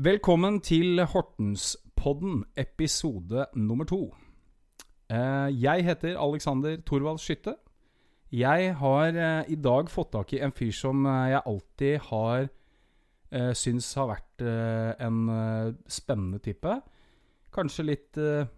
Velkommen 0.00 0.62
til 0.64 1.04
Hortenspodden, 1.04 2.44
episode 2.56 3.42
nummer 3.54 3.84
to. 3.84 4.14
Eh, 5.12 5.62
jeg 5.62 5.84
heter 5.84 6.14
Alexander 6.16 6.78
Thorvald 6.86 7.18
Skytte. 7.20 7.52
Jeg 8.32 8.76
har 8.78 9.04
eh, 9.12 9.50
i 9.52 9.58
dag 9.60 9.90
fått 9.92 10.14
tak 10.14 10.32
i 10.32 10.40
en 10.40 10.54
fyr 10.56 10.70
som 10.72 11.04
eh, 11.04 11.34
jeg 11.34 11.42
alltid 11.52 11.98
har 12.06 12.48
syns 13.52 13.90
har 13.94 14.08
vært 14.08 14.42
en 15.04 15.18
spennende 15.84 16.40
type. 16.42 16.78
Kanskje 17.52 17.86
litt 17.90 18.16
eh, 18.16 18.48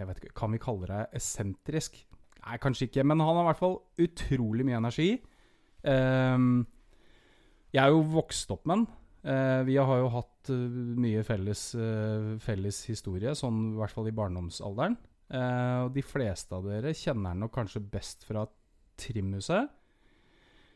Jeg 0.00 0.08
vet 0.08 0.24
ikke, 0.24 0.34
Kan 0.34 0.52
vi 0.52 0.58
kalle 0.58 0.90
deg 0.90 1.14
esentrisk? 1.20 2.02
Nei, 2.40 2.58
kanskje 2.58 2.90
ikke. 2.90 3.06
Men 3.06 3.22
han 3.22 3.38
har 3.38 3.46
i 3.46 3.48
hvert 3.52 3.62
fall 3.62 3.78
utrolig 4.08 4.66
mye 4.66 4.82
energi. 4.82 5.08
Ehm, 5.86 6.66
jeg 7.70 7.84
er 7.84 7.94
jo 7.94 8.02
vokst 8.18 8.50
opp 8.50 8.66
med 8.66 8.80
han. 8.80 8.86
Eh, 9.24 9.62
vi 9.64 9.76
har 9.80 10.00
jo 10.02 10.10
hatt 10.12 10.50
eh, 10.52 10.80
mye 11.00 11.22
felles, 11.24 11.62
eh, 11.80 12.34
felles 12.44 12.82
historie, 12.90 13.32
sånn 13.38 13.70
i 13.72 13.78
hvert 13.78 13.94
fall 13.94 14.10
i 14.10 14.16
barndomsalderen. 14.16 14.98
Eh, 15.32 15.78
og 15.86 15.94
de 15.94 16.04
fleste 16.04 16.52
av 16.52 16.66
dere 16.68 16.92
kjenner 16.92 17.38
nok 17.38 17.54
kanskje 17.56 17.80
best 17.80 18.26
fra 18.28 18.44
Trimhuset. 19.00 19.72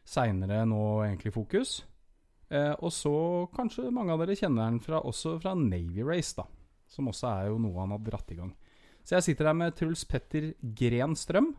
Seinere 0.09 0.63
nå 0.67 0.81
egentlig 1.05 1.35
Fokus. 1.37 1.83
Eh, 2.49 2.73
og 2.81 2.89
så 2.97 3.13
kanskje 3.53 3.91
mange 3.93 4.15
av 4.15 4.25
dere 4.25 4.39
kjenner 4.39 4.71
han 4.71 4.81
fra, 4.81 5.03
også 5.05 5.37
fra 5.43 5.53
Navy 5.59 6.01
Race, 6.07 6.33
da. 6.39 6.49
Som 6.89 7.13
også 7.13 7.29
er 7.29 7.51
jo 7.51 7.61
noe 7.61 7.77
han 7.83 7.93
har 7.93 8.01
dratt 8.07 8.33
i 8.33 8.39
gang. 8.39 8.55
Så 9.05 9.19
jeg 9.19 9.27
sitter 9.29 9.51
her 9.51 9.57
med 9.57 9.77
Truls 9.77 10.07
Petter 10.09 10.55
Gren 10.77 11.17
Strøm. 11.17 11.53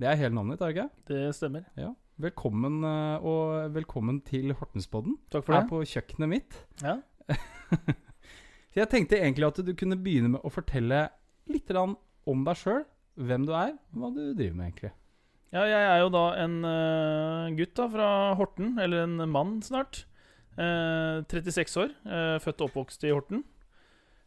Det 0.00 0.10
er 0.10 0.20
hele 0.20 0.36
navnet 0.36 0.58
ditt, 0.58 0.66
er 0.66 0.72
det 0.72 0.76
ikke? 0.76 1.04
Det 1.08 1.36
stemmer. 1.36 1.64
Ja. 1.80 1.94
Velkommen, 2.14 2.84
eh, 2.86 3.24
og 3.26 3.74
velkommen 3.74 4.20
til 4.22 4.52
Hortenspodden. 4.54 5.16
Takk 5.34 5.42
for 5.42 5.54
det. 5.56 5.62
Her 5.64 5.70
på 5.70 5.80
kjøkkenet 5.82 6.30
mitt. 6.30 6.58
Ja. 6.78 7.00
Så 8.70 8.78
jeg 8.78 8.90
tenkte 8.92 9.18
egentlig 9.18 9.48
at 9.48 9.58
du 9.66 9.72
kunne 9.74 9.98
begynne 9.98 10.30
med 10.36 10.44
å 10.46 10.52
fortelle 10.54 11.08
litt 11.50 11.72
om 11.74 12.44
deg 12.46 12.60
sjøl. 12.60 12.84
Hvem 13.18 13.48
du 13.48 13.52
er, 13.54 13.74
hva 13.94 14.12
du 14.14 14.20
driver 14.34 14.54
med, 14.58 14.70
egentlig. 14.70 14.92
ja, 15.54 15.64
jeg 15.70 15.82
er 15.90 16.00
jo 16.02 16.12
da 16.14 16.22
en 16.42 16.54
eh, 16.66 17.50
gutt 17.58 17.74
da 17.78 17.88
fra 17.90 18.08
Horten, 18.38 18.72
eller 18.82 19.04
en 19.08 19.26
mann 19.30 19.58
snart. 19.62 20.04
Eh, 20.54 21.18
36 21.26 21.76
år, 21.82 21.98
eh, 22.06 22.38
født 22.42 22.62
og 22.62 22.70
oppvokst 22.70 23.06
i 23.06 23.12
Horten. 23.14 23.42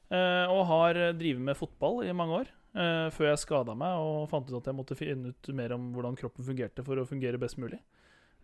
Og 0.08 0.62
har 0.70 0.96
drevet 1.20 1.44
med 1.44 1.58
fotball 1.60 2.06
i 2.08 2.14
mange 2.16 2.38
år. 2.44 2.52
Eh, 2.78 3.08
før 3.14 3.32
jeg 3.32 3.42
skada 3.42 3.74
meg 3.76 3.98
og 3.98 4.30
fant 4.32 4.48
ut 4.52 4.60
at 4.62 4.70
jeg 4.70 4.78
måtte 4.78 4.96
finne 5.00 5.34
ut 5.34 5.50
mer 5.58 5.74
om 5.76 5.90
hvordan 5.96 6.16
kroppen 6.20 6.46
fungerte 6.48 6.86
for 6.86 7.02
å 7.02 7.08
fungere 7.10 7.42
best 7.42 7.58
mulig. 7.58 7.80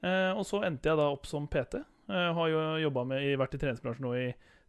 Uh, 0.04 0.34
og 0.36 0.44
så 0.44 0.60
endte 0.68 0.90
jeg 0.90 1.00
da 1.00 1.06
opp 1.14 1.24
som 1.30 1.46
PT. 1.48 1.78
Uh, 2.12 2.34
har 2.36 2.50
jo 2.52 2.64
jobba 2.84 3.06
med, 3.08 3.24
i- 3.24 3.38
vært 3.40 3.54
i 3.56 3.60
treningsbransjen 3.62 4.04
nå 4.04 4.12
i 4.20 4.26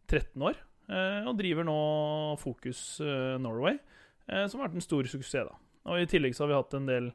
13 0.07 0.41
år. 0.47 0.55
eh, 0.87 1.25
og 1.25 1.33
driver 1.39 1.65
nå 1.65 1.75
Fokus 2.37 3.01
eh, 3.01 3.37
Norway, 3.41 3.73
eh, 4.29 4.45
som 4.47 4.59
har 4.61 4.67
vært 4.69 4.75
en 4.77 4.85
stor 4.85 5.03
suksess. 5.09 5.47
da 5.49 5.55
Og 5.91 5.97
I 5.99 6.05
tillegg 6.05 6.35
så 6.37 6.43
har 6.45 6.51
vi 6.51 6.59
hatt 6.59 6.73
en 6.77 6.85
del 6.85 7.07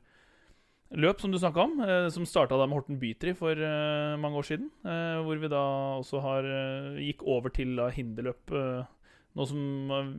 løp, 0.91 1.21
som 1.23 1.31
du 1.31 1.39
snakka 1.39 1.63
om, 1.63 1.77
eh, 1.87 2.09
som 2.11 2.27
starta 2.27 2.59
med 2.67 2.75
Horten 2.75 2.99
Bytri 2.99 3.33
for 3.39 3.53
eh, 3.55 4.17
mange 4.19 4.37
år 4.43 4.49
siden. 4.49 4.67
Eh, 4.85 5.21
hvor 5.23 5.39
vi 5.39 5.49
da 5.53 5.63
også 6.03 6.21
har 6.21 6.43
eh, 6.51 6.99
gikk 7.07 7.23
over 7.31 7.49
til 7.55 7.77
da, 7.79 7.87
hinderløp 7.95 8.51
eh, 8.59 8.91
nå 9.39 9.47
som 9.47 9.95
eh, 9.95 10.11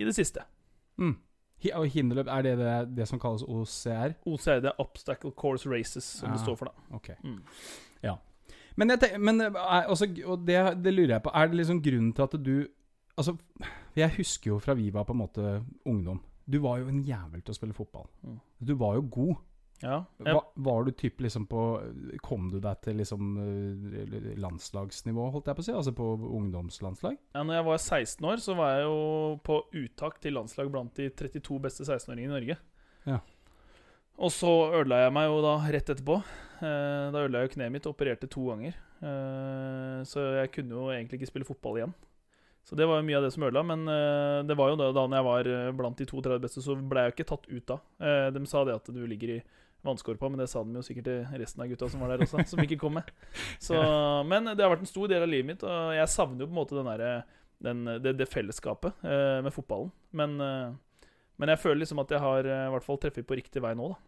i 0.00 0.06
det 0.06 0.14
siste. 0.14 0.46
Mm. 1.02 1.16
Og 1.74 1.86
hinderløp, 1.92 2.26
er 2.32 2.42
det, 2.42 2.58
det 2.58 2.96
det 2.96 3.08
som 3.08 3.20
kalles 3.20 3.42
OCR? 3.42 4.14
OCR, 4.26 4.60
det 4.64 4.70
er 4.72 4.80
Obstacle 4.80 5.30
Course 5.36 5.68
Races, 5.68 6.04
som 6.04 6.30
det 6.30 6.38
Ah. 6.40 6.44
står 6.44 6.56
for. 6.56 6.64
da 6.70 6.96
Ok. 6.96 7.10
Mm. 7.24 7.40
Men, 8.76 8.90
jeg 8.90 9.00
tenk, 9.02 9.18
men 9.20 9.40
er, 9.40 9.56
altså, 9.60 10.06
og 10.24 10.46
det, 10.46 10.56
det 10.84 10.92
lurer 10.94 11.16
jeg 11.16 11.22
på. 11.22 11.30
Er 11.34 11.46
det 11.50 11.56
liksom 11.58 11.82
grunnen 11.82 12.12
til 12.16 12.22
at 12.22 12.36
du 12.44 12.66
Altså, 13.18 13.34
jeg 13.96 14.12
husker 14.16 14.50
jo 14.54 14.58
fra 14.58 14.72
vi 14.74 14.86
var 14.94 15.04
på 15.04 15.12
en 15.12 15.18
måte 15.18 15.64
ungdom. 15.84 16.20
Du 16.52 16.58
var 16.62 16.78
jo 16.78 16.86
en 16.88 17.02
jævel 17.04 17.42
til 17.42 17.52
å 17.52 17.56
spille 17.58 17.74
fotball. 17.76 18.06
Mm. 18.22 18.38
Du 18.66 18.74
var 18.80 18.94
jo 18.94 19.02
god. 19.10 19.34
Ja, 19.80 20.02
jeg, 20.20 20.34
Hva, 20.36 20.42
var 20.60 20.84
du 20.84 20.90
typ 20.92 21.22
liksom 21.24 21.46
på 21.48 21.60
Kom 22.20 22.50
du 22.52 22.58
deg 22.60 22.82
til 22.84 22.98
liksom 23.00 23.30
eh, 23.40 24.26
landslagsnivå, 24.40 25.30
holdt 25.32 25.48
jeg 25.48 25.56
på 25.56 25.64
å 25.64 25.66
si? 25.70 25.74
Altså 25.76 25.94
på 25.96 26.08
ungdomslandslag? 26.36 27.16
ja, 27.16 27.44
når 27.46 27.56
jeg 27.56 27.66
var 27.70 27.80
16 27.80 28.28
år, 28.28 28.42
så 28.44 28.56
var 28.58 28.74
jeg 28.74 28.84
jo 28.84 28.98
på 29.46 29.56
uttak 29.80 30.18
til 30.20 30.36
landslag 30.36 30.68
blant 30.72 30.92
de 31.00 31.08
32 31.08 31.56
beste 31.64 31.86
16-åringene 31.86 32.28
i 32.28 32.34
Norge. 32.34 32.58
Ja. 33.08 33.22
Og 34.20 34.34
så 34.36 34.52
ødela 34.82 35.06
jeg 35.06 35.14
meg 35.16 35.30
jo 35.30 35.40
da 35.46 35.54
rett 35.64 35.94
etterpå. 35.94 36.18
Eh, 36.60 37.06
da 37.14 37.24
ødela 37.24 37.40
jeg 37.40 37.48
jo 37.48 37.54
kneet 37.54 37.72
mitt, 37.72 37.88
og 37.88 37.96
opererte 37.96 38.28
to 38.28 38.44
ganger. 38.50 38.76
Eh, 39.00 40.04
så 40.04 40.26
jeg 40.42 40.52
kunne 40.58 40.76
jo 40.76 40.90
egentlig 40.92 41.22
ikke 41.22 41.30
spille 41.30 41.48
fotball 41.48 41.80
igjen. 41.80 41.96
Så 42.68 42.76
det 42.76 42.84
var 42.84 43.00
jo 43.00 43.06
mye 43.08 43.16
av 43.16 43.24
det 43.24 43.32
som 43.32 43.48
ødela. 43.48 43.64
Men 43.64 43.88
det 44.44 44.58
var 44.60 44.74
jo 44.74 44.76
da, 44.76 44.90
da 44.92 45.06
jeg 45.08 45.24
var 45.24 45.48
blant 45.78 45.96
de 45.96 46.04
32 46.04 46.36
beste, 46.44 46.60
så 46.60 46.76
ble 46.76 47.06
jeg 47.06 47.08
jo 47.08 47.16
ikke 47.16 47.30
tatt 47.32 47.48
ut 47.48 47.72
da. 47.72 47.78
De 48.36 48.44
sa 48.46 48.66
det 48.68 48.76
at 48.76 48.92
du 48.92 49.00
ligger 49.08 49.38
i 49.38 49.40
vannskorpa, 49.86 50.28
men 50.28 50.42
det 50.42 50.48
sa 50.52 50.62
de 50.64 50.76
jo 50.76 50.84
sikkert 50.84 51.08
til 51.08 51.40
resten 51.40 51.64
av 51.64 51.70
gutta 51.70 51.88
som 51.88 52.02
var 52.04 52.12
der 52.12 52.26
også, 52.26 52.44
som 52.50 52.62
ikke 52.64 52.78
kom 52.82 52.98
med. 52.98 53.08
Så, 53.66 53.78
men 54.28 54.52
det 54.52 54.60
har 54.60 54.72
vært 54.74 54.84
en 54.84 54.92
stor 54.92 55.10
del 55.10 55.24
av 55.24 55.30
livet 55.30 55.52
mitt, 55.52 55.64
og 55.66 55.94
jeg 55.96 56.12
savner 56.12 56.44
jo 56.44 56.50
på 56.50 56.54
en 56.54 56.60
måte 56.60 56.78
den 56.78 56.90
der, 56.90 57.24
den, 57.64 57.82
det, 58.04 58.14
det 58.20 58.28
fellesskapet 58.30 59.04
eh, 59.06 59.40
med 59.46 59.54
fotballen. 59.56 59.92
Men, 60.16 60.36
eh, 60.44 61.08
men 61.40 61.54
jeg 61.54 61.62
føler 61.62 61.82
liksom 61.82 62.02
at 62.04 62.12
jeg 62.12 62.22
har 62.24 62.48
eh, 62.48 62.66
i 62.68 62.74
hvert 62.76 62.86
fall 62.86 63.00
treffet 63.00 63.28
på 63.28 63.40
riktig 63.40 63.64
vei 63.64 63.74
nå, 63.78 63.92
da. 63.94 64.00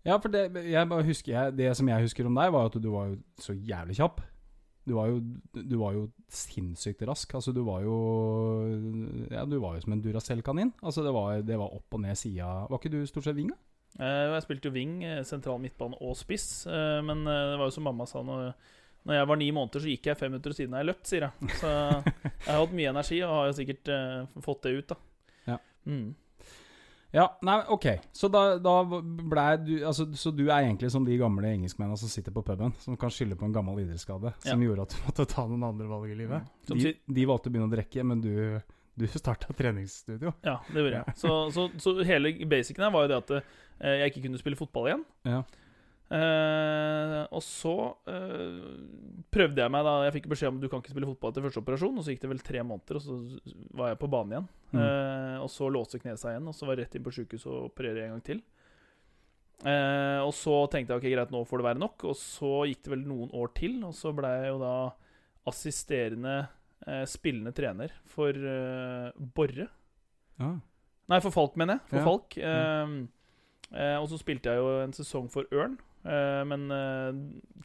Ja, 0.00 0.16
for 0.16 0.32
det, 0.32 0.46
jeg 0.64 0.88
husker 0.88 1.32
jeg, 1.34 1.56
det 1.58 1.72
som 1.76 1.88
jeg 1.90 2.06
husker 2.06 2.28
om 2.28 2.36
deg, 2.38 2.52
var 2.54 2.70
at 2.70 2.76
du 2.80 2.88
var 2.92 3.10
jo 3.10 3.18
så 3.40 3.52
jævlig 3.52 3.98
kjapp. 3.98 4.22
Du 4.88 4.94
var 4.96 5.10
jo, 5.10 5.18
du 5.52 5.74
var 5.78 5.92
jo 5.92 6.06
sinnssykt 6.32 7.04
rask. 7.08 7.34
Altså, 7.36 7.52
du 7.52 7.60
var 7.66 7.82
jo 7.84 7.96
Ja, 9.30 9.44
du 9.44 9.58
var 9.60 9.76
jo 9.76 9.84
som 9.84 9.92
en 9.92 10.00
Duracell-kanin. 10.02 10.72
Altså, 10.80 11.04
det 11.04 11.12
var, 11.14 11.42
det 11.44 11.58
var 11.60 11.76
opp 11.76 11.98
og 11.98 12.00
ned 12.00 12.16
sida 12.16 12.48
Var 12.70 12.80
ikke 12.80 12.94
du 12.94 13.04
stort 13.06 13.28
sett 13.28 13.36
vinga? 13.36 13.58
Eh, 13.98 14.26
jeg 14.36 14.44
spilte 14.46 14.70
jo 14.70 14.74
wing, 14.74 15.00
eh, 15.04 15.22
sentral 15.26 15.60
midtbane 15.62 15.98
og 16.00 16.14
spiss, 16.18 16.66
eh, 16.70 17.00
men 17.04 17.24
det 17.26 17.58
var 17.58 17.66
jo 17.66 17.74
som 17.74 17.88
mamma 17.88 18.06
sa 18.08 18.22
når, 18.24 18.52
når 19.08 19.18
jeg 19.18 19.28
var 19.32 19.40
ni 19.40 19.50
måneder, 19.56 19.82
så 19.82 19.92
gikk 19.92 20.10
jeg 20.10 20.20
fem 20.20 20.32
minutter 20.32 20.54
siden 20.56 20.78
jeg 20.78 20.88
løpt, 20.88 21.06
sier 21.10 21.26
jeg. 21.26 21.52
Så 21.60 21.68
jeg 22.46 22.48
har 22.48 22.62
hatt 22.62 22.74
mye 22.80 22.94
energi 22.94 23.22
og 23.26 23.36
har 23.36 23.50
jo 23.50 23.60
sikkert 23.60 23.94
fått 24.46 24.66
det 24.66 24.74
ut, 24.78 24.94
da. 24.94 25.00
Ja. 25.54 25.62
Mm. 25.90 26.10
Ja, 27.10 27.38
nei, 27.42 27.56
ok. 27.74 27.86
Så 28.14 28.28
da, 28.30 28.42
da 28.62 28.74
ble 28.86 29.44
du 29.64 29.72
altså, 29.82 30.04
Så 30.14 30.30
du 30.30 30.44
er 30.44 30.60
egentlig 30.60 30.92
som 30.94 31.02
de 31.02 31.16
gamle 31.18 31.48
engelskmennene 31.56 31.98
som 31.98 32.10
sitter 32.10 32.30
på 32.30 32.44
puben, 32.46 32.70
som 32.78 32.94
kan 33.00 33.10
skylde 33.10 33.34
på 33.38 33.48
en 33.48 33.54
gammel 33.56 33.80
idrettsskade 33.82 34.30
som 34.44 34.62
gjorde 34.62 34.84
at 34.86 34.94
du 34.94 35.00
måtte 35.08 35.26
ta 35.32 35.42
noen 35.48 35.64
andre 35.72 35.88
valg 35.90 36.12
i 36.12 36.18
livet. 36.20 36.52
Som 36.68 36.78
De, 36.78 36.92
de 36.94 37.24
valgte 37.26 37.50
å 37.50 37.54
begynne 37.56 37.66
å 37.66 37.72
drikke, 37.74 38.04
men 38.06 38.22
du, 38.22 38.30
du 38.94 39.08
starta 39.10 39.50
treningsstudio. 39.58 40.36
Ja, 40.46 40.60
det 40.68 40.84
gjorde 40.84 41.02
jeg. 41.02 41.16
Så, 41.18 41.34
så, 41.56 41.66
så 41.82 41.96
hele 42.06 42.32
basicen 42.46 42.86
her 42.86 42.94
var 42.94 43.08
jo 43.08 43.12
det 43.16 43.20
at 43.24 43.58
jeg 43.80 44.12
ikke 44.12 44.22
kunne 44.26 44.40
spille 44.40 44.58
fotball 44.60 44.90
igjen. 44.90 45.04
Ja. 45.28 45.40
Uh, 46.10 47.22
og 47.30 47.42
så 47.46 47.72
uh, 48.10 48.70
prøvde 49.30 49.62
jeg 49.62 49.70
meg 49.70 49.84
da 49.86 49.92
Jeg 50.08 50.14
fikk 50.16 50.24
beskjed 50.32 50.50
om 50.50 50.56
du 50.58 50.66
kan 50.66 50.80
ikke 50.82 50.90
spille 50.90 51.06
fotball 51.06 51.30
etter 51.30 51.44
første 51.46 51.62
operasjon. 51.62 51.98
Og 52.00 52.04
så 52.04 52.14
gikk 52.14 52.24
det 52.24 52.32
vel 52.32 52.42
tre 52.44 52.64
måneder, 52.66 52.98
og 52.98 53.04
så 53.04 53.18
var 53.78 53.92
jeg 53.92 54.00
på 54.02 54.10
banen 54.10 54.34
igjen. 54.34 54.48
Mm. 54.72 54.80
Uh, 54.80 55.36
og 55.44 55.52
så 55.54 55.70
låste 55.70 56.00
kneet 56.02 56.20
seg 56.20 56.34
igjen, 56.34 56.50
og 56.50 56.56
så 56.56 56.66
var 56.66 56.76
jeg 56.76 56.84
rett 56.84 56.98
inn 56.98 57.06
på 57.06 57.14
sjukehuset 57.14 57.52
og 57.52 57.70
operere 57.70 58.08
en 58.08 58.16
gang 58.16 58.24
til. 58.32 58.42
Eh, 59.60 60.20
og 60.24 60.32
så 60.32 60.54
tenkte 60.72 60.94
jeg 60.94 61.02
ok, 61.02 61.06
greit, 61.12 61.32
nå 61.34 61.42
får 61.48 61.60
det 61.60 61.68
være 61.68 61.82
nok. 61.82 62.06
Og 62.08 62.16
så 62.18 62.52
gikk 62.70 62.84
det 62.86 62.94
vel 62.94 63.04
noen 63.08 63.32
år 63.36 63.52
til, 63.56 63.76
og 63.86 63.94
så 63.96 64.14
ble 64.16 64.32
jeg 64.38 64.52
jo 64.54 64.58
da 64.62 64.74
assisterende 65.50 66.36
eh, 66.86 67.04
spillende 67.08 67.52
trener 67.56 67.94
for 68.08 68.34
eh, 68.34 69.22
Borre. 69.36 69.68
Ja. 70.40 70.52
Nei, 71.10 71.18
for 71.24 71.34
Falk, 71.34 71.56
mener 71.60 71.78
jeg. 71.78 71.88
For 71.90 72.00
Ja. 72.00 72.06
Falk. 72.08 72.38
Eh, 72.40 72.60
eh, 72.84 73.00
og 74.00 74.08
så 74.10 74.18
spilte 74.18 74.50
jeg 74.50 74.58
jo 74.58 74.70
en 74.82 74.94
sesong 74.96 75.28
for 75.30 75.46
Ørn, 75.54 75.76
eh, 76.02 76.42
men 76.48 76.66
eh, 76.74 77.20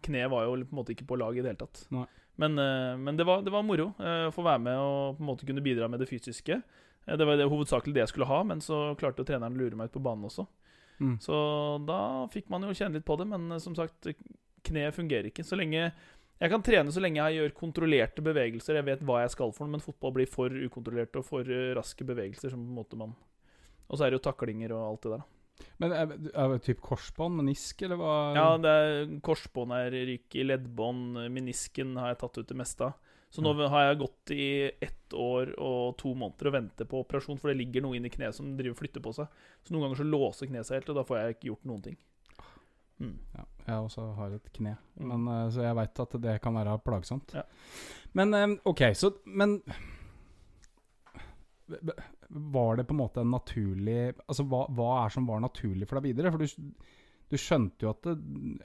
kneet 0.06 0.32
var 0.32 0.46
jo 0.46 0.60
på 0.62 0.76
en 0.76 0.80
måte 0.82 0.94
ikke 0.96 1.08
på 1.10 1.18
lag 1.18 1.38
i 1.38 1.42
det 1.42 1.54
hele 1.54 1.64
tatt. 1.64 1.86
Nei. 1.96 2.06
Men, 2.42 2.60
eh, 2.60 2.98
men 3.00 3.18
det, 3.18 3.26
var, 3.28 3.42
det 3.46 3.54
var 3.54 3.64
moro 3.66 3.94
eh, 4.00 4.28
å 4.28 4.34
få 4.36 4.44
være 4.46 4.64
med 4.66 4.82
og 4.82 5.18
på 5.18 5.24
en 5.24 5.30
måte 5.32 5.48
kunne 5.48 5.64
bidra 5.66 5.88
med 5.92 6.04
det 6.04 6.10
fysiske. 6.10 6.60
Eh, 7.06 7.18
det 7.18 7.28
var 7.28 7.40
det, 7.40 7.48
hovedsakelig 7.52 7.96
det 7.96 8.06
jeg 8.06 8.14
skulle 8.14 8.30
ha, 8.30 8.42
men 8.48 8.64
så 8.64 8.90
klarte 9.00 9.24
jo 9.24 9.30
treneren 9.30 9.56
å 9.56 9.64
lure 9.64 9.80
meg 9.80 9.90
ut 9.90 9.96
på 9.96 10.04
banen 10.04 10.28
også. 10.28 10.48
Mm. 11.00 11.16
Så 11.24 11.38
da 11.88 12.00
fikk 12.32 12.52
man 12.52 12.64
jo 12.64 12.76
kjenne 12.76 13.00
litt 13.00 13.08
på 13.08 13.18
det, 13.20 13.28
men 13.32 13.56
eh, 13.56 13.64
som 13.64 13.78
sagt, 13.78 14.12
kneet 14.66 14.98
fungerer 14.98 15.32
ikke. 15.32 15.46
Så 15.48 15.58
lenge 15.60 15.90
jeg 16.36 16.52
kan 16.52 16.64
trene 16.66 16.92
så 16.92 17.00
lenge 17.00 17.24
jeg 17.24 17.40
gjør 17.40 17.54
kontrollerte 17.56 18.24
bevegelser, 18.26 18.76
jeg 18.76 18.88
vet 18.90 19.04
hva 19.08 19.22
jeg 19.24 19.32
skal 19.38 19.54
for 19.56 19.64
noe, 19.64 19.78
men 19.78 19.84
fotball 19.84 20.18
blir 20.18 20.28
for 20.28 20.52
ukontrollerte 20.52 21.22
og 21.22 21.28
for 21.28 21.48
eh, 21.48 21.72
raske 21.78 22.08
bevegelser. 22.08 22.52
som 22.52 22.60
på 22.60 22.74
en 22.74 22.82
måte 22.82 23.00
man 23.00 23.16
Og 23.88 23.98
så 23.98 24.06
er 24.06 24.12
det 24.12 24.20
jo 24.20 24.28
taklinger 24.28 24.74
og 24.76 24.84
alt 24.90 25.06
det 25.06 25.14
der. 25.16 25.26
Men 25.80 25.92
er, 25.96 26.14
er 26.36 26.52
det 26.54 26.64
typ 26.66 26.82
korsbånd, 26.84 27.38
menisk, 27.40 27.82
eller 27.86 28.00
hva? 28.00 28.14
Ja, 28.36 28.48
det 28.60 28.72
er 28.72 29.10
korsbånd 29.24 29.72
er 29.76 29.92
ryk 30.12 30.36
i 30.36 30.44
leddbånd, 30.48 31.20
menisken 31.32 31.96
har 32.00 32.14
jeg 32.14 32.20
tatt 32.24 32.40
ut 32.42 32.48
det 32.52 32.58
meste 32.60 32.90
av. 32.90 32.94
Så 33.36 33.44
nå 33.44 33.52
har 33.68 33.90
jeg 33.90 33.98
gått 34.00 34.32
i 34.32 34.46
ett 34.84 35.12
år 35.12 35.50
og 35.60 35.98
to 36.00 36.14
måneder 36.16 36.48
og 36.48 36.54
venter 36.56 36.88
på 36.88 37.02
operasjon, 37.04 37.40
for 37.42 37.52
det 37.52 37.58
ligger 37.60 37.84
noe 37.84 37.98
inni 37.98 38.12
kneet 38.14 38.36
som 38.38 38.54
driver 38.56 38.78
flytter 38.80 39.04
på 39.04 39.12
seg. 39.18 39.28
Så 39.66 39.74
noen 39.76 39.84
ganger 39.90 40.00
så 40.00 40.06
låser 40.08 40.48
kneet 40.48 40.68
seg 40.70 40.80
helt, 40.80 40.92
og 40.94 41.00
da 41.02 41.04
får 41.10 41.20
jeg 41.20 41.36
ikke 41.36 41.50
gjort 41.50 41.68
noen 41.68 41.84
ting. 41.90 41.98
Mm. 43.04 43.18
Ja, 43.36 43.44
jeg 43.66 43.90
også 43.90 44.06
har 44.16 44.38
et 44.38 44.54
kne, 44.56 44.78
Mm. 44.96 45.08
men, 45.12 45.28
eh, 45.34 45.50
så 45.52 45.66
jeg 45.66 45.76
veit 45.76 46.00
at 46.00 46.16
det 46.24 46.42
kan 46.42 46.56
være 46.56 46.78
plagsomt. 46.80 47.34
Ja. 47.36 47.44
Men 48.14 48.34
eh, 48.34 48.56
ok, 48.64 48.82
så 48.96 49.12
Men 49.26 49.62
var 52.30 52.76
det 52.78 52.86
på 52.88 52.94
en 52.96 53.02
måte 53.04 53.22
en 53.22 53.32
naturlig 53.34 54.14
Altså, 54.28 54.44
hva, 54.50 54.66
hva 54.74 55.06
er 55.06 55.10
som 55.14 55.26
var 55.30 55.40
naturlig 55.44 55.88
for 55.88 56.00
deg 56.00 56.08
videre? 56.16 56.32
For 56.34 56.42
du, 56.42 56.46
du 57.30 57.38
skjønte 57.42 57.86
jo 57.86 57.90
at 57.94 58.02
det 58.06 58.16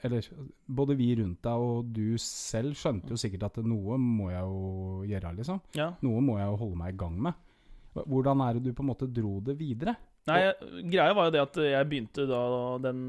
Eller 0.05 0.27
både 0.67 0.95
vi 0.99 1.09
rundt 1.19 1.41
deg 1.45 1.65
og 1.65 1.91
du 1.95 2.17
selv 2.21 2.73
skjønte 2.77 3.13
jo 3.13 3.19
sikkert 3.21 3.43
at 3.49 3.57
noe 3.65 3.97
må 4.01 4.29
jeg 4.31 4.41
jo 4.45 5.03
gjøre, 5.09 5.33
liksom. 5.39 5.61
Ja. 5.77 5.91
Noe 6.05 6.21
må 6.25 6.37
jeg 6.39 6.47
jo 6.51 6.59
holde 6.63 6.79
meg 6.81 6.93
i 6.93 6.97
gang 7.03 7.19
med. 7.29 7.33
Hvordan 7.93 8.41
er 8.45 8.53
det 8.55 8.63
du 8.69 8.71
på 8.77 8.85
en 8.85 8.89
måte 8.93 9.09
dro 9.11 9.39
det 9.43 9.57
videre? 9.59 9.95
Nei, 10.29 10.37
jeg- 10.45 10.83
greia 10.93 11.13
var 11.17 11.25
jo 11.27 11.31
det 11.33 11.41
at 11.41 11.55
jeg 11.65 11.87
begynte 11.89 12.27
da 12.29 12.41
Den, 12.77 12.99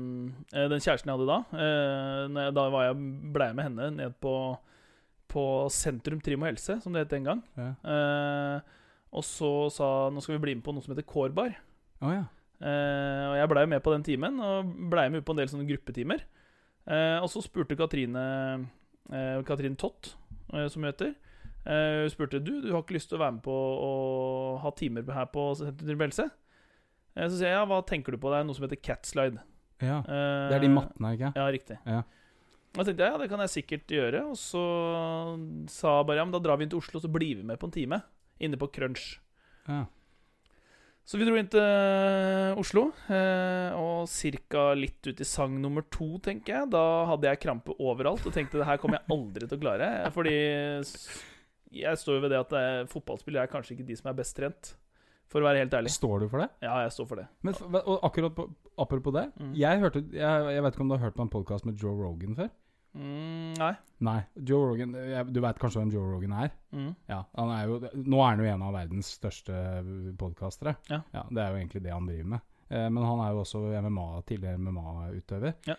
eh, 0.52 0.64
den 0.72 0.80
kjæresten 0.80 1.10
jeg 1.10 1.18
hadde 1.18 1.26
da 1.28 1.40
eh, 1.60 2.50
Da 2.56 2.62
var 2.72 2.86
jeg, 2.86 2.96
ble 3.34 3.48
jeg 3.50 3.56
med 3.58 3.64
henne 3.68 3.90
ned 3.98 4.14
på, 4.18 4.32
på 5.28 5.44
Sentrum 5.70 6.20
Trim 6.24 6.40
og 6.42 6.48
Helse, 6.48 6.78
som 6.80 6.92
det 6.96 7.04
het 7.04 7.12
den 7.12 7.24
gang. 7.28 7.42
Ja. 7.56 7.68
Eh, 7.84 8.60
og 9.12 9.24
så 9.26 9.48
sa 9.74 9.88
nå 10.12 10.22
skal 10.24 10.38
vi 10.38 10.42
bli 10.46 10.54
med 10.58 10.64
på 10.64 10.72
noe 10.74 10.84
som 10.84 10.94
heter 10.94 11.04
Kårbar. 11.08 11.52
Oh, 12.02 12.12
ja. 12.14 12.22
Eh, 12.62 13.24
og 13.28 13.34
jeg 13.36 13.50
blei 13.50 13.64
med 13.68 13.82
på 13.84 13.92
den 13.94 14.04
timen, 14.06 14.38
og 14.42 14.70
blei 14.92 15.08
med 15.12 15.24
på 15.26 15.34
en 15.34 15.40
del 15.42 15.50
sånne 15.50 15.66
gruppetimer. 15.68 16.22
Eh, 16.86 17.18
og 17.22 17.28
så 17.30 17.42
spurte 17.44 17.76
Katrine 17.78 18.22
eh, 19.12 19.42
Katrine 19.46 19.76
Tott, 19.78 20.14
eh, 20.54 20.66
som 20.72 20.82
hun 20.82 20.88
heter 20.90 21.12
eh, 21.12 22.00
Hun 22.02 22.10
spurte 22.10 22.40
du, 22.42 22.56
du 22.64 22.72
har 22.72 22.80
ikke 22.82 22.96
lyst 22.96 23.10
til 23.12 23.20
å 23.20 23.22
være 23.22 23.36
med 23.36 23.44
på 23.44 23.54
å 23.54 23.92
ha 24.64 24.72
timer 24.78 25.06
her 25.14 25.28
på 25.30 25.44
Sentrum 25.60 26.02
Helse. 26.06 26.26
Eh, 27.14 27.28
så 27.28 27.36
sier 27.36 27.52
jeg 27.52 27.58
ja, 27.60 27.68
hva 27.70 27.82
tenker 27.86 28.14
du 28.16 28.18
på? 28.22 28.32
Det 28.32 28.40
er 28.40 28.48
noe 28.48 28.58
som 28.58 28.66
heter 28.66 28.80
catslide. 28.82 29.44
ja. 29.82 30.00
Det 30.06 30.56
er 30.56 30.64
de 30.64 30.72
mattene, 30.72 31.14
ikke 31.18 31.32
Ja, 31.36 31.46
riktig. 31.54 31.78
Ja. 31.86 32.02
Da 32.72 32.86
tenkte 32.88 33.04
jeg 33.04 33.12
ja, 33.12 33.18
det 33.20 33.28
kan 33.28 33.42
jeg 33.44 33.52
sikkert 33.52 33.90
gjøre. 33.92 34.24
Og 34.32 34.38
så 34.40 34.62
sa 35.68 35.98
jeg 35.98 36.06
bare 36.08 36.22
ja, 36.22 36.24
men 36.24 36.32
da 36.34 36.40
drar 36.42 36.56
vi 36.56 36.64
inn 36.66 36.72
til 36.72 36.80
Oslo, 36.80 36.98
og 36.98 37.04
så 37.04 37.10
blir 37.12 37.36
vi 37.42 37.46
med 37.46 37.58
på 37.60 37.68
en 37.68 37.74
time. 37.74 37.98
Inne 38.42 38.58
på 38.60 38.68
Crunch. 38.74 39.04
Ja. 39.68 39.84
Så 41.04 41.18
vi 41.18 41.26
dro 41.26 41.34
inn 41.34 41.48
til 41.50 41.58
eh, 41.62 42.58
Oslo, 42.60 42.84
eh, 43.10 43.74
og 43.74 44.06
ca. 44.46 44.68
litt 44.78 45.02
ut 45.10 45.18
i 45.20 45.26
sang 45.26 45.56
nummer 45.60 45.82
to, 45.90 46.12
tenker 46.22 46.54
jeg. 46.60 46.70
Da 46.70 46.82
hadde 47.10 47.26
jeg 47.26 47.40
krampe 47.42 47.74
overalt 47.82 48.22
og 48.28 48.34
tenkte 48.36 48.60
det 48.60 48.68
her 48.68 48.78
kommer 48.82 49.00
jeg 49.00 49.10
aldri 49.16 49.48
til 49.50 49.58
å 49.58 49.62
klare. 49.64 49.88
Fordi 50.14 50.36
jeg 51.72 51.98
står 51.98 52.18
jo 52.18 52.22
ved 52.22 52.32
det 52.34 52.40
at 52.44 52.54
eh, 52.58 52.84
fotballspillere 52.92 53.48
er 53.48 53.52
kanskje 53.52 53.74
ikke 53.76 53.88
de 53.90 53.98
som 53.98 54.12
er 54.12 54.18
best 54.22 54.36
trent. 54.38 54.72
For 55.32 55.40
å 55.40 55.46
være 55.48 55.62
helt 55.64 55.74
ærlig. 55.74 55.90
Står 55.94 56.20
du 56.20 56.26
for 56.28 56.42
det? 56.44 56.50
Ja, 56.60 56.74
jeg 56.84 56.92
står 56.92 57.06
for 57.08 57.22
det. 57.22 57.26
Men, 57.46 57.54
og 57.80 58.02
akkurat 58.04 58.34
på, 58.36 58.44
apropos 58.84 59.14
det 59.16 59.26
Mm. 59.40 59.54
jeg, 59.56 59.80
hørte, 59.80 60.02
jeg, 60.12 60.50
jeg 60.54 60.62
vet 60.66 60.74
ikke 60.76 60.84
om 60.84 60.90
du 60.90 60.96
har 60.98 61.06
hørt 61.06 61.16
på 61.16 61.24
en 61.24 61.32
podkast 61.32 61.64
med 61.66 61.80
Joe 61.80 61.96
Rogan 61.96 62.36
før? 62.36 62.50
Mm, 62.94 63.52
nei. 63.56 63.72
Nei. 64.04 64.18
Joe 64.34 64.68
Rogan, 64.68 64.92
Du 65.32 65.40
veit 65.40 65.58
kanskje 65.60 65.80
hvem 65.80 65.92
Joe 65.94 66.10
Rogan 66.10 66.34
er? 66.44 66.50
Mm. 66.76 66.90
Ja, 67.08 67.22
han 67.38 67.52
er 67.54 67.70
jo, 67.70 67.78
Nå 67.94 68.20
er 68.20 68.34
han 68.34 68.42
jo 68.42 68.48
en 68.52 68.64
av 68.66 68.74
verdens 68.76 69.12
største 69.16 69.54
podkastere. 70.20 70.76
Ja. 70.90 71.02
Det 71.30 71.40
er 71.40 71.54
jo 71.54 71.60
egentlig 71.62 71.84
det 71.86 71.94
han 71.94 72.08
driver 72.10 72.34
med. 72.34 72.48
Eh, 72.68 72.88
men 72.88 73.04
han 73.04 73.24
er 73.24 73.32
jo 73.32 73.42
også 73.44 73.62
MMA, 73.84 74.06
tidligere 74.28 74.60
MMA-utøver. 74.60 75.56
Ja. 75.68 75.76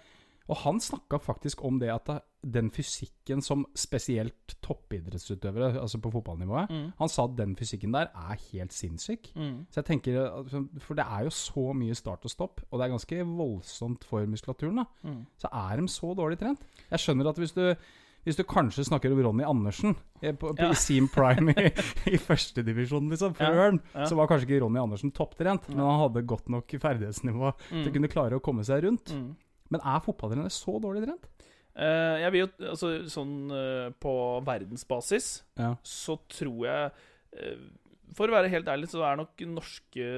Og 0.49 0.57
han 0.57 0.79
snakka 0.83 1.17
faktisk 1.23 1.63
om 1.63 1.77
det 1.79 1.87
at 1.93 2.09
den 2.43 2.69
fysikken 2.69 3.41
som 3.41 3.61
spesielt 3.79 4.57
toppidrettsutøvere, 4.61 5.79
altså 5.79 5.97
på 6.03 6.11
fotballnivået 6.11 6.69
Mm. 6.69 6.91
Han 6.99 7.09
sa 7.09 7.23
at 7.23 7.37
den 7.37 7.55
fysikken 7.55 7.93
der 7.93 8.07
er 8.13 8.35
helt 8.51 8.73
sinnssyk. 8.73 9.31
Mm. 9.35 9.65
Så 9.71 9.79
jeg 9.81 9.85
tenker, 9.85 10.19
altså, 10.35 10.67
For 10.79 10.93
det 10.95 11.05
er 11.07 11.23
jo 11.23 11.29
så 11.29 11.73
mye 11.73 11.95
start 11.95 12.25
og 12.25 12.31
stopp, 12.31 12.61
og 12.71 12.79
det 12.79 12.85
er 12.85 12.89
ganske 12.97 13.25
voldsomt 13.37 14.03
for 14.03 14.25
muskulaturen. 14.25 14.75
da 14.75 14.85
Mm. 15.03 15.25
Så 15.37 15.47
er 15.53 15.77
de 15.81 15.87
så 15.87 16.13
dårlig 16.15 16.39
trent. 16.39 16.59
Jeg 16.91 16.99
skjønner 16.99 17.29
at 17.29 17.35
hvis 17.37 17.53
du 17.53 17.75
hvis 18.25 18.37
du 18.37 18.43
kanskje 18.43 18.85
snakker 18.85 19.11
om 19.11 19.19
Ronny 19.21 19.43
Andersen 19.43 19.95
eh, 20.21 20.31
på, 20.31 20.53
på, 20.55 20.61
Ja. 20.63 20.69
i 20.71 20.75
sin 20.75 21.09
prime 21.09 21.51
i, 21.51 21.65
i 22.13 22.17
førstedivisjon, 22.17 23.09
liksom, 23.09 23.33
før 23.35 23.53
Ja, 23.53 23.71
ja. 23.95 24.05
så 24.07 24.15
var 24.15 24.27
kanskje 24.27 24.47
ikke 24.47 24.61
Ronny 24.63 24.79
Andersen 24.79 25.11
topptrent, 25.11 25.67
men 25.67 25.79
han 25.79 25.99
hadde 25.99 26.25
godt 26.25 26.47
nok 26.49 26.65
ferdighetsnivå 26.79 27.51
til 27.69 27.83
å 27.83 27.89
Mm. 27.89 27.93
kunne 27.93 28.07
klare 28.07 28.35
å 28.39 28.41
komme 28.41 28.63
seg 28.63 28.83
rundt. 28.85 29.11
Mm. 29.11 29.35
Men 29.73 29.81
er 29.81 30.03
fotballtrenere 30.05 30.53
så 30.53 30.77
dårlig 30.83 31.05
trent? 31.07 31.29
Uh, 31.73 32.19
jeg 32.21 32.33
vil 32.33 32.43
jo, 32.43 32.49
altså 32.69 32.89
Sånn 33.09 33.37
uh, 33.49 33.89
på 33.97 34.11
verdensbasis 34.45 35.39
Ja. 35.57 35.71
så 35.81 36.19
tror 36.29 36.67
jeg 36.67 36.91
uh, 36.93 37.63
For 38.13 38.29
å 38.29 38.35
være 38.35 38.51
helt 38.53 38.69
ærlig, 38.69 38.91
så 38.91 39.01
er 39.07 39.17
nok 39.17 39.41
norske 39.49 40.09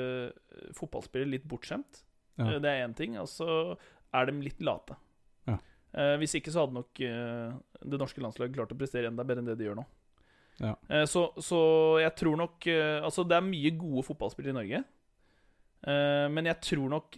fotballspillere 0.76 1.32
litt 1.32 1.46
bortskjemt. 1.48 2.02
Ja. 2.36 2.58
Det 2.60 2.68
er 2.68 2.82
én 2.84 2.96
ting. 2.98 3.14
Og 3.22 3.30
så 3.32 3.48
er 4.12 4.28
de 4.28 4.34
litt 4.44 4.60
late. 4.60 4.98
Ja. 5.48 5.56
Hvis 6.20 6.36
ikke 6.36 6.52
så 6.52 6.66
hadde 6.66 6.76
nok 6.76 7.00
det 7.00 8.00
norske 8.02 8.20
landslaget 8.20 8.58
klart 8.58 8.74
å 8.76 8.78
prestere 8.80 9.08
enda 9.08 9.24
bedre 9.24 9.46
enn 9.46 9.48
det 9.48 9.56
de 9.62 9.70
gjør 9.70 9.78
nå. 9.80 9.86
Ja. 10.60 10.74
Så, 11.08 11.24
så 11.40 11.62
jeg 12.04 12.12
tror 12.20 12.36
nok 12.42 12.68
Altså, 12.68 13.24
det 13.24 13.38
er 13.38 13.48
mye 13.48 13.72
gode 13.80 14.04
fotballspillere 14.10 14.52
i 14.52 14.60
Norge. 14.60 14.84
Men 16.36 16.52
jeg 16.52 16.60
tror 16.68 16.92
nok 16.98 17.16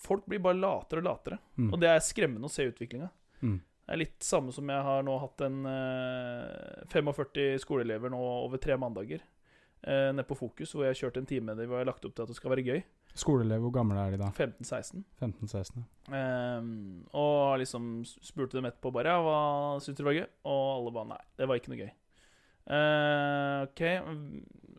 Folk 0.00 0.24
blir 0.30 0.40
bare 0.42 0.58
latere 0.58 1.02
og 1.02 1.08
latere. 1.08 1.40
Mm. 1.60 1.72
Og 1.72 1.80
det 1.82 1.90
er 1.90 2.04
skremmende 2.04 2.48
å 2.48 2.52
se 2.52 2.66
utviklinga. 2.70 3.10
Mm. 3.44 3.58
Det 3.60 3.96
er 3.96 4.00
litt 4.04 4.22
samme 4.22 4.54
som 4.54 4.68
jeg 4.70 4.86
har 4.86 5.02
nå 5.02 5.16
hatt 5.18 5.42
en 5.44 5.66
eh, 5.66 6.86
45 6.92 7.60
skoleelever 7.64 8.12
nå 8.12 8.20
over 8.20 8.60
tre 8.62 8.76
mandager 8.78 9.18
eh, 9.20 10.10
nede 10.14 10.26
på 10.28 10.38
Fokus, 10.38 10.72
hvor 10.72 10.86
jeg 10.86 10.94
har 10.94 11.00
kjørt 11.00 11.20
en 11.20 11.28
time 11.28 11.56
der 11.58 11.66
hvor 11.66 11.80
jeg 11.80 11.84
har 11.84 11.90
lagt 11.90 12.06
opp 12.06 12.14
til 12.14 12.24
at 12.24 12.30
det 12.30 12.38
skal 12.38 12.54
være 12.54 12.66
gøy. 12.68 12.82
Skoleelev, 13.18 13.64
hvor 13.64 13.74
gamle 13.74 13.98
er 13.98 14.14
de 14.14 14.20
da? 14.20 14.28
15-16. 14.30 15.02
15-16? 15.18 15.82
Eh, 16.14 16.68
og 17.18 17.58
liksom 17.60 17.90
spurte 18.06 18.60
dem 18.60 18.68
etterpå 18.70 18.92
bare 18.94 19.16
Ja, 19.16 19.24
hva 19.26 19.40
syns 19.82 19.98
dere 19.98 20.10
var 20.12 20.18
gøy? 20.20 20.28
Og 20.52 20.62
alle 20.76 20.94
bare 20.94 21.10
nei, 21.16 21.24
det 21.40 21.50
var 21.50 21.60
ikke 21.60 21.74
noe 21.74 21.82
gøy. 21.82 21.90
Eh, 22.70 23.56
OK, 23.66 23.82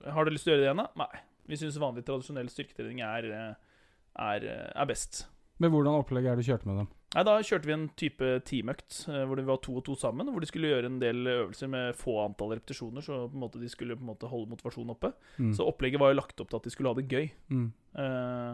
har 0.07 0.23
dere 0.23 0.37
lyst 0.37 0.47
til 0.47 0.53
å 0.53 0.55
gjøre 0.55 0.63
det 0.63 0.69
igjen, 0.69 0.83
da? 0.85 0.87
Nei. 1.03 1.25
Vi 1.51 1.59
syns 1.59 1.79
vanlig 1.81 2.05
tradisjonell 2.07 2.47
styrketrening 2.53 3.01
er, 3.03 3.27
eh, 3.35 3.70
er, 4.19 4.47
eh, 4.47 4.71
er 4.75 4.89
best. 4.89 5.25
Men 5.61 5.71
hvordan 5.73 5.99
opplegg 6.01 6.25
er 6.25 6.35
det 6.35 6.43
du 6.45 6.51
kjørte 6.51 6.69
med 6.69 6.81
dem? 6.81 6.89
Nei, 7.11 7.23
Da 7.27 7.33
kjørte 7.43 7.67
vi 7.67 7.73
en 7.75 7.89
type 7.99 8.27
teamøkt 8.47 9.01
eh, 9.11 9.23
hvor 9.27 9.35
vi 9.35 9.47
var 9.47 9.59
to 9.63 9.75
og 9.77 9.83
to 9.85 9.97
sammen. 9.99 10.29
Hvor 10.31 10.43
de 10.43 10.49
skulle 10.49 10.71
gjøre 10.71 10.87
en 10.87 10.99
del 11.01 11.27
øvelser 11.27 11.69
med 11.71 11.95
få 11.99 12.15
antall 12.23 12.55
repetisjoner, 12.55 13.03
så 13.03 13.25
på 13.27 13.35
en 13.35 13.43
måte 13.43 13.61
de 13.61 13.69
skulle 13.71 13.97
på 13.97 14.05
en 14.05 14.11
måte 14.13 14.29
holde 14.31 14.51
motivasjonen 14.53 14.95
oppe. 14.95 15.11
Mm. 15.37 15.53
Så 15.57 15.67
opplegget 15.67 15.99
var 16.01 16.13
jo 16.13 16.19
lagt 16.21 16.39
opp 16.39 16.51
til 16.51 16.61
at 16.61 16.67
de 16.67 16.73
skulle 16.73 16.93
ha 16.93 16.97
det 16.97 17.09
gøy. 17.11 17.27
Mm. 17.51 17.67
Eh, 18.03 18.53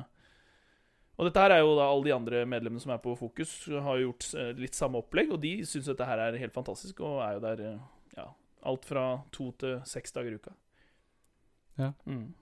og 1.17 1.29
dette 1.29 1.41
her 1.41 1.53
er 1.53 1.63
jo 1.63 1.77
da 1.77 1.85
alle 1.89 2.05
de 2.05 2.13
andre 2.13 2.41
medlemmene 2.49 2.81
som 2.81 2.93
er 2.93 3.01
på 3.01 3.15
Fokus, 3.17 3.53
har 3.69 4.01
gjort 4.01 4.27
eh, 4.37 4.51
litt 4.57 4.77
samme 4.77 5.01
opplegg, 5.01 5.31
og 5.33 5.41
de 5.45 5.53
syns 5.65 5.89
dette 5.89 6.09
her 6.09 6.21
er 6.25 6.41
helt 6.41 6.57
fantastisk, 6.57 7.01
og 7.05 7.21
er 7.25 7.37
jo 7.37 7.45
der 7.45 7.63
ja, 8.17 8.27
alt 8.69 8.89
fra 8.89 9.05
to 9.33 9.51
til 9.61 9.79
seks 9.85 10.17
dager 10.17 10.33
i 10.33 10.41
uka. 10.41 10.57
Ja. 11.77 11.93
Mm. 12.09 12.33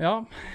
Ja. 0.00 0.14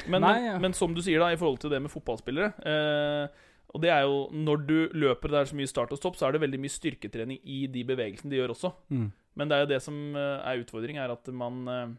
Men, 0.10 0.24
Nei, 0.26 0.38
ja. 0.48 0.56
men 0.62 0.74
som 0.74 0.96
du 0.96 1.04
sier, 1.06 1.22
da, 1.22 1.30
i 1.30 1.38
forhold 1.40 1.60
til 1.62 1.74
det 1.74 1.78
med 1.84 1.92
fotballspillere 1.94 2.48
eh, 2.66 3.44
Og 3.76 3.84
det 3.84 3.92
er 3.94 4.08
jo 4.08 4.24
Når 4.34 4.64
du 4.66 4.78
løper 4.98 5.36
der 5.36 5.46
så 5.46 5.58
mye 5.60 5.70
start 5.70 5.94
og 5.94 6.00
stopp, 6.02 6.18
så 6.18 6.26
er 6.28 6.36
det 6.36 6.42
veldig 6.42 6.62
mye 6.64 6.74
styrketrening 6.74 7.44
i 7.44 7.66
de 7.70 7.84
bevegelsene 7.86 8.34
de 8.34 8.40
gjør 8.40 8.56
også. 8.56 8.72
Mm. 8.90 9.12
Men 9.36 9.52
det 9.52 9.58
er 9.58 9.66
jo 9.66 9.70
det 9.74 9.82
som 9.84 10.00
eh, 10.18 10.48
er 10.50 10.64
utfordring, 10.64 10.98
er 11.02 11.14
at 11.14 11.30
man 11.36 11.62
eh, 11.70 11.94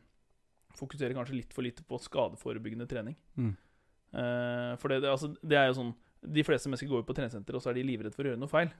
fokuserer 0.76 1.15
kanskje 1.17 1.38
litt 1.38 1.55
for 1.55 1.67
lite 1.67 1.85
på 1.87 2.00
skadeforebyggende 2.03 2.88
trening. 2.91 3.17
Mm. 3.37 3.55
Eh, 4.17 4.73
for 4.81 4.93
det, 4.93 5.03
det, 5.05 5.12
altså, 5.12 5.33
det 5.43 5.59
er 5.59 5.67
jo 5.69 5.79
sånn 5.81 5.88
De 6.23 6.45
fleste 6.47 6.71
mennesker 6.71 6.88
går 6.88 7.03
jo 7.03 7.07
på 7.09 7.17
treningssenter, 7.17 7.57
og 7.57 7.62
så 7.62 7.71
er 7.71 7.76
de 7.76 7.87
livredde 7.87 8.17
for 8.17 8.26
å 8.26 8.33
gjøre 8.33 8.41
noe 8.41 8.50
feil. 8.50 8.71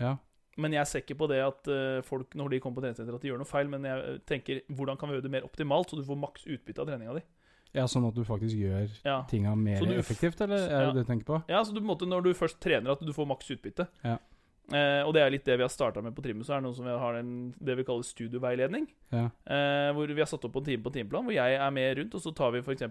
Ja. 0.00 0.16
Men 0.60 0.74
jeg 0.74 0.88
ser 0.88 1.04
ikke 1.04 1.16
på 1.20 1.28
det 1.30 1.40
at 1.44 1.68
eh, 1.70 2.00
folk 2.04 2.34
når 2.36 2.54
de 2.54 2.60
kommer 2.60 2.80
på 2.80 2.86
treningssenter, 2.86 3.16
at 3.16 3.24
de 3.24 3.30
gjør 3.30 3.40
noe 3.40 3.48
feil. 3.48 3.70
Men 3.72 3.86
jeg 3.88 4.18
tenker 4.28 4.64
hvordan 4.72 4.98
kan 5.00 5.10
vi 5.10 5.16
gjøre 5.16 5.28
det 5.28 5.34
mer 5.36 5.46
optimalt, 5.46 5.92
så 5.92 6.00
du 6.00 6.04
får 6.08 6.20
maks 6.20 6.48
utbytte 6.48 6.82
av 6.82 6.90
treninga 6.90 7.16
di. 7.20 7.24
Ja, 7.74 7.84
sånn 7.86 8.06
at 8.08 8.14
du 8.14 8.22
faktisk 8.24 8.56
gjør 8.56 8.88
Ja. 9.04 9.22
tinga 9.28 9.54
mer 9.56 9.80
effektivt, 9.98 10.40
eller 10.40 10.56
er 10.56 10.68
det 10.68 10.86
Ja. 10.86 10.92
det 10.92 11.06
du 11.06 11.12
tenker 11.12 11.24
på? 11.24 11.42
Ja, 11.48 11.62
så 11.64 11.72
du, 11.74 11.80
på 11.80 11.84
en 11.90 11.96
måte, 11.96 12.06
Når 12.08 12.22
du 12.24 12.34
først 12.34 12.60
trener, 12.60 12.90
at 12.92 13.00
du 13.00 13.12
får 13.12 13.26
maks 13.26 13.48
utbytte. 13.50 13.88
Ja. 14.04 14.18
Eh, 14.72 15.02
og 15.06 15.12
det 15.14 15.22
er 15.22 15.30
litt 15.34 15.44
det 15.44 15.56
vi 15.60 15.64
har 15.66 15.72
starta 15.72 16.02
med 16.02 16.14
på 16.16 16.22
Trimus. 16.24 16.46
Så 16.48 16.54
er 16.56 16.60
det 16.62 16.66
noe 16.68 16.74
som 16.76 16.86
vi 16.88 16.94
har 17.04 17.14
en, 17.18 17.32
det 17.60 17.76
vi 17.76 17.84
kaller 17.84 18.02
studioveiledning. 18.08 18.86
Ja. 19.12 19.26
Eh, 19.44 19.90
hvor 19.92 20.06
vi 20.08 20.20
har 20.22 20.30
satt 20.30 20.44
opp 20.48 20.56
en 20.56 20.64
time 20.64 20.82
på 20.82 20.92
timeplan, 20.94 21.24
hvor 21.28 21.34
jeg 21.36 21.58
er 21.60 21.70
med 21.76 21.98
rundt. 21.98 22.14
Og 22.14 22.22
så 22.24 22.32
tar 22.34 22.52
vi 22.54 22.62
f.eks. 22.64 22.82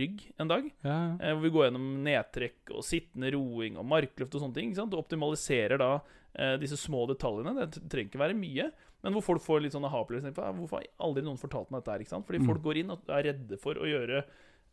rygg 0.00 0.22
en 0.40 0.48
dag. 0.48 0.70
Ja. 0.84 0.98
Eh, 1.20 1.34
hvor 1.34 1.42
vi 1.44 1.52
går 1.54 1.68
gjennom 1.68 1.88
nedtrekk 2.06 2.72
og 2.74 2.84
sittende 2.86 3.32
roing 3.34 3.76
og 3.78 3.86
markløft 3.86 4.34
og 4.38 4.44
sånne 4.46 4.54
ting. 4.60 4.74
Og 4.78 4.98
optimaliserer 5.02 5.78
da 5.80 5.92
eh, 6.34 6.56
disse 6.62 6.76
små 6.80 7.06
detaljene. 7.10 7.54
Det 7.68 7.84
trenger 7.88 8.10
ikke 8.12 8.24
være 8.24 8.38
mye. 8.38 8.70
Men 9.04 9.14
hvor 9.14 9.22
folk 9.22 9.42
får 9.44 9.60
litt 9.62 9.74
sånn 9.76 9.84
aha-opplevelse. 9.86 10.32
«Ah, 10.42 10.50
Hvorfor 10.56 10.80
har 10.80 10.88
aldri 11.06 11.22
noen 11.22 11.38
fortalt 11.38 11.70
meg 11.70 11.84
dette 11.84 11.92
her? 11.94 12.00
ikke 12.02 12.14
sant? 12.16 12.26
Fordi 12.26 12.40
Mm. 12.42 12.48
folk 12.50 12.62
går 12.64 12.80
inn 12.80 12.90
og 12.90 13.04
er 13.14 13.22
redde 13.28 13.58
for 13.62 13.74
å 13.78 13.86
gjøre 13.86 14.24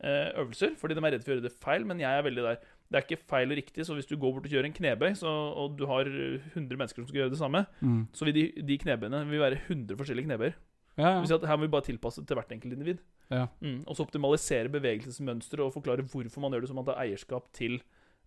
eh, 0.01 0.31
øvelser. 0.41 0.74
Fordi 0.75 0.95
de 0.97 1.03
er 1.05 1.12
redde 1.13 1.24
for 1.24 1.31
å 1.31 1.35
gjøre 1.38 1.45
det 1.45 1.53
feil. 1.62 1.85
Men 1.85 2.00
jeg 2.01 2.09
er 2.09 2.24
veldig 2.25 2.43
der. 2.43 2.57
Det 2.92 3.00
er 3.00 3.01
ikke 3.08 3.24
feil 3.27 3.50
og 3.51 3.58
riktig. 3.58 3.86
Så 3.86 3.94
hvis 3.98 4.06
du 4.06 4.15
går 4.15 4.34
bort 4.36 4.46
og 4.46 4.51
gjør 4.51 4.65
en 4.68 4.74
knebøy, 4.74 5.13
så, 5.18 5.27
og 5.27 5.74
du 5.77 5.86
har 5.89 6.06
100 6.06 6.77
mennesker 6.77 7.01
som 7.01 7.08
skal 7.10 7.22
gjøre 7.24 7.30
det 7.34 7.39
samme, 7.39 7.65
Mm. 7.82 8.08
så 8.13 8.25
vil 8.25 8.34
de, 8.36 8.44
de 8.62 8.77
knebøyene 8.77 9.24
vil 9.30 9.39
være 9.42 9.58
100 9.68 9.98
forskjellige 9.98 10.25
knebøyer. 10.30 10.54
ja, 10.98 11.25
si 11.25 11.34
ja. 11.34 11.39
Her 11.48 11.58
må 11.58 11.65
vi 11.65 11.74
bare 11.74 11.82
tilpasse 11.89 12.22
det 12.22 12.27
til 12.30 12.36
hvert 12.38 12.51
enkelt 12.51 12.74
individ. 12.74 12.98
Ja. 13.32 13.48
Mm. 13.62 13.84
Og 13.88 13.96
så 13.98 14.04
optimalisere 14.06 14.70
bevegelsesmønsteret 14.70 15.65
og 15.65 15.74
forklare 15.74 16.06
hvorfor 16.06 16.39
man 16.42 16.51
gjør 16.54 16.62
det, 16.62 16.70
så 16.70 16.75
man 16.77 16.86
tar 16.86 17.01
eierskap 17.01 17.51
til 17.54 17.82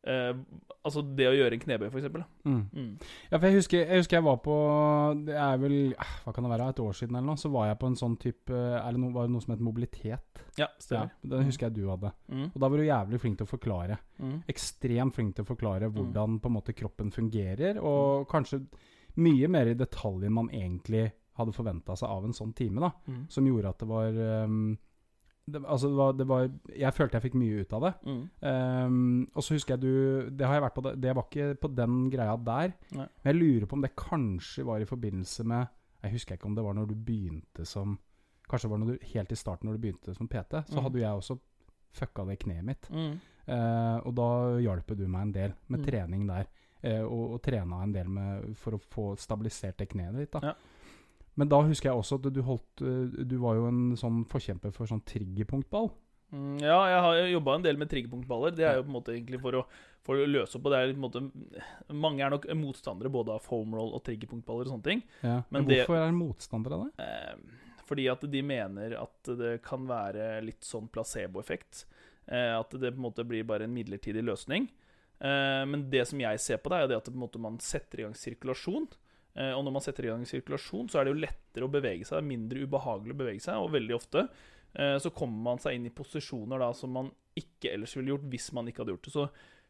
eh, 0.05 0.35
Altså 0.89 1.03
det 1.03 1.27
å 1.29 1.35
gjøre 1.35 1.53
en 1.53 1.61
knebøy, 1.61 1.89
for 1.91 1.99
eksempel. 2.01 2.23
Mm. 2.47 2.61
Mm. 2.73 2.93
Ja, 3.31 3.37
for 3.39 3.47
jeg 3.49 3.57
husker, 3.59 3.79
jeg 3.83 3.99
husker 4.01 4.17
jeg 4.17 4.25
var 4.25 4.37
på 4.41 4.55
Det 5.27 5.35
er 5.37 5.59
vel 5.61 5.75
eh, 5.93 6.13
Hva 6.25 6.33
kan 6.33 6.45
det 6.47 6.53
være? 6.55 6.69
Et 6.73 6.81
år 6.81 6.93
siden 6.97 7.17
eller 7.19 7.27
noe? 7.29 7.37
Så 7.43 7.51
var 7.53 7.67
jeg 7.69 7.79
på 7.83 7.87
en 7.91 7.99
sånn 7.99 8.17
type 8.23 8.55
Er 8.55 8.93
det 8.95 9.01
noe, 9.03 9.13
var 9.13 9.27
det 9.29 9.35
noe 9.35 9.45
som 9.45 9.53
het 9.53 9.61
mobilitet? 9.67 10.43
Ja, 10.57 10.69
Ja. 10.91 11.03
Den 11.23 11.45
husker 11.45 11.69
jeg 11.69 11.75
du 11.77 11.89
hadde. 11.91 12.13
Mm. 12.33 12.47
Og 12.55 12.59
da 12.63 12.69
var 12.69 12.79
du 12.81 12.85
jævlig 12.87 13.21
flink 13.21 13.37
til 13.39 13.47
å 13.47 13.51
forklare. 13.53 13.99
Mm. 14.19 14.39
Ekstremt 14.49 15.15
flink 15.15 15.35
til 15.37 15.45
å 15.45 15.51
forklare 15.53 15.91
Mm. 15.91 15.95
hvordan 15.99 16.41
på 16.41 16.47
en 16.49 16.57
måte 16.57 16.75
kroppen 16.75 17.13
fungerer, 17.13 17.79
og 17.83 18.27
kanskje 18.29 18.63
mye 19.17 19.49
mer 19.49 19.67
i 19.71 19.75
detalj 19.79 20.25
enn 20.27 20.33
man 20.35 20.49
egentlig 20.51 21.13
hadde 21.39 21.53
forventa 21.55 21.95
seg 21.97 22.09
av 22.11 22.25
en 22.25 22.33
sånn 22.35 22.53
time, 22.55 22.81
da. 22.81 22.91
Mm. 23.07 23.27
Som 23.31 23.47
gjorde 23.47 23.69
at 23.71 23.79
det 23.79 23.89
var 23.89 24.19
um, 24.45 24.77
det, 25.53 25.63
Altså, 25.65 25.89
det 25.89 25.97
var, 25.97 26.13
det 26.13 26.27
var 26.29 26.51
Jeg 26.79 26.95
følte 26.95 27.17
jeg 27.19 27.23
fikk 27.27 27.35
mye 27.41 27.61
ut 27.65 27.73
av 27.73 27.83
det. 27.87 27.93
Mm. 28.07 28.23
Um, 28.53 29.29
og 29.35 29.43
så 29.43 29.55
husker 29.55 29.75
jeg 29.77 29.81
du 29.83 30.31
Det 30.37 30.47
har 30.47 30.55
jeg 30.59 30.63
vært 30.67 30.75
på 30.79 30.85
det, 31.01 31.15
var 31.17 31.27
ikke 31.29 31.49
på 31.63 31.71
den 31.75 32.11
greia 32.11 32.37
der. 32.37 32.73
Nei. 32.97 33.07
Men 33.25 33.33
jeg 33.33 33.39
lurer 33.43 33.67
på 33.67 33.79
om 33.79 33.83
det 33.83 33.93
kanskje 33.97 34.65
var 34.69 34.81
i 34.81 34.89
forbindelse 34.89 35.45
med 35.45 35.67
Jeg 36.05 36.13
husker 36.13 36.35
ikke 36.39 36.47
om 36.47 36.55
det 36.55 36.65
var 36.65 36.75
når 36.79 36.87
du 36.93 36.95
begynte 36.95 37.67
som 37.67 37.99
Kanskje 38.49 38.69
det 38.69 38.71
var 38.73 38.79
når 38.79 38.93
du, 38.95 38.99
helt 39.13 39.33
i 39.33 39.37
starten 39.37 39.69
når 39.69 39.77
du 39.77 39.83
begynte 39.83 40.15
som 40.17 40.29
PT. 40.29 40.63
Så 40.71 40.79
Mm. 40.79 40.83
hadde 40.87 41.01
jeg 41.03 41.11
også 41.13 41.39
fucka 41.93 42.25
det 42.25 42.39
kneet 42.41 42.65
mitt. 42.65 42.89
Mm. 42.91 43.19
Uh, 43.49 43.99
og 44.07 44.15
da 44.17 44.29
hjalp 44.61 44.87
du 44.97 45.07
meg 45.09 45.23
en 45.27 45.33
del 45.33 45.53
med 45.69 45.81
Mm. 45.81 45.85
trening 45.87 46.27
der. 46.29 46.47
Uh, 46.85 47.05
og, 47.05 47.33
og 47.35 47.43
trena 47.43 47.83
en 47.83 47.93
del 47.93 48.09
med, 48.09 48.57
for 48.57 48.73
å 48.73 48.81
få 48.81 49.05
stabilisert 49.19 49.77
det 49.79 49.89
kneet 49.91 50.17
ditt. 50.17 50.31
da 50.33 50.41
Ja. 50.43 50.55
Men 51.39 51.49
da 51.53 51.61
husker 51.63 51.91
jeg 51.93 52.01
også 52.01 52.19
at 52.19 52.29
du 52.35 52.41
holdt 52.43 52.83
eh, 52.83 53.25
Du 53.31 53.37
var 53.43 53.55
jo 53.59 53.69
en 53.71 53.83
sånn 54.01 54.25
forkjemper 54.29 54.73
for 54.75 54.91
sånn 54.91 55.05
triggerpunktball. 55.07 55.93
Mm, 56.35 56.59
ja, 56.61 56.79
jeg 56.91 57.05
har 57.05 57.19
jobba 57.33 57.55
en 57.57 57.63
del 57.65 57.79
med 57.81 57.89
triggerpunktballer. 57.89 58.57
Det 58.59 58.67
er 58.69 58.75
jo 58.81 58.83
på 58.85 58.91
en 58.91 58.97
måte 58.99 59.15
egentlig 59.15 59.39
for 59.41 59.57
å, 59.57 59.63
for 60.05 60.21
å 60.21 60.27
løse 60.29 60.59
opp. 60.59 60.67
Og 60.69 60.75
det 60.75 60.81
er 60.83 60.91
på 60.93 60.99
en 60.99 61.05
måte 61.07 61.23
Mange 61.97 62.27
er 62.27 62.35
nok 62.35 62.49
motstandere 62.59 63.13
både 63.15 63.37
av 63.39 63.47
foam 63.47 63.73
roll 63.79 63.95
og 63.97 64.03
triggerpunktballer 64.09 64.67
og 64.69 64.75
sånne 64.75 64.89
ting. 64.91 65.05
Ja. 65.23 65.39
Men 65.49 65.63
Men, 65.63 65.71
det- 65.71 65.81
hvorfor 65.87 66.03
er 66.03 66.13
motstandere 66.13 66.19
motstander 66.19 66.77
av 66.77 66.85
det? 66.85 67.07
Eh, 67.07 67.65
fordi 67.89 68.09
at 68.13 68.27
de 68.35 68.43
mener 68.45 68.99
at 69.01 69.31
det 69.39 69.55
kan 69.65 69.87
være 69.89 70.43
litt 70.45 70.61
sånn 70.67 70.91
placeboeffekt. 70.93 71.87
Eh, 72.27 72.53
at 72.59 72.71
det 72.77 72.91
på 72.93 72.99
en 73.01 73.07
måte 73.07 73.25
blir 73.25 73.47
bare 73.49 73.65
en 73.65 73.73
midlertidig 73.73 74.21
løsning. 74.27 74.69
Eh, 75.21 75.65
men 75.65 75.89
det 75.91 76.05
som 76.11 76.21
jeg 76.21 76.39
ser 76.45 76.59
på 76.61 76.69
det, 76.69 76.77
er 76.77 76.83
jo 76.85 76.91
det 76.93 76.99
at 77.01 77.33
det 77.33 77.41
man 77.41 77.57
setter 77.59 78.01
i 78.03 78.05
gang 78.05 78.13
sirkulasjon. 78.15 78.91
Eh, 79.39 79.53
og 79.55 79.63
når 79.65 79.75
man 79.77 79.85
setter 79.85 80.09
i 80.09 80.11
gang 80.11 80.25
sirkulasjon, 80.27 80.89
så 80.91 80.99
er 80.99 81.07
det 81.07 81.13
jo 81.15 81.23
lettere 81.23 81.69
å 81.69 81.71
bevege 81.73 82.07
seg. 82.09 82.25
Mindre 82.27 82.65
ubehagelig 82.67 83.15
å 83.15 83.21
bevege 83.21 83.45
seg. 83.45 83.61
Og 83.63 83.71
veldig 83.77 83.95
ofte 83.95 84.25
eh, 84.75 84.97
så 84.99 85.13
kommer 85.15 85.45
man 85.53 85.63
seg 85.63 85.79
inn 85.79 85.87
i 85.87 85.95
posisjoner 85.95 86.59
da 86.65 86.73
som 86.75 86.91
man 86.97 87.13
ikke 87.39 87.71
ellers 87.77 87.95
ville 87.95 88.11
gjort 88.17 88.27
hvis 88.33 88.51
man 88.57 88.67
ikke 88.67 88.83
hadde 88.83 88.97
gjort 88.97 89.07
det. 89.07 89.15
Så, 89.15 89.29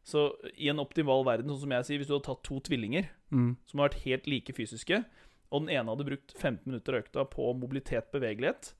så 0.08 0.22
i 0.56 0.70
en 0.72 0.80
optimal 0.80 1.26
verden, 1.28 1.52
sånn 1.52 1.66
som 1.66 1.74
jeg 1.76 1.88
sier, 1.88 2.00
hvis 2.00 2.08
du 2.08 2.14
hadde 2.16 2.28
tatt 2.30 2.44
to 2.48 2.60
tvillinger 2.70 3.10
Mm. 3.28 3.58
som 3.68 3.80
har 3.82 3.90
vært 3.90 4.04
helt 4.06 4.26
like 4.32 4.54
fysiske, 4.56 5.02
og 5.52 5.66
den 5.66 5.74
ene 5.76 5.92
hadde 5.92 6.06
brukt 6.08 6.32
15 6.32 6.62
minutter 6.64 6.94
av 6.96 7.02
økta 7.02 7.26
på 7.28 7.44
mobilitet, 7.60 8.06
bevegelighet, 8.14 8.70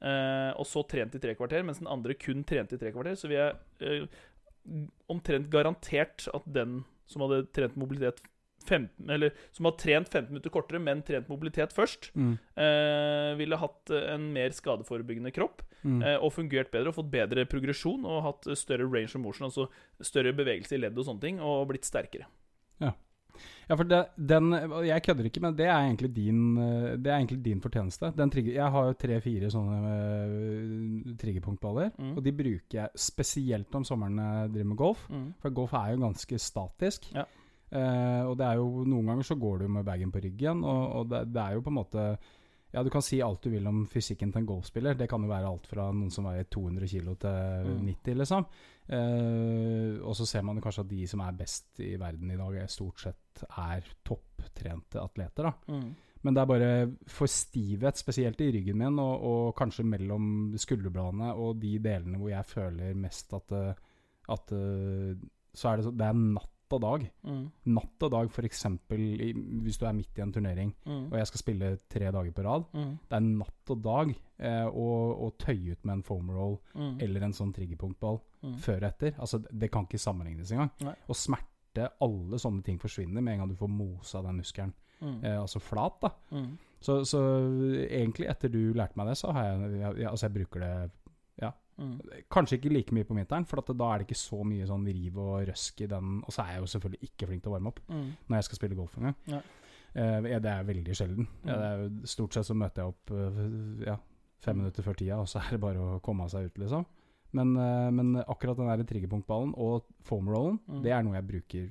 eh, 0.00 0.52
og 0.56 0.64
så 0.64 0.80
trent 0.88 1.18
i 1.18 1.20
tre 1.20 1.34
kvarter, 1.36 1.60
mens 1.68 1.82
den 1.82 1.90
andre 1.92 2.16
kun 2.16 2.40
trente 2.48 2.78
i 2.78 2.80
tre 2.80 2.94
kvarter, 2.94 3.18
så 3.20 3.28
vil 3.28 3.36
jeg 3.42 4.08
omtrent 5.12 5.50
garantert 5.52 6.24
at 6.32 6.48
den 6.48 6.80
som 7.10 7.26
hadde 7.26 7.42
trent 7.52 7.76
mobilitet 7.80 8.22
15, 8.64 9.08
eller 9.10 9.32
som 9.52 9.64
har 9.64 9.72
trent 9.80 10.08
15 10.08 10.28
minutter 10.32 10.50
kortere, 10.50 10.80
men 10.80 11.02
trent 11.02 11.28
mobilitet 11.28 11.72
først, 11.72 12.10
Mm. 12.14 12.38
eh, 12.56 13.34
ville 13.40 13.56
hatt 13.56 13.90
en 13.90 14.32
mer 14.32 14.50
skadeforebyggende 14.50 15.32
kropp 15.32 15.62
Mm. 15.84 16.02
eh, 16.04 16.16
og 16.20 16.32
fungert 16.32 16.70
bedre 16.70 16.88
og 16.88 16.94
fått 16.94 17.10
bedre 17.10 17.46
progresjon 17.46 18.04
og 18.04 18.22
hatt 18.22 18.44
større 18.58 18.84
range 18.90 19.14
of 19.16 19.20
motion, 19.22 19.46
altså 19.48 19.68
større 20.02 20.34
bevegelse 20.36 20.72
i 20.76 20.78
ledd 20.82 20.98
og 20.98 21.06
sånne 21.06 21.20
ting, 21.20 21.40
og 21.40 21.68
blitt 21.68 21.84
sterkere. 21.88 22.26
Ja, 23.70 23.76
for 23.76 23.84
det, 23.84 24.08
den 24.18 24.50
Jeg 24.84 25.02
kødder 25.06 25.24
ikke, 25.30 25.40
men 25.40 25.54
det 25.56 25.64
er 25.64 25.78
egentlig 25.78 26.12
din, 26.12 26.58
eh, 26.58 26.96
det 26.96 27.06
er 27.06 27.20
egentlig 27.24 27.42
din 27.42 27.60
fortjeneste. 27.62 28.14
Den 28.14 28.28
trigger, 28.28 28.52
jeg 28.52 28.70
har 28.70 28.84
jo 28.90 28.92
tre-fire 28.98 29.48
sånne 29.48 29.78
uh, 31.08 31.14
triggerpunktballer, 31.16 31.92
Mm. 31.98 32.16
og 32.16 32.22
de 32.24 32.32
bruker 32.32 32.70
jeg 32.82 32.90
spesielt 32.96 33.74
om 33.74 33.84
sommeren 33.84 34.16
jeg 34.18 34.52
driver 34.52 34.68
med 34.68 34.76
golf. 34.76 35.06
Mm. 35.08 35.34
For 35.40 35.50
golf 35.50 35.72
er 35.72 35.92
jo 35.94 36.02
ganske 36.02 36.38
statisk. 36.38 37.12
Ja. 37.14 37.24
Eh, 37.70 38.22
og 38.26 38.36
det 38.40 38.46
er 38.48 38.58
jo 38.58 38.84
noen 38.84 39.06
ganger 39.12 39.26
så 39.26 39.36
går 39.38 39.62
du 39.62 39.68
med 39.70 39.86
bagen 39.86 40.10
på 40.10 40.22
ryggen, 40.24 40.64
og, 40.66 40.84
og 41.00 41.08
det, 41.12 41.24
det 41.30 41.42
er 41.44 41.54
jo 41.54 41.64
på 41.66 41.70
en 41.70 41.78
måte 41.80 42.04
Ja, 42.70 42.84
du 42.86 42.90
kan 42.90 43.02
si 43.02 43.16
alt 43.18 43.42
du 43.42 43.50
vil 43.50 43.66
om 43.66 43.80
fysikken 43.90 44.30
til 44.30 44.44
en 44.44 44.46
golfspiller. 44.46 44.94
Det 44.94 45.08
kan 45.10 45.22
jo 45.24 45.30
være 45.30 45.48
alt 45.48 45.64
fra 45.66 45.88
noen 45.90 46.10
som 46.14 46.28
veier 46.28 46.46
200 46.46 46.86
kg 46.86 47.16
til 47.18 47.70
Mm. 47.70 47.80
90, 47.88 48.14
liksom. 48.20 48.44
Eh, 48.94 49.96
og 50.06 50.14
så 50.14 50.26
ser 50.26 50.44
man 50.46 50.58
jo 50.58 50.62
kanskje 50.62 50.84
at 50.84 50.90
de 50.92 51.00
som 51.10 51.22
er 51.24 51.34
best 51.38 51.80
i 51.82 51.96
verden 51.98 52.30
i 52.30 52.38
dag, 52.38 52.60
stort 52.70 53.02
sett 53.02 53.42
er 53.48 53.90
topptrente 54.06 55.02
atleter, 55.02 55.50
da. 55.50 55.52
Mm. 55.74 55.90
Men 56.22 56.36
det 56.36 56.42
er 56.42 56.50
bare 56.50 56.70
for 57.08 57.26
stivhet, 57.32 57.96
spesielt 57.98 58.40
i 58.44 58.50
ryggen 58.52 58.78
min, 58.78 58.98
og, 59.02 59.22
og 59.24 59.54
kanskje 59.58 59.86
mellom 59.88 60.54
skulderbladene 60.60 61.32
og 61.34 61.58
de 61.62 61.78
delene 61.82 62.20
hvor 62.20 62.30
jeg 62.30 62.50
føler 62.50 62.94
mest 62.94 63.32
at, 63.38 63.54
eh, 63.56 63.86
at 64.28 64.52
Så 65.58 65.68
er 65.72 65.76
det 65.80 65.84
så 65.88 65.90
Det 65.90 66.06
er 66.06 66.14
natt 66.14 66.52
og 66.72 66.80
dag. 66.84 67.04
Mm. 67.26 67.42
Natt 67.66 68.02
og 68.06 68.10
dag, 68.14 68.30
f.eks. 68.30 68.64
hvis 68.90 69.78
du 69.80 69.86
er 69.86 69.92
midt 69.96 70.18
i 70.18 70.22
en 70.24 70.32
turnering 70.32 70.74
Mm. 70.86 71.06
og 71.12 71.18
jeg 71.18 71.26
skal 71.26 71.38
spille 71.42 71.78
tre 71.88 72.10
dager 72.10 72.32
på 72.32 72.44
rad. 72.44 72.64
Mm. 72.74 72.98
Det 73.08 73.16
er 73.16 73.20
natt 73.20 73.70
og 73.74 73.82
dag 73.82 74.14
eh, 74.38 74.66
å, 74.66 74.88
å 75.26 75.30
tøye 75.38 75.72
ut 75.72 75.84
med 75.84 75.92
en 75.98 76.02
foam 76.02 76.30
roll 76.30 76.58
Mm. 76.74 76.96
eller 77.02 77.22
en 77.22 77.32
sånn 77.32 77.52
triggerpunktball 77.54 78.20
Mm. 78.42 78.54
før 78.56 78.76
og 78.76 78.88
etter. 78.88 79.12
Altså, 79.18 79.38
det- 79.52 79.70
kan 79.70 79.84
ikke 79.86 79.98
sammenlignes 80.00 80.50
engang. 80.52 80.70
Nei. 80.80 80.94
Og 81.08 81.14
smerte, 81.16 81.90
alle 82.00 82.38
sånne 82.38 82.64
ting 82.64 82.78
forsvinner 82.78 83.20
med 83.22 83.32
en 83.34 83.38
gang 83.40 83.48
du 83.48 83.54
får 83.56 83.68
mosa 83.68 84.22
den 84.22 84.38
muskelen. 84.40 84.72
Mm. 85.02 85.24
Eh, 85.24 85.40
altså 85.40 85.60
flat, 85.60 86.00
da. 86.00 86.10
Mm. 86.32 86.58
Så, 86.80 87.04
så 87.04 87.20
egentlig 87.90 88.26
etter 88.28 88.48
du 88.50 88.72
lærte 88.72 88.96
meg 88.96 89.06
det, 89.08 89.16
så 89.20 89.32
har 89.32 89.44
jeg, 89.44 89.80
jeg, 89.80 89.96
jeg 89.98 90.08
Altså, 90.08 90.26
jeg 90.28 90.34
bruker 90.38 90.60
det 90.60 90.90
Mm. 91.80 91.94
Kanskje 92.30 92.58
ikke 92.58 92.72
like 92.74 92.92
mye 92.92 93.04
på 93.08 93.14
vinteren, 93.16 93.46
for 93.48 93.58
at 93.62 93.70
da 93.76 93.86
er 93.94 93.98
det 94.02 94.06
ikke 94.08 94.18
så 94.20 94.42
mye 94.44 94.66
sånn 94.68 94.84
riv 94.86 95.16
og 95.18 95.46
røsk 95.48 95.80
i 95.80 95.86
den. 95.86 96.18
Og 96.26 96.32
så 96.34 96.42
er 96.44 96.52
jeg 96.52 96.60
jo 96.60 96.66
selvfølgelig 96.74 97.08
ikke 97.08 97.26
flink 97.30 97.42
til 97.42 97.52
å 97.52 97.54
varme 97.56 97.68
opp 97.72 97.80
Mm. 97.88 98.10
når 98.28 98.36
jeg 98.36 98.44
skal 98.44 98.56
spille 98.60 98.76
golf 98.76 98.96
engang. 98.98 99.16
Ja. 99.26 99.40
Uh, 99.96 100.20
det 100.22 100.44
er 100.46 100.62
veldig 100.64 100.94
sjelden. 100.94 101.26
Ja, 101.44 101.54
Mm. 101.56 101.60
det 101.60 102.02
er 102.04 102.06
stort 102.06 102.32
sett 102.34 102.44
så 102.46 102.54
møter 102.54 102.82
jeg 102.82 102.86
opp 102.92 103.10
uh, 103.10 103.84
ja, 103.86 103.96
fem 104.40 104.56
Mm. 104.56 104.62
minutter 104.62 104.82
før 104.82 104.94
tida, 104.96 105.16
og 105.18 105.26
så 105.26 105.38
er 105.40 105.50
det 105.50 105.60
bare 105.60 105.78
å 105.78 106.00
komme 106.02 106.28
seg 106.28 106.44
ut, 106.46 106.58
liksom. 106.58 106.84
Men, 107.32 107.56
uh, 107.56 107.90
men 107.90 108.16
akkurat 108.28 108.56
den 108.56 108.66
der 108.66 108.84
triggerpunktballen 108.84 109.54
og 109.56 109.84
foam 110.02 110.28
rollen, 110.28 110.60
Mm. 110.68 110.82
det 110.82 110.92
er 110.92 111.02
noe 111.02 111.14
jeg 111.14 111.26
bruker 111.26 111.70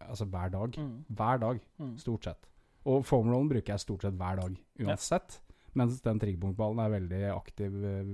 altså 0.00 0.24
hver 0.26 0.50
dag. 0.50 0.72
Mm. 0.76 1.04
Hver 1.14 1.38
dag, 1.40 1.60
stort 1.96 2.24
sett. 2.24 2.46
Og 2.86 3.04
foam 3.04 3.28
rollen 3.28 3.48
bruker 3.48 3.72
jeg 3.74 3.80
stort 3.80 4.02
sett 4.02 4.14
hver 4.16 4.36
dag 4.40 4.56
uansett. 4.80 5.40
Mens 5.74 6.00
den 6.02 6.18
triggerpunktballen 6.18 6.78
er 6.84 6.90
veldig 7.00 7.22
aktiv 7.36 7.84
eh, 7.84 8.12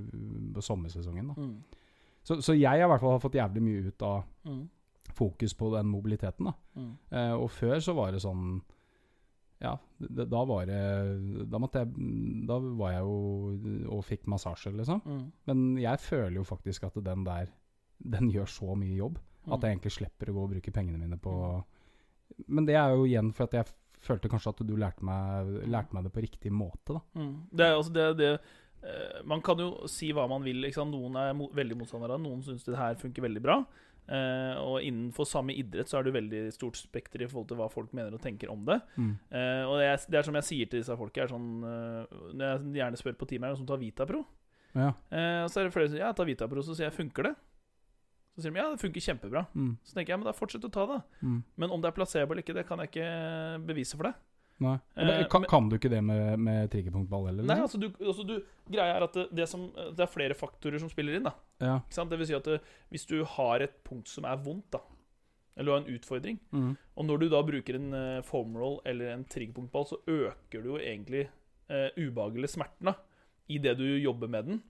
på 0.55 0.63
sommersesongen. 0.63 1.31
Mm. 1.37 1.57
Så, 2.27 2.41
så 2.43 2.57
jeg 2.59 2.83
i 2.83 2.87
hvert 2.89 3.01
fall 3.01 3.15
har 3.17 3.23
fått 3.23 3.39
jævlig 3.39 3.63
mye 3.63 3.87
ut 3.93 4.03
av 4.03 4.25
Mm. 4.47 4.69
fokus 5.17 5.55
på 5.55 5.71
den 5.77 5.87
mobiliteten. 5.87 6.53
Mm. 6.77 6.91
Eh, 7.11 7.33
og 7.35 7.51
før 7.51 7.79
så 7.81 7.95
var 7.95 8.13
det 8.13 8.21
sånn 8.23 8.61
Ja, 9.59 9.79
det, 9.99 10.27
da 10.29 10.43
var 10.45 10.67
det 10.69 10.81
Da 11.49 11.57
måtte 11.59 11.81
jeg 11.81 12.45
Da 12.47 12.59
var 12.61 12.91
jeg 12.93 13.01
jo 13.07 13.87
og 13.97 14.03
fikk 14.05 14.27
massasje, 14.29 14.73
liksom. 14.77 15.01
Mm. 15.07 15.23
Men 15.47 15.63
jeg 15.81 15.99
føler 16.05 16.37
jo 16.37 16.45
faktisk 16.45 16.85
at 16.85 16.99
den 17.05 17.25
der 17.25 17.47
Den 18.05 18.29
gjør 18.31 18.45
så 18.47 18.77
mye 18.77 18.97
jobb 18.99 19.19
at 19.47 19.61
Mm. 19.61 19.63
jeg 19.63 19.71
egentlig 19.79 19.93
slipper 19.93 20.27
å 20.29 20.35
gå 20.35 20.43
og 20.43 20.51
bruke 20.51 20.73
pengene 20.75 20.99
mine 20.99 21.17
på 21.23 21.65
Men 22.49 22.67
det 22.67 22.75
er 22.75 22.91
jo 22.91 23.05
igjen 23.07 23.33
for 23.33 23.45
at 23.45 23.53
jeg 23.55 23.65
følte 24.07 24.31
kanskje 24.33 24.55
at 24.55 24.63
du 24.67 24.77
lærte 24.79 25.07
meg, 25.07 25.51
lærte 25.71 25.97
meg 25.97 26.07
det 26.07 26.15
på 26.15 26.23
riktig 26.25 26.53
måte, 26.55 26.97
da. 26.97 27.03
Mm. 27.19 27.35
Det 27.53 27.67
er 27.67 27.75
altså 27.75 27.93
det, 27.97 28.07
det 28.21 28.31
eh, 28.35 29.19
Man 29.29 29.43
kan 29.45 29.61
jo 29.63 29.89
si 29.91 30.13
hva 30.17 30.29
man 30.31 30.47
vil. 30.47 30.67
Sant? 30.75 30.95
Noen 30.95 31.19
er 31.21 31.35
mo 31.37 31.51
veldig 31.55 31.79
motstandere 31.83 32.21
noen 32.23 32.45
syns 32.47 32.67
det 32.67 32.79
her 32.79 32.99
funker 33.01 33.27
veldig 33.27 33.45
bra. 33.45 33.61
Eh, 34.07 34.55
og 34.63 34.85
innenfor 34.87 35.27
samme 35.27 35.55
idrett 35.59 35.91
så 35.91 35.99
er 35.99 36.07
det 36.07 36.15
veldig 36.15 36.43
stort 36.55 36.79
spekter 36.79 37.25
i 37.25 37.27
forhold 37.27 37.49
til 37.51 37.59
hva 37.59 37.67
folk 37.73 37.91
mener 37.97 38.15
og 38.15 38.23
tenker 38.23 38.53
om 38.53 38.63
det. 38.69 38.79
Eh, 38.97 39.63
og 39.67 39.81
det 39.81 39.89
er, 39.91 39.99
det 40.07 40.21
er 40.21 40.29
som 40.29 40.39
jeg 40.39 40.49
sier 40.51 40.71
til 40.71 40.83
disse 40.83 40.99
folka, 40.99 41.27
sånn 41.31 41.49
eh, 41.67 42.19
Når 42.33 42.47
jeg 42.47 42.77
gjerne 42.79 43.01
spør 43.01 43.19
på 43.19 43.31
teamet, 43.33 43.49
er 43.49 43.51
det 43.51 43.57
noen 43.57 43.65
som 43.65 43.71
tar 43.73 43.83
Vitapro? 43.83 44.23
Ja. 44.77 44.93
Eh, 45.11 45.43
og 45.43 45.51
så 45.51 45.61
er 45.61 45.69
det 45.69 45.75
flere 45.75 45.89
som 45.91 45.97
sier 45.97 46.05
ja, 46.05 46.15
ta 46.15 46.27
Vitapro, 46.29 46.63
så 46.63 46.77
sier 46.77 46.91
jeg 46.91 46.99
funker 46.99 47.31
det? 47.31 47.35
Så 48.37 48.43
sier 48.45 48.53
de 48.53 48.61
ja, 48.61 48.69
det 48.71 48.81
funker 48.83 49.01
kjempebra. 49.01 49.47
Mm. 49.57 49.77
Så 49.83 49.95
tenker 49.97 50.13
jeg 50.13 50.19
men 50.21 50.27
da 50.29 50.33
fortsett 50.37 50.65
å 50.69 50.71
ta 50.73 50.87
det. 50.91 51.03
Mm. 51.25 51.43
Men 51.57 51.71
om 51.73 51.81
det 51.81 51.89
er 51.89 51.97
placebo 51.97 52.33
eller 52.35 52.43
ikke, 52.45 52.55
det 52.55 52.67
kan 52.69 52.79
jeg 52.85 52.91
ikke 52.93 53.07
bevise 53.67 53.97
for 53.97 54.11
deg. 54.11 54.15
Nei. 54.61 54.75
Eh, 54.97 55.05
Men 55.07 55.25
kan, 55.29 55.41
men- 55.43 55.49
kan 55.51 55.69
du 55.69 55.77
ikke 55.77 55.91
det 55.93 56.03
med, 56.05 56.39
med 56.41 56.71
triggerpunktball 56.73 57.27
heller? 57.29 57.45
Nei, 57.45 57.59
altså 57.61 57.81
du, 57.81 57.91
altså 58.01 58.25
du 58.29 58.39
Greia 58.73 58.95
er 58.97 59.05
at 59.05 59.13
det, 59.13 59.27
det, 59.37 59.49
som, 59.49 59.67
det 59.75 60.01
er 60.05 60.09
flere 60.13 60.35
faktorer 60.37 60.81
som 60.81 60.89
spiller 60.93 61.17
inn. 61.19 61.25
da 61.29 61.33
Ja. 61.61 61.81
Det 62.05 62.19
vil 62.19 62.27
si 62.27 62.35
at 62.35 62.45
det, 62.45 62.61
Hvis 62.91 63.07
du 63.07 63.23
har 63.25 63.61
et 63.61 63.83
punkt 63.85 64.09
som 64.09 64.25
er 64.25 64.37
vondt, 64.37 64.71
da 64.73 64.81
eller 65.57 65.65
du 65.65 65.73
har 65.73 65.81
en 65.87 65.95
utfordring, 65.97 66.39
Mm. 66.53 66.77
og 66.97 67.05
når 67.07 67.19
du 67.21 67.29
da 67.33 67.39
bruker 67.43 67.75
en 67.77 67.95
uh, 67.95 68.21
foam 68.23 68.55
roll 68.59 68.81
eller 68.85 69.15
en 69.15 69.25
triggerpunktball, 69.25 69.87
så 69.89 69.97
øker 70.07 70.61
du 70.63 70.69
jo 70.75 70.77
egentlig 70.77 71.29
uh, 71.73 71.89
ubehaget 71.97 72.37
eller 72.37 72.49
smerten 72.53 72.85
da 72.91 72.93
i 73.49 73.57
det 73.57 73.79
du 73.79 73.85
jobber 73.97 74.29
med 74.29 74.45
den. 74.45 74.63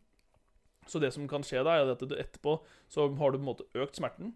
Så 0.86 1.00
det 1.02 1.12
som 1.14 1.26
kan 1.30 1.44
skje 1.46 1.64
da, 1.66 1.76
er 1.76 1.92
at 1.92 2.02
du 2.02 2.16
etterpå 2.16 2.58
så 2.88 3.06
har 3.06 3.32
du 3.32 3.38
på 3.38 3.42
en 3.42 3.50
måte 3.50 3.68
økt 3.74 3.98
smerten. 3.98 4.34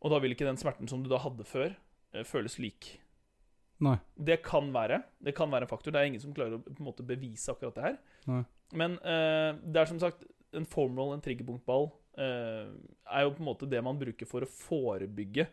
Og 0.00 0.12
da 0.12 0.20
vil 0.22 0.34
ikke 0.34 0.48
den 0.48 0.60
smerten 0.60 0.88
som 0.88 1.02
du 1.04 1.10
da 1.10 1.20
hadde 1.20 1.46
før, 1.48 1.74
eh, 2.14 2.26
føles 2.26 2.58
lik. 2.62 2.94
Nei. 3.80 3.96
Det 4.14 4.42
kan 4.44 4.68
være 4.74 5.02
Det 5.24 5.34
kan 5.34 5.50
være 5.50 5.64
en 5.64 5.70
faktor. 5.70 5.92
Det 5.92 6.00
er 6.00 6.10
ingen 6.10 6.20
som 6.20 6.34
klarer 6.36 6.58
å 6.58 6.62
på 6.62 6.76
en 6.76 6.88
måte 6.90 7.06
bevise 7.06 7.52
akkurat 7.52 7.74
det 7.74 7.86
her. 7.86 7.96
Nei. 8.28 8.42
Men 8.76 8.98
eh, 9.02 9.56
det 9.64 9.80
er 9.80 9.88
som 9.90 10.00
sagt 10.00 10.24
en 10.52 10.66
foam 10.66 10.98
en 10.98 11.22
triggerpunktball, 11.22 11.90
eh, 12.18 12.68
er 13.06 13.24
jo 13.24 13.32
på 13.34 13.42
en 13.42 13.48
måte 13.48 13.68
det 13.70 13.82
man 13.82 13.98
bruker 13.98 14.28
for 14.28 14.44
å 14.44 14.50
forebygge. 14.50 15.46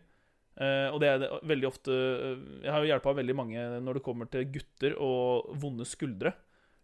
Eh, 0.57 0.89
og 0.89 0.99
det 1.01 1.09
er 1.09 1.19
det, 1.21 1.27
veldig 1.45 1.67
ofte 1.69 1.93
eh, 1.93 2.39
Jeg 2.63 2.71
har 2.73 2.81
jo 2.81 2.89
hjelpa 2.89 3.11
veldig 3.13 3.33
mange 3.37 3.65
når 3.85 3.99
det 3.99 4.01
kommer 4.07 4.25
til 4.25 4.47
gutter 4.49 4.95
og 4.97 5.51
vonde 5.61 5.85
skuldre. 5.85 6.33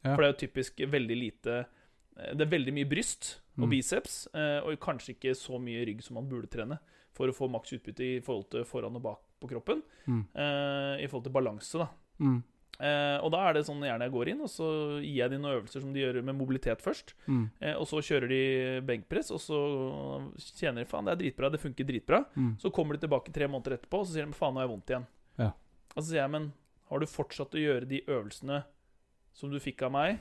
Ja. 0.04 0.14
For 0.14 0.22
det 0.22 0.28
er 0.28 0.34
jo 0.34 0.42
typisk 0.44 0.84
veldig 0.94 1.18
lite 1.18 1.64
Det 2.16 2.42
er 2.46 2.52
veldig 2.52 2.74
mye 2.74 2.86
bryst 2.90 3.40
og 3.58 3.66
Mm. 3.68 3.70
biceps, 3.72 4.28
eh, 4.34 4.60
og 4.66 4.80
kanskje 4.80 5.16
ikke 5.16 5.34
så 5.38 5.60
mye 5.62 5.86
rygg 5.86 6.02
som 6.04 6.16
man 6.16 6.28
burde 6.30 6.48
trene 6.50 6.80
for 7.14 7.28
å 7.28 7.34
få 7.34 7.50
maks 7.50 7.74
utbytte 7.74 8.02
i 8.18 8.20
forhold 8.22 8.50
til 8.50 8.64
foran 8.66 8.96
og 8.96 9.02
bak 9.04 9.20
på 9.42 9.50
kroppen. 9.50 9.82
Mm. 10.08 10.26
eh, 10.36 11.04
I 11.04 11.08
forhold 11.08 11.24
til 11.26 11.34
balanse, 11.34 11.78
da. 11.78 11.88
Mm. 12.20 12.44
Eh, 12.80 13.18
og 13.22 13.32
da 13.32 13.50
er 13.50 13.54
det 13.54 13.66
sånn 13.68 13.82
gjerne 13.86 14.02
jeg 14.08 14.12
går 14.12 14.28
inn, 14.30 14.42
og 14.42 14.50
så 14.50 15.00
gir 15.02 15.16
jeg 15.22 15.30
de 15.30 15.38
noen 15.38 15.60
øvelser 15.62 15.82
som 15.82 15.94
de 15.94 16.00
gjør 16.02 16.24
med 16.24 16.36
mobilitet 16.36 16.82
først. 16.82 17.14
Mm. 17.28 17.52
Eh, 17.62 17.74
og 17.78 17.86
så 17.86 18.02
kjører 18.02 18.28
de 18.30 18.82
benkpress, 18.82 19.30
og 19.32 19.40
så 19.40 19.60
kjenner 20.58 20.82
de 20.84 20.90
faen, 20.90 21.06
det 21.06 21.14
er 21.14 21.22
dritbra, 21.22 21.52
det 21.54 21.62
funker 21.62 21.86
dritbra. 21.86 22.24
Mm. 22.36 22.58
Så 22.60 22.72
kommer 22.74 22.98
de 22.98 23.06
tilbake 23.08 23.32
tre 23.34 23.46
måneder 23.48 23.78
etterpå, 23.78 24.00
og 24.02 24.08
så 24.08 24.14
sier 24.18 24.26
de 24.26 24.34
faen, 24.34 24.54
nå 24.56 24.62
har 24.62 24.68
jeg 24.68 24.74
vondt 24.74 24.90
igjen. 24.94 25.06
Ja. 25.38 25.52
Og 25.96 26.00
så 26.02 26.08
sier 26.10 26.22
jeg, 26.24 26.32
men 26.32 26.52
har 26.90 27.00
du 27.00 27.06
fortsatt 27.06 27.54
å 27.54 27.62
gjøre 27.62 27.88
de 27.88 28.02
øvelsene 28.08 28.64
som 29.34 29.50
du 29.54 29.60
fikk 29.60 29.82
av 29.86 29.92
meg, 29.94 30.20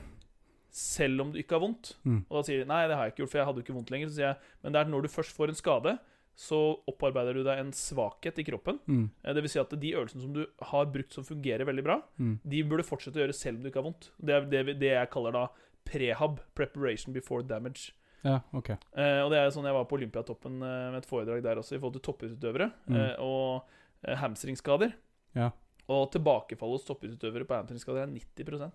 selv 0.73 1.21
om 1.21 1.31
du 1.33 1.37
ikke 1.37 1.53
har 1.57 1.61
vondt? 1.61 1.91
Mm. 2.03 2.23
Og 2.29 2.39
da 2.39 2.41
sier 2.47 2.63
de 2.63 2.69
nei, 2.71 2.81
det 2.89 2.95
har 2.97 3.05
jeg 3.05 3.13
ikke 3.13 3.21
gjort, 3.23 3.31
for 3.35 3.39
jeg 3.41 3.47
hadde 3.51 3.61
ikke 3.63 3.75
vondt 3.77 3.91
lenger. 3.93 4.09
Så 4.09 4.17
sier 4.17 4.27
jeg, 4.31 4.37
men 4.63 4.73
det 4.73 4.81
er 4.81 4.89
når 4.89 5.05
du 5.05 5.09
først 5.13 5.35
får 5.37 5.53
en 5.53 5.59
skade, 5.59 5.93
så 6.35 6.59
opparbeider 6.89 7.37
du 7.37 7.43
deg 7.45 7.59
en 7.61 7.71
svakhet 7.77 8.39
i 8.41 8.45
kroppen. 8.47 8.79
Mm. 8.89 9.03
Eh, 9.23 9.33
Det 9.37 9.43
vil 9.45 9.51
si 9.53 9.59
at 9.61 9.69
de 9.69 9.91
øvelsene 9.93 10.21
som 10.23 10.33
du 10.33 10.45
har 10.71 10.85
brukt 10.89 11.13
som 11.13 11.23
fungerer 11.23 11.63
veldig 11.69 11.83
bra, 11.85 11.99
Mm. 12.17 12.39
de 12.43 12.63
burde 12.63 12.83
fortsette 12.87 13.19
å 13.19 13.21
gjøre 13.27 13.35
selv 13.37 13.57
om 13.57 13.63
du 13.63 13.69
ikke 13.69 13.81
har 13.83 13.89
vondt. 13.91 14.09
Det 14.19 14.33
er 14.33 14.45
det, 14.49 14.79
det 14.79 14.89
jeg 14.95 15.09
kaller 15.13 15.31
da 15.31 15.47
prehab, 15.85 16.39
preparation 16.55 17.13
before 17.13 17.43
damage. 17.43 17.91
Ja, 18.23 18.39
ok. 18.53 18.69
Eh, 18.71 19.19
og 19.21 19.29
det 19.29 19.37
er 19.43 19.51
sånn 19.51 19.65
jeg 19.67 19.75
var 19.75 19.85
på 19.85 19.97
Olympiatoppen 19.99 20.61
eh, 20.63 20.91
med 20.95 21.03
et 21.03 21.05
foredrag 21.09 21.43
der 21.43 21.59
også, 21.61 21.75
i 21.75 21.79
forhold 21.79 21.99
til 22.01 22.05
toppidrettsutøvere 22.07 22.71
Mm. 22.89 22.95
eh, 22.95 23.15
og 23.19 23.67
eh, 24.07 24.15
hamstringskader. 24.15 24.93
Ja. 25.35 25.51
Og 25.87 26.09
tilbakefall 26.11 26.71
hos 26.71 26.85
toppidrettsutøvere 26.87 27.45
på 27.45 27.53
hamstringskader 27.61 28.07
er 28.07 28.07
90 28.07 28.71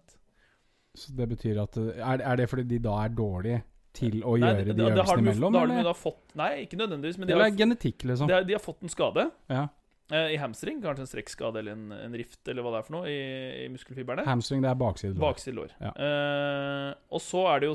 Så 0.97 1.13
det 1.17 1.29
betyr 1.29 1.61
at 1.63 1.77
Er, 1.77 2.23
er 2.23 2.37
det 2.37 2.49
fordi 2.51 2.65
de 2.69 2.79
da 2.79 3.05
er 3.05 3.09
dårlige 3.11 3.63
til 3.99 4.21
å 4.23 4.37
Nei, 4.39 4.49
gjøre 4.53 4.65
det- 4.67 4.77
de 4.77 4.83
har 4.85 4.91
øvelsene 4.93 5.19
imellom? 5.25 5.53
Da 5.53 5.59
har 5.61 5.67
de 5.67 5.83
da 5.85 5.93
fått 5.93 6.35
Nei, 6.37 6.67
ikke 6.67 6.77
nødvendigvis, 6.79 7.19
men 7.19 7.27
de 7.29 7.33
Eller 7.35 7.45
har, 7.51 7.57
genetikk, 7.57 7.99
liksom? 8.05 8.27
de 8.29 8.35
har, 8.35 8.45
de 8.45 8.53
har 8.53 8.61
fått 8.61 8.83
en 8.83 8.89
skade 8.89 9.31
Ja. 9.51 9.69
eh, 10.11 10.35
i 10.35 10.37
hamstring. 10.37 10.81
Kanskje 10.83 11.01
en 11.01 11.07
strekkskade 11.07 11.57
eller 11.59 11.73
en, 11.73 11.93
en 11.93 12.13
rift 12.15 12.47
eller 12.49 12.63
hva 12.63 12.73
det 12.73 12.79
er 12.79 12.83
for 12.83 12.93
noe 12.99 13.07
i, 13.09 13.65
i 13.65 13.69
muskelfibrene. 13.69 14.25
Hamstring, 14.25 14.63
det 14.63 14.71
er 14.71 14.75
bakside 14.75 15.15
lår. 15.15 15.21
Bakside 15.21 15.55
lår. 15.55 15.71
Ja. 15.81 15.93
Eh, 15.97 16.95
og 17.11 17.21
så 17.21 17.47
er 17.55 17.61
det 17.61 17.69
jo 17.69 17.75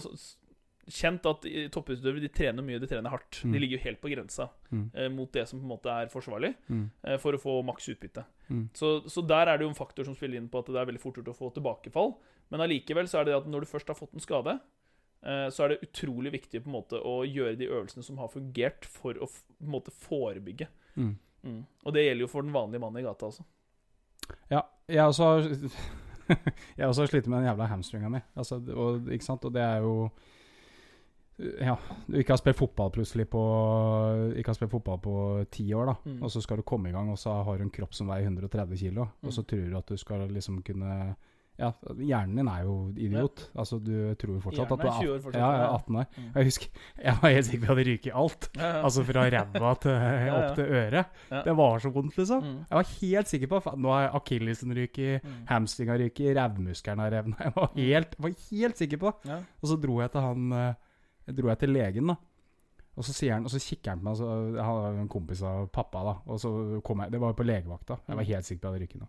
kjent 0.91 1.25
at 1.25 1.45
i- 1.47 1.69
toppidrettsutøvere 1.71 2.19
de 2.21 2.27
trener 2.27 2.61
mye, 2.63 2.79
de 2.79 2.87
trener 2.87 3.09
hardt. 3.09 3.39
Mm. 3.45 3.53
De 3.53 3.59
ligger 3.59 3.77
jo 3.77 3.83
helt 3.85 4.01
på 4.01 4.09
grensa 4.11 4.49
Mm. 4.71 4.91
eh, 4.95 5.07
mot 5.09 5.31
det 5.31 5.47
som 5.47 5.59
på 5.59 5.63
en 5.63 5.69
måte 5.77 5.87
er 5.89 6.07
forsvarlig, 6.07 6.55
Mm. 6.69 6.89
eh, 7.05 7.17
for 7.17 7.31
å 7.33 7.39
få 7.39 7.63
maks 7.63 7.87
utbytte. 7.87 8.25
Mm. 8.51 8.69
Så, 8.73 9.03
så 9.07 9.25
der 9.25 9.47
er 9.47 9.57
det 9.57 9.63
jo 9.63 9.69
en 9.69 9.75
faktor 9.75 10.03
som 10.03 10.13
spiller 10.15 10.35
inn 10.37 10.49
på 10.49 10.59
at 10.59 10.65
det 10.65 10.75
er 10.75 10.85
veldig 10.85 10.99
fort 10.99 11.15
gjort 11.15 11.31
å 11.31 11.35
få 11.37 11.53
tilbakefall. 11.53 12.15
Men 12.53 12.61
allikevel 12.67 13.07
så 13.09 13.19
er 13.23 13.25
det 13.31 13.35
at 13.39 13.47
når 13.49 13.65
du 13.65 13.69
først 13.71 13.89
har 13.89 13.97
fått 13.97 14.13
en 14.13 14.21
skade, 14.21 14.53
eh, 15.25 15.47
så 15.49 15.63
er 15.65 15.73
det 15.73 15.87
utrolig 15.89 16.31
viktig 16.35 16.61
på 16.61 16.69
en 16.69 16.75
måte 16.77 16.99
å 17.01 17.23
gjøre 17.25 17.57
de 17.57 17.65
øvelsene 17.71 18.05
som 18.05 18.19
har 18.21 18.29
fungert, 18.29 18.85
for 18.85 19.17
å 19.17 19.25
på 19.25 19.65
en 19.65 19.71
måte 19.73 19.91
forebygge. 20.03 20.67
Mm. 20.95 21.15
Mm. 21.43 21.57
Og 21.83 21.95
det 21.97 22.05
gjelder 22.05 22.23
jo 22.27 22.29
for 22.31 22.45
den 22.45 22.53
vanlige 22.53 22.79
mannen 22.85 23.01
i 23.01 23.07
gata 23.07 23.25
også. 23.31 23.43
Ja, 24.53 24.61
jeg 24.87 25.01
også 25.09 25.23
har 25.31 25.49
Jeg 26.77 26.87
også 26.87 27.01
har 27.03 27.09
slitt 27.11 27.25
med 27.27 27.41
den 27.41 27.49
jævla 27.49 27.65
hamstringa 27.67 28.09
mi. 28.13 28.21
Altså, 28.39 28.61
og, 28.71 29.09
ikke 29.11 29.25
sant? 29.25 29.43
og 29.49 29.51
det 29.57 29.61
er 29.65 29.81
jo 29.83 29.95
Ja, 31.59 31.73
du 32.07 32.15
ikke 32.21 32.31
har 32.35 32.39
spilt 32.39 32.59
fotball 32.61 32.91
plutselig 32.93 33.25
på 33.33 33.41
Ikke 34.37 34.53
har 34.53 34.57
spilt 34.59 34.71
fotball 34.71 34.99
på 35.03 35.15
ti 35.51 35.65
år, 35.75 35.89
da. 35.91 35.95
Mm. 36.05 36.21
Og 36.23 36.31
så 36.31 36.41
skal 36.45 36.61
du 36.61 36.63
komme 36.69 36.89
i 36.89 36.93
gang, 36.95 37.09
og 37.11 37.17
så 37.19 37.33
har 37.43 37.57
du 37.59 37.65
en 37.65 37.73
kropp 37.73 37.97
som 37.97 38.07
veier 38.13 38.29
130 38.29 38.77
kilo. 38.79 39.09
Og 39.25 39.33
så 39.33 39.41
Mm. 39.41 39.47
tror 39.49 39.69
du 39.71 39.77
at 39.77 39.87
du 39.91 39.97
skal 39.97 40.27
liksom 40.29 40.61
kunne 40.63 41.15
Ja, 41.59 41.67
hjernen 42.01 42.35
din 42.39 42.47
er 42.49 42.63
jo 42.65 42.75
idiot. 42.97 43.43
Altså, 43.53 43.77
du 43.77 43.91
tror 44.17 44.31
jo 44.33 44.39
fortsatt 44.41 44.71
at 44.73 44.81
Hjernen 44.81 44.81
du 44.81 44.87
er 44.87 44.93
er 44.93 45.03
20 45.03 45.11
år 45.13 45.19
18, 45.19 45.23
fortsatt, 45.23 45.41
ja, 45.43 45.49
jeg 45.51 45.59
er 45.59 45.65
ja. 45.67 45.75
18 45.77 45.95
år. 46.01 46.07
Mm. 46.17 46.29
Jeg 46.35 46.47
husker 46.49 46.67
Jeg 47.05 47.17
var 47.21 47.29
helt 47.35 47.45
sikker 47.49 47.65
på 47.67 47.71
at 47.73 47.77
det 47.77 47.85
ryker 47.91 48.09
i 48.09 48.15
alt. 48.23 48.47
Ja, 48.57 48.63
ja. 48.73 48.81
Altså 48.89 49.03
fra 49.05 49.25
ræva 49.27 49.43
ja. 50.25 50.33
opp 50.39 50.55
til 50.57 50.65
øret. 50.79 51.05
Ja. 51.29 51.41
Det 51.45 51.55
var 51.61 51.79
så 51.85 51.89
vondt, 51.93 52.17
liksom. 52.17 52.41
Mm. 52.43 52.57
Jeg 52.69 52.79
var 52.79 52.89
helt 53.01 53.27
sikker 53.33 53.47
på 53.53 53.61
at 53.61 53.77
Nå 53.85 53.93
har 53.93 54.09
akillesen 54.17 54.73
ryket, 54.77 55.23
Mm. 55.23 55.39
hamstringa 55.53 55.97
ryket, 56.01 56.33
revmuskelen 56.37 56.99
har 57.05 57.11
revna. 57.19 57.35
Jeg 57.39 57.53
var 57.55 57.71
helt, 57.77 58.15
var 58.19 58.33
helt 58.49 58.77
sikker 58.77 58.97
på. 59.05 59.13
Ja. 59.29 59.37
Og 59.61 59.69
så 59.69 59.77
dro 59.81 60.01
jeg 60.01 60.11
til 60.11 60.21
han 60.21 60.51
eh, 60.51 60.73
Jeg 61.27 61.37
dro 61.37 61.47
jeg 61.53 61.59
til 61.59 61.69
legen, 61.69 62.07
da. 62.07 62.15
Og 62.97 63.05
så 63.07 63.13
han, 63.31 63.45
og 63.45 63.49
så 63.49 63.57
kikker 63.57 63.89
han 63.93 63.99
på 64.01 64.05
meg, 64.05 64.17
så, 64.19 64.25
han 64.61 64.97
jo 64.97 65.01
en 65.01 65.07
kompis 65.09 65.41
av 65.41 65.67
pappa, 65.73 66.01
da. 66.05 66.15
Og 66.29 66.37
så 66.41 66.49
kom 66.85 66.99
jeg, 67.01 67.11
Det 67.11 67.21
var 67.21 67.31
jo 67.31 67.37
på 67.39 67.45
legevakta. 67.47 67.97
Jeg 68.07 68.15
var 68.17 68.23
Mm. 68.23 68.27
helt 68.33 68.45
sikker 68.45 68.61
på 68.61 68.67
at 68.67 68.73
jeg 68.73 68.81
hadde 68.81 68.85
ryket 68.85 69.01
nå. 69.01 69.07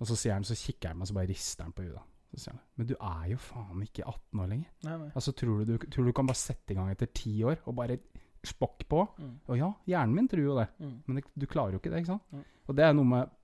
Og 0.00 0.08
så 0.08 0.16
sier 0.16 0.36
han, 0.36 0.46
så 0.48 0.56
kikker 0.56 0.90
han 0.90 0.98
meg, 0.98 1.04
meg, 1.04 1.10
så 1.10 1.18
bare 1.18 1.30
rister 1.30 1.66
han 1.66 1.74
på 1.76 1.84
huet. 1.84 2.06
Så 2.30 2.44
sier 2.44 2.54
han 2.54 2.62
Men 2.78 2.88
du 2.88 2.94
er 2.96 3.26
jo 3.32 3.40
faen 3.42 3.82
ikke 3.84 4.06
18 4.06 4.42
år 4.44 4.50
lenger. 4.54 4.70
Nei, 4.86 4.96
nei. 5.02 5.10
Altså, 5.12 5.34
tror 5.36 5.60
du, 5.60 5.72
du, 5.72 5.86
tror 5.86 6.06
du 6.06 6.12
du 6.12 6.16
kan 6.16 6.30
bare 6.30 6.40
sette 6.40 6.74
i 6.74 6.78
gang 6.78 6.92
etter 6.92 7.10
ti 7.14 7.34
år 7.44 7.60
og 7.66 7.76
bare 7.76 7.98
spokk 8.46 8.86
på? 8.88 9.02
Mm. 9.20 9.34
Og 9.50 9.60
ja, 9.60 9.68
hjernen 9.92 10.16
min 10.16 10.30
tror 10.30 10.46
jo 10.46 10.56
det. 10.56 10.70
Mm. 10.80 10.96
Men 11.06 11.20
det, 11.20 11.26
du 11.36 11.46
klarer 11.50 11.76
jo 11.76 11.82
ikke 11.82 11.92
det, 11.92 12.02
ikke 12.04 12.14
sant? 12.14 12.32
Mm. 12.32 12.46
Og 12.70 12.78
det 12.78 12.86
er 12.86 12.96
noe 12.96 13.12
med 13.12 13.36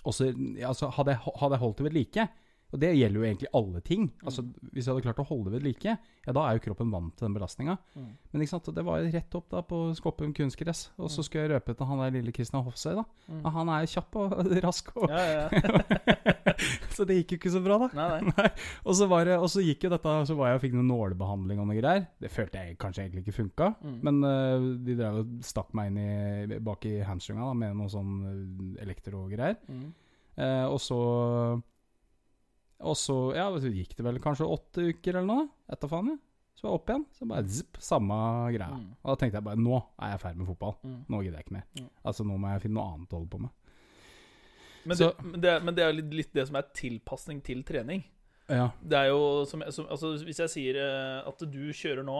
også, 0.00 0.30
altså, 0.64 0.88
hadde, 0.96 1.12
jeg, 1.12 1.34
hadde 1.40 1.56
jeg 1.56 1.60
holdt 1.60 1.80
det 1.80 1.84
ved 1.84 1.96
like, 1.96 2.26
og 2.70 2.78
det 2.78 2.92
gjelder 2.94 3.18
jo 3.18 3.26
egentlig 3.26 3.50
alle 3.58 3.80
ting 3.82 4.04
altså, 4.22 4.44
Hvis 4.70 4.86
jeg 4.86 4.92
hadde 4.92 5.02
klart 5.02 5.22
å 5.22 5.26
holde 5.26 5.50
det 5.50 5.58
ved 5.58 5.66
like, 5.66 5.94
ja, 6.26 6.34
da 6.36 6.44
er 6.46 6.56
jo 6.56 6.62
kroppen 6.68 6.92
vant 6.92 7.14
til 7.18 7.26
den 7.26 7.34
belastninga. 7.34 7.74
Mm. 7.96 8.10
Men 8.30 8.44
ikke 8.44 8.52
sant, 8.52 8.68
det 8.76 8.84
var 8.86 9.02
rett 9.02 9.36
opp 9.38 9.48
da 9.50 9.62
på 9.66 9.78
Skoppum 9.98 10.34
kunstgress. 10.36 10.82
Og 11.00 11.10
så 11.10 11.24
skulle 11.26 11.46
jeg 11.46 11.52
røpe 11.54 11.74
til 11.74 11.88
han 11.88 12.02
der 12.04 12.12
lille 12.18 12.34
Christian 12.36 12.62
Hofsøy, 12.66 12.92
da. 12.98 13.04
Mm. 13.26 13.40
Ja, 13.40 13.52
Han 13.56 13.72
er 13.72 13.86
jo 13.86 13.90
kjapp 13.94 14.18
og 14.20 14.34
rask, 14.66 14.92
og, 15.00 15.08
Ja, 15.10 15.22
ja, 15.24 15.46
ja. 15.48 16.34
så 16.94 17.06
det 17.08 17.16
gikk 17.20 17.34
jo 17.34 17.40
ikke 17.40 17.54
så 17.56 17.62
bra, 17.64 17.78
da. 17.82 17.88
Nei, 17.96 18.20
nei. 18.28 18.46
Og 18.88 18.96
så, 18.98 19.08
var 19.10 19.24
det, 19.26 19.38
og 19.40 19.48
så 19.50 19.62
gikk 19.64 19.86
jo 19.86 19.90
dette 19.92 20.12
Så 20.28 20.36
var 20.38 20.50
jeg 20.50 20.58
og 20.58 20.62
fikk 20.62 20.76
noe 20.76 20.86
nålebehandling 20.86 21.62
og 21.62 21.68
noe 21.70 21.78
greier. 21.78 22.06
Det 22.20 22.30
følte 22.32 22.62
jeg 22.62 22.78
kanskje 22.80 23.06
egentlig 23.06 23.24
ikke 23.24 23.36
funka. 23.38 23.72
Mm. 23.80 23.96
Men 24.06 24.20
uh, 24.26 24.68
de 24.84 24.96
drev 24.98 25.22
og 25.22 25.32
stakk 25.46 25.72
meg 25.78 25.90
inn 25.90 25.98
i, 26.02 26.60
bak 26.62 26.86
i 26.90 27.00
hamstringa 27.06 27.48
da, 27.48 27.56
med 27.64 27.76
noe 27.80 27.90
sånn 27.92 28.14
øh, 28.30 28.44
elektrogreier. 28.84 29.58
Mm. 29.70 29.88
Uh, 30.36 30.66
og 30.70 30.78
så 30.82 31.00
Og 32.80 32.96
så 32.96 33.14
ja, 33.36 33.46
gikk 33.60 33.94
det 33.98 34.04
vel 34.06 34.18
kanskje 34.24 34.46
åtte 34.48 34.84
uker 34.94 35.18
eller 35.20 35.28
noe. 35.28 35.48
Etter 35.70 35.90
faen, 35.90 36.14
jeg. 36.14 36.20
Så 36.56 36.66
var 36.66 36.72
jeg 36.74 36.80
opp 36.80 36.90
igjen. 36.92 37.04
Så 37.16 37.26
bare 37.28 37.48
zipp, 37.56 37.78
samme 37.80 38.16
greia. 38.52 38.68
Mm. 38.76 38.86
Og 39.00 39.10
da 39.12 39.16
tenkte 39.20 39.38
jeg 39.40 39.46
bare 39.46 39.60
nå 39.60 39.76
er 40.00 40.10
jeg 40.14 40.20
ferdig 40.24 40.40
med 40.42 40.48
fotball. 40.50 40.74
Mm. 40.84 40.98
Nå 41.12 41.20
gidder 41.24 41.38
jeg 41.40 41.46
ikke 41.46 41.56
mer. 41.56 41.66
Mm. 41.80 41.90
Altså 42.10 42.26
Nå 42.28 42.36
må 42.40 42.52
jeg 42.54 42.62
finne 42.66 42.76
noe 42.80 42.94
annet 42.94 43.12
å 43.14 43.20
holde 43.20 43.32
på 43.34 43.40
med. 43.44 43.50
Men, 44.84 44.96
Så- 44.96 45.10
det, 45.12 45.24
men, 45.26 45.40
det, 45.44 45.54
men 45.64 45.74
det 45.76 45.84
er 45.84 45.92
litt, 45.96 46.14
litt 46.22 46.32
det 46.36 46.46
som 46.48 46.56
er 46.56 46.68
tilpasning 46.76 47.40
til 47.44 47.62
trening. 47.68 48.04
Ja. 48.50 48.70
Det 48.82 48.98
er 48.98 49.10
jo 49.12 49.44
som, 49.46 49.62
som 49.70 49.86
altså 49.86 50.08
Hvis 50.26 50.40
jeg 50.42 50.50
sier 50.50 50.78
eh, 50.82 51.28
at 51.28 51.44
du 51.52 51.60
kjører 51.76 52.02
nå 52.02 52.16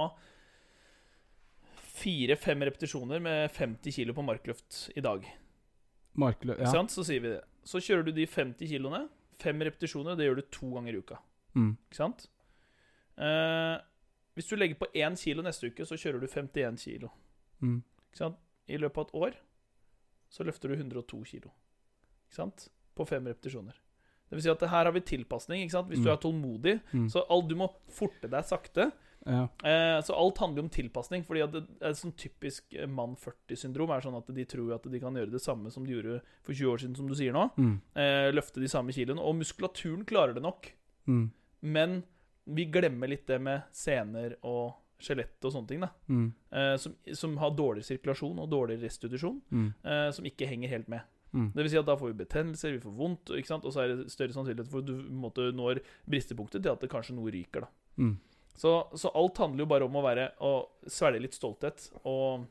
fire-fem 2.00 2.62
repetisjoner 2.68 3.20
med 3.20 3.50
50 3.52 3.92
kilo 3.96 4.14
på 4.16 4.22
markløft 4.24 4.90
i 4.96 5.02
dag, 5.04 5.24
Markløft, 6.20 6.60
Ja. 6.60 6.82
så 6.90 7.04
sier 7.06 7.20
vi 7.22 7.28
det. 7.34 7.42
Så 7.64 7.78
kjører 7.78 8.04
du 8.04 8.12
de 8.12 8.24
50 8.26 8.66
kiloene. 8.68 9.04
Fem 9.40 9.62
repetisjoner, 9.64 10.16
det 10.18 10.26
gjør 10.28 10.36
du 10.36 10.42
to 10.52 10.70
ganger 10.74 10.94
i 10.96 11.00
uka. 11.00 11.16
Mm. 11.56 11.70
Ikke 11.88 11.96
sant? 11.96 12.26
Eh, 13.20 13.76
hvis 14.36 14.48
du 14.50 14.56
legger 14.56 14.78
på 14.80 14.88
én 14.96 15.16
kilo 15.18 15.42
neste 15.44 15.70
uke, 15.70 15.86
så 15.88 15.96
kjører 15.98 16.20
du 16.22 16.26
51 16.30 16.78
kilo. 16.84 17.10
Mm. 17.62 17.80
Ikke 18.10 18.20
sant? 18.22 18.38
I 18.70 18.78
løpet 18.80 18.98
av 19.00 19.06
et 19.08 19.14
år 19.20 19.38
så 20.30 20.44
løfter 20.46 20.70
du 20.70 20.76
102 20.78 21.22
kilo. 21.26 21.50
Ikke 22.28 22.36
sant? 22.38 22.68
På 22.96 23.06
fem 23.08 23.26
repetisjoner. 23.26 23.74
Det 24.30 24.38
vil 24.38 24.44
si 24.44 24.50
at 24.52 24.60
her 24.70 24.84
har 24.86 24.92
vi 24.94 25.00
tilpasning. 25.02 25.64
ikke 25.64 25.74
sant? 25.74 25.88
Hvis 25.90 25.98
du 26.04 26.08
Mm. 26.08 26.12
er 26.12 26.20
tålmodig, 26.22 26.80
Mm. 26.92 27.08
så 27.10 27.24
all, 27.28 27.42
du 27.48 27.56
må 27.56 27.68
forte 27.88 28.28
deg 28.30 28.44
sakte. 28.44 28.92
Ja. 29.26 29.42
Eh, 29.64 30.00
så 30.02 30.14
alt 30.16 30.38
handler 30.38 30.62
om 30.62 30.68
tilpasning. 30.72 31.24
fordi 31.26 31.42
det 31.52 31.60
er 31.82 31.92
sånn 31.92 32.14
typisk 32.16 32.72
eh, 32.74 32.86
mann 32.88 33.16
40-syndrom 33.20 33.90
er 33.94 34.00
sånn 34.00 34.16
at 34.16 34.26
de 34.34 34.44
tror 34.48 34.74
at 34.74 34.82
de 34.90 35.00
kan 35.00 35.14
gjøre 35.14 35.30
det 35.34 35.42
samme 35.44 35.70
som 35.70 35.84
de 35.84 35.92
gjorde 35.92 36.20
for 36.42 36.52
20 36.54 36.70
år 36.72 36.78
siden, 36.78 36.96
som 36.96 37.06
du 37.10 37.14
sier 37.14 37.32
nå. 37.36 37.50
Mm. 37.58 37.74
Eh, 37.94 38.30
løfte 38.32 38.60
de 38.62 38.68
samme 38.72 38.92
kiloene. 38.96 39.20
Og 39.20 39.36
muskulaturen 39.36 40.04
klarer 40.08 40.34
det 40.34 40.42
nok. 40.42 40.70
Mm. 41.06 41.30
Men 41.62 42.02
vi 42.46 42.64
glemmer 42.72 43.08
litt 43.12 43.26
det 43.28 43.40
med 43.40 43.62
sener 43.72 44.38
og 44.42 44.72
skjelett 45.00 45.44
og 45.44 45.52
sånne 45.52 45.68
ting. 45.68 45.80
da 45.80 45.90
Mm. 46.08 46.32
eh, 46.52 46.76
som, 46.76 46.94
som 47.12 47.36
har 47.36 47.50
dårlig 47.50 47.84
sirkulasjon 47.84 48.38
og 48.40 48.48
dårlig 48.50 48.80
restitusjon. 48.82 49.40
Mm. 49.50 49.74
som 50.12 50.24
ikke 50.24 50.46
henger 50.48 50.68
helt 50.68 50.88
med. 50.88 51.00
Mm. 51.32 51.52
Det 51.54 51.62
vil 51.62 51.70
si 51.70 51.78
at 51.78 51.86
Da 51.86 51.94
får 51.96 52.10
vi 52.12 52.24
betennelser, 52.24 52.72
vi 52.72 52.80
får 52.80 52.96
vondt, 52.96 53.30
og 53.30 53.70
så 53.72 53.84
er 53.84 53.88
det 53.94 54.10
større 54.10 54.32
sannsynlighet 54.34 54.66
for 54.68 54.80
at 54.80 54.86
du 54.86 54.96
måte, 55.14 55.52
når 55.54 55.78
bristepunktet 56.08 56.62
til 56.64 56.72
at 56.72 56.80
det 56.80 56.90
kanskje 56.90 57.14
noe 57.14 57.30
ryker. 57.30 57.60
da 57.60 57.68
Mm. 57.98 58.16
Så, 58.56 58.86
så 58.96 59.10
alt 59.14 59.38
handler 59.38 59.64
jo 59.64 59.66
bare 59.66 59.84
om 59.84 59.96
å 59.96 60.02
være 60.04 60.30
å 60.40 60.68
svelge 60.86 61.20
litt 61.22 61.34
stolthet 61.34 61.90
og 62.04 62.46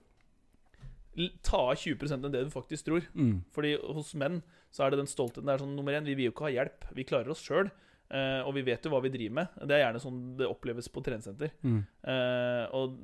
ta 1.44 1.58
av 1.72 1.76
20 1.76 2.14
enn 2.16 2.32
det 2.32 2.44
du 2.48 2.52
faktisk 2.54 2.86
tror. 2.88 3.06
Mm. 3.14 3.42
Fordi 3.52 3.74
hos 3.96 4.14
menn 4.16 4.42
så 4.72 4.86
er 4.86 4.92
det 4.94 5.02
den 5.02 5.10
stoltheten. 5.10 5.46
der 5.46 5.58
er 5.58 5.64
sånn 5.64 5.76
nummer 5.76 5.94
én, 5.98 6.06
vi 6.06 6.16
vil 6.16 6.30
jo 6.30 6.32
ikke 6.36 6.48
ha 6.48 6.54
hjelp. 6.54 6.86
Vi 6.96 7.04
klarer 7.10 7.30
oss 7.34 7.42
sjøl. 7.44 7.72
Eh, 8.10 8.40
og 8.46 8.54
vi 8.56 8.64
vet 8.66 8.86
jo 8.86 8.92
hva 8.94 9.02
vi 9.04 9.12
driver 9.14 9.36
med. 9.42 9.58
Det 9.68 9.76
er 9.76 9.84
gjerne 9.84 10.02
sånn 10.02 10.22
det 10.40 10.48
oppleves 10.50 10.88
på 10.90 11.04
treningssenter. 11.06 11.52
Mm. 11.66 11.82
Eh, 12.14 12.64
og 12.78 12.96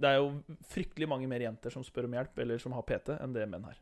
det 0.00 0.08
er 0.08 0.16
jo 0.18 0.58
fryktelig 0.72 1.06
mange 1.10 1.28
mer 1.30 1.44
jenter 1.44 1.70
som 1.74 1.84
spør 1.86 2.08
om 2.08 2.16
hjelp, 2.16 2.38
eller 2.42 2.58
som 2.62 2.72
har 2.74 2.82
PT, 2.88 3.12
enn 3.20 3.34
det 3.36 3.46
menn 3.50 3.68
har. 3.68 3.78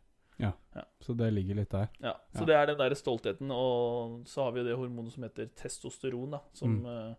Så 1.02 1.14
det 1.16 1.28
ligger 1.32 1.56
litt 1.58 1.70
der. 1.70 1.88
Ja, 2.02 2.12
Så 2.34 2.40
Ja. 2.42 2.46
det 2.46 2.54
er 2.54 2.66
den 2.66 2.78
der 2.78 2.94
stoltheten. 2.94 3.50
Og 3.50 4.26
så 4.26 4.42
har 4.44 4.52
vi 4.52 4.60
jo 4.60 4.66
det 4.66 4.76
hormonet 4.76 5.12
som 5.12 5.22
heter 5.22 5.46
testosteron, 5.54 6.30
da. 6.30 6.40
Som, 6.52 6.82
Mm. 6.82 7.16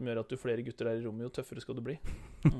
Som 0.00 0.08
gjør 0.08 0.22
at 0.24 0.32
jo 0.32 0.40
flere 0.40 0.64
gutter 0.64 0.88
er 0.90 0.98
i 0.98 1.04
rommet, 1.04 1.28
jo 1.28 1.32
tøffere 1.36 1.60
skal 1.62 1.76
du 1.78 1.84
bli. 1.84 1.98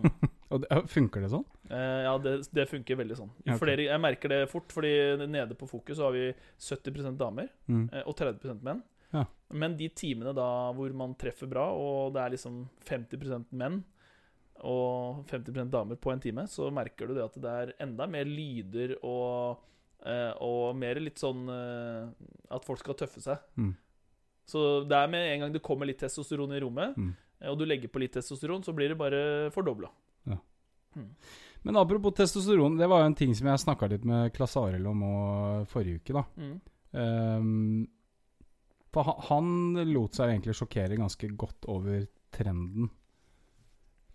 Og 0.51 0.65
det, 0.65 0.69
funker 0.91 1.23
det 1.23 1.29
sånn? 1.31 1.45
Eh, 1.71 2.01
ja, 2.05 2.13
det, 2.19 2.33
det 2.53 2.65
funker 2.67 2.97
veldig 2.99 3.17
sånn. 3.21 3.29
Ja, 3.47 3.55
flere, 3.61 3.85
jeg 3.87 4.03
merker 4.03 4.33
det 4.33 4.41
fort, 4.51 4.73
fordi 4.75 4.91
nede 5.31 5.55
på 5.59 5.69
Fokus 5.71 5.97
så 6.01 6.09
har 6.09 6.17
vi 6.17 6.25
70% 6.59 7.17
damer 7.21 7.49
Mm. 7.71 7.85
eh, 7.95 8.03
og 8.03 8.17
30 8.19 8.59
menn. 8.67 8.81
Ja. 9.15 9.23
Men 9.55 9.77
de 9.79 9.89
timene 9.95 10.33
da 10.35 10.49
hvor 10.75 10.93
man 10.95 11.15
treffer 11.19 11.47
bra, 11.51 11.69
og 11.75 12.13
det 12.15 12.23
er 12.25 12.35
liksom 12.35 12.65
50% 12.87 13.47
menn 13.59 13.81
og 14.67 15.23
50% 15.31 15.71
damer 15.73 15.97
på 16.03 16.11
en 16.13 16.21
time, 16.21 16.45
så 16.51 16.67
merker 16.75 17.09
du 17.09 17.15
det 17.17 17.25
at 17.25 17.39
det 17.41 17.55
er 17.63 17.73
enda 17.87 18.07
mer 18.11 18.27
lyder 18.29 18.97
og, 19.07 19.63
eh, 20.05 20.33
og 20.45 20.75
mer 20.77 20.99
litt 21.01 21.23
sånn 21.23 21.47
eh, 21.49 22.11
at 22.53 22.67
folk 22.67 22.83
skal 22.83 22.99
tøffe 23.01 23.23
seg. 23.25 23.39
Mm. 23.57 23.73
Så 24.51 24.67
det 24.91 24.99
er 24.99 25.11
med 25.15 25.29
en 25.31 25.45
gang 25.47 25.55
det 25.55 25.63
kommer 25.63 25.87
litt 25.87 26.03
testosteron 26.03 26.53
i 26.59 26.61
rommet, 26.67 26.99
Mm. 26.99 27.15
Og 27.49 27.57
du 27.61 27.65
legger 27.69 27.93
på 27.93 28.03
litt 28.03 28.13
testosteron, 28.17 28.65
så 28.67 28.75
blir 28.77 28.93
det 28.93 28.99
bare 29.01 29.23
fordobla. 29.55 29.89
Men 31.63 31.77
apropos 31.77 32.15
testosteron, 32.17 32.77
det 32.79 32.89
var 32.89 33.03
jo 33.03 33.11
en 33.11 33.17
ting 33.19 33.35
som 33.37 33.49
jeg 33.51 33.63
snakka 33.63 33.89
litt 33.93 34.05
med 34.09 34.33
Klasse 34.37 34.61
Arild 34.61 34.89
om 34.91 35.03
forrige 35.69 36.01
uke, 36.01 36.17
da. 36.17 36.25
Mm. 36.41 36.55
Um, 36.91 37.89
for 38.91 39.07
han, 39.07 39.21
han 39.29 39.93
lot 39.93 40.17
seg 40.17 40.33
egentlig 40.33 40.57
sjokkere 40.59 40.99
ganske 40.99 41.31
godt 41.39 41.69
over 41.71 42.07
trenden. 42.35 42.91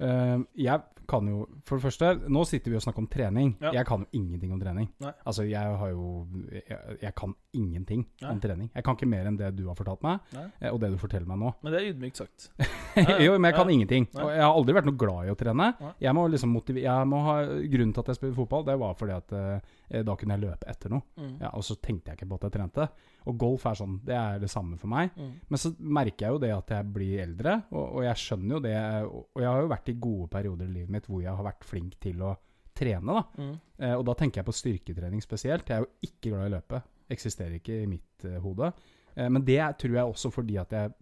Ehm, 0.04 0.46
jeg 0.60 0.82
kan 1.08 1.28
jo 1.30 1.46
For 1.70 1.78
det 1.78 1.86
første, 1.86 2.08
nå 2.34 2.42
sitter 2.50 2.74
vi 2.74 2.78
og 2.80 2.84
snakker 2.84 3.04
om 3.04 3.08
trening. 3.12 3.52
Ja. 3.62 3.72
Jeg 3.78 3.86
kan 3.86 4.02
jo 4.04 4.08
ingenting 4.18 4.54
om 4.56 4.60
trening. 4.60 4.88
Nei. 5.04 5.12
Altså, 5.26 5.46
jeg 5.48 5.78
har 5.80 5.92
jo 5.92 6.26
Jeg, 6.52 6.80
jeg 7.02 7.14
kan 7.16 7.36
ingenting 7.54 8.06
Nei. 8.22 8.32
om 8.32 8.40
trening. 8.42 8.70
Jeg 8.76 8.84
kan 8.84 8.98
ikke 8.98 9.08
mer 9.08 9.30
enn 9.30 9.38
det 9.40 9.52
du 9.56 9.68
har 9.70 9.78
fortalt 9.78 10.02
meg, 10.04 10.20
Nei. 10.34 10.48
eh, 10.60 10.72
og 10.74 10.80
det 10.82 10.90
du 10.92 10.98
forteller 11.00 11.30
meg 11.30 11.40
nå. 11.40 11.54
Men 11.64 11.72
det 11.72 11.80
er 11.82 11.90
ydmykt 11.94 12.20
sagt. 12.20 12.50
jo, 13.24 13.38
men 13.38 13.48
jeg 13.48 13.56
kan 13.56 13.70
ingenting. 13.72 14.08
Og 14.18 14.32
jeg 14.34 14.44
har 14.44 14.52
aldri 14.52 14.76
vært 14.76 14.90
noe 14.90 15.00
glad 15.00 15.30
i 15.30 15.32
å 15.32 15.38
trene. 15.40 15.70
Jeg 16.04 16.18
må 16.18 16.26
liksom 16.34 16.52
motivere 16.52 16.84
jeg 16.90 17.08
må 17.08 17.22
ha, 17.24 17.38
Grunnen 17.46 17.94
til 17.96 18.04
at 18.04 18.12
jeg 18.12 18.20
spiller 18.20 18.36
fotball, 18.36 18.66
det 18.68 18.76
var 18.82 18.98
fordi 19.00 19.16
at 19.16 19.36
eh, 19.38 19.74
da 19.86 20.16
kunne 20.18 20.36
jeg 20.36 20.42
løpe 20.42 20.68
etter 20.72 20.92
noe. 20.92 21.06
Mm. 21.20 21.36
Ja, 21.44 21.52
og 21.54 21.64
så 21.68 21.76
tenkte 21.78 22.12
jeg 22.12 22.20
ikke 22.20 22.30
på 22.32 22.40
at 22.40 22.48
jeg 22.48 22.56
trente. 22.56 22.88
Og 23.30 23.38
golf 23.42 23.68
er 23.70 23.78
sånn, 23.78 24.00
det 24.06 24.16
er 24.18 24.40
det 24.42 24.50
samme 24.52 24.80
for 24.82 24.92
meg. 24.92 25.14
Mm. 25.14 25.36
Men 25.52 25.62
så 25.62 25.72
merker 25.78 26.26
jeg 26.26 26.36
jo 26.36 26.42
det 26.42 26.52
at 26.56 26.74
jeg 26.74 26.90
blir 26.96 27.22
eldre, 27.26 27.56
og, 27.70 27.86
og 27.86 28.08
jeg 28.08 28.22
skjønner 28.24 28.58
jo 28.58 28.64
det. 28.66 28.76
Og 29.12 29.44
jeg 29.44 29.50
har 29.52 29.62
jo 29.62 29.72
vært 29.76 29.94
i 29.94 29.98
gode 30.08 30.28
perioder 30.34 30.70
i 30.70 30.76
livet 30.80 30.96
mitt 30.98 31.10
hvor 31.12 31.22
jeg 31.24 31.38
har 31.38 31.50
vært 31.52 31.70
flink 31.70 32.00
til 32.02 32.26
å 32.26 32.34
trene. 32.76 33.14
da. 33.14 33.44
Mm. 33.44 33.56
Eh, 33.78 33.96
og 33.96 34.04
da 34.08 34.18
tenker 34.20 34.42
jeg 34.42 34.50
på 34.50 34.60
styrketrening 34.60 35.24
spesielt. 35.24 35.70
Jeg 35.70 35.78
er 35.78 35.86
jo 35.86 36.10
ikke 36.10 36.34
glad 36.34 36.50
i 36.50 36.54
løpe. 36.58 36.82
Eksisterer 37.16 37.58
ikke 37.60 37.82
i 37.84 37.90
mitt 37.90 38.28
eh, 38.28 38.40
hode. 38.44 38.72
Eh, 39.16 39.30
men 39.30 39.46
det 39.48 39.62
tror 39.82 40.00
jeg 40.00 40.16
også 40.16 40.32
fordi 40.34 40.60
at 40.62 40.76
jeg 40.76 40.94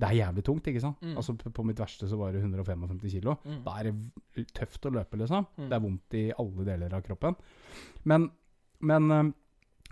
det 0.00 0.08
er 0.08 0.16
jævlig 0.16 0.42
tungt, 0.46 0.68
ikke 0.70 0.80
sant? 0.82 1.00
Mm. 1.04 1.14
Altså 1.20 1.34
på, 1.36 1.64
mitt 1.68 1.80
verste 1.82 2.08
så 2.08 2.16
var 2.16 2.32
det 2.32 2.40
155 2.40 3.00
kilo. 3.12 3.34
Mm. 3.44 3.60
Da 3.66 3.76
er 3.80 3.90
det 3.90 4.46
tøft 4.56 4.86
å 4.88 4.92
løpe, 4.94 5.18
liksom. 5.20 5.46
Mm. 5.58 5.66
Det 5.68 5.76
er 5.76 5.84
vondt 5.84 6.16
i 6.16 6.22
alle 6.40 6.66
deler 6.68 6.96
av 6.96 7.04
kroppen. 7.04 7.36
Men, 8.08 8.28
men 8.80 9.10
um, 9.12 9.32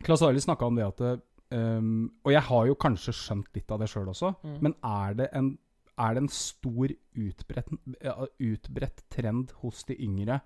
Klas 0.06 0.22
Arild 0.24 0.44
snakka 0.44 0.68
om 0.70 0.78
det 0.78 0.86
at 0.86 1.02
um, 1.52 2.06
Og 2.24 2.32
jeg 2.32 2.44
har 2.48 2.66
jo 2.70 2.76
kanskje 2.80 3.14
skjønt 3.18 3.50
litt 3.58 3.74
av 3.74 3.82
det 3.82 3.90
sjøl 3.92 4.08
også, 4.12 4.34
Mm. 4.44 4.58
men 4.64 4.74
er 4.84 5.18
det 5.18 5.28
en, 5.36 5.50
er 5.98 6.14
det 6.14 6.22
en 6.22 6.32
stor 6.32 6.94
utbredt, 7.18 7.72
utbredt 8.38 9.04
trend 9.10 9.52
hos 9.62 9.82
de 9.88 9.96
yngre 10.06 10.40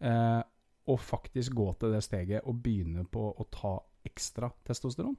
eh, 0.00 0.40
å 0.88 0.96
faktisk 0.98 1.54
gå 1.54 1.68
til 1.78 1.92
det 1.94 2.02
steget 2.02 2.44
og 2.48 2.58
begynne 2.64 3.04
på 3.06 3.28
å 3.30 3.46
ta 3.54 3.76
ekstra 4.08 4.50
testosteron? 4.66 5.14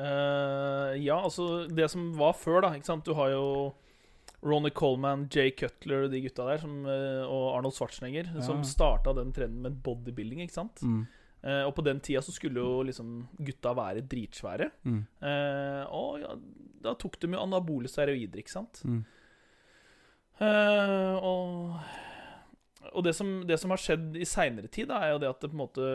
Eh, 0.00 0.96
ja, 1.04 1.18
altså 1.20 1.66
Det 1.68 1.90
som 1.92 2.10
var 2.16 2.32
før, 2.38 2.62
da. 2.64 2.72
ikke 2.76 2.88
sant? 2.88 3.04
Du 3.04 3.12
har 3.18 3.32
jo 3.34 3.46
Ronny 4.40 4.70
Coleman, 4.72 5.26
Jay 5.28 5.50
Cutler 5.52 6.06
og 6.06 6.12
de 6.14 6.22
gutta 6.24 6.46
der, 6.48 6.60
som, 6.62 6.78
eh, 6.88 7.22
og 7.26 7.58
Arnold 7.58 7.76
Schwarzenegger, 7.76 8.30
Ja. 8.34 8.40
som 8.46 8.62
starta 8.64 9.12
den 9.12 9.32
trenden 9.36 9.62
med 9.62 9.82
bodybuilding. 9.84 10.40
ikke 10.40 10.56
sant? 10.56 10.82
Mm. 10.82 11.06
Uh, 11.42 11.64
og 11.64 11.74
på 11.74 11.82
den 11.82 12.00
tida 12.04 12.20
så 12.20 12.32
skulle 12.36 12.60
jo 12.60 12.82
liksom 12.84 13.26
gutta 13.40 13.72
være 13.72 14.02
dritsvære. 14.04 14.66
Mm. 14.84 15.06
Uh, 15.22 15.84
og 15.88 16.20
ja, 16.20 16.34
da 16.84 16.92
tok 17.00 17.16
de 17.18 17.30
jo 17.32 17.40
anabole 17.40 17.88
steroider, 17.88 18.42
ikke 18.42 18.52
sant? 18.52 18.82
Mm. 18.84 19.04
Uh, 20.40 21.16
og 21.24 21.80
og 22.92 23.04
det, 23.04 23.14
som, 23.14 23.42
det 23.46 23.58
som 23.60 23.70
har 23.70 23.80
skjedd 23.80 24.16
i 24.16 24.24
seinere 24.24 24.68
tid, 24.72 24.88
da, 24.88 25.00
er 25.04 25.12
jo 25.14 25.18
det 25.22 25.28
at 25.28 25.40
det 25.40 25.50
på 25.52 25.56
en 25.56 25.62
måte 25.62 25.88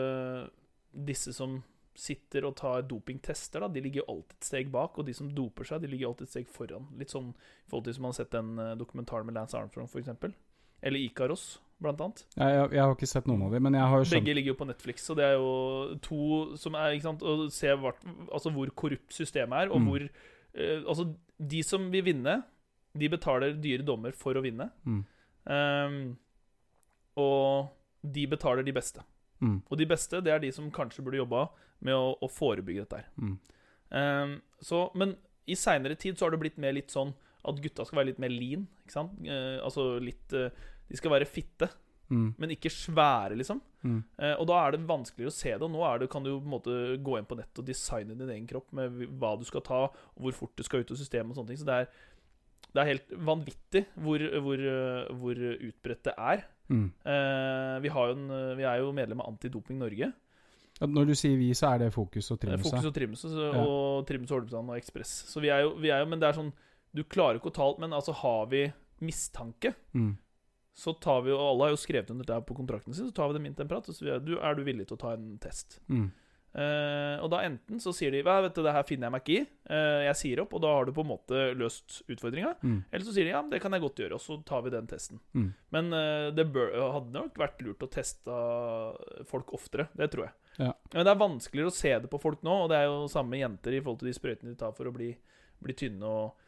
disse 1.06 1.32
som 1.34 1.58
sitter 1.96 2.44
og 2.48 2.54
tar 2.60 2.82
dopingtester, 2.88 3.60
da, 3.64 3.68
de 3.72 3.80
ligger 3.84 4.02
jo 4.04 4.08
alltid 4.16 4.36
et 4.38 4.48
steg 4.50 4.70
bak. 4.72 4.98
Og 4.98 5.06
de 5.08 5.14
som 5.16 5.28
doper 5.32 5.64
seg, 5.68 5.80
de 5.82 5.88
ligger 5.92 6.10
alltid 6.10 6.28
et 6.28 6.34
steg 6.34 6.48
foran. 6.52 6.86
Litt 7.00 7.10
sånn 7.14 7.30
i 7.32 7.70
forhold 7.70 7.84
til 7.88 7.94
som 7.96 8.02
man 8.06 8.12
har 8.14 8.18
sett 8.20 8.34
den 8.34 8.50
dokumentar 8.56 8.76
dokumentaren 8.80 9.26
med 9.26 9.34
Lance 9.38 9.56
Armstrong, 9.58 9.88
f.eks. 9.88 10.34
Eller 10.82 11.00
Ikaros, 11.00 11.46
blant 11.82 12.00
annet. 12.00 12.22
Jeg, 12.36 12.52
jeg, 12.56 12.68
jeg 12.76 12.82
har 12.84 12.94
ikke 12.94 13.08
sett 13.10 13.26
noen 13.28 13.42
av 13.46 13.52
dem, 13.56 13.62
men 13.66 13.74
jeg 13.78 13.88
har 13.90 13.98
jo 14.02 14.04
skjønt 14.08 14.20
Begge 14.24 14.34
ligger 14.36 14.52
jo 14.54 14.58
på 14.60 14.68
Netflix, 14.68 15.06
så 15.08 15.16
det 15.16 15.24
er 15.24 15.34
jo 15.36 15.98
to 16.04 16.20
som 16.60 16.76
er 16.78 16.94
ikke 16.96 17.08
sant, 17.08 17.22
Å 17.26 17.48
se 17.52 17.72
hvert, 17.82 18.04
altså 18.32 18.52
hvor 18.54 18.70
korrupt 18.76 19.12
systemet 19.16 19.66
er, 19.66 19.72
og 19.72 19.80
Mm. 19.80 19.88
hvor 19.90 20.04
eh, 20.06 20.82
Altså, 20.86 21.08
de 21.38 21.62
som 21.62 21.90
vil 21.92 22.04
vinne, 22.06 22.42
de 22.96 23.08
betaler 23.12 23.56
dyre 23.60 23.84
dommer 23.84 24.12
for 24.16 24.34
å 24.36 24.42
vinne. 24.44 24.70
mm. 24.84 25.02
Um, 25.46 26.16
og 27.16 27.68
de 28.02 28.26
betaler 28.26 28.64
de 28.66 28.72
beste. 28.74 29.00
Mm. 29.42 29.58
Og 29.68 29.78
de 29.78 29.86
beste, 29.88 30.20
det 30.24 30.32
er 30.32 30.42
de 30.42 30.52
som 30.54 30.70
kanskje 30.74 31.04
burde 31.04 31.20
jobba 31.20 31.46
med 31.84 31.96
å, 31.96 32.14
å 32.22 32.30
forebygge 32.32 32.86
dette 32.86 33.02
her. 33.02 33.08
Mm. 33.20 33.34
Um, 33.86 34.36
så, 34.64 34.86
men 34.98 35.14
i 35.46 35.56
seinere 35.58 35.98
tid 35.98 36.18
så 36.18 36.26
har 36.26 36.34
det 36.34 36.42
blitt 36.42 36.60
mer 36.62 36.74
litt 36.74 36.90
sånn 36.90 37.12
at 37.46 37.60
gutta 37.62 37.84
skal 37.86 38.00
være 38.00 38.10
litt 38.12 38.22
mer 38.22 38.32
lean. 38.32 38.66
Ikke 38.84 38.96
sant? 38.96 39.18
Uh, 39.22 39.58
altså 39.62 39.96
litt 40.02 40.34
uh, 40.34 40.48
De 40.88 40.98
skal 40.98 41.14
være 41.18 41.28
fitte, 41.30 41.70
Mm. 42.06 42.34
men 42.38 42.52
ikke 42.54 42.70
svære, 42.70 43.34
liksom. 43.34 43.58
Mm. 43.82 43.96
Uh, 44.14 44.34
og 44.38 44.44
da 44.46 44.60
er 44.62 44.74
det 44.76 44.86
vanskeligere 44.86 45.32
å 45.32 45.34
se 45.34 45.50
det. 45.50 45.62
Og 45.66 45.72
nå 45.72 45.80
det, 45.98 46.06
kan 46.12 46.22
du 46.22 46.28
på 46.36 46.38
en 46.38 46.52
måte 46.52 46.74
gå 47.02 47.16
inn 47.18 47.26
på 47.26 47.34
nett 47.34 47.58
og 47.58 47.66
designe 47.66 48.14
din 48.14 48.30
egen 48.30 48.46
kropp 48.46 48.70
med 48.78 49.00
hva 49.18 49.32
du 49.34 49.42
skal 49.48 49.64
ta, 49.66 49.80
og 49.90 50.20
hvor 50.22 50.36
fort 50.36 50.54
du 50.54 50.62
skal 50.62 50.84
ut 50.84 50.92
av 50.94 51.00
systemet 51.00 51.34
og 51.34 51.40
sånne 51.40 51.50
ting. 51.50 51.58
Så 51.58 51.66
det 51.66 51.80
er, 51.80 51.88
det 52.70 52.82
er 52.82 52.90
helt 52.92 53.10
vanvittig 53.26 53.82
hvor, 54.04 54.22
hvor, 54.44 54.62
hvor 55.18 55.42
utbredt 55.56 56.06
det 56.06 56.14
er. 56.14 56.46
Mm. 56.68 56.86
Eh, 57.06 57.80
vi, 57.84 57.88
har 57.94 58.08
jo 58.10 58.14
en, 58.16 58.28
vi 58.58 58.64
er 58.66 58.78
jo 58.82 58.92
medlem 58.92 59.20
av 59.22 59.28
Antidoping 59.34 59.78
Norge. 59.78 60.12
Når 60.80 61.06
du 61.08 61.14
sier 61.16 61.38
vi, 61.40 61.50
så 61.56 61.70
er 61.74 61.78
det 61.86 61.92
Fokus 61.94 62.30
og 62.34 62.40
Trimse? 62.42 62.68
Fokus 62.68 62.84
og 62.90 62.94
Trimse, 62.94 63.28
Ja. 63.32 63.62
og 63.64 64.06
Trimse 64.06 64.34
Holmestrand 64.34 64.68
og 64.68 64.76
Ekspress. 64.76 65.12
Så 65.30 65.40
vi 65.40 65.48
er, 65.48 65.62
jo, 65.64 65.74
vi 65.80 65.88
er 65.88 66.00
jo 66.02 66.06
Men 66.10 66.20
det 66.20 66.28
er 66.28 66.36
sånn 66.36 66.52
Du 66.94 67.02
klarer 67.04 67.36
ikke 67.40 67.48
å 67.48 67.54
ta 67.56 67.62
alt, 67.64 67.78
men 67.78 67.90
altså 67.96 68.12
har 68.12 68.46
vi 68.52 68.72
mistanke, 69.00 69.74
Mm. 69.94 70.16
så 70.74 70.92
tar 71.00 71.22
vi 71.22 71.30
jo 71.30 71.38
Alle 71.38 71.64
har 71.64 71.70
jo 71.70 71.76
skrevet 71.80 72.10
under 72.10 72.24
her 72.34 72.40
på 72.40 72.54
kontrakten 72.56 72.94
sin, 72.94 73.06
så 73.08 73.14
tar 73.14 73.28
vi 73.28 73.34
dem 73.38 73.46
inn 73.46 73.54
til 73.54 73.64
en 73.64 73.68
prat. 73.68 73.88
Og 73.88 73.94
så 73.94 74.04
vi, 74.04 74.18
du, 74.24 74.38
er 74.38 74.54
du 74.54 74.62
villig 74.64 74.86
til 74.88 74.96
å 74.96 75.00
ta 75.00 75.12
en 75.14 75.38
test? 75.38 75.80
Mm. 75.88 76.10
Eh, 76.56 77.16
og 77.20 77.28
da 77.28 77.42
enten 77.44 77.80
så 77.82 77.92
sier 77.92 78.14
de 78.14 78.22
Hva, 78.24 78.38
vet 78.46 78.54
du, 78.56 78.62
det 78.64 78.72
her 78.72 78.84
finner 78.88 79.10
jeg 79.10 79.12
meg 79.12 79.26
ikke 79.26 79.34
i. 79.34 79.48
uh, 79.68 80.02
jeg 80.06 80.16
sier 80.22 80.40
opp, 80.40 80.54
og 80.56 80.62
da 80.64 80.70
har 80.72 80.86
du 80.88 80.92
på 80.96 81.02
en 81.04 81.10
måte 81.10 81.40
løst 81.58 81.98
utfordringa. 82.08 82.54
Mm. 82.62 82.78
Eller 82.88 83.04
så 83.04 83.12
sier 83.12 83.28
de 83.28 83.34
ja, 83.34 83.42
det 83.50 83.60
kan 83.60 83.74
jeg 83.76 83.82
godt 83.84 84.00
gjøre, 84.00 84.16
og 84.16 84.22
så 84.24 84.38
tar 84.46 84.62
vi 84.64 84.72
den 84.72 84.86
testen. 84.88 85.20
Mm. 85.36 85.50
Men 85.76 85.90
uh, 85.92 86.28
det 86.32 86.46
bør, 86.54 86.72
hadde 86.94 87.12
nok 87.12 87.36
vært 87.42 87.60
lurt 87.66 87.84
å 87.84 87.90
teste 87.92 88.38
folk 89.28 89.52
oftere. 89.56 89.90
Det 89.98 90.08
tror 90.14 90.28
jeg. 90.28 90.34
Ja. 90.56 90.70
Men 90.94 91.04
det 91.04 91.12
er 91.12 91.20
vanskeligere 91.20 91.72
å 91.72 91.76
se 91.76 91.92
det 92.06 92.10
på 92.12 92.20
folk 92.22 92.46
nå, 92.46 92.54
og 92.64 92.72
det 92.72 92.78
er 92.80 92.88
jo 92.88 93.04
samme 93.12 93.40
jenter 93.42 93.76
i 93.76 93.82
forhold 93.82 94.00
til 94.00 94.08
de 94.08 94.16
sprøytene 94.16 94.54
de 94.54 94.60
tar 94.62 94.72
for 94.78 94.88
å 94.88 94.94
bli, 94.94 95.10
bli 95.60 95.76
tynne 95.76 96.08
og, 96.08 96.46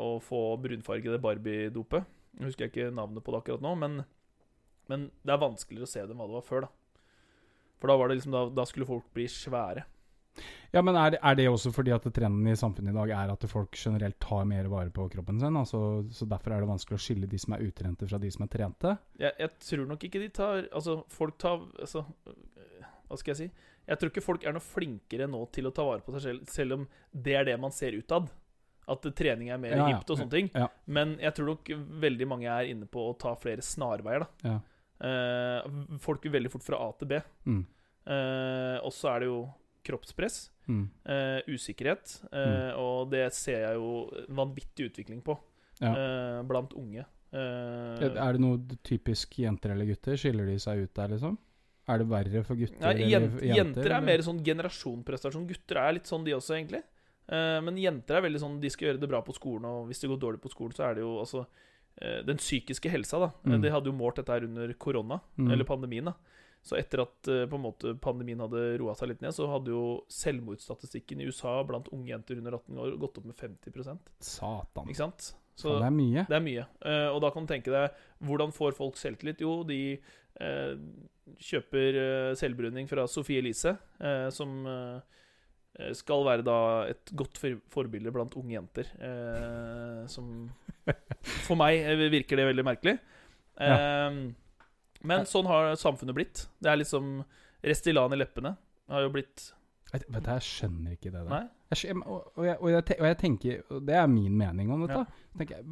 og 0.00 0.22
få 0.24 0.40
brunfargede 0.64 1.20
Barbie-dopet. 1.20 2.08
Jeg 2.38 2.48
husker 2.48 2.72
ikke 2.72 2.88
navnet 2.96 3.26
på 3.26 3.34
det 3.34 3.42
akkurat 3.42 3.62
nå, 3.62 3.74
men, 3.82 4.00
men 4.88 5.06
det 5.20 5.36
er 5.36 5.44
vanskeligere 5.44 5.84
å 5.84 5.92
se 5.92 6.00
det 6.00 6.16
enn 6.16 6.22
hva 6.22 6.30
det 6.30 6.38
var 6.38 6.48
før. 6.48 6.64
da 6.64 6.72
For 7.80 7.90
da, 7.90 7.96
var 8.00 8.08
det 8.08 8.20
liksom, 8.20 8.32
da, 8.34 8.44
da 8.54 8.64
skulle 8.68 8.86
folk 8.88 9.10
bli 9.16 9.26
svære. 9.30 9.84
Ja, 10.74 10.80
men 10.82 10.96
er 10.98 11.12
det, 11.14 11.18
er 11.22 11.36
det 11.38 11.44
også 11.46 11.70
fordi 11.70 11.92
at 11.94 12.06
trenden 12.10 12.48
i 12.50 12.56
samfunnet 12.58 12.90
i 12.90 12.96
dag 12.96 13.10
er 13.14 13.30
at 13.36 13.44
folk 13.46 13.76
generelt 13.78 14.16
tar 14.18 14.42
mer 14.50 14.66
vare 14.72 14.90
på 14.90 15.04
kroppen 15.12 15.38
sin? 15.38 15.54
Altså, 15.60 15.78
så 16.10 16.26
derfor 16.26 16.50
er 16.56 16.64
det 16.64 16.70
vanskelig 16.72 16.98
å 16.98 17.04
skille 17.04 17.28
de 17.30 17.38
som 17.38 17.54
er 17.54 17.62
utrente 17.68 18.08
fra 18.10 18.18
de 18.18 18.30
som 18.34 18.42
er 18.42 18.50
trente? 18.50 18.96
Jeg, 19.22 19.30
jeg 19.38 19.52
tror 19.68 19.86
nok 19.92 20.02
ikke 20.08 20.22
de 20.24 20.30
tar 20.34 20.64
Altså, 20.74 20.96
folk 21.14 21.36
tar 21.38 21.62
altså, 21.78 22.02
Hva 23.06 23.20
skal 23.20 23.34
jeg 23.34 23.40
si? 23.44 23.48
Jeg 23.86 24.00
tror 24.00 24.10
ikke 24.10 24.24
folk 24.24 24.44
er 24.48 24.56
noe 24.56 24.64
flinkere 24.64 25.28
nå 25.30 25.44
til 25.54 25.68
å 25.68 25.74
ta 25.76 25.84
vare 25.86 26.02
på 26.02 26.16
seg 26.16 26.24
selv, 26.26 26.50
selv 26.50 26.78
om 26.80 26.86
det 27.12 27.34
er 27.38 27.46
det 27.52 27.56
man 27.60 27.74
ser 27.76 27.94
utad. 27.94 28.30
At 28.90 29.06
trening 29.16 29.50
er 29.52 29.60
mer 29.60 29.76
Ja, 29.76 29.84
ja, 29.84 29.98
hipt 29.98 30.10
og 30.10 30.18
sånne 30.18 30.32
ting. 30.32 30.48
ja. 30.56 30.66
Men 30.90 31.14
jeg 31.22 31.36
tror 31.36 31.52
nok 31.52 31.70
veldig 32.02 32.26
mange 32.28 32.48
er 32.50 32.72
inne 32.72 32.88
på 32.90 33.06
å 33.10 33.14
ta 33.20 33.36
flere 33.38 33.62
snarveier. 33.64 34.26
da 34.26 34.50
Ja. 34.50 34.58
Eh, 35.02 35.64
folk 35.98 36.22
vil 36.24 36.32
veldig 36.36 36.50
fort 36.52 36.62
fra 36.66 36.78
A 36.78 36.92
til 36.98 37.08
B. 37.10 37.20
Mm. 37.46 37.64
Uh, 38.04 38.78
og 38.84 38.92
så 38.92 39.14
er 39.14 39.24
det 39.24 39.30
jo 39.30 39.38
kroppspress, 39.84 40.50
Mm. 40.68 40.88
uh, 41.08 41.40
usikkerhet, 41.48 42.22
mm. 42.32 42.76
og 42.80 43.10
det 43.10 43.26
ser 43.36 43.60
jeg 43.66 43.74
jo 43.76 44.10
vanvittig 44.32 44.86
utvikling 44.90 45.22
på 45.24 45.36
Ja. 45.80 46.42
blant 46.42 46.72
unge. 46.72 47.04
Er 47.34 48.32
det 48.32 48.40
noe 48.40 48.58
typisk 48.82 49.38
jenter 49.38 49.72
eller 49.72 49.84
gutter? 49.86 50.16
Skiller 50.16 50.46
de 50.46 50.56
seg 50.58 50.84
ut 50.84 50.94
der, 50.94 51.08
liksom? 51.08 51.36
Er 51.88 51.98
det 51.98 52.08
verre 52.08 52.44
for 52.44 52.56
gutter 52.56 52.80
Nei, 52.94 53.10
jent, 53.10 53.40
jenter 53.42 53.90
er 53.90 53.96
eller? 53.98 54.06
mer 54.06 54.18
sånn 54.24 54.40
generasjonprestasjon. 54.44 55.46
Gutter 55.48 55.76
er 55.82 55.92
litt 55.98 56.06
sånn, 56.08 56.24
de 56.24 56.32
også, 56.32 56.54
egentlig. 56.56 56.82
Men 57.28 57.76
jenter 57.76 58.16
er 58.16 58.22
veldig 58.22 58.40
sånn 58.40 58.60
de 58.60 58.70
skal 58.70 58.88
gjøre 58.88 59.00
det 59.00 59.08
bra 59.08 59.20
på 59.20 59.34
skolen, 59.34 59.64
og 59.64 59.88
hvis 59.88 60.00
det 60.00 60.08
går 60.08 60.20
dårlig 60.20 60.40
på 60.40 60.52
skolen, 60.52 60.72
så 60.76 60.88
er 60.90 60.94
det 60.94 61.04
jo 61.04 61.18
altså 61.18 61.46
Den 62.00 62.36
psykiske 62.40 62.90
helsa, 62.90 63.20
da. 63.22 63.28
Mm. 63.46 63.60
De 63.62 63.70
hadde 63.70 63.86
jo 63.86 63.94
målt 63.96 64.16
dette 64.18 64.32
her 64.34 64.44
under 64.48 64.72
korona, 64.74 65.20
Mm. 65.38 65.50
eller 65.54 65.64
pandemien, 65.64 66.04
da. 66.10 66.14
Så 66.64 66.78
etter 66.78 67.02
at 67.02 67.28
eh, 67.28 67.44
på 67.46 67.58
en 67.58 67.62
måte 67.66 67.92
pandemien 68.00 68.40
hadde 68.40 68.78
roa 68.80 68.94
seg 68.96 69.10
litt 69.12 69.20
ned, 69.20 69.34
så 69.36 69.46
hadde 69.52 69.68
jo 69.70 70.00
selvmordsstatistikken 70.08 71.20
i 71.20 71.26
USA 71.28 71.58
blant 71.68 71.90
unge 71.92 72.08
jenter 72.08 72.38
under 72.40 72.56
18 72.56 72.78
år 72.80 72.94
gått 73.02 73.18
opp 73.20 73.26
med 73.28 73.36
50% 73.36 73.98
Satan. 74.24 74.88
Ikke 74.88 75.02
sant? 75.04 75.34
Så 75.54 75.76
det 75.78 75.86
er 75.86 75.94
mye. 75.94 76.24
det 76.26 76.34
er 76.34 76.42
mye. 76.42 76.64
Uh, 76.82 77.10
og 77.14 77.20
da 77.22 77.30
kan 77.30 77.44
du 77.44 77.52
tenke 77.52 77.70
deg 77.70 77.92
hvordan 78.26 78.50
får 78.56 78.72
folk 78.74 78.96
selvtillit? 78.98 79.44
Jo, 79.44 79.60
de 79.68 80.00
uh, 80.40 80.72
kjøper 81.38 81.98
uh, 82.00 82.32
selvbruning 82.40 82.88
fra 82.90 83.04
Sophie 83.06 83.38
Elise, 83.44 83.76
eh, 84.00 84.28
som 84.34 84.64
eh, 84.66 84.98
skal 85.96 86.22
være 86.26 86.44
da 86.46 86.56
et 86.92 87.10
godt 87.18 87.38
for 87.40 87.58
forbilde 87.74 88.12
blant 88.14 88.36
unge 88.38 88.54
jenter. 88.54 88.90
Eh, 89.02 90.04
som 90.10 90.28
For 91.46 91.58
meg 91.58 91.80
eh, 91.82 92.04
virker 92.12 92.38
det 92.38 92.46
veldig 92.50 92.66
merkelig. 92.66 92.98
Eh, 93.58 94.20
Men 95.04 95.26
sånn 95.28 95.48
har 95.50 95.74
samfunnet 95.80 96.16
blitt. 96.16 96.44
Det 96.62 96.70
er 96.70 96.80
liksom 96.80 97.18
Restylan 97.64 98.12
i 98.12 98.20
leppene 98.20 98.54
har 98.92 99.04
jo 99.06 99.12
blitt 99.14 99.50
Vet, 99.94 100.08
du, 100.10 100.16
jeg 100.26 100.42
skjønner 100.42 100.96
ikke 100.96 101.12
det 101.14 101.20
der. 101.22 101.44
Jeg, 101.70 101.94
og, 102.02 102.24
og, 102.34 102.40
jeg, 102.44 102.56
og, 102.58 102.70
jeg, 102.72 102.96
og 102.98 103.06
jeg 103.06 103.18
tenker 103.20 103.82
Det 103.86 103.94
er 103.94 104.08
min 104.10 104.34
mening 104.36 104.72
om 104.74 104.82
dette. 104.82 105.04
Ja. 105.04 105.28
Tenker 105.38 105.62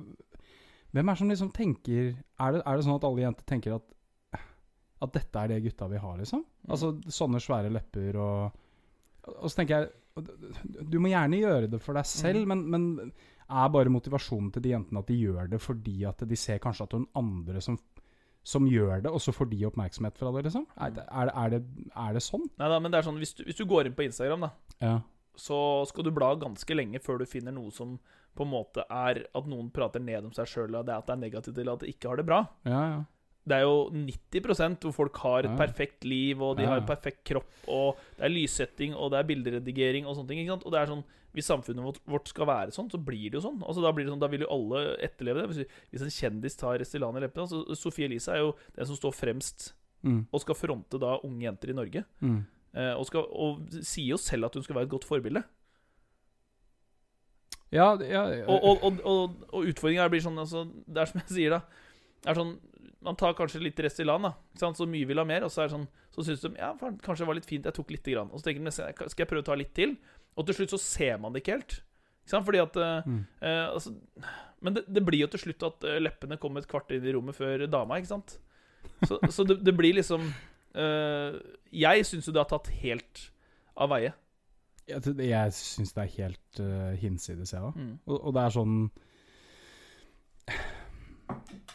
hvem 0.92 1.08
er 1.08 1.16
det 1.16 1.20
som 1.22 1.30
liksom 1.32 1.50
tenker 1.56 2.10
er 2.12 2.52
det, 2.54 2.60
er 2.68 2.76
det 2.76 2.84
sånn 2.84 2.98
at 2.98 3.06
alle 3.08 3.22
jenter 3.24 3.46
tenker 3.48 3.78
at 3.78 3.86
At 5.02 5.14
dette 5.16 5.40
er 5.40 5.50
det 5.50 5.62
gutta 5.64 5.88
vil 5.90 6.02
ha, 6.04 6.12
liksom? 6.20 6.44
Mm. 6.44 6.68
Altså 6.76 6.92
sånne 7.10 7.40
svære 7.42 7.72
lepper 7.72 8.18
og 8.22 8.61
Og 9.28 9.48
så 9.50 9.56
tenker 9.60 9.78
jeg 9.80 9.90
Du 10.90 10.98
må 11.00 11.08
gjerne 11.08 11.38
gjøre 11.40 11.70
det 11.70 11.80
for 11.80 11.94
deg 11.96 12.04
selv, 12.04 12.42
Mm. 12.44 12.48
men, 12.48 12.64
men 12.70 13.12
er 13.52 13.68
bare 13.72 13.88
motivasjonen 13.92 14.50
til 14.52 14.62
de 14.62 14.70
jentene 14.74 14.98
at 15.00 15.06
de 15.08 15.14
gjør 15.20 15.48
det 15.50 15.60
fordi 15.60 16.04
at 16.08 16.18
de 16.28 16.36
ser 16.36 16.58
kanskje 16.58 16.84
at 16.84 16.90
det 16.90 17.00
noen 17.00 17.08
andre 17.16 17.60
som, 17.64 17.78
som 18.44 18.66
gjør 18.66 19.02
det, 19.02 19.10
og 19.12 19.20
så 19.20 19.32
får 19.32 19.48
de 19.50 19.64
oppmerksomhet 19.68 20.16
fra 20.18 20.32
det, 20.32 20.44
liksom? 20.48 20.66
Er, 20.76 20.90
det- 20.90 21.06
er, 21.10 21.30
er, 21.34 21.50
det, 21.50 21.62
er 21.96 22.12
det 22.12 22.22
sånn? 22.22 22.44
Nei 22.58 22.68
da, 22.68 22.78
men 22.80 22.90
det 22.92 22.98
er 23.00 23.06
sånn 23.08 23.18
hvis 23.22 23.34
du, 23.38 23.44
hvis 23.44 23.56
du 23.56 23.64
går 23.68 23.86
inn 23.88 23.94
på 23.96 24.04
Instagram, 24.04 24.40
da 24.48 24.50
Ja. 24.82 25.00
så 25.36 25.86
skal 25.88 26.04
du 26.04 26.10
bla 26.10 26.34
ganske 26.36 26.74
lenge 26.76 27.00
før 27.00 27.18
du 27.18 27.26
finner 27.26 27.52
noe 27.52 27.70
som 27.72 27.98
på 28.36 28.44
en 28.46 28.50
måte 28.52 28.84
er 28.90 29.26
at 29.34 29.46
noen 29.46 29.70
prater 29.72 30.00
ned 30.00 30.24
om 30.24 30.32
seg 30.32 30.46
sjøl, 30.48 30.74
at 30.80 30.86
det 30.86 31.10
er 31.12 31.16
negativt 31.20 31.58
eller 31.58 31.72
at 31.74 31.80
de 31.80 31.92
ikke 31.92 32.08
har 32.08 32.16
det 32.16 32.26
bra. 32.26 32.46
Ja, 32.64 32.82
ja. 32.88 33.02
Det 33.44 33.56
er 33.56 33.62
jo 33.66 33.90
90% 33.90 34.84
hvor 34.86 34.92
folk 34.94 35.16
har 35.24 35.44
et 35.48 35.56
perfekt 35.58 36.04
liv, 36.06 36.40
og 36.42 36.56
de 36.56 36.62
Ja. 36.62 36.68
har 36.70 36.76
en 36.80 36.86
perfekt 36.86 37.24
kropp, 37.24 37.48
og 37.66 37.96
det 38.16 38.24
er 38.24 38.30
lyssetting, 38.30 38.94
og 38.94 39.10
det 39.10 39.18
er 39.18 39.26
bilderedigering 39.34 40.06
og 40.06 40.14
sånne 40.16 40.28
ting. 40.28 40.38
ikke 40.38 40.52
sant? 40.54 40.64
Og 40.66 40.72
det 40.72 40.80
er 40.80 40.86
sånn, 40.94 41.04
Hvis 41.34 41.46
samfunnet 41.48 41.98
vårt- 42.06 42.28
skal 42.28 42.44
være 42.44 42.68
sånn, 42.76 42.90
så 42.92 42.98
blir 43.02 43.30
det 43.30 43.40
jo 43.40 43.48
sånn. 43.48 43.62
Altså 43.64 43.80
Da 43.80 43.90
blir 43.90 44.04
det 44.04 44.12
sånn, 44.12 44.20
da 44.20 44.26
vil 44.28 44.40
jo 44.40 44.48
alle 44.50 44.98
etterleve 45.00 45.40
det. 45.40 45.48
Hvis, 45.48 45.66
hvis 45.90 46.02
en 46.02 46.10
kjendis 46.12 46.56
tar 46.58 46.76
Restylane 46.78 47.16
i 47.16 47.20
leppene 47.26 47.48
altså 47.48 47.74
Sophie 47.74 48.04
Elise 48.04 48.28
er 48.28 48.36
jo 48.44 48.54
den 48.76 48.84
som 48.84 48.96
står 48.96 49.14
fremst 49.14 49.72
Mm, 50.04 50.26
og 50.30 50.40
skal 50.42 50.54
fronte 50.54 50.98
da 51.00 51.16
unge 51.24 51.40
jenter 51.40 51.70
i 51.70 51.72
Norge. 51.72 52.04
mm. 52.20 52.44
Eh, 52.74 52.92
og, 52.98 53.06
skal, 53.06 53.22
og 53.32 53.60
sier 53.70 54.08
jo 54.08 54.16
selv 54.18 54.44
at 54.44 54.54
hun 54.54 54.62
skal 54.62 54.74
være 54.76 54.82
et 54.84 54.90
godt 54.90 55.04
forbilde. 55.04 55.42
Ja, 57.72 57.94
ja, 58.04 58.26
ja. 58.28 58.44
Og, 58.46 58.60
og, 58.62 58.82
og, 58.84 59.00
og, 59.08 59.36
og 59.52 59.64
utfordringa 59.70 60.08
blir 60.12 60.20
sånn 60.20 60.36
altså, 60.42 60.66
Det 60.86 61.00
er 61.00 61.08
som 61.08 61.20
jeg 61.22 61.28
sier, 61.32 61.54
da. 61.54 61.60
Det 62.22 62.28
er 62.28 62.34
sånn, 62.38 62.52
Man 63.02 63.16
tar 63.18 63.34
kanskje 63.34 63.60
litt 63.62 63.76
dress 63.76 63.98
i 64.00 64.04
land, 64.06 64.22
da. 64.28 64.30
Ikke 64.52 64.62
sant? 64.62 64.76
Så 64.78 64.86
mye 64.88 65.06
vil 65.08 65.18
ha 65.18 65.24
mer. 65.26 65.42
Og 65.46 65.50
så 65.50 65.62
er 65.64 65.68
det 65.70 65.74
sånn 65.76 65.88
Så 66.14 66.22
syns 66.26 66.42
de 66.44 66.50
ja, 66.58 66.72
kanskje 66.78 67.22
det 67.24 67.26
var 67.30 67.34
litt 67.38 67.48
fint, 67.48 67.64
jeg 67.64 67.74
tok 67.74 67.90
lite 67.90 68.12
grann. 68.14 68.30
Og 68.30 68.38
så 68.40 68.44
tenker 68.50 68.64
de 68.64 68.70
skal 68.74 68.92
jeg- 68.94 69.28
prøve 69.28 69.42
å 69.42 69.48
ta 69.50 69.54
litt 69.58 69.74
til? 69.74 69.96
Og 70.36 70.46
til 70.46 70.54
slutt 70.54 70.70
så 70.74 70.78
ser 70.80 71.18
man 71.18 71.32
det 71.32 71.42
ikke 71.42 71.56
helt. 71.58 71.80
Ikke 72.22 72.30
sant? 72.36 72.46
Fordi 72.46 72.60
at 72.62 72.76
eh, 72.76 73.02
Mm. 73.08 73.26
eh, 73.42 73.66
altså, 73.74 73.94
Men 74.62 74.74
det, 74.74 74.84
det 74.92 75.04
blir 75.04 75.18
jo 75.20 75.26
til 75.26 75.40
slutt 75.40 75.62
at 75.66 75.84
eh, 75.84 75.98
leppene 75.98 76.38
kommer 76.38 76.60
et 76.62 76.68
kvarter 76.70 76.96
inn 77.00 77.06
i 77.06 77.12
rommet 77.12 77.34
før 77.34 77.66
dama, 77.68 77.96
ikke 77.98 78.12
sant? 78.14 78.38
Så, 79.08 79.18
så 79.36 79.44
det, 79.46 79.58
det 79.64 79.74
blir 79.76 79.94
liksom 79.98 80.22
eh, 80.74 81.40
Jeg 81.72 82.04
syns 82.06 82.26
jo 82.28 82.32
det 82.32 82.44
har 82.44 82.50
tatt 82.52 82.68
helt 82.82 83.30
av 83.76 83.88
veie. 83.90 84.12
Jeg, 84.86 85.00
jeg 85.16 85.52
syns 85.56 85.92
det 85.94 86.02
er 86.02 86.14
helt 86.18 86.60
uh, 86.60 86.92
hinsides, 86.98 87.52
jeg 87.54 87.62
òg. 87.62 87.76
Mm. 87.78 87.98
Og, 88.06 88.16
og 88.26 88.34
det 88.34 88.42
er 88.42 88.54
sånn 88.54 88.90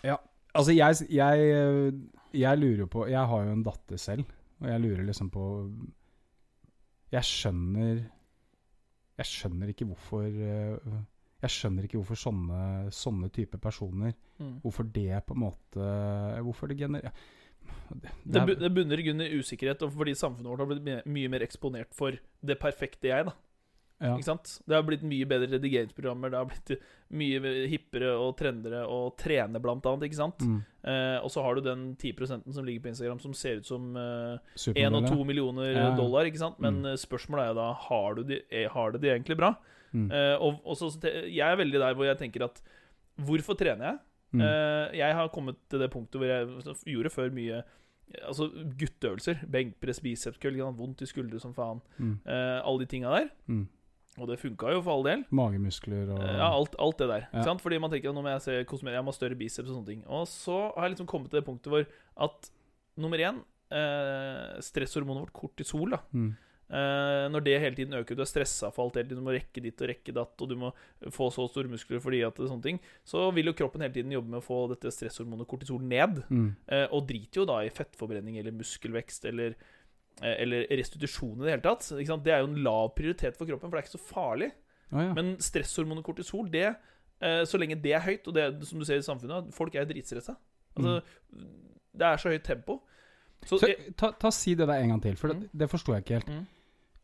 Ja, 0.04 0.18
altså 0.58 0.76
jeg, 0.76 1.08
jeg, 1.14 1.48
eh, 1.54 2.40
jeg 2.42 2.60
lurer 2.62 2.84
jo 2.86 2.90
på 2.92 3.06
Jeg 3.12 3.32
har 3.32 3.46
jo 3.46 3.56
en 3.56 3.66
datter 3.66 4.02
selv, 4.02 4.26
og 4.62 4.70
jeg 4.72 4.84
lurer 4.84 5.06
liksom 5.08 5.32
på 5.34 5.44
Jeg 7.14 7.30
skjønner 7.30 8.02
Jeg 9.22 9.32
skjønner 9.32 9.74
ikke 9.74 9.88
hvorfor 9.90 10.26
eh, 10.28 10.98
Jeg 11.46 11.54
skjønner 11.54 11.88
ikke 11.88 12.02
hvorfor 12.02 12.22
sånne, 12.28 12.62
sånne 12.94 13.34
type 13.34 13.62
personer 13.62 14.16
Mm. 14.38 14.60
Hvorfor 14.62 14.86
det 14.94 15.18
på 15.26 15.34
en 15.34 15.40
måte 15.42 15.86
Hvorfor 16.46 16.70
det 16.70 16.76
genererer 16.78 17.10
det, 17.90 18.12
Det, 18.22 18.60
det 18.62 18.70
bunner 18.70 19.00
i 19.02 19.06
grunn 19.08 19.24
i 19.26 19.40
usikkerhet, 19.40 19.82
og 19.82 19.96
fordi 19.96 20.14
samfunnet 20.14 20.52
vårt 20.52 20.62
har 20.62 20.70
blitt 20.70 21.08
mye 21.10 21.32
mer 21.34 21.42
eksponert 21.42 21.90
for 21.98 22.14
det 22.46 22.60
perfekte 22.62 23.10
jeg. 23.10 23.26
da 23.26 23.34
ja. 24.00 24.14
Ikke 24.14 24.28
sant? 24.28 24.60
Det 24.68 24.76
har 24.78 24.84
blitt 24.86 25.02
mye 25.02 25.26
bedre 25.26 25.48
redigeringsprogrammer, 25.56 26.30
det 26.30 26.38
har 26.38 26.46
blitt 26.52 26.74
mye 27.18 27.54
hippere 27.72 28.12
og 28.20 28.36
trendere 28.38 28.84
å 28.86 29.00
trene, 29.18 29.58
blant 29.64 29.86
annet. 29.90 30.06
Ikke 30.10 30.20
sant? 30.20 30.44
Mm. 30.46 30.60
Eh, 30.84 31.18
og 31.24 31.32
så 31.34 31.42
har 31.42 31.56
du 31.58 31.62
den 31.66 31.96
10 31.98 32.52
som 32.54 32.66
ligger 32.68 32.84
på 32.86 32.92
Instagram, 32.92 33.20
som 33.24 33.34
ser 33.34 33.58
ut 33.64 33.66
som 33.66 33.96
eh, 33.98 34.38
1 34.76 34.94
og 34.94 35.02
ja. 35.08 35.10
2 35.16 35.26
millioner 35.26 35.72
Ja, 35.74 35.96
dollar. 35.98 36.26
Ikke 36.30 36.38
sant? 36.44 36.60
Men 36.60 36.82
Mm. 36.84 36.86
eh, 36.92 36.98
spørsmålet 37.02 37.50
er 37.50 37.54
da 37.58 37.72
har, 37.74 38.16
du 38.16 38.24
de, 38.24 38.42
eh, 38.52 38.68
har 38.70 38.92
det 38.92 39.02
de 39.02 39.10
egentlig 39.16 39.38
bra. 39.38 39.56
Mm. 39.94 40.12
Eh, 40.12 40.36
og, 40.46 40.60
og 40.66 40.76
så, 40.78 40.92
jeg 41.02 41.40
er 41.48 41.56
veldig 41.58 41.80
der 41.80 41.96
hvor 41.96 42.06
jeg 42.06 42.18
tenker 42.20 42.44
at 42.46 42.62
hvorfor 43.18 43.58
trener 43.58 43.86
jeg? 43.94 44.00
Mm. 44.36 44.42
Eh, 44.44 44.98
jeg 45.00 45.14
har 45.16 45.30
kommet 45.34 45.56
til 45.72 45.80
det 45.80 45.90
punktet 45.90 46.20
hvor 46.20 46.28
jeg 46.28 46.76
gjorde 46.86 47.10
før 47.10 47.32
mye 47.34 47.64
Altså 48.24 48.46
gutteøvelser. 48.80 49.42
Benkpress, 49.52 50.00
bicepskøll, 50.00 50.56
ikke 50.56 50.76
vondt 50.78 51.02
i 51.04 51.08
skuldre 51.10 51.42
som 51.44 51.52
faen. 51.54 51.82
Mm. 52.00 52.14
Eh, 52.24 52.60
alle 52.64 52.80
de 52.80 52.86
tinga 52.88 53.10
der. 53.12 53.28
Mm. 53.52 53.66
Og 54.18 54.28
det 54.32 54.40
funka 54.42 54.72
jo 54.74 54.82
for 54.82 54.96
all 54.98 55.04
del. 55.06 55.26
Magemuskler 55.30 56.10
og 56.16 56.22
Eh, 56.24 56.38
Ja, 56.40 56.48
alt, 56.50 56.74
alt 56.82 56.98
det 56.98 57.08
der. 57.12 57.28
Ja. 57.34 57.54
Fordi 57.62 57.78
man 57.80 57.92
tenker 57.94 58.10
at 58.10 58.16
nå 58.18 58.24
må 58.26 58.32
jeg 58.34 58.42
se 58.48 58.58
kosmetikk, 58.66 58.98
jeg 58.98 59.06
må 59.06 59.14
ha 59.14 59.20
større 59.20 59.38
biceps 59.38 59.70
og 59.70 59.76
sånne 59.78 59.92
ting. 59.92 60.02
Og 60.08 60.26
så 60.28 60.58
har 60.76 60.88
jeg 60.88 60.96
liksom 60.96 61.08
kommet 61.12 61.30
til 61.30 61.40
det 61.42 61.46
punktet 61.46 61.70
hvor 61.72 61.86
at 62.28 62.50
nummer 62.98 63.18
én 63.22 63.44
eh, 63.72 64.60
Stresshormonet 64.66 65.28
vårt, 65.28 65.34
kortisol, 65.38 65.92
da. 65.96 66.02
mm. 66.14 66.36
Eh, 66.68 67.30
når 67.32 67.44
det 67.46 67.60
hele 67.64 67.76
tiden 67.78 67.94
øker, 67.96 68.12
du 68.18 68.22
er 68.26 68.28
stressa 68.28 68.68
for 68.76 68.84
alt 68.90 68.98
hele 69.00 69.08
tiden, 69.08 69.22
du 69.24 69.28
må 69.30 69.32
rekke 69.32 69.62
ditt 69.64 69.80
og 69.80 69.88
rekke 69.88 70.12
datt, 70.12 70.34
og 70.44 70.50
du 70.52 70.56
må 70.60 70.74
få 71.16 71.30
så 71.32 71.46
store 71.48 71.70
muskler 71.72 72.02
fordi 72.04 72.20
at 72.28 72.36
det 72.36 72.44
er 72.44 72.50
sånne 72.52 72.66
ting, 72.66 72.80
så 73.08 73.30
vil 73.32 73.48
jo 73.48 73.54
kroppen 73.56 73.86
hele 73.86 73.96
tiden 73.96 74.12
jobbe 74.12 74.34
med 74.34 74.42
å 74.42 74.44
få 74.44 74.58
dette 74.74 74.92
stresshormonet 74.92 75.48
kortisol 75.48 75.80
ned. 75.80 76.20
Mm. 76.28 76.50
Eh, 76.68 76.84
og 76.92 77.06
driter 77.08 77.40
jo 77.40 77.48
da 77.48 77.62
i 77.64 77.72
fettforbrenning 77.72 78.36
eller 78.42 78.52
muskelvekst 78.52 79.30
eller, 79.32 79.56
eller 80.22 80.66
restitusjon 80.78 81.38
i 81.42 81.46
det 81.46 81.52
hele 81.56 81.62
tatt. 81.62 81.88
Det 82.24 82.34
er 82.34 82.40
jo 82.42 82.48
en 82.52 82.64
lav 82.64 82.94
prioritet 82.96 83.38
for 83.38 83.46
kroppen, 83.46 83.70
for 83.70 83.78
det 83.78 83.84
er 83.84 83.88
ikke 83.88 83.98
så 84.00 84.14
farlig. 84.14 84.52
Oh, 84.92 85.02
ja. 85.04 85.14
Men 85.14 85.36
stresshormonet 85.44 86.04
kortisol, 86.08 86.50
det 86.52 86.66
eh, 87.22 87.44
så 87.46 87.58
lenge 87.60 87.76
det 87.82 87.94
er 87.94 88.00
høyt, 88.06 88.28
og 88.28 88.34
det 88.34 88.66
som 88.68 88.80
du 88.80 88.86
ser 88.86 88.98
i 89.02 89.06
samfunnet, 89.06 89.54
folk 89.54 89.76
er 89.76 89.86
dritstressa. 89.86 90.36
Altså, 90.78 91.02
Det 91.98 92.06
er 92.06 92.18
så 92.22 92.30
høyt 92.30 92.44
tempo. 92.46 92.82
Så, 93.46 93.58
Så, 93.60 93.68
jeg- 93.68 93.96
ta, 93.98 94.12
ta 94.12 94.30
Si 94.32 94.54
det 94.56 94.68
der 94.68 94.74
en 94.84 94.90
gang 94.90 95.02
til, 95.02 95.16
for 95.16 95.28
det, 95.30 95.38
Mm. 95.38 95.50
det 95.60 95.70
forsto 95.70 95.94
jeg 95.94 96.04
ikke 96.04 96.14
helt. 96.14 96.28
Mm. 96.30 96.46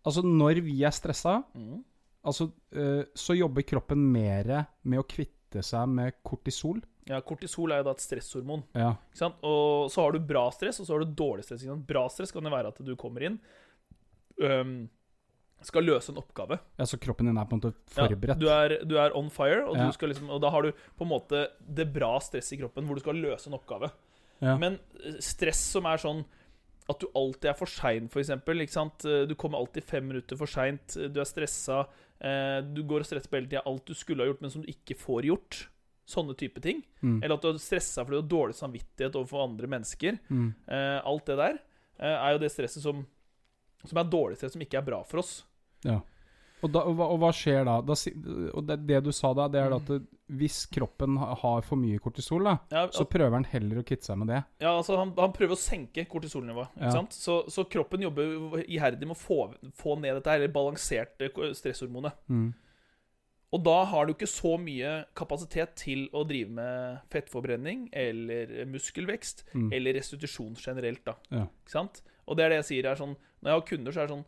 Altså, 0.06 0.22
når 0.22 0.62
vi 0.62 0.84
er 0.84 0.90
stressa, 0.92 1.44
Mm. 1.56 1.84
altså, 2.26 2.52
eh, 2.74 3.04
så 3.16 3.34
jobber 3.38 3.62
kroppen 3.64 3.98
mer 4.12 4.66
med 4.84 5.00
å 5.00 5.04
kvitte 5.08 5.64
seg 5.64 5.88
med 5.90 6.14
kortisol. 6.24 6.82
Ja, 7.10 7.20
kortisol 7.22 7.72
er 7.76 7.82
jo 7.82 7.90
da 7.90 7.92
et 7.98 8.04
stresshormon. 8.04 8.64
Ja. 8.74 8.94
Ikke 9.12 9.18
sant? 9.20 9.36
Og 9.44 9.90
så 9.92 10.02
har 10.06 10.14
du 10.16 10.20
bra 10.24 10.46
stress, 10.56 10.80
og 10.80 10.88
så 10.88 10.94
har 10.96 11.04
du 11.04 11.12
dårlig 11.20 11.44
stress. 11.44 11.62
Ikke 11.66 11.74
sant? 11.74 11.88
Bra 11.90 12.06
stress 12.10 12.32
kan 12.32 12.44
jo 12.48 12.54
være 12.54 12.72
at 12.72 12.80
du 12.88 12.94
kommer 12.96 13.26
inn, 13.28 13.40
um, 14.44 14.76
skal 15.64 15.86
løse 15.88 16.12
en 16.12 16.18
oppgave. 16.20 16.58
ja, 16.80 16.86
så 16.86 16.98
kroppen 17.00 17.26
din 17.30 17.38
er 17.40 17.46
på 17.48 17.56
en 17.56 17.62
måte 17.62 17.74
forberedt. 17.96 18.36
Ja, 18.36 18.40
du, 18.40 18.48
er, 18.52 18.78
du 18.88 18.98
er 19.00 19.14
on 19.16 19.30
fire, 19.32 19.62
og, 19.68 19.78
Ja. 19.78 19.90
liksom, 19.92 20.30
og 20.30 20.42
da 20.44 20.50
har 20.52 20.62
du 20.66 20.72
på 20.98 21.06
en 21.06 21.12
måte 21.12 21.48
det 21.64 21.86
bra 21.94 22.18
stresset 22.20 22.58
i 22.58 22.62
kroppen 22.64 22.86
hvor 22.88 22.96
du 22.96 23.04
skal 23.04 23.16
løse 23.16 23.48
en 23.48 23.56
oppgave. 23.56 23.92
Ja. 24.44 24.58
Men 24.60 24.80
eh, 25.04 25.20
stress 25.24 25.62
som 25.72 25.86
er 25.88 25.98
sånn 26.04 26.26
at 26.92 27.00
du 27.00 27.08
alltid 27.16 27.46
er 27.54 27.56
for 27.56 27.66
sein, 27.72 28.10
f.eks. 28.12 28.28
Du 29.30 29.36
kommer 29.40 29.58
alltid 29.62 29.86
fem 29.88 30.04
minutter 30.06 30.36
for 30.36 30.52
seint. 30.52 30.98
Du 31.14 31.20
er 31.22 31.28
stressa. 31.30 31.86
eh, 32.20 32.60
Du 32.62 32.84
går 32.84 33.00
og 33.00 33.06
stresser 33.08 33.30
på 33.32 33.40
hele 33.40 33.48
tida 33.48 33.62
alt 33.66 33.86
du 33.88 33.94
skulle 33.96 34.20
ha 34.20 34.28
gjort, 34.28 34.42
men 34.44 34.52
som 34.52 34.62
du 34.66 34.68
ikke 34.68 34.98
får 35.00 35.24
gjort. 35.32 35.68
Sånne 36.06 36.36
type 36.36 36.60
ting. 36.64 36.82
Mm. 37.02 37.20
Eller 37.24 37.36
at 37.38 37.42
du 37.46 37.48
har 37.52 37.60
stressa 37.64 38.04
fordi 38.04 38.18
du 38.18 38.22
har 38.24 38.32
dårlig 38.34 38.56
samvittighet 38.58 39.16
overfor 39.16 39.46
andre 39.46 39.70
mennesker. 39.72 40.18
Mm. 40.30 40.50
Eh, 40.68 40.98
alt 41.08 41.26
det 41.30 41.38
der 41.40 41.60
eh, 42.00 42.16
er 42.18 42.34
jo 42.36 42.42
det 42.44 42.52
stresset 42.52 42.84
som, 42.84 43.06
som 43.86 44.02
er 44.02 44.10
dårlig 44.12 44.38
stress, 44.42 44.54
som 44.58 44.66
ikke 44.66 44.82
er 44.82 44.90
bra 44.90 45.04
for 45.08 45.24
oss. 45.24 45.38
Ja. 45.88 46.02
Og, 46.64 46.70
da, 46.72 46.80
og, 46.88 46.94
hva, 46.96 47.08
og 47.12 47.18
hva 47.20 47.30
skjer 47.36 47.66
da? 47.68 47.78
da 47.84 47.96
og 48.56 48.68
det, 48.68 48.78
det 48.88 49.00
du 49.04 49.12
sa 49.16 49.34
da, 49.36 49.50
det 49.52 49.60
er 49.60 49.74
Mm. 49.74 49.80
at 49.82 50.10
hvis 50.34 50.62
kroppen 50.72 51.18
har 51.20 51.62
for 51.68 51.76
mye 51.78 52.00
kortisol, 52.00 52.46
da, 52.48 52.54
Ja, 52.72 52.86
så 52.96 53.04
prøver 53.06 53.36
han 53.36 53.44
heller 53.52 53.82
å 53.82 53.84
kvitte 53.84 54.08
seg 54.08 54.18
med 54.18 54.30
det. 54.32 54.40
ja 54.64 54.72
altså 54.78 54.96
han, 54.98 55.12
han 55.18 55.34
prøver 55.36 55.54
å 55.54 55.60
senke 55.60 56.06
kortisolnivået. 56.10 56.72
Ja. 56.80 56.92
sant? 56.96 57.12
Så, 57.14 57.44
så 57.52 57.66
kroppen 57.70 58.02
jobber 58.02 58.24
jo 58.24 58.62
iherdig 58.64 59.06
med 59.06 59.18
å 59.18 59.20
få, 59.20 59.40
få 59.76 59.98
ned 60.00 60.16
dette, 60.16 60.32
her, 60.32 60.40
eller 60.40 60.54
balansert 60.56 61.22
eh, 61.22 61.52
stresshormonet. 61.54 62.16
Mm. 62.32 62.54
Og 63.54 63.62
da 63.64 63.84
har 63.86 64.08
du 64.10 64.14
ikke 64.16 64.26
så 64.30 64.56
mye 64.58 65.06
kapasitet 65.16 65.76
til 65.78 66.08
å 66.18 66.24
drive 66.26 66.50
med 66.50 67.02
fettforbrenning 67.14 67.84
eller 67.94 68.66
muskelvekst 68.66 69.44
Mm. 69.54 69.68
eller 69.74 69.94
restitusjon 69.94 70.56
generelt. 70.58 71.04
da 71.06 71.14
Ja. 71.32 71.44
Ikke 71.46 71.70
sant? 71.76 72.02
Og 72.28 72.36
det 72.38 72.46
er 72.46 72.50
det 72.50 72.58
jeg 72.64 72.70
sier 72.84 72.90
er 72.92 72.96
sånn 72.96 73.16
Når 73.44 73.50
jeg 73.52 73.60
har 73.60 73.68
kunder, 73.68 73.92
så 73.92 74.00
er 74.02 74.08
det 74.08 74.14
sånn 74.16 74.26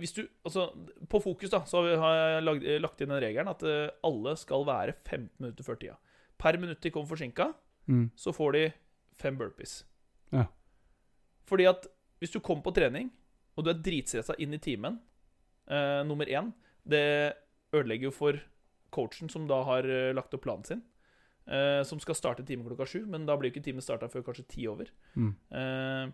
Hvis 0.00 0.12
du 0.16 0.22
Altså, 0.44 0.70
på 1.08 1.20
Fokus 1.22 1.50
da 1.52 1.60
så 1.68 1.82
har 2.00 2.14
jeg 2.16 2.44
lagt, 2.46 2.66
lagt 2.82 3.00
inn 3.04 3.08
den 3.12 3.20
regelen 3.22 3.48
at 3.52 3.62
eh, 3.62 3.90
alle 4.04 4.36
skal 4.40 4.64
være 4.64 4.94
15 5.04 5.30
minutter 5.38 5.64
før 5.66 5.78
tida. 5.78 5.96
Per 6.38 6.56
minutt 6.58 6.80
de 6.80 6.90
kommer 6.90 7.08
forsinka, 7.08 7.54
Mm. 7.88 8.10
så 8.16 8.32
får 8.34 8.52
de 8.52 8.72
fem 9.14 9.36
burpees. 9.38 9.84
Ja. 10.32 10.46
Fordi 11.46 11.68
at 11.68 11.86
hvis 12.20 12.32
du 12.32 12.40
kommer 12.40 12.62
på 12.64 12.74
trening, 12.74 13.10
og 13.56 13.64
du 13.64 13.70
er 13.70 13.74
dritstressa 13.78 14.34
inn 14.40 14.52
i 14.54 14.58
timen 14.58 14.98
eh, 15.68 16.02
Nummer 16.04 16.24
én 16.26 16.52
Det 16.86 17.34
ødelegger 17.74 18.08
jo 18.10 18.14
for 18.14 18.38
coachen 18.94 19.28
som 19.32 19.46
da 19.50 19.62
har 19.66 19.84
eh, 19.90 20.12
lagt 20.14 20.34
opp 20.34 20.42
planen 20.46 20.64
sin. 20.64 20.82
eh, 21.46 21.82
som 21.86 22.00
skal 22.02 22.14
starte 22.18 22.42
timen 22.46 22.66
klokka 22.66 22.86
sju, 22.90 23.04
men 23.06 23.26
da 23.26 23.36
blir 23.38 23.52
ikke 23.52 23.62
timen 23.62 23.82
starta 23.84 24.08
før 24.10 24.24
kanskje 24.26 24.46
ti 24.50 24.66
over. 24.66 24.88
Mm. 25.14 25.34
Eh, 25.50 26.08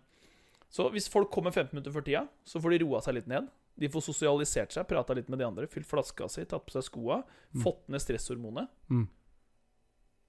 så 0.69 0.87
hvis 0.93 1.07
folk 1.09 1.31
kommer 1.33 1.51
15 1.53 1.73
minutter 1.73 1.91
før 1.93 2.03
tida, 2.05 2.27
så 2.45 2.61
får 2.61 2.75
de 2.75 2.83
roa 2.85 3.01
seg 3.01 3.15
litt 3.17 3.27
ned. 3.29 3.47
De 3.77 3.89
får 3.89 4.03
sosialisert 4.05 4.71
seg, 4.75 4.85
prata 4.89 5.13
litt 5.17 5.29
med 5.29 5.39
de 5.41 5.45
andre, 5.47 5.65
fylt 5.69 5.85
flaska 5.89 6.27
si, 6.29 6.45
tatt 6.45 6.65
på 6.65 6.73
seg 6.75 6.83
skoa, 6.85 7.23
Mm. 7.53 7.61
fått 7.63 7.87
ned 7.89 8.01
stresshormonet. 8.01 8.69
Mm. 8.89 9.07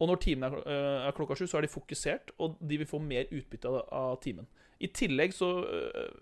Og 0.00 0.08
når 0.10 0.20
timen 0.24 0.44
er, 0.52 0.56
er 1.08 1.12
klokka 1.16 1.36
sju, 1.38 1.46
så 1.46 1.58
er 1.58 1.62
de 1.66 1.72
fokusert, 1.72 2.32
og 2.42 2.56
de 2.60 2.78
vil 2.80 2.88
få 2.88 2.98
mer 3.00 3.28
utbytte 3.30 3.68
av 3.92 4.16
timen. 4.24 4.46
I 4.80 4.88
tillegg 4.88 5.32
så 5.36 5.50
øh, 5.64 6.12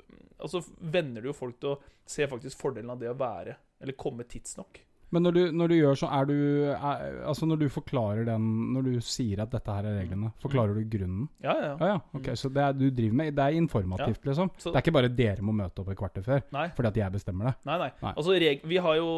altså 0.43 0.63
venner 0.81 1.21
du 1.23 1.29
jo 1.31 1.37
folk 1.37 1.59
til 1.61 1.75
å 1.75 1.79
se 2.07 2.27
faktisk 2.29 2.59
fordelen 2.61 2.91
av 2.91 2.99
det 3.01 3.09
å 3.13 3.19
være, 3.19 3.57
eller 3.81 3.93
komme 3.99 4.25
tidsnok. 4.29 4.83
Men 5.13 5.27
når 5.27 5.33
du, 5.37 5.41
når 5.53 5.69
du 5.69 5.75
gjør 5.77 5.99
så, 6.01 6.09
er 6.09 6.25
du 6.25 6.37
er, 6.73 7.19
Altså 7.29 7.45
når 7.45 7.59
du 7.61 7.67
forklarer 7.69 8.25
den 8.25 8.47
Når 8.73 8.83
du 8.87 8.95
sier 9.05 9.43
at 9.45 9.51
dette 9.53 9.69
her 9.77 9.85
er 9.85 9.99
reglene, 10.01 10.31
forklarer 10.41 10.73
du 10.79 10.87
grunnen? 10.89 11.27
Ja, 11.45 11.53
ja. 11.61 11.75
Ja, 11.83 11.89
ja. 11.91 11.99
Ok, 12.17 12.31
Så 12.41 12.49
det 12.49 12.63
er, 12.65 12.73
du 12.73 12.87
driver 12.89 13.19
med 13.21 13.35
Det 13.37 13.45
er 13.45 13.59
informativt, 13.61 14.25
liksom? 14.25 14.49
Så- 14.57 14.73
Det 14.73 14.79
er 14.81 14.87
ikke 14.87 14.95
bare 14.97 15.11
dere 15.13 15.45
må 15.45 15.53
møte 15.53 15.85
opp 15.85 15.91
et 15.93 15.99
kvarter 16.01 16.25
før 16.25 16.41
Nei, 16.57 16.65
fordi 16.73 16.89
at 16.89 16.97
jeg 17.03 17.13
bestemmer 17.13 17.45
det? 17.51 17.55
nei. 17.69 17.77
nei. 17.83 17.91
Nei. 18.01 18.13
Altså, 18.17 18.39
reg 18.41 18.65
vi, 18.65 18.77
har 18.81 18.97
jo, 18.97 19.11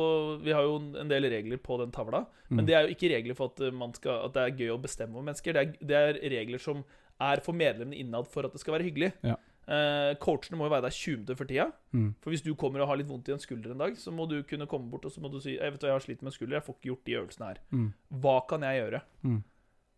vi 0.42 0.50
har 0.58 0.62
jo 0.66 0.74
en 0.98 1.08
del 1.14 1.30
regler 1.30 1.62
på 1.62 1.78
den 1.78 1.92
tavla, 1.94 2.24
men 2.50 2.64
Mm. 2.64 2.66
det 2.66 2.74
er 2.74 2.82
jo 2.88 2.94
ikke 2.96 3.14
regler 3.14 3.34
for 3.38 3.54
at, 3.54 3.72
man 3.72 3.94
skal, 3.94 4.24
at 4.26 4.34
det 4.34 4.42
er 4.42 4.58
gøy 4.58 4.74
å 4.74 4.82
bestemme 4.82 5.14
over 5.14 5.30
mennesker. 5.30 5.52
Det 5.52 5.62
er, 5.62 5.86
det 5.86 5.94
er 5.94 6.30
regler 6.40 6.58
som 6.58 6.82
er 7.22 7.42
for 7.44 7.56
medlemmene 7.56 8.00
innad 8.02 8.30
for 8.30 8.46
at 8.46 8.54
det 8.54 8.62
skal 8.62 8.76
være 8.76 8.88
hyggelig. 8.88 9.12
Ja. 9.24 9.36
Uh, 9.64 10.12
coachene 10.20 10.58
må 10.60 10.66
jo 10.66 10.74
være 10.74 10.84
der 10.84 10.92
20 10.92 11.16
minutter 11.16 11.38
for 11.38 11.48
tida. 11.48 11.70
Mm. 11.96 12.10
For 12.20 12.34
hvis 12.34 12.44
du 12.44 12.52
kommer 12.58 12.84
og 12.84 12.90
har 12.90 13.00
litt 13.00 13.08
vondt 13.08 13.30
i 13.30 13.34
en 13.36 13.40
skulder 13.40 13.72
en 13.72 13.80
dag, 13.80 13.96
så 13.96 14.12
må 14.12 14.26
du 14.28 14.36
kunne 14.48 14.68
komme 14.68 14.90
bort 14.92 15.06
og 15.08 15.14
så 15.14 15.24
må 15.24 15.30
du 15.32 15.38
si 15.40 15.56
jeg 15.56 15.72
vet 15.72 15.80
du, 15.80 15.88
jeg 15.88 15.96
har 15.96 16.04
slitt 16.04 16.22
med 16.22 16.32
en 16.32 16.36
skulder, 16.36 16.58
jeg 16.58 16.66
får 16.66 16.76
ikke 16.76 16.90
gjort 16.90 17.08
de 17.08 17.18
øvelsene 17.20 17.50
her. 17.50 17.60
Mm. 17.72 17.90
Hva 18.24 18.38
kan 18.50 18.66
jeg 18.66 18.82
gjøre? 18.82 19.00
Mm. 19.24 19.42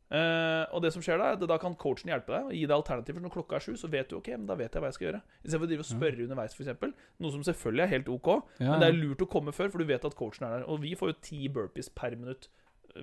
Uh, 0.06 0.62
og 0.70 0.84
det 0.84 0.92
som 0.94 1.02
skjer 1.02 1.18
Da 1.18 1.32
at 1.34 1.40
da 1.50 1.56
kan 1.58 1.74
coachen 1.74 2.12
hjelpe 2.12 2.30
deg 2.30 2.44
og 2.46 2.52
gi 2.54 2.62
deg 2.62 2.74
alternativer. 2.76 3.22
Når 3.24 3.32
klokka 3.34 3.58
er 3.58 3.64
sju, 3.64 3.72
så 3.80 3.90
vet 3.90 4.12
du 4.12 4.20
ok, 4.20 4.30
men 4.36 4.46
da 4.46 4.54
vet 4.58 4.70
jeg 4.70 4.84
hva 4.84 4.92
jeg 4.92 4.98
skal 4.98 5.08
gjøre. 5.08 5.22
Istedenfor 5.40 5.66
å 5.66 5.70
drive 5.72 5.82
og 5.82 5.88
spørre 5.88 6.26
underveis, 6.28 6.54
f.eks. 6.54 6.94
Noe 7.24 7.34
som 7.34 7.42
selvfølgelig 7.48 7.84
er 7.84 7.92
helt 7.96 8.12
ok, 8.14 8.30
Ja, 8.60 8.68
men 8.70 8.84
det 8.84 8.90
er 8.92 9.00
lurt 9.00 9.26
å 9.26 9.30
komme 9.32 9.54
før, 9.56 9.72
for 9.72 9.82
du 9.82 9.90
vet 9.90 10.06
at 10.06 10.14
coachen 10.18 10.46
er 10.46 10.60
der. 10.60 10.68
Og 10.70 10.78
vi 10.84 10.94
får 10.98 11.10
jo 11.10 11.18
ti 11.26 11.40
burpees 11.50 11.90
per 11.90 12.14
minutt. 12.14 12.46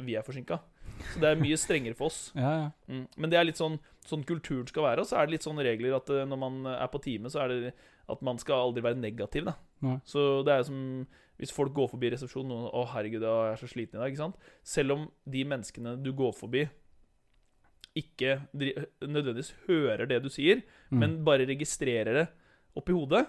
Vi 0.02 0.16
er 0.16 0.26
forsinka. 0.26 0.60
Så 1.14 1.20
det 1.20 1.30
er 1.32 1.40
mye 1.42 1.58
strengere 1.58 1.96
for 1.98 2.08
oss. 2.12 2.32
ja, 2.36 2.52
ja. 2.64 2.70
Mm. 2.88 3.08
Men 3.18 3.30
det 3.30 3.38
er 3.40 3.46
litt 3.46 3.60
sånn, 3.60 3.80
sånn 4.06 4.24
kulturen 4.26 4.68
skal 4.68 4.84
være. 4.84 5.04
Og 5.04 5.10
så 5.10 5.18
er 5.20 5.28
det 5.28 5.38
litt 5.38 5.46
sånne 5.48 5.66
regler 5.66 5.96
at 5.98 6.10
eh, 6.10 6.26
når 6.30 6.40
man 6.40 6.66
er 6.74 6.88
på 6.94 7.02
time, 7.04 7.30
så 7.30 7.44
er 7.44 7.54
det 7.54 7.74
at 8.10 8.22
man 8.22 8.38
skal 8.42 8.68
aldri 8.70 8.84
være 8.84 9.00
negativ. 9.00 9.46
da 9.46 9.56
Så 10.06 10.44
det 10.46 10.54
er 10.54 10.64
som 10.64 10.80
hvis 11.42 11.52
folk 11.52 11.74
går 11.74 11.90
forbi 11.90 12.12
resepsjonen 12.14 12.52
og 12.52 12.72
'Å, 12.72 12.84
herregud, 12.94 13.24
jeg 13.26 13.52
er 13.54 13.58
så 13.58 13.68
sliten 13.68 13.98
i 13.98 14.04
dag'. 14.04 14.12
ikke 14.14 14.22
sant? 14.22 14.36
Selv 14.64 14.92
om 14.92 15.12
de 15.28 15.44
menneskene 15.44 15.96
du 16.04 16.12
går 16.14 16.32
forbi, 16.38 16.70
ikke 17.98 18.42
nødvendigvis 18.54 19.54
hører 19.68 20.08
det 20.08 20.22
du 20.24 20.30
sier, 20.30 20.62
Mm. 20.92 21.00
men 21.00 21.24
bare 21.26 21.46
registrerer 21.46 22.14
det 22.14 22.28
oppi 22.78 22.94
hodet, 22.94 23.28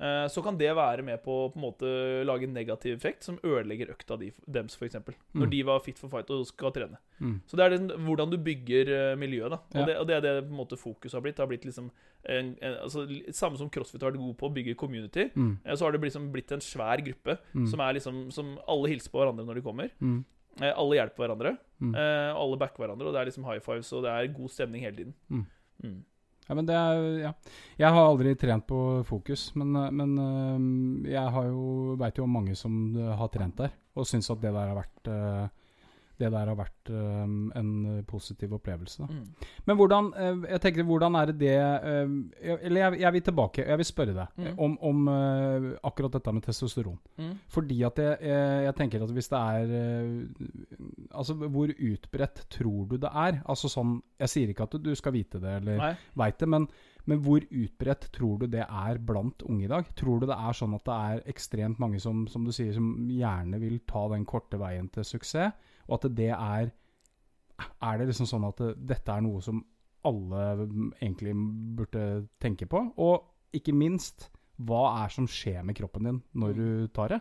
så 0.00 0.42
kan 0.42 0.56
det 0.58 0.74
være 0.74 1.02
med 1.04 1.22
på 1.22 1.52
å 1.52 2.24
lage 2.26 2.42
en 2.48 2.54
negativ 2.54 2.96
effekt 2.96 3.22
som 3.22 3.36
ødelegger 3.44 3.90
økta 3.92 4.16
de, 4.18 4.32
dems, 4.50 4.74
f.eks. 4.76 4.94
Når 4.96 5.46
Mm. 5.46 5.50
de 5.50 5.62
var 5.62 5.78
fit 5.80 5.98
for 5.98 6.08
fight 6.08 6.28
og 6.30 6.44
skal 6.46 6.72
trene. 6.72 6.96
Mm. 7.20 7.40
Så 7.46 7.56
det 7.56 7.64
er 7.64 7.76
den, 7.76 7.88
hvordan 8.06 8.30
du 8.30 8.36
bygger 8.36 8.88
eh, 9.12 9.16
miljøet, 9.16 9.50
da. 9.50 9.56
Og, 9.56 9.74
Ja. 9.78 9.84
det, 9.86 9.96
og 9.98 10.06
det 10.08 10.16
er 10.16 10.20
det 10.22 10.44
på 10.48 10.50
en 10.50 10.56
måte 10.58 10.76
fokuset 10.76 11.12
har 11.12 11.20
blitt. 11.22 11.36
Det 11.36 11.42
har 11.44 11.46
blitt 11.46 11.64
liksom 11.64 11.90
en, 12.24 12.56
en, 12.60 12.74
altså, 12.82 13.06
Samme 13.32 13.56
som 13.58 13.70
CrossFit 13.70 14.00
har 14.02 14.10
vært 14.10 14.18
god 14.18 14.36
på 14.38 14.48
å 14.50 14.54
bygge 14.54 14.74
community, 14.76 15.30
Mm. 15.36 15.58
eh, 15.64 15.74
så 15.74 15.84
har 15.84 15.92
det 15.92 16.00
liksom 16.00 16.32
blitt 16.32 16.50
en 16.52 16.60
svær 16.60 16.98
gruppe 17.04 17.38
Mm. 17.54 17.66
som 17.68 17.80
er 17.80 17.92
liksom 17.94 18.32
Som 18.32 18.58
alle 18.66 18.88
hilser 18.88 19.10
på 19.10 19.18
hverandre 19.22 19.46
når 19.46 19.54
de 19.54 19.62
kommer. 19.62 19.90
Mm. 20.00 20.24
Eh, 20.60 20.72
alle 20.76 20.96
hjelper 20.96 21.16
hverandre. 21.28 21.58
Mm. 21.80 21.94
Eh, 21.94 22.34
alle 22.34 22.56
backer 22.58 22.84
hverandre, 22.86 23.06
og 23.06 23.12
det 23.14 23.20
er 23.22 23.30
liksom 23.30 23.44
high 23.44 23.60
fives, 23.60 23.92
og 23.92 24.02
det 24.02 24.10
er 24.10 24.34
god 24.34 24.50
stemning 24.50 24.82
hele 24.82 24.96
tiden. 24.96 25.14
Mm. 25.30 25.46
Ja, 26.48 26.54
men 26.58 26.66
det 26.68 26.74
er 26.76 27.02
Ja. 27.22 27.32
Jeg 27.78 27.94
har 27.94 28.08
aldri 28.08 28.34
trent 28.34 28.66
på 28.66 29.02
Fokus, 29.06 29.54
men, 29.54 29.72
men 29.94 30.18
øh, 30.18 31.10
jeg 31.10 31.32
veit 31.98 32.18
jo 32.18 32.24
om 32.24 32.30
mange 32.30 32.54
som 32.58 32.94
har 32.94 33.30
trent 33.32 33.58
der, 33.58 33.74
og 33.94 34.06
syns 34.06 34.30
at 34.30 34.42
det 34.42 34.52
der 34.52 34.72
har 34.72 34.78
vært 34.82 35.08
øh, 35.08 35.48
det 36.22 36.30
der 36.32 36.50
har 36.52 36.58
vært 36.58 36.92
um, 36.94 37.50
en 37.58 37.70
øh, 37.90 37.98
positiv 38.08 38.54
opplevelse. 38.56 39.06
Mm. 39.08 39.24
Men 39.66 39.78
hvordan 39.80 40.10
øh, 40.14 40.44
jeg 40.50 40.60
tenker, 40.64 40.86
hvordan 40.88 41.18
er 41.18 41.30
det 41.30 41.36
det 41.40 41.56
øh, 41.58 42.58
Eller 42.62 42.80
jeg, 42.84 43.00
jeg 43.00 43.12
vil 43.12 43.22
tilbake. 43.28 43.66
Jeg 43.68 43.78
vil 43.78 43.88
spørre 43.88 44.14
deg 44.16 44.26
Mm. 44.42 44.58
om, 44.58 44.72
om 44.82 45.08
uh, 45.08 45.72
akkurat 45.84 46.12
dette 46.16 46.32
med 46.32 46.42
testosteron. 46.42 46.98
Mm. 47.18 47.34
Fordi 47.48 47.82
at 47.86 47.98
jeg, 47.98 48.16
jeg, 48.66 48.74
tenker 48.78 49.02
at 49.04 49.10
hvis 49.12 49.28
det 49.28 49.38
er 49.38 49.72
Altså, 51.12 51.34
hvor 51.34 51.68
utbredt 51.68 52.46
tror 52.50 52.86
du 52.90 52.96
det 52.96 53.10
er? 53.10 53.42
Altså 53.48 53.68
sånn 53.68 53.98
Jeg 54.20 54.32
sier 54.32 54.52
ikke 54.52 54.66
at 54.68 54.76
du, 54.82 54.94
skal 54.98 55.14
vite 55.14 55.40
det, 55.42 55.56
eller 55.60 55.96
veit 56.18 56.38
det, 56.40 56.48
men, 56.48 56.66
men 57.10 57.20
hvor 57.24 57.42
utbredt 57.42 58.08
tror 58.14 58.38
du 58.42 58.46
det 58.50 58.64
er 58.64 59.00
blant 59.02 59.42
unge 59.48 59.66
i 59.66 59.70
dag? 59.70 59.88
Tror 59.98 60.22
du 60.22 60.28
det 60.30 60.38
er 60.38 60.56
sånn 60.56 60.76
at 60.78 60.86
det 60.86 60.98
er 61.10 61.22
ekstremt 61.32 61.82
mange 61.82 62.00
som, 62.02 62.24
som 62.30 62.46
du 62.46 62.52
sier, 62.54 62.72
som 62.76 62.92
gjerne 63.10 63.60
vil 63.62 63.80
ta 63.88 64.06
den 64.12 64.26
korte 64.28 64.60
veien 64.60 64.88
til 64.94 65.06
suksess, 65.06 65.52
og 65.88 65.98
at 65.98 66.14
det 66.14 66.30
er 66.34 66.72
Er 67.82 67.98
det 67.98 68.06
liksom 68.08 68.26
sånn 68.26 68.44
at 68.48 68.56
det, 68.58 68.70
dette 68.90 69.12
er 69.12 69.20
noe 69.22 69.40
som 69.44 69.60
alle 70.04 70.40
egentlig 71.00 71.34
burde 71.78 72.26
tenke 72.42 72.66
på? 72.66 72.80
Og 72.98 73.28
ikke 73.54 73.74
minst, 73.76 74.30
hva 74.58 75.04
er 75.04 75.12
som 75.14 75.28
skjer 75.30 75.62
med 75.62 75.76
kroppen 75.78 76.08
din 76.08 76.22
når 76.34 76.54
du 76.58 76.88
tar 76.96 77.08
det? 77.14 77.20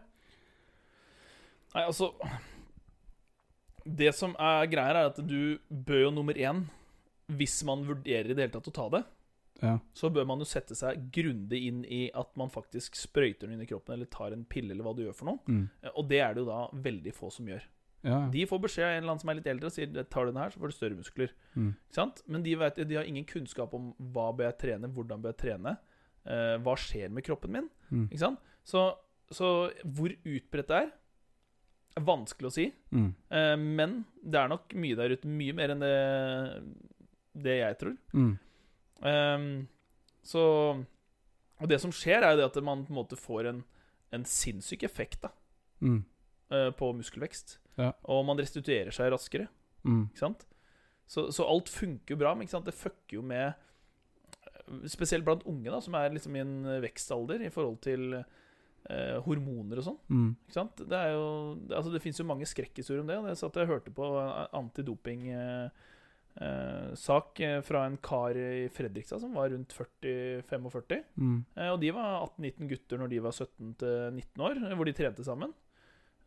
Nei, 1.76 1.84
altså 1.86 2.10
Det 3.86 4.12
som 4.16 4.34
er 4.40 4.68
greia, 4.72 4.94
er 5.04 5.10
at 5.12 5.20
du 5.26 5.58
bør 5.70 6.04
jo 6.08 6.12
nummer 6.16 6.34
én 6.38 6.64
Hvis 7.32 7.62
man 7.68 7.86
vurderer 7.88 8.32
i 8.32 8.36
det 8.36 8.44
hele 8.48 8.54
tatt 8.58 8.68
å 8.72 8.76
ta 8.76 8.88
det, 8.98 9.04
Ja. 9.62 9.78
så 9.94 10.10
bør 10.12 10.26
man 10.26 10.40
jo 10.42 10.46
sette 10.50 10.74
seg 10.76 11.12
grundig 11.14 11.68
inn 11.68 11.84
i 11.86 12.10
at 12.18 12.32
man 12.36 12.50
faktisk 12.50 12.96
sprøyter 12.98 13.46
den 13.48 13.54
inn 13.54 13.62
i 13.62 13.68
kroppen, 13.70 13.94
eller 13.94 14.06
tar 14.10 14.34
en 14.34 14.44
pille, 14.44 14.72
eller 14.74 14.84
hva 14.84 14.96
du 14.98 15.04
gjør 15.06 15.14
for 15.16 15.26
noe. 15.30 15.40
Mm. 15.48 15.70
Eh, 15.84 15.92
Og 15.96 16.08
det 16.10 16.20
er 16.20 16.34
det 16.34 16.42
jo 16.42 16.50
da 16.50 16.68
veldig 16.74 17.14
få 17.14 17.30
som 17.32 17.46
gjør. 17.46 17.62
Ja. 18.04 18.24
De 18.34 18.46
får 18.50 18.60
beskjed 18.64 18.86
av 18.88 18.92
en 18.92 18.98
eller 19.04 19.12
annen 19.12 19.22
som 19.22 19.30
er 19.30 19.38
litt 19.38 19.48
eldre, 19.52 19.70
og 19.70 19.76
sier 19.76 20.04
tar 20.10 20.26
du 20.26 20.32
den 20.32 20.42
her, 20.42 20.50
så 20.50 20.60
får 20.62 20.72
du 20.72 20.76
større 20.78 20.98
muskler. 20.98 21.34
Mm. 21.56 21.68
Ikke 21.88 21.98
sant? 22.00 22.24
Men 22.28 22.44
de, 22.44 22.56
vet, 22.58 22.80
de 22.90 22.96
har 22.98 23.06
ingen 23.10 23.26
kunnskap 23.30 23.74
om 23.78 23.92
hva 24.16 24.32
bør 24.34 24.48
jeg 24.50 24.58
trene, 24.64 24.90
hvordan 24.96 25.22
bør 25.22 25.36
jeg 25.36 25.42
trene, 25.44 25.76
eh, 26.26 26.56
hva 26.66 26.74
skjer 26.82 27.10
med 27.14 27.24
kroppen 27.28 27.52
min. 27.54 27.70
Mm. 27.92 28.08
Ikke 28.10 28.24
sant? 28.24 28.40
Så, 28.64 28.88
så 29.30 29.52
hvor 29.86 30.10
utbredt 30.18 30.68
det 30.74 30.80
er, 30.88 30.90
er 32.00 32.06
vanskelig 32.08 32.50
å 32.50 32.56
si. 32.56 32.66
Mm. 32.96 33.10
Eh, 33.30 33.56
men 33.62 33.96
det 34.24 34.40
er 34.42 34.50
nok 34.50 34.74
mye 34.82 34.98
der 34.98 35.14
ute, 35.14 35.28
mye 35.30 35.54
mer 35.62 35.74
enn 35.76 35.84
det, 35.86 35.96
det 37.46 37.58
jeg 37.62 37.78
tror. 37.84 37.96
Ehm, 39.04 39.52
så 40.24 40.42
Og 41.62 41.70
det 41.70 41.78
som 41.82 41.92
skjer, 41.94 42.24
er 42.26 42.32
jo 42.34 42.38
det 42.42 42.46
at 42.50 42.64
man 42.66 42.82
på 42.88 42.90
en 42.90 42.98
måte 43.04 43.18
får 43.20 43.46
en, 43.52 43.60
en 44.12 44.24
sinnssyk 44.26 44.82
effekt 44.88 45.22
da, 45.22 45.30
Mm. 45.82 46.04
eh, 46.50 46.72
på 46.74 46.90
muskelvekst. 46.98 47.60
Ja. 47.80 47.94
Og 48.12 48.26
man 48.28 48.42
restituerer 48.42 48.92
seg 48.96 49.14
raskere. 49.14 49.48
Mm. 49.88 50.10
Ikke 50.10 50.26
sant? 50.26 50.48
Så, 51.12 51.26
så 51.36 51.44
alt 51.48 51.70
funker 51.72 52.16
jo 52.16 52.20
bra, 52.22 52.34
men 52.38 52.48
det 52.48 52.78
fucker 52.78 53.20
jo 53.20 53.26
med 53.26 53.54
Spesielt 54.88 55.26
blant 55.28 55.44
unge, 55.50 55.68
da, 55.68 55.82
som 55.84 55.96
er 56.00 56.14
liksom 56.16 56.36
i 56.38 56.46
en 56.46 56.54
vekstalder 56.80 57.42
i 57.44 57.50
forhold 57.52 57.82
til 57.84 58.14
eh, 58.16 59.18
hormoner 59.26 59.82
og 59.82 59.86
sånn. 59.86 59.98
Mm. 60.08 60.30
Ikke 60.46 60.56
sant? 60.56 60.76
Det, 60.80 60.98
er 60.98 61.12
jo, 61.16 61.26
altså 61.70 61.92
det 61.92 62.02
finnes 62.04 62.20
jo 62.22 62.30
mange 62.30 62.46
skrekkhistorier 62.48 63.02
om 63.04 63.10
det. 63.10 63.18
og 63.20 63.28
Jeg 63.28 63.40
satt 63.42 63.58
og 63.60 63.72
hørte 63.72 63.92
på 63.96 64.06
antidoping-sak 64.62 67.42
eh, 67.44 67.50
eh, 67.50 67.66
fra 67.68 67.80
en 67.90 67.98
kar 68.00 68.34
i 68.40 68.70
Fredrikstad 68.72 69.20
som 69.26 69.36
var 69.36 69.48
rundt 69.52 69.72
40-45. 69.76 71.04
Mm. 71.20 71.40
Eh, 71.58 71.70
og 71.74 71.78
de 71.84 71.90
var 71.98 72.10
18-19 72.30 72.72
gutter 72.72 72.96
når 73.02 73.08
de 73.12 73.18
var 73.28 73.34
17-19 73.36 74.48
år, 74.48 74.56
eh, 74.62 74.76
hvor 74.78 74.86
de 74.88 74.98
trente 74.98 75.24
sammen. 75.28 75.52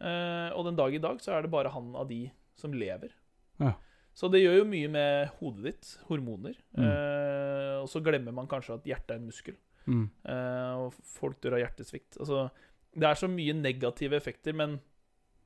Eh, 0.00 0.50
og 0.54 0.66
den 0.68 0.78
dag 0.78 0.94
i 0.94 1.02
dag 1.02 1.20
så 1.22 1.36
er 1.36 1.44
det 1.44 1.52
bare 1.54 1.72
han 1.74 1.92
av 1.98 2.08
de 2.10 2.26
som 2.58 2.74
lever. 2.74 3.14
Ja. 3.62 3.74
Så 4.14 4.30
det 4.30 4.44
gjør 4.44 4.60
jo 4.60 4.70
mye 4.70 4.90
med 4.94 5.32
hodet 5.40 5.64
ditt. 5.66 5.92
Hormoner. 6.08 6.56
Mm. 6.78 6.86
Eh, 6.86 7.76
og 7.82 7.88
så 7.90 8.02
glemmer 8.04 8.34
man 8.36 8.50
kanskje 8.50 8.78
at 8.78 8.88
hjertet 8.88 9.16
er 9.16 9.20
en 9.20 9.28
muskel. 9.30 9.56
Mm. 9.90 10.06
Eh, 10.30 10.72
og 10.84 10.98
folk 11.16 11.40
dør 11.42 11.58
av 11.58 11.64
hjertesvikt. 11.64 12.20
Altså, 12.22 12.46
det 12.94 13.08
er 13.08 13.18
så 13.18 13.30
mye 13.30 13.56
negative 13.58 14.16
effekter, 14.16 14.54
men 14.56 14.78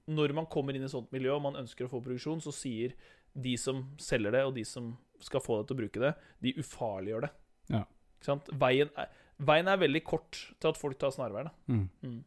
når 0.08 0.34
man 0.36 0.48
kommer 0.52 0.76
inn 0.76 0.84
i 0.84 0.90
sånt 0.92 1.10
miljø 1.12 1.34
og 1.36 1.44
man 1.44 1.58
ønsker 1.60 1.86
å 1.86 1.92
få 1.92 2.00
produksjon, 2.04 2.42
så 2.44 2.52
sier 2.54 2.94
de 3.38 3.54
som 3.60 3.84
selger 4.00 4.34
det, 4.34 4.44
og 4.48 4.54
de 4.56 4.64
som 4.68 4.92
skal 5.22 5.42
få 5.44 5.58
deg 5.58 5.68
til 5.68 5.76
å 5.76 5.80
bruke 5.82 6.02
det, 6.02 6.12
de 6.44 6.54
ufarliggjør 6.60 7.26
det. 7.26 7.32
Ja. 7.74 7.82
Veien, 8.60 8.90
er, 8.98 9.10
veien 9.40 9.68
er 9.70 9.80
veldig 9.80 10.02
kort 10.06 10.40
til 10.58 10.70
at 10.70 10.80
folk 10.80 10.98
tar 11.00 11.12
snarveier. 11.14 11.50
da. 11.50 11.74
Mm. 11.74 12.20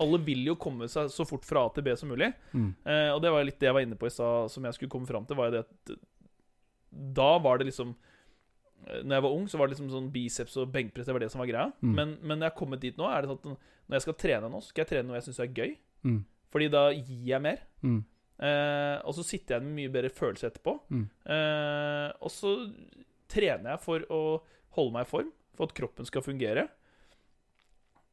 Alle 0.00 0.20
vil 0.24 0.46
jo 0.48 0.56
komme 0.60 0.88
seg 0.90 1.10
så 1.12 1.26
fort 1.28 1.46
fra 1.48 1.64
A 1.66 1.72
til 1.74 1.84
B 1.86 1.94
som 1.98 2.10
mulig. 2.12 2.30
Mm. 2.52 2.70
Eh, 2.84 3.08
og 3.14 3.20
det 3.24 3.32
var 3.34 3.44
litt 3.46 3.58
det 3.60 3.68
jeg 3.68 3.76
var 3.76 3.84
inne 3.86 3.98
på 4.00 4.08
i 4.08 4.14
stad, 4.14 4.52
som 4.52 4.64
jeg 4.66 4.76
skulle 4.76 4.92
komme 4.92 5.08
fram 5.10 5.26
til. 5.28 5.38
var 5.38 5.50
jo 5.50 5.58
det 5.58 5.64
at 5.66 5.92
Da 7.20 7.30
var 7.38 7.60
det 7.60 7.68
liksom 7.68 7.92
eh, 8.86 9.02
Når 9.04 9.14
jeg 9.16 9.26
var 9.26 9.36
ung, 9.36 9.48
så 9.48 9.60
var 9.60 9.68
det 9.68 9.76
liksom 9.76 9.90
sånn 9.92 10.12
biceps 10.14 10.56
og 10.60 10.72
benkpress 10.74 11.06
det 11.06 11.16
var 11.16 11.24
det 11.24 11.30
som 11.32 11.44
var 11.44 11.50
greia. 11.52 11.68
Mm. 11.80 11.94
Men, 11.94 12.16
men 12.22 12.38
når 12.38 12.48
jeg 12.48 12.54
har 12.54 12.60
kommet 12.62 12.84
dit 12.84 12.96
nå, 13.00 13.08
er 13.10 13.22
det 13.22 13.32
sånn 13.32 13.42
at 13.42 13.50
når 13.90 13.98
jeg 13.98 14.06
skal 14.06 14.18
trene 14.22 14.50
nå, 14.50 14.62
skal 14.62 14.84
jeg 14.84 14.92
trene 14.92 15.08
noe 15.08 15.18
jeg 15.18 15.28
syns 15.28 15.42
er 15.42 15.52
gøy. 15.60 15.76
Mm. 16.06 16.20
Fordi 16.50 16.70
da 16.72 16.86
gir 16.94 17.28
jeg 17.30 17.42
mer. 17.44 17.62
Mm. 17.84 18.00
Eh, 18.40 18.96
og 19.04 19.14
så 19.18 19.24
sitter 19.26 19.56
jeg 19.58 19.66
med 19.66 19.76
mye 19.76 19.92
bedre 19.92 20.10
følelse 20.14 20.48
etterpå. 20.48 20.76
Mm. 20.88 21.06
Eh, 21.36 22.08
og 22.24 22.32
så 22.32 22.54
trener 23.30 23.74
jeg 23.74 23.82
for 23.84 24.06
å 24.10 24.22
holde 24.76 24.94
meg 24.94 25.06
i 25.06 25.10
form, 25.10 25.32
for 25.58 25.68
at 25.68 25.74
kroppen 25.76 26.08
skal 26.08 26.24
fungere. 26.24 26.68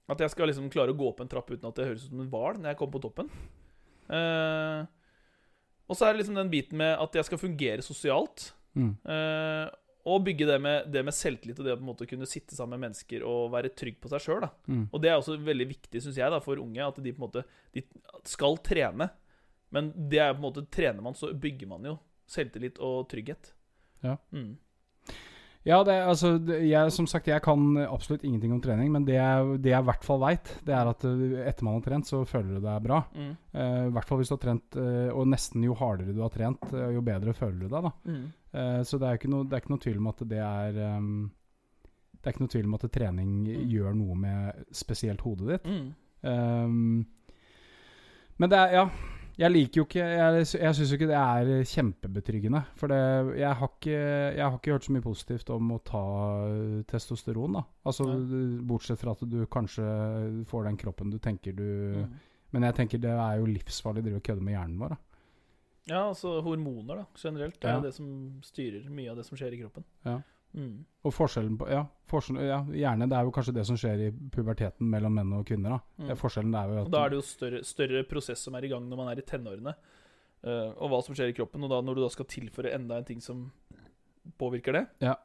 At 0.08 0.22
jeg 0.24 0.32
skal 0.32 0.48
liksom 0.48 0.70
klare 0.72 0.94
å 0.94 0.98
gå 0.98 1.08
opp 1.10 1.24
en 1.24 1.32
trapp 1.32 1.50
uten 1.52 1.68
at 1.68 1.76
det 1.76 1.90
høres 1.90 2.06
ut 2.06 2.12
som 2.14 2.22
en 2.24 2.30
hval 2.32 2.62
når 2.62 2.72
jeg 2.72 2.80
kommer 2.80 2.96
på 2.96 3.04
toppen. 3.08 3.32
Uh, 4.08 4.88
og 5.88 5.98
så 5.98 6.08
er 6.08 6.14
det 6.14 6.22
liksom 6.22 6.38
den 6.38 6.52
biten 6.52 6.80
med 6.80 6.94
at 6.96 7.18
jeg 7.20 7.28
skal 7.28 7.42
fungere 7.42 7.84
sosialt. 7.84 8.52
Mm. 8.78 8.94
Uh, 9.04 9.68
og 10.08 10.24
bygge 10.24 10.48
det 10.48 10.58
med, 10.64 10.88
det 10.92 11.04
med 11.04 11.16
selvtillit 11.16 11.58
og 11.60 11.66
det 11.68 11.74
å 11.76 11.80
på 11.80 11.84
en 11.84 11.90
måte 11.90 12.08
kunne 12.08 12.28
sitte 12.30 12.56
sammen 12.56 12.78
med 12.78 12.88
mennesker 12.88 13.26
og 13.28 13.52
være 13.52 13.74
trygg 13.76 13.98
på 14.00 14.12
seg 14.14 14.24
sjøl. 14.24 14.46
Mm. 14.70 14.86
Og 14.86 15.02
det 15.04 15.12
er 15.12 15.18
også 15.20 15.36
veldig 15.44 15.68
viktig, 15.74 16.00
synes 16.04 16.20
jeg, 16.22 16.32
da, 16.32 16.40
for 16.44 16.62
unge, 16.64 16.86
at 16.86 17.02
de 17.04 17.12
på 17.12 17.20
en 17.20 17.26
måte 17.26 17.44
de 17.76 17.84
skal 18.28 18.56
trene. 18.64 19.10
Men 19.76 19.92
det 19.92 20.22
er 20.24 20.32
på 20.32 20.40
en 20.40 20.48
måte 20.48 20.64
trener 20.72 21.04
man, 21.04 21.18
så 21.18 21.34
bygger 21.36 21.68
man 21.74 21.90
jo 21.90 21.98
selvtillit 22.32 22.80
og 22.84 23.10
trygghet. 23.12 23.52
Ja. 24.06 24.16
Mm. 24.32 24.56
Ja, 25.68 25.82
det, 25.84 25.98
altså, 26.08 26.30
jeg, 26.64 26.92
som 26.96 27.08
sagt, 27.12 27.28
jeg 27.28 27.44
kan 27.44 27.76
absolutt 27.84 28.24
ingenting 28.24 28.54
om 28.56 28.62
trening, 28.64 28.88
men 28.94 29.04
det 29.08 29.18
jeg, 29.18 29.58
det 29.66 29.74
jeg 29.74 29.84
i 29.84 29.88
hvert 29.90 30.06
fall 30.08 30.22
veit, 30.24 30.52
det 30.64 30.74
er 30.78 30.88
at 30.94 31.04
uh, 31.04 31.24
etter 31.44 31.68
man 31.68 31.76
har 31.78 31.84
trent, 31.90 32.08
så 32.08 32.22
føler 32.30 32.56
du 32.56 32.64
deg 32.64 32.86
bra. 32.86 33.02
Mm. 33.18 33.34
uh, 33.52 33.86
I 33.90 33.94
hvert 33.98 34.08
fall 34.08 34.22
hvis 34.22 34.32
du 34.32 34.38
har 34.38 34.44
trent, 34.46 34.78
uh, 34.80 35.10
og 35.12 35.28
nesten 35.28 35.66
jo 35.68 35.76
hardere 35.76 36.16
du 36.16 36.22
har 36.24 36.32
trent, 36.32 36.64
uh, 36.72 36.88
jo 36.96 37.04
bedre 37.04 37.36
føler 37.36 37.60
du 37.66 37.68
deg. 37.68 37.90
da. 37.90 37.92
Mm. 38.08 38.24
Eh, 38.58 38.80
så 38.88 38.98
det 38.98 39.10
er, 39.10 39.18
ikke 39.20 39.30
noe, 39.30 39.44
det 39.46 39.58
er 39.58 39.62
ikke 39.62 39.74
noe 39.74 39.84
tvil 39.84 39.98
om 40.00 40.08
at 40.10 40.22
det 40.32 40.40
er 40.40 40.78
um, 40.98 41.10
Det 42.16 42.24
er 42.24 42.34
ikke 42.34 42.46
noe 42.46 42.54
tvil 42.56 42.70
om 42.70 42.78
at 42.80 42.86
trening 42.96 43.34
Mm. 43.44 43.68
gjør 43.70 43.94
noe 44.00 44.16
med 44.24 44.64
spesielt 44.72 45.22
hodet 45.22 45.50
ditt. 45.52 45.68
Mm. 45.68 45.92
Um, 46.24 47.06
men 48.40 48.50
det 48.50 48.58
er 48.64 48.74
Ja. 48.80 48.88
Jeg 49.38 49.52
liker 49.54 49.78
jo 49.78 49.84
ikke 49.86 50.02
Jeg, 50.02 50.46
jeg 50.58 50.76
syns 50.76 50.90
jo 50.92 50.96
ikke 50.98 51.10
det 51.12 51.18
er 51.20 51.64
kjempebetryggende. 51.70 52.62
For 52.80 52.90
det, 52.90 52.98
jeg, 53.38 53.54
har 53.60 53.68
ikke, 53.70 53.98
jeg 54.34 54.42
har 54.44 54.56
ikke 54.58 54.72
hørt 54.74 54.88
så 54.88 54.96
mye 54.96 55.06
positivt 55.06 55.50
om 55.54 55.72
å 55.76 55.78
ta 55.86 56.02
testosteron, 56.90 57.54
da. 57.60 57.62
Altså 57.86 58.08
Bortsett 58.68 59.02
fra 59.04 59.14
at 59.14 59.22
du 59.30 59.38
kanskje 59.54 59.86
får 60.50 60.66
den 60.72 60.80
kroppen 60.82 61.14
du 61.14 61.20
tenker 61.22 61.54
du 61.58 61.68
Mm. 62.08 62.18
Men 62.56 62.64
jeg 62.64 62.76
tenker 62.78 63.00
det 63.04 63.12
er 63.12 63.40
jo 63.42 63.46
livsfarlig 63.52 64.00
å 64.00 64.06
drive 64.06 64.20
og 64.22 64.24
kødde 64.24 64.44
med 64.48 64.54
hjernen 64.56 64.78
vår. 64.80 64.94
Da. 64.94 64.98
Ja, 65.92 66.00
altså 66.10 66.38
hormoner, 66.46 67.02
da, 67.02 67.06
generelt. 67.20 67.58
Det 67.60 67.68
er 67.70 67.74
Ja. 67.76 67.82
det 67.84 67.94
som 67.94 68.08
styrer 68.42 68.90
mye 68.90 69.10
av 69.12 69.18
det 69.18 69.26
som 69.28 69.38
skjer 69.38 69.52
i 69.54 69.60
kroppen. 69.62 69.84
Ja. 70.06 70.22
Mm. 70.58 70.78
Og 71.06 71.14
forskjellen 71.14 71.58
på 71.60 71.68
Ja, 71.70 71.84
forskjell, 72.10 72.40
ja 72.48 72.58
gjerne. 72.66 73.06
Det 73.12 73.18
er 73.20 73.28
jo 73.28 73.32
kanskje 73.36 73.54
det 73.54 73.66
som 73.70 73.78
skjer 73.78 74.00
i 74.08 74.12
puberteten 74.34 74.90
mellom 74.90 75.14
menn 75.14 75.34
og 75.38 75.46
kvinner. 75.46 75.70
da 75.78 75.80
Mm. 76.02 76.08
Det 76.08 76.12
er 76.16 76.20
Forskjellen 76.22 76.56
er 76.58 76.68
jo 76.72 76.80
Og 76.80 76.86
at 76.88 76.92
da 76.96 77.04
er 77.06 77.10
det 77.14 77.20
jo 77.20 77.26
større, 77.28 77.64
større 77.64 78.04
prosess 78.10 78.40
som 78.48 78.56
er 78.58 78.66
i 78.66 78.72
gang 78.74 78.88
når 78.90 78.98
man 78.98 79.08
er 79.14 79.22
i 79.22 79.26
tenårene, 79.28 79.76
uh, 80.44 80.74
og 80.82 80.90
hva 80.90 81.04
som 81.06 81.16
skjer 81.16 81.30
i 81.30 81.34
kroppen. 81.38 81.64
Og 81.64 81.70
da 81.70 81.82
når 81.82 81.96
du 81.96 82.02
da 82.02 82.10
skal 82.10 82.26
tilføre 82.26 82.74
enda 82.74 82.98
en 82.98 83.06
ting 83.06 83.22
som 83.22 83.52
påvirker 84.40 84.74
det, 84.74 84.88
Ja. 85.02 85.16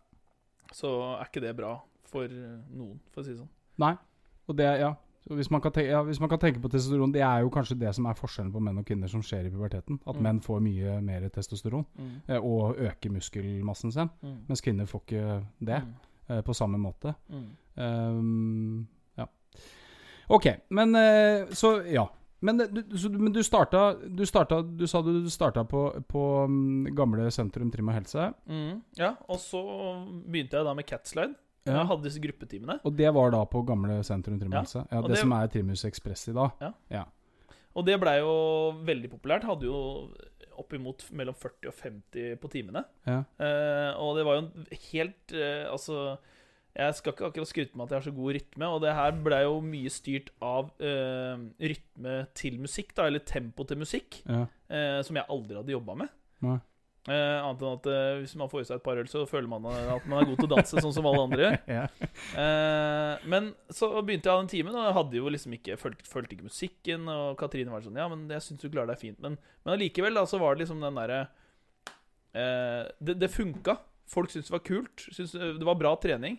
så 0.72 1.18
er 1.18 1.24
ikke 1.26 1.40
det 1.40 1.56
bra 1.56 1.80
for 2.04 2.24
eh, 2.24 2.60
noen, 2.70 3.00
for 3.10 3.22
å 3.22 3.24
si 3.24 3.32
det 3.32 3.38
sånn. 3.40 3.48
Nei. 3.78 3.96
Og 4.48 4.56
det, 4.56 4.68
ja. 4.80 4.94
Så 5.28 5.34
hvis, 5.38 5.50
man 5.50 5.60
kan 5.60 5.70
tenke, 5.72 5.90
ja, 5.90 6.02
hvis 6.02 6.18
man 6.20 6.28
kan 6.28 6.38
tenke 6.38 6.60
på 6.60 6.68
testosteron, 6.68 7.12
det 7.14 7.20
er 7.22 7.40
jo 7.44 7.50
kanskje 7.54 7.78
det 7.78 7.94
som 7.94 8.06
er 8.10 8.14
forskjellen 8.18 8.52
på 8.52 8.60
menn 8.60 8.78
og 8.78 8.84
kvinner 8.88 9.06
som 9.08 9.22
skjer 9.22 9.46
i 9.46 9.50
puberteten. 9.50 10.00
At 10.06 10.16
Mm. 10.16 10.22
menn 10.22 10.40
får 10.40 10.60
mye 10.60 11.00
mer 11.02 11.28
testosteron 11.28 11.84
Mm. 11.98 12.20
eh, 12.28 12.38
og 12.42 12.76
øker 12.76 13.10
muskelmassen 13.10 13.92
sin, 13.92 14.10
Mm. 14.22 14.38
mens 14.48 14.60
kvinner 14.60 14.86
får 14.86 15.00
ikke 15.06 15.46
det 15.60 15.82
Mm. 15.82 15.94
eh, 16.30 16.40
på 16.42 16.52
samme 16.54 16.78
måte. 16.78 17.14
Ehm, 17.78 18.86
ja. 19.18 19.26
Ok, 20.28 20.46
men 20.70 20.94
eh, 20.94 21.46
Så, 21.54 21.82
ja. 21.92 22.06
Men 22.40 22.60
eh, 22.60 22.66
du, 22.66 22.82
så, 22.98 23.08
men 23.10 23.32
du 23.32 23.40
starta 23.42 23.94
Du, 24.08 24.24
starta, 24.26 24.60
du 24.62 24.86
sa 24.86 25.00
du 25.02 25.28
starta 25.30 25.62
på, 25.64 26.02
på 26.08 26.22
mm, 26.48 26.94
gamle 26.96 27.30
sentrum 27.30 27.70
Trim 27.70 27.88
og 27.88 27.94
helse. 27.94 28.32
Mm. 28.48 28.82
Ja, 28.98 29.14
og 29.28 29.38
så 29.38 29.62
begynte 30.26 30.56
jeg 30.58 30.64
da 30.66 30.74
med 30.74 30.84
catslide. 30.86 31.34
Ja. 31.66 31.76
Jeg 31.78 31.86
hadde 31.92 32.02
disse 32.08 32.20
gruppetimene. 32.22 32.78
Og 32.82 32.96
det 32.98 33.10
var 33.14 33.30
da 33.34 33.44
på 33.46 33.60
gamle 33.66 34.00
sentrum 34.06 34.38
Trimhuset? 34.40 34.82
Ja. 34.90 34.96
Ja, 34.96 35.02
det, 35.04 35.10
det- 35.14 35.20
som 35.22 35.32
er 35.36 35.46
Trimhus 35.52 35.84
Ekspress 35.86 36.28
i 36.32 36.34
dag? 36.36 36.56
Og 37.72 37.86
det 37.86 37.94
blei 38.02 38.18
jo 38.18 38.32
veldig 38.84 39.08
populært. 39.14 39.46
Hadde 39.48 39.64
jo 39.70 39.78
oppimot 40.60 41.04
mellom 41.16 41.34
40 41.38 41.70
og 41.70 41.78
50 41.80 42.34
på 42.42 42.50
timene. 42.52 42.82
Ja. 43.08 43.22
Eh, 43.40 43.90
og 43.96 44.18
det 44.18 44.24
var 44.28 44.40
jo 44.40 44.66
helt 44.92 45.32
eh, 45.32 45.64
Altså, 45.70 46.18
jeg 46.76 46.94
skal 46.98 47.12
ikke 47.14 47.30
akkurat 47.30 47.48
skryte 47.48 47.76
med 47.76 47.84
at 47.86 47.90
jeg 47.94 48.00
har 48.00 48.06
så 48.10 48.14
god 48.16 48.34
rytme, 48.36 48.66
og 48.68 48.82
det 48.84 48.92
her 48.96 49.16
blei 49.24 49.40
jo 49.44 49.56
mye 49.64 49.90
styrt 49.92 50.30
av 50.44 50.70
eh, 50.80 51.40
rytme 51.72 52.18
til 52.38 52.58
musikk, 52.60 52.92
da, 52.96 53.06
eller 53.08 53.24
tempo 53.28 53.64
til 53.68 53.80
musikk, 53.80 54.20
ja. 54.28 54.44
eh, 54.72 55.00
som 55.04 55.16
jeg 55.16 55.28
aldri 55.32 55.56
hadde 55.60 55.74
jobba 55.74 55.96
med. 56.02 56.12
Nei. 56.44 56.58
Eh, 57.10 57.38
annet 57.42 57.62
enn 57.64 57.78
at 57.80 57.86
eh, 57.90 58.20
hvis 58.20 58.36
man 58.38 58.50
får 58.50 58.62
i 58.62 58.66
seg 58.68 58.78
et 58.78 58.84
par 58.84 58.98
øl, 59.00 59.08
så 59.10 59.24
føler 59.26 59.50
man 59.50 59.64
at 59.66 60.04
man 60.06 60.20
er 60.20 60.28
god 60.28 60.38
til 60.38 60.46
å 60.46 60.50
danse, 60.52 60.82
sånn 60.84 60.94
som 60.94 61.08
alle 61.10 61.24
andre 61.26 61.42
gjør. 61.42 61.56
ja. 61.76 61.86
Eh, 62.38 63.24
men 63.32 63.48
så 63.74 63.88
begynte 63.98 64.30
jeg 64.30 64.44
den 64.44 64.50
timen, 64.52 64.76
og 64.78 64.86
jeg 64.86 64.96
hadde 65.00 65.18
jo 65.18 65.32
liksom 65.34 65.56
ikke 65.58 65.78
fulgt, 65.82 66.06
fulgt 66.06 66.36
ikke 66.36 66.46
musikken. 66.46 67.10
Og 67.10 67.34
Katrine 67.40 67.74
var 67.74 67.82
sånn 67.82 67.98
Ja, 67.98 68.06
men 68.12 68.28
jeg 68.30 68.46
syns 68.46 68.62
du 68.62 68.68
klarer 68.68 68.94
deg 68.94 69.02
fint. 69.02 69.18
Men, 69.24 69.34
men 69.64 69.74
allikevel, 69.74 70.14
da, 70.14 70.22
så 70.30 70.38
var 70.42 70.54
det 70.54 70.62
liksom 70.62 70.84
den 70.84 71.00
derre 71.00 71.24
eh, 72.38 72.86
det, 73.02 73.18
det 73.18 73.32
funka. 73.34 73.80
Folk 74.12 74.30
syntes 74.30 74.52
det 74.52 74.56
var 74.60 74.66
kult. 74.70 75.08
Syntes 75.08 75.34
det 75.34 75.66
var 75.66 75.80
bra 75.80 75.96
trening. 75.98 76.38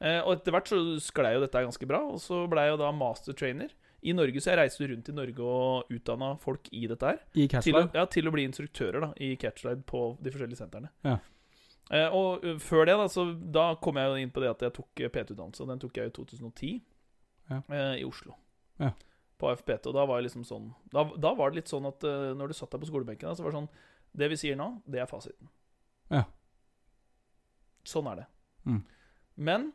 Eh, 0.00 0.18
og 0.24 0.40
etter 0.40 0.56
hvert 0.56 0.72
så 0.72 0.80
sklei 1.04 1.36
jo 1.36 1.44
dette 1.44 1.62
ganske 1.68 1.86
bra, 1.86 2.02
og 2.16 2.18
så 2.24 2.46
blei 2.50 2.66
jeg 2.66 2.74
jo 2.74 2.82
da 2.82 2.90
master 2.96 3.36
trainer 3.36 3.70
i 4.02 4.14
Norge. 4.16 4.40
Så 4.40 4.50
jeg 4.52 4.58
reiste 4.60 4.86
rundt 4.88 5.08
i 5.10 5.14
Norge 5.16 5.44
og 5.44 5.90
utdanna 5.92 6.30
folk 6.40 6.68
i 6.72 6.86
dette 6.88 7.10
her. 7.10 7.18
I 7.34 7.46
Til 7.52 7.76
å, 7.76 7.82
ja, 7.94 8.06
til 8.10 8.28
å 8.28 8.32
bli 8.34 8.46
instruktører 8.48 9.00
da 9.04 9.10
i 9.20 9.34
catchlide 9.40 9.84
på 9.88 10.16
de 10.22 10.32
forskjellige 10.32 10.60
sentrene. 10.62 10.90
Ja. 11.04 11.18
Eh, 11.90 12.08
og 12.14 12.44
før 12.62 12.86
det, 12.86 12.96
da, 13.00 13.08
så 13.10 13.26
da 13.34 13.74
kom 13.82 13.98
jeg 13.98 14.08
jo 14.12 14.18
inn 14.22 14.32
på 14.32 14.40
det 14.44 14.50
at 14.52 14.64
jeg 14.64 14.74
tok 14.76 15.04
PT-utdannelse. 15.12 15.66
Den 15.68 15.82
tok 15.82 15.96
jeg 16.00 16.12
i 16.12 16.16
2010 16.16 16.80
Ja. 17.50 17.62
eh, 17.68 17.94
i 18.00 18.04
Oslo. 18.06 18.36
Ja. 18.78 18.92
På 19.40 19.50
AFPT. 19.50 19.88
Og 19.90 19.94
da 19.96 20.04
var 20.06 20.22
liksom 20.22 20.44
sånn 20.44 20.70
Da, 20.92 21.04
da 21.16 21.34
var 21.34 21.50
det 21.50 21.62
litt 21.62 21.70
sånn 21.72 21.86
at 21.88 22.04
uh, 22.04 22.30
når 22.36 22.52
du 22.52 22.54
satt 22.54 22.70
deg 22.74 22.82
på 22.82 22.90
skolebenken, 22.92 23.28
da, 23.30 23.34
så 23.34 23.42
var 23.42 23.50
det 23.54 23.58
sånn 23.58 23.68
Det 24.20 24.28
vi 24.28 24.36
sier 24.36 24.56
nå, 24.56 24.66
det 24.86 25.00
er 25.00 25.08
fasiten. 25.08 25.48
Ja. 26.12 26.24
Sånn 27.88 28.08
er 28.12 28.20
det. 28.22 28.26
Mm. 28.68 28.80
Men 29.40 29.72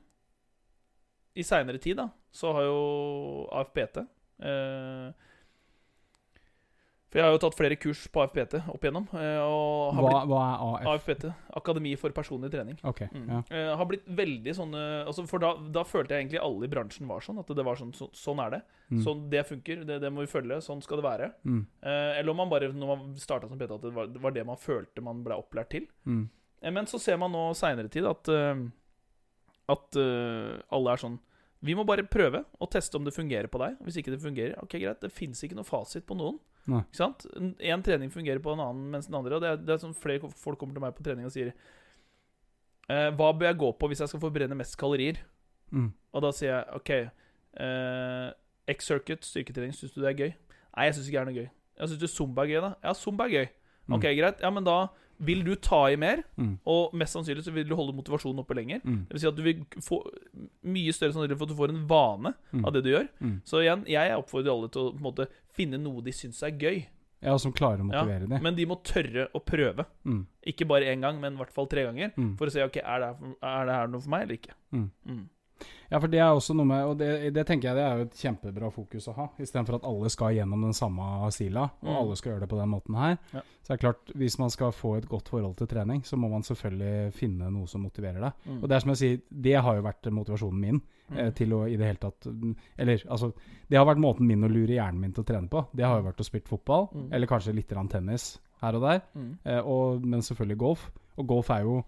i 1.35 1.43
seinere 1.43 1.81
tid, 1.81 1.97
da, 1.99 2.09
så 2.35 2.51
har 2.57 2.65
jo 2.67 2.79
AFPT 3.55 4.01
eh, 4.43 5.13
For 7.09 7.21
jeg 7.21 7.29
har 7.29 7.35
jo 7.37 7.39
tatt 7.45 7.55
flere 7.55 7.77
kurs 7.79 8.01
på 8.11 8.19
AFPT 8.25 8.57
opp 8.73 8.83
igjennom. 8.83 9.05
eh, 9.15 9.37
og 9.39 9.93
har 9.95 10.03
Hva, 10.03 10.09
blitt 10.09 10.31
hva 10.33 10.39
er 10.43 10.63
AF? 10.65 10.87
AFPT, 10.97 11.25
Akademi 11.55 11.93
for 12.01 12.11
personlig 12.11 12.49
trening. 12.51 12.75
Ok, 12.83 13.05
Mm. 13.13 13.27
ja. 13.31 13.39
Eh, 13.55 13.69
har 13.79 13.85
blitt 13.87 14.03
veldig 14.05 14.51
sånne 14.57 14.81
altså 15.07 15.23
For 15.29 15.39
da, 15.39 15.53
da 15.71 15.83
følte 15.87 16.09
jeg 16.11 16.25
egentlig 16.25 16.41
alle 16.43 16.65
i 16.67 16.71
bransjen 16.73 17.07
var 17.07 17.21
sånn. 17.23 17.39
At 17.39 17.47
det 17.55 17.63
var 17.63 17.75
sånn, 17.79 17.93
så, 17.95 18.09
sånn 18.11 18.41
er 18.45 18.49
det. 18.57 18.61
Mm. 18.91 19.03
Sånn, 19.05 19.29
det 19.31 19.45
funker. 19.47 19.85
Det, 19.87 20.01
det 20.01 20.11
må 20.11 20.25
vi 20.25 20.27
følge. 20.33 20.59
Sånn 20.61 20.83
skal 20.83 20.97
det 20.99 21.05
være. 21.07 21.31
Mm. 21.45 21.65
Eh, 21.83 22.19
eller 22.19 22.31
om 22.31 22.37
man 22.43 22.49
bare 22.51 22.67
når 22.73 22.87
man 22.97 23.13
starta 23.15 23.47
som 23.47 23.57
PT, 23.57 23.71
at 23.71 23.81
det 23.87 23.93
var, 23.95 24.07
det 24.11 24.21
var 24.21 24.31
det 24.35 24.45
man 24.45 24.57
følte 24.59 25.01
man 25.01 25.23
ble 25.23 25.35
opplært 25.39 25.69
til. 25.71 25.87
Mm. 26.05 26.27
Eh, 26.61 26.71
men 26.71 26.85
så 26.85 26.99
ser 26.99 27.15
man 27.17 27.31
nå 27.31 27.53
seinere 27.55 27.87
tid 27.89 28.03
at 28.11 28.27
eh, 28.27 28.65
At 29.71 29.95
eh, 29.95 30.59
alle 30.69 30.91
er 30.91 30.97
sånn 31.01 31.15
Vi 31.65 31.75
må 31.77 31.85
bare 31.87 32.05
prøve 32.07 32.43
og 32.61 32.69
teste 32.73 32.97
om 32.99 33.05
det 33.07 33.13
fungerer 33.15 33.49
på 33.51 33.59
deg. 33.61 33.79
Hvis 33.85 33.97
ikke 34.01 34.13
det 34.13 34.21
fungerer, 34.21 34.57
ok 34.61 34.77
greit, 34.77 35.01
det 35.01 35.13
fins 35.13 35.41
ikke 35.45 35.57
noe 35.57 35.67
fasit 35.67 36.05
på 36.07 36.17
noen. 36.17 36.37
Nei. 36.69 36.81
Ikke 36.85 36.99
sant? 36.99 37.25
Én 37.61 37.83
trening 37.85 38.13
fungerer 38.13 38.41
på 38.43 38.53
en 38.53 38.63
annen 38.63 38.91
mens 38.93 39.09
den 39.09 39.17
andre. 39.17 39.37
Og 39.37 39.43
det 39.43 39.51
er, 39.51 39.59
det 39.61 39.75
er 39.75 39.81
sånn 39.81 39.97
flere 39.97 40.29
folk 40.29 40.59
kommer 40.61 40.77
til 40.77 40.85
meg 40.85 40.95
på 40.97 41.05
trening 41.05 41.27
og 41.27 41.33
sier 41.33 41.51
eh, 41.53 43.09
Hva 43.17 43.29
bør 43.33 43.51
jeg 43.51 43.59
gå 43.61 43.69
på 43.79 43.89
hvis 43.91 44.01
jeg 44.03 44.13
skal 44.13 44.23
forbrenne 44.23 44.57
mest 44.57 44.77
kalorier? 44.81 45.21
Mm. 45.73 45.91
Og 46.15 46.25
da 46.25 46.31
sier 46.35 46.51
jeg 46.53 46.79
OK 46.79 46.91
eh, 46.95 48.29
X-circuit, 48.75 49.25
styrketrening, 49.25 49.73
syns 49.77 49.93
du 49.93 50.01
det 50.01 50.11
er 50.13 50.19
gøy? 50.19 50.31
Nei, 50.33 50.87
jeg 50.89 50.97
syns 50.97 51.09
ikke 51.09 51.17
det 51.17 51.23
er 51.23 51.29
noe 51.29 51.39
gøy. 51.39 51.49
Jeg 51.75 51.91
syns 51.91 52.15
Zumba 52.17 52.45
er 52.45 52.51
gøy, 52.51 52.61
da. 52.63 52.71
Ja, 52.83 52.93
Zumba 52.97 53.27
er 53.27 53.35
gøy. 53.35 53.49
Mm. 53.85 53.97
Ok, 53.97 54.07
greit. 54.17 54.41
Ja, 54.41 54.49
men 54.53 54.65
da 54.65 54.77
vil 55.19 55.43
du 55.43 55.55
ta 55.55 55.85
i 55.89 55.95
mer, 55.95 56.23
Mm. 56.37 56.57
og 56.65 56.93
mest 56.93 57.15
sannsynlig 57.15 57.43
så 57.43 57.51
vil 57.53 57.67
du 57.67 57.75
holde 57.75 57.93
motivasjonen 57.95 58.39
oppe 58.39 58.55
lenger. 58.55 58.81
Mm. 58.83 59.05
Det 59.07 59.13
vil 59.13 59.19
si 59.21 59.27
at 59.27 59.35
du 59.35 59.43
vil 59.43 59.65
få 59.81 60.01
mye 60.63 60.91
større 60.93 61.13
sannsynlighet 61.13 61.37
for 61.37 61.45
at 61.45 61.53
du 61.53 61.55
får 61.61 61.69
en 61.69 61.87
vane 61.87 62.33
Mm. 62.53 62.65
av 62.65 62.73
det 62.73 62.83
du 62.83 62.89
gjør. 62.91 63.07
Mm. 63.21 63.41
Så 63.45 63.61
igjen, 63.63 63.85
jeg 63.87 64.17
oppfordrer 64.17 64.51
alle 64.51 64.69
til 64.69 64.81
å 64.81 64.91
på 64.91 64.97
en 64.97 65.03
måte, 65.13 65.27
finne 65.55 65.77
noe 65.79 66.01
de 66.01 66.11
syns 66.11 66.43
er 66.43 66.51
gøy. 66.51 66.85
Ja, 67.23 67.37
som 67.37 67.51
klarer 67.53 67.79
å 67.81 67.91
Ja, 67.91 68.03
motivere 68.03 68.27
de. 68.29 68.39
Men 68.43 68.55
de 68.55 68.65
må 68.65 68.75
tørre 68.83 69.29
å 69.33 69.39
prøve. 69.43 69.85
Mm. 70.05 70.25
Ikke 70.45 70.67
bare 70.67 70.83
én 70.93 71.01
gang, 71.01 71.19
men 71.19 71.33
i 71.33 71.37
hvert 71.37 71.51
fall 71.51 71.65
tre 71.65 71.83
ganger. 71.85 72.11
Mm. 72.17 72.37
For 72.37 72.45
å 72.47 72.51
se 72.51 72.61
ok, 72.61 72.77
er 72.83 72.99
det, 72.99 73.35
er 73.41 73.65
det 73.65 73.73
her 73.73 73.87
noe 73.87 74.01
for 74.01 74.09
meg 74.09 74.21
eller 74.23 74.35
ikke. 74.37 74.53
Mm. 74.73 75.29
Ja, 75.89 75.99
for 75.99 76.07
det 76.11 76.19
er 76.19 76.33
også 76.33 76.55
noe 76.57 76.65
med 76.65 76.83
Og 76.85 76.97
det, 76.97 77.31
det 77.33 77.43
tenker 77.47 77.69
jeg 77.69 77.75
det 77.77 77.83
er 77.85 77.97
jo 77.99 78.05
et 78.07 78.15
kjempebra 78.19 78.71
fokus 78.73 79.05
å 79.07 79.13
ha. 79.15 79.27
Istedenfor 79.39 79.75
at 79.77 79.85
alle 79.87 80.09
skal 80.09 80.33
gjennom 80.35 80.61
den 80.65 80.73
samme 80.73 81.29
sila, 81.31 81.63
og 81.81 81.85
Mm. 81.89 81.95
alle 82.01 82.15
skal 82.17 82.31
gjøre 82.33 82.39
det 82.41 82.49
på 82.49 82.57
den 82.59 82.69
måten 82.73 82.95
her. 82.97 83.17
Ja. 83.33 83.41
Så 83.63 83.67
det 83.67 83.75
er 83.77 83.83
klart, 83.85 84.11
hvis 84.15 84.37
man 84.39 84.49
skal 84.49 84.71
få 84.71 84.97
et 84.97 85.07
godt 85.09 85.29
forhold 85.29 85.55
til 85.57 85.67
trening, 85.67 86.01
så 86.03 86.17
må 86.17 86.29
man 86.29 86.41
selvfølgelig 86.43 87.13
finne 87.13 87.51
noe 87.51 87.67
som 87.67 87.81
motiverer 87.85 88.19
deg. 88.19 88.33
Mm. 88.45 88.59
Og 88.63 88.67
det 88.69 88.75
er 88.75 88.79
som 88.79 88.89
jeg 88.89 88.97
sier, 88.97 89.21
det 89.31 89.55
har 89.61 89.75
jo 89.75 89.81
vært 89.81 90.11
motivasjonen 90.11 90.59
min 90.59 90.81
Mm. 91.11 91.17
eh, 91.19 91.31
til 91.31 91.49
å 91.53 91.67
i 91.69 91.75
det 91.77 91.85
hele 91.85 91.97
tatt 92.01 92.25
Eller 92.79 92.97
altså, 93.07 93.31
det 93.69 93.77
har 93.77 93.85
vært 93.85 93.99
måten 94.01 94.25
min 94.25 94.41
å 94.43 94.49
lure 94.49 94.73
hjernen 94.73 94.99
min 94.99 95.13
til 95.13 95.23
å 95.23 95.27
trene 95.27 95.47
på. 95.47 95.67
Det 95.75 95.85
har 95.85 96.01
jo 96.01 96.07
vært 96.09 96.17
å 96.19 96.25
spille 96.25 96.47
fotball, 96.47 96.89
Mm. 96.93 97.09
eller 97.13 97.27
kanskje 97.27 97.53
litt 97.53 97.67
tennis 97.89 98.39
her 98.61 98.73
og 98.75 98.81
der. 98.81 99.01
Mm. 99.15 99.37
Eh, 99.45 99.59
og, 99.61 100.03
men 100.03 100.19
selvfølgelig 100.21 100.57
golf. 100.57 100.91
Og 101.17 101.27
golf 101.27 101.49
er 101.51 101.61
jo 101.61 101.83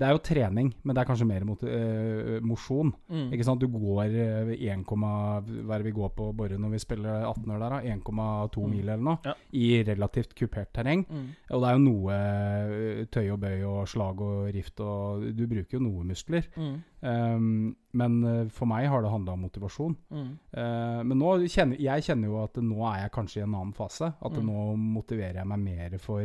Det 0.00 0.06
er 0.08 0.14
jo 0.16 0.20
trening, 0.24 0.70
men 0.82 0.96
det 0.96 1.02
er 1.02 1.08
kanskje 1.10 1.26
mer 1.28 1.44
mot, 1.44 1.60
uh, 1.62 2.38
mosjon. 2.40 2.88
Mm. 3.12 3.26
Ikke 3.36 3.44
sant? 3.44 3.60
Du 3.60 3.68
går 3.68 4.14
eh, 4.16 4.52
1, 4.72 4.84
hva 4.88 5.10
er 5.44 5.76
det 5.76 5.84
vi 5.90 5.92
går 5.98 6.14
på 6.16 6.30
Borre 6.38 6.56
når 6.56 6.72
vi 6.72 6.80
spiller 6.80 7.26
18 7.28 7.52
år 7.52 7.60
der, 7.60 7.74
da? 7.76 7.80
1,2 7.98 8.64
Mm. 8.64 8.70
mil 8.72 8.88
eller 8.88 9.04
noe. 9.04 9.18
Ja. 9.28 9.34
I 9.52 9.82
relativt 9.84 10.32
kupert 10.38 10.72
terreng. 10.72 11.04
Mm. 11.10 11.26
Og 11.50 11.60
det 11.62 11.68
er 11.68 11.76
jo 11.76 11.84
noe 11.84 12.16
eh, 12.16 13.04
tøy 13.12 13.28
og 13.34 13.40
bøy 13.44 13.62
og 13.68 13.86
slag 13.92 14.20
og 14.24 14.50
rift 14.56 14.80
og 14.80 15.28
Du 15.36 15.44
bruker 15.46 15.76
jo 15.78 15.84
noe 15.84 16.04
muskler. 16.08 16.48
Um, 17.02 17.76
men 17.96 18.18
eh, 18.24 18.48
for 18.52 18.68
meg 18.70 18.88
har 18.88 19.02
det 19.04 19.10
handla 19.12 19.32
om 19.36 19.44
motivasjon. 19.46 19.96
Eh, 20.12 21.00
men 21.04 21.18
nå 21.18 21.36
kjenner 21.48 21.80
jeg 21.80 22.04
kjenner 22.08 22.28
jo 22.32 22.42
at 22.44 22.56
nå 22.60 22.80
er 22.94 23.02
jeg 23.04 23.12
kanskje 23.16 23.40
i 23.40 23.44
en 23.46 23.54
annen 23.54 23.72
fase. 23.76 24.12
At 24.20 24.32
Mm. 24.32 24.46
nå 24.48 24.76
motiverer 24.96 25.40
jeg 25.42 25.46
meg 25.46 25.58
mer 25.64 25.98
for 25.98 26.24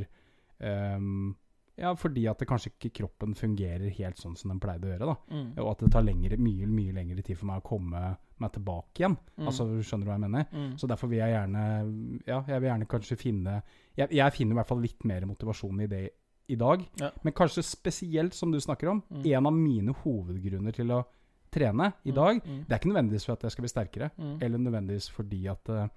ehm, 0.61 1.33
Ja, 1.77 1.93
fordi 1.93 2.25
at 2.29 2.39
det 2.39 2.47
kanskje 2.47 2.71
ikke 2.71 2.93
kroppen 3.01 3.33
fungerer 3.35 3.89
helt 3.97 4.15
sånn 4.17 4.37
som 4.37 4.49
den 4.49 4.59
pleide 4.59 4.87
å 4.87 4.91
gjøre. 4.93 5.05
da 5.05 5.15
Mm. 5.35 5.57
Og 5.57 5.71
at 5.71 5.79
det 5.79 5.91
tar 5.91 6.03
lengre, 6.03 6.37
mye 6.37 6.65
mye 6.67 6.93
lengre 6.93 7.21
tid 7.23 7.37
for 7.37 7.45
meg 7.47 7.61
å 7.61 7.67
komme 7.67 8.17
meg 8.39 8.51
tilbake 8.53 8.95
igjen. 8.99 9.17
Mm. 9.37 9.45
Altså, 9.47 9.65
Skjønner 9.83 10.05
du 10.05 10.09
hva 10.11 10.19
jeg 10.19 10.29
mener? 10.29 10.45
Mm. 10.53 10.77
Så 10.79 10.87
derfor 10.87 11.07
vil 11.09 11.19
jeg 11.19 11.33
gjerne 11.33 12.21
Ja, 12.27 12.41
jeg 12.47 12.61
vil 12.61 12.69
gjerne 12.69 12.87
kanskje 12.87 13.17
finne 13.17 13.63
Jeg, 13.97 14.09
jeg 14.11 14.33
finner 14.33 14.51
i 14.51 14.55
hvert 14.59 14.67
fall 14.67 14.81
litt 14.81 15.03
mer 15.05 15.21
motivasjon 15.25 15.81
i 15.81 15.87
det 15.87 16.09
i 16.47 16.55
dag. 16.55 16.81
Ja. 17.01 17.09
Men 17.23 17.33
kanskje 17.33 17.63
spesielt, 17.63 18.33
som 18.33 18.51
du 18.51 18.59
snakker 18.59 18.87
om, 18.91 19.03
Mm. 19.11 19.25
en 19.25 19.45
av 19.47 19.53
mine 19.53 19.93
hovedgrunner 19.93 20.71
til 20.73 20.87
å 20.91 21.03
trene 21.51 21.93
i 22.05 22.11
Mm. 22.11 22.15
dag, 22.15 22.43
Mm. 22.43 22.65
det 22.67 22.71
er 22.71 22.79
ikke 22.79 22.93
nødvendigvis 22.93 23.25
for 23.25 23.33
at 23.33 23.41
jeg 23.41 23.51
skal 23.51 23.61
bli 23.63 23.69
sterkere, 23.69 24.11
eller 24.41 24.57
nødvendigvis 24.59 25.09
fordi 25.09 25.47
at 25.49 25.69
uh, 25.69 25.87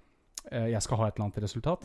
jeg 0.51 0.81
skal 0.81 0.97
ha 0.97 1.07
et 1.07 1.15
eller 1.15 1.25
annet 1.25 1.43
resultat. 1.43 1.81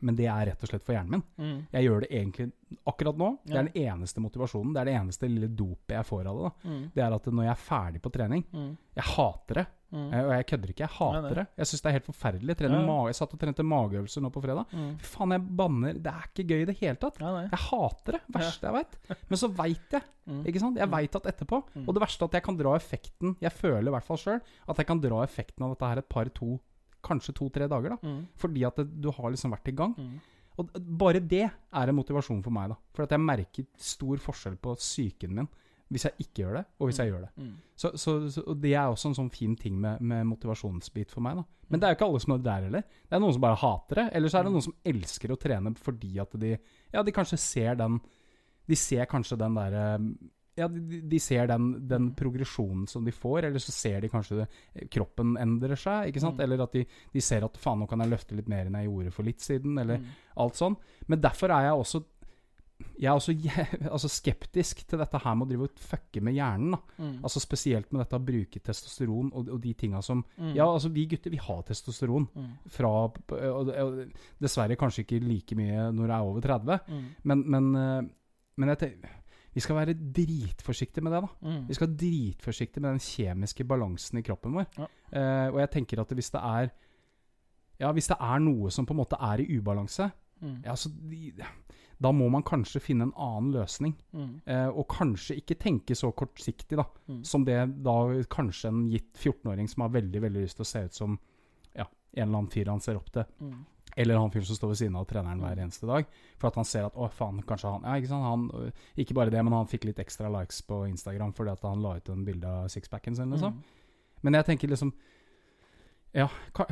Men 0.00 0.16
det 0.16 0.26
er 0.26 0.46
rett 0.48 0.62
og 0.64 0.70
slett 0.70 0.84
for 0.86 0.96
hjernen 0.96 1.10
min. 1.18 1.24
Mm. 1.36 1.58
Jeg 1.74 1.84
gjør 1.86 2.00
det 2.04 2.08
egentlig 2.10 2.48
akkurat 2.88 3.18
nå. 3.20 3.28
Det 3.44 3.58
er 3.58 3.68
den 3.68 3.82
eneste 3.84 4.22
motivasjonen. 4.24 4.72
Det 4.72 4.80
er 4.80 4.88
det 4.88 4.94
eneste 4.96 5.28
lille 5.28 5.50
dopet 5.52 5.94
jeg 5.98 6.08
får 6.08 6.30
av 6.30 6.40
det. 6.46 6.50
Mm. 6.64 6.80
Det 6.94 7.04
er 7.04 7.16
at 7.18 7.28
når 7.28 7.44
jeg 7.46 7.52
er 7.52 7.62
ferdig 7.68 8.02
på 8.02 8.12
trening 8.14 8.44
Mm. 8.52 8.72
Jeg 8.92 9.04
hater 9.08 9.54
det. 9.60 9.66
Mm. 9.92 10.06
Eh, 10.12 10.24
Og 10.24 10.30
jeg 10.32 10.46
kødder 10.48 10.70
ikke. 10.72 10.84
Jeg 10.84 10.92
hater 10.96 11.22
Nei, 11.22 11.34
det. 11.36 11.44
Jeg 11.56 11.68
syns 11.68 11.82
det 11.82 11.88
er 11.88 11.94
helt 11.96 12.08
forferdelig. 12.08 12.56
Ja, 12.60 12.68
ja. 12.72 12.96
jeg 13.08 13.16
satt 13.16 13.34
og 13.36 13.40
trente 13.40 13.64
mageøvelser 13.64 14.24
nå 14.24 14.30
på 14.32 14.42
fredag. 14.44 14.72
Mm. 14.72 14.90
Fy 15.00 15.08
faen, 15.12 15.32
jeg 15.36 15.44
banner. 15.60 15.92
Det 16.00 16.12
er 16.12 16.26
ikke 16.28 16.46
gøy 16.48 16.62
i 16.62 16.68
det 16.68 16.76
hele 16.80 16.96
tatt. 17.00 17.20
Ja, 17.20 17.32
nei. 17.36 17.44
Jeg 17.52 17.62
hater 17.68 18.16
det. 18.18 18.22
Verste 18.36 18.68
jeg 18.68 18.76
veit. 18.78 18.98
Men 19.30 19.40
så 19.40 19.48
veit 19.60 19.96
jeg. 19.96 20.02
Mm. 20.28 20.42
Ikke 20.48 20.60
sant? 20.64 20.80
Jeg 20.80 20.92
veit 20.92 21.16
at 21.20 21.30
etterpå. 21.32 21.62
Og 21.84 21.92
det 21.96 22.04
verste 22.04 22.24
er 22.24 22.32
at 22.32 22.36
jeg 22.40 22.44
kan 22.46 22.56
dra 22.60 22.74
effekten 22.78 23.32
Jeg 23.42 23.50
føler 23.52 23.88
i 23.90 23.94
hvert 23.96 24.06
fall 24.06 24.20
sjøl 24.20 24.38
at 24.40 24.78
jeg 24.78 24.86
kan 24.86 25.00
dra 25.02 25.22
effekten 25.24 25.64
av 25.66 25.72
dette 25.74 25.88
her 25.92 25.98
et 26.02 26.08
par, 26.12 26.28
to, 26.36 26.60
kanskje 27.02 27.34
to-tre 27.34 27.68
dager. 27.68 27.90
da 27.90 27.96
Mm. 28.08 28.26
Fordi 28.36 28.64
at 28.66 28.76
det, 28.76 29.00
du 29.02 29.10
har 29.10 29.30
liksom 29.30 29.50
vært 29.52 29.68
i 29.68 29.76
gang. 29.76 29.94
Mm. 29.98 30.20
Og 30.58 30.70
bare 30.98 31.20
det 31.20 31.50
er 31.72 31.88
en 31.88 31.94
motivasjon 31.96 32.42
for 32.42 32.50
meg. 32.52 32.68
da 32.68 32.76
For 32.94 33.02
at 33.04 33.10
jeg 33.10 33.20
merker 33.20 33.66
stor 33.76 34.16
forskjell 34.16 34.56
på 34.60 34.74
psyken 34.76 35.34
min 35.34 35.48
hvis 35.92 36.04
jeg 36.04 36.12
ikke 36.24 36.40
gjør 36.42 36.54
det, 36.56 36.64
og 36.80 36.86
hvis 36.88 36.98
jeg 37.02 37.10
gjør 37.10 37.20
det. 37.20 37.28
Mm. 37.36 37.56
Så, 37.76 37.90
så, 38.00 38.12
så 38.30 38.42
og 38.46 38.56
Det 38.62 38.70
er 38.72 38.86
også 38.88 39.08
en 39.10 39.14
sånn 39.14 39.30
fin 39.30 39.54
ting 39.56 39.74
med, 39.78 40.00
med 40.00 40.24
motivasjonsbit 40.24 41.10
for 41.12 41.20
meg. 41.20 41.36
da 41.36 41.44
Men 41.68 41.80
det 41.80 41.84
er 41.86 41.92
jo 41.92 41.96
ikke 41.98 42.06
alle 42.08 42.20
som 42.20 42.32
er 42.32 42.38
der 42.38 42.62
heller. 42.62 42.82
Det 43.08 43.12
er 43.12 43.20
noen 43.20 43.32
som 43.36 43.42
bare 43.42 43.56
hater 43.60 43.94
det. 44.00 44.06
Eller 44.14 44.28
så 44.32 44.38
er 44.38 44.42
det 44.44 44.52
Mm. 44.52 44.54
noen 44.56 44.62
som 44.62 44.74
elsker 44.86 45.28
å 45.34 45.36
trene 45.38 45.74
fordi 45.76 46.18
at 46.18 46.32
de 46.40 46.58
Ja, 46.94 47.02
de 47.02 47.12
kanskje 47.12 47.38
ser 47.38 47.74
den 47.76 48.00
De 48.68 48.74
ser 48.76 49.04
kanskje 49.04 49.36
den 49.36 49.54
derre 49.54 49.98
ja, 50.56 50.68
de, 50.68 51.00
de 51.08 51.18
ser 51.18 51.46
den, 51.48 51.70
den 51.88 52.08
Mm. 52.10 52.14
progresjonen 52.18 52.86
som 52.88 53.04
de 53.04 53.12
får, 53.12 53.44
eller 53.48 53.58
så 53.62 53.72
ser 53.72 54.00
de 54.04 54.08
kanskje 54.12 54.36
det, 54.42 54.90
kroppen 54.92 55.36
endrer 55.40 55.76
seg. 55.80 56.08
ikke 56.12 56.20
sant? 56.20 56.36
Mm. 56.36 56.44
Eller 56.44 56.62
at 56.66 56.72
de, 56.72 56.84
de 57.14 57.20
ser 57.24 57.44
at 57.44 57.56
faen, 57.56 57.78
nå 57.80 57.88
kan 57.88 58.00
jeg 58.04 58.10
løfte 58.12 58.36
litt 58.36 58.48
mer 58.48 58.66
enn 58.66 58.74
jeg 58.80 58.90
gjorde 58.90 59.12
for 59.12 59.22
litt 59.24 59.40
siden. 59.40 59.78
Eller 59.80 59.98
Mm. 59.98 60.06
alt 60.36 60.54
sånn. 60.54 60.76
Men 61.08 61.20
derfor 61.20 61.50
er 61.50 61.68
jeg 61.70 61.78
også 61.78 62.04
Jeg 62.98 63.06
er 63.06 63.14
også 63.14 63.32
altså 63.94 64.08
skeptisk 64.10 64.80
til 64.88 64.98
dette 64.98 65.18
her 65.22 65.34
med 65.38 65.46
å 65.46 65.50
drive 65.52 65.68
og 65.68 65.78
fucke 65.78 66.20
med 66.20 66.34
hjernen. 66.34 66.74
Mm. 66.98 67.20
Altså 67.22 67.38
Spesielt 67.38 67.92
med 67.92 68.00
dette 68.02 68.18
å 68.18 68.24
bruke 68.26 68.58
testosteron 68.58 69.30
og, 69.32 69.48
og 69.54 69.60
de 69.62 69.72
tinga 69.78 70.00
som 70.02 70.24
Mm. 70.36 70.54
Ja, 70.56 70.66
altså 70.66 70.90
vi 70.92 71.06
gutter, 71.06 71.30
vi 71.30 71.36
har 71.38 71.62
testosteron. 71.62 72.26
Mm. 72.34 72.48
Fra 72.68 72.88
og, 73.06 73.20
og, 73.30 74.02
Dessverre 74.42 74.74
kanskje 74.76 75.04
ikke 75.06 75.20
like 75.22 75.54
mye 75.54 75.92
når 75.94 76.08
jeg 76.08 76.16
er 76.18 76.26
over 76.26 76.40
30, 76.40 76.80
Mm. 76.88 77.04
men, 77.24 77.44
men, 77.54 77.74
eh, 77.76 78.02
men 78.58 78.68
jeg 78.74 78.78
tenker 78.78 79.08
vi 79.54 79.60
skal 79.60 79.76
være 79.76 79.94
dritforsiktige 79.94 81.02
med 81.04 81.12
det. 81.12 81.22
da 81.22 81.48
Mm. 81.48 81.66
Vi 81.68 81.74
skal 81.74 81.88
være 81.88 81.96
dritforsiktige 81.98 82.80
med 82.82 82.90
den 82.90 82.98
kjemiske 83.04 83.64
balansen 83.68 84.18
i 84.18 84.22
kroppen 84.22 84.52
vår. 84.54 84.66
Ja. 84.78 84.86
Eh, 85.12 85.48
og 85.52 85.58
jeg 85.60 85.70
tenker 85.70 86.00
at 86.00 86.08
hvis 86.08 86.30
det 86.30 86.40
er 86.42 86.70
Ja, 87.80 87.90
hvis 87.92 88.06
det 88.06 88.16
er 88.20 88.38
noe 88.38 88.70
som 88.70 88.86
på 88.86 88.92
en 88.94 88.98
måte 89.00 89.16
er 89.18 89.40
i 89.40 89.58
ubalanse, 89.58 90.12
Mm. 90.42 90.62
ja, 90.64 90.72
så 90.74 90.88
da 92.00 92.10
må 92.12 92.28
man 92.30 92.42
kanskje 92.42 92.80
finne 92.82 93.02
en 93.02 93.12
annen 93.16 93.52
løsning. 93.52 93.94
Mm. 94.12 94.40
Eh, 94.46 94.68
og 94.68 94.88
kanskje 94.88 95.36
ikke 95.38 95.54
tenke 95.58 95.94
så 95.94 96.10
kortsiktig, 96.12 96.76
da. 96.76 96.84
Mm. 97.08 97.24
Som 97.24 97.44
det 97.44 97.82
da 97.82 98.22
kanskje 98.24 98.68
en 98.68 98.88
gitt 98.90 99.12
14-åring 99.14 99.68
som 99.68 99.82
har 99.82 99.88
veldig 100.00 100.22
veldig 100.22 100.42
lyst 100.42 100.56
til 100.56 100.64
å 100.64 100.70
se 100.72 100.84
ut 100.84 100.94
som 100.94 101.18
ja, 101.76 101.84
en 102.14 102.22
eller 102.28 102.38
annen 102.38 102.50
fyr 102.50 102.66
han 102.70 102.80
ser 102.80 102.96
opp 102.96 103.10
til. 103.14 103.24
Mm. 103.92 104.00
Eller 104.02 104.16
han 104.16 104.30
fyren 104.32 104.46
som 104.48 104.56
står 104.56 104.68
ved 104.72 104.78
siden 104.80 104.96
av 104.96 105.06
treneren 105.06 105.40
hver 105.44 105.58
eneste 105.60 105.86
dag. 105.86 106.06
For 106.40 106.48
at 106.48 106.54
han 106.56 106.64
ser 106.64 106.86
at 106.86 106.94
å, 106.96 107.10
faen, 107.12 107.42
kanskje 107.44 107.72
han 107.74 107.82
Ja, 107.84 107.96
ikke 108.00 108.08
sant. 108.08 108.24
Han, 108.24 108.50
øh, 108.54 108.70
ikke 108.96 109.14
bare 109.14 109.30
det, 109.30 109.42
men 109.44 109.52
han 109.52 109.66
fikk 109.68 109.84
litt 109.84 109.98
ekstra 110.00 110.30
likes 110.32 110.62
på 110.62 110.86
Instagram 110.88 111.32
fordi 111.36 111.50
at 111.52 111.62
han 111.62 111.82
la 111.82 111.96
ut 111.96 112.08
en 112.08 112.24
bilde 112.24 112.48
av 112.48 112.68
sixpacken 112.72 113.14
sin, 113.16 113.30
liksom. 113.30 113.52
Mm. 113.52 113.62
Men 114.22 114.34
jeg 114.34 114.44
tenker 114.46 114.68
liksom 114.68 114.92
Ja, 116.14 116.26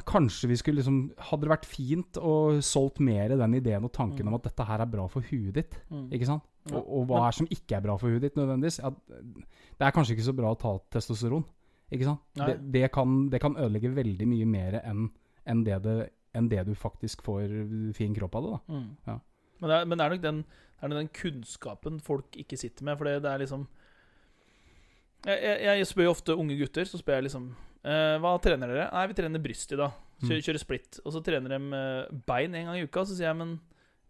kanskje 0.04 0.48
vi 0.50 0.56
skulle 0.60 0.82
liksom 0.82 1.12
Hadde 1.30 1.46
det 1.46 1.52
vært 1.54 1.64
fint 1.68 2.18
å 2.20 2.60
solgt 2.60 3.00
mer 3.00 3.28
den 3.32 3.54
ideen 3.56 3.84
og 3.84 3.92
tanken 3.92 4.26
Mm. 4.26 4.28
om 4.28 4.34
at 4.34 4.42
dette 4.44 4.64
her 4.66 4.80
er 4.80 4.86
bra 4.86 5.06
for 5.08 5.20
huet 5.22 5.54
ditt, 5.54 5.78
Mm. 5.90 6.10
ikke 6.12 6.26
sant? 6.26 6.42
Ja, 6.70 6.76
Og, 6.76 6.84
og 6.88 7.06
hva 7.08 7.26
er 7.28 7.32
som 7.32 7.46
ikke 7.46 7.76
er 7.76 7.80
bra 7.80 7.96
for 7.96 8.08
huet 8.10 8.20
ditt, 8.20 8.34
nødvendigvis? 8.36 8.80
Ja, 8.82 8.90
det 8.90 9.80
er 9.86 9.90
kanskje 9.92 10.12
ikke 10.16 10.28
så 10.28 10.36
bra 10.36 10.52
å 10.54 10.58
ta 10.58 10.78
testosteron, 10.92 11.44
ikke 11.90 12.04
sant? 12.04 12.20
Det, 12.34 12.58
det, 12.70 12.92
kan, 12.92 13.30
det 13.30 13.40
kan 13.40 13.54
ødelegge 13.56 13.94
veldig 13.94 14.26
mye 14.28 14.46
mer 14.46 14.80
enn 14.84 15.10
enn 15.46 15.64
det, 15.64 15.82
det, 15.82 16.10
enn 16.34 16.48
det 16.48 16.62
du 16.68 16.74
faktisk 16.78 17.22
får 17.26 17.52
fin 17.96 18.14
kropp 18.14 18.34
av 18.38 18.44
det, 18.46 18.50
da. 18.56 18.60
Mm. 18.76 18.88
Ja. 19.06 19.16
Men, 19.60 19.68
det 19.70 19.76
er, 19.76 19.86
men 19.90 19.98
det 19.98 20.04
er 20.06 20.14
nok 20.14 20.22
den, 20.24 20.44
er 20.80 20.92
den 20.94 21.08
kunnskapen 21.12 21.98
folk 22.00 22.36
ikke 22.40 22.56
sitter 22.60 22.86
med. 22.86 22.96
For 23.00 23.04
det, 23.08 23.18
det 23.24 23.32
er 23.32 23.42
liksom 23.42 23.66
jeg, 25.26 25.40
jeg, 25.44 25.80
jeg 25.82 25.88
spør 25.90 26.06
jo 26.08 26.12
ofte 26.14 26.36
unge 26.38 26.56
gutter, 26.56 26.86
så 26.88 27.00
spør 27.00 27.18
jeg 27.18 27.26
liksom 27.28 27.50
eh, 27.84 28.14
Hva 28.22 28.36
trener 28.40 28.70
dere? 28.72 28.86
Nei, 28.94 29.02
vi 29.10 29.16
trener 29.18 29.42
bryst 29.44 29.74
i 29.74 29.80
dag. 29.80 29.98
Kjører, 30.20 30.36
Mm. 30.40 30.44
kjører 30.44 30.60
splitt. 30.60 30.98
Og 31.04 31.12
så 31.14 31.20
trener 31.24 31.52
de 31.54 31.58
eh, 31.76 32.16
bein 32.28 32.54
en 32.54 32.66
gang 32.70 32.76
i 32.80 32.84
uka. 32.84 33.04
Så 33.08 33.14
sier 33.16 33.30
jeg, 33.30 33.36
men 33.40 33.54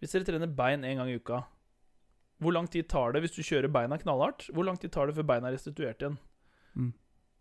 hvis 0.02 0.14
dere 0.14 0.26
trener 0.26 0.50
bein 0.58 0.82
en 0.86 0.98
gang 1.02 1.10
i 1.12 1.18
uka, 1.20 1.42
hvor 2.40 2.54
lang 2.56 2.66
tid 2.72 2.88
tar 2.90 3.12
det 3.14 3.20
hvis 3.22 3.34
du 3.36 3.42
kjører 3.46 3.70
beina 3.70 3.98
knallhardt? 4.00 4.46
Hvor 4.54 4.64
lang 4.66 4.78
tid 4.80 4.90
tar 4.94 5.06
det 5.10 5.14
før 5.18 5.26
beina 5.28 5.50
er 5.50 5.54
restituert 5.58 6.00
igjen? 6.02 6.16
Mm. 6.74 6.92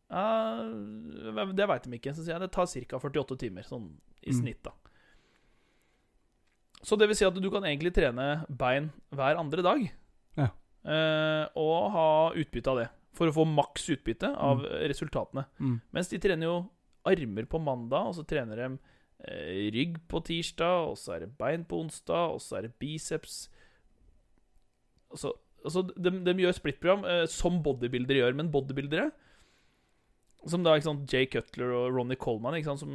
Ja, 0.09 0.63
det 1.53 1.67
veit 1.69 1.83
de 1.85 1.97
ikke. 1.99 2.13
Så 2.17 2.23
sier 2.25 2.33
jeg 2.37 2.41
det 2.41 2.51
tar 2.55 2.65
ca. 2.65 2.99
48 2.99 3.37
timer, 3.45 3.63
sånn 3.67 3.91
i 4.23 4.31
Mm. 4.33 4.39
snitt, 4.41 4.63
da. 4.63 4.71
Så 6.81 6.97
det 6.97 7.07
vil 7.09 7.15
si 7.19 7.25
at 7.27 7.35
du 7.35 7.49
kan 7.51 7.63
egentlig 7.67 7.91
trene 7.93 8.45
bein 8.49 8.91
hver 9.11 9.37
andre 9.37 9.61
dag. 9.65 9.81
Ja. 10.39 10.49
Uh, 10.85 11.45
og 11.59 11.91
ha 11.91 12.07
utbytte 12.39 12.71
av 12.71 12.77
det. 12.83 12.89
for 13.11 13.27
å 13.27 13.33
få 13.33 13.43
maks 13.43 13.89
utbytte 13.89 14.29
av 14.37 14.61
resultatene. 14.87 15.43
Mm. 15.59 15.81
Mens 15.91 16.07
de 16.07 16.17
trener 16.19 16.45
jo 16.45 16.69
armer 17.09 17.43
på 17.49 17.59
mandag, 17.59 18.05
og 18.07 18.13
så 18.15 18.23
trener 18.23 18.55
de 18.55 18.67
uh, 18.77 19.71
rygg 19.75 19.97
på 20.07 20.21
tirsdag, 20.23 20.87
og 20.91 20.95
så 20.95 21.15
er 21.15 21.19
det 21.25 21.37
bein 21.37 21.65
på 21.65 21.81
onsdag, 21.83 22.35
og 22.35 22.39
så 22.39 22.57
er 22.57 22.61
det 22.67 22.79
biceps 22.79 23.49
Altså, 25.11 25.33
altså 25.65 25.81
de, 25.97 26.11
de 26.23 26.33
gjør 26.45 26.53
splittprogram 26.53 27.03
uh, 27.03 27.25
som 27.25 27.57
bodybuildere 27.65 28.21
gjør, 28.21 28.35
men 28.37 28.51
bodybuildere 28.53 29.09
som 30.47 30.63
da, 30.63 30.75
ikke 30.77 30.87
sant, 30.87 31.11
Jay 31.11 31.25
Cutler 31.27 31.73
og 31.75 31.93
Ronny 31.97 32.15
Coleman, 32.15 32.55
ikke 32.55 32.69
sant, 32.71 32.79
som 32.85 32.89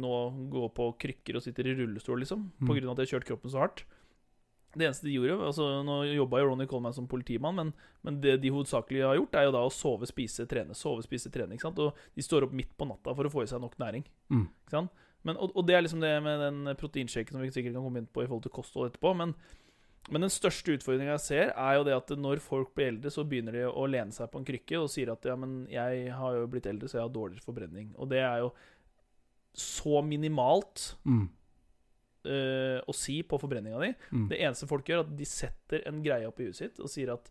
nå 0.00 0.14
går 0.52 0.68
på 0.76 0.88
krykker 1.02 1.36
og 1.36 1.42
sitter 1.42 1.66
i 1.66 1.74
rullestol, 1.74 2.20
liksom, 2.22 2.50
Mm. 2.60 2.70
av 2.70 2.90
at 2.92 2.96
de 2.96 3.06
har 3.06 3.12
kjørt 3.18 3.26
kroppen 3.26 3.50
så 3.50 3.58
hardt. 3.64 3.84
Det 4.74 4.82
eneste 4.88 5.06
de 5.06 5.12
gjorde 5.14 5.38
altså 5.46 5.84
Nå 5.86 6.00
jobba 6.16 6.40
jo 6.40 6.48
Ronny 6.48 6.66
Coleman 6.66 6.92
som 6.92 7.06
politimann, 7.06 7.54
men, 7.54 7.72
men 8.02 8.20
det 8.20 8.40
de 8.42 8.50
hovedsakelig 8.50 9.04
har 9.06 9.14
gjort, 9.16 9.34
er 9.38 9.44
jo 9.44 9.52
da 9.54 9.62
å 9.62 9.70
sove, 9.70 10.06
spise, 10.06 10.46
trene. 10.50 10.74
Sove, 10.74 11.02
spise, 11.06 11.30
trene. 11.30 11.54
ikke 11.54 11.68
sant? 11.68 11.78
Og 11.78 11.94
de 12.14 12.22
står 12.22 12.42
opp 12.48 12.52
midt 12.52 12.72
på 12.76 12.86
natta 12.88 13.14
for 13.14 13.24
å 13.24 13.30
få 13.30 13.42
i 13.44 13.46
seg 13.46 13.60
nok 13.62 13.76
næring. 13.78 14.02
Mm. 14.30 14.48
Ikke 14.66 14.70
sant? 14.74 14.90
Men, 15.22 15.36
og, 15.38 15.52
og 15.54 15.66
det 15.66 15.76
er 15.76 15.82
liksom 15.86 16.00
det 16.02 16.10
med 16.22 16.40
den 16.42 16.74
proteinshaken 16.76 17.32
som 17.32 17.40
vi 17.40 17.52
sikkert 17.54 17.72
kan 17.78 17.84
komme 17.86 18.02
inn 18.02 18.10
på 18.10 18.24
i 18.24 18.26
forhold 18.26 18.42
til 18.42 18.52
kosthold 18.52 18.90
etterpå. 18.90 19.14
Men, 19.16 19.34
men 20.12 20.26
den 20.26 20.32
største 20.32 20.74
utfordringa 20.76 21.14
jeg 21.14 21.24
ser, 21.24 21.52
er 21.56 21.78
jo 21.78 21.84
det 21.86 21.94
at 21.96 22.10
når 22.20 22.42
folk 22.44 22.74
blir 22.76 22.90
eldre, 22.92 23.12
så 23.12 23.24
begynner 23.24 23.56
de 23.56 23.62
å 23.70 23.86
lene 23.88 24.12
seg 24.12 24.28
på 24.32 24.40
en 24.40 24.44
krykke 24.48 24.82
og 24.82 24.90
sier 24.92 25.12
at 25.14 25.24
ja, 25.24 25.36
men 25.40 25.62
jeg 25.72 26.10
har 26.12 26.36
jo 26.36 26.50
blitt 26.52 26.68
eldre, 26.68 26.90
så 26.90 26.98
jeg 26.98 27.06
har 27.06 27.14
dårligere 27.14 27.46
forbrenning. 27.46 27.94
Og 27.96 28.10
det 28.12 28.20
er 28.20 28.42
jo 28.44 28.50
så 29.54 30.02
minimalt 30.04 30.96
Mm. 31.06 31.28
uh, 32.26 32.78
å 32.84 32.92
si 32.96 33.22
på 33.22 33.38
forbrenninga 33.40 33.80
di. 33.80 33.90
Mm. 34.12 34.28
Det 34.28 34.40
eneste 34.42 34.68
folk 34.68 34.88
gjør, 34.88 35.04
er 35.04 35.08
at 35.08 35.16
de 35.16 35.28
setter 35.28 35.84
en 35.88 36.02
greie 36.04 36.28
opp 36.28 36.40
i 36.40 36.48
huet 36.48 36.56
sitt 36.58 36.80
og 36.80 36.90
sier 36.92 37.12
at 37.14 37.30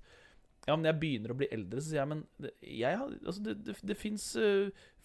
ja, 0.68 0.76
men 0.78 0.88
jeg 0.88 1.00
begynner 1.02 1.34
å 1.34 1.38
bli 1.38 1.48
eldre. 1.52 1.82
Så 1.82 1.92
sier 1.92 2.02
jeg, 2.02 2.10
men 2.14 2.24
jeg 2.64 3.00
har, 3.00 3.16
altså 3.26 3.44
det, 3.44 3.56
det, 3.68 3.76
det 3.84 3.98
fins 4.00 4.30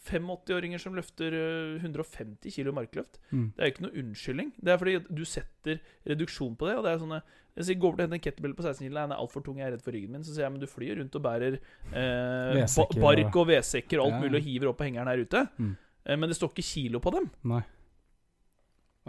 85-åringer 0.06 0.78
som 0.78 0.94
løfter 0.94 1.34
uh, 1.34 1.80
150 1.82 2.54
kilo 2.54 2.72
markløft. 2.76 3.18
Mm. 3.32 3.48
Det 3.56 3.64
er 3.64 3.70
jo 3.70 3.74
ikke 3.74 3.84
noe 3.88 4.02
unnskyldning. 4.04 4.52
Det 4.62 4.72
er 4.72 4.80
fordi 4.80 4.94
du 5.08 5.24
setter 5.26 5.80
reduksjon 6.08 6.54
på 6.58 6.68
det. 6.68 6.76
Og 6.78 6.86
det 6.86 6.92
er 6.92 7.02
sånne 7.02 7.20
Jeg 7.58 7.66
sier, 7.66 7.80
går 7.82 7.90
over 7.90 7.98
til 7.98 8.04
å 8.04 8.06
hente 8.06 8.20
en 8.20 8.24
kettlebell 8.28 8.54
på 8.54 8.66
16 8.68 8.84
kg. 8.84 8.92
Den 8.94 9.16
er 9.16 9.24
altfor 9.24 9.42
tung, 9.42 9.58
jeg 9.58 9.66
er 9.66 9.74
redd 9.74 9.82
for 9.82 9.96
ryggen 9.96 10.14
min. 10.14 10.26
Så 10.26 10.36
sier 10.36 10.46
jeg, 10.46 10.54
men 10.54 10.62
du 10.62 10.68
flyr 10.70 11.00
rundt 11.00 11.18
og 11.18 11.24
bærer 11.24 11.58
eh, 11.58 12.78
bark 13.02 13.42
og 13.42 13.50
vedsekker 13.50 13.98
og 13.98 14.06
alt 14.06 14.14
Ja, 14.14 14.20
ja. 14.20 14.22
mulig 14.28 14.38
og 14.38 14.46
hiver 14.46 14.70
opp 14.70 14.78
på 14.78 14.86
hengeren 14.86 15.10
her 15.10 15.24
ute. 15.26 15.42
Mm. 15.58 15.74
Eh, 16.04 16.20
men 16.20 16.30
det 16.30 16.38
står 16.38 16.54
ikke 16.54 16.68
kilo 16.70 17.02
på 17.02 17.16
dem. 17.18 17.26
Nei. 17.50 17.64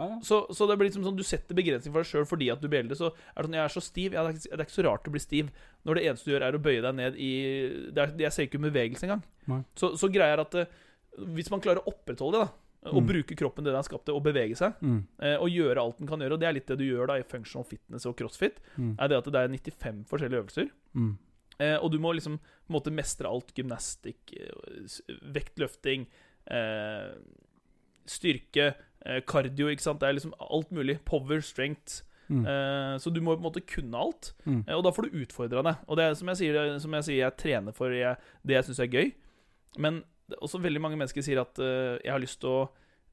Ja, 0.00 0.06
ja. 0.14 0.18
Så, 0.24 0.38
så 0.56 0.66
det 0.70 0.78
blir 0.80 0.88
liksom 0.88 1.04
sånn 1.04 1.18
du 1.18 1.22
setter 1.28 1.54
begrensning 1.58 1.92
for 1.92 2.00
deg 2.00 2.08
sjøl 2.08 2.24
fordi 2.30 2.46
at 2.54 2.62
du 2.62 2.68
blir 2.72 2.80
eldre. 2.80 2.96
Så 2.96 3.10
er 3.12 3.36
det 3.36 3.44
sånn, 3.50 3.56
jeg 3.58 3.64
er 3.66 3.74
så 3.74 3.82
stiv. 3.84 4.14
Ja, 4.16 4.22
det, 4.24 4.30
er 4.30 4.38
ikke, 4.38 4.48
det 4.56 4.62
er 4.64 4.64
ikke 4.66 4.78
så 4.78 4.86
rart 4.88 5.10
å 5.10 5.12
bli 5.14 5.20
stiv 5.22 5.50
når 5.84 5.94
det 6.00 6.04
eneste 6.08 6.24
du 6.24 6.32
gjør, 6.32 6.46
er 6.48 6.56
å 6.56 6.62
bøye 6.64 6.80
deg 6.86 6.96
ned 6.96 7.18
i 7.20 7.30
det 7.92 8.02
er, 8.06 8.16
Jeg 8.24 8.32
ser 8.32 8.48
ikke 8.48 8.62
bevegelse 8.64 9.04
engang. 9.06 9.22
Så, 9.76 9.92
så 10.00 10.08
greia 10.12 10.34
er 10.38 10.42
at 10.46 10.54
eh, 10.64 10.72
hvis 11.36 11.50
man 11.52 11.60
klarer 11.60 11.84
å 11.84 11.92
opprettholde 11.92 12.40
det, 12.40 12.48
da, 12.48 12.66
og 12.90 13.02
Mm. 13.02 13.08
bruke 13.10 13.36
kroppen 13.36 13.60
det 13.66 13.74
den 13.74 13.78
er 13.78 13.84
skapt 13.84 14.06
til, 14.08 14.14
og 14.16 14.22
bevege 14.24 14.56
seg, 14.56 14.72
Mm. 14.80 15.02
eh, 15.20 15.36
og 15.36 15.50
gjøre 15.52 15.82
alt 15.82 15.98
den 16.00 16.08
kan 16.08 16.18
gjøre, 16.24 16.32
og 16.32 16.40
det 16.40 16.46
er 16.48 16.54
litt 16.56 16.66
det 16.70 16.78
du 16.80 16.84
gjør 16.88 17.10
da 17.10 17.18
i 17.20 17.26
functional 17.28 17.66
fitness 17.68 18.06
og 18.08 18.16
crossfit, 18.16 18.56
Mm. 18.78 18.94
er 18.98 19.08
det 19.12 19.18
at 19.18 19.24
det 19.28 19.34
er 19.42 19.48
95 19.52 20.06
forskjellige 20.08 20.40
øvelser. 20.40 20.70
Mm. 20.96 21.18
Eh, 21.60 21.76
og 21.76 21.90
du 21.92 21.98
må 22.00 22.14
liksom 22.16 22.38
måte 22.72 22.88
mestre 22.90 23.28
alt. 23.28 23.52
Gymnastikk, 23.52 24.32
vektløfting, 25.34 26.06
eh, 26.46 27.12
styrke, 28.06 28.74
eh, 29.06 29.20
cardio, 29.26 29.68
ikke 29.72 29.84
sant. 29.86 30.00
Det 30.02 30.08
er 30.08 30.16
liksom 30.18 30.34
alt 30.40 30.70
mulig. 30.74 30.98
Power, 31.08 31.40
strength. 31.44 32.02
Mm. 32.30 32.44
Eh, 32.46 32.94
så 33.02 33.10
du 33.10 33.20
må 33.20 33.34
på 33.34 33.40
en 33.42 33.48
måte 33.48 33.64
kunne 33.66 33.98
alt. 33.98 34.32
Mm. 34.46 34.60
Eh, 34.68 34.76
og 34.76 34.84
da 34.86 34.92
får 34.94 35.08
du 35.08 35.18
utfordra 35.24 35.64
det. 35.66 35.76
Og 35.88 35.96
det 35.98 36.04
er 36.06 36.14
som 36.20 36.30
jeg 36.30 36.40
sier, 36.42 36.78
som 36.82 36.94
jeg, 36.98 37.08
sier 37.08 37.22
jeg 37.24 37.36
trener 37.40 37.74
for 37.76 37.90
jeg, 37.94 38.16
det 38.46 38.54
jeg 38.58 38.68
syns 38.68 38.82
er 38.84 38.92
gøy. 38.92 39.10
Men 39.82 40.02
også 40.38 40.60
veldig 40.62 40.80
mange 40.84 40.98
mennesker 41.00 41.24
sier 41.26 41.40
at 41.42 41.58
uh, 41.58 41.96
jeg 42.04 42.12
har 42.12 42.22
lyst 42.22 42.38
til 42.42 42.52
å 42.52 42.60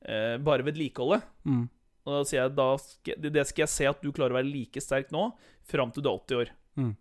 eh, 0.05 0.35
bare 0.37 0.65
vedlikeholde. 0.67 1.17
Mm. 1.49 1.63
Og 2.05 2.11
da 2.13 2.19
sier 2.29 2.43
jeg 2.43 2.53
da 2.55 2.67
skal, 2.77 3.17
det- 3.23 3.31
det 3.33 3.45
skal 3.49 3.63
jeg 3.65 3.73
se 3.73 3.87
at 3.89 4.03
du 4.05 4.11
klarer 4.13 4.35
å 4.35 4.37
være 4.37 4.51
like 4.51 4.81
sterk 4.83 5.09
nå, 5.11 5.31
fram 5.65 5.89
til 5.91 6.05
du 6.05 6.11
er 6.11 6.19
80 6.21 6.37
år. 6.43 6.51
Mm. 6.77 6.91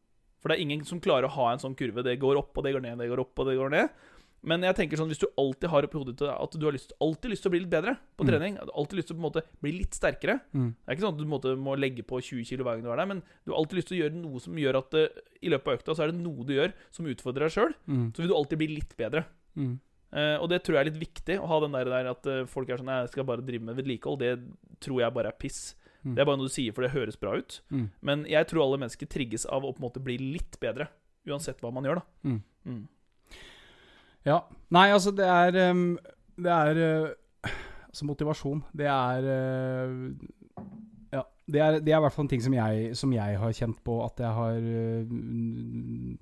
For 0.41 0.49
det 0.49 0.57
er 0.57 0.65
ingen 0.65 0.85
som 0.89 1.03
klarer 1.05 1.29
å 1.29 1.35
ha 1.37 1.51
en 1.53 1.61
sånn 1.63 1.77
kurve. 1.77 2.03
Det 2.07 2.17
går 2.23 2.41
opp, 2.41 2.57
og 2.57 2.65
det 2.65 2.73
går 2.77 2.85
ned, 2.87 2.97
det 3.03 3.11
går 3.13 3.21
opp, 3.23 3.37
og 3.39 3.49
det 3.51 3.59
går 3.61 3.71
ned. 3.77 4.01
Men 4.47 4.63
jeg 4.63 4.77
tenker 4.79 5.01
sånn, 5.01 5.11
hvis 5.11 5.19
du 5.19 5.27
alltid 5.43 5.69
har 5.73 5.87
oppi 5.89 5.99
hodet 5.99 6.17
til 6.21 6.31
at 6.31 6.53
du 6.55 6.65
har 6.69 6.75
lyst, 6.77 6.93
alltid 7.03 7.33
lyst 7.33 7.43
til 7.43 7.51
å 7.51 7.55
bli 7.57 7.61
litt 7.65 7.73
bedre 7.73 7.97
på 8.17 8.25
Mm. 8.25 8.29
trening, 8.31 8.59
alltid 8.63 8.97
lyst 9.01 9.09
til 9.11 9.17
å 9.17 9.19
på 9.19 9.23
en 9.25 9.29
måte 9.29 9.43
bli 9.63 9.73
litt 9.81 9.95
sterkere 9.99 10.41
Mm. 10.55 10.69
Det 10.75 10.87
er 10.87 10.95
ikke 10.95 11.05
sånn 11.07 11.15
at 11.15 11.19
du 11.19 11.25
måte 11.27 11.57
må 11.59 11.75
legge 11.77 12.05
på 12.07 12.21
20 12.23 12.45
kg 12.47 12.63
hver 12.63 12.77
gang 12.79 12.85
du 12.87 12.91
er 12.93 12.97
der, 13.03 13.07
men 13.11 13.23
du 13.45 13.51
har 13.53 13.59
alltid 13.59 13.77
lyst 13.79 13.89
til 13.89 13.99
å 13.99 14.03
gjøre 14.05 14.23
noe 14.23 14.39
som 14.41 14.55
gjør 14.55 14.79
at 14.79 14.95
uh, 14.95 15.09
i 15.43 15.49
løpet 15.51 15.67
av 15.67 15.79
økta 15.79 15.97
så 15.97 16.03
er 16.05 16.13
det 16.13 16.21
noe 16.23 16.45
du 16.47 16.55
gjør 16.55 16.73
som 16.93 17.07
utfordrer 17.11 17.49
deg 17.49 17.53
sjøl. 17.57 17.75
Mm. 17.89 18.07
Så 18.15 18.23
vil 18.23 18.29
du 18.29 18.35
alltid 18.37 18.59
bli 18.59 18.69
litt 18.77 18.97
bedre. 18.97 19.25
Mm. 19.57 19.81
Eh, 20.13 20.37
og 20.39 20.49
det 20.49 20.63
tror 20.63 20.77
jeg 20.79 20.87
er 20.87 20.91
litt 20.93 21.03
viktig, 21.03 21.41
å 21.43 21.47
ha 21.51 21.61
den 21.61 21.73
der, 21.75 21.85
der 21.91 22.07
at 22.13 22.27
uh, 22.31 22.45
folk 22.47 22.71
er 22.71 22.79
sånn 22.79 22.87
Jeg 22.87 23.11
skal 23.11 23.25
bare 23.25 23.43
drive 23.45 23.63
med 23.67 23.77
vedlikehold. 23.77 24.19
Det 24.23 24.79
tror 24.81 25.01
jeg 25.03 25.13
bare 25.13 25.29
er 25.29 25.37
piss. 25.37 25.75
Mm. 26.05 26.15
Det 26.15 26.21
er 26.23 26.25
bare 26.25 26.39
noe 26.39 26.47
du 26.47 26.55
sier 26.55 26.73
for 26.73 26.87
det 26.87 26.93
høres 26.95 27.19
bra 27.19 27.35
ut. 27.37 27.61
Mm. 27.75 27.91
Men 28.01 28.25
jeg 28.31 28.47
tror 28.47 28.63
alle 28.63 28.79
mennesker 28.79 29.07
trigges 29.11 29.45
av 29.51 29.65
å 29.67 29.73
på 29.75 29.83
en 29.83 29.89
måte 29.91 30.03
bli 30.03 30.17
litt 30.17 30.61
bedre. 30.63 30.87
Uansett 31.27 31.59
hva 31.61 31.73
man 31.75 31.85
gjør, 31.85 31.99
da. 31.99 32.31
Mm. 32.65 32.87
Ja. 34.27 34.41
Nei, 34.75 34.89
altså, 34.91 35.13
det 35.15 35.27
er 35.31 35.55
Det 35.55 36.53
er 36.53 36.81
eh, 36.83 37.53
Altså, 37.87 38.05
motivasjon, 38.09 38.65
det 38.77 38.89
er 38.91 39.29
eh, 39.33 39.93
Ja. 41.15 41.23
Det 41.47 41.61
er, 41.63 41.79
det 41.81 41.93
er 41.95 42.01
i 42.01 42.05
hvert 42.05 42.13
fall 42.13 42.27
en 42.27 42.33
ting 42.35 42.43
som 42.43 42.55
jeg, 42.57 42.97
som 42.99 43.13
jeg 43.15 43.39
har 43.39 43.53
kjent 43.55 43.79
på 43.87 44.01
at 44.05 44.19
jeg 44.21 44.33
har 44.35 44.57
uh, 44.59 46.17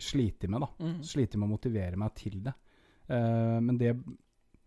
slitt 0.00 0.44
med, 0.48 0.60
da. 0.60 0.68
Mm. 0.84 0.98
Slitt 1.06 1.36
med 1.36 1.48
å 1.48 1.52
motivere 1.54 1.96
meg 2.00 2.12
til 2.18 2.42
det. 2.44 2.52
Eh, 3.10 3.56
men 3.60 3.78
det 3.80 3.96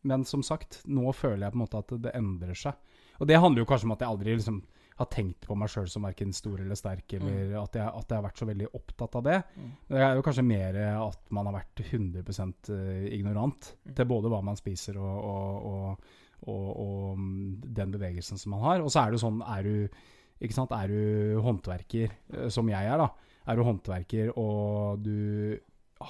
Men 0.03 0.25
som 0.27 0.43
sagt, 0.43 0.81
nå 0.83 1.13
føler 1.15 1.45
jeg 1.45 1.53
på 1.53 1.55
en 1.55 1.63
måte 1.63 1.79
at 1.79 1.91
det 2.03 2.11
endrer 2.17 2.57
seg. 2.59 2.73
Og 3.21 3.27
det 3.29 3.37
handler 3.39 3.63
jo 3.63 3.67
kanskje 3.69 3.87
om 3.87 3.93
at 3.95 4.01
jeg 4.03 4.11
aldri 4.11 4.33
liksom 4.35 4.57
har 5.03 5.11
tenkt 5.13 5.45
på 5.47 5.55
meg 5.59 5.69
sjøl 5.71 5.87
som 5.91 6.05
verken 6.07 6.33
stor 6.35 6.59
eller 6.63 6.79
sterk, 6.79 7.13
eller 7.19 7.53
at, 7.61 7.77
jeg, 7.77 7.85
at 7.87 8.09
jeg 8.09 8.17
har 8.17 8.25
vært 8.25 8.41
så 8.41 8.47
veldig 8.49 8.69
opptatt 8.79 9.17
av 9.19 9.23
det. 9.27 9.37
Mm. 9.55 9.69
Det 9.93 10.01
er 10.07 10.17
jo 10.17 10.25
kanskje 10.25 10.45
mer 10.47 10.79
at 10.95 11.21
man 11.35 11.49
har 11.51 11.57
vært 11.59 11.83
100% 11.91 12.73
ignorant 13.13 13.73
Mm. 13.83 13.93
til 13.97 14.05
både 14.09 14.29
hva 14.31 14.39
man 14.45 14.57
spiser 14.57 14.97
og, 14.97 15.17
og, 15.27 16.07
og, 16.47 16.67
og, 16.79 17.17
mm, 17.19 17.61
den 17.75 17.91
bevegelsen 17.93 18.39
som 18.39 18.55
man 18.55 18.63
har. 18.63 18.81
Og 18.83 18.89
så 18.91 19.03
er 19.03 19.11
det 19.13 19.19
sånn, 19.21 19.41
er 19.43 19.63
du, 19.67 20.01
ikke 20.43 20.55
sant? 20.55 20.71
Er 20.75 20.87
du 20.91 21.41
håndverker, 21.43 22.11
eh, 22.33 22.49
som 22.53 22.69
jeg 22.71 22.87
er, 22.89 22.97
da. 23.03 23.09
Er 23.47 23.59
du 23.59 23.63
håndverker 23.67 24.31
og 24.39 25.03
du 25.03 25.59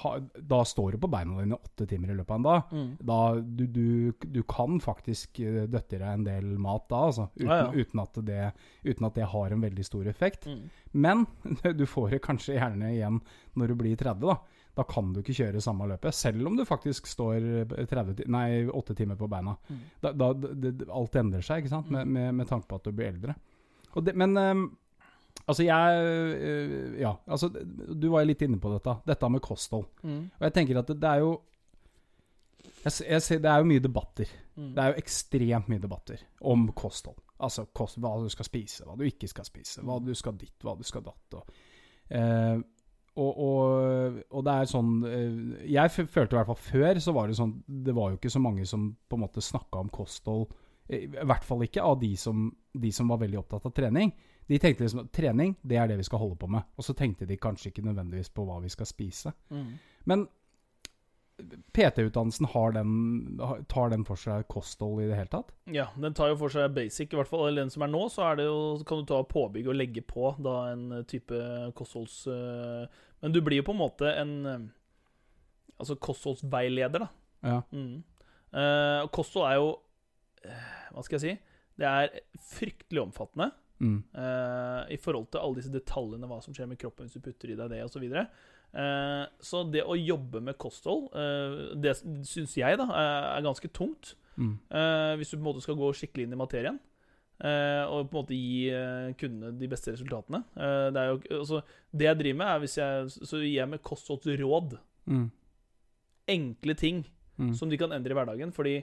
ha, 0.02 0.14
Da 0.38 0.60
står 0.66 0.96
du 0.96 1.02
på 1.04 1.10
beina 1.12 1.40
dine 1.42 1.58
åtte 1.58 1.88
timer 1.90 2.14
i 2.14 2.18
løpet 2.18 2.34
av 2.34 2.40
en 2.40 2.48
dag. 2.48 2.74
Mm. 2.74 2.90
Da, 3.10 3.20
du, 3.42 3.64
du, 3.68 4.28
du 4.36 4.42
kan 4.50 4.80
faktisk 4.84 5.40
eh, 5.44 5.64
døtte 5.70 5.98
i 5.98 6.02
deg 6.02 6.10
en 6.10 6.26
del 6.28 6.50
mat 6.62 6.88
da, 6.92 7.04
altså. 7.10 7.30
Uten, 7.36 7.48
Ja, 7.50 7.60
ja. 7.64 7.70
Uten, 7.74 8.04
at 8.04 8.20
det, 8.28 8.42
uten 8.84 9.08
at 9.10 9.20
det 9.20 9.30
har 9.34 9.56
en 9.56 9.64
veldig 9.68 9.86
stor 9.88 10.10
effekt. 10.12 10.50
Mm. 10.50 10.66
Men 11.06 11.26
du 11.80 11.86
får 11.90 12.16
det 12.16 12.24
kanskje 12.26 12.58
gjerne 12.58 12.92
igjen 12.96 13.22
når 13.60 13.74
du 13.74 13.80
blir 13.84 13.98
30, 14.00 14.28
da. 14.28 14.38
Da 14.74 14.86
kan 14.90 15.12
du 15.14 15.20
ikke 15.22 15.36
kjøre 15.38 15.62
samme 15.62 15.86
løpet, 15.92 16.16
selv 16.18 16.48
om 16.50 16.56
du 16.58 16.66
faktisk 16.66 17.10
står 17.10 17.50
eh, 17.64 17.74
30, 17.90 18.26
nei, 18.34 18.48
8 18.74 18.98
timer 18.98 19.20
på 19.20 19.30
beina. 19.30 19.56
Mm. 19.70 19.82
Da, 20.02 20.14
da, 20.18 20.32
det, 20.34 20.78
alt 20.90 21.20
endrer 21.22 21.46
seg, 21.46 21.62
ikke 21.62 21.76
sant, 21.76 21.92
med, 21.94 22.10
med, 22.10 22.32
med 22.42 22.50
tanke 22.50 22.70
på 22.70 22.82
at 22.82 22.90
du 22.90 22.96
blir 22.96 23.14
eldre. 23.14 23.38
Det, 23.94 24.16
men 24.18 24.34
ehm, 24.42 24.64
altså, 25.48 25.64
jeg 25.64 26.04
eh, 26.50 27.02
Ja, 27.02 27.16
altså, 27.28 27.50
du 27.50 28.08
var 28.10 28.24
jo 28.24 28.32
litt 28.32 28.44
inne 28.46 28.60
på 28.62 28.72
dette. 28.74 28.98
Dette 29.08 29.30
med 29.30 29.44
kosthold. 29.44 29.90
Mm. 30.04 30.30
Og 30.40 30.48
jeg 30.48 30.56
tenker 30.60 30.80
at 30.82 30.92
det, 30.92 31.00
det 31.02 31.10
er 31.10 31.24
jo 31.24 31.34
jeg, 32.84 32.94
jeg 33.08 33.22
ser, 33.22 33.40
Det 33.44 33.52
er 33.52 33.62
jo 33.62 33.70
mye 33.70 33.84
debatter. 33.84 34.32
Mm. 34.56 34.72
Det 34.76 34.84
er 34.84 34.92
jo 34.92 35.04
ekstremt 35.04 35.70
mye 35.72 35.84
debatter 35.84 36.24
om 36.54 36.68
kosthold. 36.78 37.20
Altså 37.44 37.66
kost, 37.76 38.00
hva 38.00 38.16
du 38.22 38.30
skal 38.32 38.48
spise, 38.48 38.86
hva 38.88 38.96
du 39.00 39.04
ikke 39.08 39.28
skal 39.28 39.48
spise, 39.48 39.82
hva 39.84 39.98
du 40.04 40.14
skal 40.16 40.38
ditt, 40.40 40.56
hva 40.64 40.76
du 40.80 40.84
skal 40.88 41.04
datt. 41.04 41.40
Og, 41.40 41.64
eh, 42.14 42.60
og, 43.14 43.40
og, 43.46 44.20
og 44.34 44.46
det 44.46 44.54
er 44.54 44.70
sånn 44.70 44.94
eh, 45.06 45.66
Jeg 45.70 45.92
følte 45.94 46.34
i 46.34 46.38
hvert 46.40 46.50
fall 46.50 46.58
før 46.58 47.00
så 47.04 47.14
var 47.14 47.30
det 47.30 47.36
sånn 47.38 47.52
Det 47.86 47.94
var 47.94 48.10
jo 48.10 48.18
ikke 48.18 48.32
så 48.34 48.42
mange 48.42 48.66
som 48.66 48.88
på 49.06 49.20
en 49.20 49.22
måte 49.22 49.44
snakka 49.46 49.84
om 49.84 49.92
kosthold. 49.94 50.48
eh, 50.90 51.06
I 51.06 51.28
hvert 51.30 51.46
fall 51.46 51.62
ikke 51.68 51.86
av 51.86 52.00
de 52.02 52.10
som, 52.18 52.48
de 52.74 52.92
som 52.96 53.12
var 53.14 53.22
veldig 53.22 53.44
opptatt 53.44 53.68
av 53.70 53.76
trening. 53.78 54.16
De 54.50 54.58
tenkte 54.60 54.84
liksom 54.84 55.06
at 55.06 55.12
trening, 55.16 55.56
det 55.64 55.78
er 55.80 55.88
det 55.88 55.98
vi 55.98 56.04
skal 56.08 56.20
holde 56.20 56.36
på 56.42 56.50
med. 56.52 56.64
Og 56.78 56.84
så 56.84 56.94
tenkte 56.98 57.26
de 57.30 57.38
kanskje 57.38 57.70
ikke 57.72 57.86
nødvendigvis 57.86 58.30
på 58.36 58.44
hva 58.48 58.58
vi 58.64 58.70
skal 58.74 58.86
spise. 58.90 59.32
Mm. 59.50 59.70
Men 60.06 60.26
PT-utdannelsen 61.74 62.46
har 62.54 62.72
den, 62.76 63.40
har- 63.42 63.64
tar 63.72 63.90
den 63.90 64.04
for 64.06 64.16
seg 64.20 64.46
kosthold 64.52 65.02
i 65.04 65.08
det 65.10 65.16
hele 65.18 65.32
tatt? 65.34 65.50
Ja, 65.74 65.88
den 66.00 66.14
tar 66.14 66.30
jo 66.34 66.38
for 66.44 66.54
seg 66.54 66.74
basic, 66.76 67.10
i 67.12 67.18
hvert 67.18 67.28
fall. 67.32 67.48
Eller 67.48 67.64
den 67.64 67.72
som 67.74 67.82
er 67.88 67.92
nå, 67.92 68.04
så 68.14 68.28
er 68.32 68.38
det 68.40 68.46
jo, 68.46 68.60
kan 68.88 69.02
du 69.02 69.06
ta 69.10 69.22
påbygg 69.26 69.68
og 69.72 69.76
legge 69.80 70.04
på 70.06 70.36
da 70.44 70.58
en 70.74 70.86
eh, 71.00 71.04
type 71.10 71.40
kostholds... 71.80 72.20
eh, 72.28 72.86
Men 73.24 73.32
du 73.34 73.42
blir 73.42 73.62
jo 73.62 73.66
på 73.70 73.74
en 73.76 73.82
måte 73.82 74.14
en 74.20 74.34
eh, 74.46 74.64
Altså 75.82 75.96
kostholdsveileder, 75.98 77.02
da. 77.02 77.08
Ja. 77.44 77.62
Mm. 77.74 78.04
Kosthold 79.12 79.48
er 79.50 79.56
jo 79.58 79.72
Hva 80.94 81.02
skal 81.04 81.18
jeg 81.18 81.24
si? 81.24 81.32
Det 81.82 81.88
er 81.90 82.12
fryktelig 82.54 83.02
omfattende. 83.02 83.48
Mm. 83.82 84.04
eh, 84.16 84.94
i 84.96 84.98
forhold 85.02 85.32
til 85.32 85.42
alle 85.42 85.58
disse 85.60 85.72
detaljene, 85.74 86.28
hva 86.30 86.38
som 86.44 86.54
skjer 86.56 86.70
med 86.70 86.80
kroppen 86.80 87.08
hvis 87.08 87.18
du 87.18 87.24
putter 87.26 87.52
i 87.52 87.56
deg 87.60 87.72
det, 87.74 87.82
osv. 87.84 87.98
Så, 87.98 88.00
videre. 88.04 88.28
eh, 88.74 89.26
så 89.44 89.64
det 89.72 89.84
å 89.84 89.98
jobbe 89.98 90.42
med 90.42 90.58
kosthold, 90.62 91.10
uh, 91.12 91.74
det 91.76 91.98
syns 92.30 92.56
jeg 92.58 92.78
da 92.80 92.88
er 92.94 93.44
ganske 93.44 93.68
tungt. 93.74 94.14
Mm. 94.38 94.56
Uh, 94.72 95.14
hvis 95.20 95.30
du 95.34 95.38
på 95.38 95.42
en 95.42 95.50
måte 95.50 95.64
skal 95.66 95.76
gå 95.78 95.92
skikkelig 95.94 96.28
inn 96.28 96.34
i 96.34 96.40
materien. 96.40 96.80
og 97.44 98.08
på 98.08 98.14
en 98.14 98.22
måte 98.22 98.36
gi 98.38 98.70
kundene 99.20 99.58
de 99.60 99.68
beste 99.68 99.92
resultatene. 99.92 100.44
Det, 100.56 101.02
er 101.02 101.10
jo, 101.10 101.18
altså, 101.42 101.62
det 101.92 102.06
jeg 102.06 102.20
driver 102.20 102.38
med, 102.40 102.48
er 102.48 102.60
hvis 102.62 102.78
jeg 102.78 103.10
Så 103.10 103.42
gir 103.42 103.58
jeg 103.58 103.70
med 103.70 103.82
kostholdsråd. 103.84 104.78
Mm. 105.10 105.32
Enkle 106.28 106.76
ting 106.76 107.04
Mm. 107.34 107.54
som 107.58 107.70
de 107.70 107.78
kan 107.78 107.92
endre 107.92 108.14
i 108.14 108.16
hverdagen. 108.16 108.54
Fordi 108.54 108.76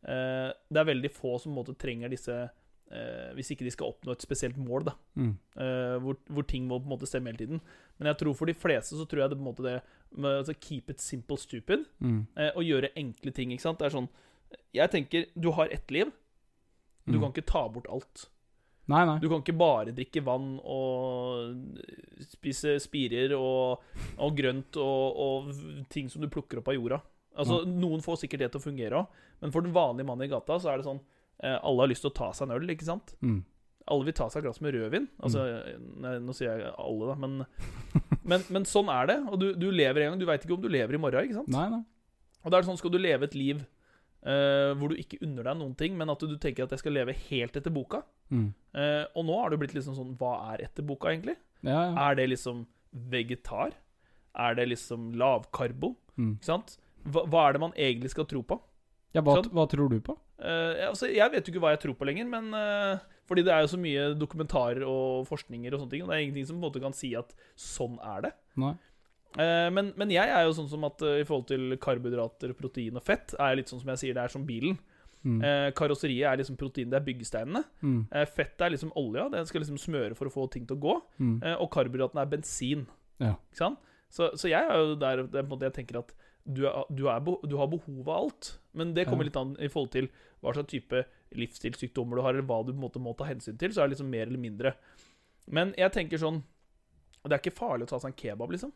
det 0.00 0.80
er 0.80 0.88
veldig 0.88 1.10
få 1.12 1.38
som 1.38 1.52
på 1.52 1.58
en 1.58 1.58
måte 1.60 1.78
trenger 1.78 2.08
disse 2.08 2.48
eh, 2.90 3.32
Hvis 3.36 3.50
ikke 3.54 3.64
de 3.66 3.70
skal 3.74 3.90
oppnå 3.92 4.12
et 4.12 4.22
spesielt 4.24 4.56
mål, 4.56 4.84
da. 4.88 4.94
Mm. 5.16 5.34
eh, 5.56 5.96
hvor, 6.04 6.16
hvor 6.30 6.46
ting 6.46 6.66
må 6.66 6.78
på 6.80 6.88
en 6.88 6.94
måte 6.96 7.06
stemme 7.10 7.30
hele 7.32 7.38
tiden. 7.42 7.60
Men 7.98 8.06
jeg 8.12 8.18
tror 8.22 8.34
for 8.38 8.46
de 8.46 8.54
fleste 8.54 8.96
så 8.96 9.06
tror 9.08 9.20
jeg 9.24 9.30
det 9.30 9.38
på 9.38 9.44
en 9.44 9.50
måte 9.50 9.62
det 9.66 9.76
med, 10.16 10.38
altså, 10.40 10.54
Keep 10.60 10.90
it 10.90 11.00
simple 11.00 11.36
stupid. 11.36 11.84
Mm. 12.00 12.26
Eh, 12.36 12.50
og 12.54 12.64
gjøre 12.64 12.92
enkle 12.96 13.32
ting. 13.32 13.52
ikke 13.52 13.62
sant? 13.66 13.78
Det 13.78 13.86
er 13.90 13.96
sånn 13.98 14.08
Jeg 14.72 14.90
tenker, 14.90 15.26
du 15.36 15.50
har 15.52 15.68
ett 15.70 15.90
liv. 15.90 16.10
Du 17.06 17.16
Mm. 17.18 17.20
kan 17.20 17.32
ikke 17.32 17.46
ta 17.46 17.68
bort 17.68 17.86
alt. 17.88 18.28
Nei, 18.88 19.04
nei. 19.04 19.18
Du 19.20 19.28
kan 19.28 19.40
ikke 19.42 19.56
bare 19.58 19.92
drikke 19.92 20.22
vann 20.24 20.58
og 20.64 21.54
spise 22.24 22.78
spirer 22.80 23.34
og, 23.36 23.82
og 24.18 24.36
grønt 24.38 24.76
og, 24.80 25.20
og 25.20 25.86
ting 25.92 26.08
som 26.08 26.22
du 26.24 26.28
plukker 26.32 26.60
opp 26.60 26.68
av 26.72 26.76
jorda. 26.78 27.00
Altså, 27.38 27.60
Noen 27.68 28.00
får 28.02 28.22
sikkert 28.24 28.40
det 28.46 28.48
til 28.54 28.60
å 28.60 28.64
fungere 28.64 28.98
òg, 29.02 29.06
men 29.42 29.52
for 29.54 29.62
den 29.62 29.74
vanlige 29.76 30.08
mannen 30.08 30.26
i 30.26 30.32
gata 30.32 30.56
så 30.58 30.72
er 30.72 30.80
det 30.80 30.88
sånn 30.88 31.00
Alle 31.38 31.84
har 31.84 31.90
lyst 31.90 32.02
til 32.02 32.10
å 32.10 32.16
ta 32.18 32.32
seg 32.34 32.48
en 32.48 32.56
øl, 32.56 32.72
ikke 32.74 32.86
sant? 32.88 33.12
Mm. 33.22 33.42
Alle 33.88 34.08
vil 34.08 34.16
ta 34.18 34.26
seg 34.28 34.42
et 34.42 34.48
glass 34.48 34.60
med 34.64 34.74
rødvin. 34.74 35.06
Altså, 35.24 35.44
nei, 36.02 36.16
Nå 36.20 36.34
sier 36.36 36.50
jeg 36.50 36.72
alle, 36.82 37.08
da, 37.08 37.14
men, 37.22 37.38
men, 38.30 38.44
men 38.52 38.66
sånn 38.68 38.90
er 38.92 39.08
det. 39.08 39.18
Og 39.30 39.38
du, 39.40 39.46
du 39.56 39.68
lever 39.72 40.04
en 40.04 40.12
gang. 40.12 40.20
Du 40.20 40.26
veit 40.28 40.44
ikke 40.44 40.56
om 40.58 40.64
du 40.64 40.68
lever 40.72 40.98
i 40.98 41.00
morgen, 41.00 41.28
ikke 41.28 41.38
sant? 41.40 41.52
Nei, 41.54 41.68
nei. 41.72 41.82
Og 42.42 42.50
da 42.52 42.58
er 42.58 42.64
det 42.64 42.70
sånn, 42.70 42.80
skal 42.80 42.92
du 42.92 42.98
leve 43.00 43.28
et 43.28 43.36
liv 43.38 43.62
eh, 43.62 44.72
hvor 44.78 44.92
du 44.92 44.98
ikke 45.00 45.20
unner 45.24 45.48
deg 45.48 45.58
noen 45.60 45.74
ting, 45.78 45.96
men 45.98 46.12
at 46.12 46.20
du, 46.22 46.28
du 46.30 46.36
tenker 46.40 46.66
at 46.66 46.74
jeg 46.74 46.82
skal 46.82 46.96
leve 46.96 47.16
helt 47.28 47.58
etter 47.58 47.74
boka. 47.74 48.02
Mm. 48.34 48.50
Eh, 48.76 49.04
og 49.14 49.26
nå 49.28 49.38
har 49.40 49.52
det 49.52 49.60
blitt 49.62 49.74
liksom 49.76 49.96
sånn 49.96 50.10
Hva 50.20 50.34
er 50.52 50.66
etter 50.68 50.84
boka, 50.86 51.10
egentlig? 51.12 51.38
Ja, 51.64 51.88
ja. 51.88 51.92
Er 52.08 52.18
det 52.18 52.28
liksom 52.34 52.66
vegetar? 53.12 53.72
Er 54.38 54.58
det 54.58 54.68
liksom 54.70 55.10
lavkarbo? 55.18 55.94
Mm. 56.20 56.36
Ikke 56.36 56.50
sant? 56.50 56.76
Hva, 57.08 57.24
hva 57.30 57.48
er 57.48 57.56
det 57.56 57.62
man 57.64 57.76
egentlig 57.78 58.12
skal 58.12 58.28
tro 58.28 58.44
på? 58.44 58.60
ja 59.16 59.22
hva, 59.24 59.38
hva 59.40 59.64
tror 59.70 59.88
du 59.88 60.02
på? 60.04 60.14
Eh, 60.38 60.82
altså, 60.86 61.08
jeg 61.10 61.32
vet 61.32 61.46
jo 61.46 61.52
ikke 61.52 61.62
hva 61.64 61.72
jeg 61.74 61.82
tror 61.82 61.96
på 61.98 62.06
lenger, 62.06 62.28
men 62.30 62.52
uh, 62.54 63.00
Fordi 63.26 63.42
det 63.42 63.50
er 63.50 63.64
jo 63.64 63.72
så 63.72 63.80
mye 63.80 64.04
dokumentarer 64.14 64.84
og 64.86 65.26
forskninger 65.28 65.74
og 65.74 65.82
sånne 65.82 65.94
ting, 65.94 66.04
og 66.04 66.10
det 66.10 66.16
er 66.16 66.26
ingenting 66.26 66.46
som 66.48 66.56
på 66.56 66.62
en 66.62 66.68
måte 66.68 66.82
kan 66.84 66.94
si 66.96 67.10
at 67.18 67.34
sånn 67.58 67.98
er 68.00 68.28
det. 68.28 68.30
Eh, 69.36 69.66
men, 69.74 69.90
men 70.00 70.14
jeg 70.14 70.30
er 70.32 70.46
jo 70.46 70.54
sånn 70.56 70.70
som 70.70 70.86
at 70.88 71.02
i 71.04 71.26
forhold 71.28 71.50
til 71.50 71.74
karbohydrater, 71.82 72.54
protein 72.56 72.96
og 72.96 73.04
fett, 73.04 73.34
er 73.36 73.52
jeg 73.52 73.60
litt 73.60 73.72
sånn 73.74 73.82
som 73.82 73.92
jeg 73.92 74.00
sier, 74.00 74.16
det 74.16 74.24
er 74.24 74.32
som 74.32 74.46
bilen. 74.48 74.78
Mm. 75.26 75.42
Karosseriet 75.76 76.30
er 76.30 76.38
liksom 76.40 76.56
protein, 76.56 76.88
det 76.88 76.96
er 76.96 77.04
byggesteinene. 77.04 77.60
Mm. 77.82 78.00
Fettet 78.32 78.64
er 78.64 78.72
liksom 78.72 78.94
olja, 78.96 79.26
det 79.34 79.42
skal 79.50 79.60
liksom 79.60 79.80
smøre 79.82 80.16
for 80.16 80.30
å 80.30 80.32
få 80.32 80.46
ting 80.54 80.64
til 80.64 80.78
å 80.78 80.82
gå. 80.86 80.94
Mm. 81.18 81.34
Og 81.58 81.68
karbohydratene 81.74 82.22
er 82.24 82.30
bensin. 82.32 82.86
Ja. 83.20 83.34
Så, 83.52 84.30
så 84.38 84.48
jeg 84.48 84.62
er 84.62 84.78
jo 84.78 84.96
der 84.96 85.26
er 85.26 85.28
på 85.34 85.42
en 85.42 85.50
måte 85.50 85.68
jeg 85.68 85.76
tenker 85.82 86.00
at 86.00 86.14
du, 86.48 86.64
er, 86.64 86.86
du, 86.88 87.04
er, 87.12 87.20
du 87.44 87.58
har 87.60 87.68
behov 87.68 88.08
av 88.08 88.14
alt. 88.22 88.54
Men 88.78 88.94
det 88.96 89.08
kommer 89.08 89.26
litt 89.26 89.38
an 89.38 89.56
i 89.58 89.70
forhold 89.72 89.92
til 89.94 90.08
hva 90.42 90.54
slags 90.54 90.70
type 90.70 91.02
livsstilssykdommer 91.38 92.18
du 92.18 92.24
har, 92.24 92.36
eller 92.36 92.46
hva 92.48 92.60
du 92.62 92.72
på 92.72 92.78
en 92.78 92.84
måte 92.86 93.02
må 93.02 93.14
ta 93.18 93.26
hensyn 93.28 93.58
til. 93.60 93.74
Så 93.74 93.82
er 93.82 93.88
det 93.88 93.96
liksom 93.96 94.10
mer 94.12 94.26
eller 94.28 94.42
mindre. 94.42 94.74
Men 95.48 95.72
jeg 95.80 95.94
tenker 95.94 96.20
sånn 96.20 96.42
Det 97.24 97.34
er 97.34 97.40
ikke 97.40 97.56
farlig 97.56 97.88
å 97.88 97.90
ta 97.90 97.98
seg 98.00 98.12
en 98.12 98.18
kebab, 98.20 98.52
liksom. 98.54 98.72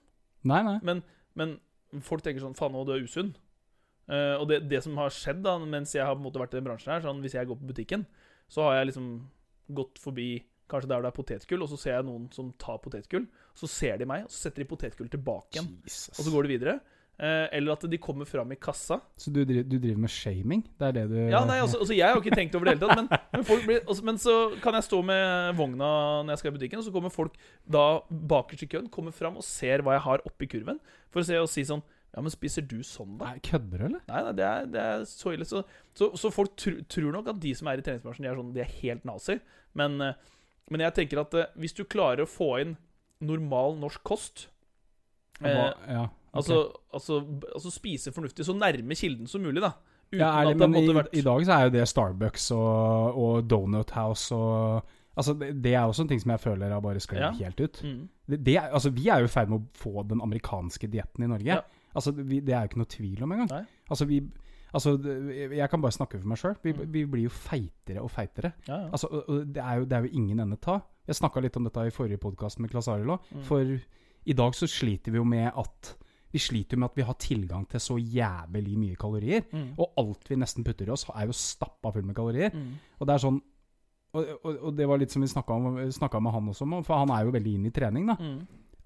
Nei, 0.50 0.61
nei. 0.66 0.78
Men, 0.84 1.03
men 1.38 1.57
folk 2.05 2.24
tenker 2.24 2.42
sånn 2.42 2.57
Faen, 2.59 2.74
nå, 2.74 2.82
du 2.84 2.94
er 2.96 3.05
usunn. 3.05 3.30
Uh, 4.11 4.34
og 4.40 4.48
det, 4.50 4.64
det 4.68 4.82
som 4.84 4.96
har 4.98 5.14
skjedd 5.14 5.44
da 5.44 5.55
mens 5.62 5.94
jeg 5.94 6.05
har 6.05 6.16
på 6.16 6.20
en 6.20 6.26
måte 6.26 6.40
vært 6.42 6.57
i 6.57 6.59
den 6.59 6.66
bransjen 6.66 6.90
her, 6.92 7.05
sånn 7.05 7.22
hvis 7.22 7.36
jeg 7.38 7.48
går 7.48 7.61
på 7.61 7.68
butikken, 7.70 8.03
så 8.50 8.66
har 8.66 8.80
jeg 8.80 8.90
liksom 8.90 9.07
gått 9.72 10.00
forbi 10.03 10.30
kanskje 10.72 10.90
der 10.90 11.05
det 11.05 11.11
er 11.11 11.16
potetgull, 11.16 11.64
og 11.64 11.70
så 11.70 11.78
ser 11.80 11.98
jeg 11.98 12.09
noen 12.09 12.26
som 12.34 12.50
tar 12.61 12.80
potetgull. 12.82 13.26
Så 13.59 13.68
ser 13.70 13.98
de 14.00 14.09
meg, 14.09 14.26
og 14.26 14.32
så 14.32 14.46
setter 14.46 14.64
de 14.64 14.68
potetgull 14.70 15.11
tilbake 15.12 15.59
igjen. 15.59 15.70
Jesus. 15.86 16.16
Og 16.16 16.26
så 16.26 16.34
går 16.34 16.46
de 16.46 16.53
videre. 16.55 16.76
Eh, 17.23 17.45
eller 17.55 17.77
at 17.77 17.85
de 17.87 17.99
kommer 18.03 18.27
fram 18.27 18.51
i 18.51 18.57
kassa. 18.59 18.97
Så 19.14 19.31
du 19.31 19.45
du 19.47 19.77
driver 19.79 20.01
med 20.03 20.11
shaming? 20.11 20.64
Det 20.79 20.89
er 20.89 20.95
det 20.97 21.05
du 21.12 21.18
Ja, 21.31 21.45
nei, 21.47 21.61
altså, 21.62 21.79
altså 21.79 21.95
Jeg 21.95 22.11
har 22.11 22.18
ikke 22.18 22.35
tenkt 22.35 22.57
over 22.59 22.66
det 22.66 22.73
hele 22.75 22.83
tatt, 22.83 22.99
men, 22.99 23.20
men, 23.37 23.45
folk 23.47 23.66
blir, 23.68 23.79
altså, 23.87 24.05
men 24.09 24.18
så 24.18 24.35
kan 24.64 24.75
jeg 24.75 24.89
stå 24.89 24.99
med 25.07 25.55
vogna 25.55 25.91
når 26.27 26.33
jeg 26.33 26.41
skal 26.41 26.51
i 26.51 26.57
butikken, 26.57 26.81
og 26.81 26.87
så 26.89 26.95
kommer 26.95 27.12
folk 27.14 27.37
da 27.62 27.85
bakerst 28.09 28.64
i 28.66 28.70
køen 28.73 28.89
kommer 28.91 29.14
fram 29.14 29.37
og 29.39 29.47
ser 29.47 29.85
hva 29.87 29.95
jeg 29.95 30.05
har 30.09 30.25
oppi 30.27 30.49
kurven, 30.51 30.81
for 31.14 31.23
å 31.23 31.29
se 31.29 31.39
og 31.39 31.47
si 31.53 31.62
sånn 31.68 31.85
Ja, 32.11 32.25
men 32.25 32.35
spiser 32.35 32.66
du 32.66 32.81
sånn, 32.83 33.14
da? 33.20 33.31
Nei, 33.31 33.43
Kødder 33.47 33.79
du, 33.79 33.85
eller? 33.87 34.03
Nei, 34.11 34.23
nei, 34.27 34.33
det 34.41 34.45
er, 34.49 34.66
det 34.75 34.81
er 34.83 35.05
så 35.09 35.33
ille. 35.33 35.47
Så, 35.49 35.62
så, 35.97 36.11
så 36.18 36.31
folk 36.35 36.57
tr 36.61 36.81
tror 36.91 37.14
nok 37.14 37.31
at 37.33 37.39
de 37.41 37.53
som 37.57 37.70
er 37.70 37.81
i 37.81 37.85
treningsbransjen, 37.87 38.27
de 38.27 38.33
er, 38.33 38.41
sånn, 38.41 38.51
de 38.57 38.64
er 38.64 38.75
helt 38.83 39.07
nazi. 39.09 39.39
Men, 39.79 39.95
eh, 40.05 40.35
men 40.75 40.85
jeg 40.85 40.97
tenker 40.99 41.23
at 41.23 41.39
eh, 41.39 41.55
hvis 41.62 41.79
du 41.79 41.87
klarer 41.87 42.27
å 42.27 42.29
få 42.29 42.51
inn 42.64 42.75
normal 43.23 43.79
norsk 43.79 44.03
kost 44.05 44.49
Hva, 45.39 45.70
eh, 45.70 45.95
ja. 45.95 46.05
Ok. 46.33 46.37
altså, 46.41 46.72
altså, 46.95 47.20
altså 47.55 47.70
spise 47.70 48.12
fornuftig, 48.12 48.45
så 48.47 48.55
nærme 48.57 48.95
kilden 48.97 49.26
som 49.26 49.41
mulig, 49.45 49.62
da. 49.62 49.72
Uten 50.12 50.20
ja, 50.20 50.30
ærlig, 50.43 50.55
at 50.57 50.61
det 50.61 50.70
måtte 50.70 50.91
i, 50.93 50.97
vært 50.97 51.14
i 51.16 51.20
dag 51.24 51.45
så 51.47 51.53
er 51.53 51.62
jo 51.64 51.70
det 51.72 51.87
Starbucks 51.89 52.51
og, 52.57 53.16
og 53.22 53.47
Donut 53.51 53.91
House 53.97 54.35
og 54.35 54.83
Altså, 55.12 55.35
det, 55.37 55.51
det 55.61 55.74
er 55.76 55.83
også 55.85 56.03
en 56.03 56.09
ting 56.09 56.20
som 56.22 56.30
jeg 56.33 56.41
føler 56.41 56.70
har 56.72 56.80
bare 56.80 57.01
sklidd 57.01 57.20
Ja. 57.20 57.30
helt 57.37 57.59
ut. 57.61 57.83
mm. 57.85 58.09
Det, 58.33 58.39
det 58.47 58.55
er, 58.57 58.70
altså, 58.72 58.89
vi 58.91 59.09
er 59.12 59.18
jo 59.20 59.26
i 59.28 59.28
ferd 59.28 59.51
med 59.53 59.59
å 59.61 59.66
få 59.76 60.03
den 60.09 60.22
amerikanske 60.24 60.89
dietten 60.89 61.24
i 61.24 61.28
Norge. 61.28 61.45
Ja. 61.53 61.59
Altså, 61.95 62.14
vi, 62.16 62.39
det 62.41 62.55
er 62.57 62.62
jo 62.64 62.70
ikke 62.70 62.80
noe 62.80 62.89
tvil 62.89 63.22
om 63.26 63.33
engang. 63.37 63.66
Altså, 63.91 64.07
vi 64.09 64.22
Altså, 64.72 64.95
jeg 65.53 65.68
kan 65.68 65.83
bare 65.85 65.93
snakke 65.93 66.16
for 66.18 66.28
meg 66.33 66.39
sjøl. 66.41 66.55
Vi, 66.64 66.72
Mm. 66.72 66.93
vi 66.95 67.03
blir 67.05 67.22
jo 67.26 67.28
feitere 67.28 68.01
og 68.01 68.09
feitere. 68.11 68.55
Ja, 68.66 68.78
ja. 68.87 68.89
Altså, 68.89 69.09
det, 69.45 69.61
er 69.61 69.74
jo, 69.74 69.85
det 69.85 69.93
er 69.99 70.07
jo 70.07 70.11
ingen 70.16 70.41
ende 70.41 70.57
ta. 70.57 70.78
Jeg 71.07 71.16
snakka 71.20 71.41
litt 71.45 71.57
om 71.61 71.64
dette 71.68 71.85
i 71.87 71.91
forrige 71.93 72.16
podkast 72.22 72.59
med 72.64 72.70
Klas 72.72 72.89
Arild 72.89 73.12
òg. 73.12 73.20
Mm. 73.37 73.43
For 73.51 73.68
i 74.24 74.33
dag 74.33 74.55
så 74.57 74.64
sliter 74.66 75.12
vi 75.12 75.18
jo 75.20 75.24
med 75.28 75.53
at 75.53 75.93
Vi 76.33 76.41
sliter 76.41 76.76
jo 76.76 76.83
med 76.83 76.91
at 76.91 76.99
vi 76.99 77.07
har 77.07 77.16
tilgang 77.20 77.64
til 77.68 77.83
så 77.83 77.99
jævlig 78.01 78.76
mye 78.80 78.99
kalorier. 79.01 79.45
Mm. 79.53 79.72
Og 79.76 79.99
alt 80.01 80.30
vi 80.30 80.39
nesten 80.41 80.64
putter 80.64 80.89
i 80.89 80.95
oss, 80.95 81.07
er 81.12 81.28
jo 81.28 81.37
stappa 81.37 81.93
full 81.93 82.07
med 82.09 82.16
kalorier. 82.16 82.55
Mm. 82.55 82.76
Og 82.99 83.09
det 83.09 83.16
er 83.16 83.26
sånn 83.26 83.41
Og, 84.12 84.26
og, 84.45 84.57
og 84.68 84.72
det 84.76 84.85
var 84.85 84.99
litt 85.01 85.12
som 85.12 85.22
vi 85.24 85.28
snakka 85.28 86.20
med 86.20 86.33
han 86.35 86.49
også 86.53 86.66
om, 86.66 86.83
for 86.85 87.01
han 87.01 87.12
er 87.14 87.24
jo 87.24 87.33
veldig 87.33 87.53
inn 87.57 87.68
i 87.70 87.72
trening, 87.72 88.11
da. 88.11 88.16
Mm. 88.20 88.43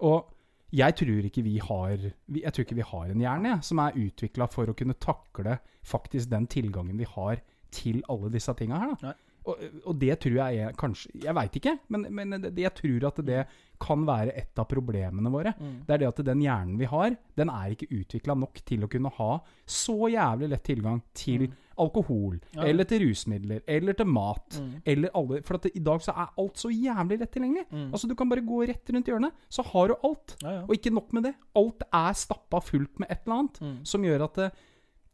Og 0.07 0.29
jeg 0.71 0.95
tror 0.99 1.25
ikke 1.27 1.43
vi 1.43 1.57
har 1.63 1.97
Jeg 1.99 2.53
tror 2.53 2.63
ikke 2.63 2.77
vi 2.79 2.85
har 2.87 3.11
en 3.11 3.23
hjerne 3.23 3.51
jeg, 3.53 3.63
som 3.63 3.81
er 3.83 3.99
utvikla 4.05 4.47
for 4.51 4.71
å 4.71 4.75
kunne 4.75 4.95
takle 4.99 5.59
faktisk 5.83 6.31
den 6.31 6.47
tilgangen 6.47 6.99
vi 6.99 7.07
har 7.07 7.41
til 7.71 7.99
alle 8.07 8.31
disse 8.31 8.53
tinga 8.55 8.79
her. 8.79 8.93
Da. 8.95 9.11
Nei. 9.11 9.26
Og, 9.47 9.61
og 9.85 9.95
det 10.01 10.19
tror 10.19 10.35
jeg 10.41 10.57
er 10.67 10.73
kanskje 10.77 11.11
Jeg 11.23 11.33
veit 11.37 11.55
ikke, 11.55 11.77
men, 11.93 12.01
men 12.11 12.35
det, 12.41 12.51
jeg 12.59 12.73
tror 12.75 13.07
at 13.07 13.21
det 13.25 13.45
kan 13.79 14.01
være 14.07 14.33
et 14.35 14.57
av 14.59 14.65
problemene 14.67 15.29
våre. 15.31 15.51
Mm. 15.59 15.73
Det 15.85 15.93
er 15.93 16.01
det 16.01 16.07
at 16.09 16.21
den 16.25 16.39
hjernen 16.41 16.79
vi 16.79 16.87
har, 16.89 17.13
den 17.37 17.49
er 17.53 17.75
ikke 17.75 17.87
utvikla 17.93 18.33
nok 18.35 18.59
til 18.65 18.83
å 18.83 18.89
kunne 18.89 19.11
ha 19.19 19.27
så 19.69 20.09
jævlig 20.09 20.49
lett 20.49 20.63
tilgang 20.65 21.01
til 21.13 21.47
Mm. 21.47 21.53
alkohol, 21.77 22.39
Ja. 22.55 22.63
eller 22.65 22.83
til 22.89 23.03
rusmidler, 23.05 23.61
eller 23.67 23.93
til 23.93 24.07
mat. 24.09 24.57
Mm. 24.59 24.81
Eller 24.83 25.09
alle, 25.13 25.41
for 25.45 25.57
det, 25.61 25.71
i 25.77 25.79
dag 25.85 26.01
så 26.01 26.09
er 26.17 26.31
alt 26.41 26.57
så 26.57 26.71
jævlig 26.73 27.19
lett 27.19 27.31
tilgjengelig. 27.35 27.65
Mm. 27.71 27.91
Altså 27.93 28.07
Du 28.09 28.15
kan 28.15 28.29
bare 28.29 28.41
gå 28.41 28.63
rett 28.67 28.89
rundt 28.89 29.05
hjørnet, 29.07 29.31
så 29.49 29.63
har 29.63 29.87
du 29.87 29.95
alt. 30.03 30.35
Ja, 30.41 30.49
ja. 30.55 30.61
Og 30.63 30.73
ikke 30.73 30.91
nok 30.97 31.13
med 31.13 31.23
det. 31.29 31.35
Alt 31.55 31.83
er 31.93 32.13
stappa 32.17 32.59
fullt 32.65 32.97
med 32.99 33.11
et 33.11 33.21
eller 33.27 33.37
annet 33.43 33.61
Mm. 33.61 33.85
som 33.85 34.01
gjør 34.01 34.23
at 34.25 34.33
det, 34.41 34.51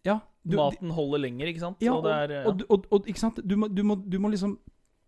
Ja. 0.06 0.20
Du, 0.44 0.58
Maten 0.60 0.90
holder 0.92 1.22
lenger, 1.24 1.48
ikke 1.48 1.60
sant? 1.64 1.78
ja, 1.82 1.94
og 1.96 2.06
er, 2.12 2.32
ja. 2.42 2.46
og, 2.50 2.62
og, 2.70 2.86
og, 2.92 3.06
ikke 3.08 3.20
sant? 3.22 3.38
Du 3.48 3.56
må, 3.56 3.68
du, 3.72 3.84
må, 3.88 3.96
du 3.96 4.18
må 4.20 4.28
liksom 4.34 4.58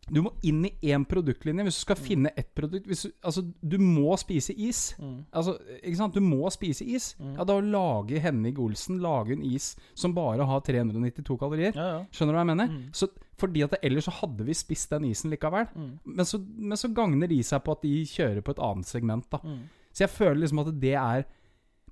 Du 0.07 0.21
må 0.21 0.29
inn 0.45 0.61
i 0.67 0.69
én 0.93 1.01
produktlinje 1.09 1.63
hvis 1.65 1.79
du 1.79 1.81
skal 1.81 1.97
finne 1.97 2.29
ett 2.37 2.51
produkt. 2.55 2.85
Du, 2.85 2.93
altså, 3.25 3.41
du 3.65 3.75
må 3.81 4.13
spise 4.21 4.53
is. 4.53 4.93
mm. 5.01 5.15
Altså, 5.33 5.55
ikke 5.81 5.97
sant? 5.97 6.13
Du 6.13 6.21
må 6.21 6.47
spise 6.53 6.85
is. 6.85 7.07
Mm. 7.19 7.31
Ja, 7.39 7.43
Da 7.49 7.55
lager 7.59 8.21
Henning 8.21 8.59
Olsen 8.61 8.99
Lage 9.01 9.33
en 9.33 9.41
is 9.43 9.71
som 9.97 10.13
bare 10.13 10.45
har 10.45 10.61
392 10.61 11.37
kalorier. 11.41 11.73
ja. 11.75 12.03
Skjønner 12.13 12.31
du 12.31 12.37
hva 12.37 12.43
jeg 12.45 12.51
mener? 12.53 12.69
Mm. 12.75 12.93
Så, 12.93 13.09
fordi 13.41 13.63
at 13.65 13.71
det, 13.73 13.79
ellers 13.89 14.05
så 14.05 14.13
hadde 14.21 14.45
vi 14.45 14.53
spist 14.53 14.93
den 14.93 15.09
isen 15.09 15.33
likevel. 15.33 15.65
Mm. 15.75 15.89
Men 16.05 16.25
så, 16.25 16.39
men 16.39 16.77
så 16.77 16.93
gagner 16.93 17.27
de 17.27 17.41
seg 17.43 17.65
på 17.65 17.73
at 17.75 17.81
de 17.83 17.95
kjører 18.05 18.45
på 18.45 18.53
et 18.55 18.61
annet 18.69 18.85
segment. 18.93 19.25
da 19.33 19.41
Mm. 19.43 19.65
Så 19.91 20.03
jeg 20.05 20.09
føler 20.13 20.39
liksom 20.45 20.59
at 20.67 20.73
det 20.79 20.93
er 21.01 21.25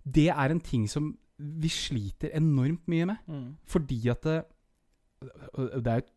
Det 0.06 0.30
er 0.30 0.52
en 0.52 0.60
ting 0.60 0.88
som 0.90 1.18
vi 1.64 1.70
sliter 1.72 2.32
enormt 2.38 2.88
mye 2.92 3.08
med. 3.10 3.24
Mm. 3.28 3.48
Fordi 3.68 4.00
at 4.12 4.24
det, 4.28 4.38
det 5.84 5.92
er 5.94 6.04
et 6.04 6.14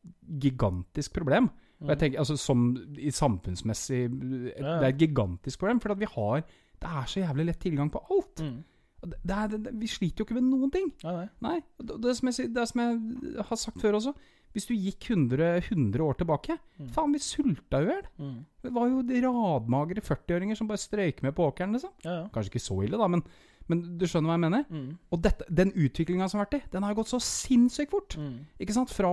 gigantisk 0.47 1.14
problem. 1.16 1.51
Jeg 1.87 1.99
tenker, 2.01 2.18
altså 2.22 2.39
Som 2.41 2.70
i 2.97 3.11
samfunnsmessig 3.12 3.99
ja. 4.07 4.79
Det 4.81 4.87
er 4.87 4.89
et 4.95 5.03
gigantisk 5.03 5.61
problem. 5.61 5.81
For 5.83 5.93
at 5.93 6.01
vi 6.01 6.09
har 6.09 6.41
Det 6.81 6.89
er 6.89 7.11
så 7.11 7.20
jævlig 7.20 7.47
lett 7.51 7.61
tilgang 7.61 7.91
på 7.93 8.01
alt. 8.11 8.41
Mm. 8.41 8.64
Det, 9.07 9.35
er, 9.37 9.47
det, 9.53 9.74
vi 9.77 9.87
sliter 9.87 10.22
jo 10.22 10.27
ikke 10.27 10.39
med 10.39 10.49
noen 10.49 10.72
ting. 10.72 10.89
Ja, 11.05 11.12
nei. 11.12 11.27
Nei. 11.45 11.59
Det, 11.79 12.01
er 12.11 12.16
som 12.16 12.31
jeg, 12.33 12.49
det 12.55 12.62
er 12.62 12.70
som 12.70 12.81
jeg 12.83 13.45
har 13.49 13.61
sagt 13.61 13.81
før 13.81 13.99
også. 14.01 14.14
Hvis 14.57 14.66
du 14.70 14.72
gikk 14.72 15.11
100, 15.11 15.68
100 15.68 16.03
år 16.05 16.16
tilbake 16.22 16.57
Mm. 16.77 16.91
Faen, 16.93 17.12
vi 17.14 17.18
sulta 17.24 17.79
i 17.81 17.87
hjel. 17.89 18.03
Mm. 18.20 18.41
Det 18.66 18.70
var 18.74 18.89
jo 18.91 18.99
de 19.09 19.20
radmagre 19.24 20.03
40-åringer 20.05 20.59
som 20.59 20.68
bare 20.68 20.81
strøyk 20.83 21.22
med 21.24 21.33
på 21.33 21.47
åkeren, 21.49 21.72
liksom. 21.72 21.95
Ja, 22.05 22.16
ja. 22.18 22.27
Kanskje 22.35 22.53
ikke 22.53 22.61
så 22.66 22.77
ille, 22.85 22.99
da, 23.01 23.07
men, 23.09 23.22
men 23.69 23.83
du 23.99 24.07
skjønner 24.07 24.31
hva 24.31 24.37
jeg 24.39 24.45
mener? 24.47 24.64
Mm. 24.71 24.89
Og 25.12 25.23
dette, 25.25 25.45
den 25.51 25.73
utviklinga 25.75 26.29
som 26.31 26.39
har 26.41 26.47
vært 26.47 26.59
i, 26.61 26.64
den 26.73 26.83
har 26.87 26.95
gått 26.95 27.09
så 27.11 27.19
sinnssykt 27.23 27.91
fort. 27.91 28.17
Mm. 28.21 28.45
Ikke 28.62 28.77
sant? 28.77 28.93
Fra, 28.95 29.11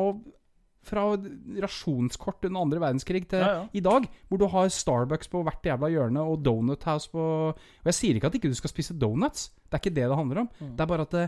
fra 0.84 1.06
rasjonskort 1.64 2.46
under 2.50 2.62
andre 2.66 2.82
verdenskrig 2.84 3.24
til 3.32 3.40
Ja, 3.44 3.52
ja. 3.62 3.64
i 3.74 3.80
dag, 3.84 4.08
hvor 4.30 4.38
du 4.42 4.46
har 4.52 4.68
Starbucks 4.70 5.30
på 5.32 5.44
hvert 5.46 5.64
jævla 5.66 5.90
hjørne 5.94 6.22
og 6.28 6.44
Donut 6.44 6.84
House 6.90 7.10
på 7.12 7.24
Og 7.54 7.90
jeg 7.90 7.94
sier 8.00 8.16
ikke 8.20 8.28
at 8.32 8.36
ikke 8.40 8.52
du 8.52 8.58
skal 8.60 8.70
spise 8.74 8.98
donuts, 9.00 9.50
det 9.70 9.78
er 9.78 9.82
ikke 9.84 9.96
det 9.96 10.08
det 10.10 10.18
handler 10.20 10.44
om. 10.44 10.50
Mm. 10.60 10.76
Det 10.78 10.82
er 10.86 10.92
bare 10.92 11.08
at 11.08 11.12
det, 11.18 11.26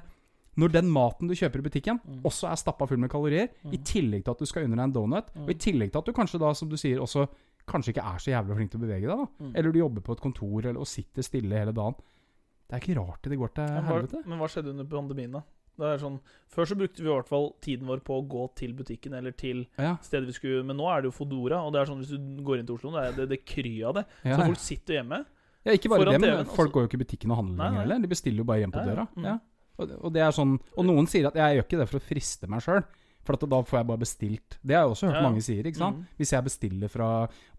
når 0.56 0.72
den 0.72 0.92
maten 0.92 1.28
du 1.28 1.34
kjøper 1.36 1.60
i 1.60 1.66
butikken, 1.70 2.00
Mm. 2.06 2.22
også 2.24 2.48
er 2.52 2.56
stappa 2.56 2.86
full 2.88 2.98
med 3.02 3.10
kalorier, 3.12 3.50
i 3.72 3.78
tillegg 3.78 4.24
til 4.24 4.32
at 4.32 4.40
du 4.40 4.46
skal 4.46 4.64
unne 4.64 4.76
deg 4.78 4.84
en 4.86 4.94
donut, 4.94 5.26
og 5.36 5.50
i 5.50 5.54
tillegg 5.60 5.92
til 5.92 6.00
at 6.00 6.06
du 6.06 6.14
kanskje 6.14 6.40
da, 6.40 6.54
som 6.54 6.70
du 6.70 6.78
sier, 6.78 7.00
også 7.02 7.28
kanskje 7.68 7.92
ikke 7.96 8.06
er 8.06 8.18
så 8.20 8.32
jævlig 8.32 8.56
flink 8.56 8.72
til 8.72 8.80
å 8.80 8.84
bevege 8.86 9.08
deg, 9.10 9.18
da. 9.18 9.26
Mm. 9.44 9.56
Eller 9.56 9.72
du 9.72 9.80
jobber 9.80 10.02
på 10.02 10.14
et 10.14 10.22
kontor 10.22 10.60
eller, 10.66 10.80
og 10.80 10.88
sitter 10.88 11.22
stille 11.26 11.58
hele 11.58 11.74
dagen. 11.74 11.96
Det 12.66 12.78
er 12.78 12.82
ikke 12.82 12.96
rart 12.98 13.28
det 13.30 13.38
går 13.38 13.52
til 13.56 13.68
Men 13.70 13.84
hva, 13.86 14.00
helvete. 14.00 14.22
men 14.26 14.40
hva 14.42 14.48
skjedde 14.50 14.72
under 14.74 14.88
pandemien, 14.90 15.36
da? 15.38 15.44
Det 15.76 15.88
er 15.92 15.98
sånn, 16.00 16.20
Før 16.48 16.70
så 16.70 16.76
brukte 16.80 17.04
vi 17.04 17.10
i 17.10 17.12
hvert 17.12 17.28
fall 17.28 17.50
tiden 17.62 17.88
vår 17.90 18.00
på 18.08 18.16
å 18.16 18.24
gå 18.32 18.46
til 18.56 18.72
butikken 18.78 19.14
eller 19.18 19.34
til 19.36 19.66
Ja, 19.78 19.98
stedet 20.02 20.30
vi 20.30 20.36
skulle 20.38 20.64
Men 20.64 20.78
nå 20.80 20.86
er 20.88 21.04
det 21.04 21.10
jo 21.12 21.16
Fodora, 21.18 21.60
og 21.68 21.74
det 21.76 21.82
er 21.82 21.90
sånn 21.90 22.00
hvis 22.00 22.14
du 22.16 22.44
går 22.48 22.62
inn 22.62 22.70
til 22.70 22.78
Oslo, 22.78 22.94
det 22.96 23.02
er 23.10 23.18
det, 23.20 23.26
det 23.34 23.42
kryr 23.46 23.90
av 23.90 23.98
det. 24.00 24.06
ja. 24.24 24.38
Så 24.38 24.46
folk 24.48 24.62
sitter 24.64 25.00
hjemme. 25.02 25.20
ja 25.68 25.76
ikke 25.76 25.92
bare 25.92 26.06
det, 26.14 26.22
men 26.24 26.46
folk 26.46 26.70
altså. 26.70 26.72
går 26.78 26.82
jo 26.86 26.90
ikke 26.92 27.00
i 27.02 27.04
butikken 27.04 27.32
og 27.36 27.42
handler 27.44 27.60
lenger 27.66 27.82
heller. 27.84 28.00
De 28.06 28.12
bestiller 28.16 28.40
jo 28.40 28.48
bare 28.48 28.64
hjem 28.64 28.72
på 28.78 28.86
døra. 28.88 29.08
Mm. 29.20 29.28
Og, 29.76 29.92
og 30.08 30.14
det 30.16 30.22
er 30.24 30.32
sånn 30.32 30.54
Og 30.78 30.86
noen 30.88 31.08
sier 31.12 31.28
at 31.28 31.36
jeg 31.36 31.58
gjør 31.58 31.66
ikke 31.68 31.80
det 31.84 31.90
for 31.92 32.00
å 32.00 32.06
friste 32.08 32.48
meg 32.48 32.64
sjøl. 32.64 32.86
For 33.26 33.36
da 33.36 33.62
får 33.66 33.80
jeg 33.80 33.88
bare 33.90 33.98
bestilt. 33.98 34.58
Det 34.62 34.76
har 34.76 34.84
jeg 34.86 34.92
også 34.94 35.08
hørt 35.08 35.16
Ja, 35.16 35.22
ja. 35.22 35.28
mange 35.30 35.42
sier. 35.42 35.64
ikke 35.66 35.78
sant? 35.82 35.98
Mm. 35.98 36.06
Hvis 36.20 36.32
jeg 36.32 36.44
bestiller 36.44 36.88
fra 36.94 37.08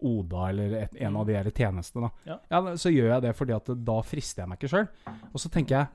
Oda 0.01 0.49
eller 0.49 0.75
et, 0.83 0.93
en 1.01 1.15
av 1.17 1.25
de 1.27 1.33
her 1.35 1.49
tjenestene, 1.51 2.09
da. 2.25 2.37
Ja. 2.49 2.61
så 2.75 2.89
gjør 2.93 3.09
jeg 3.13 3.21
det 3.21 3.35
fordi 3.35 3.53
at 3.55 3.65
da 3.85 3.97
frister 4.01 4.43
jeg 4.43 4.49
meg 4.49 4.59
ikke 4.61 4.71
sjøl. 4.71 4.87
Og 5.33 5.39
så 5.43 5.49
tenker 5.51 5.75
jeg 5.77 5.87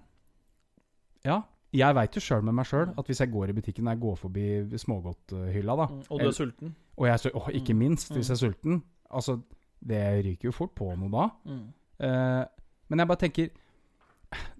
Ja, 1.25 1.41
jeg 1.73 1.95
veit 1.95 2.13
jo 2.15 2.21
sjøl 2.21 2.43
med 2.43 2.55
meg 2.55 2.67
sjøl 2.67 2.93
at 2.99 3.07
hvis 3.07 3.21
jeg 3.23 3.31
går 3.33 3.49
i 3.49 3.53
butikken 3.57 3.87
jeg 3.89 4.01
går 4.01 4.17
forbi 4.19 4.47
smågodthylla, 4.77 5.77
da, 5.77 5.87
Mm. 5.87 6.03
Og 6.11 6.19
du 6.21 6.27
er 6.27 6.33
sulten. 6.33 6.75
og 6.99 7.07
jeg 7.07 7.33
å, 7.33 7.49
ikke 7.51 7.75
minst, 7.75 8.11
Mm. 8.11 8.17
minst 8.17 8.19
hvis 8.19 8.29
Mm. 8.29 8.31
jeg 8.31 8.37
er 8.37 8.53
sulten 8.53 8.83
Altså, 9.15 9.41
det 9.87 10.25
ryker 10.25 10.45
jo 10.49 10.53
fort 10.53 10.75
på 10.75 10.97
noe 10.99 11.11
da. 11.11 11.31
Mm. 11.47 11.73
Eh, 12.01 12.45
men 12.89 12.99
jeg 12.99 13.09
bare 13.09 13.17
tenker 13.19 13.51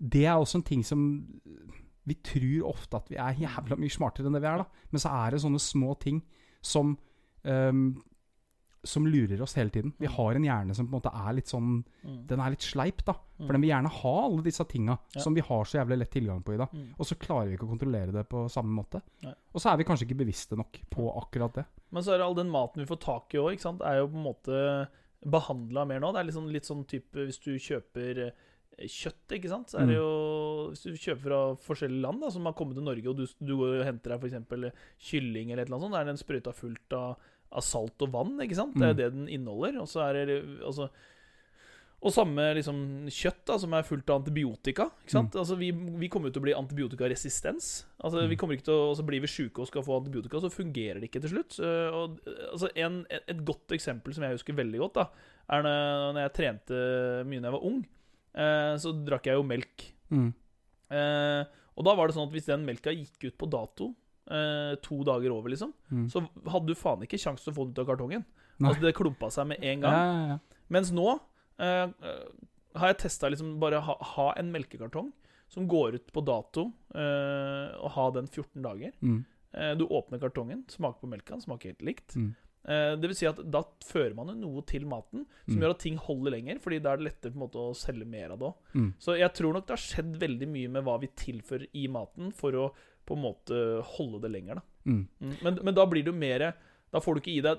Det 0.01 0.25
er 0.27 0.35
også 0.37 0.57
en 0.57 0.63
ting 0.63 0.83
som 0.85 1.27
Vi 2.07 2.15
tror 2.25 2.71
ofte 2.73 2.97
at 2.99 3.09
vi 3.13 3.17
er 3.17 3.37
jævla 3.45 3.77
mye 3.79 3.93
smartere 3.95 4.27
enn 4.27 4.35
det 4.35 4.43
vi 4.43 4.49
er, 4.51 4.59
da. 4.65 4.87
Men 4.91 5.01
så 5.05 5.13
er 5.25 5.31
det 5.37 5.43
sånne 5.45 5.61
små 5.63 5.95
ting 6.03 6.23
som 6.63 6.97
um, 7.45 8.03
Som 8.85 9.05
lurer 9.07 9.39
oss 9.45 9.55
hele 9.55 9.71
tiden. 9.71 9.93
Vi 10.03 10.09
har 10.11 10.35
en 10.35 10.43
hjerne 10.43 10.75
som 10.75 10.89
på 10.89 10.97
en 10.97 11.01
måte 11.01 11.13
er 11.15 11.33
litt 11.37 11.47
sånn 11.47 11.85
Mm. 12.03 12.27
Den 12.27 12.41
er 12.43 12.51
litt 12.51 12.65
sleip, 12.67 13.05
da. 13.07 13.13
Mm. 13.39 13.47
For 13.47 13.53
den 13.55 13.63
vil 13.63 13.71
gjerne 13.71 13.91
ha 13.95 14.15
alle 14.25 14.43
disse 14.43 14.65
tinga 14.67 14.99
Ja. 15.15 15.21
som 15.23 15.35
vi 15.35 15.41
har 15.41 15.65
så 15.65 15.79
jævlig 15.79 15.99
lett 16.01 16.11
tilgang 16.11 16.43
på 16.43 16.55
i 16.55 16.57
dag. 16.59 16.69
Mm. 16.75 16.89
Og 16.99 17.07
så 17.07 17.15
klarer 17.15 17.47
vi 17.47 17.55
ikke 17.55 17.69
å 17.69 17.71
kontrollere 17.77 18.11
det 18.13 18.25
på 18.29 18.49
samme 18.51 18.75
måte. 18.75 19.01
Nei. 19.23 19.35
Og 19.55 19.61
så 19.63 19.71
er 19.71 19.77
vi 19.79 19.85
kanskje 19.85 20.09
ikke 20.09 20.19
bevisste 20.25 20.57
nok 20.59 20.81
på 20.91 21.07
akkurat 21.23 21.55
det. 21.55 21.65
Men 21.93 22.03
så 22.03 22.13
er 22.15 22.19
det 22.19 22.27
all 22.27 22.35
den 22.35 22.51
maten 22.51 22.83
vi 22.83 22.89
får 22.91 22.99
tak 23.01 23.35
i 23.35 23.39
òg, 23.39 23.53
ikke 23.55 23.63
sant, 23.69 23.81
er 23.87 24.01
jo 24.01 24.09
på 24.09 24.19
en 24.19 24.27
måte 24.27 24.89
behandla 25.25 25.85
mer 25.87 26.01
nå. 26.03 26.11
Det 26.13 26.19
er 26.19 26.27
liksom 26.33 26.51
litt 26.51 26.67
sånn 26.67 26.85
type 26.91 27.15
hvis 27.23 27.39
du 27.39 27.53
kjøper 27.55 28.33
kjøtt, 28.79 29.35
ikke 29.37 29.49
sant, 29.49 29.69
så 29.71 29.79
er 29.83 29.87
det 29.87 29.97
Mm. 29.97 30.01
jo 30.01 30.71
Hvis 30.73 30.83
du 30.83 30.93
kjøper 30.97 31.23
fra 31.23 31.41
forskjellige 31.57 32.01
land 32.03 32.21
da, 32.21 32.31
som 32.31 32.45
har 32.47 32.53
kommet 32.55 32.75
til 32.75 32.85
Norge, 32.85 33.07
og 33.09 33.17
du, 33.17 33.27
du 33.45 33.57
går 33.57 33.81
og 33.81 33.85
henter 33.87 34.11
deg 34.17 34.21
f.eks. 34.25 34.73
kylling 35.11 35.53
eller 35.53 35.63
et 35.63 35.69
eller 35.69 35.77
annet 35.77 35.87
sånt, 35.87 35.93
da 35.93 36.01
er 36.01 36.05
den 36.11 36.17
sprøyta 36.23 36.53
fullt 36.55 36.93
av, 36.93 37.17
av 37.53 37.63
salt 37.63 38.01
og 38.03 38.13
vann, 38.13 38.39
ikke 38.41 38.57
sant? 38.57 38.75
Det 38.75 38.83
er 38.83 38.93
Mm. 38.95 38.97
det 38.97 39.13
den 39.13 39.29
inneholder. 39.29 39.81
Og 39.83 39.87
så 39.89 40.01
er 40.09 40.25
det 40.27 40.39
altså 40.65 40.89
og 42.03 42.11
samme 42.11 42.43
liksom, 42.59 43.07
kjøtt 43.15 43.45
da, 43.47 43.57
som 43.63 43.73
er 43.75 43.85
fullt 43.87 44.11
av 44.11 44.25
antibiotika. 44.25 44.89
Ikke 45.05 45.11
sant? 45.15 45.37
Altså, 45.39 45.55
vi, 45.57 45.71
vi 45.71 46.09
kommer 46.11 46.27
jo 46.27 46.33
til 46.35 46.43
å 46.43 46.47
bli 46.49 46.55
antibiotikaresistens. 46.59 47.85
Altså, 48.03 48.27
vi 48.27 48.35
Mm. 48.35 48.39
kommer 48.41 48.57
ikke 48.57 48.65
til 48.67 48.75
å, 48.75 48.91
og 48.91 48.97
så 48.99 49.05
blir 49.07 49.21
vi 49.23 49.29
sjuke 49.31 49.61
og 49.63 49.69
skal 49.69 49.83
få 49.87 50.01
antibiotika, 50.03 50.41
så 50.43 50.51
fungerer 50.51 50.99
det 50.99 51.11
ikke 51.13 51.21
til 51.23 51.31
slutt. 51.31 51.61
Og, 51.63 52.19
altså, 52.51 52.71
en, 52.75 53.07
et, 53.09 53.45
godt 53.47 53.69
eksempel 53.71 54.13
som 54.13 54.25
jeg 54.25 54.35
husker 54.35 54.53
veldig 54.59 54.79
godt, 54.83 54.95
da, 54.95 55.07
er 55.49 55.63
når 55.63 56.19
jeg 56.25 56.33
trente 56.35 57.25
mye 57.25 57.41
da 57.41 57.49
jeg 57.53 57.53
var 57.61 57.67
ung. 57.71 57.87
Eh, 58.35 58.75
så 58.81 58.93
drakk 59.05 59.27
jeg 59.29 59.35
jo 59.37 59.43
melk. 59.45 59.87
Mm. 60.11 60.31
Eh, 60.93 61.43
og 61.77 61.85
da 61.87 61.95
var 61.97 62.09
det 62.09 62.17
sånn 62.17 62.29
at 62.29 62.35
hvis 62.35 62.49
den 62.51 62.65
melka 62.69 62.93
gikk 62.95 63.25
ut 63.31 63.37
på 63.41 63.49
dato 63.53 63.91
eh, 64.31 64.75
to 64.85 65.03
dager 65.05 65.33
over, 65.35 65.51
liksom, 65.51 65.73
Mm. 65.91 66.07
så 66.13 66.23
hadde 66.49 66.67
du 66.71 66.75
faen 66.79 67.03
ikke 67.03 67.19
kjangs 67.21 67.43
til 67.45 67.53
å 67.53 67.57
få 67.57 67.65
den 67.67 67.73
ut 67.75 67.79
av 67.83 67.87
kartongen. 67.91 68.25
Altså, 68.63 68.81
det 68.81 68.95
klumpa 68.95 69.31
seg 69.33 69.47
med 69.49 69.59
en 69.65 69.81
gang. 69.81 69.93
ja, 69.93 70.27
ja. 70.29 70.39
Mens 70.71 70.93
nå 70.95 71.21
eh, 71.59 71.89
eh, 71.91 72.29
har 72.77 72.89
jeg 72.93 72.99
testa 73.03 73.29
liksom 73.29 73.59
bare 73.61 73.81
ha, 73.83 73.97
ha 74.01 74.33
en 74.39 74.53
melkekartong 74.53 75.11
som 75.53 75.67
går 75.69 75.95
ut 75.99 76.13
på 76.15 76.23
dato, 76.25 76.73
eh, 76.95 77.75
og 77.83 77.91
ha 77.93 78.11
den 78.11 78.27
14 78.27 78.63
dager. 78.63 78.93
Mm. 79.03 79.25
Eh, 79.53 79.75
du 79.77 79.85
åpner 79.87 80.19
kartongen, 80.23 80.63
smaker 80.69 81.01
på 81.03 81.11
melka, 81.11 81.37
smaker 81.43 81.75
helt 81.75 81.83
likt. 81.83 82.15
Mm. 82.17 82.35
Eh, 82.65 82.95
det 82.97 83.09
vil 83.11 83.17
si 83.19 83.27
at 83.27 83.41
da 83.51 83.63
fører 83.85 84.15
man 84.15 84.29
jo 84.29 84.35
noe 84.39 84.63
til 84.63 84.85
maten 84.87 85.25
som 85.49 85.57
Mm. 85.57 85.63
gjør 85.63 85.71
at 85.75 85.79
ting 85.83 85.97
holder 85.99 86.31
lenger, 86.31 86.59
fordi 86.63 86.79
da 86.83 86.93
er 86.93 86.97
det 86.97 87.07
lettere 87.09 87.33
på 87.33 87.41
en 87.41 87.49
måte 87.49 87.59
å 87.59 87.75
selge 87.75 88.07
mer 88.07 88.31
av 88.31 88.39
det 88.39 88.47
òg. 88.47 88.55
Mm. 88.75 88.93
Så 88.99 89.19
jeg 89.19 89.33
tror 89.35 89.53
nok 89.55 89.67
det 89.67 89.75
har 89.77 89.83
skjedd 89.83 90.17
veldig 90.21 90.49
mye 90.49 90.69
med 90.71 90.85
hva 90.85 91.01
vi 91.01 91.09
tilfører 91.09 91.67
i 91.75 91.87
maten 91.89 92.33
for 92.33 92.53
å 92.53 92.73
på 93.05 93.17
en 93.17 93.23
måte 93.23 93.83
holde 93.97 94.21
det 94.23 94.31
lenger. 94.31 94.55
da 94.55 94.63
Mm. 94.87 95.07
Mm, 95.21 95.37
Men, 95.43 95.59
men 95.63 95.75
da 95.75 95.85
blir 95.87 96.03
det 96.05 96.13
jo 96.13 96.19
mer 96.19 96.55
Da 96.93 96.99
får 97.01 97.15
du 97.15 97.21
ikke 97.21 97.37
i 97.39 97.41
deg 97.41 97.59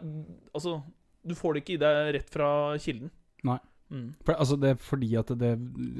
Altså, 0.53 0.83
du 1.25 1.33
får 1.35 1.53
det 1.53 1.63
ikke 1.65 1.73
i 1.75 1.77
deg 1.77 2.13
rett 2.15 2.29
fra 2.29 2.77
kilden. 2.77 3.09
Nei. 3.43 3.57
Mm. 3.93 4.07
For, 4.25 4.33
altså 4.33 4.57
det 4.57 4.71
er 4.73 4.79
fordi 4.81 5.11
at 5.19 5.29
det 5.37 5.51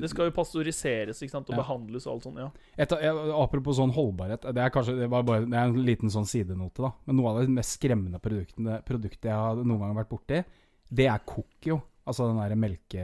Det 0.02 0.10
skal 0.10 0.26
jo 0.32 0.34
pastoriseres 0.34 1.22
ikke 1.22 1.36
sant, 1.36 1.50
og 1.52 1.56
Ja. 1.56 1.62
behandles 1.62 2.08
og 2.08 2.16
alt 2.16 2.24
sånt. 2.26 2.40
ja 2.42 2.50
Et, 2.78 2.92
apropos 3.38 3.78
sånn 3.78 3.94
holdbarhet 3.94 4.48
Det 4.50 4.64
er 4.64 4.74
kanskje 4.74 4.96
det 4.98 5.10
var 5.14 5.22
bare, 5.28 5.46
det 5.46 5.54
er 5.54 5.70
en 5.70 5.86
liten 5.86 6.10
sånn 6.10 6.26
sidenote, 6.26 6.82
da. 6.82 6.92
Men 7.06 7.20
noe 7.22 7.30
av 7.30 7.42
det 7.44 7.54
mest 7.54 7.78
skremmende 7.78 8.20
produktene, 8.20 8.80
produktet 8.88 9.30
jeg 9.30 9.38
har 9.38 9.62
noen 9.62 9.80
gang 9.80 9.96
vært 10.02 10.10
borti, 10.10 10.44
det 10.92 11.08
er 11.08 11.22
Cookio. 11.26 11.82
Altså 12.06 12.28
den 12.28 12.42
derre 12.42 12.58
melke... 12.60 13.04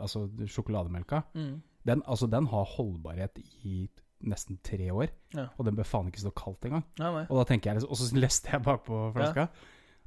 Altså 0.00 0.28
sjokolademelka. 0.46 1.22
Mm. 1.34 1.60
Den, 1.84 2.02
altså, 2.06 2.26
den 2.30 2.46
har 2.46 2.64
holdbarhet 2.64 3.38
i 3.66 3.88
nesten 4.22 4.58
tre 4.62 4.86
år. 4.94 5.10
Ja. 5.34 5.48
Og 5.58 5.66
den 5.66 5.74
bør 5.76 5.84
faen 5.88 6.06
ikke 6.08 6.22
stå 6.22 6.30
kaldt 6.38 6.64
engang. 6.68 6.84
Nei, 7.00 7.10
nei. 7.18 7.24
Og 7.28 7.40
da 7.40 7.44
tenker 7.48 7.72
jeg 7.74 7.82
Og 7.88 7.98
så 7.98 8.06
leste 8.16 8.52
jeg 8.54 8.62
bakpå 8.62 9.12
flaska, 9.16 9.48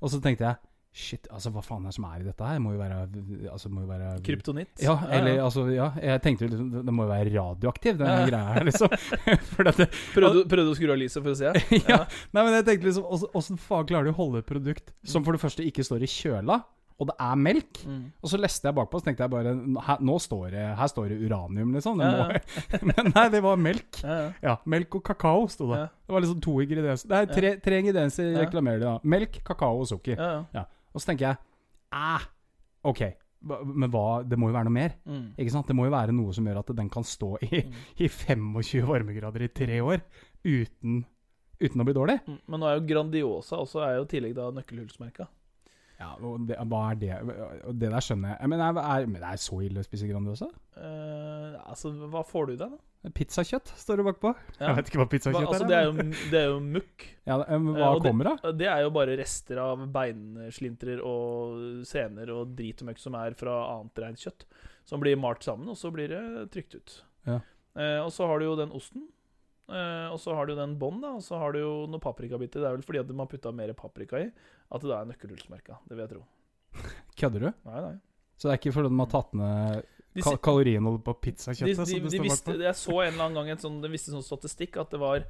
og 0.01 0.09
så 0.09 0.21
tenkte 0.23 0.47
jeg 0.47 0.55
Shit, 0.95 1.25
altså 1.27 1.51
hva 1.51 1.59
faen 1.59 1.83
er 1.83 1.91
det 1.91 1.95
som 1.97 2.05
er 2.07 2.21
i 2.21 2.23
dette 2.23 2.47
her? 2.47 2.59
Må 2.63 2.71
jo 2.71 2.79
være 2.79 2.99
Altså 3.51 3.67
må 3.67 3.81
jo 3.83 3.87
være 3.89 4.13
Kryptonitt. 4.23 4.69
Ja, 4.79 4.93
eller 5.11 5.41
altså 5.43 5.65
Ja, 5.75 5.89
jeg 5.99 6.21
tenkte 6.23 6.45
jo 6.47 6.53
liksom, 6.53 6.69
det 6.87 6.93
må 6.95 7.03
jo 7.03 7.09
være 7.11 7.33
radioaktiv, 7.33 7.97
den 7.99 8.07
Ja. 8.07 8.21
greia 8.29 8.53
her, 8.55 8.63
liksom. 8.69 8.93
Dette 9.67 9.89
Prøvde, 10.15 10.45
prøvde 10.47 10.71
å 10.71 10.77
skru 10.79 10.93
av 10.95 11.01
lyset 11.01 11.19
for 11.25 11.33
å 11.33 11.35
se? 11.35 11.51
ja. 11.91 11.99
Nei, 12.31 12.45
men 12.47 12.55
jeg 12.61 12.67
tenkte 12.69 12.87
liksom 12.87 13.27
åssen- 13.35 13.59
faen 13.59 13.89
klarer 13.91 14.07
de 14.07 14.15
å 14.15 14.19
holde 14.21 14.39
et 14.39 14.47
produkt 14.47 14.95
som 15.03 15.27
for 15.27 15.35
det 15.35 15.43
første 15.43 15.67
ikke 15.67 15.83
står 15.83 16.07
i 16.07 16.09
kjøla, 16.15 16.61
og 16.95 17.09
det 17.09 17.15
er 17.19 17.35
melk? 17.43 17.81
Mm. 17.83 18.03
Og 18.23 18.31
så 18.31 18.37
leste 18.39 18.69
jeg 18.69 18.75
bakpå, 18.77 19.01
så 19.01 19.09
tenkte 19.09 19.25
jeg 19.25 19.31
bare 19.33 19.51
her, 19.83 19.97
Nå 19.99 20.13
står 20.23 20.45
det 20.53 20.61
Her 20.79 20.87
står 20.87 21.09
det 21.11 21.17
uranium, 21.27 21.73
liksom. 21.75 21.99
Det 21.99 22.07
Ja, 22.07 22.29
må, 22.31 22.79
men 22.93 23.09
nei, 23.11 23.25
det 23.33 23.41
var 23.43 23.59
melk. 23.59 23.99
Ja, 23.99 24.15
ja. 24.21 24.29
Ja, 24.47 24.53
melk 24.71 24.95
og 24.95 25.03
kakao 25.11 25.43
sto 25.51 25.67
det. 25.73 25.81
Ja. 25.81 25.89
Det 26.07 26.15
var 26.15 26.23
liksom 26.23 26.39
to 26.45 26.53
ingredienser. 26.63 27.11
Det 27.11 27.19
er 27.19 27.33
tre, 27.35 27.51
tre 27.67 27.81
ingredienser 27.83 28.29
Ja. 28.31 28.45
reklamerer 28.45 28.79
de 28.79 28.87
da. 28.87 28.95
Melk, 29.11 29.41
kakao 29.43 29.81
og 29.83 29.89
sukker. 29.91 30.15
Ja, 30.15 30.45
ja. 30.55 30.63
Og 30.95 31.03
så 31.03 31.11
tenker 31.11 31.27
jeg 31.27 31.37
Æh, 31.95 32.23
OK, 32.89 33.01
men 33.75 33.91
hva 33.93 34.23
Det 34.25 34.39
må 34.41 34.49
jo 34.49 34.55
være 34.55 34.67
noe 34.67 34.73
mer. 34.75 34.95
Mm. 35.05 35.25
Ikke 35.37 35.53
sant? 35.53 35.67
Det 35.69 35.75
må 35.77 35.85
jo 35.85 35.93
være 35.93 36.15
noe 36.15 36.33
som 36.35 36.47
gjør 36.47 36.61
at 36.63 36.71
den 36.79 36.89
kan 36.91 37.05
stå 37.05 37.35
i, 37.45 37.61
Mm. 37.65 37.75
i 38.05 38.07
25 38.09 38.87
varmegrader 38.89 39.45
i 39.45 39.51
tre 39.53 39.77
år 39.85 40.01
uten, 40.45 41.03
uten 41.61 41.81
å 41.81 41.85
bli 41.87 41.95
dårlig. 41.97 42.17
Mm. 42.25 42.39
Men 42.47 42.63
nå 42.63 42.69
er 42.71 42.79
jo 42.79 42.85
Grandiosa 42.89 43.59
også 43.61 43.83
er 43.85 43.97
jo 43.99 44.07
i 44.07 44.13
tillegg 44.15 44.35
da 44.37 44.49
nøkkelhullsmerka. 44.55 45.27
Ja, 45.95 46.09
det, 46.49 46.57
Hva 46.67 46.81
er 46.91 46.97
det? 46.99 47.11
Det 47.79 47.87
der 47.93 48.03
skjønner 48.03 48.33
jeg. 48.33 48.49
Men 48.51 48.59
er, 48.65 48.79
er, 48.81 49.05
men 49.07 49.21
det 49.21 49.29
er 49.29 49.39
så 49.39 49.61
ille 49.63 49.79
å 49.79 49.85
spise 49.85 50.09
Grandiosa? 50.09 50.49
Eh, 50.75 51.53
altså, 51.69 51.93
hva 52.11 52.23
får 52.27 52.49
du 52.49 52.53
i 52.55 52.59
deg, 52.59 52.73
da? 52.73 52.81
Pizzakjøtt 53.13 53.69
står 53.77 53.97
det 53.97 54.05
bakpå. 54.07 54.31
Ja. 54.59 54.67
Jeg 54.71 54.75
vet 54.77 54.87
ikke 54.89 54.97
hva 55.01 55.05
Hva, 55.05 55.11
pizzakjøtt 55.13 55.47
altså, 55.47 55.63
er. 55.63 55.67
det 55.67 55.77
er 55.77 55.85
jo, 55.85 55.91
det 56.31 56.39
er 56.39 56.45
jo 56.49 56.59
mukk. 56.59 57.05
ja, 57.27 57.37
det- 57.37 57.49
men 57.61 57.75
Eh, 57.75 57.79
hva 57.81 57.89
og 57.95 58.01
det- 58.01 58.09
kommer 58.11 58.23
da? 58.41 58.51
Det 58.51 58.67
er 58.67 58.81
jo 58.81 58.89
bare 58.89 59.17
rester 59.17 59.57
av 59.59 59.77
beinslintrer 59.91 61.01
og 61.03 61.85
sener 61.85 62.29
og 62.31 62.55
drit 62.55 62.81
og 62.81 62.87
møkk 62.89 62.99
som 62.99 63.15
er 63.15 63.33
fra 63.33 63.55
annet 63.79 63.95
reint 64.05 64.17
kjøtt. 64.17 64.45
Som 64.85 64.99
blir 65.01 65.15
malt 65.17 65.43
sammen, 65.43 65.67
og 65.69 65.75
så 65.75 65.91
blir 65.91 66.07
det 66.09 66.51
trykt 66.51 66.75
ut. 66.75 67.01
Ja. 67.25 67.39
Eh, 67.75 67.99
og 68.03 68.11
så 68.11 68.25
har 68.27 68.39
du 68.39 68.45
jo 68.45 68.55
den 68.55 68.71
osten. 68.71 69.07
Eh, 69.67 70.07
og 70.13 70.19
så 70.19 70.35
har 70.35 70.45
du 70.45 70.55
den 70.55 70.77
bånd. 70.77 71.03
Og 71.03 71.21
så 71.21 71.37
har 71.39 71.51
du 71.53 71.59
jo 71.59 71.87
noen 71.87 71.99
paprikabiter. 71.99 72.61
Det 72.61 72.65
er 72.69 72.75
vel 72.77 72.83
fordi 72.85 72.99
at 72.99 73.07
de 73.07 73.17
har 73.17 73.25
putta 73.27 73.51
mer 73.51 73.73
paprika 73.73 74.17
i 74.21 74.31
at 74.71 74.81
det 74.81 74.89
da 74.89 75.01
er 75.01 75.05
nøkkelhullsmerka. 75.09 75.79
Det 75.87 75.97
vil 75.97 76.07
jeg 76.07 76.09
tro. 76.09 76.23
Kødder 77.17 77.39
du? 77.39 77.53
Nei, 77.65 77.81
nei. 77.81 77.95
Så 78.37 78.49
det 78.49 78.53
er 78.53 78.57
ikke 78.61 78.73
fordi 78.75 78.89
de 78.89 78.97
har 78.99 79.07
tatt 79.07 79.33
ned 79.33 79.85
De, 80.15 80.23
ka 80.23 80.31
si- 80.31 80.41
kaloriinnholdet 80.47 81.03
på 81.03 81.13
pizzakjøttet? 81.25 81.81
de, 81.81 81.85
de, 81.91 81.99
de, 82.05 82.11
det 82.13 82.23
visste, 82.23 82.55
jeg 82.63 82.79
så 82.79 82.93
en 83.03 83.09
eller 83.11 83.25
annen 83.25 83.35
gang 83.41 83.49
en 83.51 83.61
sånn, 83.65 83.81
de 83.83 83.91
visste 83.91 84.13
sånn 84.13 84.23
statistikk 84.23 84.79
at 84.79 84.93
det 84.95 85.01
var 85.01 85.25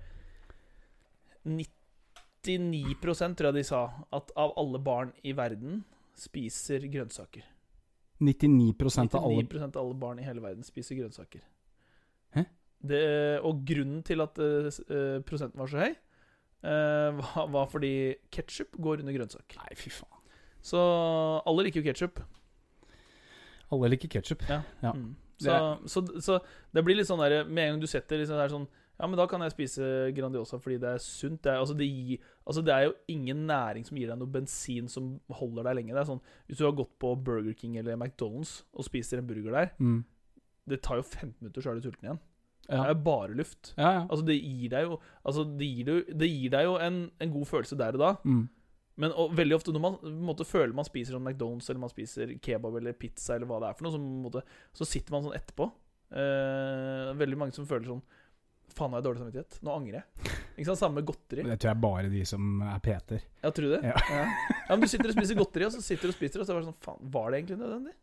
99% 1.45 3.37
tror 3.37 3.49
jeg 3.49 3.57
de 3.57 3.65
sa 3.65 3.81
at 4.13 4.31
av 4.37 4.53
alle 4.61 4.81
barn 4.85 5.13
i 5.25 5.33
verden 5.37 5.81
spiser 6.17 6.85
grønnsaker. 6.93 7.45
99 8.23 8.75
av 9.11 9.25
alle 9.25 9.43
av 9.65 9.81
alle 9.81 9.97
barn 9.99 10.21
i 10.21 10.25
hele 10.25 10.43
verden 10.43 10.63
spiser 10.63 10.95
grønnsaker. 11.01 11.41
Hæ? 12.35 12.45
Det, 12.85 13.01
og 13.43 13.65
grunnen 13.67 14.03
til 14.05 14.21
at 14.23 14.37
uh, 14.39 14.69
prosenten 15.25 15.59
var 15.59 15.71
så 15.71 15.81
høy, 15.81 15.95
uh, 16.63 17.17
var, 17.19 17.49
var 17.57 17.69
fordi 17.73 17.93
ketsjup 18.31 18.77
går 18.77 19.03
under 19.03 19.17
grønnsak. 19.17 19.57
Nei, 19.59 19.73
fy 19.79 19.91
faen. 19.97 20.21
Så 20.65 20.79
alle 21.45 21.67
liker 21.67 21.81
jo 21.81 21.89
ketsjup. 21.89 22.21
Alle 23.71 23.89
liker 23.89 24.07
ketsjup. 24.09 24.41
Ja. 24.49 24.61
Ja. 24.83 24.91
Mm. 24.93 25.15
Så, 25.37 25.51
så, 25.91 26.01
så 26.23 26.39
det 26.73 26.83
blir 26.85 26.95
litt 26.95 27.07
sånn 27.09 27.19
der 27.19 27.43
Med 27.43 27.65
en 27.65 27.73
gang 27.73 27.79
du 27.81 27.87
setter 27.91 28.17
liksom 28.21 28.37
der 28.39 28.47
sånn 28.53 28.67
Ja, 28.97 29.07
men 29.11 29.17
da 29.19 29.25
kan 29.27 29.41
jeg 29.43 29.51
spise 29.51 29.87
Grandiosa 30.15 30.55
fordi 30.63 30.77
det 30.79 30.93
er 30.95 31.01
sunt. 31.03 31.41
Det 31.43 31.51
er, 31.51 31.57
altså, 31.59 31.75
det 31.75 31.87
gir, 31.89 32.21
altså, 32.47 32.61
det 32.63 32.71
er 32.71 32.85
jo 32.85 32.93
ingen 33.11 33.41
næring 33.49 33.83
som 33.85 33.97
gir 33.99 34.07
deg 34.07 34.17
noe 34.21 34.31
bensin 34.31 34.87
som 34.87 35.19
holder 35.29 35.63
deg 35.67 35.75
lenge. 35.81 35.91
Det 35.91 35.99
er 36.05 36.07
sånn 36.13 36.21
Hvis 36.47 36.61
du 36.61 36.63
har 36.63 36.71
gått 36.77 36.93
på 37.03 37.11
Burger 37.21 37.51
King 37.59 37.75
eller 37.81 37.97
McDonald's 37.99 38.61
og 38.73 38.85
spiser 38.87 39.19
en 39.19 39.27
burger 39.27 39.51
der, 39.51 39.73
Mm. 39.77 40.05
det 40.69 40.79
tar 40.81 40.95
jo 41.01 41.03
15 41.03 41.35
minutter, 41.41 41.61
så 41.61 41.71
er 41.71 41.75
du 41.81 41.89
sulten 41.89 42.07
igjen. 42.07 42.19
Det 42.69 42.79
er 42.79 42.93
bare 42.95 43.35
luft. 43.35 43.73
ja, 43.77 43.91
ja. 43.91 44.07
Altså, 44.07 44.25
det 44.25 44.39
gir 44.41 44.69
deg 44.69 44.87
jo 44.87 44.99
Altså, 45.25 45.43
det 45.57 45.67
gir, 45.67 45.85
deg- 45.91 46.17
det 46.17 46.29
gir 46.31 46.49
deg 46.55 46.63
jo 46.63 46.77
en, 46.77 47.11
en 47.19 47.31
god 47.35 47.45
følelse 47.45 47.77
der 47.77 47.91
og 47.99 47.99
da. 47.99 48.13
Mm. 48.23 48.47
Men 49.01 49.11
og, 49.11 49.33
veldig 49.35 49.57
ofte 49.57 49.73
når 49.75 49.83
man 49.83 49.97
måte, 50.23 50.47
føler 50.47 50.75
man 50.75 50.87
spiser 50.87 51.17
sånn 51.17 51.25
McDonald's 51.25 51.67
eller 51.69 51.81
man 51.83 51.91
spiser 51.91 52.35
kebab 52.43 52.77
eller 52.79 52.95
pizza, 52.95 53.35
eller 53.35 53.49
hva 53.49 53.57
det 53.63 53.71
er 53.71 53.79
for 53.79 53.87
noe, 53.87 53.95
så, 53.95 53.99
måte, 53.99 54.43
så 54.75 54.87
sitter 54.87 55.15
man 55.15 55.25
sånn 55.25 55.35
etterpå. 55.35 55.67
Eh, 56.15 57.09
veldig 57.19 57.39
mange 57.41 57.55
som 57.55 57.67
føler 57.67 57.89
sånn 57.95 58.05
Faen, 58.75 58.91
har 58.91 58.99
jeg 58.99 59.05
dårlig 59.05 59.21
samvittighet? 59.21 59.57
Nå 59.63 59.71
angrer 59.71 59.95
jeg. 59.99 60.31
Ikke 60.57 60.65
sant? 60.67 60.79
Samme 60.81 60.99
med 60.99 61.05
godteri. 61.07 61.43
Men 61.45 61.53
Det 61.53 61.59
tror 61.61 61.69
jeg 61.69 61.81
bare 61.83 62.09
de 62.11 62.23
som 62.27 62.63
er 62.65 62.79
Peter. 62.83 63.21
Ja, 63.43 63.51
tror 63.55 63.69
du 63.69 63.75
det? 63.75 63.91
Ja. 63.91 63.99
Ja. 64.09 64.23
ja, 64.49 64.67
men 64.73 64.81
Du 64.83 64.89
sitter 64.91 65.11
og 65.11 65.15
spiser 65.15 65.37
godteri, 65.39 65.67
og 65.67 65.75
så 65.75 65.83
sitter 65.85 66.09
du 66.09 66.11
og 66.11 66.17
spiser, 66.17 66.41
og 66.41 66.47
så 66.47 66.55
er 66.55 66.59
det 66.59 66.71
sånn 66.71 66.81
Faen, 66.83 67.05
var 67.13 67.29
det 67.29 67.39
egentlig 67.39 67.59
nødvendig? 67.61 67.93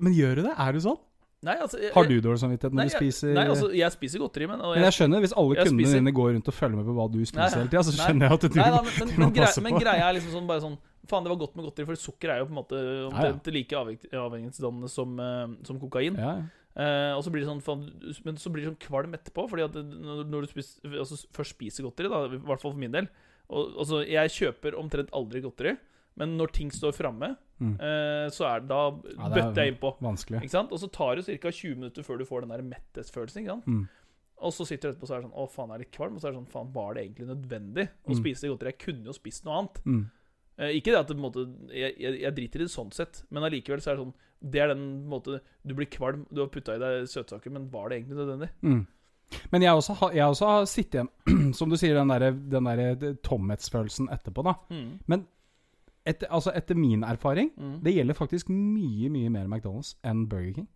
Men 0.00 0.16
gjør 0.16 0.38
du 0.38 0.42
det? 0.46 0.54
Er 0.64 0.72
du 0.72 0.80
sånn? 0.86 1.00
Nei, 1.46 1.54
altså 1.62 1.78
jeg, 1.80 1.92
Har 1.94 2.08
du 2.10 2.14
dårlig 2.24 2.40
samvittighet 2.42 2.74
når 2.74 2.82
nei, 2.82 2.88
du 2.90 2.96
spiser 2.96 3.32
Nei, 3.36 3.44
altså, 3.52 3.68
jeg 3.78 3.94
spiser 3.94 4.22
godteri, 4.24 4.48
men 4.50 4.64
og 4.64 4.74
Men 4.74 4.86
jeg 4.88 4.96
skjønner, 4.98 5.22
hvis 5.24 5.34
alle 5.38 5.56
jeg 5.56 5.68
kundene 5.70 5.86
spiser- 5.86 6.02
dine 6.02 6.14
går 6.18 6.32
rundt 6.36 6.50
og 6.50 6.56
følger 6.58 6.80
med 6.80 6.88
på 6.90 6.96
hva 6.98 7.06
du 7.12 7.18
spiser 7.22 7.42
Nei, 7.44 7.62
hele 7.62 7.72
tida, 7.72 7.84
så 7.86 7.94
skjønner 7.96 8.26
jeg 8.26 8.38
at 8.38 8.46
du 8.46 8.58
Nei, 8.60 8.68
da, 8.74 8.82
men, 8.86 9.08
du 9.12 9.16
må 9.16 9.24
men, 9.28 9.34
grei, 9.38 9.50
på. 9.54 9.64
men 9.68 9.80
greia 9.80 10.08
er 10.10 10.18
liksom 10.18 10.34
sånn 10.36 10.50
bare 10.50 10.64
sånn 10.66 10.76
Faen, 11.06 11.22
det 11.22 11.30
var 11.30 11.38
godt 11.38 11.54
med 11.54 11.68
godteri, 11.68 11.86
for 11.86 12.02
sukker 12.02 12.32
er 12.34 12.40
jo 12.42 12.48
på 12.48 12.54
en 12.56 12.58
måte 12.58 12.78
omtrent 13.06 13.50
like 13.54 13.76
avhengig- 13.78 14.10
avhengighetsdannende 14.10 14.88
som, 14.90 15.12
uh, 15.22 15.52
som 15.62 15.78
kokain. 15.78 16.16
Ja, 16.18 16.32
ja. 16.40 16.64
Eh, 16.76 17.12
og 17.16 17.22
så 17.24 17.30
blir 17.32 17.40
det 17.40 17.48
sånn 17.48 17.62
faen, 17.64 17.86
Men 18.26 18.36
så 18.36 18.50
blir 18.52 18.66
det 18.66 18.68
sånn 18.68 18.82
kvalm 18.82 19.14
etterpå, 19.16 19.46
Fordi 19.48 19.62
at 19.64 19.76
når, 19.80 20.26
når 20.28 20.44
du 20.44 20.50
spiser, 20.50 20.98
altså, 21.00 21.16
først 21.32 21.54
spiser 21.54 21.86
godteri, 21.86 22.10
da, 22.12 22.18
i 22.28 22.40
hvert 22.42 22.60
fall 22.60 22.74
for 22.74 22.80
min 22.82 22.92
del 22.92 23.06
og, 23.48 23.78
altså, 23.80 24.02
Jeg 24.04 24.34
kjøper 24.34 24.76
omtrent 24.76 25.14
aldri 25.16 25.40
godteri, 25.40 25.76
men 26.16 26.36
når 26.38 26.52
ting 26.52 26.70
står 26.70 26.92
framme, 26.96 27.36
Mm. 27.58 27.70
eh, 27.80 28.28
så 28.28 28.44
er 28.44 28.60
det 28.60 28.68
da 28.68 28.90
Ja, 28.90 29.28
det 29.32 29.38
er 29.38 29.46
bøtter 29.46 29.62
jeg 29.64 29.72
innpå. 29.74 29.90
Vanskelig. 30.04 30.42
Ikke 30.44 30.50
sant? 30.52 30.72
Og 30.72 30.78
så 30.78 30.90
tar 30.92 31.16
det 31.16 31.24
ca. 31.40 31.48
20 31.50 31.74
minutter 31.78 32.02
før 32.04 32.18
du 32.18 32.24
får 32.28 32.42
den 32.44 32.50
der 32.52 32.60
metthetsfølelsen. 32.62 33.40
Ikke 33.40 33.54
sant? 33.54 33.66
Mm. 33.66 33.88
Og 34.44 34.52
så 34.52 34.66
sitter 34.68 34.90
du 34.90 34.92
etterpå 34.92 35.02
og 35.02 35.08
så 35.08 35.14
er 35.16 35.22
det 35.22 35.30
sånn 35.30 35.38
Å, 35.40 35.46
faen, 35.54 35.68
jeg 35.70 35.74
er 35.74 35.78
litt 35.86 35.92
kvalm. 35.96 36.14
Og 36.14 36.20
så 36.20 36.28
er 36.28 36.32
det 36.32 36.40
sånn 36.42 36.52
Faen, 36.52 36.72
var 36.74 36.92
det 36.94 37.04
egentlig 37.06 37.28
nødvendig 37.30 37.86
å 38.04 38.12
Mm. 38.12 38.18
spise 38.20 38.48
godteri? 38.52 38.72
Jeg 38.74 38.78
kunne 38.84 39.04
jo 39.08 39.12
spist 39.16 39.44
noe 39.46 39.56
annet. 39.56 39.80
Mm. 39.86 40.10
Eh, 40.58 40.68
ikke 40.76 40.92
det 40.92 40.98
at 41.00 41.08
det, 41.08 41.16
på 41.16 41.24
en 41.24 41.30
måte, 41.32 41.72
jeg, 41.72 41.94
jeg, 41.98 42.20
jeg 42.20 42.34
driter 42.36 42.60
i 42.60 42.64
det 42.64 42.70
sånn 42.76 42.92
sett, 42.92 43.22
men 43.30 43.42
allikevel 43.42 43.80
så 43.80 43.92
er 43.92 43.96
det 43.96 44.04
sånn 44.04 44.14
Det 44.52 44.60
er 44.60 44.68
den 44.74 45.08
måten 45.08 45.32
måte 45.32 45.40
Du 45.64 45.72
blir 45.74 45.86
kvalm, 45.88 46.26
du 46.30 46.40
har 46.42 46.48
putta 46.48 46.74
i 46.76 46.78
deg 46.78 47.08
søtsaker, 47.08 47.50
men 47.50 47.70
var 47.70 47.88
det 47.88 48.02
egentlig 48.04 48.16
nødvendig? 48.20 48.50
Mm. 48.62 48.86
Men 49.50 49.62
jeg 49.62 49.72
også, 49.72 49.94
har, 49.96 50.12
jeg 50.12 50.24
også 50.28 50.46
har 50.46 50.64
sittet 50.66 50.94
igjen 51.00 51.52
Som 51.58 51.70
du 51.70 51.76
sier, 51.76 51.94
den 51.94 52.08
der, 52.08 52.30
den 52.32 52.64
der 52.64 53.14
tomhetsfølelsen 53.24 54.08
etterpå, 54.12 54.44
da. 54.44 54.54
Mm. 54.70 54.98
Etter, 56.06 56.26
altså 56.30 56.52
etter 56.54 56.74
min 56.78 57.02
erfaring 57.02 57.50
Mm. 57.56 57.80
Det 57.82 57.94
gjelder 57.94 58.14
faktisk 58.14 58.48
mye, 58.48 59.08
mye 59.10 59.28
mer 59.30 59.46
McDonald's 59.46 59.94
enn 60.04 60.28
Burger 60.28 60.52
King. 60.54 60.68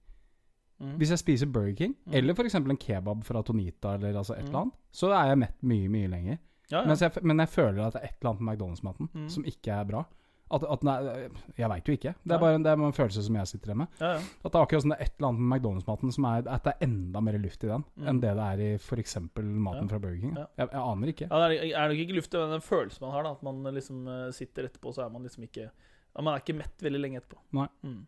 Mm. 0.81 0.97
Hvis 0.97 1.11
jeg 1.11 1.19
spiser 1.19 1.47
Burger 1.47 1.75
King, 1.77 1.95
Mm. 2.07 2.15
eller 2.15 2.35
f.eks. 2.35 2.55
en 2.55 2.77
kebab 2.77 3.25
fra 3.25 3.43
Tonita, 3.43 3.95
eller 3.95 4.17
altså 4.19 4.33
et 4.35 4.43
Mm. 4.43 4.47
eller 4.49 4.59
annet, 4.61 4.75
så 4.93 5.07
er 5.13 5.27
jeg 5.29 5.39
mett 5.39 5.63
mye, 5.63 5.89
mye 5.89 6.09
lenger. 6.09 6.39
Ja, 6.71 6.83
ja. 6.89 6.95
Jeg, 6.95 7.13
men 7.23 7.39
jeg 7.39 7.49
føler 7.49 7.85
at 7.87 7.93
det 7.93 8.03
er 8.03 8.07
et 8.07 8.15
eller 8.23 8.31
annet 8.31 8.41
med 8.41 8.59
McDonald's-maten 8.59 9.09
Mm. 9.15 9.29
som 9.29 9.45
ikke 9.45 9.69
er 9.73 9.85
bra. 9.85 10.05
At, 10.51 10.65
at 10.67 10.83
er, 10.83 11.31
jeg 11.59 11.69
veit 11.71 11.87
jo 11.89 11.93
ikke. 11.95 12.13
Det 12.27 12.35
er 12.35 12.41
bare 12.43 12.59
det 12.59 12.67
er 12.67 12.81
en 12.83 12.93
følelse 12.97 13.23
som 13.23 13.37
jeg 13.39 13.47
sitter 13.47 13.71
igjen 13.71 13.79
med. 13.85 13.87
ja, 14.01 14.09
ja. 14.17 14.23
At 14.45 14.51
det 14.51 14.59
er 14.59 14.65
akkurat 14.67 14.83
sånn 14.83 14.91
det 14.95 14.99
er 14.99 15.05
et 15.05 15.13
eller 15.21 15.29
annet 15.29 15.41
med 15.41 15.51
McDonald's-maten 15.61 16.13
som 16.17 16.25
er 16.25 16.49
At 16.51 16.65
det 16.67 16.73
er 16.75 16.87
enda 16.89 17.21
mer 17.23 17.39
luft 17.39 17.63
i 17.65 17.69
den 17.71 17.85
Mm. 17.97 18.09
enn 18.09 18.21
det 18.21 18.33
det 18.35 18.47
er 18.49 18.61
i 18.65 18.75
f.eks. 18.79 19.17
maten 19.37 19.85
Ja. 19.85 19.87
fra 19.93 19.99
Burger 20.03 20.19
King. 20.21 20.35
Jeg, 20.37 20.49
jeg 20.59 20.69
aner 20.81 21.07
ikke. 21.15 21.29
ja 21.31 21.49
det 21.49 21.61
er, 21.75 21.89
nok 21.89 21.99
ikke 22.03 22.17
luft 22.19 22.35
i 22.35 22.39
den 22.39 22.61
følelsen 22.67 23.01
man 23.07 23.11
har, 23.13 23.23
da. 23.23 23.31
At 23.39 23.43
man 23.43 23.63
liksom 23.75 24.09
eh, 24.09 24.31
sitter 24.33 24.65
etterpå, 24.67 24.93
så 24.95 25.05
er 25.07 25.11
man 25.11 25.23
liksom 25.23 25.45
ikke 25.47 25.71
Man 26.19 26.27
er 26.35 26.41
ikke 26.43 26.57
mett 26.59 26.83
veldig 26.83 27.01
lenge 27.01 27.21
etterpå. 27.21 27.39
Nei. 27.53 27.69
Mm. 27.87 28.07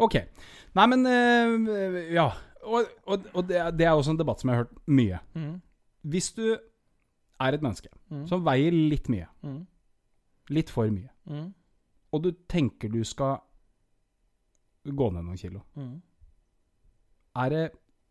Ok. 0.00 0.14
Nei, 0.74 0.86
men 0.86 1.06
øh, 1.06 2.12
Ja. 2.14 2.30
Og, 2.64 2.86
og, 3.06 3.26
og 3.34 3.44
det, 3.46 3.58
det 3.76 3.84
er 3.84 3.92
også 3.92 4.10
en 4.14 4.16
debatt 4.18 4.40
som 4.40 4.48
jeg 4.48 4.56
har 4.56 4.64
hørt 4.64 4.78
mye. 4.88 5.18
Mm. 5.36 5.60
Hvis 6.08 6.30
du 6.34 6.56
er 7.40 7.52
et 7.52 7.60
menneske 7.62 7.88
Mm. 8.10 8.26
som 8.28 8.42
veier 8.44 8.72
litt 8.72 9.08
mye, 9.12 9.26
Mm. 9.42 9.66
litt 10.50 10.70
for 10.70 10.88
mye, 10.88 11.10
Mm. 11.26 11.52
Og 12.14 12.22
du 12.22 12.30
tenker 12.50 12.92
du 12.92 13.00
skal 13.04 13.40
gå 14.84 15.06
ned 15.12 15.24
noen 15.26 15.40
kilo, 15.40 15.62
Mm. 15.76 16.00
er 17.44 17.50
det 17.50 17.64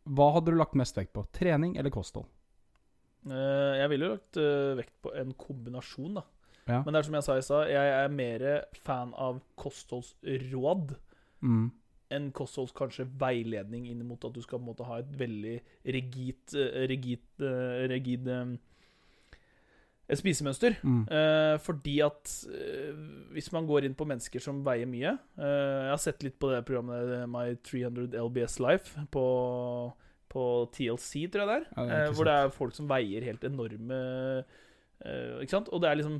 Hva 0.04 0.34
hadde 0.36 0.51
du 0.51 0.58
lagt 0.60 0.74
mest 0.76 0.97
vekt 0.99 1.14
på? 1.16 1.22
Trening 1.32 1.78
eller 1.80 1.89
kosthold? 1.93 2.26
Eh, 3.26 3.78
jeg 3.80 3.89
ville 3.93 4.06
jo 4.10 4.16
lagt 4.18 4.36
eh, 4.41 4.74
vekt 4.76 4.97
på 5.06 5.14
en 5.16 5.30
kombinasjon, 5.39 6.18
da. 6.18 6.24
Ja. 6.68 6.82
Men 6.84 6.91
det 6.93 6.99
er 6.99 7.08
som 7.08 7.16
jeg 7.16 7.24
sa 7.24 7.38
i 7.38 7.45
stad, 7.45 7.70
jeg 7.72 7.93
er 8.04 8.12
mer 8.12 8.43
fan 8.84 9.14
av 9.16 9.39
kostholdsråd 9.60 10.95
Mm. 11.41 11.72
enn 12.12 12.32
kostholds 12.32 12.72
kanskje 12.76 13.06
veiledning 13.20 13.88
inn 13.88 14.04
mot 14.08 14.24
at 14.26 14.34
du 14.34 14.41
skal 14.41 14.60
på 14.60 14.64
en 14.64 14.70
måte 14.76 14.86
ha 14.86 14.99
et 14.99 15.10
veldig 15.18 15.56
rigid 15.86 16.54
rigid, 16.54 16.89
rigid, 16.89 17.41
eh, 17.41 17.88
rigid 17.91 18.28
eh, 18.28 18.58
et 20.12 20.20
spisemønster. 20.20 20.76
Mm. 20.84 21.04
Eh, 21.08 21.56
fordi 21.64 21.97
at 22.04 22.32
eh, 22.51 22.91
hvis 23.36 23.51
man 23.56 23.68
går 23.70 23.88
inn 23.88 23.95
på 23.95 24.08
mennesker 24.10 24.43
som 24.43 24.60
veier 24.66 24.89
mye 24.89 25.14
eh, 25.16 25.80
Jeg 25.88 25.93
har 25.93 26.01
sett 26.04 26.26
litt 26.26 26.36
på 26.41 26.51
det 26.51 26.64
programmet 26.68 27.24
My 27.32 27.54
300 27.64 28.12
LBS 28.20 28.60
Life 28.64 29.06
på, 29.14 29.26
på 30.34 30.43
TLC, 30.76 31.30
tror 31.32 31.45
jeg 31.45 31.49
det 31.49 31.56
er. 31.56 31.70
Ja, 31.72 31.88
det 31.88 31.95
er 32.01 32.10
eh, 32.10 32.14
hvor 32.18 32.30
det 32.30 32.36
er 32.36 32.54
folk 32.58 32.76
som 32.76 32.91
veier 32.91 33.30
helt 33.30 33.47
enorme 33.47 34.01
eh, 34.43 35.39
Ikke 35.39 35.56
sant? 35.56 35.72
Og 35.72 35.84
det 35.84 35.91
er 35.91 36.01
liksom 36.01 36.20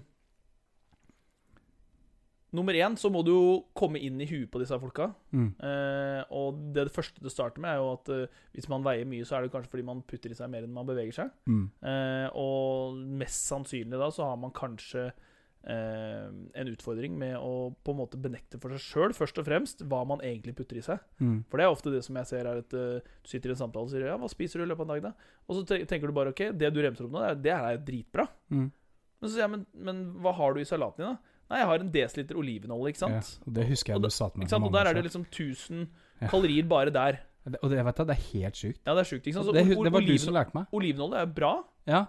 Nummer 2.54 2.78
én 2.78 2.96
så 3.00 3.10
må 3.10 3.24
du 3.26 3.32
jo 3.34 3.54
komme 3.78 3.98
inn 3.98 4.20
i 4.22 4.28
huet 4.30 4.52
på 4.54 4.62
disse 4.62 4.78
folka. 4.78 5.10
Mm. 5.34 5.50
Eh, 5.58 6.22
og 6.38 6.60
det, 6.76 6.88
det 6.88 6.94
første 6.94 7.24
du 7.24 7.30
starter 7.34 7.64
med, 7.64 7.74
er 7.74 7.82
jo 7.82 7.92
at 7.96 8.12
eh, 8.14 8.40
hvis 8.54 8.70
man 8.70 8.86
veier 8.86 9.10
mye, 9.10 9.26
så 9.26 9.38
er 9.38 9.46
det 9.46 9.54
kanskje 9.56 9.74
fordi 9.74 9.86
man 9.88 10.04
putter 10.06 10.34
i 10.34 10.38
seg 10.38 10.52
mer 10.54 10.68
enn 10.68 10.76
man 10.76 10.88
beveger 10.88 11.18
seg. 11.18 11.34
Mm. 11.50 11.66
Eh, 11.90 12.28
og 12.38 13.00
mest 13.22 13.50
sannsynlig 13.50 13.98
da 13.98 14.12
så 14.14 14.30
har 14.30 14.38
man 14.42 14.54
kanskje 14.54 15.08
eh, 15.10 16.28
en 16.30 16.72
utfordring 16.72 17.18
med 17.18 17.34
å 17.40 17.72
på 17.74 17.96
en 17.96 18.00
måte 18.04 18.22
benekte 18.22 18.62
for 18.62 18.76
seg 18.76 18.86
sjøl, 18.86 19.18
først 19.18 19.42
og 19.42 19.50
fremst, 19.50 19.82
hva 19.90 20.04
man 20.14 20.22
egentlig 20.22 20.54
putter 20.62 20.78
i 20.78 20.86
seg. 20.86 21.02
Mm. 21.24 21.42
For 21.50 21.58
det 21.58 21.66
er 21.66 21.74
ofte 21.74 21.94
det 21.94 22.04
som 22.06 22.22
jeg 22.22 22.32
ser, 22.36 22.50
er 22.50 22.62
at 22.62 22.78
eh, 22.78 23.02
du 23.02 23.34
sitter 23.34 23.50
i 23.50 23.58
en 23.58 23.64
samtale 23.66 23.90
og 23.90 23.94
sier 23.94 24.08
ja, 24.12 24.20
'hva 24.22 24.30
spiser 24.32 24.62
du 24.62 24.68
i 24.68 24.72
løpet 24.72 24.86
av 24.86 24.90
en 24.90 24.96
dag', 24.96 25.10
da? 25.10 25.36
Og 25.48 25.58
så 25.58 25.82
tenker 25.90 26.06
du 26.06 26.16
bare 26.16 26.38
ok, 26.38 26.52
det 26.54 26.74
du 26.74 26.82
remser 26.86 27.10
opp 27.10 27.18
nå, 27.18 27.26
det 27.26 27.34
er, 27.34 27.44
det 27.50 27.58
er 27.58 27.86
dritbra. 27.90 28.30
Mm. 28.54 28.70
Men 28.70 29.30
så 29.30 29.34
sier 29.34 29.48
jeg, 29.48 29.56
men, 29.56 29.70
men 29.74 30.04
hva 30.22 30.38
har 30.38 30.54
du 30.54 30.62
i 30.62 30.68
salaten 30.68 31.02
din, 31.02 31.16
da? 31.16 31.33
Nei, 31.54 31.60
jeg 31.62 31.70
har 31.70 31.84
en 31.84 31.92
desiliter 31.94 32.40
olivenolje, 32.42 32.94
ikke 32.96 33.02
sant? 33.04 33.30
Ja, 33.46 33.52
det 33.60 33.68
husker 33.70 33.94
jeg 33.94 34.00
Og 34.02 34.08
du 34.08 34.10
sa 34.16 34.30
til 34.34 34.42
meg. 34.42 34.54
Og 34.58 34.74
der 34.74 34.90
er 34.90 34.98
det 34.98 35.04
liksom 35.06 35.26
1000 35.30 35.84
Ja. 36.24 36.28
kalorier 36.32 36.66
bare 36.68 36.90
der. 36.90 37.20
Det- 37.46 37.60
Og 37.62 37.70
det, 37.70 37.84
vet 37.86 37.96
du, 37.98 38.04
det 38.06 38.16
er 38.18 38.24
helt 38.32 38.56
sjukt. 38.56 38.80
Ja, 38.88 38.94
det 38.96 39.02
er 39.04 39.10
sjukt, 39.12 39.28
ikke 39.28 39.34
sant? 39.38 39.46
Så 39.46 39.54
Det, 39.54 39.64
det 39.68 39.92
var 39.94 40.02
du 40.02 40.18
som 40.18 40.34
lærte 40.34 40.56
meg. 40.56 40.66
Olivenolje 40.74 41.22
er 41.22 41.26
bra, 41.28 41.64
Ja, 41.86 42.06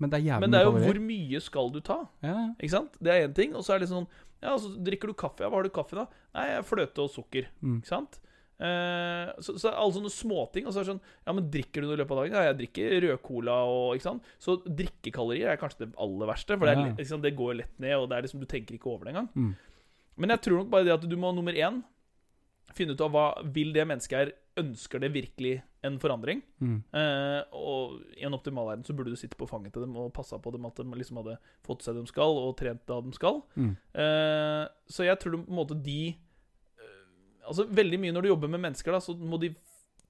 men 0.00 0.10
det 0.10 0.18
er 0.20 0.24
jævlig 0.26 0.40
men 0.40 0.50
det 0.50 0.60
er 0.60 0.64
jo 0.64 0.72
hvor 0.72 0.98
mye 1.00 1.40
skal 1.40 1.70
du 1.70 1.80
ta? 1.80 1.98
Ja, 2.22 2.28
ja. 2.34 2.48
Ikke 2.60 2.70
sant? 2.70 2.96
Det 3.00 3.12
er 3.14 3.28
én 3.28 3.34
ting. 3.34 3.54
Og 3.54 3.62
så 3.64 3.74
er 3.76 3.78
det 3.78 3.88
sånn 3.88 4.06
Ja, 4.42 4.56
så 4.58 4.74
drikker 4.76 5.06
du 5.08 5.14
kaffe. 5.14 5.40
Ja, 5.40 5.48
hva 5.48 5.54
har 5.56 5.62
du 5.62 5.70
kaffe, 5.70 5.94
da? 5.94 6.06
Nei, 6.34 6.60
fløte 6.62 6.98
og 6.98 7.08
sukker. 7.10 7.46
Mm. 7.62 7.78
Ikke 7.80 7.86
sant? 7.88 8.18
Eh, 8.54 9.30
så, 9.42 9.56
så 9.58 9.72
alle 9.72 9.96
sånne 9.96 10.12
småting. 10.12 10.68
Og 10.68 10.74
så 10.74 10.80
er 10.80 10.86
det 10.86 10.92
sånn 10.92 11.02
Ja, 11.26 11.34
men 11.34 11.48
drikker 11.52 11.82
du 11.82 11.88
noe 11.88 11.96
i 11.98 12.00
løpet 12.02 12.14
av 12.14 12.20
dagen? 12.22 12.36
Ja, 12.36 12.44
jeg 12.50 12.58
drikker 12.62 12.96
rød 13.06 13.22
cola 13.24 13.56
og 13.66 13.96
Ikke 13.96 14.08
sant? 14.08 14.28
Så 14.42 14.58
drikkekalorier 14.64 15.50
er 15.52 15.60
kanskje 15.60 15.84
det 15.84 15.90
aller 16.06 16.30
verste. 16.30 16.58
For 16.58 16.70
det, 16.70 16.76
er, 16.76 16.94
ikke 17.02 17.22
det 17.24 17.34
går 17.40 17.58
lett 17.62 17.82
ned, 17.82 17.96
og 17.98 18.08
det 18.10 18.18
er 18.18 18.28
liksom 18.28 18.44
du 18.44 18.48
tenker 18.50 18.78
ikke 18.78 18.92
over 18.92 19.08
det 19.08 19.14
engang. 19.14 19.32
Mm. 19.34 19.52
Men 20.22 20.36
jeg 20.36 20.46
tror 20.46 20.62
nok 20.62 20.70
bare 20.70 20.86
det 20.86 20.94
at 20.94 21.10
du 21.10 21.18
må 21.18 21.34
nummer 21.34 21.56
én 21.58 21.82
finne 22.74 22.94
ut 22.94 23.02
av 23.04 23.12
hva 23.12 23.28
vil 23.54 23.74
det 23.74 23.86
mennesket 23.86 24.18
her 24.20 24.34
Ønsker 24.54 25.00
det 25.02 25.08
virkelig 25.10 25.56
en 25.82 25.96
forandring? 25.98 26.38
Mm. 26.62 26.76
Uh, 26.94 27.40
og 27.58 27.96
i 28.14 28.22
en 28.22 28.36
optimal 28.36 28.68
verden 28.68 28.84
så 28.86 28.94
burde 28.94 29.10
du 29.10 29.18
sitte 29.18 29.34
på 29.34 29.48
fanget 29.50 29.74
til 29.74 29.82
dem 29.82 29.96
og 29.98 30.12
passa 30.14 30.38
på 30.38 30.52
dem 30.54 30.68
at 30.68 30.78
de 30.78 30.84
liksom 30.94 31.18
hadde 31.18 31.34
fått 31.66 31.82
seg 31.82 31.96
det 31.96 32.04
de 32.04 32.12
skal, 32.12 32.38
og 32.38 32.54
trent 32.60 32.84
da 32.86 33.00
de 33.02 33.10
skal. 33.16 33.40
Mm. 33.58 33.72
Uh, 33.98 34.62
så 34.86 35.08
jeg 35.08 35.18
tror 35.18 35.40
på 35.40 35.50
en 35.50 35.58
måte 35.58 35.74
de 35.82 36.14
Altså 37.46 37.66
Veldig 37.68 37.98
mye 38.00 38.12
når 38.16 38.22
du 38.22 38.28
jobber 38.32 38.48
med 38.48 38.60
mennesker, 38.64 38.92
da 38.92 39.00
så 39.04 39.14
må 39.18 39.38
de 39.40 39.52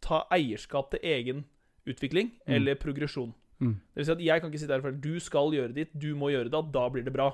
ta 0.04 0.22
eierskap 0.34 0.90
til 0.92 1.00
egen 1.02 1.44
utvikling 1.86 2.30
Mm. 2.46 2.54
eller 2.56 2.74
progresjon. 2.80 3.34
Mm. 3.60 3.74
Det 3.94 3.96
vil 4.00 4.04
si 4.06 4.12
at 4.12 4.20
jeg 4.24 4.40
kan 4.40 4.50
ikke 4.50 4.60
sitte 4.60 4.72
her 4.74 4.80
og 4.82 4.86
fortelle 4.86 5.00
du 5.04 5.20
skal 5.20 5.50
gjøre 5.52 5.74
ditt, 5.74 5.90
du 5.98 6.14
må 6.14 6.30
gjøre 6.32 6.50
det, 6.50 6.72
da 6.72 6.88
blir 6.90 7.04
det 7.04 7.12
bra. 7.12 7.30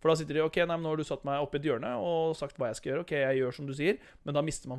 For 0.00 0.08
da 0.10 0.14
sitter 0.14 0.34
de 0.38 0.42
ok, 0.44 0.56
nei, 0.62 0.76
men 0.76 0.82
nå 0.86 0.90
har 0.92 0.96
du 1.00 1.02
satt 1.04 1.24
meg 1.26 1.40
opp 1.42 1.54
i 1.54 1.58
et 1.58 1.64
hjørne 1.66 1.88
og 1.98 2.36
sagt 2.38 2.56
hva 2.56 2.68
jeg 2.70 2.76
skal 2.78 2.92
gjøre. 2.92 3.00
Ok, 3.02 3.12
jeg 3.18 3.38
gjør 3.40 3.54
som 3.56 3.66
du 3.66 3.74
sier, 3.74 3.98
men 4.24 4.34
da 4.34 4.42
mister 4.46 4.68
man 4.70 4.78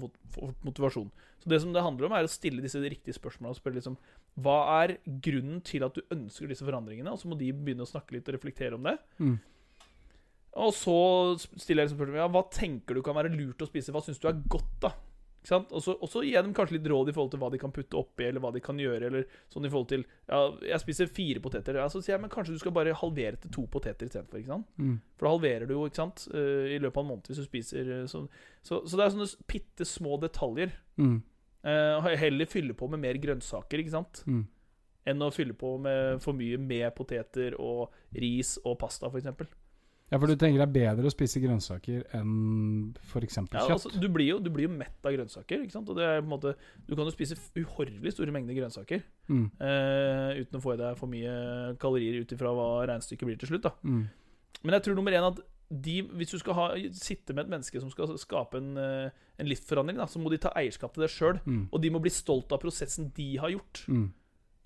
motivasjon. 0.64 1.10
Så 1.44 1.50
det 1.52 1.60
som 1.62 1.74
det 1.76 1.84
handler 1.84 2.08
om, 2.08 2.14
er 2.16 2.24
å 2.24 2.32
stille 2.32 2.62
disse 2.64 2.80
riktige 2.80 3.16
spørsmålene 3.18 3.52
og 3.52 3.60
spørre 3.60 3.76
liksom 3.80 3.98
Hva 4.40 4.56
er 4.84 4.98
grunnen 5.20 5.60
til 5.62 5.84
at 5.84 5.94
du 5.96 6.02
ønsker 6.16 6.48
disse 6.48 6.64
forandringene? 6.64 7.12
Og 7.12 7.20
så 7.20 7.28
må 7.28 7.38
de 7.38 7.52
begynne 7.52 7.84
å 7.84 7.90
snakke 7.92 8.16
litt 8.16 8.28
og 8.32 8.36
reflektere 8.38 8.76
om 8.80 8.84
det. 8.88 8.98
Mm. 9.20 9.40
Og 10.58 10.74
så 10.74 10.96
stiller 11.38 11.84
jeg 11.84 11.90
liksom 11.90 12.00
spørsmål 12.00 12.24
ja, 12.24 12.32
hva 12.34 12.42
tenker 12.54 12.98
du 12.98 13.04
kan 13.06 13.18
være 13.18 13.32
lurt 13.36 13.62
å 13.62 13.70
spise. 13.70 13.94
Hva 13.94 14.02
syns 14.04 14.22
du 14.22 14.28
er 14.30 14.42
godt, 14.50 14.74
da? 14.82 14.92
Ikke 15.40 15.54
sant? 15.54 15.70
Og 15.72 15.84
så 15.84 15.94
og 15.96 16.10
så 16.12 16.22
gir 16.26 16.34
jeg 16.34 16.44
dem 16.44 16.56
kanskje 16.58 16.76
litt 16.76 16.88
råd 16.92 17.12
i 17.12 17.14
forhold 17.16 17.30
til 17.32 17.40
hva 17.40 17.50
de 17.54 17.60
kan 17.62 17.72
putte 17.72 17.96
oppi, 17.96 18.26
eller 18.28 18.44
hva 18.44 18.52
de 18.52 18.60
kan 18.64 18.80
gjøre. 18.82 19.08
Eller 19.08 19.38
sånn 19.54 19.68
i 19.68 19.72
forhold 19.72 19.92
til 19.94 20.04
Ja, 20.28 20.42
jeg 20.74 20.84
spiser 20.84 21.12
fire 21.16 21.44
poteter. 21.44 21.80
Ja, 21.80 21.88
så 21.92 22.02
sier 22.04 22.18
jeg 22.18 22.24
men 22.26 22.34
kanskje 22.34 22.58
du 22.58 22.60
skal 22.60 22.76
bare 22.76 22.98
halvere 22.98 23.40
til 23.40 23.54
to 23.56 23.64
poteter 23.72 24.10
istedenfor. 24.10 24.42
Ikke 24.42 24.52
sant? 24.52 24.68
Mm. 24.82 24.98
For 25.16 25.28
da 25.30 25.34
halverer 25.38 25.70
du 25.70 25.76
jo 25.78 25.88
ikke 25.88 26.02
sant? 26.02 26.26
eh, 26.34 26.76
i 26.76 26.82
løpet 26.82 27.00
av 27.00 27.06
en 27.06 27.12
måned 27.14 27.32
hvis 27.32 27.40
du 27.40 27.48
spiser 27.48 27.94
eh, 28.02 28.06
sånn. 28.12 28.28
Så, 28.60 28.82
så 28.84 29.00
det 29.00 29.06
er 29.06 29.16
sånne 29.16 29.30
bitte 29.54 29.88
små 29.88 30.20
detaljer. 30.26 30.76
Mm. 31.00 31.20
Eh, 31.70 32.10
heller 32.26 32.52
fylle 32.52 32.76
på 32.76 32.90
med 32.92 33.04
mer 33.06 33.20
grønnsaker, 33.22 33.80
ikke 33.80 33.96
sant? 33.96 34.24
Mm. 34.28 34.44
Enn 35.10 35.24
å 35.24 35.32
fylle 35.34 35.56
på 35.58 35.78
med 35.82 36.20
for 36.24 36.36
mye 36.38 36.60
med 36.60 36.92
poteter 36.98 37.56
og 37.60 37.96
ris 38.20 38.58
og 38.66 38.76
pasta, 38.82 39.08
f.eks. 39.08 39.32
Ja, 40.10 40.18
for 40.18 40.26
du 40.26 40.34
tenker 40.36 40.58
det 40.58 40.66
er 40.66 40.96
bedre 40.96 41.06
å 41.06 41.14
spise 41.14 41.38
grønnsaker 41.44 42.06
enn 42.18 42.96
f.eks. 43.04 43.38
Ja, 43.38 43.44
kjøtt? 43.62 43.76
altså, 43.76 43.92
du, 43.94 44.08
blir 44.10 44.26
jo, 44.32 44.40
du 44.42 44.50
blir 44.50 44.66
jo 44.66 44.72
mett 44.74 45.06
av 45.06 45.14
grønnsaker. 45.14 45.62
ikke 45.66 45.76
sant? 45.76 45.90
Og 45.94 46.00
det 46.00 46.08
er 46.08 46.24
på 46.24 46.26
en 46.26 46.34
måte, 46.34 46.56
Du 46.88 46.96
kan 46.96 47.06
jo 47.06 47.14
spise 47.14 47.38
uhorvelig 47.56 48.16
store 48.16 48.34
mengder 48.34 48.58
grønnsaker 48.58 49.04
Mm. 49.30 49.46
uh, 49.62 50.32
uten 50.42 50.58
å 50.58 50.62
få 50.64 50.74
i 50.74 50.78
deg 50.82 50.96
for 50.98 51.06
mye 51.12 51.34
kalorier 51.78 52.24
ut 52.24 52.32
ifra 52.34 52.50
hva 52.58 52.70
regnestykket 52.90 53.28
blir 53.30 53.38
til 53.38 53.52
slutt. 53.52 53.68
da. 53.68 53.72
Mm. 53.86 54.08
Men 54.64 54.74
jeg 54.74 54.84
tror 54.88 54.96
nummer 54.98 55.14
én 55.14 55.28
at 55.28 55.38
de, 55.70 56.00
hvis 56.18 56.32
du 56.34 56.40
skal 56.42 56.56
ha, 56.58 56.64
sitte 56.98 57.36
med 57.38 57.46
et 57.46 57.52
menneske 57.54 57.78
som 57.80 57.92
skal 57.94 58.16
skape 58.18 58.58
en, 58.58 58.72
eh, 58.82 59.12
en 59.38 59.46
livsforandring, 59.46 60.00
da, 60.02 60.08
så 60.10 60.18
må 60.18 60.32
de 60.34 60.40
ta 60.42 60.50
eierskap 60.58 60.96
til 60.96 61.04
det 61.06 61.12
sjøl. 61.14 61.38
Mm. 61.46 61.68
Og 61.72 61.82
de 61.84 61.92
må 61.94 62.02
bli 62.02 62.10
stolt 62.10 62.50
av 62.52 62.58
prosessen 62.64 63.12
de 63.14 63.28
har 63.38 63.54
gjort. 63.54 63.84
Mm. 63.88 64.08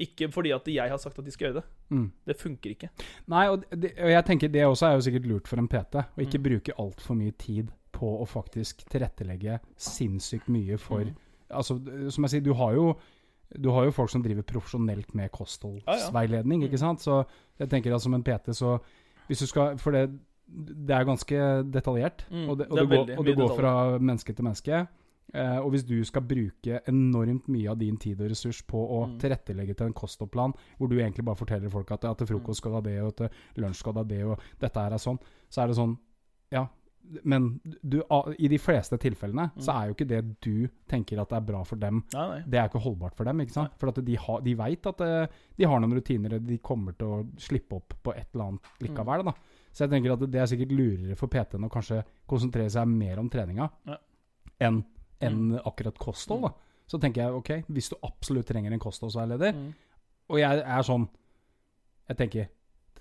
Ikke 0.03 0.27
fordi 0.33 0.51
at 0.55 0.67
jeg 0.73 0.89
har 0.89 0.97
sagt 1.01 1.19
at 1.19 1.25
de 1.25 1.31
skal 1.31 1.47
gjøre 1.49 1.61
det. 1.61 1.63
Mm. 1.95 2.05
Det 2.27 2.35
funker 2.39 2.69
ikke. 2.75 2.89
Nei, 3.33 3.45
og, 3.53 3.63
det, 3.71 3.93
og 3.97 4.09
jeg 4.13 4.25
tenker 4.29 4.51
det 4.53 4.65
også 4.67 4.89
er 4.89 4.93
jo 4.97 5.05
sikkert 5.07 5.25
lurt 5.31 5.47
for 5.47 5.61
en 5.63 5.67
PT. 5.71 5.95
Å 6.03 6.23
ikke 6.25 6.39
Mm. 6.41 6.43
bruke 6.49 6.77
altfor 6.83 7.15
mye 7.19 7.31
tid 7.37 7.71
på 7.93 8.09
å 8.21 8.25
faktisk 8.27 8.83
tilrettelegge 8.89 9.59
sinnssykt 9.77 10.49
mye 10.49 10.77
for 10.81 11.03
Mm. 11.05 11.15
Altså, 11.53 11.75
som 12.09 12.23
jeg 12.25 12.31
sier, 12.31 12.41
du 12.41 12.53
har 12.53 12.73
jo 12.73 12.95
du 13.61 13.69
har 13.69 13.83
jo 13.85 13.91
folk 13.93 14.09
som 14.09 14.23
driver 14.23 14.41
profesjonelt 14.41 15.13
med 15.13 15.29
kostholdsveiledning, 15.31 16.61
Mm. 16.63 16.67
ikke 16.69 16.79
sant? 16.79 16.99
Så 17.01 17.25
jeg 17.59 17.69
tenker 17.69 17.93
at 17.93 18.01
som 18.01 18.13
en 18.13 18.23
PT, 18.23 18.53
så 18.53 18.79
Hvis 19.29 19.39
du 19.39 19.45
skal 19.47 19.77
For 19.77 19.91
det, 19.91 20.09
det 20.49 20.89
er 20.91 21.05
ganske 21.05 21.63
detaljert, 21.71 22.25
Mm, 22.31 22.49
og 22.49 22.57
det, 22.57 22.67
og 22.69 22.77
det 22.77 22.89
det, 22.89 22.97
går, 23.07 23.17
og 23.19 23.25
det 23.25 23.35
går 23.37 23.55
fra 23.57 23.97
menneske 23.99 24.33
til 24.35 24.43
menneske. 24.43 24.87
Eh, 25.33 25.57
og 25.57 25.71
hvis 25.71 25.83
du 25.85 26.03
skal 26.05 26.21
bruke 26.21 26.81
enormt 26.87 27.47
mye 27.49 27.69
av 27.71 27.77
din 27.79 27.97
tid 27.97 28.19
og 28.21 28.29
ressurs 28.29 28.61
på 28.67 28.77
å 28.77 29.07
Mm. 29.07 29.17
tilrettelegge 29.19 29.75
til 29.77 29.87
en 29.87 29.93
kostopplan, 29.93 30.53
hvor 30.77 30.87
du 30.89 30.97
egentlig 30.99 31.25
bare 31.25 31.35
forteller 31.35 31.69
folk 31.71 31.89
at, 31.91 32.05
at 32.05 32.17
til 32.17 32.27
Mm. 32.27 32.33
frokost 32.39 32.57
skal 32.57 32.71
du 32.71 32.75
ha 32.75 32.81
det, 32.81 33.01
og 33.01 33.15
til 33.15 33.29
lunsj 33.57 33.75
skal 33.79 33.93
du 33.93 33.99
ha 33.99 34.03
det, 34.03 34.23
og 34.25 34.39
dette 34.59 34.79
her 34.79 34.91
er 34.93 34.97
sånn, 34.97 35.19
så 35.49 35.63
er 35.63 35.67
det 35.67 35.75
sånn 35.77 35.97
Ja, 36.51 36.67
men 37.25 37.59
du, 37.83 38.03
i 38.39 38.47
de 38.47 38.57
fleste 38.59 38.97
tilfellene 38.99 39.51
Mm. 39.55 39.59
så 39.61 39.73
er 39.73 39.87
jo 39.87 39.93
ikke 39.95 40.07
det 40.07 40.39
du 40.39 40.67
tenker 40.87 41.19
at 41.19 41.29
det 41.29 41.35
er 41.37 41.41
bra 41.51 41.63
for 41.63 41.75
dem, 41.77 42.03
Nei, 42.13 42.27
nei. 42.29 42.43
det 42.47 42.53
er 42.59 42.69
ikke 42.69 42.81
holdbart 42.83 43.15
for 43.15 43.23
dem. 43.25 43.39
ikke 43.41 43.51
sant? 43.51 43.71
For 43.79 43.87
at 43.89 43.95
de, 44.05 44.15
ha, 44.15 44.39
de 44.39 44.53
veit 44.55 44.85
at 44.85 45.01
eh, 45.01 45.27
de 45.57 45.65
har 45.65 45.79
noen 45.79 45.93
rutiner, 45.99 46.39
de 46.45 46.57
kommer 46.59 46.93
til 46.95 47.07
å 47.07 47.25
slippe 47.37 47.73
opp 47.75 47.93
på 48.03 48.15
et 48.15 48.27
eller 48.35 48.45
annet 48.45 48.61
likevel. 48.81 49.25
da. 49.25 49.33
Så 49.73 49.89
jeg 49.89 49.89
tenker 49.89 50.13
at 50.13 50.19
det 50.31 50.35
er 50.35 50.45
sikkert 50.45 50.71
lurere 50.77 51.17
for 51.17 51.27
PT-en 51.27 51.63
å 51.67 51.71
kanskje 51.71 52.03
konsentrere 52.29 52.69
seg 52.69 52.87
mer 52.87 53.17
om 53.17 53.27
treninga 53.29 53.71
Ja. 53.87 53.97
enn 54.61 54.85
enn 55.27 55.59
akkurat 55.65 55.97
kosthold. 55.97 56.41
da. 56.47 56.53
Så 56.87 56.99
tenker 56.99 57.23
jeg 57.23 57.33
ok, 57.33 57.49
hvis 57.73 57.89
du 57.89 57.95
absolutt 58.03 58.45
trenger 58.47 58.73
en 58.75 58.79
kostholdsveileder, 58.79 59.53
Mm. 59.53 59.73
og 60.29 60.37
jeg 60.39 60.59
er 60.65 60.81
sånn 60.83 61.09
Jeg 62.09 62.17
tenker 62.17 62.47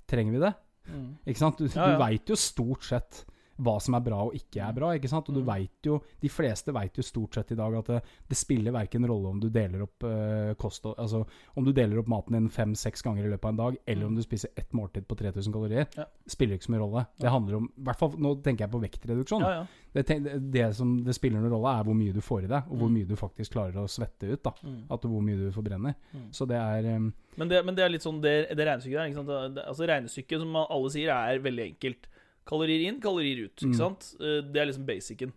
Trenger 0.07 0.33
vi 0.33 0.39
det? 0.39 0.55
Mm. 0.89 1.17
Ikke 1.27 1.39
sant? 1.39 1.59
Du, 1.59 1.65
Ja, 1.75 1.91
ja. 1.93 1.99
veit 1.99 2.27
jo 2.29 2.35
stort 2.37 2.85
sett 2.85 3.25
hva 3.61 3.81
som 3.81 3.95
er 3.95 4.01
bra 4.01 4.23
og 4.25 4.35
ikke 4.35 4.63
er 4.65 4.73
bra. 4.73 4.93
ikke 4.97 5.09
sant? 5.09 5.29
Og 5.29 5.35
du 5.35 5.41
Mm. 5.43 5.47
vet 5.47 5.83
jo, 5.85 6.01
De 6.21 6.29
fleste 6.29 6.73
vet 6.73 6.95
jo 6.97 7.03
stort 7.03 7.35
sett 7.35 7.53
i 7.53 7.55
dag 7.55 7.75
at 7.75 7.85
det, 7.87 8.03
det 8.29 8.37
spiller 8.37 8.73
verken 8.73 9.05
rolle 9.07 9.29
om 9.29 9.41
du 9.41 9.49
deler 9.51 9.83
opp 9.83 10.03
uh, 10.05 10.55
kost, 10.55 10.85
Altså 10.85 11.27
om 11.57 11.65
du 11.65 11.73
deler 11.73 11.99
opp 11.99 12.07
maten 12.09 12.33
din 12.33 12.49
fem-seks 12.49 13.03
ganger 13.03 13.25
i 13.27 13.31
løpet 13.31 13.45
av 13.45 13.51
en 13.51 13.57
dag, 13.57 13.77
eller 13.87 14.03
Mm. 14.07 14.09
om 14.09 14.17
du 14.17 14.23
spiser 14.23 14.49
ett 14.57 14.73
måltid 14.73 15.07
på 15.07 15.17
3000 15.17 15.53
kalorier. 15.53 15.87
Ja. 15.97 16.05
Spiller 16.27 16.55
ikke 16.57 16.67
så 16.67 16.73
mye 16.73 16.81
rolle. 16.81 17.07
Det 17.21 17.31
handler 17.31 17.57
om, 17.57 17.71
i 17.79 17.83
hvert 17.83 17.99
fall 17.99 18.11
Nå 18.19 18.43
tenker 18.43 18.65
jeg 18.67 18.71
på 18.71 18.81
vektreduksjon. 18.81 19.41
Ja, 19.43 19.51
ja. 19.51 19.67
Det, 19.95 20.51
det, 20.53 20.75
som 20.75 21.05
det 21.05 21.15
spiller 21.15 21.41
noen 21.41 21.51
rolle, 21.53 21.79
er 21.81 21.85
hvor 21.85 21.95
mye 21.95 22.13
du 22.15 22.21
får 22.21 22.45
i 22.45 22.47
deg, 22.47 22.63
og 22.71 22.79
hvor 22.79 22.89
Mm. 22.89 22.95
mye 22.95 23.09
du 23.09 23.15
faktisk 23.17 23.53
klarer 23.53 23.75
å 23.77 23.89
svette 23.89 24.33
ut. 24.33 24.43
da 24.43 24.53
Mm. 24.65 24.85
At 24.91 25.01
Hvor 25.03 25.21
mye 25.23 25.37
du 25.37 25.51
forbrenner. 25.53 25.95
Mm. 26.15 26.31
Så 26.33 26.47
det 26.49 26.57
er 26.57 26.97
um, 26.97 27.13
Men 27.37 27.49
det, 27.49 27.65
men 27.65 27.75
det 27.75 27.85
er 27.85 27.89
litt 27.91 28.03
sånn 28.03 28.21
det, 28.21 28.55
det 28.57 28.67
regnestykket 28.67 28.93
der. 28.97 29.09
Ikke 29.09 29.25
sant? 29.27 29.59
Altså 29.67 29.87
Regnestykket, 29.89 30.39
som 30.41 30.57
alle 30.57 30.91
sier, 30.91 31.11
er 31.11 31.39
veldig 31.39 31.75
enkelt. 31.75 32.07
Kalorier 32.49 32.89
inn, 32.89 33.01
kalorier 33.01 33.45
ut. 33.47 33.57
Mm. 33.63 33.69
Ikke 33.71 33.79
sant? 33.79 34.15
Eh, 34.21 34.41
Det 34.43 34.57
er 34.61 34.67
liksom 34.67 34.87
basicen. 34.87 35.33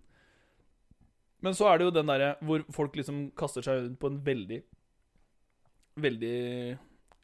Men 1.41 1.53
så 1.53 1.67
er 1.71 1.77
det 1.77 1.85
jo 1.85 1.91
den 1.91 2.07
derre 2.09 2.35
hvor 2.41 2.63
folk 2.73 2.95
liksom 2.97 3.31
kaster 3.37 3.61
seg 3.61 3.83
rundt 3.83 3.99
på 3.99 4.07
en 4.09 4.21
veldig 4.25 4.63
Veldig 5.95 6.77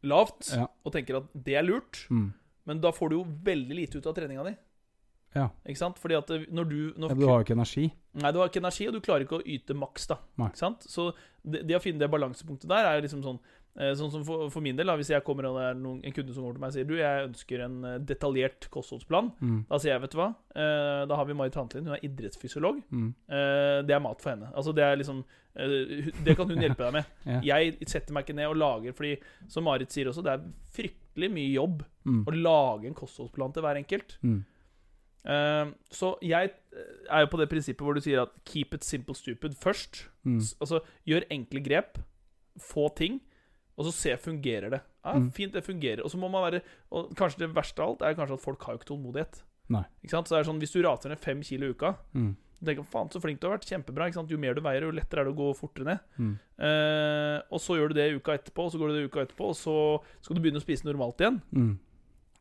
lavt 0.08 0.54
Ja. 0.56 0.68
og 0.86 0.94
tenker 0.94 1.18
at 1.18 1.26
det 1.36 1.56
er 1.56 1.64
lurt. 1.64 2.08
mm, 2.10 2.34
Men 2.66 2.80
da 2.80 2.92
får 2.92 3.10
du 3.10 3.16
jo 3.18 3.24
veldig 3.44 3.76
lite 3.76 3.98
ut 3.98 4.06
av 4.08 4.14
treninga 4.16 4.44
di. 4.46 4.56
Ja. 5.36 5.50
Ikke 5.66 5.78
sant? 5.78 5.98
Fordi 5.98 6.16
at 6.18 6.28
når 6.52 6.70
du 6.70 6.94
når 6.98 7.10
ja, 7.10 7.16
Du 7.16 7.26
har 7.28 7.40
jo 7.40 7.44
ikke 7.44 7.58
energi. 7.58 7.92
Nei, 8.14 8.32
du 8.32 8.40
har 8.40 8.48
ikke 8.50 8.60
energi, 8.62 8.88
og 8.88 8.94
du 8.94 9.00
klarer 9.02 9.22
ikke 9.26 9.40
å 9.42 9.46
yte 9.46 9.74
maks. 9.74 10.08
da 10.08 10.18
Nei. 10.38 10.48
Ikke 10.50 10.58
sant? 10.58 10.82
Så 10.82 11.14
det, 11.44 11.66
det 11.68 11.76
å 11.76 11.82
finne 11.82 12.00
det 12.00 12.10
balansepunktet 12.12 12.68
der 12.70 12.86
er 12.86 13.02
liksom 13.02 13.24
sånn 13.24 13.40
eh, 13.40 13.61
Sånn 13.72 14.12
som 14.12 14.24
for, 14.28 14.50
for 14.52 14.60
min 14.62 14.76
del, 14.76 14.86
da 14.92 14.98
hvis 15.00 15.10
jeg 15.14 15.24
kommer 15.24 15.46
og 15.48 15.56
det 15.56 15.64
er 15.70 15.76
noen, 15.80 16.02
en 16.04 16.12
kunde 16.12 16.34
som 16.36 16.44
kommer 16.44 16.58
til 16.58 16.62
meg 16.62 16.68
og 16.68 16.74
sier 16.76 16.88
Du, 16.90 16.96
jeg 17.00 17.28
ønsker 17.30 17.62
en 17.64 17.78
eh, 17.88 18.00
detaljert 18.04 18.68
kostholdsplan. 18.70 19.30
Mm, 19.40 19.62
Da 19.70 19.78
sier 19.80 19.94
jeg, 19.94 20.02
vet 20.02 20.12
du 20.12 20.18
hva 20.20 20.26
Eh, 20.56 21.06
Da 21.08 21.16
har 21.16 21.26
vi 21.26 21.34
Marit 21.40 21.56
Hantlin, 21.56 21.86
hun 21.88 21.96
er 21.96 22.04
idrettsfysiolog. 22.04 22.82
mm, 22.92 23.14
Eh, 23.32 23.82
det 23.88 23.96
er 23.96 24.00
mat 24.04 24.20
for 24.22 24.30
henne. 24.34 24.52
Altså 24.54 24.74
Det 24.76 24.84
er 24.84 24.96
liksom 25.00 25.24
eh, 25.56 26.12
Det 26.26 26.36
kan 26.36 26.50
hun 26.52 26.60
hjelpe 26.60 26.84
deg 26.84 26.94
med. 27.00 27.06
Ja. 27.26 27.40
Jeg 27.62 27.88
setter 27.88 28.12
meg 28.14 28.26
ikke 28.28 28.36
ned 28.36 28.48
og 28.52 28.58
lager, 28.60 28.92
fordi 28.94 29.16
som 29.48 29.64
Marit 29.64 29.90
sier 29.96 30.12
også, 30.12 30.22
det 30.24 30.34
er 30.36 30.44
fryktelig 30.76 31.32
mye 31.32 31.54
jobb 31.56 31.84
mm, 32.04 32.24
å 32.28 32.32
lage 32.36 32.88
en 32.92 32.94
kostholdsplan 33.00 33.54
til 33.56 33.64
hver 33.64 33.80
enkelt. 33.80 34.18
mm. 34.22 34.44
Eh, 35.24 35.66
så 35.94 36.16
jeg 36.26 36.50
eh, 36.74 36.94
er 37.14 37.20
jo 37.24 37.28
på 37.30 37.38
det 37.40 37.50
prinsippet 37.52 37.86
hvor 37.86 37.94
du 37.94 38.02
sier 38.02 38.24
at 38.24 38.32
'keep 38.44 38.74
it 38.74 38.84
simple 38.84 39.14
stupid' 39.16 39.54
først. 39.56 40.08
Mm. 40.26 40.40
Altså, 40.60 40.80
gjør 41.06 41.28
enkle 41.30 41.62
grep, 41.64 42.00
få 42.60 42.90
ting, 42.96 43.22
og 43.82 43.88
så 43.90 43.94
se 43.98 44.14
fungerer 44.22 44.70
det. 44.78 44.82
Ja, 45.04 45.16
Mm. 45.18 45.32
Fint, 45.34 45.54
det 45.58 45.64
fungerer. 45.66 46.04
Og 46.06 46.12
så 46.14 46.18
må 46.22 46.30
man 46.30 46.44
være 46.46 46.62
Og 46.94 47.10
kanskje 47.18 47.40
det 47.42 47.54
verste 47.56 47.82
av 47.82 47.90
alt 47.96 48.02
er 48.06 48.14
kanskje 48.14 48.38
at 48.38 48.44
folk 48.46 48.62
har 48.68 48.76
jo 48.76 48.80
ikke 48.80 48.90
tålmodighet. 48.94 49.42
Nei. 49.74 49.82
Ikke 50.04 50.14
sant? 50.14 50.28
Så 50.30 50.36
det 50.38 50.40
er 50.46 50.50
sånn, 50.52 50.60
Hvis 50.62 50.74
du 50.76 50.82
rater 50.86 51.10
ned 51.10 51.20
fem 51.20 51.42
kilo 51.42 51.66
i 51.66 51.74
uka 51.74 51.96
Mm. 52.14 52.36
du 52.62 52.66
tenker 52.70 52.86
faen 52.86 53.10
så 53.10 53.20
flink 53.20 53.40
du 53.42 53.48
har 53.50 53.58
vært, 53.58 53.66
kjempebra. 53.66 54.06
Ikke 54.08 54.20
sant? 54.22 54.30
Jo 54.30 54.38
mer 54.38 54.54
du 54.54 54.62
veier, 54.62 54.82
jo 54.86 54.92
lettere 54.92 55.22
er 55.22 55.26
det 55.26 55.34
å 55.34 55.40
gå 55.42 55.56
fortere 55.58 55.86
ned. 55.86 56.00
Mm. 56.20 56.36
Eh, 56.62 57.42
og 57.52 57.60
så 57.60 57.74
gjør 57.80 57.88
du 57.90 57.94
det 57.98 58.14
uka 58.22 58.38
etterpå, 58.38 58.66
og 58.68 58.72
så 58.72 58.78
går 58.78 58.88
du 58.92 58.94
det 59.00 59.10
uka 59.10 59.26
etterpå, 59.26 59.48
og 59.50 59.56
så 59.58 59.76
skal 60.22 60.36
du 60.38 60.42
begynne 60.44 60.62
å 60.62 60.66
spise 60.66 60.86
normalt 60.86 61.18
igjen. 61.18 61.42
Mm. 61.52 61.80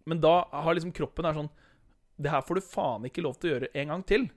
Men 0.06 0.20
da 0.20 0.44
har 0.52 0.74
liksom 0.74 0.92
kroppen 0.92 1.24
er 1.24 1.32
sånn 1.36 1.50
Det 2.20 2.30
her 2.30 2.42
får 2.42 2.54
du 2.56 2.60
faen 2.60 3.04
ikke 3.08 3.22
lov 3.24 3.38
til 3.40 3.48
å 3.48 3.52
gjøre 3.54 3.68
en 3.80 3.88
gang 3.88 4.02
til. 4.04 4.28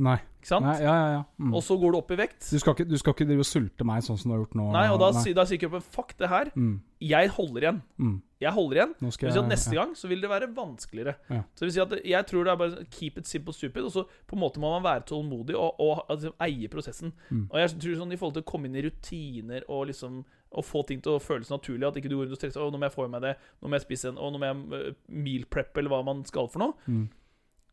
Nei. 0.00 0.16
Ikke 0.40 0.48
sant? 0.48 0.64
Nei. 0.64 0.76
Ja, 0.80 0.92
ja, 0.96 1.08
ja. 1.18 1.22
Mm. 1.42 1.52
Og 1.58 1.62
så 1.64 1.76
går 1.80 1.92
du 1.92 1.98
opp 1.98 2.12
i 2.14 2.16
vekt. 2.16 2.40
Du 2.48 2.56
skal, 2.60 2.72
ikke, 2.72 2.86
du 2.88 2.96
skal 3.00 3.12
ikke 3.12 3.26
drive 3.28 3.44
og 3.44 3.48
sulte 3.48 3.86
meg 3.88 4.04
sånn 4.06 4.16
som 4.20 4.30
du 4.30 4.34
har 4.34 4.42
gjort 4.42 4.56
nå? 4.56 4.68
Nei, 4.72 4.86
og 4.88 4.96
da, 5.02 5.10
Nei. 5.18 5.34
da 5.36 5.44
sier 5.48 5.60
kroppen 5.60 5.84
fuck 5.84 6.14
det 6.20 6.30
her. 6.32 6.52
mm. 6.56 6.78
Jeg 7.00 7.30
holder 7.32 7.64
igjen. 7.64 7.82
Mm. 8.00 8.16
Jeg 8.40 8.52
holder 8.56 8.78
igjen. 8.80 8.90
Nå 9.00 9.08
Det 9.08 9.14
skal 9.16 9.26
vil 9.26 9.32
si 9.32 9.38
at 9.38 9.44
jeg 9.44 9.52
Neste 9.52 9.74
ja. 9.74 9.78
gang 9.82 9.94
så 9.96 10.08
vil 10.08 10.24
det 10.24 10.32
være 10.32 10.48
vanskeligere. 10.56 11.14
Ja. 11.28 11.42
Så 11.52 11.62
det 11.62 11.68
vil 11.68 11.76
si 11.76 11.84
at 11.84 11.94
Jeg 12.08 12.26
tror 12.28 12.44
det 12.44 12.52
er 12.52 12.58
bare 12.60 12.84
keep 12.92 13.20
it 13.20 13.28
simple 13.28 13.54
stupid, 13.56 13.84
og 13.84 13.92
så 13.92 14.04
på 14.28 14.36
en 14.36 14.42
måte 14.42 14.60
må 14.60 14.72
man 14.72 14.84
være 14.84 15.06
tålmodig 15.12 15.56
og, 15.56 15.80
og 15.80 16.04
altså, 16.08 16.32
eie 16.44 16.68
prosessen. 16.72 17.12
Mm. 17.28 17.46
Og 17.50 17.56
jeg 17.60 17.76
tror 17.76 17.96
sånn 18.00 18.12
I 18.12 18.20
forhold 18.20 18.36
til 18.40 18.44
å 18.44 18.50
komme 18.52 18.68
inn 18.68 18.80
i 18.80 18.84
rutiner 18.88 19.64
og 19.68 19.88
liksom 19.92 20.22
og 20.50 20.66
få 20.66 20.82
ting 20.82 20.98
til 20.98 21.14
å 21.14 21.22
føles 21.22 21.50
naturlig, 21.52 21.86
at 21.86 21.98
ikke 22.00 22.10
du 22.10 22.16
går 22.16 22.26
rundt 22.26 22.34
og 22.34 22.40
stresser 22.40 22.62
Å, 22.62 22.70
nå 22.74 22.78
må 22.80 22.88
jeg 22.88 22.94
få 22.96 23.04
i 23.06 23.10
meg 23.12 23.22
det, 23.22 23.36
nå 23.62 23.70
må 23.70 23.78
jeg 23.78 23.84
spise 23.84 24.10
en, 24.10 24.16
Å, 24.18 24.30
nå 24.34 24.40
må 24.42 24.48
jeg 24.48 24.88
uh, 24.90 24.96
meal 25.22 25.44
prep, 25.46 25.76
eller 25.78 25.92
hva 25.92 26.00
man 26.06 26.24
skal 26.26 26.50
for 26.50 26.64
noe. 26.64 26.74
Mm. 26.90 27.04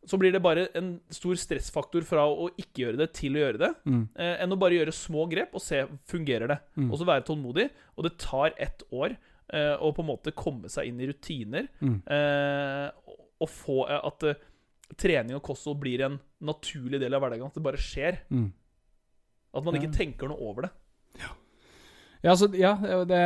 Så 0.08 0.16
blir 0.18 0.32
det 0.32 0.40
bare 0.42 0.66
en 0.78 0.94
stor 1.12 1.36
stressfaktor 1.36 2.02
fra 2.08 2.22
å 2.24 2.48
ikke 2.56 2.80
gjøre 2.86 2.96
det 3.02 3.10
til 3.18 3.34
å 3.36 3.42
gjøre 3.44 3.58
det, 3.60 3.70
Mm. 3.86 4.08
eh, 4.16 4.36
enn 4.42 4.52
å 4.54 4.58
bare 4.58 4.78
gjøre 4.78 4.94
små 4.96 5.26
grep 5.28 5.52
og 5.54 5.60
se 5.60 5.82
fungerer 6.08 6.48
det. 6.48 6.58
Mm. 6.78 6.90
Og 6.92 6.98
så 6.98 7.04
være 7.04 7.26
tålmodig. 7.28 7.68
Og 7.98 8.04
det 8.08 8.14
tar 8.18 8.54
ett 8.58 8.82
år 8.90 9.16
eh, 9.52 9.76
å 9.80 9.92
på 9.94 10.00
en 10.00 10.08
måte 10.08 10.32
komme 10.36 10.68
seg 10.68 10.88
inn 10.88 11.00
i 11.00 11.06
rutiner. 11.08 11.68
Mm. 11.80 12.02
Eh, 12.06 12.90
og- 13.40 13.48
få 13.48 13.88
eh, 13.88 14.00
at 14.04 14.22
eh, 14.24 14.34
trening 14.96 15.36
og 15.36 15.42
kosthold 15.42 15.78
blir 15.80 16.00
en 16.04 16.18
naturlig 16.42 16.98
del 17.00 17.14
av 17.14 17.20
hverdagen. 17.22 17.46
At 17.46 17.54
det 17.54 17.62
bare 17.62 17.76
skjer. 17.80 18.18
Mm. 18.30 18.52
At 19.54 19.64
man 19.64 19.74
ikke 19.74 19.92
tenker 19.94 20.28
noe 20.28 20.40
over 20.40 20.62
det. 20.62 20.70
Ja, 22.24 22.32
så, 22.34 22.48
ja 22.58 22.72
det, 23.06 23.18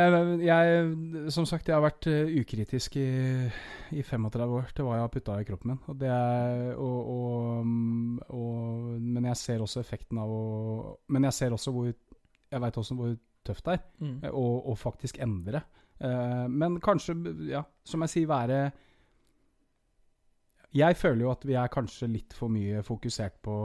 jeg, 0.45 0.81
som 1.33 1.47
sagt, 1.49 1.69
jeg 1.69 1.73
har 1.73 1.81
vært 1.81 2.05
eh, 2.11 2.29
ukritisk 2.43 2.97
i, 3.01 3.07
i 3.97 4.03
35 4.05 4.53
år 4.59 4.67
til 4.75 4.85
hva 4.85 4.99
jeg 4.99 5.05
har 5.05 5.13
putta 5.15 5.37
i 5.41 5.47
kroppen 5.47 5.73
min. 5.73 5.79
Og 5.89 5.97
det 6.01 6.11
er, 6.13 6.65
og, 6.77 6.99
og, 7.13 7.65
mm, 7.65 8.19
og, 8.37 8.91
men 9.01 9.29
jeg 9.31 9.39
ser 9.41 9.63
også 9.65 9.81
effekten 9.81 10.21
av 10.21 10.29
å 10.29 10.43
Men 11.13 11.25
jeg 11.29 11.37
ser 11.39 11.55
også 11.57 11.73
hvor 11.73 11.89
Jeg 11.89 12.61
veit 12.61 12.77
også 12.77 12.97
hvor 12.99 13.15
tøft 13.43 13.65
det 13.65 13.79
er 13.79 13.83
Mm. 14.03 14.17
eh, 14.23 14.31
å 14.33 14.75
faktisk 14.77 15.17
endre. 15.23 15.63
Uh, 16.03 16.49
men 16.49 16.79
kanskje, 16.83 17.13
ja, 17.47 17.61
som 17.85 18.01
jeg 18.03 18.11
sier, 18.11 18.27
være 18.27 18.71
Jeg 20.73 20.97
føler 20.97 21.21
jo 21.21 21.31
at 21.31 21.45
vi 21.45 21.53
er 21.55 21.69
kanskje 21.71 22.09
litt 22.11 22.33
for 22.33 22.51
mye 22.51 22.81
fokusert 22.83 23.37
på, 23.45 23.55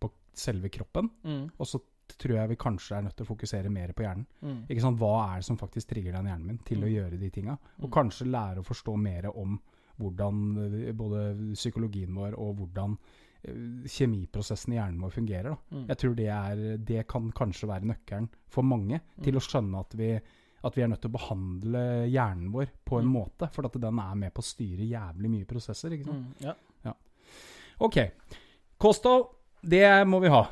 på 0.00 0.10
selve 0.34 0.70
kroppen. 0.72 1.10
Mm. 1.24 1.44
Og 1.58 1.68
så 1.68 1.80
tror 2.18 2.36
jeg 2.36 2.48
vi 2.48 2.56
kanskje 2.56 2.96
er 2.98 3.02
nødt 3.02 3.16
til 3.16 3.24
å 3.26 3.30
fokusere 3.36 3.70
mer 3.70 3.92
på 3.92 4.02
hjernen. 4.04 4.26
Mm. 4.42 4.66
Ikke 4.68 4.80
sant? 4.80 4.98
Hva 4.98 5.12
er 5.32 5.36
det 5.40 5.44
som 5.44 5.56
faktisk 5.58 5.88
trigger 5.88 6.12
den 6.12 6.26
hjernen 6.26 6.46
min 6.46 6.58
til 6.58 6.78
å 6.78 6.86
Mm. 6.88 6.94
gjøre 6.94 7.18
de 7.20 7.30
tinga? 7.30 7.58
Og 7.80 7.88
Mm. 7.90 7.92
kanskje 7.92 8.26
lære 8.30 8.58
å 8.58 8.64
forstå 8.66 8.96
mer 8.98 9.30
om 9.36 9.60
hvordan 10.00 10.86
eh, 10.88 10.92
både 10.92 11.52
psykologien 11.54 12.14
vår 12.14 12.34
og 12.38 12.56
hvordan 12.56 12.98
eh, 13.44 13.52
kjemiprosessen 13.88 14.72
i 14.72 14.76
hjernen 14.76 15.00
vår 15.00 15.10
fungerer. 15.10 15.56
Mm. 15.72 15.86
Jeg 15.88 15.96
tror 15.98 16.14
det, 16.16 16.28
er, 16.28 16.76
det 16.78 17.06
kan 17.08 17.30
kanskje 17.32 17.68
være 17.68 17.84
nøkkelen 17.90 18.28
for 18.48 18.62
mange 18.62 19.00
til 19.22 19.32
Mm. 19.34 19.38
å 19.38 19.46
skjønne 19.48 19.80
at 19.80 19.94
vi, 19.94 20.20
at 20.64 20.74
vi 20.76 20.82
er 20.82 20.88
nødt 20.88 21.00
til 21.02 21.10
å 21.10 21.18
behandle 21.18 22.08
hjernen 22.10 22.52
vår 22.52 22.68
på 22.86 22.98
en 23.00 23.06
Mm. 23.06 23.12
måte. 23.12 23.50
For 23.52 23.64
at 23.66 23.72
den 23.72 23.98
er 23.98 24.14
med 24.14 24.32
på 24.34 24.38
å 24.40 24.44
styre 24.44 24.86
jævlig 24.88 25.28
mye 25.30 25.44
prosesser. 25.46 25.90
Ikke 25.90 26.04
sant? 26.06 26.38
Mm. 26.40 26.54
Ja. 26.84 26.94
Ok. 27.80 27.96
Kosthold, 28.78 29.26
det 29.64 30.06
må 30.06 30.20
vi 30.20 30.28
ha. 30.28 30.44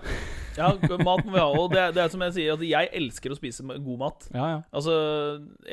Ja, 0.56 0.68
mat 1.04 1.24
må 1.26 1.32
vi 1.34 1.38
ha. 1.40 1.46
Og 1.60 1.70
det, 1.72 1.84
det 1.96 2.02
er 2.04 2.12
som 2.12 2.22
jeg 2.26 2.34
sier, 2.36 2.52
at 2.56 2.64
jeg 2.66 2.90
elsker 3.00 3.32
å 3.34 3.38
spise 3.38 3.64
god 3.70 3.98
mat. 4.02 4.28
Ja, 4.34 4.46
ja. 4.56 4.58
Altså, 4.74 4.94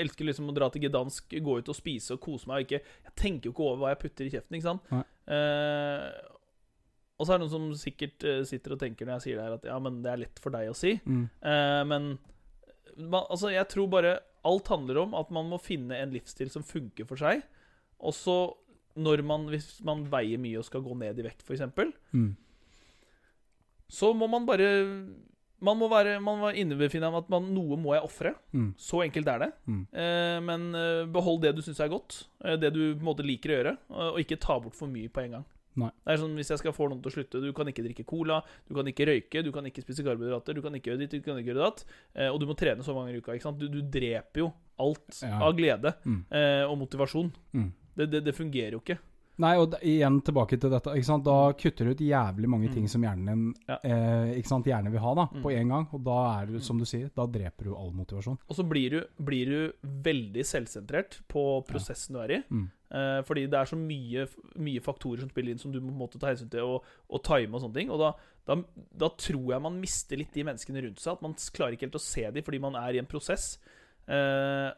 elsker 0.06 0.30
liksom 0.30 0.50
å 0.52 0.56
dra 0.58 0.70
til 0.74 0.86
Gdansk, 0.86 1.38
gå 1.44 1.58
ut 1.60 1.72
og 1.74 1.78
spise 1.78 2.16
og 2.18 2.22
kose 2.24 2.50
meg. 2.50 2.62
Og 2.62 2.68
ikke, 2.68 2.82
jeg 3.10 3.16
tenker 3.20 3.50
jo 3.50 3.56
ikke 3.56 3.68
over 3.68 3.84
hva 3.84 3.94
jeg 3.94 4.02
putter 4.06 4.28
i 4.30 4.34
kjeften. 4.36 4.58
ikke 4.60 4.70
sant? 4.70 4.90
Eh, 5.28 6.08
og 7.18 7.26
så 7.26 7.34
er 7.34 7.40
det 7.40 7.48
noen 7.48 7.54
som 7.56 7.68
sikkert 7.82 8.26
eh, 8.30 8.42
sitter 8.46 8.76
og 8.76 8.82
tenker 8.84 9.08
når 9.08 9.18
jeg 9.18 9.26
sier 9.26 9.40
det 9.40 9.46
her, 9.48 9.56
at 9.58 9.68
ja, 9.72 9.78
men 9.82 10.02
det 10.06 10.12
er 10.14 10.22
lett 10.22 10.42
for 10.44 10.54
deg 10.54 10.70
å 10.70 10.78
si. 10.78 10.94
Mm. 11.10 11.24
Eh, 11.42 11.82
men 11.90 12.10
man, 12.98 13.24
altså, 13.26 13.50
jeg 13.54 13.66
tror 13.74 13.90
bare 13.94 14.18
alt 14.48 14.70
handler 14.72 15.02
om 15.02 15.16
at 15.18 15.32
man 15.34 15.50
må 15.52 15.58
finne 15.60 15.98
en 15.98 16.14
livsstil 16.14 16.52
som 16.54 16.64
funker 16.66 17.08
for 17.10 17.20
seg. 17.20 17.42
Og 18.06 18.14
så 18.16 18.38
når 18.98 19.22
man, 19.26 19.44
hvis 19.52 19.76
man 19.86 20.06
veier 20.10 20.40
mye 20.42 20.58
og 20.62 20.66
skal 20.66 20.82
gå 20.86 20.96
ned 20.98 21.18
i 21.22 21.26
vekt, 21.26 21.44
f.eks., 21.46 21.66
Mm. 22.14 22.32
Så 23.90 24.14
må 24.16 24.28
man 24.30 24.46
bare 24.46 24.68
Man 25.60 25.78
må 25.80 25.88
være 25.90 26.20
Man 26.22 26.38
må 26.38 26.52
innebefinne 26.54 27.10
at 27.18 27.30
man, 27.34 27.48
noe 27.56 27.78
må 27.82 27.96
jeg 27.96 28.04
ofre. 28.06 28.34
Mm. 28.54 28.74
Så 28.78 29.00
enkelt 29.02 29.28
er 29.28 29.40
det. 29.40 29.52
Mm. 29.66 29.80
Eh, 29.92 30.40
men 30.46 30.66
eh, 30.78 31.06
behold 31.10 31.42
det 31.42 31.56
du 31.58 31.62
syns 31.66 31.80
er 31.82 31.90
godt. 31.90 32.28
Eh, 32.46 32.58
det 32.62 32.70
du 32.76 32.82
på 32.94 33.00
en 33.02 33.08
måte 33.08 33.26
liker 33.26 33.50
å 33.50 33.58
gjøre. 33.58 33.74
Og, 33.90 34.04
og 34.12 34.20
ikke 34.22 34.38
ta 34.44 34.60
bort 34.62 34.76
for 34.78 34.88
mye 34.92 35.10
på 35.10 35.24
en 35.24 35.32
gang. 35.40 35.46
Nei. 35.78 35.90
Det 36.06 36.14
er 36.14 36.22
sånn, 36.22 36.36
Hvis 36.38 36.50
jeg 36.54 36.62
skal 36.62 36.74
få 36.74 36.88
noen 36.90 37.02
til 37.04 37.12
å 37.12 37.14
slutte 37.14 37.42
Du 37.42 37.52
kan 37.54 37.68
ikke 37.70 37.84
drikke 37.86 38.06
cola, 38.10 38.40
du 38.70 38.74
kan 38.74 38.88
ikke 38.90 39.06
røyke, 39.10 39.44
du 39.46 39.52
kan 39.54 39.66
ikke 39.70 39.84
spise 39.86 40.02
karbohydrater, 40.06 40.54
du 40.58 40.62
kan 40.66 40.74
ikke 40.78 40.90
gjøre 40.94 41.02
ditt, 41.04 41.12
du 41.18 41.26
kan 41.26 41.38
ikke 41.42 41.52
gjøre 41.54 41.66
datt. 41.68 41.84
Eh, 42.18 42.30
og 42.34 42.40
du 42.42 42.48
må 42.50 42.56
trene 42.58 42.82
så 42.86 42.94
mange 42.98 43.12
ganger 43.12 43.20
i 43.20 43.26
uka. 43.26 43.36
ikke 43.38 43.46
sant? 43.50 43.60
Du, 43.62 43.68
du 43.70 43.82
dreper 43.82 44.42
jo 44.46 44.52
alt 44.82 45.24
Ja. 45.26 45.38
av 45.42 45.54
glede 45.58 45.94
Mm. 46.06 46.22
eh, 46.38 46.64
og 46.70 46.78
motivasjon. 46.86 47.30
Mm. 47.54 47.70
Det, 47.98 48.12
det, 48.14 48.24
det 48.30 48.34
fungerer 48.38 48.78
jo 48.78 48.82
ikke. 48.86 48.98
Nei, 49.40 49.52
og 49.62 49.68
da, 49.70 49.78
igjen 49.86 50.16
tilbake 50.26 50.58
til 50.60 50.72
dette. 50.74 50.94
Da 51.24 51.36
kutter 51.54 51.86
du 51.86 51.92
ut 51.92 52.00
jævlig 52.02 52.48
mange 52.50 52.70
Mm. 52.70 52.74
ting 52.74 52.88
som 52.90 53.02
hjernen 53.04 53.54
Ja. 53.68 53.78
eh, 53.84 54.42
gjerne 54.42 54.90
vil 54.92 55.00
ha, 55.00 55.14
da, 55.14 55.26
Mm. 55.28 55.42
på 55.44 55.52
en 55.54 55.68
gang. 55.70 55.88
Og 55.94 56.04
da 56.04 56.42
er 56.42 56.46
du, 56.48 56.60
som 56.60 56.78
du 56.80 56.86
sier, 56.86 57.12
da 57.16 57.28
dreper 57.28 57.66
du 57.66 57.76
all 57.76 57.92
motivasjon. 57.92 58.38
Og 58.50 58.56
så 58.56 58.68
blir 58.68 58.90
du, 58.90 59.04
blir 59.22 59.46
du 59.46 59.74
veldig 59.86 60.44
selvsentrert 60.44 61.20
på 61.30 61.64
prosessen 61.68 62.14
du 62.14 62.20
er 62.20 62.32
i. 62.40 62.44
Mm. 62.50 62.72
Eh, 62.90 63.22
fordi 63.24 63.46
det 63.50 63.54
er 63.54 63.66
så 63.66 63.78
mye, 63.78 64.28
mye 64.58 64.80
faktorer 64.82 65.20
som 65.20 65.30
spiller 65.30 65.52
inn, 65.52 65.60
som 65.60 65.72
du 65.72 65.82
må 65.82 66.10
ta 66.10 66.28
hensyn 66.28 66.50
til 66.50 66.62
og, 66.62 66.84
og 67.10 67.22
time 67.24 67.54
og 67.54 67.62
sånne 67.62 67.74
ting. 67.74 67.90
Og 67.92 68.00
da, 68.00 68.14
da, 68.48 68.56
da 68.98 69.10
tror 69.10 69.50
jeg 69.54 69.62
man 69.62 69.80
mister 69.80 70.18
litt 70.18 70.34
de 70.34 70.44
menneskene 70.44 70.82
rundt 70.82 70.98
seg. 71.00 71.14
At 71.14 71.22
man 71.22 71.34
klarer 71.34 71.74
ikke 71.74 71.82
helt 71.92 72.00
å 72.00 72.02
se 72.02 72.32
dem 72.32 72.42
fordi 72.44 72.60
man 72.60 72.76
er 72.76 72.94
i 72.96 72.98
en 73.00 73.06
prosess. 73.06 73.60
Eh, 74.08 74.72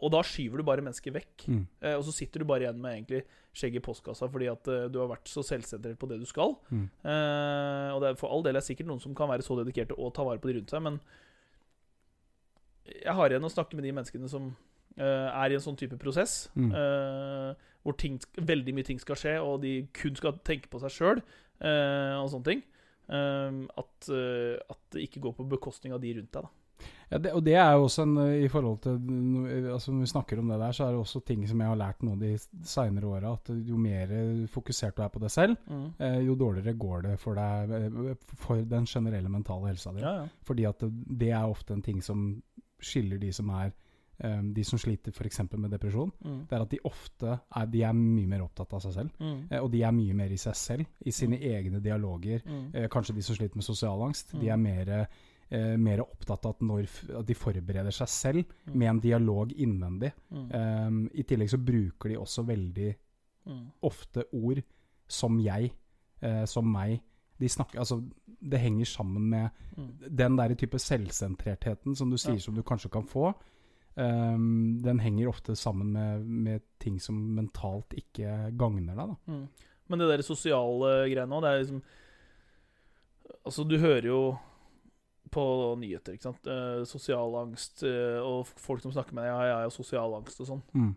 og 0.00 0.12
da 0.14 0.20
skyver 0.22 0.60
du 0.60 0.62
bare 0.62 0.82
mennesker 0.86 1.10
vekk. 1.16 1.46
Mm. 1.50 1.62
Eh, 1.82 1.94
og 1.98 2.04
så 2.06 2.12
sitter 2.14 2.38
du 2.38 2.44
bare 2.46 2.62
igjen 2.66 2.78
med 2.80 2.92
egentlig 2.94 3.24
skjegg 3.58 3.74
i 3.76 3.82
postkassa 3.82 4.28
fordi 4.30 4.46
at 4.52 4.68
eh, 4.70 4.84
du 4.94 5.00
har 5.02 5.08
vært 5.10 5.26
så 5.26 5.42
selvsentrert 5.42 5.98
på 5.98 6.06
det 6.08 6.20
du 6.20 6.26
skal. 6.30 6.54
Mm. 6.70 6.84
Eh, 7.02 7.88
og 7.96 8.00
det 8.04 8.12
er 8.12 8.20
for 8.20 8.30
all 8.30 8.44
del 8.46 8.56
er 8.60 8.62
sikkert 8.62 8.86
noen 8.86 9.02
som 9.02 9.14
kan 9.18 9.28
være 9.32 9.42
så 9.42 9.56
dedikerte 9.58 9.96
og 9.98 10.12
ta 10.14 10.22
vare 10.28 10.38
på 10.38 10.52
de 10.52 10.58
rundt 10.60 10.70
seg, 10.70 10.84
men 10.86 11.00
jeg 12.88 13.14
har 13.18 13.30
igjen 13.34 13.44
å 13.44 13.52
snakke 13.52 13.76
med 13.76 13.84
de 13.84 13.92
menneskene 13.96 14.30
som 14.30 14.48
eh, 14.98 15.28
er 15.28 15.52
i 15.52 15.58
en 15.58 15.64
sånn 15.66 15.76
type 15.78 15.98
prosess, 16.00 16.48
Mm. 16.56 16.70
eh, 16.72 17.66
hvor 17.84 17.96
ting, 17.96 18.16
veldig 18.38 18.74
mye 18.74 18.84
ting 18.88 18.98
skal 19.00 19.16
skje, 19.16 19.34
og 19.42 19.60
de 19.62 19.74
kun 19.94 20.16
skal 20.18 20.38
tenke 20.44 20.68
på 20.72 20.80
seg 20.82 20.90
sjøl, 20.94 21.20
og 21.60 22.30
sånne 22.32 22.44
ting. 22.44 22.62
eh, 23.08 23.58
at, 23.80 24.08
eh, 24.12 24.58
at 24.68 24.80
det 24.92 25.06
ikke 25.08 25.20
går 25.24 25.32
på 25.38 25.48
bekostning 25.48 25.94
av 25.94 26.00
de 26.02 26.14
rundt 26.18 26.32
deg. 26.32 26.42
da 26.42 26.48
Ja, 27.10 27.18
det, 27.18 27.32
og 27.32 27.40
det 27.46 27.54
er 27.56 27.72
jo 27.72 27.86
også 27.86 28.02
en 28.04 28.16
eh, 28.20 28.44
I 28.44 28.48
forhold 28.52 28.80
til 28.84 28.98
altså 29.72 29.92
Når 29.94 30.00
vi 30.04 30.06
snakker 30.10 30.38
om 30.42 30.48
det 30.52 30.58
der, 30.60 30.72
så 30.76 30.84
er 30.84 30.90
det 30.92 31.00
også 31.00 31.20
ting 31.24 31.46
som 31.48 31.60
jeg 31.64 31.68
har 31.70 31.78
lært 31.80 32.02
nå 32.04 32.16
de 32.20 32.34
seinere 32.68 33.06
åra, 33.08 33.32
at 33.38 33.48
jo 33.64 33.76
mer 33.80 34.12
fokusert 34.52 34.96
du 34.98 35.02
er 35.02 35.08
på 35.14 35.22
deg 35.22 35.30
selv, 35.32 35.56
eh, 35.98 36.18
jo 36.26 36.34
dårligere 36.36 36.76
går 36.78 37.02
det 37.08 37.16
for 37.22 37.34
deg 37.40 37.72
eh, 37.80 38.14
for 38.44 38.60
den 38.62 38.84
generelle 38.86 39.28
mentale 39.32 39.70
helsa 39.72 39.92
di. 39.96 40.00
Ja, 40.04 40.14
ja. 40.22 40.28
Fordi 40.44 40.64
at 40.68 40.80
det, 40.84 40.92
det 41.24 41.30
er 41.32 41.48
ofte 41.48 41.72
en 41.74 41.82
ting 41.82 42.02
som 42.04 42.42
skiller 42.80 43.18
de 43.18 43.32
som 43.32 43.48
er 43.50 43.72
Um, 44.18 44.48
De 44.52 44.64
som 44.66 44.74
sliter 44.82 45.12
f.eks. 45.14 45.44
med 45.54 45.70
depresjon. 45.70 46.10
Mm. 46.26 46.38
Det 46.50 46.56
er 46.56 46.62
at 46.64 46.70
de 46.72 46.78
ofte 46.88 47.36
er, 47.54 47.66
de 47.70 47.82
er 47.86 47.92
mye 47.94 48.26
mer 48.26 48.40
opptatt 48.42 48.72
av 48.74 48.80
seg 48.82 48.92
selv. 48.96 49.12
Mm. 49.22 49.44
Eh, 49.46 49.60
og 49.62 49.68
de 49.70 49.84
er 49.86 49.92
mye 49.94 50.16
mer 50.18 50.32
i 50.34 50.38
seg 50.42 50.56
selv, 50.58 50.88
i 51.06 51.12
sine 51.14 51.38
egne 51.38 51.78
dialoger. 51.78 52.42
Mm. 52.42 52.64
Eh, 52.74 52.88
kanskje 52.90 53.14
de 53.14 53.22
som 53.22 53.38
sliter 53.38 53.54
med 53.60 53.62
sosial 53.68 54.02
angst. 54.02 54.32
De 54.34 54.40
Mm. 54.40 54.50
er 54.50 54.56
mer, 54.56 55.06
eh, 55.50 55.76
mer 55.76 56.00
opptatt 56.02 56.44
av 56.46 56.56
at, 56.60 56.88
at 57.20 57.26
de 57.26 57.34
forbereder 57.34 57.90
seg 57.90 58.08
selv 58.08 58.44
Mm. 58.66 58.74
med 58.78 58.88
en 58.88 59.00
dialog 59.00 59.52
innvendig. 59.52 60.12
Mm. 60.30 60.48
Um, 60.52 61.10
I 61.14 61.22
tillegg 61.22 61.48
så 61.50 61.58
bruker 61.64 62.08
de 62.08 62.16
også 62.18 62.44
veldig 62.46 62.94
Mm. 63.46 63.70
ofte 63.82 64.24
ord 64.32 64.62
som 65.08 65.38
jeg, 65.40 65.72
eh, 66.22 66.44
som 66.44 66.66
meg. 66.72 67.00
De 67.40 67.46
snakker, 67.48 67.78
altså, 67.78 68.02
det 68.42 68.60
henger 68.60 68.84
sammen 68.84 69.22
med 69.30 69.50
Mm. 69.76 70.16
den 70.16 70.36
der 70.36 70.54
type 70.54 70.76
selvsentrertheten 70.78 71.96
som 71.96 72.10
du 72.10 72.16
sier 72.18 72.34
Ja. 72.34 72.40
som 72.40 72.54
du 72.54 72.62
kanskje 72.62 72.90
kan 72.90 73.04
få. 73.04 73.34
Um, 73.96 74.78
den 74.82 74.98
henger 75.00 75.28
ofte 75.28 75.56
sammen 75.56 75.92
med, 75.92 76.24
med 76.26 76.60
ting 76.78 77.00
som 77.00 77.14
mentalt 77.34 77.88
ikke 77.96 78.56
gagner 78.56 78.94
deg. 78.94 78.96
Da. 79.08 79.16
Mm. 79.32 79.48
Men 79.88 79.98
det 79.98 80.08
der 80.08 80.22
sosiale 80.22 81.08
greiene 81.10 81.32
òg, 81.34 81.42
det 81.42 81.48
er 81.50 81.58
liksom 81.64 81.82
Altså, 83.46 83.64
du 83.68 83.78
hører 83.78 84.02
jo 84.04 84.38
på 85.34 85.44
nyheter, 85.80 86.14
ikke 86.18 86.28
sant. 86.28 86.46
Eh, 86.50 86.84
sosial 86.88 87.34
angst, 87.42 87.82
eh, 87.86 88.18
og 88.22 88.46
folk 88.58 88.82
som 88.84 88.92
snakker 88.94 89.14
med 89.16 89.24
deg, 89.24 89.32
ja, 89.32 89.40
jeg 89.52 89.66
har 89.68 89.74
sosial 89.74 90.14
angst 90.20 90.40
og 90.44 90.50
sånn. 90.52 90.62
Mm. 90.74 90.94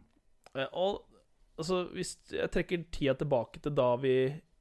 Eh, 0.56 0.68
og 0.74 1.02
altså, 1.58 1.84
hvis 1.96 2.16
jeg 2.34 2.52
trekker 2.52 2.86
tida 2.92 3.16
tilbake 3.20 3.62
til 3.62 3.76
da 3.78 3.92
vi 4.02 4.16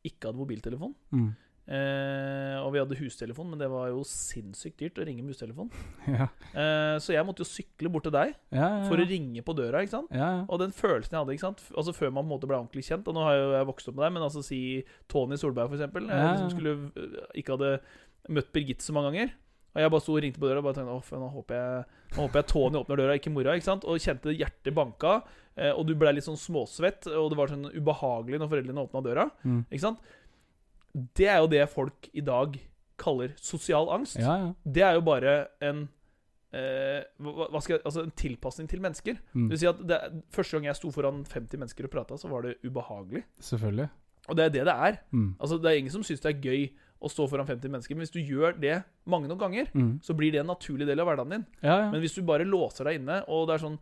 ikke 0.04 0.30
hadde 0.30 0.40
mobiltelefon, 0.40 0.94
Mm. 1.12 1.30
eh, 1.70 2.56
og 2.64 2.72
vi 2.74 2.80
hadde 2.80 2.96
hustelefon, 2.98 3.50
men 3.52 3.58
det 3.60 3.68
var 3.70 3.88
jo 3.92 4.00
sinnssykt 4.08 4.78
dyrt 4.80 4.98
å 4.98 5.04
ringe 5.06 5.22
med 5.22 5.34
hustelefon. 5.34 5.70
Ja. 6.10 6.26
Eh, 6.56 6.96
så 6.98 7.12
jeg 7.14 7.24
måtte 7.28 7.44
jo 7.44 7.48
sykle 7.50 7.90
bort 7.92 8.06
til 8.08 8.14
deg 8.14 8.32
Ja, 8.56 8.70
for 8.88 8.96
å 8.98 9.06
ringe 9.06 9.42
på 9.46 9.54
døra, 9.54 9.82
ikke 9.84 9.92
sant. 9.98 10.10
ja, 10.10 10.30
ja. 10.40 10.44
Og 10.48 10.58
den 10.62 10.72
følelsen 10.74 11.12
jeg 11.14 11.20
hadde, 11.20 11.34
ikke 11.36 11.44
sant 11.46 11.60
Altså 11.76 11.92
før 11.94 12.10
man 12.10 12.24
på 12.24 12.28
en 12.28 12.32
måte 12.32 12.48
ble 12.50 12.56
ordentlig 12.58 12.82
kjent 12.88 13.06
Og 13.06 13.14
nå 13.14 13.22
har 13.22 13.36
jo 13.36 13.52
jeg 13.54 13.68
vokst 13.68 13.88
opp 13.92 13.94
med 13.98 14.04
deg 14.06 14.12
Men 14.16 14.24
altså 14.26 14.42
si 14.42 14.58
Tony 15.12 15.36
Solberg 15.38 15.68
for 15.70 15.78
eksempel 15.78 16.08
eh. 16.10 16.32
Som 16.40 16.50
skulle 16.50 16.72
eh, 16.96 17.28
Ikke 17.38 17.54
hadde 17.54 17.70
møtt 18.32 18.50
Birgitte 18.56 18.82
så 18.88 18.96
mange 18.96 19.12
ganger 19.12 19.30
Og 19.74 19.80
jeg 19.84 19.90
bare 19.94 20.02
sto 20.02 20.14
og 20.16 20.22
ringte 20.24 20.40
på 20.42 20.48
døra 20.50 20.58
Og 20.58 20.64
bare 20.66 20.74
tenkte 20.80 20.94
Åh, 20.98 21.20
nå 21.20 21.28
håper 21.34 21.54
jeg 21.54 21.84
Nå 22.16 22.24
håper 22.24 22.40
jeg 22.40 22.46
Tony 22.50 22.78
åpner 22.80 22.96
døra 22.98 23.14
Ikke 23.20 23.30
mora, 23.30 23.52
ikke 23.54 23.68
sant 23.68 23.84
Og 23.86 24.00
kjente 24.02 24.32
hjertet 24.34 24.74
banka 24.74 25.12
eh, 25.56 25.70
Og 25.70 25.84
du 25.86 25.92
ble 25.94 26.10
litt 26.16 26.26
sånn 26.26 26.38
småsvett 26.40 27.06
Og 27.12 27.28
det 27.30 27.38
var 27.38 27.52
sånn 27.52 27.68
ubehagelig 27.70 28.40
Når 28.42 28.50
foreldrene 28.50 28.82
åpnet 28.88 29.06
døra 29.06 29.28
Mm. 29.46 29.60
Ikke 29.70 29.84
sant 29.84 30.02
Det 31.14 31.28
er 31.30 31.38
jo 31.44 31.46
det 31.52 31.62
folk 31.70 32.10
i 32.18 32.24
dag 32.26 32.58
Kaller 33.00 33.30
sosial 33.40 33.88
angst 33.94 34.18
ja, 34.18 34.34
ja. 34.42 34.50
Det 34.66 34.82
er 34.84 34.98
jo 34.98 35.04
bare 35.06 35.36
en 35.64 35.84
eh, 36.52 37.04
hva 37.22 37.60
skal 37.62 37.76
jeg, 37.76 37.84
altså 37.86 38.02
en 38.04 38.10
tilpasning 38.18 38.68
til 38.68 38.82
mennesker 38.82 39.20
Mm. 39.32 39.46
det 39.46 39.54
vil 39.54 39.58
si 39.62 39.68
at 39.70 39.80
det, 39.86 40.00
Første 40.34 40.58
gang 40.58 40.66
jeg 40.66 40.76
sto 40.80 40.90
foran 40.90 41.22
50 41.24 41.56
mennesker 41.62 41.86
og 41.86 41.92
prata, 41.94 42.18
så 42.18 42.28
var 42.28 42.42
det 42.42 42.56
ubehagelig. 42.66 43.22
Selvfølgelig. 43.40 43.86
Og 44.28 44.36
det 44.36 44.44
er 44.44 44.52
det 44.58 44.64
det 44.66 44.74
er. 44.74 44.98
Mm. 45.14 45.30
Altså 45.40 45.56
Det 45.62 45.70
er 45.70 45.78
ingen 45.78 45.92
som 45.94 46.02
syns 46.02 46.20
det 46.20 46.34
er 46.34 46.40
gøy 46.42 46.66
å 47.00 47.08
stå 47.08 47.24
foran 47.30 47.46
50 47.48 47.70
mennesker. 47.72 47.96
Men 47.96 48.04
hvis 48.04 48.12
du 48.12 48.20
gjør 48.20 48.58
det 48.60 48.82
mange 49.08 49.28
nok 49.30 49.38
ganger, 49.40 49.70
Mm. 49.74 50.00
så 50.04 50.12
blir 50.16 50.32
det 50.32 50.40
en 50.40 50.50
naturlig 50.52 50.86
del 50.86 51.00
av 51.00 51.06
hverdagen 51.08 51.30
din. 51.30 51.46
Ja, 51.62 51.78
ja. 51.86 51.90
Men 51.90 52.00
hvis 52.02 52.14
du 52.14 52.22
bare 52.22 52.44
låser 52.44 52.84
deg 52.84 53.00
inne, 53.00 53.22
og 53.28 53.46
det 53.48 53.54
er 53.56 53.64
sånn 53.66 53.78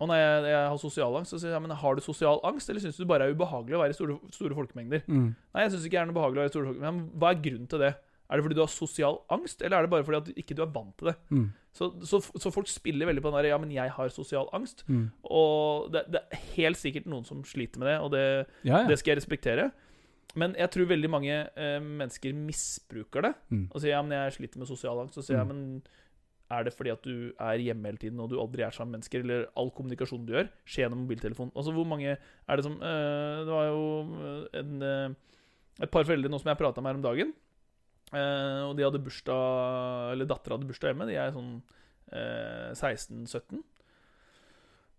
å 0.00 0.06
nei, 0.08 0.16
jeg, 0.16 0.44
jeg 0.48 0.68
har 0.70 0.78
sosial 0.80 1.16
angst. 1.18 1.30
Så 1.34 1.40
sier 1.40 1.50
jeg, 1.50 1.56
ja, 1.58 1.60
men 1.60 1.76
Har 1.76 1.94
du 1.94 2.00
sosial 2.00 2.38
angst, 2.48 2.70
eller 2.70 2.80
syns 2.80 2.96
du 2.96 3.04
bare 3.04 3.26
er 3.28 3.34
ubehagelig 3.34 3.76
å 3.76 3.82
være 3.82 3.90
i 3.92 3.98
store, 3.98 4.16
store 4.32 4.54
folkemengder? 4.56 5.02
Mm. 5.06 5.34
Nei, 5.54 5.62
jeg 5.66 5.72
syns 5.74 5.84
ikke 5.84 5.98
det 5.98 6.00
er 6.00 6.06
noe 6.08 6.16
behagelig 6.16 6.38
å 6.38 6.42
være 6.46 6.48
i 6.48 6.54
store 6.54 6.66
folkemengder. 6.70 6.94
Men 6.94 7.20
hva 7.20 7.30
er 7.34 7.42
grunnen 7.44 7.68
til 7.68 7.78
det? 7.84 7.90
Er 8.30 8.36
det 8.38 8.44
fordi 8.46 8.54
du 8.54 8.62
har 8.62 8.70
sosial 8.70 9.18
angst, 9.28 9.60
eller 9.66 9.76
er 9.76 9.82
det 9.82 9.90
bare 9.90 10.04
fordi 10.06 10.16
at 10.22 10.28
du 10.30 10.32
ikke 10.40 10.54
er 10.62 10.70
vant 10.72 10.94
til 10.96 11.10
det? 11.10 11.16
Mm. 11.34 11.52
Så, 11.74 11.90
så, 12.06 12.20
så 12.22 12.50
folk 12.54 12.68
spiller 12.70 13.06
veldig 13.10 13.22
på 13.22 13.30
den 13.30 13.42
der 13.42 13.48
Ja, 13.50 13.58
men 13.58 13.70
jeg 13.74 13.90
har 13.90 14.08
sosial 14.14 14.48
angst. 14.54 14.84
Mm. 14.88 15.10
Og 15.26 15.90
det, 15.92 16.04
det 16.14 16.22
er 16.30 16.44
helt 16.56 16.78
sikkert 16.78 17.06
noen 17.10 17.26
som 17.26 17.42
sliter 17.44 17.82
med 17.82 17.90
det, 17.90 17.98
og 18.00 18.10
det, 18.14 18.24
det 18.88 18.98
skal 19.02 19.12
jeg 19.16 19.20
respektere. 19.20 19.70
Men 20.38 20.54
jeg 20.54 20.70
tror 20.70 20.86
veldig 20.86 21.10
mange 21.10 21.32
eh, 21.56 21.80
mennesker 21.82 22.32
misbruker 22.38 23.22
det. 23.26 23.32
Mm. 23.50 23.64
Og 23.74 23.80
sier 23.82 23.96
ja, 23.96 24.02
men 24.02 24.12
jeg 24.14 24.36
sliter 24.36 24.58
med 24.62 24.68
sosial 24.70 25.00
angst. 25.02 25.14
Så 25.18 25.24
sier 25.26 25.40
jeg 25.40 25.46
Mm. 25.48 25.54
men 25.56 25.82
er 26.50 26.64
det 26.66 26.72
fordi 26.74 26.90
at 26.90 27.02
du 27.06 27.30
er 27.38 27.58
hjemme 27.62 27.86
hele 27.86 27.98
tiden 27.98 28.18
og 28.20 28.28
du 28.30 28.36
aldri 28.42 28.62
er 28.66 28.70
sammen 28.74 28.90
med 28.90 28.98
mennesker, 29.00 29.20
eller 29.22 29.44
all 29.56 29.70
kommunikasjon 29.70 30.24
du 30.26 30.32
gjør, 30.34 30.48
skjer 30.66 30.84
gjennom 30.88 31.04
mobiltelefon? 31.04 31.52
Altså 31.54 31.72
hvor 31.74 31.86
mange 31.86 32.16
er 32.16 32.56
det 32.58 32.64
som 32.66 32.74
eh, 32.82 33.44
Det 33.46 33.52
var 33.54 33.66
jo 33.68 33.84
eh, 34.18 34.58
en, 34.58 34.72
eh, 34.82 35.14
et 35.86 35.90
par 35.94 36.02
foreldre 36.08 36.30
nå 36.30 36.40
som 36.42 36.50
jeg 36.50 36.58
prata 36.58 36.80
med 36.82 36.90
her 36.90 36.98
om 36.98 37.06
dagen. 37.06 37.30
eh, 38.12 38.62
og 38.66 38.74
de 38.76 38.82
hadde 38.82 38.98
bursdag 39.02 40.12
Eller 40.12 40.26
dattera 40.26 40.56
hadde 40.58 40.66
bursdag 40.66 40.90
hjemme. 40.90 41.06
De 41.06 41.14
er 41.14 41.30
sånn 41.38 41.52
eh, 42.10 42.74
16-17. 42.74 43.62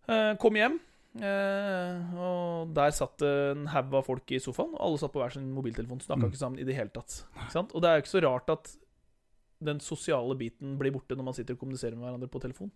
Eh, 0.07 0.33
kom 0.41 0.55
hjem, 0.55 0.79
eh, 1.19 2.13
og 2.15 2.71
der 2.75 2.93
satt 2.95 3.21
en 3.27 3.65
haug 3.73 3.93
av 3.99 4.05
folk 4.07 4.31
i 4.31 4.39
sofaen. 4.39 4.71
Og 4.77 4.85
alle 4.87 5.01
satt 5.01 5.11
på 5.13 5.19
hver 5.23 5.33
sin 5.35 5.49
mobiltelefon. 5.55 5.99
Snakka 6.03 6.23
Mm. 6.23 6.31
ikke 6.31 6.37
sammen 6.43 6.59
i 6.59 6.63
det 6.67 6.75
hele 6.77 6.89
tatt. 6.93 7.23
Og 7.73 7.81
det 7.81 7.89
er 7.89 7.97
jo 7.99 8.03
ikke 8.05 8.15
så 8.15 8.23
rart 8.23 8.49
at 8.49 8.71
den 9.61 9.79
sosiale 9.79 10.35
biten 10.37 10.77
blir 10.79 10.91
borte 10.91 11.15
når 11.15 11.23
man 11.23 11.33
sitter 11.37 11.53
og 11.53 11.59
kommuniserer 11.59 11.95
med 11.95 12.07
hverandre 12.07 12.27
på 12.31 12.41
telefon. 12.41 12.71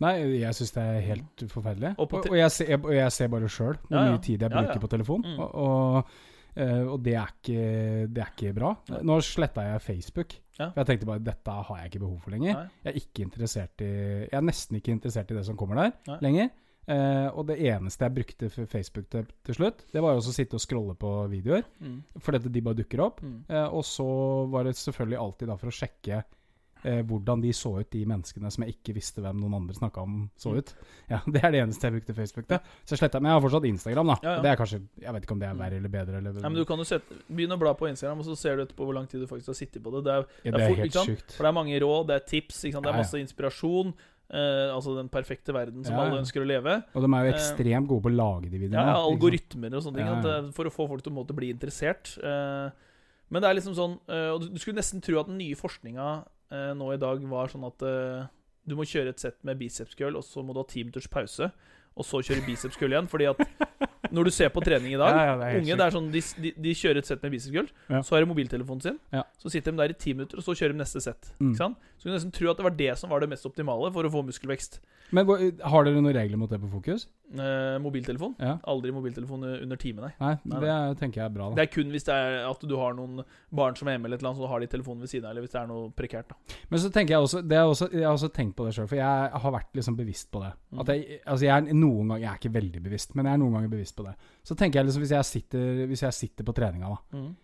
Nei, 0.00 0.14
jeg 0.40 0.54
syns 0.54 0.70
det 0.72 0.82
er 0.82 1.00
helt 1.00 1.42
forferdelig. 1.50 1.94
Og 1.98 2.12
Og, 2.14 2.36
jeg, 2.36 2.50
ser, 2.50 2.76
og 2.78 2.92
jeg 2.94 3.12
ser 3.12 3.28
bare 3.28 3.48
sjøl 3.48 3.74
hvor 3.76 3.90
Ja, 3.98 4.04
ja. 4.06 4.12
mye 4.12 4.22
tid 4.22 4.40
jeg 4.40 4.50
bruker 4.50 4.74
ja. 4.74 4.78
på 4.78 4.88
telefon. 4.88 5.22
Mm. 5.26 5.40
Og, 5.40 5.54
og, 5.54 6.06
eh, 6.56 6.84
og 6.88 7.02
det, 7.02 7.14
er 7.14 7.26
ikke, 7.34 8.08
det 8.14 8.22
er 8.22 8.30
ikke 8.36 8.54
bra. 8.54 8.70
Nå 9.02 9.18
sletta 9.20 9.60
jeg 9.66 9.80
Facebook. 9.82 10.36
For 10.56 10.72
jeg 10.76 10.86
tenkte 10.86 11.06
bare 11.06 11.18
dette 11.24 11.50
har 11.50 11.76
jeg 11.80 11.90
ikke 11.90 12.00
behov 12.04 12.18
for 12.20 12.30
lenger. 12.30 12.52
Nei. 12.54 12.68
Jeg 12.84 12.92
er, 12.94 12.96
ikke 13.00 13.22
interessert 13.24 13.80
i, 13.80 13.90
jeg 14.30 14.36
er 14.36 14.40
nesten 14.44 14.76
ikke 14.76 14.92
interessert 14.92 15.30
i 15.30 15.34
det 15.34 15.44
som 15.46 15.56
kommer 15.56 15.74
der 15.76 15.92
Nei. 16.06 16.18
lenger. 16.20 16.50
Eh, 16.88 17.28
og 17.36 17.46
det 17.46 17.58
eneste 17.60 18.02
jeg 18.08 18.14
brukte 18.16 18.48
for 18.50 18.66
Facebook 18.66 19.08
til, 19.12 19.26
til 19.46 19.54
slutt, 19.54 19.84
det 19.92 20.02
var 20.02 20.16
også 20.16 20.32
å 20.32 20.34
sitte 20.40 20.56
og 20.58 20.60
scrolle 20.64 20.96
på 20.98 21.12
videoer. 21.30 21.62
Mm. 21.78 22.02
At 22.18 22.50
de 22.52 22.60
bare 22.66 22.74
dukker 22.80 23.00
opp. 23.04 23.20
Mm. 23.22 23.44
Eh, 23.48 23.68
og 23.68 23.84
så 23.86 24.06
var 24.50 24.64
det 24.64 24.74
selvfølgelig 24.80 25.18
alltid 25.20 25.48
da 25.52 25.56
for 25.60 25.70
å 25.70 25.76
sjekke 25.76 26.22
eh, 26.82 27.02
hvordan 27.04 27.42
de 27.44 27.52
så 27.52 27.74
ut, 27.78 27.90
de 27.92 28.06
menneskene 28.08 28.50
som 28.50 28.64
jeg 28.64 28.74
ikke 28.78 28.94
visste 28.96 29.20
hvem 29.22 29.36
noen 29.38 29.54
andre 29.60 29.74
snakka 29.76 30.00
om 30.02 30.30
så 30.40 30.50
Mm. 30.54 30.58
ut. 30.58 30.74
Ja, 31.10 31.20
Det 31.26 31.42
er 31.44 31.50
det 31.52 31.60
eneste 31.60 31.86
jeg 31.86 31.92
brukte 32.00 32.14
Facebook 32.16 32.46
til. 32.48 32.58
Så 32.86 32.94
jeg 32.96 32.98
sletta, 33.04 33.20
Men 33.20 33.30
jeg 33.30 33.36
har 33.36 33.44
fortsatt 33.44 33.64
Instagram, 33.68 34.06
da. 34.06 34.16
Ja, 34.22 34.34
ja. 34.36 34.42
Det 34.42 34.50
er 34.50 34.56
kanskje, 34.56 34.80
Jeg 35.02 35.12
vet 35.14 35.22
ikke 35.28 35.32
om 35.36 35.38
det 35.40 35.48
er 35.48 35.54
Mm. 35.54 35.58
verre 35.60 35.76
eller 35.76 35.88
bedre. 35.94 36.16
Eller, 36.18 36.40
ja, 36.40 36.48
men 36.48 36.54
du 36.58 36.64
kan 36.64 36.78
jo 36.78 36.84
sette, 36.84 37.14
Begynne 37.28 37.54
å 37.54 37.60
bla 37.60 37.74
på 37.74 37.86
Instagram, 37.90 38.18
og 38.18 38.24
så 38.26 38.36
ser 38.36 38.56
du 38.56 38.64
etterpå 38.64 38.84
hvor 38.88 38.94
lang 38.94 39.06
tid 39.06 39.20
du 39.20 39.26
faktisk 39.26 39.46
har 39.52 39.58
sittet 39.60 39.82
på 39.84 39.90
det. 39.94 40.04
Det 40.08 40.12
er, 40.16 40.26
ja, 40.44 40.50
det 40.50 40.54
er 40.54 40.56
det 40.56 40.62
er 40.64 40.68
fort, 40.74 40.78
helt 40.78 40.92
sjukt. 41.06 41.32
for 41.36 41.42
det 41.44 41.48
er 41.50 41.58
mange 41.60 41.80
råd, 41.80 42.06
det 42.08 42.16
er 42.16 42.26
tips, 42.26 42.62
det 42.62 42.74
er 42.74 42.96
masse 43.04 43.18
inspirasjon. 43.20 43.94
Eh, 44.30 44.68
altså 44.70 44.92
den 44.94 45.08
perfekte 45.10 45.50
verden 45.50 45.82
som 45.82 45.96
Ja, 45.96 46.04
alle 46.04 46.20
ønsker 46.20 46.44
å 46.44 46.46
leve. 46.46 46.76
Og 46.94 47.02
de 47.02 47.08
er 47.10 47.24
jo 47.26 47.32
Eh, 47.32 47.34
ekstremt 47.34 47.88
gode 47.88 48.02
på 48.04 48.10
å 48.12 48.14
lage 48.14 48.50
de 48.50 48.58
videoene. 48.58 48.86
ja, 48.86 48.94
algoritmer 48.94 49.74
og 49.74 49.82
sånne 49.82 49.96
ting. 49.96 50.06
Ja, 50.06 50.18
At, 50.18 50.24
eh, 50.24 50.50
for 50.52 50.64
å 50.64 50.70
få 50.70 50.86
folk 50.86 51.02
til 51.02 51.12
å 51.12 51.34
bli 51.34 51.50
interessert. 51.50 52.16
Uh, 52.22 52.70
men 53.28 53.42
det 53.42 53.50
er 53.50 53.54
liksom 53.54 53.74
sånn 53.74 53.98
uh, 54.08 54.34
Og 54.34 54.40
du, 54.42 54.58
skulle 54.58 54.78
nesten 54.78 55.00
tro 55.00 55.18
at 55.20 55.26
den 55.26 55.38
nye 55.38 55.54
forskninga 55.54 56.24
nå 56.50 56.92
i 56.92 56.98
dag 56.98 57.22
var 57.30 57.46
sånn 57.46 57.62
at 57.62 57.78
du 58.66 58.74
må 58.74 58.82
kjøre 58.82 59.10
et 59.10 59.20
sett 59.20 59.38
med 59.44 59.56
biceps 59.56 59.94
curl, 59.94 60.16
og 60.16 60.24
så 60.24 60.42
må 60.42 60.52
du 60.52 60.58
ha 60.58 60.64
ti 60.66 60.82
minutters 60.82 61.06
pause, 61.06 61.52
og 62.00 62.06
så 62.08 62.22
kjøre 62.24 62.42
bicepskull 62.46 62.94
igjen. 62.94 63.08
Fordi 63.12 63.28
at 63.30 63.42
når 64.10 64.26
du 64.26 64.32
ser 64.34 64.48
på 64.50 64.62
trening 64.64 64.94
i 64.96 64.98
dag 64.98 65.12
Ja, 65.20 65.24
ja, 65.28 65.34
det 65.38 65.50
Unge, 65.60 65.76
det 65.78 65.84
er 65.86 65.94
sånn, 65.94 66.08
de, 66.14 66.22
de, 66.42 66.52
de 66.64 66.72
kjører 66.74 67.02
et 67.02 67.10
sett 67.10 67.22
med 67.26 67.34
bicepskull, 67.36 67.68
Ja. 67.92 68.00
så 68.06 68.16
har 68.16 68.24
de 68.24 68.30
mobiltelefonen 68.32 68.82
sin, 68.84 68.98
så 69.38 69.52
sitter 69.52 69.76
de 69.76 69.82
der 69.84 69.94
i 69.94 69.98
ti 70.00 70.14
minutter, 70.16 70.40
og 70.40 70.46
så 70.46 70.56
kjører 70.56 70.74
de 70.74 70.80
neste 70.82 71.02
sett. 71.04 71.30
Mm. 71.38 71.52
Så 71.60 71.68
du 71.76 72.08
kunne 72.08 72.16
nesten 72.16 72.32
tro 72.34 72.50
at 72.50 72.58
det 72.58 72.66
var 72.66 72.76
det 72.80 72.90
som 72.98 73.12
var 73.12 73.22
det 73.22 73.30
mest 73.30 73.46
optimale 73.46 73.92
for 73.94 74.08
å 74.08 74.12
få 74.12 74.24
muskelvekst. 74.26 74.80
Men 75.14 75.26
har 75.28 75.86
dere 75.86 76.00
noen 76.00 76.14
regler 76.16 76.40
mot 76.40 76.50
det 76.50 76.58
på 76.62 76.70
Fokus? 76.72 77.06
Eh, 77.30 77.78
mobiltelefon. 77.78 78.34
Ja. 78.40 78.56
Aldri 78.66 78.90
mobiltelefon 78.90 79.44
under 79.62 79.76
time, 79.76 80.00
nei. 80.02 80.10
Nei, 80.20 80.32
Nei, 80.44 80.60
det 80.60 80.68
nei. 80.68 80.94
tenker 80.98 81.20
jeg 81.20 81.24
er 81.30 81.34
bra. 81.36 81.48
da 81.50 81.54
Det 81.54 81.62
er 81.68 81.74
kun 81.74 81.90
hvis 81.92 82.02
det 82.04 82.14
er 82.14 82.48
at 82.50 82.60
du 82.66 82.76
har 82.76 82.92
noen 82.94 83.22
barn 83.54 83.76
som 83.76 83.86
er 83.86 83.92
hjemme, 83.94 84.06
eller 84.06 84.16
et 84.16 84.22
eller 84.24 84.30
annet, 84.32 84.42
så 84.42 84.48
har 84.48 84.60
de 84.60 84.66
telefonen 84.66 85.00
ved 85.00 85.08
siden 85.12 85.24
av, 85.26 85.30
eller 85.30 85.42
hvis 85.46 85.52
det 85.52 85.60
er 85.60 85.66
noe 85.68 85.90
prekært. 85.94 86.28
da 86.28 86.34
Men 86.70 86.80
så 86.80 86.90
tenker 86.90 87.14
jeg 87.14 87.20
også, 87.22 87.42
det 87.46 87.56
er 87.56 87.62
også 87.70 87.90
Jeg 87.92 88.02
har 88.04 88.12
også 88.16 88.32
tenkt 88.34 88.56
på 88.56 88.64
det 88.66 88.74
sjøl, 88.74 88.88
for 88.88 88.96
jeg 88.96 89.30
har 89.44 89.52
vært 89.52 89.72
liksom 89.74 89.96
bevisst 89.96 90.30
på 90.32 90.40
det. 90.42 90.52
Mm. 90.72 90.80
At 90.80 90.86
jeg, 90.88 91.20
altså 91.26 91.44
jeg 91.46 91.54
er 91.70 91.72
noen 91.74 92.08
ganger 92.08 92.20
Jeg 92.20 92.30
er 92.32 92.38
ikke 92.42 92.54
veldig 92.60 92.82
bevisst, 92.82 93.14
men 93.14 93.26
jeg 93.26 93.32
er 93.34 93.38
noen 93.38 93.52
ganger 93.52 93.68
bevisst 93.68 93.96
på 93.96 94.04
det. 94.04 94.14
Så 94.42 94.54
tenker 94.56 94.80
jeg 94.80 94.86
liksom 94.86 95.02
hvis 95.02 95.10
jeg 95.14 95.24
sitter, 95.24 95.86
hvis 95.86 96.02
jeg 96.02 96.12
sitter 96.12 96.44
på 96.44 96.52
treninga, 96.52 96.88
da. 96.88 97.18
Mm. 97.18 97.36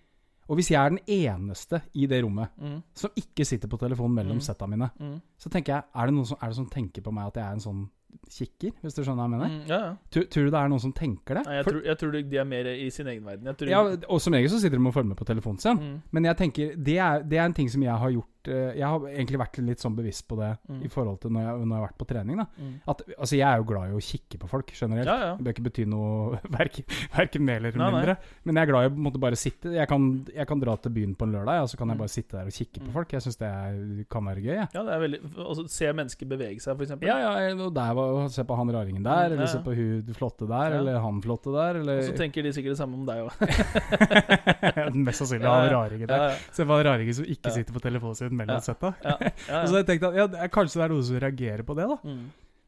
Og 0.49 0.55
hvis 0.57 0.69
jeg 0.71 0.79
er 0.79 0.91
den 0.91 1.01
eneste 1.11 1.81
i 1.95 2.07
det 2.07 2.23
rommet 2.25 2.49
Mm. 2.59 2.83
som 2.95 3.11
ikke 3.17 3.45
sitter 3.45 3.69
på 3.69 3.79
telefonen 3.79 4.15
mellom 4.15 4.37
Mm. 4.39 4.41
setta 4.41 4.67
mine, 4.67 4.91
Mm. 4.99 5.21
så 5.39 5.49
tenker 5.51 5.75
jeg 5.75 5.83
Er 5.95 6.07
det 6.07 6.15
noen 6.15 6.27
som, 6.27 6.39
er 6.43 6.47
det 6.49 6.57
som 6.57 6.67
tenker 6.67 7.03
på 7.03 7.13
meg 7.13 7.27
at 7.27 7.35
jeg 7.35 7.45
er 7.45 7.53
en 7.53 7.59
sånn 7.61 7.89
kikker, 8.31 8.73
hvis 8.83 8.95
du 8.97 9.03
skjønner 9.05 9.23
hva 9.23 9.27
jeg 9.27 9.33
mener? 9.37 9.51
Mm. 9.53 9.69
Ja, 9.71 9.79
ja. 9.87 9.91
Tror, 10.11 10.25
tror 10.33 10.45
du 10.49 10.51
det 10.51 10.61
er 10.61 10.69
noen 10.73 10.83
som 10.83 10.93
tenker 10.93 11.39
det? 11.39 11.45
Nei, 11.47 11.55
jeg, 11.59 11.65
For- 11.65 11.73
tror, 11.77 11.85
jeg 11.87 11.99
tror 12.03 12.17
de 12.17 12.37
er 12.43 12.45
mer 12.45 12.71
i 12.73 12.89
sin 12.91 13.07
egen 13.13 13.25
verden. 13.25 13.69
Ja, 13.71 13.81
og 14.09 14.21
som 14.21 14.35
regel 14.35 14.51
så 14.51 14.61
sitter 14.63 14.79
de 14.81 14.87
og 14.91 14.95
følger 14.97 15.09
med 15.13 15.17
på 15.21 15.25
telefonen 15.29 15.59
sin. 15.63 15.77
mm. 15.83 16.03
Men 16.13 16.25
jeg 16.31 16.37
tenker, 16.37 16.75
det 16.77 16.99
er, 16.99 17.23
det 17.23 17.39
er 17.39 17.45
en 17.47 17.55
ting 17.55 17.71
som 17.71 17.83
jeg 17.83 17.95
har 18.03 18.11
gjort 18.11 18.29
Jeg 18.47 18.83
har 18.87 19.01
egentlig 19.01 19.39
vært 19.41 19.59
litt 19.67 19.79
sånn 19.83 19.97
bevisst 19.97 20.27
på 20.29 20.37
det 20.39 20.53
Mm. 20.69 20.83
i 20.85 20.89
forhold 20.89 21.21
til 21.21 21.31
når 21.31 21.41
jeg, 21.43 21.67
når 21.67 21.75
jeg 21.77 21.81
har 21.81 21.89
vært 21.89 21.99
på 21.99 22.07
trening. 22.07 22.37
da 22.37 22.47
Mm. 22.57 22.75
At, 22.89 23.03
altså 23.19 23.37
Jeg 23.37 23.47
er 23.49 23.57
jo 23.59 23.65
glad 23.65 23.91
i 23.91 23.97
å 23.97 24.01
kikke 24.03 24.39
på 24.39 24.49
folk 24.49 24.73
generelt. 24.73 25.07
Ja, 25.07 25.17
ja. 25.21 25.37
Det 25.37 25.45
bør 25.45 25.53
ikke 25.55 25.65
bety 25.71 25.85
noe 25.87 26.39
verken, 26.59 26.85
verken 27.17 27.43
mer 27.45 27.57
eller 27.57 27.73
Nei, 27.77 27.91
nei. 27.91 27.93
mindre. 28.01 28.17
Men 28.45 28.55
jeg 28.57 28.63
er 28.63 28.73
glad 28.73 28.83
i 28.87 29.11
å 29.11 29.21
bare 29.21 29.37
sitte. 29.37 29.73
Jeg 29.73 29.89
kan, 29.89 30.27
jeg 30.35 30.47
kan 30.47 30.61
dra 30.61 30.77
til 30.77 30.93
byen 30.93 31.15
på 31.17 31.23
en 31.27 31.33
lørdag, 31.33 31.63
og 31.63 31.69
så 31.69 31.77
kan 31.77 31.89
jeg 31.89 31.97
Mm. 31.97 32.03
bare 32.05 32.09
sitte 32.15 32.33
der 32.37 32.47
og 32.47 32.53
kikke 32.53 32.81
på 32.81 32.87
Mm. 32.89 32.93
folk. 32.93 33.09
Jeg 33.13 33.23
syns 33.23 33.39
det 33.39 33.49
er, 33.49 34.05
kan 34.11 34.25
være 34.25 34.43
gøy. 34.43 34.55
Ja, 34.57 34.67
ja, 34.75 34.83
det 34.83 34.93
er 34.93 35.01
veldig 35.01 35.21
Altså, 35.47 35.69
Se 35.69 35.93
mennesker 35.93 36.27
bevege 36.27 36.61
seg, 36.61 36.79
eksempel. 36.81 37.07
Ja, 37.07 37.19
ja, 37.19 37.55
og 37.55 37.75
der 37.75 38.29
Se 38.29 38.43
på 38.45 38.57
han 38.57 38.69
raringen 38.69 39.03
der, 39.03 39.29
Mm, 39.31 39.33
eller 39.33 39.47
se 39.47 39.59
på 39.59 39.75
hun 39.75 40.03
flotte 40.15 40.47
der, 40.49 40.73
eller 40.79 40.99
han 41.01 41.21
flotte 41.23 41.53
der, 41.53 41.81
eller 41.81 41.99
Og 41.99 42.05
så 42.05 42.17
tenker 42.17 42.43
de 42.43 42.53
sikkert 42.53 42.77
det 42.77 42.79
samme 42.79 42.95
om 42.95 43.07
deg 43.07 43.25
òg. 43.27 43.33
Mest 45.07 45.21
sannsynlig 45.23 45.47
han 45.49 45.71
raringen 45.73 46.09
der. 46.11 46.37
Se 46.53 46.65
på 46.65 46.77
han 46.77 46.85
raringen 46.87 47.15
som 47.17 47.25
ikke 47.25 47.53
sitter 47.55 47.73
på 47.77 47.81
telefonen 47.85 48.17
sin 48.19 48.36
mellom 48.39 48.59
Ja. 48.59 48.65
setta. 48.65 48.93
Ja, 49.05 49.17
ja, 49.21 49.63
så 49.69 49.81
jeg 49.81 49.89
tenkt 49.89 50.09
at 50.09 50.19
ja, 50.19 50.49
kanskje 50.53 50.81
det 50.81 50.85
er 50.87 50.95
noen 50.95 51.07
som 51.09 51.23
reagerer 51.23 51.65
på 51.67 51.77
det, 51.79 51.89
da. 51.93 51.99
Mm. 52.05 52.27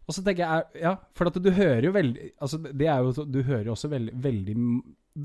Og 0.09 0.17
så 0.17 0.25
tenker 0.25 0.45
jeg, 0.45 0.85
ja, 0.87 0.95
for 1.13 1.29
at 1.29 1.37
du 1.37 1.51
hører 1.53 1.85
jo 1.85 1.91
veldig 1.93 2.31
Altså 2.41 2.57
det 2.65 2.87
er 2.89 3.03
jo, 3.05 3.27
Du 3.29 3.43
hører 3.45 3.67
jo 3.69 3.75
også 3.75 3.91
veldig, 3.93 4.15
veldig, 4.25 4.55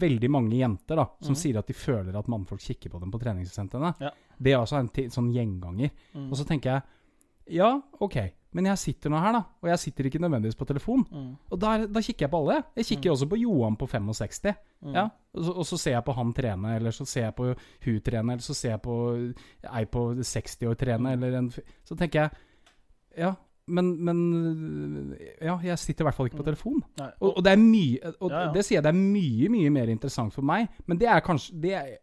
veldig 0.04 0.30
mange 0.34 0.58
jenter 0.60 1.00
da 1.00 1.06
som 1.24 1.38
mm. 1.38 1.40
sier 1.40 1.60
at 1.62 1.70
de 1.70 1.76
føler 1.78 2.18
at 2.20 2.28
mannfolk 2.32 2.60
kikker 2.60 2.92
på 2.92 3.00
dem 3.00 3.14
på 3.14 3.22
treningssentrene. 3.22 3.94
Ja. 4.04 4.12
Det 4.44 4.52
er 4.52 4.60
også 4.60 4.82
en 4.82 4.92
sånn 5.14 5.32
gjenganger. 5.32 5.94
Mm. 6.18 6.28
Og 6.30 6.36
så 6.40 6.48
tenker 6.50 6.74
jeg 6.76 7.58
ja, 7.60 7.70
ok, 8.04 8.18
men 8.54 8.66
jeg 8.70 8.78
sitter 8.78 9.10
nå 9.10 9.20
her, 9.20 9.32
da. 9.34 9.42
Og 9.64 9.70
jeg 9.70 9.80
sitter 9.80 10.06
ikke 10.10 10.20
nødvendigvis 10.22 10.56
på 10.60 10.66
telefon. 10.70 11.06
Mm. 11.12 11.30
Og 11.52 11.60
da, 11.60 11.72
da 11.88 12.00
kikker 12.06 12.26
jeg 12.28 12.32
på 12.32 12.40
alle. 12.44 12.58
Jeg 12.78 12.86
kikker 12.86 13.12
også 13.12 13.28
på 13.30 13.40
Johan 13.42 13.76
på 13.76 13.88
65. 13.90 14.54
Mm. 14.84 14.94
Ja, 14.94 15.06
og 15.34 15.44
så, 15.48 15.52
og 15.58 15.66
så 15.66 15.78
ser 15.80 15.92
jeg 15.98 16.04
på 16.06 16.14
han 16.18 16.34
trene, 16.34 16.76
eller 16.76 16.92
så 16.92 17.06
ser 17.08 17.26
jeg 17.30 17.36
på 17.36 17.48
hun 17.86 18.00
trene, 18.06 18.34
eller 18.38 18.44
så 18.46 18.54
ser 18.56 18.70
jeg 18.76 18.82
på 18.82 18.98
ei 19.74 19.86
på 19.86 20.06
60 20.22 20.68
år 20.70 20.76
trene, 20.76 21.10
Mm. 21.10 21.14
eller 21.24 21.38
en 21.38 21.50
Så 21.84 21.96
tenker 21.98 22.20
jeg 22.22 22.32
Ja, 23.18 23.34
men, 23.68 24.04
men 24.04 25.16
Ja, 25.42 25.58
jeg 25.64 25.78
sitter 25.80 26.04
i 26.04 26.08
hvert 26.10 26.16
fall 26.16 26.28
ikke 26.30 26.38
på 26.42 26.44
Mm. 26.44 26.52
telefon. 26.52 26.84
Og, 27.22 27.38
og 27.38 27.44
det 27.44 27.52
er 27.54 27.58
mye 27.62 28.14
Og 28.22 28.32
Ja, 28.32 28.46
ja. 28.48 28.52
det 28.54 28.66
sier 28.66 28.78
jeg 28.82 28.84
det 28.84 28.94
er 28.94 29.00
mye, 29.00 29.50
mye 29.50 29.70
mer 29.72 29.88
interessant 29.94 30.34
for 30.34 30.42
meg, 30.42 30.68
men 30.88 30.98
det 30.98 31.08
er 31.08 31.20
kanskje 31.22 31.60
Det 31.62 31.74
er, 31.74 31.98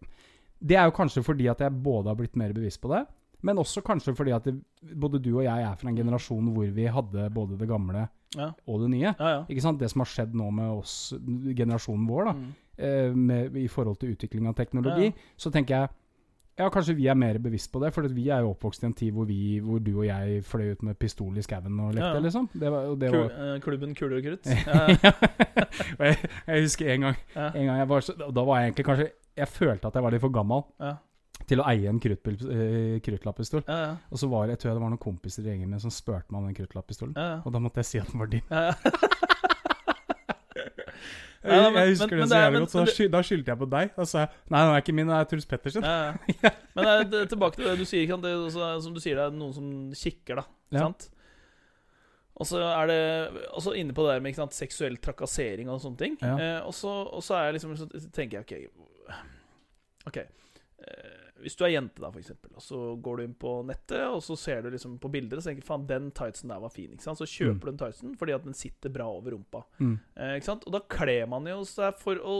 det 0.62 0.76
er 0.76 0.84
jo 0.84 0.90
kanskje 0.96 1.22
fordi 1.24 1.46
at 1.50 1.58
jeg 1.60 1.82
både 1.82 2.08
har 2.08 2.16
blitt 2.16 2.36
mer 2.36 2.52
bevisst 2.52 2.80
på 2.82 2.88
det, 2.92 3.06
men 3.42 3.56
også 3.62 3.82
kanskje 3.86 4.14
fordi 4.16 4.32
at 4.36 4.44
det, 4.44 4.56
både 4.96 5.20
du 5.22 5.30
og 5.38 5.44
jeg 5.44 5.62
er 5.66 5.76
fra 5.80 5.88
en 5.88 5.96
generasjon 5.96 6.50
hvor 6.54 6.70
vi 6.76 6.86
hadde 6.86 7.28
både 7.34 7.58
det 7.58 7.68
gamle 7.68 8.08
Ja. 8.36 8.52
og 8.68 8.80
det 8.84 8.90
nye. 8.92 9.14
Ja, 9.18 9.30
ja. 9.34 9.44
Ikke 9.50 9.62
sant? 9.64 9.78
Det 9.80 9.88
som 9.90 10.00
har 10.04 10.10
skjedd 10.12 10.34
nå 10.38 10.50
med 10.54 10.68
oss, 10.70 11.12
generasjonen 11.56 12.06
vår, 12.06 12.24
da 12.24 12.32
Mm. 12.32 12.52
eh, 12.78 13.14
med, 13.16 13.56
i 13.56 13.66
forhold 13.68 13.98
til 13.98 14.12
utvikling 14.14 14.46
av 14.48 14.54
teknologi, 14.54 15.12
så 15.36 15.50
tenker 15.50 15.74
jeg 15.76 15.88
ja, 16.58 16.68
kanskje 16.68 16.94
vi 16.94 17.06
er 17.08 17.14
mer 17.16 17.38
bevisst 17.38 17.70
på 17.72 17.80
det, 17.80 17.88
for 17.94 18.02
vi 18.12 18.28
er 18.28 18.40
jo 18.44 18.50
oppvokst 18.52 18.82
i 18.82 18.86
en 18.86 18.92
tid 18.92 19.12
hvor, 19.16 19.24
vi, 19.24 19.58
hvor 19.64 19.78
du 19.80 19.94
og 19.98 20.04
jeg 20.04 20.42
fløy 20.44 20.72
ut 20.74 20.82
med 20.82 20.98
pistol 20.98 21.38
i 21.38 21.40
skauen 21.42 21.78
og 21.80 21.94
lekte, 21.94 22.10
Ja, 22.14 22.20
liksom. 22.20 22.48
Det 22.52 22.70
var, 22.70 22.90
det 23.00 23.10
var, 23.14 23.30
eh, 23.54 23.60
klubben 23.64 23.94
Kuler 23.96 24.18
og 24.18 24.24
krutt. 24.24 24.46
ja. 24.68 25.12
Jeg, 25.98 26.16
jeg 26.46 26.62
husker 26.66 26.90
en 26.92 27.00
gang, 27.00 27.16
ja. 27.34 27.46
en 27.54 27.66
gang 27.66 27.88
var 27.88 28.00
så, 28.04 28.12
Da 28.18 28.44
var 28.44 28.58
jeg 28.60 28.70
egentlig 28.72 28.84
kanskje 28.90 29.08
Jeg 29.36 29.48
følte 29.48 29.86
at 29.88 29.94
jeg 29.94 30.02
var 30.02 30.10
litt 30.12 30.20
for 30.20 30.28
gammel 30.34 30.62
Ja. 30.80 30.94
Til 31.50 31.62
å 31.62 31.66
eie 31.70 31.90
en 31.90 31.98
eh, 32.00 33.00
kruttlappistol. 33.04 33.64
Ja, 33.66 33.78
ja. 33.82 33.90
Og 34.10 34.22
så 34.22 34.28
var 34.30 34.46
det, 34.46 34.56
jeg 34.56 34.62
tror 34.62 34.70
jeg 34.70 34.78
det 34.78 34.84
var 34.84 34.94
noen 34.94 35.02
kompiser 35.02 35.46
i 35.46 35.50
gjengen 35.52 35.72
min 35.72 35.82
som 35.82 35.92
spurte 35.94 36.30
meg 36.30 36.40
om 36.42 36.48
den 36.50 36.58
kruttlapppistolen. 36.60 37.16
Ja. 37.18 37.40
Og 37.44 37.54
da 37.54 37.62
måtte 37.62 37.82
jeg 37.82 37.90
si 37.90 38.02
at 38.02 38.12
den 38.12 38.22
var 38.22 38.30
din. 38.32 38.46
Ja, 38.50 38.70
ja. 38.70 38.74
Jeg, 41.40 41.56
jeg 41.72 41.88
husker 41.88 42.10
men- 42.10 42.20
det 42.20 42.28
så 42.28 42.36
jævlig 42.36 42.52
men- 42.52 42.60
godt, 42.62 42.70
så 42.70 42.78
men 42.78 42.86
da, 42.86 42.92
sky, 42.92 43.04
da 43.08 43.20
skyldte 43.24 43.48
jeg 43.48 43.58
på 43.58 43.66
deg. 43.72 43.92
Da 43.96 44.04
sa 44.04 44.18
jeg 44.18 44.28
nei, 44.52 44.60
den 44.60 44.74
er 44.74 44.82
ikke 44.82 44.92
min, 44.92 45.08
det 45.08 45.14
er 45.16 45.28
Truls 45.30 45.46
Pettersen. 45.48 45.86
Ja, 45.86 46.12
ja. 46.44 46.50
Men 46.76 47.14
tilbake 47.30 47.56
til 47.56 47.64
det 47.64 47.78
du 47.80 47.84
sier. 47.88 48.12
Det, 48.20 48.32
også, 48.36 48.68
som 48.84 48.92
du 48.92 49.00
sier, 49.00 49.16
det 49.16 49.24
er 49.24 49.38
noen 49.38 49.54
som 49.56 49.70
kikker, 49.96 50.42
da. 50.42 50.84
Og 52.40 52.46
så 52.48 52.60
er 52.64 52.86
det 52.88 53.00
også 53.52 53.72
inne 53.76 53.92
på 53.96 54.04
det 54.04 54.14
der 54.14 54.22
med 54.24 54.36
sant, 54.36 54.56
seksuell 54.56 54.96
trakassering 55.00 55.68
og 55.72 55.80
sånne 55.82 56.00
ting. 56.00 56.14
Eh, 56.24 56.60
og, 56.64 56.72
så, 56.76 56.92
og 57.08 57.24
så 57.24 57.36
er 57.36 57.48
jeg 57.48 57.58
liksom 57.58 57.74
så 57.76 57.88
tenker 58.16 58.40
jeg 58.40 58.68
OK, 58.68 59.16
ok 60.08 60.16
eh, 60.22 61.19
Hvis 61.40 61.56
du 61.56 61.64
er 61.64 61.72
jente, 61.74 62.00
da, 62.02 62.10
for 62.10 62.20
eksempel, 62.20 62.50
og 62.54 62.62
så 62.62 62.78
går 63.02 63.16
du 63.16 63.22
inn 63.24 63.34
på 63.34 63.52
nettet, 63.66 64.02
og 64.10 64.20
så 64.22 64.36
ser 64.38 64.62
du 64.62 64.70
liksom 64.70 64.98
på 65.00 65.10
bilder 65.10 65.36
og 65.38 65.42
så 65.44 65.50
tenker 65.50 65.66
faen, 65.66 65.86
den 65.88 66.10
tightsen 66.12 66.48
der 66.52 66.60
var 66.60 66.68
fin. 66.74 66.90
ikke 66.92 67.02
sant? 67.02 67.18
Så 67.18 67.26
kjøper 67.26 67.54
Mm. 67.54 67.60
du 67.60 67.70
den 67.70 67.78
tightsen 67.84 68.16
fordi 68.18 68.32
at 68.34 68.44
den 68.44 68.54
sitter 68.54 68.90
bra 68.90 69.06
over 69.08 69.32
rumpa. 69.32 69.64
Mm. 69.80 69.98
Eh, 70.16 70.34
ikke 70.36 70.44
sant? 70.50 70.66
Og 70.66 70.72
da 70.72 70.80
kler 70.80 71.26
man 71.26 71.44
jo 71.46 71.62
seg 71.64 71.94
for 71.98 72.16
å 72.16 72.36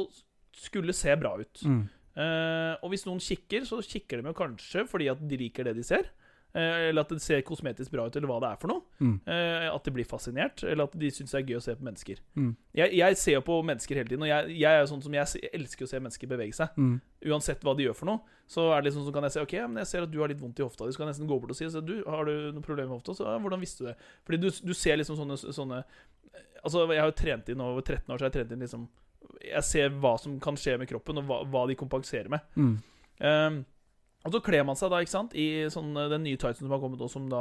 skulle 0.52 0.92
se 0.92 1.14
bra 1.16 1.36
ut. 1.38 1.62
Mm. 1.64 1.88
Eh, 2.16 2.76
og 2.82 2.90
hvis 2.90 3.06
noen 3.06 3.20
kikker, 3.22 3.62
så 3.64 3.78
kikker 3.86 4.20
de 4.20 4.28
jo 4.28 4.34
kanskje 4.34 4.86
fordi 4.88 5.08
at 5.10 5.20
de 5.28 5.36
liker 5.36 5.64
det 5.64 5.76
de 5.76 5.82
ser. 5.86 6.10
Eh, 6.52 6.88
eller 6.88 7.04
at 7.04 7.12
det 7.14 7.22
ser 7.22 7.44
kosmetisk 7.46 7.92
bra 7.94 8.08
ut, 8.08 8.16
eller 8.18 8.30
hva 8.30 8.40
det 8.42 8.48
er 8.50 8.58
for 8.58 8.72
noe. 8.72 8.82
Mm. 8.98 9.14
Eh, 9.30 9.66
at 9.70 9.86
de 9.86 9.92
blir 9.94 10.08
fascinert, 10.08 10.64
eller 10.66 10.88
at 10.88 10.96
de 10.98 11.10
syns 11.14 11.30
det 11.34 11.38
er 11.40 11.52
gøy 11.52 11.60
å 11.60 11.62
se 11.62 11.76
på 11.78 11.86
mennesker. 11.86 12.22
Mm. 12.34 12.50
Jeg, 12.80 12.94
jeg 12.98 13.18
ser 13.20 13.36
jo 13.36 13.44
på 13.46 13.60
mennesker 13.68 14.00
hele 14.00 14.10
tiden, 14.10 14.24
og 14.26 14.32
jeg, 14.32 14.56
jeg 14.58 14.70
er 14.70 14.82
jo 14.82 14.90
sånn 14.90 15.04
som 15.04 15.14
jeg, 15.14 15.50
elsker 15.54 15.86
å 15.86 15.90
se 15.92 16.02
mennesker 16.02 16.30
bevege 16.30 16.58
seg. 16.58 16.74
Mm. 16.74 16.96
Uansett 17.30 17.62
hva 17.66 17.76
de 17.78 17.86
gjør 17.86 17.98
for 18.00 18.10
noe, 18.10 18.38
så 18.50 18.66
er 18.74 18.80
det 18.80 18.90
liksom 18.90 19.06
så 19.06 19.12
kan 19.14 19.26
jeg 19.28 19.34
si 19.36 19.42
Ok, 19.44 19.52
men 19.70 19.78
jeg 19.84 19.90
ser 19.92 20.06
at 20.06 20.10
du 20.10 20.16
har 20.18 20.32
litt 20.32 20.40
vondt 20.40 20.58
i 20.58 20.64
hofta 20.66 20.88
di. 20.88 20.94
Så 20.94 20.98
kan 20.98 21.06
jeg 21.06 21.14
nesten 21.14 21.30
gå 21.30 21.38
bort 21.38 21.52
og 21.54 21.58
si 21.58 21.68
så, 21.70 21.82
du, 21.84 22.00
Har 22.02 22.26
du 22.26 22.50
noe 22.56 22.64
problem 22.64 22.88
med 22.90 22.96
hofta? 22.96 23.14
Så 23.14 23.28
ja, 23.28 23.36
hvordan 23.38 23.62
visste 23.62 23.84
du 23.84 23.90
det? 23.92 23.94
Fordi 24.26 24.40
du, 24.42 24.48
du 24.50 24.72
ser 24.74 24.98
liksom 24.98 25.20
sånne, 25.20 25.36
sånne 25.38 25.84
Altså, 26.64 26.82
jeg 26.90 26.98
har 26.98 27.12
jo 27.12 27.18
trent 27.20 27.52
inn 27.52 27.62
over 27.62 27.84
13 27.84 28.10
år, 28.10 28.18
så 28.18 28.26
jeg 28.26 28.32
har 28.32 28.34
trent 28.34 28.54
inn 28.56 28.64
liksom 28.64 28.88
Jeg 29.46 29.62
ser 29.68 29.94
hva 30.02 30.16
som 30.18 30.34
kan 30.42 30.58
skje 30.58 30.74
med 30.82 30.90
kroppen, 30.90 31.22
og 31.22 31.30
hva, 31.30 31.38
hva 31.46 31.62
de 31.70 31.78
kompenserer 31.78 32.32
med. 32.32 32.42
Mm. 32.58 32.74
Og 34.24 34.34
så 34.34 34.40
kler 34.44 34.64
man 34.68 34.76
seg 34.76 34.90
da, 34.92 34.98
ikke 35.00 35.14
sant, 35.14 35.32
i 35.32 35.46
sånn, 35.72 35.94
eh, 35.96 36.08
den 36.12 36.24
nye 36.26 36.36
tightsen 36.36 36.66
som 36.66 36.74
har 36.74 36.80
kommet, 36.82 37.00
og 37.00 37.08
som 37.08 37.28
da 37.30 37.40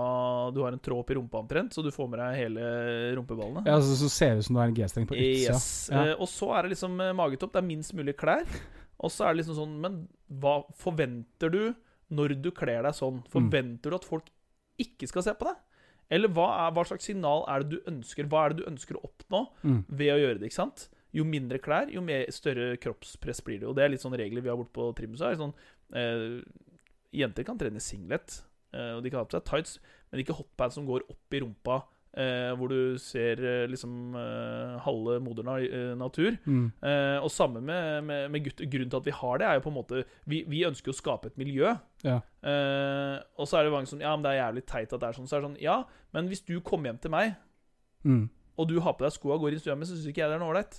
du 0.56 0.61
har 0.64 0.72
en 0.72 0.80
tråd 0.80 1.01
opp 1.03 1.10
i 1.11 1.18
rumpa 1.18 1.41
omtrent, 1.41 1.73
så 1.76 1.84
du 1.84 1.89
får 1.91 2.07
med 2.14 2.22
deg 2.22 2.38
hele 2.39 2.69
rumpeballene. 3.18 3.65
Ja, 3.68 3.81
så, 3.84 3.97
så 3.99 4.07
ser 4.10 4.35
det 4.38 4.45
ut 4.45 4.47
som 4.47 4.56
du 4.56 4.61
har 4.61 4.72
en 4.72 4.77
G-streng 4.77 5.07
på 5.10 5.18
utsida. 5.18 5.57
Yes. 5.57 5.89
Ja. 5.91 6.06
Eh, 6.06 6.14
og 6.23 6.30
så 6.31 6.53
er 6.56 6.64
det 6.64 6.76
liksom 6.77 6.95
eh, 7.03 7.11
magetopp. 7.19 7.51
Det 7.57 7.60
er 7.64 7.68
minst 7.68 7.95
mulig 7.99 8.15
klær. 8.19 8.47
Og 8.99 9.11
så 9.11 9.26
er 9.27 9.31
det 9.35 9.41
liksom 9.41 9.56
sånn 9.56 9.76
Men 9.80 9.93
hva 10.41 10.57
forventer 10.76 11.51
du 11.53 11.61
når 12.15 12.34
du 12.43 12.49
kler 12.56 12.84
deg 12.84 12.95
sånn? 12.97 13.22
Forventer 13.31 13.91
du 13.91 13.95
at 13.99 14.07
folk 14.07 14.27
ikke 14.80 15.07
skal 15.07 15.23
se 15.27 15.34
på 15.39 15.47
deg? 15.47 15.60
Eller 16.15 16.31
hva, 16.34 16.47
er, 16.65 16.72
hva 16.76 16.84
slags 16.89 17.06
signal 17.07 17.43
er 17.53 17.64
det 17.64 17.76
du 17.77 17.91
ønsker 17.91 18.27
Hva 18.31 18.41
er 18.47 18.56
det 18.56 18.64
du 18.64 18.69
ønsker 18.72 18.97
å 18.97 19.03
oppnå 19.07 19.43
Mm. 19.61 19.84
ved 19.88 20.11
å 20.15 20.18
gjøre 20.19 20.39
det? 20.41 20.49
ikke 20.49 20.57
sant? 20.64 20.88
Jo 21.15 21.23
mindre 21.26 21.60
klær, 21.64 21.88
jo 21.93 22.01
mer, 22.06 22.26
større 22.34 22.76
kroppspress 22.81 23.39
blir 23.45 23.60
det. 23.61 23.68
Og 23.69 23.76
det 23.77 23.84
er 23.85 23.89
litt 23.93 24.01
sånn 24.03 24.15
regler 24.19 24.41
vi 24.45 24.49
har 24.51 24.57
borte 24.60 24.73
på 24.76 24.89
Trimhuset. 24.97 25.39
Sånn, 25.39 25.53
eh, 25.97 26.41
jenter 27.14 27.44
kan 27.48 27.57
trene 27.57 27.80
singlet, 27.81 28.41
eh, 28.73 28.91
og 28.98 29.03
de 29.03 29.10
kan 29.10 29.19
ha 29.23 29.26
på 29.30 29.38
seg 29.38 29.45
tights, 29.49 29.80
men 30.11 30.22
ikke 30.23 30.36
hotpants 30.38 30.76
som 30.77 30.86
går 30.86 31.06
opp 31.10 31.34
i 31.34 31.40
rumpa, 31.41 31.80
eh, 32.18 32.52
hvor 32.57 32.69
du 32.72 32.98
ser 33.02 33.40
eh, 33.45 33.68
liksom 33.69 34.15
eh, 34.18 34.77
halve 34.86 35.19
moder 35.22 35.49
eh, 35.65 35.94
natur. 35.98 36.38
Mm. 36.45 36.72
Eh, 36.81 37.18
og 37.23 37.30
samme 37.34 37.61
med, 37.61 38.03
med, 38.07 38.30
med 38.34 38.44
gutter. 38.45 38.65
Grunnen 38.69 38.90
til 38.90 38.98
at 39.02 39.06
vi 39.10 39.11
har 39.19 39.38
det, 39.41 39.48
er 39.48 39.60
jo 39.60 39.65
på 39.68 39.69
en 39.73 39.77
måte 39.77 40.03
Vi, 40.26 40.44
vi 40.49 40.64
ønsker 40.65 40.90
jo 40.91 40.95
å 40.95 40.99
skape 41.02 41.27
et 41.31 41.38
miljø. 41.38 41.76
Ja. 42.06 42.19
Eh, 42.41 43.18
og 43.38 43.48
så 43.49 43.60
er 43.60 43.64
det 43.68 43.73
mange 43.73 43.90
som 43.91 44.02
Ja, 44.02 44.15
men 44.15 44.23
det 44.26 44.31
er 44.34 44.41
jævlig 44.45 44.65
teit 44.69 44.94
at 44.94 44.99
det 45.02 45.10
er 45.10 45.18
sånn. 45.19 45.27
Så 45.30 45.38
er 45.38 45.41
det 45.44 45.49
sånn 45.52 45.61
Ja, 45.61 45.77
men 46.15 46.27
hvis 46.31 46.41
du 46.45 46.56
kommer 46.61 46.90
hjem 46.91 47.02
til 47.06 47.11
meg, 47.18 47.36
Mm. 48.06 48.30
og 48.57 48.68
du 48.69 48.77
har 48.80 48.94
på 48.95 49.03
deg 49.03 49.11
skoa 49.11 49.34
og 49.36 49.41
går 49.44 49.52
inn 49.52 49.57
i 49.57 49.60
stua 49.60 49.73
mi, 49.76 49.84
så 49.84 49.91
syns 49.91 50.06
ikke 50.07 50.22
jeg 50.23 50.30
det 50.31 50.38
er 50.38 50.40
noe 50.40 50.53
ålreit. 50.53 50.77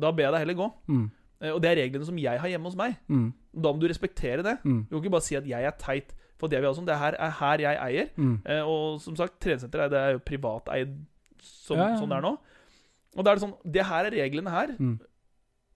Da 0.00 0.08
ber 0.16 0.24
jeg 0.24 0.32
deg 0.32 0.40
heller 0.40 0.56
gå. 0.56 0.68
Mm. 0.88 1.10
Eh, 1.42 1.50
og 1.52 1.60
det 1.62 1.70
er 1.72 1.80
reglene 1.82 2.06
som 2.06 2.18
jeg 2.18 2.38
har 2.40 2.48
hjemme 2.48 2.70
hos 2.70 2.76
meg. 2.78 2.96
Mm. 3.10 3.32
Da 3.52 3.72
må 3.72 3.80
du 3.82 3.88
respektere 3.90 4.42
det. 4.46 4.58
Mm. 4.64 4.84
Du 4.88 4.94
kan 4.96 5.02
ikke 5.02 5.16
bare 5.18 5.26
si 5.28 5.36
at 5.36 5.46
jeg 5.50 5.64
er 5.68 5.74
teit 5.78 6.14
for 6.38 6.48
det 6.48 6.60
vi 6.62 6.66
har 6.66 6.74
sånn. 6.74 6.86
Det 6.86 6.96
her 6.98 7.14
er 7.18 7.30
her 7.38 7.58
jeg 7.66 7.78
eier. 7.86 8.08
Mm. 8.16 8.36
Eh, 8.46 8.62
og 8.66 9.00
som 9.00 9.16
sagt, 9.18 9.40
treningssenteret 9.42 9.84
er- 9.86 9.88
det 9.92 9.98
er 10.00 10.12
jo 10.12 10.18
privateid 10.26 10.96
som, 11.42 11.76
Ja, 11.76 11.82
ja, 11.84 11.90
ja. 11.94 12.00
sånn 12.00 12.08
det 12.08 12.18
er 12.18 12.22
nå. 12.22 12.38
Og 13.16 13.24
da 13.24 13.30
er 13.30 13.34
det 13.36 13.42
sånn 13.44 13.54
Det 13.70 13.84
her 13.86 14.04
er 14.06 14.10
reglene 14.10 14.50
her. 14.50 14.68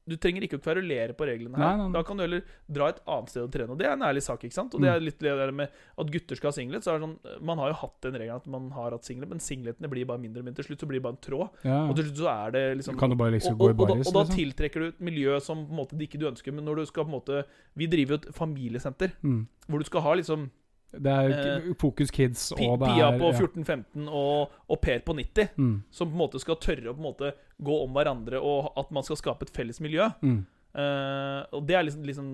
Mm. 0.06 0.10
Du 0.12 0.16
trenger 0.16 0.42
ikke 0.46 0.58
å 0.58 0.62
kverulere 0.62 1.12
på 1.18 1.26
reglene 1.26 1.56
her. 1.56 1.64
Nei, 1.66 1.76
nei, 1.76 1.86
nei. 1.88 1.92
Da 1.92 2.02
kan 2.06 2.16
du 2.16 2.22
heller 2.22 2.42
dra 2.70 2.88
et 2.92 3.00
annet 3.06 3.28
sted 3.28 3.42
og 3.42 3.50
trene. 3.50 3.70
Og 3.70 3.78
det 3.78 3.86
er 3.88 3.92
en 3.92 4.02
ærlig 4.06 4.22
sak. 4.22 4.40
ikke 4.44 4.52
sant? 4.54 4.74
Og 4.74 4.80
det 4.80 4.86
Mm. 4.90 4.96
er 4.96 5.00
litt 5.00 5.18
det 5.18 5.34
der 5.36 5.50
med 5.52 5.68
at 5.98 6.06
gutter 6.10 6.36
skal 6.36 6.48
ha 6.48 6.52
singlet. 6.52 6.82
Så 6.84 6.94
er 6.94 6.98
det 7.00 7.08
sånn, 7.08 7.42
Man 7.42 7.58
har 7.58 7.68
jo 7.68 7.74
hatt 7.74 8.00
den 8.02 8.12
regelen 8.14 8.36
at 8.36 8.46
man 8.46 8.70
har 8.70 8.90
hatt 8.92 9.02
singlet, 9.04 9.28
men 9.28 9.38
singletene 9.38 9.88
blir 9.90 10.06
bare 10.06 10.18
mindre. 10.18 10.38
og 10.38 10.44
mindre. 10.44 10.62
til 10.62 10.76
slutt 10.76 10.80
så 10.80 10.86
blir 10.86 11.00
det 11.00 11.02
bare 11.02 11.16
en 11.18 11.24
tråd. 11.26 11.50
Ja. 11.64 11.88
Og 11.88 11.96
til 11.96 12.04
slutt 12.04 12.16
så 12.22 12.46
er 12.46 12.50
det 12.52 12.78
liksom 12.78 12.98
Kan 12.98 13.10
du 13.10 13.16
bare 13.16 13.32
liksom 13.32 13.58
gå 13.58 13.70
i 13.70 13.72
baris? 13.74 14.06
og, 14.06 14.12
da, 14.14 14.20
og 14.20 14.26
da 14.26 14.32
liksom? 14.32 14.36
tiltrekker 14.54 14.74
du 14.80 14.86
et 14.88 15.00
miljø 15.00 15.40
som 15.40 15.66
på 15.66 15.70
en 15.70 15.76
måte 15.76 15.98
ikke 15.98 16.18
du 16.18 16.30
ønsker. 16.30 16.52
Men 16.54 16.64
når 16.64 16.76
du 16.76 16.86
skal 16.86 17.04
på 17.04 17.08
en 17.12 17.20
måte 17.20 17.44
Vi 17.76 17.86
driver 17.86 18.08
jo 18.10 18.14
et 18.14 18.34
familiesenter 18.34 19.12
Mm. 19.24 19.46
hvor 19.68 19.78
du 19.78 19.84
skal 19.84 20.00
ha 20.02 20.14
liksom 20.14 20.50
Det 20.96 21.12
er 21.12 21.36
Eh, 21.36 21.70
Fokus 21.78 22.10
Kids, 22.10 22.50
og 22.56 22.80
det 22.80 22.90
Pia 22.90 23.10
er 23.10 23.20
på 23.20 23.30
14-15 23.32 24.08
og, 24.08 24.52
au 24.70 24.76
Per 24.80 25.00
på 25.06 25.16
90. 25.16 25.54
Mm. 25.56 25.78
Som 25.90 26.10
på 26.10 26.16
en 26.16 26.24
måte 26.24 26.42
skal 26.42 26.60
tørre 26.62 26.90
å 26.92 26.96
på 26.96 27.02
en 27.02 27.08
måte 27.10 27.32
gå 27.62 27.78
om 27.84 27.96
hverandre, 27.96 28.40
og 28.40 28.72
at 28.78 28.92
man 28.94 29.06
skal 29.06 29.18
skape 29.20 29.48
et 29.48 29.56
felles 29.56 29.80
miljø. 29.82 30.08
Mm. 30.22 30.44
Uh, 30.76 31.40
og 31.56 31.62
det 31.64 31.72
er 31.72 31.86
liksom, 31.86 32.02
liksom 32.04 32.26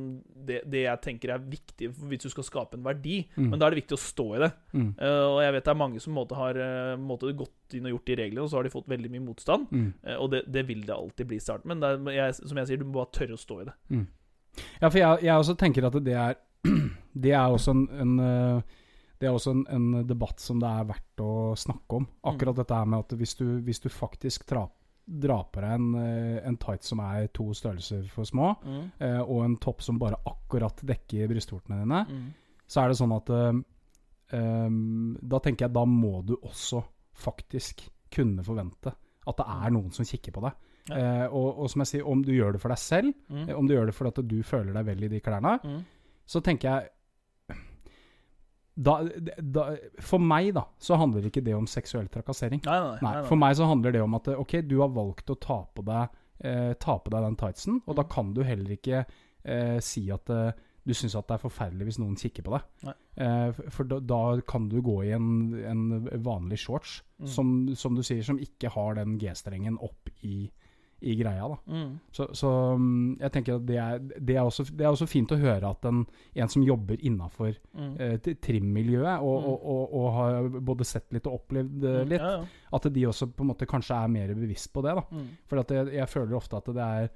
det, 0.48 0.56
det 0.66 0.80
jeg 0.82 0.98
tenker 1.04 1.30
er 1.30 1.42
viktig 1.46 1.92
hvis 1.94 2.24
du 2.24 2.30
skal 2.32 2.46
skape 2.46 2.78
en 2.78 2.86
verdi. 2.86 3.20
Mm. 3.36 3.52
Men 3.52 3.60
da 3.60 3.66
er 3.66 3.74
det 3.74 3.82
viktig 3.84 3.94
å 3.94 4.02
stå 4.02 4.26
i 4.34 4.40
det. 4.42 4.48
Mm. 4.72 4.88
Uh, 4.98 5.26
og 5.28 5.38
jeg 5.44 5.54
vet 5.54 5.68
det 5.68 5.72
er 5.74 5.78
mange 5.84 6.02
som 6.02 6.16
måte 6.18 6.38
har 6.38 6.58
måte 6.98 7.30
gått 7.38 7.76
inn 7.78 7.86
og 7.86 7.94
gjort 7.94 8.10
de 8.10 8.16
reglene, 8.18 8.42
og 8.42 8.50
så 8.50 8.58
har 8.58 8.66
de 8.66 8.74
fått 8.74 8.90
veldig 8.90 9.12
mye 9.12 9.26
motstand. 9.28 9.70
Mm. 9.70 9.92
Uh, 10.02 10.16
og 10.16 10.32
det, 10.34 10.42
det 10.50 10.66
vil 10.70 10.82
det 10.88 10.96
alltid 10.96 11.30
bli 11.30 11.38
i 11.38 11.44
starten. 11.44 11.70
Men 11.70 11.86
er, 11.86 12.02
jeg, 12.18 12.40
som 12.40 12.58
jeg 12.58 12.72
sier, 12.72 12.82
du 12.82 12.88
må 12.88 12.98
bare 12.98 13.14
tørre 13.14 13.38
å 13.38 13.44
stå 13.44 13.60
i 13.62 13.68
det. 13.70 13.76
Ja, 14.82 14.88
for 14.88 14.98
jeg, 14.98 15.22
jeg 15.24 15.36
også 15.36 15.54
tenker 15.60 15.86
at 15.88 16.02
det 16.04 16.18
er 16.18 16.34
Det 17.22 17.32
er 17.36 17.48
også 17.52 17.70
en, 17.74 17.82
en 18.00 18.12
eh, 18.22 18.62
Det 19.20 19.28
er 19.28 19.34
også 19.36 19.50
en, 19.54 19.64
en 19.70 20.06
debatt 20.08 20.40
som 20.42 20.58
det 20.62 20.68
er 20.68 20.86
verdt 20.88 21.20
å 21.22 21.32
snakke 21.58 21.98
om. 22.00 22.06
Akkurat 22.26 22.56
dette 22.58 22.74
her 22.74 22.86
med 22.90 23.04
at 23.04 23.12
hvis 23.18 23.34
du, 23.38 23.44
hvis 23.62 23.80
du 23.84 23.88
faktisk 23.92 24.46
drar, 24.50 24.70
drar 25.06 25.44
på 25.52 25.60
deg 25.62 25.74
en, 25.76 25.90
eh, 26.00 26.38
en 26.48 26.56
tight 26.58 26.82
som 26.86 26.98
er 27.04 27.28
to 27.34 27.50
størrelser 27.54 28.08
for 28.10 28.24
små, 28.26 28.52
eh, 28.98 29.20
og 29.22 29.44
en 29.44 29.56
topp 29.62 29.82
som 29.82 29.98
bare 30.02 30.18
akkurat 30.26 30.82
dekker 30.86 31.28
brystvortene 31.30 31.82
dine, 31.84 32.00
Mm. 32.10 32.26
så 32.66 32.82
er 32.82 32.88
det 32.88 32.98
sånn 32.98 33.14
at 33.16 33.30
eh, 33.30 33.62
ehm, 34.38 35.16
Da 35.22 35.38
tenker 35.38 35.66
jeg 35.68 35.74
da 35.76 35.84
må 35.86 36.24
du 36.26 36.36
også 36.42 36.82
faktisk 37.14 37.86
kunne 38.12 38.42
forvente 38.44 38.92
at 39.28 39.36
det 39.38 39.46
er 39.46 39.70
noen 39.70 39.92
som 39.94 40.04
kikker 40.08 40.32
på 40.34 40.42
deg. 40.42 40.52
Ja. 40.90 40.96
Eh, 40.98 41.26
og, 41.30 41.60
og 41.62 41.70
som 41.70 41.80
jeg 41.84 41.92
sier, 41.92 42.06
om 42.10 42.22
du 42.26 42.32
gjør 42.34 42.56
det 42.56 42.60
for 42.60 42.72
deg 42.74 42.78
selv, 42.82 43.12
Mm. 43.30 43.48
eh, 43.48 43.54
om 43.54 43.66
du 43.68 43.74
gjør 43.76 43.86
det 43.86 43.94
fordi 43.94 44.08
at 44.16 44.28
du 44.28 44.42
føler 44.42 44.72
deg 44.74 44.84
vel 44.88 45.04
i 45.04 45.08
de 45.12 45.20
klærne, 45.20 45.60
Mm. 45.62 45.84
Så 46.26 46.40
tenker 46.44 46.68
jeg 46.68 46.90
da, 48.74 48.94
da, 49.36 49.64
For 50.00 50.22
meg, 50.22 50.54
da, 50.56 50.62
så 50.80 50.96
handler 50.96 51.26
ikke 51.28 51.42
det 51.44 51.52
om 51.56 51.66
seksuell 51.68 52.06
trakassering. 52.12 52.62
Nei, 52.64 52.78
nei, 52.80 52.98
Nei, 53.04 53.22
For 53.28 53.36
meg 53.36 53.56
så 53.58 53.66
handler 53.68 53.92
det 53.92 54.00
om 54.04 54.14
at 54.16 54.30
ok, 54.32 54.54
du 54.64 54.78
har 54.80 54.92
valgt 54.94 55.28
å 55.28 55.36
ta 55.40 55.58
på 55.76 55.84
deg, 55.84 56.14
eh, 56.48 56.72
ta 56.80 56.96
på 56.98 57.12
deg 57.12 57.26
den 57.26 57.36
tightsen, 57.36 57.82
og 57.86 57.96
da 57.98 58.02
Mm. 58.06 58.10
kan 58.14 58.32
du 58.34 58.42
heller 58.42 58.70
ikke 58.76 59.04
eh, 59.44 59.78
si 59.80 60.10
at 60.10 60.30
eh, 60.30 60.52
du 60.86 60.94
syns 60.94 61.12
det 61.12 61.30
er 61.36 61.38
forferdelig 61.38 61.84
hvis 61.86 61.98
noen 62.00 62.16
kikker 62.16 62.42
på 62.46 62.56
deg. 62.56 62.94
Eh, 63.18 63.52
for 63.70 63.84
da, 63.84 64.00
da 64.00 64.40
kan 64.40 64.68
du 64.68 64.80
gå 64.82 65.04
i 65.04 65.12
en, 65.12 65.52
en 65.64 66.08
vanlig 66.24 66.58
shorts, 66.58 67.02
Mm. 67.22 67.26
som, 67.28 67.74
som 67.76 67.94
du 67.94 68.02
sier, 68.02 68.22
som 68.24 68.38
ikke 68.38 68.68
har 68.74 68.94
den 68.98 69.18
G-strengen 69.18 69.76
opp 69.80 70.08
i, 70.24 70.50
i 71.02 71.14
greia. 71.18 71.48
da. 71.48 71.56
Mm. 71.66 71.98
Så, 72.14 72.26
så 72.38 72.50
mm, 72.78 73.18
jeg 73.20 73.32
tenker 73.34 73.56
at 73.58 73.66
det 73.66 73.78
er, 73.82 73.98
det, 73.98 74.36
er 74.36 74.42
også, 74.46 74.64
det 74.70 74.86
er 74.86 74.90
også 74.94 75.08
fint 75.10 75.32
å 75.34 75.38
høre 75.40 75.70
at 75.74 75.84
en, 75.90 76.04
en 76.34 76.48
som 76.48 76.62
jobber 76.62 77.00
innafor 77.04 77.56
Mm. 77.72 77.94
eh, 78.00 78.18
trimmiljøet, 78.44 79.20
og, 79.22 79.42
Mm. 79.42 79.48
og, 79.48 79.66
og, 79.74 79.94
og 79.98 80.12
har 80.18 80.48
både 80.60 80.84
sett 80.84 81.12
litt 81.12 81.26
og 81.26 81.40
opplevd 81.40 81.84
eh, 81.84 81.98
Mm. 82.04 82.08
litt, 82.08 82.20
Ja, 82.20 82.30
ja. 82.38 82.46
at 82.78 82.92
de 82.92 83.06
også 83.06 83.26
på 83.32 83.42
en 83.42 83.50
måte 83.54 83.66
kanskje 83.66 83.96
er 84.04 84.08
mer 84.08 84.34
bevisst 84.34 84.72
på 84.72 84.82
det. 84.82 84.94
da. 84.94 85.02
Mm. 85.10 85.28
For 85.48 85.62
jeg, 85.62 85.92
jeg 85.94 86.08
føler 86.08 86.36
ofte 86.36 86.56
at 86.56 86.64
det 86.76 86.86
er 86.86 87.10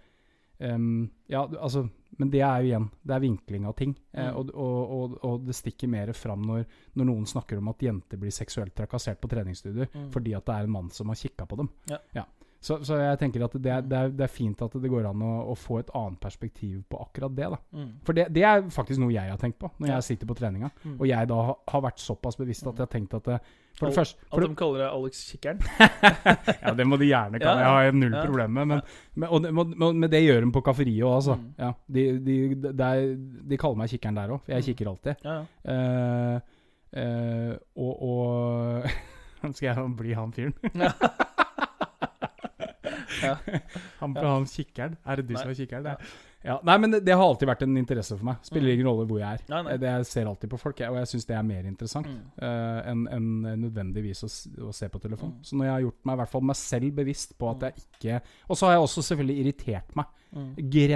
um, 0.75 1.11
Ja, 1.29 1.43
altså 1.61 1.89
Men 2.19 2.31
det 2.31 2.41
er 2.41 2.63
jo 2.63 2.69
igjen 2.71 2.91
Det 3.05 3.13
er 3.15 3.21
vinkling 3.21 3.67
av 3.67 3.75
ting. 3.77 3.95
Eh, 4.15 4.31
og, 4.33 5.45
det 5.47 5.55
stikker 5.55 5.89
mer 5.89 6.13
fram 6.17 6.43
når, 6.49 6.65
når 6.97 7.05
noen 7.11 7.27
snakker 7.29 7.59
om 7.59 7.69
at 7.69 7.83
jenter 7.85 8.17
blir 8.17 8.31
seksuelt 8.33 8.75
trakassert 8.75 9.21
på 9.21 9.29
treningsstudier 9.29 9.89
fordi 10.15 10.33
at 10.35 10.47
det 10.47 10.55
er 10.55 10.65
en 10.65 10.71
mann 10.73 10.89
som 10.91 11.09
har 11.13 11.17
kikka 11.21 11.45
på 11.47 11.57
dem. 11.61 11.69
Ja. 12.15 12.25
Så, 12.61 12.79
så 12.83 12.97
jeg 12.99 13.19
tenker 13.21 13.45
at 13.45 13.53
det 13.63 13.71
er, 13.71 13.83
det, 13.87 13.99
er, 13.99 14.09
det 14.17 14.25
er 14.27 14.31
fint 14.33 14.63
at 14.65 14.73
det 14.83 14.89
går 14.91 15.05
an 15.11 15.21
å, 15.23 15.33
å 15.53 15.55
få 15.55 15.79
et 15.83 15.91
annet 15.95 16.19
perspektiv 16.21 16.81
på 16.91 16.99
akkurat 17.05 17.35
det. 17.37 17.51
da. 17.53 17.59
Mm. 17.77 17.91
For 18.03 18.17
det, 18.17 18.25
det 18.35 18.43
er 18.49 18.65
faktisk 18.75 18.99
noe 19.03 19.13
jeg 19.15 19.31
har 19.31 19.39
tenkt 19.39 19.59
på 19.61 19.71
når 19.79 19.93
jeg 19.93 20.07
sitter 20.09 20.27
på 20.27 20.35
treninga. 20.39 20.71
Mm. 20.83 20.97
Og 20.99 21.07
jeg 21.07 21.29
da 21.31 21.39
har, 21.51 21.59
har 21.71 21.85
vært 21.85 22.03
såpass 22.03 22.39
bevisst 22.41 22.67
at 22.67 22.75
jeg 22.81 22.87
har 22.89 22.91
tenkt 22.97 23.15
at 23.15 23.29
det, 23.29 23.39
For 23.77 23.87
det 23.87 23.93
Al- 23.93 23.99
første 24.01 24.27
for 24.33 24.43
At 24.43 24.49
de 24.51 24.59
kaller 24.59 24.83
deg 24.83 24.97
Alex 24.97 25.23
Kikkeren. 25.31 25.61
Ja, 26.67 26.73
det 26.81 26.87
må 26.89 26.99
de 26.99 27.11
gjerne 27.13 27.39
kalle. 27.45 27.61
Ja. 27.67 27.75
Jeg 27.85 27.93
har 27.93 27.99
null 28.01 28.17
Ja. 28.17 28.25
problem 28.27 28.57
med. 28.59 28.67
Men, 28.73 28.83
men, 29.15 29.29
og 29.29 29.43
det, 29.45 29.53
men, 29.55 30.11
det 30.17 30.23
gjør 30.25 30.41
de 30.47 30.53
på 30.57 30.65
kafferiet 30.67 31.05
òg, 31.07 31.15
altså. 31.21 31.37
Mm. 31.39 31.49
Ja, 31.61 31.73
de, 31.99 32.07
de, 32.27 32.37
de, 32.73 32.93
de 33.53 33.61
kaller 33.61 33.83
meg 33.85 33.93
kikkeren 33.95 34.19
der 34.23 34.35
òg, 34.39 34.49
jeg 34.51 34.65
Mm. 34.65 34.69
kikker 34.73 34.91
alltid. 34.91 35.27
Ja, 35.29 35.39
uh, 35.71 36.41
eh, 36.97 37.53
og 37.77 38.03
og 38.11 38.91
Skal 39.55 39.69
jeg 39.69 39.91
bli 40.01 40.15
han 40.17 40.33
fyren? 40.35 40.55
Han, 44.01 44.15
han 44.15 44.47
kikkeren? 44.51 44.97
Er 45.07 45.17
det 45.23 45.27
du 45.29 45.37
som 45.37 45.51
er 45.51 45.55
kikkeren? 45.59 45.85
Ja. 45.85 45.97
Ja. 46.47 46.61
Nei, 46.63 46.77
men 46.79 46.93
det, 46.93 47.01
det 47.03 47.15
har 47.17 47.25
alltid 47.27 47.49
vært 47.49 47.63
en 47.65 47.75
interesse 47.81 48.15
for 48.15 48.23
meg. 48.29 48.37
Spiller 48.47 48.69
Mm. 48.71 48.75
ingen 48.77 48.87
rolle 48.87 49.07
hvor 49.11 49.19
jeg 49.19 49.35
er. 49.35 49.41
Nei, 49.51 49.63
nei. 49.67 49.73
Det 49.83 49.89
Jeg 49.91 50.07
ser 50.07 50.29
alltid 50.31 50.51
på 50.53 50.59
folk, 50.63 50.79
jeg, 50.79 50.93
og 50.93 50.99
jeg 51.01 51.09
syns 51.11 51.25
det 51.27 51.35
er 51.35 51.43
mer 51.43 51.65
interessant 51.67 52.07
Mm. 52.07 52.21
uh, 52.39 52.83
enn 52.93 53.01
en 53.17 53.27
nødvendigvis 53.65 54.23
å, 54.23 54.29
å 54.69 54.73
se 54.77 54.87
på 54.93 55.01
telefon. 55.03 55.33
Mm. 55.35 55.43
Så 55.49 55.57
når 55.59 55.65
jeg 55.67 55.73
har 55.75 55.81
gjort 55.89 56.05
meg 56.07 56.15
i 56.15 56.21
hvert 56.23 56.33
fall 56.37 56.47
meg 56.53 56.57
selv 56.61 56.95
bevisst 57.01 57.35
på 57.41 57.51
at 57.51 57.57
Mm. 57.57 57.67
jeg 57.67 57.75
ikke 57.99 58.21
Og 58.49 58.57
så 58.61 58.67
har 58.69 58.77
jeg 58.77 58.85
også 58.87 59.03
selvfølgelig 59.09 59.39
irritert 59.43 59.97
meg 59.99 60.07
Mm. 60.37 60.51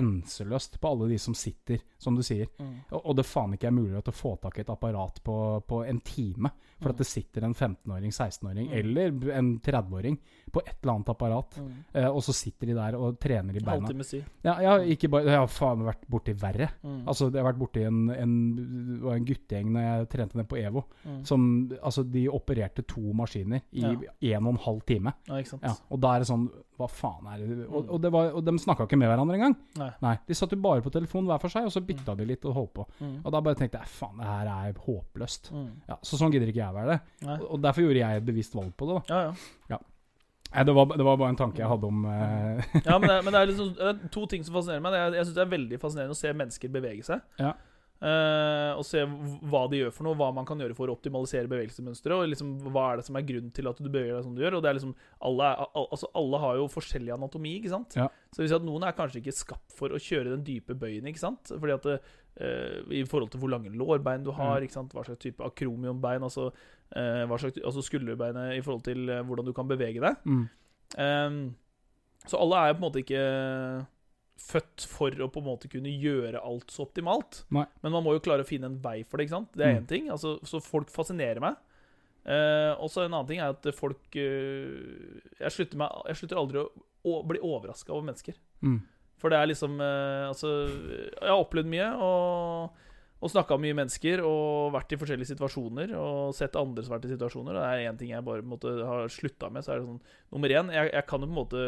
Grenseløst 0.05 0.79
på 0.81 0.91
alle 0.93 1.09
de 1.09 1.19
som 1.19 1.35
sitter, 1.35 1.81
som 1.99 2.17
du 2.17 2.23
sier. 2.27 2.47
Mm. 2.61 2.75
Og, 2.93 3.01
og 3.11 3.17
det 3.17 3.25
faen 3.29 3.55
ikke 3.57 3.69
er 3.71 3.75
mulig 3.77 4.01
å 4.01 4.13
få 4.15 4.35
tak 4.43 4.59
i 4.59 4.65
et 4.65 4.73
apparat 4.73 5.23
på, 5.25 5.37
på 5.67 5.83
en 5.89 6.01
time. 6.05 6.51
For 6.81 6.89
Mm. 6.91 6.95
at 6.95 6.99
det 7.03 7.07
sitter 7.11 7.45
en 7.45 7.53
15-åring, 7.55 8.11
16-åring 8.11 8.69
Mm. 8.71 8.75
eller 8.79 9.33
en 9.37 9.49
30-åring 9.61 10.15
på 10.51 10.63
et 10.65 10.77
eller 10.83 10.93
annet 10.95 11.09
apparat. 11.13 11.59
Mm. 11.61 11.73
Eh, 11.93 12.07
og 12.09 12.23
så 12.25 12.33
sitter 12.33 12.67
de 12.71 12.75
der 12.79 12.97
og 12.97 13.19
trener 13.21 13.57
i 13.57 13.61
beina. 13.61 14.05
Si. 14.05 14.23
Ja, 14.43 14.55
jeg 14.61 14.69
har 14.71 14.81
ikke 14.95 15.11
bare 15.13 15.25
Jeg 15.29 15.37
har 15.39 15.47
faen 15.53 15.85
vært 15.85 16.07
borti 16.09 16.33
verre. 16.41 16.71
Mm. 16.83 17.03
Altså, 17.07 17.29
jeg 17.31 17.43
har 17.45 17.53
vært 17.53 17.61
borti 17.61 17.85
en, 17.85 18.01
en, 18.11 18.35
en 19.13 19.25
guttegjeng 19.29 19.69
når 19.75 19.83
jeg 19.89 20.09
trente 20.17 20.37
ned 20.41 20.49
på 20.49 20.57
EVO, 20.59 20.85
Mm. 21.05 21.25
som 21.27 21.47
Altså, 21.83 22.03
de 22.11 22.27
opererte 22.29 22.83
to 22.87 23.13
maskiner 23.13 23.61
i 23.73 23.81
Ja. 23.85 24.37
en 24.39 24.47
og 24.47 24.53
en 24.55 24.65
halv 24.65 24.81
time. 24.87 25.13
Ja, 25.29 25.35
ikke 25.37 25.49
sant. 25.59 25.63
Ja, 25.63 25.75
og 25.91 26.01
da 26.01 26.15
er 26.17 26.19
det 26.21 26.29
sånn 26.29 26.49
Hva 26.81 26.89
faen 26.89 27.27
er 27.35 27.43
det 27.45 27.67
Og, 27.69 27.85
Mm. 27.85 27.91
og, 27.93 28.01
det 28.03 28.11
var, 28.15 28.31
og 28.39 28.45
de 28.49 28.55
snakka 28.59 28.87
ikke 28.89 28.99
med 28.99 29.11
hverandre 29.13 29.37
engang. 29.37 29.57
Nei. 29.79 29.91
Nei. 30.03 30.15
De 30.27 30.35
satt 30.39 30.51
jo 30.57 30.59
bare 30.65 30.81
på 30.83 30.91
telefon 30.95 31.29
hver 31.29 31.39
for 31.43 31.53
seg, 31.53 31.69
og 31.69 31.75
så 31.75 31.83
bytta 31.85 32.17
de 32.17 32.25
litt 32.25 32.45
og 32.49 32.55
holdt 32.57 32.73
på. 32.81 32.87
Mm. 33.01 33.15
Og 33.25 33.31
da 33.37 33.41
bare 33.45 33.59
tenkte 33.61 33.79
jeg 33.83 33.93
faen, 33.93 34.17
det 34.19 34.27
her 34.27 34.51
er 34.55 34.81
håpløst. 34.87 35.53
Mm. 35.53 35.71
Ja, 35.93 35.99
så 36.03 36.17
sånn 36.21 36.33
gidder 36.33 36.49
ikke 36.53 36.65
jeg 36.65 36.75
være 36.81 36.97
det. 36.97 37.01
Nei. 37.29 37.39
Og, 37.47 37.61
derfor 37.63 37.85
gjorde 37.87 38.01
jeg 38.03 38.17
et 38.23 38.27
bevisst 38.33 38.55
valg 38.57 38.73
på 38.81 38.89
det. 38.91 38.99
da 39.09 39.15
Ja, 39.15 39.35
ja. 39.75 39.79
Nei, 40.51 40.65
det, 40.67 40.73
var, 40.75 40.87
det 40.99 41.05
var 41.07 41.17
bare 41.21 41.29
en 41.31 41.37
tanke 41.39 41.61
jeg 41.63 41.69
hadde 41.71 41.87
om 41.87 42.01
uh... 42.11 42.59
ja 42.83 42.97
men, 42.99 43.07
det, 43.07 43.19
men 43.23 43.33
det 43.37 43.39
er 43.41 43.47
liksom 43.53 43.69
det 43.77 43.85
er 43.87 44.09
to 44.11 44.25
ting 44.27 44.43
som 44.43 44.57
fascinerer 44.57 44.83
meg. 44.83 44.97
Er- 44.99 45.15
Jeg 45.21 45.27
syns 45.29 45.37
det 45.37 45.45
er 45.45 45.51
veldig 45.53 45.79
fascinerende 45.79 46.17
å 46.17 46.19
se 46.19 46.33
mennesker 46.41 46.73
bevege 46.75 47.05
seg. 47.07 47.21
Ja. 47.39 47.53
Eh, 48.01 48.73
og 48.81 48.85
se 48.89 49.03
hva 49.05 49.67
de 49.69 49.77
gjør 49.83 49.91
for 49.93 50.07
noe, 50.07 50.17
hva 50.17 50.31
man 50.33 50.47
kan 50.49 50.57
gjøre 50.59 50.73
for 50.79 50.89
å 50.89 50.95
optimalisere 50.97 51.51
bevegelsesmønsteret. 51.53 52.15
Og 52.17 52.31
liksom, 52.33 52.55
hva 52.73 52.87
er 52.95 52.97
det 52.97 53.05
som 53.05 53.19
er 53.21 53.27
grunnen 53.29 53.53
til 53.53 53.69
at 53.69 53.77
du 53.77 53.91
beveger 53.91 54.15
deg 54.17 54.25
som 54.25 54.35
du 54.35 54.41
gjør. 54.41 54.57
Og 54.57 54.63
det 54.65 54.71
er 54.71 54.79
liksom 54.79 54.95
Alle, 55.29 55.51
er, 55.51 55.67
al, 55.77 55.87
altså, 55.93 56.09
alle 56.17 56.41
har 56.41 56.57
jo 56.57 56.65
forskjellig 56.73 57.13
anatomi, 57.13 57.53
ikke 57.61 57.75
sant. 57.75 57.97
Ja. 58.01 58.09
Så 58.33 58.41
vi 58.41 58.49
sier 58.49 58.57
at 58.57 58.65
noen 58.65 58.87
er 58.89 58.97
kanskje 58.97 59.21
ikke 59.21 59.37
skapt 59.37 59.77
for 59.77 59.93
å 59.93 60.01
kjøre 60.01 60.33
den 60.33 60.45
dype 60.49 60.75
bøyen, 60.81 61.05
ikke 61.13 61.21
sant. 61.27 61.53
Fordi 61.53 61.77
at 61.77 61.91
eh, 61.93 62.81
I 63.01 63.05
forhold 63.05 63.31
til 63.35 63.41
hvor 63.45 63.53
lange 63.53 63.69
lårbein 63.75 64.25
du 64.25 64.33
har, 64.33 64.61
Mm. 64.61 64.65
ikke 64.65 64.79
sant? 64.79 64.93
hva 64.97 65.05
slags 65.05 65.21
type 65.21 65.45
akromionbein, 65.45 66.23
altså, 66.25 66.49
uh, 66.97 67.25
hva 67.29 67.37
slags, 67.39 67.61
altså 67.65 67.83
skulderbeinet 67.85 68.57
i 68.57 68.63
forhold 68.65 68.83
til 68.87 69.05
hvordan 69.29 69.45
du 69.45 69.53
kan 69.53 69.69
bevege 69.69 70.01
deg. 70.01 70.17
mm, 70.25 70.49
Um, 70.99 71.55
så 72.27 72.35
alle 72.41 72.57
er 72.59 72.69
jo 72.73 72.75
på 72.75 72.81
en 72.81 72.87
måte 72.89 73.03
ikke 73.05 73.21
født 74.41 74.87
for 74.91 75.11
å 75.23 75.29
på 75.31 75.41
en 75.43 75.47
måte 75.47 75.69
kunne 75.71 75.93
gjøre 75.93 76.41
alt 76.43 76.73
så 76.73 76.87
optimalt. 76.87 77.43
Nei. 77.55 77.67
Men 77.85 77.93
man 77.95 78.03
må 78.07 78.15
jo 78.17 78.23
klare 78.25 78.43
å 78.43 78.49
finne 78.49 78.67
en 78.71 78.79
vei 78.83 79.03
for 79.05 79.19
det. 79.21 79.27
ikke 79.29 79.37
sant? 79.39 79.53
Det 79.55 79.67
er 79.67 79.81
Mm. 79.81 79.87
ting. 79.87 80.09
Altså, 80.11 80.39
så 80.43 80.61
folk 80.65 80.89
fascinerer 80.91 81.41
meg. 81.41 81.57
Eh, 82.25 82.73
og 82.81 82.91
så 82.93 83.05
en 83.07 83.15
annen 83.15 83.27
ting 83.29 83.39
er 83.41 83.55
at 83.55 83.65
folk 83.75 84.17
eh, 84.17 85.21
jeg, 85.41 85.53
slutter 85.55 85.79
meg, 85.81 85.89
jeg 86.11 86.17
slutter 86.21 86.37
aldri 86.41 86.59
å, 86.61 86.67
å 87.09 87.23
bli 87.27 87.39
overraska 87.41 87.93
over 87.95 88.05
mennesker. 88.11 88.35
mm, 88.63 88.81
For 89.19 89.31
det 89.33 89.39
er 89.41 89.49
liksom 89.49 89.81
eh, 89.81 90.27
Altså, 90.29 90.51
jeg 90.69 91.29
har 91.31 91.41
opplevd 91.41 91.71
mye 91.73 91.89
og, 91.97 92.77
og 93.23 93.31
snakka 93.33 93.57
med 93.57 93.71
mye 93.71 93.79
mennesker 93.85 94.21
og 94.25 94.73
vært 94.77 94.93
i 94.93 95.01
forskjellige 95.01 95.33
situasjoner 95.33 95.95
og 95.97 96.35
sett 96.37 96.57
andre 96.57 96.85
som 96.85 96.93
har 96.93 97.01
vært 97.01 97.09
i 97.09 97.15
situasjoner. 97.17 97.57
Og 97.57 97.61
det 97.65 97.73
er 97.73 97.89
én 97.91 97.99
ting 98.01 98.13
jeg 98.13 98.25
bare 98.25 98.43
måte, 98.45 98.69
har 98.85 99.09
slutta 99.13 99.51
med. 99.53 99.65
Så 99.65 99.73
er 99.75 99.81
det 99.81 99.89
sånn 99.89 100.01
Nummer 100.33 100.49
én, 100.61 100.71
jeg, 100.77 100.93
jeg 100.93 101.07
kan 101.09 101.21
jo 101.21 101.27
på 101.29 101.33
en 101.35 101.41
måte 101.41 101.65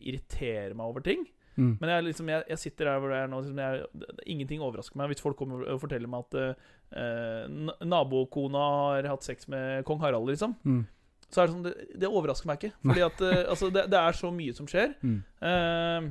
irritere 0.00 0.74
meg 0.76 0.86
over 0.92 1.04
ting. 1.04 1.24
Mm, 1.60 1.72
Men 1.80 1.92
jeg, 1.92 2.06
liksom, 2.08 2.30
jeg, 2.32 2.44
jeg 2.52 2.62
sitter 2.64 2.88
der 2.90 3.02
hvor 3.02 3.12
jeg 3.14 3.26
er 3.26 3.28
nå 3.32 3.42
liksom 3.42 3.60
jeg, 3.60 4.06
Ingenting 4.34 4.64
overrasker 4.66 5.00
meg 5.00 5.12
hvis 5.12 5.22
folk 5.24 5.36
kommer 5.38 5.66
og 5.66 5.82
forteller 5.82 6.10
meg 6.10 6.24
at 6.24 6.38
uh, 6.96 7.76
nabokona 7.86 8.64
har 8.94 9.10
hatt 9.12 9.28
sex 9.28 9.46
med 9.52 9.84
kong 9.88 10.00
Harald, 10.02 10.32
liksom. 10.32 10.56
mm, 10.64 10.80
Så 11.28 11.42
er 11.42 11.46
det 11.46 11.54
sånn 11.54 11.68
Det, 11.68 11.76
det 12.02 12.10
overrasker 12.10 12.50
meg 12.50 12.58
ikke. 12.58 12.74
Fordi 12.82 13.06
at 13.06 13.22
uh, 13.22 13.36
altså, 13.52 13.70
det, 13.76 13.86
det 13.92 14.00
er 14.00 14.18
så 14.24 14.32
mye 14.34 14.56
som 14.56 14.70
skjer. 14.70 14.96
mm, 15.04 15.22
Uh, 15.40 16.10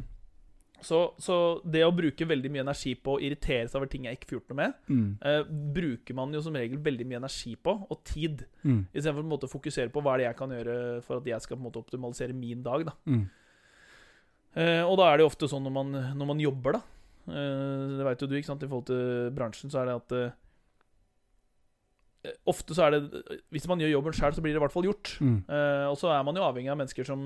så, 0.81 0.99
så 1.19 1.35
det 1.67 1.81
å 1.85 1.93
bruke 1.95 2.27
veldig 2.27 2.51
mye 2.53 2.63
energi 2.63 2.93
på 2.95 3.15
å 3.15 3.21
irritere 3.23 3.67
seg 3.67 3.79
over 3.79 3.91
ting 3.91 4.07
jeg 4.07 4.17
ikke 4.17 4.29
får 4.29 4.37
gjort 4.37 4.53
noe 4.53 4.59
med, 4.59 4.77
mm, 4.87 5.09
eh, 5.31 5.41
bruker 5.75 6.17
man 6.17 6.35
jo 6.35 6.43
som 6.45 6.55
regel 6.55 6.79
veldig 6.83 7.07
mye 7.09 7.19
energi 7.21 7.55
på, 7.59 7.75
og 7.89 8.01
tid, 8.07 8.45
mm, 8.63 8.81
istedenfor 8.93 9.49
å 9.49 9.51
fokusere 9.51 9.93
på 9.93 10.03
hva 10.05 10.15
er 10.15 10.23
det 10.23 10.29
jeg 10.29 10.39
kan 10.39 10.55
gjøre 10.55 10.77
for 11.05 11.19
at 11.19 11.29
jeg 11.33 11.45
skal 11.45 11.61
måte 11.61 11.81
optimalisere 11.81 12.35
min 12.35 12.63
dag. 12.65 12.87
da. 12.89 12.95
mm. 13.05 13.27
Eh, 14.59 14.83
og 14.83 14.97
da 14.99 15.07
er 15.13 15.17
det 15.19 15.23
jo 15.25 15.31
ofte 15.31 15.47
sånn 15.47 15.63
når 15.67 15.73
man, 15.79 15.91
når 16.19 16.29
man 16.33 16.43
jobber, 16.43 16.75
da. 16.79 16.81
Eh, 17.29 17.97
det 17.99 18.05
veit 18.07 18.21
jo 18.23 18.27
du, 18.27 18.35
ikke 18.39 18.51
sant, 18.51 18.63
i 18.65 18.69
forhold 18.69 18.89
til 18.89 19.31
bransjen, 19.37 19.71
så 19.71 19.81
er 19.83 19.89
det 19.91 19.97
at 20.01 20.15
eh, 20.19 20.37
Ofte 22.51 22.75
så 22.75 22.83
er 22.83 22.97
det 22.97 23.21
Hvis 23.55 23.63
man 23.71 23.79
gjør 23.79 23.93
jobben 23.93 24.15
sjøl, 24.17 24.33
så 24.35 24.41
blir 24.43 24.51
det 24.51 24.59
i 24.59 24.63
hvert 24.65 24.73
fall 24.73 24.83
gjort. 24.89 25.13
Mm, 25.23 25.37
Eh, 25.47 25.85
og 25.87 25.95
så 26.01 26.09
er 26.11 26.25
man 26.27 26.35
jo 26.35 26.43
avhengig 26.43 26.67
av 26.73 26.75
mennesker 26.81 27.07
som, 27.07 27.21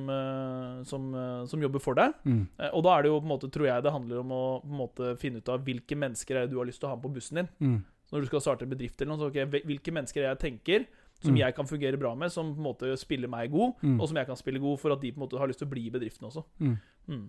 som, 0.85 1.07
som 1.49 1.63
jobber 1.65 1.81
for 1.81 1.97
deg. 1.97 2.13
mm, 2.23 2.43
Og 2.77 2.83
da 2.85 2.93
er 2.93 3.01
det 3.01 3.09
jo 3.09 3.17
på 3.17 3.25
en 3.25 3.31
måte, 3.33 3.49
tror 3.49 3.65
jeg 3.71 3.83
det 3.83 3.91
handler 3.95 4.21
om 4.21 4.35
å 4.37 4.43
på 4.61 4.69
en 4.69 4.77
måte 4.83 5.15
finne 5.17 5.41
ut 5.41 5.49
av 5.49 5.65
hvilke 5.65 5.97
mennesker 5.97 6.37
er 6.37 6.45
det 6.45 6.53
du 6.53 6.59
har 6.61 6.69
lyst 6.69 6.77
til 6.83 6.91
å 6.91 6.93
ha 6.93 6.99
med 6.99 7.07
på 7.07 7.13
bussen 7.17 7.41
din. 7.41 7.49
mm, 7.57 7.79
Så 8.05 8.13
når 8.13 8.21
du 8.21 8.29
skal 8.29 8.45
starte 8.45 8.67
en 8.67 8.73
bedrift 8.75 9.01
eller 9.01 9.15
noe, 9.15 9.23
så 9.23 9.31
ok, 9.33 9.65
hvilke 9.65 9.95
mennesker 9.97 10.21
er 10.21 10.29
det 10.29 10.35
jeg 10.35 10.43
tenker 10.45 10.85
som 11.23 11.33
Mm. 11.33 11.39
jeg 11.39 11.55
kan 11.55 11.65
fungere 11.65 11.97
bra 11.99 12.13
med, 12.15 12.31
som 12.31 12.53
på 12.53 12.59
en 12.59 12.67
måte 12.69 12.97
spiller 12.99 13.27
meg 13.31 13.51
god, 13.51 13.73
mm. 13.81 13.99
og 14.01 14.07
som 14.07 14.17
jeg 14.17 14.27
kan 14.27 14.35
spille 14.35 14.59
god 14.59 14.77
for 14.79 14.91
at 14.93 15.01
de 15.01 15.11
på 15.11 15.17
en 15.21 15.25
måte 15.27 15.39
har 15.39 15.47
lyst 15.47 15.59
til 15.63 15.67
å 15.67 15.71
bli 15.73 15.87
i 15.87 15.93
bedriften 15.93 16.27
også. 16.29 16.43
Mm. 16.59 16.77
Mm. 17.05 17.23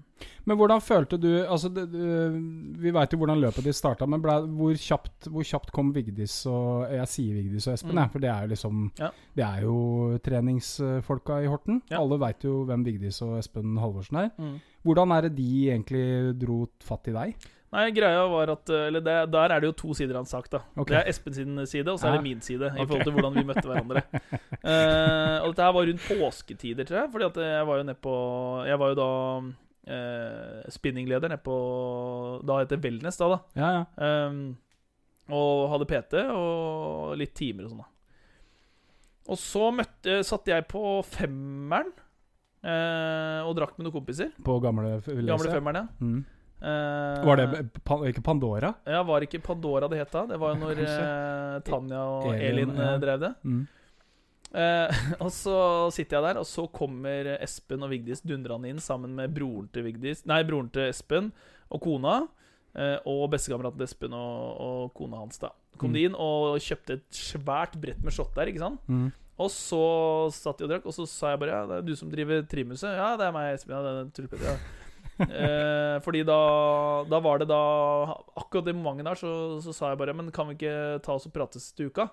Men 0.46 0.56
hvordan 0.56 0.80
følte 0.80 1.18
du 1.18 1.26
altså 1.50 1.66
det, 1.74 1.88
Vi 2.78 2.92
veit 2.94 3.10
jo 3.10 3.18
hvordan 3.18 3.40
løpet 3.42 3.64
ditt 3.66 3.74
starta, 3.74 4.06
men 4.06 4.20
ble, 4.22 4.36
hvor, 4.54 4.70
kjapt, 4.78 5.26
hvor 5.34 5.42
kjapt 5.42 5.72
kom 5.74 5.92
Vigdis 5.92 6.46
og 6.46 6.86
Jeg 6.92 7.08
sier 7.10 7.34
Vigdis 7.34 7.66
og 7.66 7.74
Espen, 7.74 7.90
Mm. 7.96 7.98
jeg, 8.04 8.10
for 8.12 8.18
det 8.22 8.30
er 8.30 8.42
jo 8.46 8.52
liksom 8.54 8.84
Ja. 9.00 9.10
Det 9.34 9.44
er 9.44 9.62
jo 9.62 10.18
treningsfolka 10.22 11.40
i 11.42 11.48
Horten. 11.50 11.82
Ja. 11.90 11.98
Alle 12.00 12.18
veit 12.22 12.44
jo 12.46 12.64
hvem 12.68 12.84
Vigdis 12.86 13.20
og 13.22 13.38
Espen 13.40 13.76
Halvorsen 13.80 14.16
er. 14.16 14.30
Mm. 14.38 14.60
Hvordan 14.84 15.12
er 15.16 15.20
det 15.28 15.34
de 15.36 15.50
egentlig 15.72 16.38
dro 16.38 16.68
fatt 16.84 17.08
i 17.08 17.12
deg? 17.12 17.34
Nei, 17.74 17.88
greia 17.96 18.22
var 18.30 18.52
at 18.54 18.70
Eller 18.70 19.02
det, 19.02 19.14
der 19.34 19.52
er 19.56 19.60
det 19.64 19.68
jo 19.72 19.74
to 19.80 19.94
sider 19.98 20.14
av 20.14 20.22
en 20.22 20.30
sak, 20.30 20.46
da. 20.52 20.60
Okay. 20.78 20.92
Det 20.94 20.98
er 21.00 21.10
Espen 21.10 21.34
sin 21.34 21.58
side, 21.66 21.88
og 21.90 21.98
så 21.98 22.06
er 22.08 22.16
det 22.18 22.22
min 22.26 22.40
side. 22.44 22.68
I 22.70 22.80
Ok. 22.84 22.86
forhold 22.88 23.04
til 23.08 23.16
hvordan 23.16 23.34
vi 23.34 23.44
møtte 23.48 23.66
hverandre. 23.66 24.02
uh, 24.62 25.36
og 25.42 25.48
dette 25.50 25.66
her 25.66 25.74
var 25.74 25.88
rundt 25.90 26.06
påsketider, 26.06 26.86
tror 26.86 27.00
jeg. 27.02 27.10
Fordi 27.16 27.26
at 27.32 27.40
jeg 27.44 27.66
var 27.70 27.80
jo 27.80 27.86
nedpå 27.90 28.14
Jeg 28.70 28.78
var 28.84 28.92
jo 28.94 28.98
da 29.00 29.08
uh, 29.94 30.70
spinningleder 30.72 31.34
nedpå 31.34 31.56
Da 32.46 32.60
heter 32.62 32.76
det 32.78 32.84
Wellness, 32.86 33.18
da. 33.20 33.28
da. 33.34 33.40
Ja, 33.58 33.72
ja. 33.80 34.28
Um, 34.28 34.44
og 35.34 35.70
hadde 35.72 35.86
PT 35.88 36.18
og 36.36 37.14
litt 37.16 37.32
timer 37.38 37.64
og 37.64 37.70
sånn, 37.72 37.80
da. 37.80 37.90
Og 39.32 39.38
så 39.40 39.70
møtte, 39.72 40.18
satte 40.28 40.52
jeg 40.52 40.66
på 40.68 40.82
femmeren 41.08 41.88
eh, 42.60 43.40
og 43.48 43.54
drakk 43.56 43.78
med 43.78 43.86
noen 43.86 43.94
kompiser. 43.94 44.34
På 44.44 44.58
gamle 44.60 44.98
Gamle 45.06 45.48
femmeren, 45.48 45.78
ja. 45.80 45.86
Mm. 46.04 46.18
Eh, 46.64 47.24
Var 47.28 47.36
det 47.36 47.46
pan 47.84 48.04
ikke 48.08 48.22
Pandora? 48.24 48.70
Ja, 48.88 49.02
var 49.04 49.20
ikke 49.26 49.40
Pandora 49.44 49.88
det 49.92 49.98
het 50.00 50.12
da? 50.14 50.22
Det 50.30 50.38
var 50.40 50.54
jo 50.54 50.60
når 50.62 50.78
Kanskje. 50.78 51.06
eh, 51.06 51.58
Tanja 51.66 52.02
og 52.08 52.28
Elin, 52.34 52.46
Elin, 52.70 52.76
ja. 52.78 52.86
eh, 52.94 53.00
drev 53.02 53.20
det. 53.20 53.32
Mm. 53.44 53.64
Uh, 54.54 54.86
og 55.24 55.30
så 55.34 55.56
sitter 55.90 56.16
jeg 56.20 56.24
der, 56.28 56.38
og 56.38 56.46
så 56.46 56.62
kommer 56.70 57.26
Espen 57.42 57.82
og 57.82 57.90
Vigdis 57.90 58.20
dundrende 58.22 58.70
inn 58.70 58.78
sammen 58.78 59.10
med 59.18 59.32
broren 59.34 59.66
til 59.74 59.82
Vigdis 59.88 60.22
Nei, 60.30 60.44
broren 60.46 60.68
til 60.70 60.86
Espen 60.92 61.32
og 61.74 61.80
kona. 61.82 62.20
og 63.04 63.24
bestekameraten 63.30 63.78
til 63.82 63.88
Espen 63.88 64.14
og, 64.14 64.60
og 64.62 64.94
kona 64.94 65.20
hans. 65.24 65.38
da 65.42 65.50
Kom 65.78 65.90
Mm. 65.90 65.94
de 65.94 66.04
inn 66.06 66.14
og 66.14 66.56
kjøpte 66.62 66.94
et 67.00 67.10
svært 67.10 67.74
brett 67.82 67.98
med 68.02 68.12
shot 68.14 68.30
der. 68.36 68.46
ikke 68.46 68.62
sant? 68.62 68.78
Mm. 68.88 69.10
Og 69.42 69.50
så 69.50 70.30
satt 70.30 70.58
de 70.58 70.64
og 70.64 70.70
drakk, 70.70 70.86
og 70.86 70.94
så 70.94 71.06
sa 71.10 71.30
jeg 71.34 71.40
bare 71.42 71.50
Ja, 71.50 71.66
det 71.66 71.76
er 71.80 71.82
du 71.82 71.96
som 71.98 72.10
driver 72.10 72.42
Trimhuset? 72.46 72.94
Ja, 72.94 73.16
det 73.18 73.26
er 73.26 73.32
meg, 73.34 73.54
Espen. 73.58 73.74
Ja, 73.74 73.82
det 73.82 74.06
er 74.06 74.10
Tulpet. 74.14 74.40
ja. 74.46 74.54
Eh, 75.22 75.96
fordi 76.04 76.24
da, 76.26 76.38
da 77.06 77.20
var 77.22 77.38
det 77.38 77.46
da 77.50 77.60
Akkurat 78.34 78.66
det 78.66 78.74
momentet 78.74 79.06
der 79.06 79.20
så, 79.20 79.32
så 79.62 79.74
sa 79.76 79.92
jeg 79.92 80.00
bare 80.00 80.14
Men 80.16 80.32
kan 80.34 80.48
vi 80.48 80.56
ikke 80.58 81.00
ta 81.06 81.14
oss 81.14 81.28
og 81.28 81.34
prates 81.36 81.68
til 81.76 81.92
uka? 81.92 82.08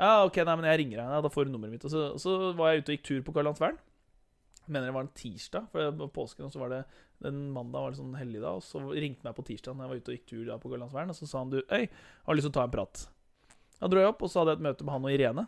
Ja, 0.00 0.24
ok, 0.26 0.40
nei, 0.46 0.54
men 0.58 0.66
jeg 0.66 0.78
ringer 0.80 1.02
deg. 1.02 1.24
Da 1.24 1.30
får 1.30 1.46
du 1.46 1.52
nummeret 1.54 1.76
mitt. 1.76 1.86
Og 1.86 1.92
så, 1.92 2.04
så 2.18 2.52
var 2.58 2.72
jeg 2.72 2.82
ute 2.82 2.92
og 2.92 2.96
gikk 2.96 3.04
tur 3.06 3.24
på 3.26 3.34
Karl 3.36 3.50
Johansvern. 3.50 3.78
Mener 4.66 4.88
det 4.88 4.94
var 4.94 5.04
en 5.04 5.16
tirsdag, 5.18 5.66
for 5.70 6.10
påsken, 6.14 6.46
og 6.46 6.54
så 6.54 6.62
var 6.62 6.70
det 6.72 6.80
den 7.22 7.38
mandag 7.54 7.84
var 7.84 7.92
det 7.92 8.00
sånn 8.00 8.16
helligdag. 8.18 8.58
Og 8.58 8.66
så 8.66 8.82
ringte 8.90 9.22
han 9.22 9.30
meg 9.30 9.36
på 9.38 9.44
tirsdag 9.46 9.76
når 9.76 9.84
jeg 9.84 9.92
var 9.92 10.00
ute 10.00 10.12
og 10.12 10.16
gikk 10.16 10.28
tur 10.32 10.44
da 10.48 10.58
på 10.62 10.72
Karl 10.72 10.82
Johansvern, 10.82 11.12
og 11.12 11.18
så 11.18 11.28
sa 11.28 11.42
han 11.42 11.52
du, 11.52 11.60
øy, 11.62 11.84
har 12.26 12.38
lyst 12.38 12.48
til 12.48 12.54
å 12.54 12.56
ta 12.56 12.66
en 12.66 12.74
prat. 12.74 13.04
Da 13.78 13.90
dro 13.90 14.02
jeg 14.02 14.10
opp, 14.12 14.24
og 14.24 14.32
så 14.32 14.42
hadde 14.42 14.56
jeg 14.56 14.62
et 14.62 14.66
møte 14.68 14.86
med 14.86 14.96
han 14.96 15.06
og 15.06 15.14
Irene, 15.14 15.46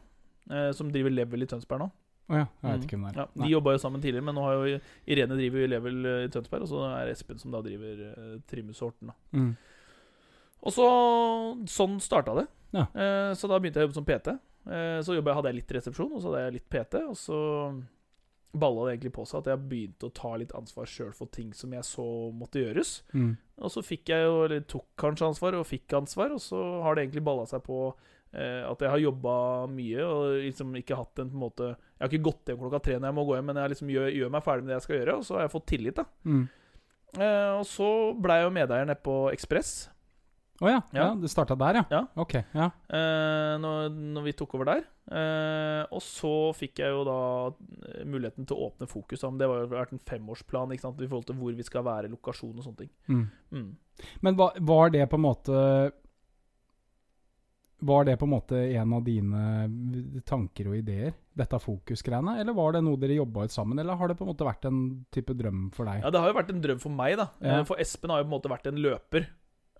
eh, 0.50 0.70
som 0.76 0.90
driver 0.94 1.14
Level 1.14 1.46
i 1.46 1.50
Tønsberg 1.50 1.82
nå. 1.84 1.90
Å 2.28 2.38
ja, 2.38 2.46
jeg 2.62 2.70
vet 2.70 2.80
Mm. 2.80 2.84
ikke 2.86 2.96
hvem 2.96 3.04
det 3.04 3.12
er. 3.12 3.20
Ja, 3.20 3.42
de 3.44 3.50
jobba 3.52 3.72
jo 3.74 3.78
sammen 3.82 4.00
tidligere, 4.00 4.24
men 4.24 4.34
nå 4.38 4.42
har 4.46 4.54
jo 4.54 4.80
Irene 5.06 5.36
driver 5.36 5.68
Level 5.68 6.06
eh, 6.06 6.24
i 6.24 6.28
Tønsberg, 6.32 6.62
og 6.64 6.68
så 6.70 6.80
er 7.02 7.10
Espen 7.12 7.38
som 7.38 7.50
da 7.52 7.60
driver 7.60 8.00
eh, 8.08 8.38
Trimus 8.48 8.80
Horten. 8.80 9.10
da. 9.12 9.14
Mm. 9.36 9.56
Og 10.64 10.72
så 10.72 10.86
Sånn 11.68 11.98
starta 12.00 12.34
det. 12.38 12.46
Ja. 12.72 12.86
Eh, 12.94 13.32
så 13.36 13.46
da 13.50 13.58
begynte 13.60 13.76
jeg 13.82 13.84
å 13.84 13.88
jobbe 13.90 13.98
som 14.00 14.06
PT. 14.08 14.32
Eh, 14.64 15.00
så 15.04 15.14
jobbet, 15.18 15.34
hadde 15.36 15.50
jeg 15.52 15.58
litt 15.60 15.74
resepsjon, 15.76 16.12
og 16.16 16.22
så 16.24 16.30
hadde 16.32 16.44
jeg 16.46 16.56
litt 16.56 16.68
PT. 16.72 17.02
Og 17.10 17.16
så 17.20 17.38
balla 18.54 18.84
det 18.86 18.94
egentlig 18.96 19.12
på 19.16 19.24
seg 19.26 19.40
at 19.42 19.48
jeg 19.50 19.62
begynte 19.68 20.06
å 20.08 20.14
ta 20.14 20.32
litt 20.38 20.52
ansvar 20.54 20.86
sjøl 20.86 21.12
for 21.12 21.26
ting 21.34 21.52
som 21.52 21.72
jeg 21.74 21.82
så 21.84 22.04
måtte 22.32 22.62
gjøres. 22.62 23.02
Mm. 23.12 23.36
Og 23.66 23.70
så 23.74 23.82
fikk 23.84 24.12
jeg 24.14 24.24
jo, 24.28 24.44
eller 24.46 24.60
tok 24.70 24.86
kanskje 24.96 25.26
ansvar, 25.28 25.56
og 25.58 25.66
fikk 25.66 25.92
ansvar, 25.98 26.32
og 26.32 26.40
så 26.42 26.60
har 26.86 26.94
det 26.96 27.04
egentlig 27.08 27.24
balla 27.26 27.44
seg 27.50 27.64
på 27.66 27.78
at 28.34 28.80
jeg 28.82 28.90
har 28.90 28.98
jobba 28.98 29.32
mye 29.70 30.02
og 30.02 30.24
liksom 30.42 30.72
ikke 30.80 30.96
hatt 30.98 31.20
en 31.22 31.28
på 31.30 31.36
en 31.36 31.42
måte 31.44 31.68
Jeg 31.70 32.02
har 32.02 32.10
ikke 32.10 32.26
gått 32.26 32.50
hjem 32.50 32.58
klokka 32.64 32.80
tre 32.82 32.96
når 32.98 33.06
jeg 33.10 33.16
må 33.18 33.24
gå 33.28 33.36
hjem, 33.36 33.46
men 33.46 33.60
jeg 33.62 33.72
liksom 33.74 33.92
gjør, 33.94 34.08
gjør 34.18 34.32
meg 34.34 34.44
ferdig 34.46 34.64
med 34.64 34.72
det 34.72 34.78
jeg 34.80 34.86
skal 34.88 34.96
gjøre, 34.98 35.16
og 35.16 35.26
så 35.28 35.36
har 35.36 35.44
jeg 35.44 35.52
fått 35.54 35.68
tillit, 35.70 36.00
da. 36.00 36.06
Mm. 36.26 36.44
Eh, 37.14 37.50
og 37.60 37.66
så 37.70 37.90
blei 38.18 38.40
jeg 38.40 38.48
jo 38.48 38.54
medeier 38.56 38.88
nede 38.88 39.04
på 39.06 39.18
Ekspress. 39.30 39.74
Å 40.62 40.70
ja. 40.70 40.80
ja. 40.94 41.00
Ja. 41.00 41.06
Det 41.18 41.30
starta 41.32 41.56
der, 41.58 41.80
ja. 41.80 41.84
Ja. 41.90 42.02
Ok. 42.20 42.36
Ja. 42.54 42.68
Eh, 42.86 43.54
når, 43.62 43.88
når 44.14 44.26
vi 44.28 44.34
tok 44.38 44.54
over 44.54 44.68
der. 44.70 44.84
Eh, 45.10 45.80
og 45.90 46.02
så 46.04 46.34
fikk 46.56 46.78
jeg 46.84 46.94
jo 46.94 47.02
da 47.08 47.18
eh, 47.50 48.04
muligheten 48.06 48.46
til 48.46 48.56
å 48.56 48.68
åpne 48.68 48.88
Fokus. 48.90 49.24
da, 49.24 49.32
Det 49.40 49.48
var 49.50 49.64
jo 49.64 49.72
vært 49.72 49.96
en 49.96 50.04
femårsplan 50.12 50.76
ikke 50.76 50.86
sant, 50.86 51.02
i 51.02 51.10
forhold 51.10 51.26
til 51.30 51.38
hvor 51.40 51.58
vi 51.58 51.66
skal 51.66 51.86
være, 51.86 52.12
lokasjon 52.12 52.54
og 52.54 52.68
sånne 52.68 52.84
ting. 52.84 52.92
Mm. 53.10 53.26
Mm. 53.50 54.06
Men 54.26 54.38
var, 54.38 54.60
var 54.62 54.94
det 54.94 55.08
på 55.10 55.18
en 55.18 55.26
måte 55.26 55.58
Var 57.84 58.04
det 58.08 58.16
på 58.18 58.24
en 58.24 58.32
måte 58.32 58.56
en 58.78 58.92
av 58.96 59.04
dine 59.04 60.22
tanker 60.24 60.70
og 60.70 60.76
ideer, 60.78 61.12
dette 61.36 61.58
fokusgreiene? 61.60 62.38
Eller 62.40 62.56
var 62.56 62.72
det 62.76 62.82
noe 62.86 62.96
dere 63.00 63.18
jobba 63.18 63.44
ut 63.44 63.54
sammen, 63.54 63.78
eller 63.82 63.98
har 64.00 64.08
det 64.08 64.16
på 64.18 64.24
en 64.24 64.32
måte 64.32 64.46
vært 64.48 64.64
en 64.70 64.82
type 65.12 65.34
drøm 65.36 65.66
for 65.74 65.84
deg? 65.90 66.02
Ja, 66.04 66.10
Det 66.10 66.20
har 66.20 66.32
jo 66.32 66.38
vært 66.40 66.50
en 66.54 66.62
drøm 66.64 66.80
for 66.80 66.90
meg, 66.90 67.16
da. 67.20 67.28
Ja. 67.40 67.58
Eh, 67.60 67.64
For 67.68 67.76
Espen 67.76 68.10
har 68.10 68.22
jo 68.22 68.28
på 68.28 68.32
en 68.32 68.40
måte 68.40 68.52
vært 68.54 68.66
en 68.72 68.80
løper. 68.80 69.26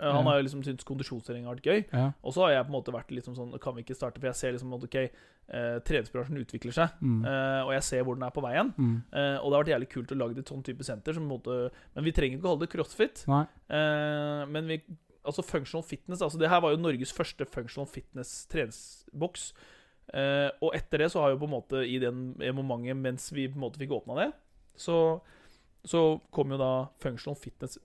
Eh, 0.01 0.11
Han 0.11 0.25
Ja. 0.25 0.31
har 0.33 0.37
jo 0.41 0.43
liksom 0.49 0.65
syntes 0.65 0.85
kondisjonstrening 0.85 1.45
har 1.47 1.55
vært 1.55 1.63
gøy. 1.71 1.85
Ja. 1.93 2.13
Og 2.25 2.33
så 2.35 2.41
har 2.43 2.51
jeg 2.51 2.65
på 2.67 2.75
en 2.75 2.83
måte 2.83 2.93
vært 2.93 3.11
litt 3.15 3.25
sånn 3.25 3.61
Kan 3.61 3.75
vi 3.77 3.83
ikke 3.85 3.95
starte? 3.97 4.19
For 4.19 4.27
jeg 4.27 4.35
ser 4.35 4.53
liksom 4.53 4.75
at 4.75 4.83
ok, 4.85 4.95
eh, 4.97 5.79
treningsbransjen 5.87 6.37
utvikler 6.45 6.73
seg, 6.75 6.91
Mm. 7.01 7.25
eh, 7.25 7.63
og 7.65 7.73
jeg 7.73 7.83
ser 7.83 8.03
hvor 8.05 8.15
den 8.17 8.25
er 8.25 8.31
på 8.33 8.43
veien. 8.43 8.75
Mm. 8.77 9.03
Eh, 9.13 9.39
og 9.39 9.51
det 9.51 9.55
har 9.55 9.65
vært 9.65 9.75
jævlig 9.81 9.89
kult 9.91 10.09
å 10.13 10.19
lage 10.19 10.39
et 10.39 10.47
sånn 10.47 10.65
type 10.65 10.83
senter. 10.83 11.15
Som 11.15 11.29
på 11.29 11.33
en 11.33 11.39
måte, 11.41 11.71
men 11.95 12.05
vi 12.05 12.13
trenger 12.13 12.39
ikke 12.39 12.45
å 12.45 12.57
holde 12.59 12.67
det 12.67 12.71
crossfit. 12.71 13.25
Eh, 13.71 14.47
men 14.51 14.67
vi 14.67 14.83
Altså 15.25 15.43
functional 15.43 15.85
fitness 15.87 16.23
altså 16.23 16.39
Det 16.39 16.51
her 16.53 16.61
var 16.61 16.75
jo 16.75 16.81
Norges 16.81 17.13
første 17.13 17.47
functional 17.49 17.89
fitness 17.89 18.45
treningsboks. 18.53 19.53
Eh, 20.13 20.51
og 20.61 20.75
etter 20.77 21.01
det 21.01 21.11
så 21.13 21.23
har 21.23 21.33
jo 21.33 21.41
på 21.41 21.49
en 21.49 21.55
måte 21.55 21.81
i 21.89 21.97
den 22.03 22.35
momentet 22.57 22.99
mens 23.01 23.31
vi 23.33 23.49
på 23.49 23.57
en 23.57 23.65
måte 23.65 23.81
fikk 23.81 23.95
åpna 23.97 24.19
det, 24.19 24.29
så, 24.77 24.99
så 25.85 26.03
kom 26.35 26.53
jo 26.53 26.61
da 26.61 26.73
functional 27.01 27.39
fitness 27.41 27.79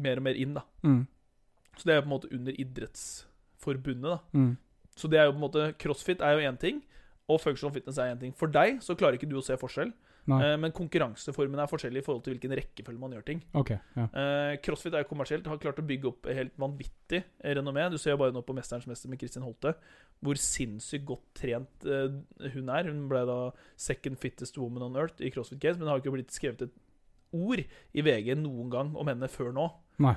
mer 0.00 0.20
og 0.20 0.24
mer 0.24 0.38
inn, 0.38 0.56
da. 0.56 0.64
Mm. 0.86 1.02
Så 1.76 1.86
det 1.86 1.92
er 1.92 2.00
jo 2.00 2.06
på 2.06 2.08
en 2.08 2.14
måte 2.14 2.32
under 2.34 2.60
Idrettsforbundet, 2.62 4.08
da. 4.08 4.18
Mm. 4.32 4.56
Så 4.98 5.10
det 5.10 5.20
er 5.20 5.28
jo 5.28 5.34
på 5.34 5.38
en 5.38 5.44
måte 5.44 5.66
CrossFit 5.78 6.22
er 6.24 6.34
jo 6.34 6.50
én 6.50 6.58
ting, 6.58 6.80
og 7.28 7.40
functional 7.42 7.74
fitness 7.74 7.98
er 7.98 8.14
én 8.14 8.20
ting. 8.22 8.34
For 8.34 8.50
deg 8.50 8.80
så 8.82 8.96
klarer 8.98 9.18
ikke 9.18 9.28
du 9.30 9.36
å 9.38 9.44
se 9.44 9.58
forskjell, 9.60 9.92
Nei. 10.28 10.38
eh, 10.44 10.56
men 10.60 10.72
konkurranseformene 10.76 11.62
er 11.64 11.70
forskjellige 11.70 12.02
i 12.02 12.04
forhold 12.06 12.22
til 12.24 12.34
hvilken 12.34 12.52
rekkefølge 12.58 13.00
man 13.00 13.12
gjør 13.16 13.24
ting. 13.24 13.42
Okay, 13.54 13.78
Ja. 13.96 14.04
Eh, 14.12 14.56
CrossFit 14.64 14.92
er 14.94 15.02
jo 15.04 15.08
kommersielt, 15.14 15.46
har 15.46 15.58
klart 15.58 15.78
å 15.80 15.86
bygge 15.86 16.08
opp 16.10 16.26
helt 16.26 16.52
vanvittig 16.60 17.24
renommé. 17.44 17.90
Du 17.90 17.96
ser 17.98 18.10
jo 18.12 18.18
bare 18.18 18.32
nå 18.32 18.42
på 18.44 18.52
'Mesterens 18.54 18.86
mester' 18.86 19.08
med 19.08 19.18
Kristin 19.18 19.42
Holte 19.42 19.74
hvor 20.22 20.34
sinnssykt 20.34 21.04
godt 21.06 21.22
trent 21.34 21.86
eh, 21.86 22.08
hun 22.52 22.68
er. 22.68 22.84
Hun 22.84 23.08
ble 23.08 23.24
da 23.26 23.50
'second 23.76 24.18
fittest 24.18 24.58
woman 24.58 24.82
on 24.82 24.94
earth' 24.96 25.20
i 25.20 25.30
CrossFit 25.30 25.60
Games, 25.60 25.78
men 25.78 25.86
det 25.86 25.90
har 25.92 26.00
ikke 26.00 26.12
blitt 26.16 26.30
skrevet 26.32 26.62
et 26.62 26.70
ord 27.32 27.58
i 27.94 28.00
VG 28.02 28.34
noen 28.36 28.70
gang 28.70 28.96
om 28.96 29.06
henne 29.06 29.28
før 29.28 29.52
nå. 29.52 29.70
Nei. 29.98 30.16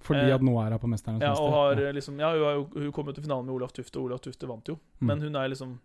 Fordi 0.00 0.30
Eh, 0.30 0.34
at 0.34 0.40
nå 0.40 0.54
er 0.64 0.70
hun 0.70 0.78
på 0.78 0.88
'Mesternes 0.88 1.20
Ja, 1.20 1.30
mester'? 1.34 1.42
og 1.42 1.52
har 1.52 1.72
eh, 1.84 1.92
liksom 1.92 2.18
Ja, 2.18 2.32
hun, 2.32 2.42
har 2.42 2.54
jo, 2.54 2.64
hun 2.80 2.92
kom 2.92 3.06
jo 3.06 3.12
til 3.12 3.24
finalen 3.24 3.44
med 3.46 3.54
Olaf 3.54 3.72
Tufte, 3.72 3.96
og 3.98 4.04
Olaf 4.08 4.20
Tufte 4.20 4.46
vant 4.48 4.64
jo. 4.66 4.78
Mm. 5.00 5.06
Men 5.06 5.20
hun 5.20 5.36
er 5.36 5.48
liksom 5.48 5.78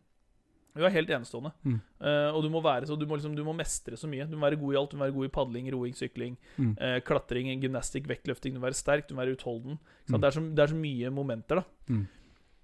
Hun 0.75 0.83
er 0.83 0.89
helt 0.91 1.09
enestående. 1.09 1.51
Mm. 1.63 1.77
Uh, 2.01 2.35
og 2.35 2.43
du 2.43 2.49
må 2.51 2.61
være 2.61 2.85
så 2.85 2.97
du 2.99 3.05
må, 3.07 3.15
liksom, 3.15 3.35
du 3.35 3.43
må 3.47 3.53
mestre 3.55 3.95
så 3.95 4.07
mye. 4.11 4.25
Du 4.29 4.35
må 4.35 4.43
være 4.49 4.59
god 4.59 4.73
i 4.73 4.77
alt. 4.77 4.91
Du 4.91 4.97
må 4.97 5.05
være 5.07 5.15
god 5.15 5.25
i 5.25 5.33
padling, 5.37 5.71
roing, 5.73 5.93
sykling, 5.95 6.35
Mm. 6.57 6.75
uh, 6.81 6.99
klatring, 7.07 7.47
gymnastikk, 7.63 8.07
vektløfting. 8.11 8.53
Du 8.53 8.59
må 8.59 8.67
være 8.67 8.75
sterk, 8.75 9.07
du 9.07 9.15
må 9.15 9.23
være 9.23 9.37
utholden. 9.37 9.79
Mm. 10.09 10.19
det, 10.19 10.23
er 10.27 10.31
så, 10.31 10.41
det 10.55 10.59
er 10.59 10.67
så 10.67 10.75
mye 10.75 11.09
momenter, 11.15 11.55
da. 11.63 11.63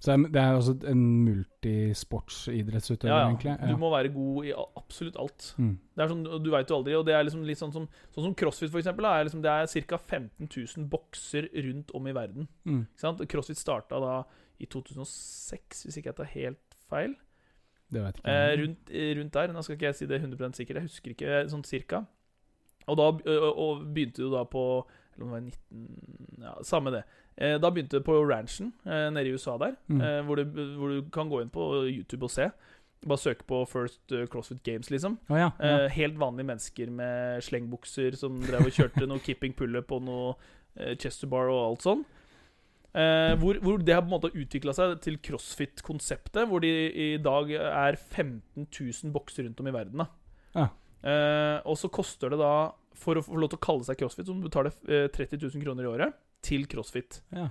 Så 0.01 0.15
det 0.31 0.35
er- 0.41 0.55
altså 0.57 0.73
en 0.89 1.01
multisportsidrettsutøver, 1.25 3.11
Ja, 3.13 3.19
ja. 3.19 3.27
egentlig? 3.29 3.69
Du 3.69 3.77
må 3.77 3.89
være 3.91 4.09
god 4.13 4.45
i 4.45 4.53
absolutt 4.77 5.15
alt. 5.19 5.53
Mm. 5.57 5.77
Det 5.95 6.03
er 6.03 6.07
sånn, 6.09 6.43
Du 6.43 6.49
veit 6.51 6.69
jo 6.69 6.75
aldri. 6.77 6.95
Og 6.97 7.05
det 7.05 7.13
er 7.13 7.23
liksom 7.23 7.43
litt 7.45 7.57
sånn 7.59 7.71
som, 7.73 7.87
sånn 8.13 8.23
som 8.23 8.35
CrossFit, 8.35 8.71
for 8.71 8.79
eksempel. 8.81 9.05
Er 9.05 9.25
liksom, 9.25 9.41
det 9.41 9.51
er 9.51 9.81
ca. 9.87 9.97
15 9.97 10.49
000 10.77 10.89
bokser 10.89 11.49
rundt 11.53 11.91
om 11.93 12.07
i 12.07 12.11
verden. 12.13 12.47
Mm. 12.65 12.87
CrossFit 13.27 13.57
starta 13.57 13.99
da 13.99 14.23
i 14.59 14.65
2006, 14.65 15.85
hvis 15.85 15.97
ikke 15.97 16.11
jeg 16.11 16.15
tar 16.15 16.25
helt 16.35 16.75
feil. 16.89 17.15
Det 17.91 18.01
vet 18.05 18.17
ikke 18.21 18.31
Eh, 18.31 18.53
rundt, 18.61 18.89
eh, 18.91 19.11
rundt 19.19 19.33
der. 19.33 19.53
Nå 19.53 19.61
skal 19.63 19.75
ikke 19.75 19.89
jeg 19.91 19.95
si 19.95 20.05
det 20.07 20.21
100 20.21 20.53
sikkert, 20.55 20.75
jeg 20.79 20.87
husker 20.89 21.11
ikke 21.15 21.41
sånn 21.51 21.63
cirka. 21.67 22.05
Og 22.87 22.97
da 22.97 23.03
og, 23.11 23.83
begynte 23.93 24.23
du 24.23 24.31
da 24.31 24.43
på 24.49 24.85
Eller 25.15 25.25
om 25.25 25.31
det 25.31 25.35
var 25.35 25.41
19 25.41 26.41
Ja, 26.41 26.53
samme 26.63 26.91
det. 26.95 27.03
Eh, 27.37 27.57
da 27.59 27.69
begynte 27.69 27.99
det 27.99 28.05
på 28.07 28.15
ranchen 28.27 28.71
eh, 28.85 29.09
nede 29.11 29.27
i 29.27 29.33
USA 29.35 29.57
der, 29.57 29.75
Mm. 29.89 30.01
eh, 30.01 30.21
hvor, 30.25 30.35
du, 30.35 30.45
hvor 30.77 30.87
du 30.89 31.09
kan 31.11 31.29
gå 31.29 31.41
inn 31.41 31.49
på 31.49 31.85
YouTube 31.91 32.23
og 32.25 32.31
se. 32.31 32.49
Bare 33.07 33.17
søke 33.17 33.43
på 33.47 33.65
First 33.67 34.11
eh, 34.11 34.25
CrossFit 34.27 34.63
Games, 34.63 34.89
liksom. 34.91 35.17
Oh, 35.29 35.37
ja. 35.37 35.51
ja. 35.59 35.83
Eh, 35.85 35.89
helt 35.89 36.17
vanlige 36.19 36.45
mennesker 36.45 36.89
med 36.91 37.41
slengbukser 37.41 38.15
som 38.15 38.39
drev 38.41 38.67
og 38.67 38.71
kjørte 38.75 39.07
noe 39.07 39.19
kipping 39.19 39.53
pullup 39.57 39.91
og 39.91 40.03
noe 40.03 40.35
eh, 40.77 40.95
chester 40.97 41.27
bar 41.27 41.49
og 41.49 41.61
alt 41.71 41.81
sånn. 41.87 42.05
Eh, 42.93 43.35
hvor, 43.39 43.55
hvor 43.63 43.77
det 43.79 43.93
har 43.95 44.01
på 44.03 44.09
en 44.09 44.15
måte 44.17 44.33
utvikla 44.35 44.73
seg 44.75 44.97
til 44.99 45.15
crossfit-konseptet, 45.23 46.43
hvor 46.49 46.59
de 46.63 46.71
i 46.91 47.17
dag 47.23 47.51
er 47.55 47.95
15 47.95 48.67
000 48.67 49.13
bokser 49.15 49.45
rundt 49.47 49.59
om 49.63 49.67
i 49.67 49.71
verden. 49.75 50.03
Ja. 50.55 50.67
eh, 51.03 51.61
Og 51.65 51.77
så 51.79 51.87
koster 51.89 52.29
det 52.33 52.39
da, 52.41 52.71
for 52.93 53.15
å 53.15 53.23
få 53.23 53.39
lov 53.39 53.49
til 53.53 53.59
å 53.61 53.63
kalle 53.63 53.87
seg 53.87 53.97
crossfit, 54.01 54.25
så 54.27 54.35
må 54.35 54.43
du 54.43 54.49
betale 54.49 54.73
eh, 54.91 55.07
30 55.07 55.39
000 55.39 55.63
kroner 55.63 55.87
i 55.87 55.91
året 55.93 56.13
til 56.43 56.67
crossfit. 56.67 57.21
ja. 57.31 57.49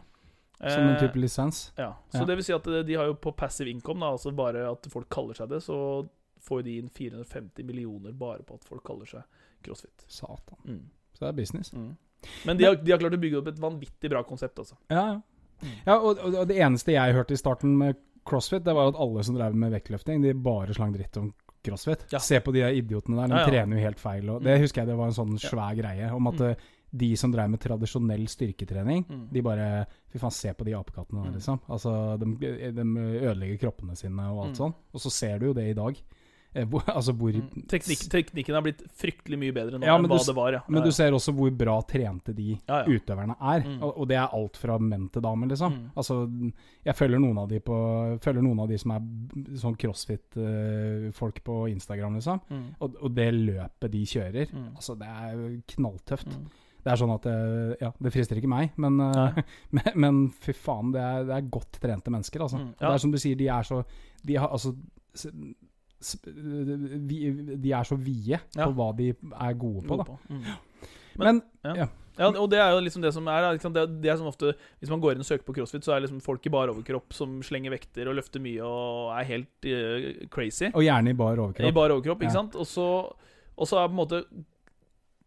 Som 0.60 0.82
en 0.90 0.96
Eh, 0.96 1.00
type 1.00 1.16
lisens? 1.16 1.70
ja, 1.78 1.94
så 2.12 2.18
Ja. 2.20 2.24
det 2.28 2.34
vil 2.36 2.44
si 2.44 2.52
at 2.52 2.66
eh, 2.68 2.82
de 2.84 2.94
har 2.94 3.06
jo 3.06 3.14
på 3.14 3.32
passive 3.34 3.70
income, 3.70 4.00
da, 4.00 4.10
altså 4.12 4.30
bare 4.36 4.66
at 4.70 4.84
folk 4.92 5.08
kaller 5.08 5.32
seg 5.32 5.48
det, 5.48 5.62
så 5.64 6.06
får 6.44 6.62
de 6.66 6.74
inn 6.82 6.90
450 6.90 7.64
millioner 7.64 8.12
bare 8.12 8.42
på 8.44 8.54
at 8.58 8.64
folk 8.68 8.84
kaller 8.84 9.06
seg 9.08 9.22
crossfit. 9.64 10.04
Satan. 10.06 10.58
Mm. 10.66 10.82
Så 11.14 11.20
det 11.24 11.28
er 11.28 11.32
business. 11.32 11.72
Mm. 11.72 11.96
Men 12.46 12.56
de 12.56 12.64
har, 12.64 12.76
de 12.76 12.92
har 12.92 12.98
klart 12.98 13.14
å 13.16 13.20
bygge 13.20 13.38
opp 13.40 13.46
et 13.48 13.58
vanvittig 13.60 14.10
bra 14.10 14.22
konsept, 14.22 14.58
altså. 14.58 14.76
Ja, 14.90 15.04
ja. 15.14 15.20
Ja 15.86 15.98
og, 16.00 16.18
og 16.24 16.46
det 16.48 16.56
eneste 16.56 16.92
jeg 16.94 17.12
hørte 17.14 17.34
i 17.36 17.36
starten 17.40 17.76
med 17.76 17.96
CrossFit, 18.24 18.64
det 18.64 18.72
var 18.74 18.88
at 18.88 18.96
alle 19.00 19.22
som 19.24 19.34
drev 19.36 19.54
med 19.54 19.72
vektløfting, 19.72 20.22
de 20.22 20.32
bare 20.34 20.72
slang 20.76 20.92
dritt 20.94 21.16
om 21.20 21.32
CrossFit. 21.64 22.06
Ja. 22.12 22.18
Se 22.18 22.40
på 22.40 22.52
de 22.52 22.62
idiotene 22.80 23.20
der, 23.20 23.28
de 23.34 23.50
trener 23.50 23.76
jo 23.76 23.84
helt 23.84 23.98
feil. 24.00 24.28
Og 24.30 24.42
det 24.42 24.54
Mm. 24.56 24.62
husker 24.62 24.80
jeg 24.82 24.88
det 24.88 24.96
var 24.96 25.06
en 25.06 25.12
sånn 25.18 25.38
svær 25.38 25.76
greie 25.76 26.10
om 26.12 26.26
at 26.28 26.34
Mm. 26.40 26.56
de 26.96 27.16
som 27.16 27.30
drev 27.32 27.50
med 27.50 27.60
tradisjonell 27.60 28.26
styrketrening, 28.28 29.04
Mm. 29.08 29.28
de 29.32 29.40
bare 29.42 29.86
Fy 30.10 30.18
faen, 30.18 30.32
se 30.32 30.52
på 30.52 30.64
de 30.64 30.72
apekattene 30.72 31.22
der, 31.22 31.30
Mm. 31.30 31.34
liksom. 31.36 31.60
Altså, 31.68 32.18
de, 32.18 32.72
de 32.72 32.82
ødelegger 33.20 33.58
kroppene 33.60 33.96
sine 33.96 34.18
og 34.32 34.46
alt 34.46 34.56
Mm. 34.56 34.58
sånn. 34.58 34.74
Og 34.94 35.00
så 35.00 35.10
ser 35.10 35.38
du 35.38 35.46
jo 35.46 35.52
det 35.52 35.68
i 35.70 35.72
dag. 35.74 35.94
Eh, 36.52 36.64
hvor, 36.66 36.82
altså 36.98 37.12
hvor 37.14 37.30
Mm. 37.30 37.62
Teknik, 37.70 38.00
teknikken 38.10 38.56
har 38.56 38.62
blitt 38.64 38.80
fryktelig 38.98 39.38
mye 39.38 39.52
bedre 39.54 39.78
nå 39.78 39.86
Ja, 39.86 39.94
enn 39.96 40.08
hva 40.10 40.18
du 40.18 40.24
det 40.26 40.34
var. 40.34 40.52
Ja. 40.56 40.60
Men 40.68 40.82
du 40.82 40.90
ser 40.92 41.14
også 41.14 41.30
hvor 41.36 41.50
bra 41.54 41.76
trente 41.86 42.34
de 42.34 42.56
Ja, 42.66 42.80
utøverne 42.90 43.36
er. 43.38 43.62
Mm. 43.66 43.76
Og, 43.86 43.92
og 44.02 44.08
det 44.10 44.16
er 44.18 44.34
alt 44.34 44.58
fra 44.58 44.78
menn 44.82 45.06
til 45.14 45.22
damer, 45.22 45.46
liksom. 45.52 45.76
Mm. 45.76 45.84
Altså, 45.94 46.16
jeg 46.88 46.96
følger 46.98 47.22
noen 47.22 47.38
av 47.44 47.48
de 47.52 47.60
på 47.62 47.76
noen 48.40 48.60
av 48.64 48.68
de 48.72 48.78
som 48.82 48.96
er 48.96 49.06
sånn 49.62 49.76
crossfit-folk 49.78 51.42
på 51.46 51.60
Instagram, 51.70 52.18
liksom. 52.18 52.40
Mm. 52.50 52.66
Og, 52.80 52.98
og 53.00 53.14
det 53.16 53.28
løpet 53.36 53.90
de 53.94 54.02
kjører, 54.06 54.50
Mm. 54.50 54.74
altså 54.74 54.94
det 54.98 55.06
er 55.08 55.62
knalltøft. 55.74 56.26
Mm. 56.34 56.50
Det 56.80 56.90
er 56.92 56.96
sånn 56.96 57.12
at 57.14 57.26
eh, 57.28 57.74
Ja, 57.84 57.90
det 58.00 58.12
frister 58.12 58.38
ikke 58.40 58.48
meg, 58.50 58.72
men, 58.80 58.98
eh, 59.04 59.40
men, 59.76 59.90
men 59.94 60.20
fy 60.32 60.52
faen, 60.56 60.92
det 60.94 61.00
er, 61.00 61.24
det 61.28 61.36
er 61.36 61.50
godt 61.52 61.78
trente 61.80 62.10
mennesker, 62.10 62.40
altså. 62.42 62.58
Det 62.78 62.88
er 62.88 62.98
som 63.02 63.12
du 63.12 63.18
sier, 63.20 63.36
de 63.38 63.48
er 63.52 63.62
så 63.68 63.82
De 64.26 64.36
har 64.40 64.48
altså 64.50 64.74
De 66.00 67.72
er 67.72 67.84
så 67.88 67.96
vide 68.00 68.40
Ja. 68.56 68.66
på 68.66 68.74
hva 68.76 68.90
de 68.96 69.10
er 69.14 69.54
gode 69.54 69.86
på, 69.86 69.96
da. 70.00 70.16
Mm. 70.28 70.44
Men, 71.18 71.42
Ja, 71.64 71.88
Ja, 72.18 72.26
og 72.36 72.50
det 72.50 72.58
er 72.58 72.70
jo 72.74 72.80
liksom 72.84 73.00
det 73.02 73.14
som 73.14 73.26
er 73.28 73.54
liksom 73.56 73.72
det, 73.72 74.00
det 74.02 74.10
er 74.10 74.16
som 74.16 74.26
ofte 74.26 74.54
Hvis 74.80 74.90
man 74.90 75.00
går 75.00 75.12
inn 75.14 75.20
og 75.22 75.24
søker 75.28 75.44
på 75.46 75.54
crossfit, 75.56 75.82
så 75.86 75.94
er 75.96 76.00
liksom 76.04 76.20
folk 76.20 76.44
i 76.44 76.50
bar 76.50 76.68
overkropp 76.68 77.12
som 77.16 77.40
slenger 77.42 77.70
vekter 77.72 78.08
og 78.10 78.16
løfter 78.18 78.40
mye 78.40 78.60
og 78.66 79.14
er 79.18 79.24
helt 79.24 79.64
uh, 79.64 80.26
crazy. 80.28 80.66
og 80.74 80.82
gjerne 80.84 81.10
i 81.10 81.16
bar 81.16 81.34
I 81.34 81.38
overkropp. 81.38 81.74
bar 81.74 81.90
overkropp, 81.94 82.20
ikke 82.20 82.32
Ja. 82.32 82.42
sant? 82.42 82.56
Og 82.56 82.66
så, 82.66 83.14
er 83.78 83.88
på 83.88 83.94
en 83.94 83.96
måte 83.96 84.24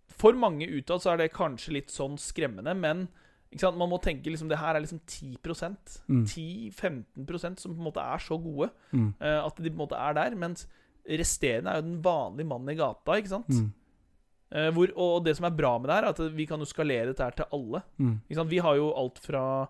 For 0.09 0.33
mange 0.33 0.67
utad 0.69 1.01
så 1.01 1.13
er 1.13 1.17
det 1.17 1.33
kanskje 1.33 1.73
litt 1.73 1.89
sånn 1.89 2.17
skremmende, 2.17 2.75
men? 2.77 3.07
Man 3.77 3.89
må 3.89 4.01
tenke 4.01 4.25
liksom 4.31 4.49
det 4.49 4.57
her 4.59 4.75
er 4.75 4.81
liksom 4.81 4.99
10 5.05 5.37
Mm. 6.09 6.25
10-15 6.25 7.57
som 7.59 7.73
på 7.75 7.79
en 7.79 7.85
måte 7.91 8.01
er 8.01 8.17
så 8.19 8.37
gode 8.41 8.69
Mm. 8.93 9.13
eh, 9.21 9.45
at 9.45 9.55
de 9.55 9.69
på 9.69 9.73
en 9.73 9.87
måte 9.87 9.95
er 9.99 10.13
der. 10.13 10.35
Mens 10.35 10.67
resterende 11.07 11.69
er 11.69 11.75
jo 11.81 11.87
den 11.89 12.01
vanlige 12.01 12.47
mannen 12.47 12.69
i 12.69 12.75
gata, 12.75 13.11
ikke 13.19 13.29
sant? 13.29 13.49
Mm. 13.49 13.71
Eh, 14.51 14.71
hvor, 14.71 14.87
og 14.95 15.23
det 15.25 15.35
som 15.35 15.45
er 15.45 15.57
bra 15.57 15.77
med 15.79 15.89
det 15.89 15.95
her, 15.95 16.03
er 16.03 16.09
at 16.09 16.35
vi 16.35 16.45
kan 16.45 16.59
jo 16.59 16.65
skalere 16.65 17.07
dette 17.07 17.23
her 17.23 17.31
til 17.31 17.45
alle. 17.51 17.81
Mm. 17.99 18.21
Vi 18.49 18.57
har 18.59 18.75
jo 18.75 18.93
alt 18.95 19.17
fra 19.19 19.67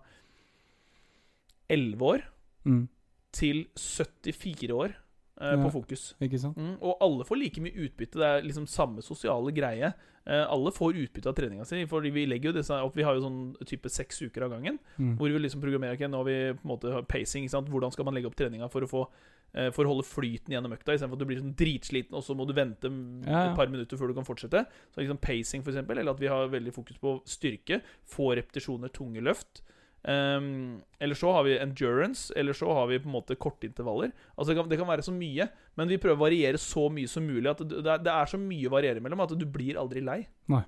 11 1.68 2.00
år 2.02 2.22
Mm. 2.64 2.88
til 3.32 3.66
74 3.76 4.70
år 4.72 4.94
eh, 5.40 5.54
på 5.62 5.70
fokus. 5.80 6.08
Ikke 6.22 6.40
sant? 6.40 6.58
Mm, 6.58 6.74
og 6.80 7.04
alle 7.04 7.26
får 7.28 7.40
like 7.40 7.62
mye 7.64 7.86
utbytte. 7.86 8.20
Det 8.20 8.26
er 8.28 8.46
liksom 8.46 8.66
samme 8.70 9.04
sosiale 9.04 9.52
greie. 9.54 9.92
Eh, 10.24 10.44
alle 10.48 10.72
får 10.72 10.96
utbytte 11.02 11.28
av 11.28 11.36
treninga 11.36 11.66
si. 11.68 11.82
Fordi 11.90 12.12
vi 12.14 12.26
legger 12.28 12.50
jo 12.50 12.56
disse 12.58 12.78
opp 12.80 12.96
Vi 12.96 13.04
har 13.04 13.16
jo 13.16 13.26
sånn 13.26 13.40
type 13.68 13.90
seks 13.92 14.22
uker 14.24 14.46
av 14.46 14.54
gangen. 14.56 14.80
Mm. 14.96 15.16
Hvor 15.20 15.32
vi 15.32 15.42
liksom 15.42 15.64
programmerer 15.64 15.98
okay, 15.98 16.08
Nå 16.10 16.22
har 16.22 16.28
vi 16.30 16.38
på 16.56 16.64
en 16.64 16.72
måte 16.74 17.04
pacing. 17.10 17.46
Ikke 17.46 17.56
sant? 17.58 17.70
Hvordan 17.72 17.94
skal 17.94 18.08
man 18.08 18.16
legge 18.16 18.30
opp 18.30 18.38
treninga 18.38 18.70
for 18.72 18.86
å 18.86 18.90
få 18.90 19.04
eh, 19.52 19.70
For 19.74 19.84
å 19.84 19.92
holde 19.92 20.08
flyten 20.08 20.56
gjennom 20.56 20.76
økta, 20.76 20.96
istedenfor 20.96 21.20
at 21.20 21.24
du 21.24 21.28
blir 21.28 21.42
sånn 21.42 21.54
dritsliten, 21.58 22.16
og 22.16 22.24
så 22.26 22.36
må 22.38 22.48
du 22.48 22.54
vente 22.56 22.90
Ja, 23.26 23.50
et 23.50 23.58
par 23.58 23.70
minutter 23.72 24.00
før 24.00 24.10
du 24.10 24.16
kan 24.16 24.26
fortsette. 24.26 24.64
Så 24.94 25.02
liksom 25.02 25.20
pacing, 25.22 25.66
for 25.66 25.74
eksempel, 25.74 26.00
eller 26.00 26.16
at 26.16 26.24
vi 26.24 26.32
har 26.32 26.50
veldig 26.52 26.74
fokus 26.74 27.00
på 27.02 27.18
styrke. 27.28 27.82
Få 28.08 28.32
repetisjoner, 28.38 28.92
tunge 28.94 29.24
løft. 29.24 29.64
Um, 30.06 30.82
eller 31.00 31.14
så 31.16 31.30
har 31.32 31.44
vi 31.46 31.54
endurance, 31.58 32.32
eller 32.36 32.52
så 32.52 32.68
har 32.76 32.86
vi 32.90 32.98
på 33.00 33.08
en 33.08 33.14
måte 33.14 33.36
korte 33.40 33.64
intervaller. 33.64 34.10
Altså 34.36 34.50
det 34.52 34.56
kan, 34.58 34.68
det 34.68 34.78
kan 34.78 34.88
være 34.90 35.02
så 35.06 35.14
mye, 35.16 35.46
men 35.76 35.88
vi 35.88 35.96
prøver 35.96 36.18
å 36.18 36.24
variere 36.26 36.58
så 36.60 36.90
mye 36.92 37.08
som 37.08 37.24
mulig. 37.24 37.48
At 37.50 37.62
det, 37.64 37.80
det 38.04 38.12
er- 38.12 38.26
så 38.28 38.36
mye 38.38 38.68
å 38.68 38.74
variere 38.74 39.00
mellom 39.00 39.20
at 39.24 39.32
du 39.38 39.46
blir 39.46 39.78
aldri 39.80 40.02
lei. 40.04 40.26
Nei 40.52 40.62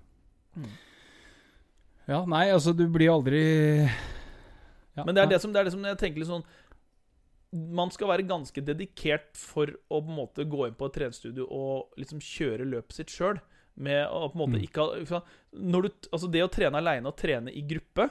Ja, 2.09 2.23
nei, 2.25 2.47
altså, 2.55 2.73
du 2.77 2.87
blir 2.89 3.11
aldri 3.13 3.43
ja, 4.97 5.05
Men 5.05 5.15
det 5.15 5.23
er 5.25 5.31
det 5.35 5.41
som, 5.43 5.53
det 5.53 5.61
er 5.61 5.65
det 5.69 5.73
som 5.75 5.83
jeg 5.85 5.99
tenker 6.01 6.23
litt 6.23 6.31
sånn 6.31 6.45
Man 7.77 7.91
skal 7.93 8.09
være 8.09 8.25
ganske 8.29 8.63
dedikert 8.65 9.35
for 9.37 9.69
å 9.91 10.01
på 10.01 10.09
en 10.13 10.17
måte 10.23 10.47
gå 10.49 10.67
inn 10.69 10.77
på 10.79 10.89
et 10.89 10.95
treningsstudio 10.97 11.45
og 11.53 11.99
liksom 12.01 12.23
kjøre 12.23 12.65
løpet 12.69 12.93
sitt 12.99 13.13
sjøl. 13.13 13.39
Med 13.77 14.07
å 14.09 14.31
på 14.33 14.37
en 14.39 14.43
måte 14.47 14.57
Mm. 14.57 14.65
ikke 14.65 14.87
ha 15.13 15.21
Altså 16.13 16.31
Det 16.33 16.43
å 16.45 16.49
trene 16.53 16.81
aleine 16.81 17.07
og 17.11 17.17
trene 17.21 17.53
i 17.53 17.63
gruppe 17.63 18.09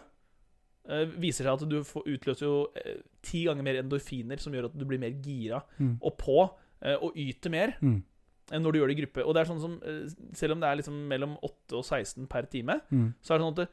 viser 1.17 1.43
seg 1.45 1.53
at 1.53 1.69
du 1.69 1.79
får, 1.83 2.03
utløser 2.05 2.45
jo 2.45 2.57
eh, 2.77 2.99
ti 3.25 3.45
ganger 3.47 3.63
mer 3.63 3.79
endorfiner, 3.81 4.37
som 4.39 4.53
gjør 4.53 4.65
at 4.69 4.77
du 4.77 4.85
blir 4.85 4.99
mer 5.01 5.15
gira 5.23 5.63
Mm. 5.79 5.97
og 6.01 6.17
på 6.17 6.37
eh, 6.81 6.95
og 7.01 7.15
yter 7.17 7.49
mer 7.49 7.73
Mm. 7.81 8.03
enn 8.51 8.61
når 8.61 8.71
du 8.71 8.79
gjør 8.79 8.87
det 8.91 8.97
i 8.97 9.01
gruppe. 9.01 9.25
Og 9.25 9.33
det 9.33 9.41
er 9.41 9.49
sånn 9.53 9.61
som 9.61 9.79
eh, 9.83 10.09
Selv 10.33 10.53
om 10.53 10.59
det 10.59 10.67
er 10.69 10.75
liksom 10.77 11.07
mellom 11.07 11.37
8 11.41 11.73
og 11.79 11.83
16 11.85 12.27
per 12.27 12.43
time, 12.45 12.81
Mm. 12.91 13.13
så 13.21 13.33
er 13.33 13.37
det 13.39 13.45
sånn 13.45 13.59
at 13.59 13.69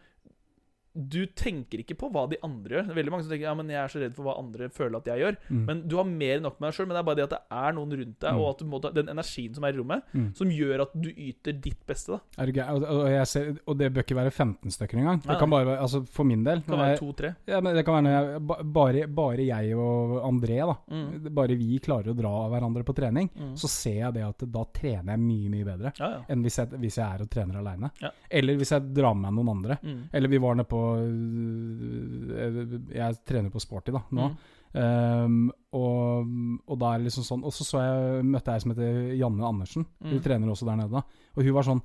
du 0.95 1.27
tenker 1.27 1.81
ikke 1.81 1.97
på 1.97 2.11
hva 2.13 2.29
de 2.29 2.37
andre 2.45 2.77
gjør. 2.77 2.87
Det 2.87 2.93
er 2.93 2.99
veldig 3.01 3.13
mange 3.15 3.25
som 3.25 3.31
tenker 3.33 3.49
ja, 3.49 3.55
men 3.55 3.69
jeg 3.73 3.81
er 3.81 3.89
så 3.89 4.01
redd 4.03 4.15
for 4.15 4.25
hva 4.29 4.35
andre 4.39 4.69
føler 4.69 4.97
at 4.99 5.07
jeg 5.09 5.19
gjør. 5.23 5.37
Mm. 5.49 5.65
Men 5.67 5.89
du 5.89 5.97
har 5.97 6.05
mer 6.05 6.37
enn 6.37 6.43
nok 6.43 6.59
med 6.61 6.69
deg 6.69 6.77
sjøl. 6.77 6.87
Men 6.89 6.95
det 6.97 7.01
er 7.03 7.07
bare 7.09 7.17
det 7.17 7.25
at 7.25 7.31
det 7.31 7.41
er 7.63 7.73
noen 7.73 7.93
rundt 7.97 8.19
deg, 8.21 8.33
Mm. 8.33 8.41
og 8.43 8.49
at 8.51 8.59
du 8.59 8.65
må 8.67 8.81
ta 8.83 8.91
den 8.91 9.07
energien 9.09 9.55
som 9.55 9.65
er 9.65 9.73
i 9.73 9.77
rommet, 9.79 10.03
Mm. 10.13 10.35
som 10.37 10.49
gjør 10.53 10.83
at 10.83 10.93
du 11.01 11.09
yter 11.11 11.53
ditt 11.61 11.87
beste. 11.87 12.13
da 12.13 12.43
Er 12.43 12.47
det? 12.53 12.59
Og, 12.69 12.83
og, 12.85 13.27
ser, 13.27 13.57
og 13.67 13.79
det 13.79 13.93
bør 13.95 14.03
ikke 14.05 14.17
være 14.21 14.31
15 14.33 14.71
stykker 14.71 14.99
engang. 15.01 15.23
Det 15.23 15.39
kan 15.39 15.51
bare 15.51 15.67
være, 15.67 15.81
altså 15.81 16.03
For 16.13 16.25
min 16.25 16.45
del 16.45 16.59
Det 16.61 16.67
kan 16.69 16.79
være 16.79 16.99
to-tre. 16.99 17.35
ja, 17.47 17.61
men 17.61 17.75
Det 17.75 17.85
kan 17.87 18.05
være 18.05 18.13
jeg, 18.33 18.47
bare, 18.73 19.07
bare 19.09 19.47
jeg 19.47 19.75
og 19.77 20.23
André, 20.29 20.59
da 20.67 20.77
Mm. 20.93 21.35
bare 21.35 21.57
vi 21.57 21.79
klarer 21.79 22.13
å 22.13 22.17
dra 22.17 22.49
hverandre 22.51 22.85
på 22.85 22.95
trening, 22.95 23.31
Mm. 23.33 23.55
så 23.57 23.67
ser 23.69 23.95
jeg 23.99 24.15
det 24.15 24.23
at 24.29 24.39
da 24.53 24.65
trener 24.65 25.13
jeg 25.17 25.21
mye, 25.21 25.49
mye 25.51 25.65
bedre 25.65 25.93
Ja, 25.99 26.11
ja. 26.11 26.21
enn 26.29 26.43
hvis 26.43 26.57
jeg, 26.59 26.69
hvis 26.79 26.97
jeg 26.97 27.07
er 27.15 27.23
og 27.23 27.31
trener 27.31 27.57
aleine. 27.59 27.91
Eller 28.31 28.57
hvis 28.57 28.71
jeg 28.71 28.93
drar 28.95 29.15
med 29.15 29.33
meg 29.33 29.45
noen 29.45 29.57
andre. 29.57 29.79
Mm. 29.83 30.09
Eller 30.13 30.29
vi 30.29 30.39
var 30.39 30.55
nede 30.55 30.69
på 30.69 30.82
øh, 31.03 32.81
Jeg 32.95 33.19
trener 33.29 33.51
på 33.53 33.61
Sporty 33.63 33.93
da, 33.95 34.03
nå. 34.15 34.29
Mm. 34.33 34.37
Um, 34.73 35.41
og, 35.77 36.29
og 36.65 36.79
da 36.81 36.95
er 36.95 37.03
det 37.03 37.11
liksom 37.11 37.27
sånn 37.27 37.43
Og 37.45 37.53
så, 37.53 37.65
så 37.69 37.81
jeg, 37.85 38.23
møtte 38.25 38.55
jeg 38.55 38.63
som 38.65 38.71
heter 38.73 39.11
Janne 39.21 39.45
Andersen. 39.45 39.85
Hun 40.01 40.15
Mm. 40.17 40.23
trener 40.25 40.49
også 40.49 40.65
der 40.65 40.79
nede. 40.81 40.91
da 40.97 41.03
Og 41.37 41.45
hun 41.45 41.53
var 41.59 41.67
sånn 41.67 41.83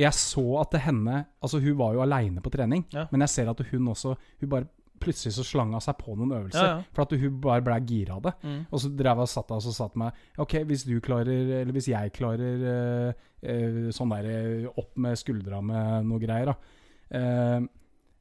Jeg 0.00 0.12
så 0.18 0.42
at 0.60 0.72
det 0.74 0.80
henne 0.88 1.20
Altså 1.40 1.60
Hun 1.62 1.76
var 1.78 1.94
jo 1.94 2.02
aleine 2.02 2.42
på 2.42 2.50
trening, 2.50 2.84
Ja. 2.92 3.06
men 3.12 3.20
jeg 3.22 3.28
ser 3.30 3.48
at 3.50 3.60
hun 3.70 3.86
også 3.94 4.16
Hun 4.40 4.48
bare 4.48 4.66
plutselig 5.04 5.34
så 5.36 5.44
slang 5.44 5.70
hun 5.74 5.80
seg 5.82 5.98
på 5.98 6.14
noen 6.16 6.30
øvelser. 6.32 6.64
Ja, 6.64 6.76
ja. 6.78 6.82
For 6.94 7.02
at 7.02 7.10
hun 7.20 7.40
bare 7.42 7.60
ble 7.66 7.74
gira 7.84 8.14
av 8.16 8.22
det. 8.22 8.32
Mm. 8.42 8.60
Og 8.72 8.78
så 8.80 8.88
drev 8.96 9.16
jeg 9.18 9.26
og 9.26 9.28
satt 9.28 9.50
og 9.52 9.62
sa 9.62 9.88
til 9.88 9.98
meg 9.98 10.12
Ok, 10.38 10.52
hvis 10.64 10.84
du 10.86 11.00
klarer 11.00 11.60
Eller 11.60 11.72
hvis 11.72 11.88
jeg 11.90 12.12
klarer 12.14 12.62
uh, 12.64 13.12
uh, 13.44 13.90
sånn 13.92 14.10
der 14.14 14.24
eh, 14.30 14.66
opp 14.78 14.96
med 14.96 15.18
skuldra 15.18 15.60
med 15.62 16.06
noe 16.06 16.18
greier, 16.22 16.46
da. 16.46 16.54
Eh, 17.10 17.60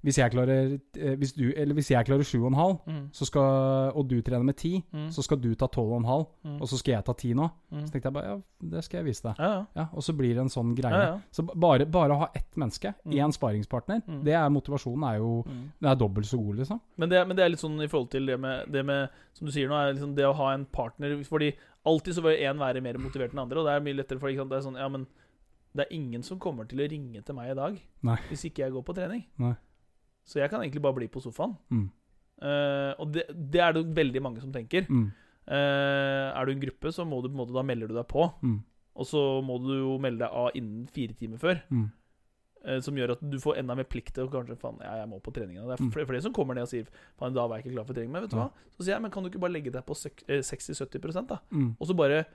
hvis 0.03 0.17
jeg 0.17 0.31
klarer 0.31 0.79
eh, 0.99 1.15
hvis 1.15 1.31
du, 1.33 1.53
Eller 1.55 1.73
hvis 1.73 1.89
jeg 1.91 2.05
klarer 2.05 2.23
7,5, 2.23 2.79
Mm. 2.87 3.09
skal, 3.13 3.91
og 3.95 4.07
du 4.09 4.21
trener 4.21 4.43
med 4.43 4.55
10, 4.57 4.83
Mm. 4.93 5.07
så 5.11 5.23
skal 5.23 5.37
du 5.39 5.53
ta 5.55 5.67
12,5, 5.67 6.27
Mm. 6.45 6.61
og 6.61 6.67
så 6.67 6.77
skal 6.77 6.91
jeg 6.95 7.05
ta 7.05 7.13
10 7.13 7.33
nå. 7.35 7.49
Mm. 7.71 7.85
Så 7.85 7.91
tenkte 7.91 8.03
jeg 8.09 8.13
bare 8.13 8.25
ja, 8.27 8.41
det 8.69 8.83
skal 8.83 8.97
jeg 8.97 9.05
vise 9.05 9.23
deg. 9.23 9.35
Ja, 9.39 9.45
ja. 9.53 9.65
Ja, 9.75 9.85
og 9.93 10.01
så 10.03 10.13
blir 10.17 10.33
det 10.35 10.39
en 10.41 10.49
sånn 10.49 10.75
greie. 10.75 11.21
Så 11.31 11.43
bare, 11.55 11.85
bare 11.85 12.17
ha 12.17 12.27
ett 12.35 12.55
menneske, 12.57 12.93
Mm. 13.05 13.11
én 13.13 13.31
sparingspartner, 13.33 14.01
Mm. 14.07 14.23
det 14.23 14.33
er 14.33 14.49
motivasjonen 14.49 15.03
er 15.13 15.17
jo 15.19 15.43
Mm. 15.47 15.71
Den 15.81 15.89
er 15.91 15.95
dobbelt 15.95 16.25
så 16.25 16.37
god, 16.37 16.55
liksom. 16.57 16.81
Men 16.97 17.09
det, 17.09 17.27
men 17.27 17.35
det 17.37 17.45
er 17.45 17.49
litt 17.49 17.59
sånn 17.59 17.81
i 17.81 17.87
forhold 17.87 18.09
til 18.11 18.25
det 18.25 18.39
med, 18.39 18.71
det 18.71 18.85
med 18.85 19.09
Som 19.33 19.47
du 19.47 19.51
sier 19.51 19.67
nå, 19.67 19.73
er 19.73 19.93
liksom 19.93 20.13
det 20.15 20.25
å 20.25 20.35
ha 20.35 20.53
en 20.53 20.65
partner 20.65 21.23
Fordi 21.23 21.53
alltid 21.85 22.13
så 22.13 22.21
vil 22.21 22.37
én 22.37 22.57
være 22.59 22.81
mer 22.83 22.93
motivert 22.99 23.31
enn 23.33 23.39
andre, 23.39 23.57
og 23.59 23.65
det 23.65 23.73
er 23.73 23.79
mye 23.81 23.97
lettere 24.03 24.19
for 24.19 24.27
ikke 24.29 24.37
sant? 24.41 24.49
Det 24.49 24.57
er 24.57 24.69
sånn 24.69 24.77
Ja, 24.77 24.87
men 24.89 25.07
det 25.75 25.87
er 25.89 25.95
ingen 25.95 26.21
som 26.21 26.37
kommer 26.39 26.67
til 26.69 26.77
å 26.79 26.87
ringe 26.89 27.25
til 27.25 27.33
meg 27.35 27.49
i 27.51 27.55
dag 27.55 27.79
Nei. 28.03 28.17
hvis 28.29 28.45
ikke 28.45 28.59
jeg 28.63 28.71
går 28.73 28.83
på 28.83 28.93
trening. 28.95 29.25
Nei. 29.39 29.55
Så 30.25 30.39
jeg 30.39 30.49
kan 30.49 30.61
egentlig 30.63 30.81
bare 30.81 30.95
bli 30.99 31.07
på 31.11 31.21
sofaen. 31.23 31.55
Mm. 31.73 31.89
Uh, 32.43 32.91
og 32.99 33.11
det, 33.13 33.25
det 33.51 33.61
er 33.61 33.73
det 33.75 33.83
veldig 33.95 34.21
mange 34.23 34.41
som 34.43 34.51
tenker. 34.51 34.87
Mm. 34.89 35.09
Uh, 35.47 36.29
er 36.33 36.45
du 36.47 36.53
en 36.53 36.61
gruppe, 36.63 36.91
så 36.95 37.05
må 37.07 37.19
du 37.21 37.27
på 37.29 37.35
en 37.35 37.41
måte 37.41 37.55
Da 37.55 37.63
melder 37.67 37.91
du 37.91 37.95
deg 37.97 38.07
på. 38.11 38.29
Mm. 38.43 38.61
Og 38.95 39.07
så 39.09 39.21
må 39.43 39.57
du 39.63 39.73
jo 39.73 39.97
melde 40.01 40.23
deg 40.23 40.31
av 40.43 40.55
innen 40.59 40.87
fire 40.93 41.15
timer 41.19 41.41
før. 41.41 41.59
Mm. 41.73 41.85
Uh, 42.63 42.77
som 42.79 42.95
gjør 42.95 43.17
at 43.17 43.23
du 43.27 43.35
får 43.43 43.57
enda 43.59 43.75
mer 43.75 43.87
plikt 43.91 44.13
til 44.15 44.27
å 44.27 44.31
kanskje 44.31 44.55
Faen, 44.59 44.77
ja, 44.79 44.93
jeg 45.01 45.09
må 45.11 45.19
på 45.23 45.33
treninga. 45.35 45.65
Det 45.67 45.75
er 45.75 45.83
Mm. 45.83 45.91
flere, 45.91 46.07
flere 46.07 46.21
som 46.23 46.33
kommer 46.35 46.55
ned 46.55 46.63
og 46.63 46.71
sier 46.71 46.87
Faen, 47.19 47.33
da 47.35 47.47
var 47.47 47.57
jeg 47.59 47.65
ikke 47.65 47.75
klar 47.75 47.85
for 47.89 47.93
trening. 47.97 48.11
Men 48.15 48.21
vet 48.23 48.31
du 48.31 48.37
Ja. 48.37 48.47
hva? 48.47 48.69
Så 48.77 48.83
sier 48.85 48.95
jeg, 48.95 49.01
men 49.01 49.11
kan 49.11 49.23
du 49.23 49.29
ikke 49.29 49.41
bare 49.43 49.51
legge 49.57 49.71
deg 49.71 49.83
på 49.85 49.97
eh, 50.27 50.39
60-70 50.39 51.27
da? 51.27 51.39
Mm. 51.51 51.75
Og 51.79 51.87
så 51.87 51.95
bare 51.95 52.25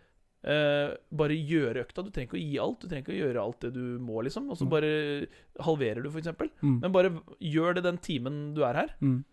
eh, 0.44 0.96
bare 1.12 1.34
gjøre 1.34 1.82
økta. 1.86 2.04
Du 2.04 2.10
trenger 2.10 2.28
ikke 2.30 2.38
å 2.38 2.44
gi 2.44 2.58
alt. 2.62 2.80
Du 2.80 2.86
trenger 2.88 3.02
ikke 3.06 3.16
å 3.16 3.22
gjøre 3.24 3.42
alt 3.42 3.60
det 3.60 3.72
du 3.74 3.98
må, 3.98 4.22
liksom. 4.22 4.50
Og 4.50 4.56
så 4.58 4.66
Mm. 4.66 4.70
bare 4.70 4.92
halverer 5.64 6.02
du, 6.02 6.10
eksempel. 6.10 6.50
Mm. 6.62 6.80
Men 6.82 6.92
bare 6.92 7.10
gjør 7.40 7.74
det 7.74 7.82
den 7.84 7.98
timen 7.98 8.54
du 8.54 8.62
er 8.64 8.74
her. 8.74 8.94
Mm. 9.00 9.24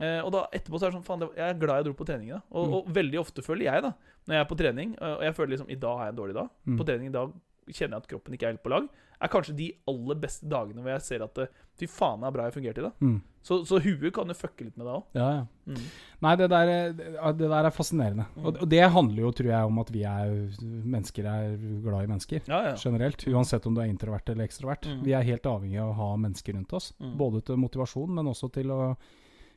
Uh, 0.00 0.20
og 0.24 0.30
da 0.32 0.46
etterpå 0.54 0.78
så 0.78 0.86
er 0.86 0.90
det 0.92 1.00
sånn 1.00 1.04
Faen, 1.04 1.20
jeg 1.36 1.50
er 1.50 1.58
glad 1.58 1.80
jeg 1.80 1.84
dro 1.90 1.94
på 1.98 2.06
trening 2.06 2.28
da. 2.30 2.40
Og, 2.52 2.68
Mm. 2.68 2.74
og 2.74 2.86
veldig 2.94 3.18
ofte 3.20 3.42
føler 3.42 3.64
jeg, 3.66 3.82
da, 3.82 3.92
når 4.28 4.34
jeg 4.36 4.40
er 4.40 4.48
på 4.48 4.56
trening 4.56 4.94
eh, 5.00 5.14
Og 5.16 5.22
jeg 5.22 5.34
føler 5.34 5.50
liksom 5.56 5.70
I 5.70 5.74
dag 5.74 5.96
har 5.98 6.04
jeg 6.06 6.14
en 6.14 6.20
dårlig 6.22 6.34
dag. 6.34 6.48
Mm. 6.66 6.76
På 6.78 6.86
trening 6.86 7.06
i 7.08 7.12
dag 7.12 7.32
kjenner 7.68 7.96
jeg 7.98 8.02
at 8.04 8.08
kroppen 8.08 8.34
ikke 8.34 8.42
er 8.46 8.52
helt 8.54 8.62
på 8.62 8.70
lag. 8.70 8.88
Er 9.20 9.28
kanskje 9.28 9.52
de 9.56 9.66
aller 9.90 10.16
beste 10.16 10.48
dagene 10.48 10.80
hvor 10.80 10.94
jeg 10.94 11.02
ser 11.04 11.24
at 11.26 11.38
eh, 11.44 11.50
Fy 11.80 11.86
faen, 11.88 12.22
er 12.28 12.32
bra 12.34 12.44
jeg 12.44 12.52
fungerte 12.58 12.80
i 12.82 12.84
dag. 12.84 12.96
Mm. 13.00 13.18
Så, 13.40 13.56
så 13.64 13.78
huet 13.80 14.10
kan 14.12 14.28
jo 14.28 14.34
fucke 14.36 14.66
litt 14.66 14.74
med 14.76 14.84
deg 14.84 14.96
òg. 14.98 15.04
Ja, 15.16 15.28
ja. 15.32 15.44
Mm. 15.70 15.84
Nei, 16.26 16.32
det 16.36 16.48
der, 16.52 16.72
er- 16.74 17.32
det 17.38 17.48
der 17.48 17.68
er 17.70 17.72
fascinerende. 17.72 18.26
Mm. 18.34 18.48
Og, 18.50 18.58
det 18.68 18.82
handler 18.92 19.22
jo, 19.24 19.30
tror 19.38 19.48
jeg, 19.48 19.70
om 19.70 19.78
at 19.80 19.92
vi 19.94 20.02
er 20.04 20.34
mennesker 20.60 21.28
er 21.30 21.54
glad 21.86 22.04
i 22.04 22.10
mennesker. 22.10 22.42
Ja, 22.52 22.58
ja. 22.68 22.74
Generelt. 22.76 23.24
Uansett 23.32 23.64
om 23.70 23.78
du 23.78 23.80
er 23.80 23.88
introvert 23.88 24.28
eller 24.28 24.44
ekstrovert. 24.44 24.90
Mm. 24.92 25.00
Vi 25.06 25.14
er 25.16 25.24
helt 25.30 25.48
avhengig 25.48 25.80
av 25.80 25.94
å 25.94 25.96
ha 26.02 26.10
mennesker 26.20 26.58
rundt 26.58 26.76
oss. 26.76 26.90
Mm. 27.00 27.14
Både 27.22 27.40
til 27.48 27.60
motivasjon, 27.64 28.12
men 28.20 28.28
også 28.34 28.52
til 28.60 28.76
å 28.76 28.82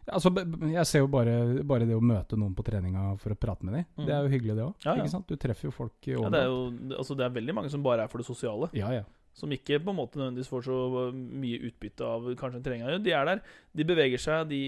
Altså, 0.03 0.33
Jeg 0.67 0.83
ser 0.89 0.99
jo 0.99 1.07
bare, 1.07 1.63
bare 1.63 1.85
det 1.87 1.95
å 1.95 2.01
møte 2.03 2.35
noen 2.35 2.51
på 2.57 2.63
treninga 2.67 3.13
for 3.21 3.31
å 3.31 3.37
prate 3.39 3.63
med 3.63 3.77
dem. 3.77 3.85
Mm. 3.95 4.05
Det 4.09 4.13
er 4.15 4.25
jo 4.25 4.31
hyggelig, 4.33 4.55
det 4.57 4.65
òg. 4.65 4.73
Ja, 4.83 4.95
ja. 4.99 5.21
Du 5.29 5.35
treffer 5.39 5.69
jo 5.69 5.71
folk 5.71 6.09
ja, 6.11 6.19
det 6.33 6.41
er 6.41 6.49
jo 6.51 6.57
altså, 6.97 7.15
det 7.15 7.23
er 7.23 7.35
veldig 7.37 7.55
mange 7.55 7.71
som 7.71 7.83
bare 7.85 8.03
er 8.03 8.11
for 8.11 8.19
det 8.19 8.27
sosiale. 8.27 8.67
Ja, 8.75 8.89
ja. 8.91 9.05
Som 9.33 9.49
ikke 9.55 9.79
på 9.81 9.89
en 9.89 9.97
måte 9.97 10.19
nødvendigvis 10.19 10.49
får 10.51 10.65
så 10.67 10.75
uh, 11.09 11.13
mye 11.13 11.57
utbytte 11.69 12.05
av 12.05 12.27
kanskje 12.37 12.59
en 12.61 12.63
trening. 12.67 13.03
De 13.03 13.11
er 13.17 13.25
der, 13.25 13.41
de 13.73 13.83
beveger 13.89 14.21
seg, 14.21 14.47
de 14.51 14.59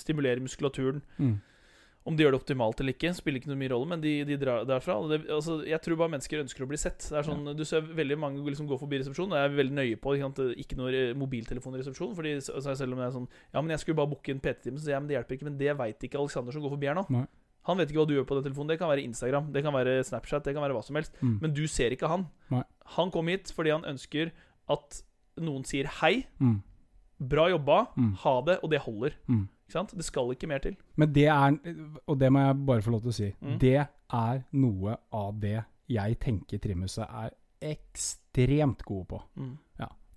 stimulerer 0.00 0.40
muskulaturen. 0.40 1.02
Mm. 1.20 1.34
Om 2.06 2.14
de 2.14 2.22
gjør 2.22 2.36
det 2.36 2.38
optimalt 2.38 2.78
eller 2.80 2.94
ikke, 2.94 3.10
spiller 3.18 3.40
ikke 3.40 3.50
noe 3.50 3.58
mye 3.58 3.70
rolle, 3.72 3.88
men 3.90 4.00
de, 4.00 4.12
de 4.24 4.36
drar 4.38 4.62
derfra. 4.64 4.94
Det, 5.10 5.18
altså, 5.34 5.56
jeg 5.66 5.80
tror 5.82 5.96
bare 5.98 6.12
mennesker 6.14 6.38
ønsker 6.44 6.62
å 6.62 6.68
bli 6.70 6.78
sett. 6.78 7.02
Det 7.10 7.16
er 7.18 7.26
sånn, 7.26 7.42
Du 7.58 7.64
ser 7.66 7.82
veldig 7.82 8.16
mange 8.22 8.44
liksom 8.46 8.68
gå 8.70 8.78
forbi 8.78 9.00
resepsjonen, 9.02 9.34
og 9.34 9.40
jeg 9.42 9.50
er 9.50 9.56
veldig 9.58 9.74
nøye 9.74 9.96
på 9.98 10.14
ikke, 10.14 10.46
ikke 10.62 10.78
noe 10.78 10.92
re- 10.94 11.16
mobiltelefon 11.18 11.74
i 11.74 11.80
resepsjonen. 11.82 12.14
Fordi 12.14 12.36
så- 12.46 12.60
så 12.62 12.76
selv 12.78 12.94
om 12.94 13.02
det 13.02 13.08
er 13.08 13.16
sånn 13.18 13.26
Ja, 13.52 13.60
men 13.60 13.70
jeg 13.74 13.80
skulle 13.82 13.96
bare 13.98 14.12
booke 14.14 14.30
en 14.30 14.38
PT-time, 14.40 14.78
så 14.78 14.84
sier 14.86 14.94
jeg 14.94 15.02
men 15.02 15.08
det 15.10 15.16
hjelper 15.18 15.34
ikke. 15.36 15.48
Men 15.50 15.58
det 15.58 15.76
veit 15.76 15.98
ikke 16.08 16.20
Alexander 16.22 16.52
som 16.54 16.62
går 16.62 16.70
forbi 16.78 16.86
her 16.86 16.94
nå. 16.94 17.06
Nei. 17.10 17.26
Han 17.66 17.78
vet 17.78 17.90
ikke 17.90 17.98
hva 18.02 18.06
du 18.08 18.14
gjør 18.14 18.26
på 18.28 18.36
den 18.38 18.44
telefonen. 18.46 18.68
Det 18.68 18.78
kan 18.78 18.88
være 18.88 19.02
Instagram, 19.04 19.52
det 19.52 19.62
kan 19.64 19.74
være 19.74 20.04
Snapchat, 20.06 20.44
det 20.44 20.54
kan 20.54 20.62
være 20.62 20.74
hva 20.76 20.84
som 20.86 20.94
helst. 20.96 21.12
Mm. 21.20 21.38
Men 21.42 21.52
du 21.54 21.66
ser 21.66 21.90
ikke 21.90 22.08
han. 22.08 22.26
Nei. 22.50 22.62
Han 22.96 23.10
kom 23.10 23.26
hit 23.32 23.50
fordi 23.54 23.72
han 23.74 23.82
ønsker 23.84 24.30
at 24.70 25.02
noen 25.38 25.64
sier 25.66 25.86
hei, 26.00 26.26
Mm. 26.40 26.62
bra 27.20 27.48
jobba, 27.50 27.86
Mm. 27.96 28.12
ha 28.22 28.40
det, 28.42 28.58
og 28.62 28.70
det 28.70 28.80
holder. 28.80 29.12
Mm. 29.28 29.48
Det 29.68 30.04
skal 30.04 30.30
ikke 30.30 30.46
mer 30.46 30.58
til. 30.62 30.76
Men 30.96 31.12
det 31.12 31.26
er, 31.26 31.58
og 32.06 32.18
det 32.18 32.30
må 32.32 32.38
jeg 32.46 32.66
bare 32.66 32.82
få 32.82 32.90
lov 32.92 33.00
til 33.02 33.10
å 33.10 33.14
si, 33.14 33.34
Mm. 33.42 33.58
det 33.58 33.88
er 34.12 34.44
noe 34.52 34.96
av 35.12 35.40
det 35.40 35.64
jeg 35.88 36.18
tenker 36.20 36.58
Trimhuset 36.58 37.06
er 37.10 37.30
ekstremt 37.60 38.82
gode 38.84 39.06
på. 39.08 39.22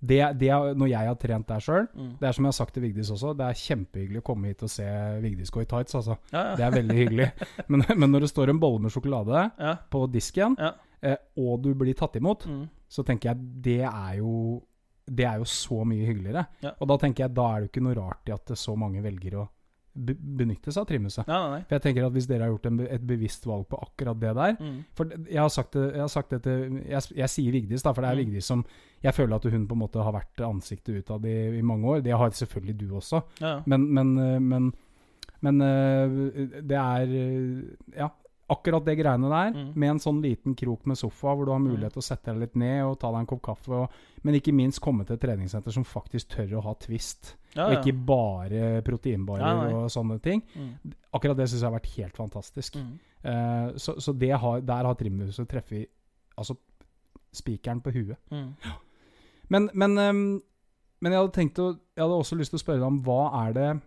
Det, 0.00 0.18
det 0.40 0.48
er, 0.48 0.74
når 0.80 0.88
jeg 0.88 1.06
har 1.10 1.14
trent 1.20 1.46
der 1.50 1.60
sjøl, 1.60 1.86
Mm. 1.94 2.12
det 2.20 2.28
er 2.28 2.32
som 2.32 2.44
jeg 2.44 2.48
har 2.48 2.56
sagt 2.56 2.72
til 2.74 2.82
Vigdis 2.86 3.10
også, 3.12 3.34
det 3.36 3.44
er 3.50 3.58
kjempehyggelig 3.60 4.22
å 4.22 4.24
komme 4.24 4.48
hit 4.48 4.62
og 4.64 4.70
se 4.72 4.86
Vigdis 5.20 5.50
gå 5.52 5.60
i 5.60 5.68
tights, 5.68 5.94
altså. 5.98 6.16
Ja, 6.32 6.44
ja. 6.50 6.54
Det 6.56 6.64
er 6.64 6.70
veldig 6.78 6.96
hyggelig. 6.96 7.26
Men, 7.68 7.84
men 7.96 8.10
når 8.14 8.20
det 8.24 8.30
står 8.32 8.48
en 8.54 8.60
bolle 8.62 8.80
med 8.80 8.90
sjokolade 8.94 9.42
ja. 9.58 9.74
på 9.92 10.06
disken, 10.10 10.56
Ja. 10.58 10.72
eh, 11.02 11.16
og 11.36 11.60
du 11.62 11.74
blir 11.74 11.94
tatt 11.94 12.16
imot, 12.16 12.46
Mm. 12.48 12.64
så 12.88 13.04
tenker 13.04 13.30
jeg 13.34 13.62
det 13.62 13.80
er 13.84 14.16
jo 14.22 14.62
det 15.10 15.24
er 15.26 15.38
jo 15.42 15.44
så 15.44 15.84
mye 15.84 16.06
hyggeligere. 16.06 16.44
Og 16.80 16.86
da 16.88 16.96
tenker 17.02 17.24
jeg 17.24 17.34
da 17.34 17.42
er 17.50 17.60
det 17.60 17.66
jo 17.66 17.70
ikke 17.72 17.82
noe 17.82 17.94
rart 17.98 18.28
i 18.28 18.32
at 18.32 18.46
så 18.54 18.76
mange 18.78 19.02
velger 19.02 19.34
å 19.40 19.48
benytte 19.94 20.70
seg 20.70 20.84
av 20.84 20.86
trimhuset. 20.88 21.26
Nei, 21.26 21.38
nei, 21.40 21.50
nei. 21.56 21.62
For 21.66 21.74
jeg 21.76 21.82
tenker 21.82 22.04
at 22.06 22.12
Hvis 22.14 22.28
dere 22.30 22.46
har 22.46 22.52
gjort 22.52 22.66
en, 22.70 22.80
et 22.86 23.06
bevisst 23.06 23.46
valg 23.46 23.66
på 23.68 23.80
akkurat 23.82 24.20
det 24.20 24.34
der 24.36 24.56
Mm. 24.60 24.76
For 24.94 25.10
jeg 25.26 25.40
har 25.40 25.48
sagt 25.50 25.72
det, 25.74 25.86
jeg, 25.94 26.00
har 26.00 26.12
sagt 26.12 26.30
det 26.30 26.42
til 26.44 26.76
jeg, 26.88 27.02
jeg 27.16 27.28
sier 27.28 27.52
Vigdis, 27.52 27.82
da, 27.82 27.92
for 27.92 28.02
det 28.02 28.10
er 28.10 28.14
Mm. 28.20 28.24
Vigdis 28.26 28.44
som 28.46 28.64
Jeg 29.02 29.14
føler 29.14 29.36
at 29.36 29.44
hun 29.50 29.66
på 29.66 29.74
en 29.74 29.82
måte 29.82 30.02
har 30.04 30.12
vært 30.12 30.40
ansiktet 30.44 31.00
utad 31.02 31.24
i, 31.24 31.58
i 31.58 31.62
mange 31.62 31.88
år. 31.88 32.00
Det 32.04 32.12
har 32.12 32.30
selvfølgelig 32.30 32.78
du 32.80 32.94
også. 32.96 33.22
Ja, 33.40 33.48
ja. 33.56 33.62
Men, 33.66 33.88
men, 33.94 34.18
eh, 34.18 34.38
men, 34.40 34.72
men 35.40 35.60
eh, 35.60 36.60
det 36.62 36.76
er 36.76 37.02
eh, 37.02 37.96
Ja, 37.96 38.08
akkurat 38.50 38.84
det 38.84 38.96
greiene 38.98 39.28
der, 39.30 39.50
Mm. 39.54 39.72
med 39.74 39.90
en 39.90 39.98
sånn 40.02 40.20
liten 40.22 40.54
krok 40.58 40.86
med 40.86 40.98
sofa 40.98 41.34
hvor 41.36 41.46
du 41.46 41.52
har 41.52 41.60
mulighet 41.62 41.92
til 41.94 42.02
å 42.02 42.06
sette 42.08 42.32
deg 42.32 42.40
litt 42.40 42.56
ned 42.56 42.84
og 42.84 42.98
ta 42.98 43.10
deg 43.12 43.20
en 43.20 43.26
kopp 43.30 43.42
kaffe, 43.42 43.70
og, 43.70 43.90
men 44.22 44.34
ikke 44.34 44.52
minst 44.54 44.80
komme 44.82 45.04
til 45.06 45.14
et 45.14 45.22
treningssenter 45.22 45.70
som 45.72 45.84
faktisk 45.84 46.28
tør 46.34 46.56
å 46.58 46.62
ha 46.64 46.74
twist, 46.74 47.36
ja, 47.54 47.66
og 47.68 47.78
ikke 47.78 47.94
bare 48.06 48.82
proteinbarer 48.86 49.70
Ja, 49.70 49.76
og 49.84 49.90
sånne 49.90 50.20
ting. 50.22 50.42
Mm. 50.54 50.92
Akkurat 51.14 51.36
det 51.36 51.48
syns 51.48 51.62
jeg 51.62 51.70
har 51.70 51.78
vært 51.80 51.94
helt 51.96 52.16
fantastisk. 52.16 52.76
Mm. 52.76 52.98
Eh, 53.22 53.72
så 53.76 53.96
så 54.00 54.12
det 54.18 54.30
har, 54.38 54.60
der 54.60 54.84
har 54.84 54.94
Trimhuset 54.94 55.48
treffet 55.48 55.86
altså, 56.36 56.56
spikeren 57.32 57.80
på 57.80 57.90
huet. 57.92 58.16
Mm. 58.30 58.54
Men, 59.50 59.70
men, 59.74 59.98
um, 59.98 60.42
men 61.00 61.12
jeg 61.12 61.20
hadde 61.20 61.32
tenkt 61.34 61.58
å 61.58 61.72
Jeg 61.96 62.02
hadde 62.04 62.18
også 62.18 62.36
lyst 62.38 62.50
til 62.50 62.58
å 62.58 62.62
spørre 62.64 62.78
deg 62.80 62.86
om 62.86 63.00
hva 63.02 63.46
er 63.46 63.52
det 63.52 63.80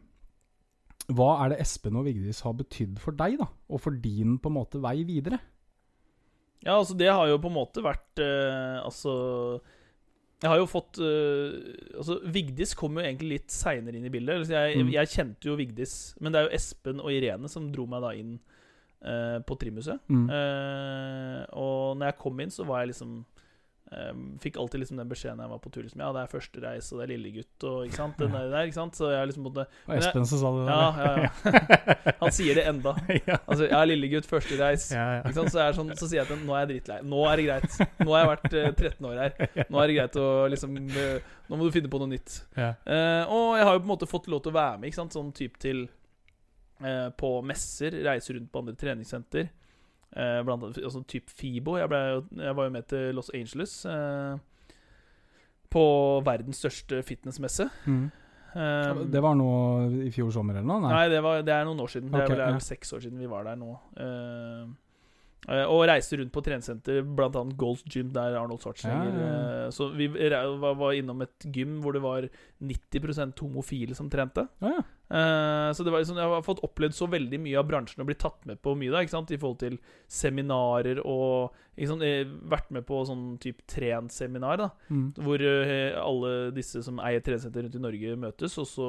Hva 1.12 1.30
er 1.44 1.50
det 1.52 1.60
Espen 1.66 1.98
og 2.00 2.06
Vigdis 2.08 2.40
har 2.46 2.54
betydd 2.56 3.00
for 3.04 3.12
deg, 3.20 3.36
da? 3.42 3.48
Og 3.70 3.82
for 3.84 3.92
din 3.92 4.38
på 4.40 4.48
en 4.52 4.56
måte 4.56 4.80
vei 4.84 5.02
videre? 5.04 5.40
Ja, 6.64 6.78
altså 6.80 6.96
det 6.96 7.10
har 7.12 7.28
jo 7.28 7.42
på 7.44 7.50
en 7.52 7.58
måte 7.58 7.82
vært 7.84 8.22
eh, 8.24 8.78
Altså 8.88 9.12
Jeg 10.40 10.48
har 10.48 10.62
jo 10.62 10.68
fått 10.72 10.96
eh, 11.04 11.58
Altså 12.00 12.22
Vigdis 12.32 12.72
kom 12.80 12.96
jo 12.96 13.04
egentlig 13.04 13.34
litt 13.34 13.52
seinere 13.52 14.00
inn 14.00 14.08
i 14.08 14.12
bildet. 14.14 14.46
Altså, 14.46 14.54
jeg, 14.56 14.80
Mm. 14.86 14.94
jeg 14.96 15.12
kjente 15.12 15.50
jo 15.52 15.58
Vigdis, 15.60 16.16
men 16.24 16.32
det 16.32 16.40
er 16.40 16.48
jo 16.48 16.56
Espen 16.56 17.04
og 17.04 17.12
Irene 17.12 17.52
som 17.52 17.68
dro 17.74 17.84
meg 17.92 18.02
da 18.06 18.14
inn 18.16 18.38
eh, 19.04 19.40
på 19.44 19.58
Trimhuset. 19.60 20.00
Mm. 20.08 20.30
Eh, 20.32 21.42
og 21.60 21.98
når 22.00 22.14
jeg 22.14 22.20
kom 22.24 22.40
inn, 22.40 22.52
så 22.56 22.64
var 22.68 22.80
jeg 22.86 22.94
liksom 22.94 23.26
Fikk 24.42 24.58
alltid 24.58 24.82
liksom 24.82 24.98
den 24.98 25.10
beskjeden 25.10 25.42
jeg 25.44 25.52
var 25.52 25.60
på 25.62 25.70
tur. 25.70 25.84
Liksom, 25.86 26.02
ja, 26.02 26.10
det 26.16 26.22
er 26.24 26.30
første 26.32 26.62
reis, 26.64 26.88
og 26.92 27.00
det 27.00 27.04
er 27.06 27.12
lillegutt, 27.12 27.66
og 27.70 27.84
ikke 27.86 27.98
sant. 28.00 28.16
Den 28.18 28.34
der, 28.34 28.56
ikke 28.66 28.78
sant? 28.78 28.98
Så 28.98 29.12
jeg 29.12 29.30
liksom 29.30 29.46
måtte 29.46 29.66
Og 29.68 29.94
Espen 29.98 30.26
som 30.30 30.42
sa 30.42 30.52
det 30.56 30.64
der. 30.66 30.74
ja, 30.74 31.28
ja. 31.28 32.14
Han 32.24 32.34
sier 32.34 32.58
det 32.58 32.66
enda. 32.72 32.96
ja. 33.30 33.38
Altså, 33.44 33.68
ja, 33.70 33.84
lillegutt, 33.86 34.28
første 34.30 34.58
reis. 34.60 34.88
Ja, 34.96 35.06
ja. 35.18 35.22
Ikke 35.22 35.36
sant? 35.42 35.54
Så, 35.54 35.62
er 35.62 35.78
sånn, 35.78 35.94
så 36.00 36.10
sier 36.10 36.24
jeg 36.24 36.26
at 36.26 36.46
nå 36.48 36.56
er 36.56 36.64
jeg 36.64 36.72
drittlei. 36.74 37.00
Nå 37.14 37.24
er 37.30 37.42
det 37.42 37.48
greit. 37.50 37.80
Nå 38.02 38.16
har 38.16 38.24
jeg 38.24 38.32
vært 38.32 38.58
eh, 38.60 38.70
13 38.72 39.10
år 39.12 39.22
her. 39.24 39.36
Nå 39.72 39.82
er 39.82 39.92
det 39.92 39.98
greit 40.00 40.22
å 40.24 40.28
liksom 40.54 40.78
eh, 40.84 41.34
Nå 41.50 41.60
må 41.60 41.68
du 41.68 41.76
finne 41.76 41.92
på 41.92 42.00
noe 42.02 42.12
nytt. 42.14 42.38
Ja. 42.58 42.72
Eh, 42.88 43.24
og 43.30 43.58
jeg 43.60 43.68
har 43.68 43.76
jo 43.76 43.84
på 43.84 43.88
en 43.88 43.94
måte 43.94 44.10
fått 44.10 44.30
lov 44.32 44.42
til 44.46 44.54
å 44.54 44.58
være 44.58 44.80
med, 44.80 44.90
ikke 44.90 45.02
sant? 45.04 45.18
sånn 45.18 45.34
type 45.36 45.60
til 45.62 45.86
eh, 46.82 47.10
på 47.20 47.34
messer, 47.46 48.00
reise 48.08 48.34
rundt 48.34 48.50
på 48.50 48.64
andre 48.64 48.80
treningssenter. 48.80 49.52
Eh, 50.16 50.40
blant 50.46 50.64
annet 50.64 50.82
altså 50.84 51.02
type 51.10 51.32
FIBO. 51.34 51.78
Jeg, 51.82 51.90
ble, 51.90 52.02
jeg 52.44 52.58
var 52.58 52.68
jo 52.68 52.74
med 52.76 52.90
til 52.92 53.16
Los 53.18 53.32
Angeles. 53.34 53.80
Eh, 53.90 54.36
på 55.74 55.86
verdens 56.26 56.60
største 56.62 57.02
fitnessmesse. 57.06 57.66
Mm. 57.90 58.04
Um, 58.54 59.00
Det 59.10 59.22
var 59.26 59.34
nå 59.34 59.48
i 60.06 60.12
fjor 60.14 60.30
sommer 60.36 60.60
eller 60.60 60.70
noe? 60.70 60.92
Nei, 60.94 61.08
det, 61.10 61.24
var, 61.26 61.42
det 61.42 61.54
er 61.56 61.66
noen 61.66 61.80
år 61.82 61.90
siden. 61.90 62.12
Det 62.14 62.20
er 62.20 62.28
Ok, 62.28 62.34
vel, 62.36 62.38
det 62.38 62.46
er 62.46 62.58
ja. 62.60 62.62
seks 62.62 62.94
år 62.94 63.02
siden 63.08 63.18
vi 63.24 63.30
var 63.32 63.48
der 63.48 63.58
nå. 63.58 63.72
Eh, 63.98 64.68
og 65.68 65.82
reiste 65.90 66.16
rundt 66.18 66.32
på 66.32 66.42
treningssenter, 66.46 67.02
annet 67.36 67.58
Gold's 67.60 67.84
Gym, 67.92 68.14
der 68.16 68.38
Arnold 68.40 68.62
Schwarzenegger 68.64 69.12
Ja, 69.12 69.26
ja, 69.28 69.34
ja. 69.34 69.66
eh, 69.66 69.70
Så 69.76 69.90
vi 69.92 70.08
var, 70.08 70.94
innom 70.96 71.22
et 71.26 71.48
gym 71.52 71.82
hvor 71.84 71.92
det 71.94 72.02
var 72.02 72.30
90% 72.64 73.40
homofile 73.44 73.96
som 73.98 74.10
trente. 74.10 74.48
Eh, 74.64 75.70
så 75.76 75.84
det 75.84 75.92
var 75.92 76.00
liksom, 76.02 76.18
jeg 76.18 76.32
har 76.32 76.42
fått 76.46 76.64
opplevd 76.64 76.96
så 76.96 77.06
veldig 77.12 77.40
mye 77.44 77.60
av 77.60 77.68
bransjen 77.70 78.02
og 78.02 78.08
blitt 78.08 78.22
tatt 78.24 78.46
med 78.50 78.62
på 78.64 78.74
mye 78.80 78.90
da, 78.94 79.02
ikke 79.04 79.14
sant? 79.18 79.32
i 79.36 79.38
forhold 79.38 79.60
til 79.62 79.76
seminarer 80.10 81.02
og 81.04 81.54
sant? 81.90 82.02
eh, 82.08 82.24
Vært 82.50 82.72
med 82.74 82.86
på 82.88 83.04
sånn 83.06 83.38
type 83.44 83.62
trent-seminar. 83.70 84.58
da 84.58 84.70
Mm. 84.90 85.14
hvor 85.20 85.42
eh, 85.42 85.94
alle 86.00 86.52
disse 86.56 86.82
som 86.84 87.00
eier 87.00 87.20
treningssenter 87.22 87.64
rundt 87.68 87.76
i 87.76 87.84
Norge, 87.84 88.16
møtes. 88.18 88.58
Og 88.58 88.68
så 88.68 88.88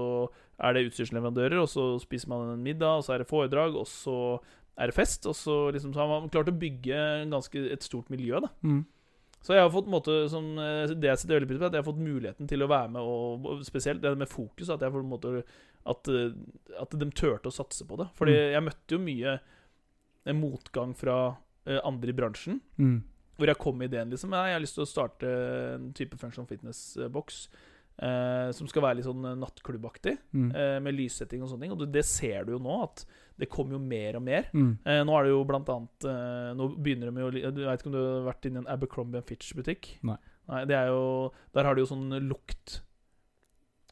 er 0.60 0.72
det 0.74 0.86
utstyrsleverandører, 0.90 1.58
og 1.60 1.68
så 1.68 1.98
spiser 2.00 2.28
man 2.28 2.52
en 2.54 2.62
middag, 2.62 2.98
og 2.98 3.04
så 3.04 3.14
er 3.14 3.18
det 3.24 3.28
foredrag, 3.28 3.74
og 3.74 3.86
så 3.90 4.38
er 4.78 4.86
det 4.90 4.94
fest. 4.94 5.26
Og 5.26 5.34
så, 5.34 5.70
liksom, 5.72 5.92
så 5.94 6.00
har 6.02 6.08
man 6.20 6.28
klart 6.30 6.48
å 6.50 6.58
bygge 6.58 6.94
en 7.22 7.30
ganske, 7.30 7.54
et 7.72 7.82
stort 7.82 8.08
miljø. 8.10 8.40
da 8.40 8.48
Mm. 8.62 8.84
Så 9.44 9.52
jeg 9.52 9.60
har 9.60 9.68
fått 9.70 9.86
måte 9.92 10.28
som, 10.30 10.58
eh, 10.58 10.86
Det 10.88 11.02
jeg 11.02 11.18
setter 11.18 11.38
veldig 11.38 11.48
pris 11.48 11.58
på, 11.60 11.66
at 11.66 11.72
jeg 11.72 11.82
har 11.84 11.92
fått 11.92 12.00
muligheten 12.00 12.48
til 12.48 12.60
å 12.64 12.68
være 12.68 12.90
med, 12.90 13.02
og, 13.02 13.44
og 13.46 13.60
spesielt 13.64 14.00
det 14.00 14.16
med 14.16 14.28
fokus. 14.28 14.70
At 14.70 14.80
jeg 14.80 14.90
får 14.90 15.04
måte 15.04 15.42
at, 15.86 16.08
eh, 16.08 16.32
at 16.80 16.90
de 16.90 17.10
turte 17.10 17.50
å 17.50 17.52
satse 17.52 17.84
på 17.86 17.98
det. 17.98 18.08
Fordi 18.16 18.32
Mm. 18.32 18.52
jeg 18.52 18.62
møtte 18.64 18.88
jo 18.88 18.98
mye 18.98 19.40
eh, 20.26 20.32
motgang 20.32 20.94
fra 20.96 21.36
andre 21.66 22.08
i 22.08 22.12
bransjen. 22.16 22.60
Mm. 22.78 23.02
Hvor 23.38 23.46
jeg 23.46 23.58
kom 23.58 23.76
med 23.78 23.90
ideen 23.92 24.10
liksom 24.10 24.30
Jeg 24.30 24.52
har 24.54 24.60
lyst 24.60 24.74
til 24.76 24.84
å 24.84 24.88
starte 24.88 25.74
en 25.74 25.92
type 25.92 26.16
Function 26.18 26.46
fitness-boks. 26.46 27.48
Eh, 28.02 28.50
som 28.52 28.66
skal 28.66 28.82
være 28.82 28.96
litt 28.96 29.04
sånn 29.06 29.22
nattklubbaktig, 29.38 30.18
Mm. 30.34 30.50
eh, 30.56 30.80
med 30.80 30.94
lyssetting 30.96 31.42
og 31.42 31.48
sånne 31.48 31.60
ting. 31.60 31.72
Og 31.72 31.78
det, 31.78 31.92
det 31.92 32.04
ser 32.04 32.44
du 32.44 32.52
jo 32.52 32.58
nå, 32.58 32.82
at 32.82 33.04
det 33.40 33.48
kommer 33.50 33.74
jo 33.74 33.80
mer 33.82 34.18
og 34.18 34.22
mer. 34.22 34.46
Mm. 34.54 34.70
Eh, 34.86 35.00
nå 35.06 35.14
er 35.18 35.26
det 35.26 35.32
jo 35.32 35.42
blant 35.48 35.70
annet 35.72 36.06
eh, 36.06 36.50
Nå 36.54 36.68
begynner 36.78 37.10
de 37.10 37.24
jo 37.24 37.50
Du 37.50 37.64
vet 37.64 37.80
ikke 37.80 37.90
om 37.90 37.96
du 37.96 38.00
har 38.00 38.28
vært 38.28 38.46
inne 38.46 38.60
i 38.60 38.62
en 38.62 38.70
Abercrombie 38.70 39.24
Fitch-butikk? 39.26 39.88
Nei. 40.06 40.18
Nei, 40.50 40.64
det 40.70 40.76
er 40.78 40.92
jo 40.92 41.32
Der 41.56 41.66
har 41.66 41.74
de 41.74 41.82
jo 41.82 41.90
sånn 41.90 42.14
lukt 42.28 42.76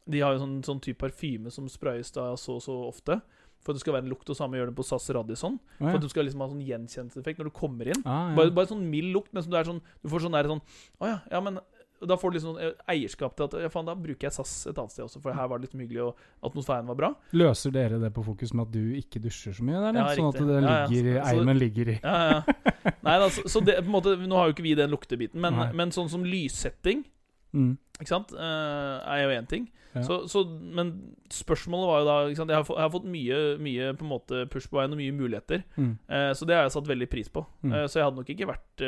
De 0.07 0.21
har 0.23 0.35
jo 0.35 0.43
sånn, 0.45 0.61
sånn 0.63 0.79
type 0.85 1.01
parfyme 1.01 1.51
som 1.51 1.67
sprayes 1.71 2.13
da 2.15 2.29
så 2.39 2.55
og 2.59 2.63
så 2.63 2.77
ofte. 2.87 3.19
For 3.63 3.71
at 3.71 3.79
det 3.79 3.83
skal 3.85 3.95
være 3.95 4.03
en 4.03 4.11
lukt, 4.11 4.27
og 4.27 4.35
samme 4.35 4.57
gjør 4.59 4.71
det 4.71 4.75
på 4.75 4.83
SAS 4.83 5.05
Radisson. 5.15 5.53
Å, 5.55 5.85
For 5.85 5.95
at 5.95 6.03
du 6.03 6.09
skal 6.11 6.27
liksom 6.27 6.41
ha 6.43 6.49
sånn 6.51 6.65
gjenkjennelseseffekt 6.67 7.39
når 7.39 7.47
du 7.47 7.53
kommer 7.55 7.87
inn. 7.87 8.01
Ah, 8.03 8.33
ja. 8.33 8.33
Bare, 8.35 8.51
bare 8.57 8.67
sånn 8.67 8.83
mild 8.91 9.13
lukt, 9.15 9.31
men 9.31 9.45
som 9.45 9.53
du 9.53 9.55
er 9.59 9.69
sånn 9.69 9.79
Du 10.03 10.09
får 10.11 10.25
sånn 10.25 10.35
der 10.35 10.49
sånn 10.51 10.59
Å 10.99 11.11
ja, 11.13 11.21
ja, 11.31 11.39
men 11.45 11.61
da 12.09 12.17
får 12.19 12.31
du 12.31 12.37
liksom 12.37 12.57
eierskap 12.89 13.35
til 13.37 13.47
at 13.47 13.71
faen, 13.73 13.87
da 13.87 13.95
bruker 13.97 14.27
jeg 14.27 14.35
SAS 14.35 14.53
et 14.71 14.77
annet 14.77 14.95
sted 14.95 15.05
også, 15.05 15.21
for 15.23 15.35
her 15.37 15.49
var 15.51 15.61
det 15.61 15.69
litt 15.69 15.83
hyggelig, 15.83 16.07
og 16.07 16.49
atmosfæren 16.49 16.89
var 16.89 16.99
bra. 16.99 17.11
Løser 17.35 17.73
dere 17.75 17.99
det 18.01 18.11
på 18.15 18.25
fokus 18.25 18.53
med 18.53 18.67
at 18.67 18.73
du 18.75 18.97
ikke 18.99 19.21
dusjer 19.23 19.57
så 19.57 19.65
mye? 19.67 19.81
Der, 19.83 19.99
Ja, 19.99 20.07
sånn 20.17 20.31
at 20.31 20.39
det 20.39 20.47
ligger 20.47 20.69
Ja, 20.69 20.79
ja. 20.79 20.87
ligger, 20.91 21.19
Så- 21.23 21.37
eimen 21.37 21.59
ligger 21.59 21.93
i 21.93 21.99
Ja, 22.01 22.15
ja. 22.31 22.41
Nei, 23.07 23.19
da, 23.19 23.29
så, 23.29 23.45
så 23.47 23.63
det 23.63 23.77
på 23.81 23.87
en 23.87 23.95
måte 23.95 24.17
Nå 24.19 24.35
har 24.35 24.49
jo 24.49 24.55
ikke 24.55 24.67
vi 24.67 24.75
den 24.75 24.91
luktebiten, 24.91 25.39
men, 25.41 25.59
men 25.75 25.91
sånn 25.91 26.09
som 26.11 26.23
lyssetting, 26.23 27.05
mm. 27.53 27.77
ikke 27.99 28.11
sant, 28.11 28.33
Uh, 28.33 28.99
er 29.07 29.23
jo 29.23 29.39
én 29.39 29.49
ting. 29.49 29.71
Så, 30.01 30.27
så, 30.27 30.41
men 30.47 30.93
spørsmålet 31.29 31.85
var 31.85 31.99
jo 31.99 32.05
da? 32.07 32.15
Jeg, 32.31 32.55
har 32.57 32.65
fått, 32.65 32.79
jeg 32.79 32.87
har 32.87 32.93
fått 32.93 33.09
mye, 33.13 33.41
mye 33.61 33.91
på 33.93 34.05
en 34.07 34.09
måte 34.09 34.45
push 34.49 34.65
på 34.71 34.79
veien 34.79 34.95
og 34.95 34.97
mye 34.97 35.13
muligheter. 35.13 35.61
Mm. 35.77 35.91
Uh, 36.09 36.31
så 36.33 36.47
det 36.49 36.57
har 36.57 36.65
jeg 36.65 36.73
satt 36.77 36.89
veldig 36.89 37.09
pris 37.11 37.29
på. 37.29 37.45
Mm. 37.61 37.75
Uh, 37.75 37.83
så 37.85 37.99
jeg 37.99 38.07
hadde 38.07 38.21
nok 38.23 38.31
ikke 38.33 38.49
vært 38.49 38.85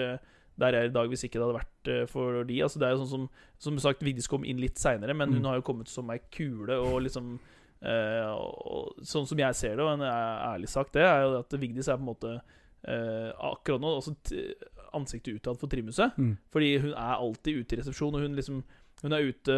der 0.58 0.72
jeg 0.72 0.82
er 0.86 0.90
i 0.90 0.94
dag 0.96 1.10
hvis 1.12 1.24
ikke 1.28 1.40
det 1.40 1.46
hadde 1.48 1.60
vært 1.60 1.90
eh, 1.92 2.06
for 2.08 2.44
de. 2.48 2.62
Altså 2.64 2.80
det 2.80 2.88
er 2.88 2.96
jo 2.96 3.04
sånn 3.04 3.10
som 3.12 3.30
Som 3.60 3.80
sagt, 3.80 4.02
Vigdis 4.04 4.28
kom 4.28 4.44
inn 4.46 4.58
litt 4.60 4.76
seinere, 4.78 5.14
men 5.16 5.30
hun 5.34 5.42
Mm. 5.42 5.46
har 5.50 5.56
jo 5.60 5.62
kommet 5.68 5.88
som 5.88 6.10
ei 6.12 6.20
kule 6.32 6.76
og 6.80 7.02
liksom 7.04 7.40
eh, 7.82 8.28
og, 8.32 8.96
Sånn 9.04 9.28
som 9.28 9.38
jeg 9.38 9.56
ser 9.56 9.76
det, 9.76 9.84
og 9.84 9.94
en 9.94 10.06
æ- 10.08 10.56
ærlig 10.56 10.70
sak, 10.70 10.92
det 10.92 11.02
er 11.04 11.22
jo 11.24 11.40
at 11.40 11.50
Vigdis 11.60 11.88
er 11.88 11.98
på 11.98 12.04
en 12.06 12.12
måte 12.14 12.42
eh, 12.88 13.32
akkurat 13.40 13.82
nå 13.82 13.96
altså 13.98 14.16
t 14.24 14.54
ansiktet 14.96 15.36
utad 15.42 15.58
for 15.60 15.68
Trimhuset. 15.68 16.16
Mm. 16.18 16.38
Fordi 16.54 16.78
hun 16.80 16.92
er 16.94 17.16
alltid 17.20 17.58
ute 17.66 17.76
i 17.76 17.80
resepsjon, 17.82 18.16
og 18.16 18.22
hun 18.22 18.36
liksom 18.36 18.64
hun 19.04 19.12
er 19.12 19.26
ute 19.28 19.52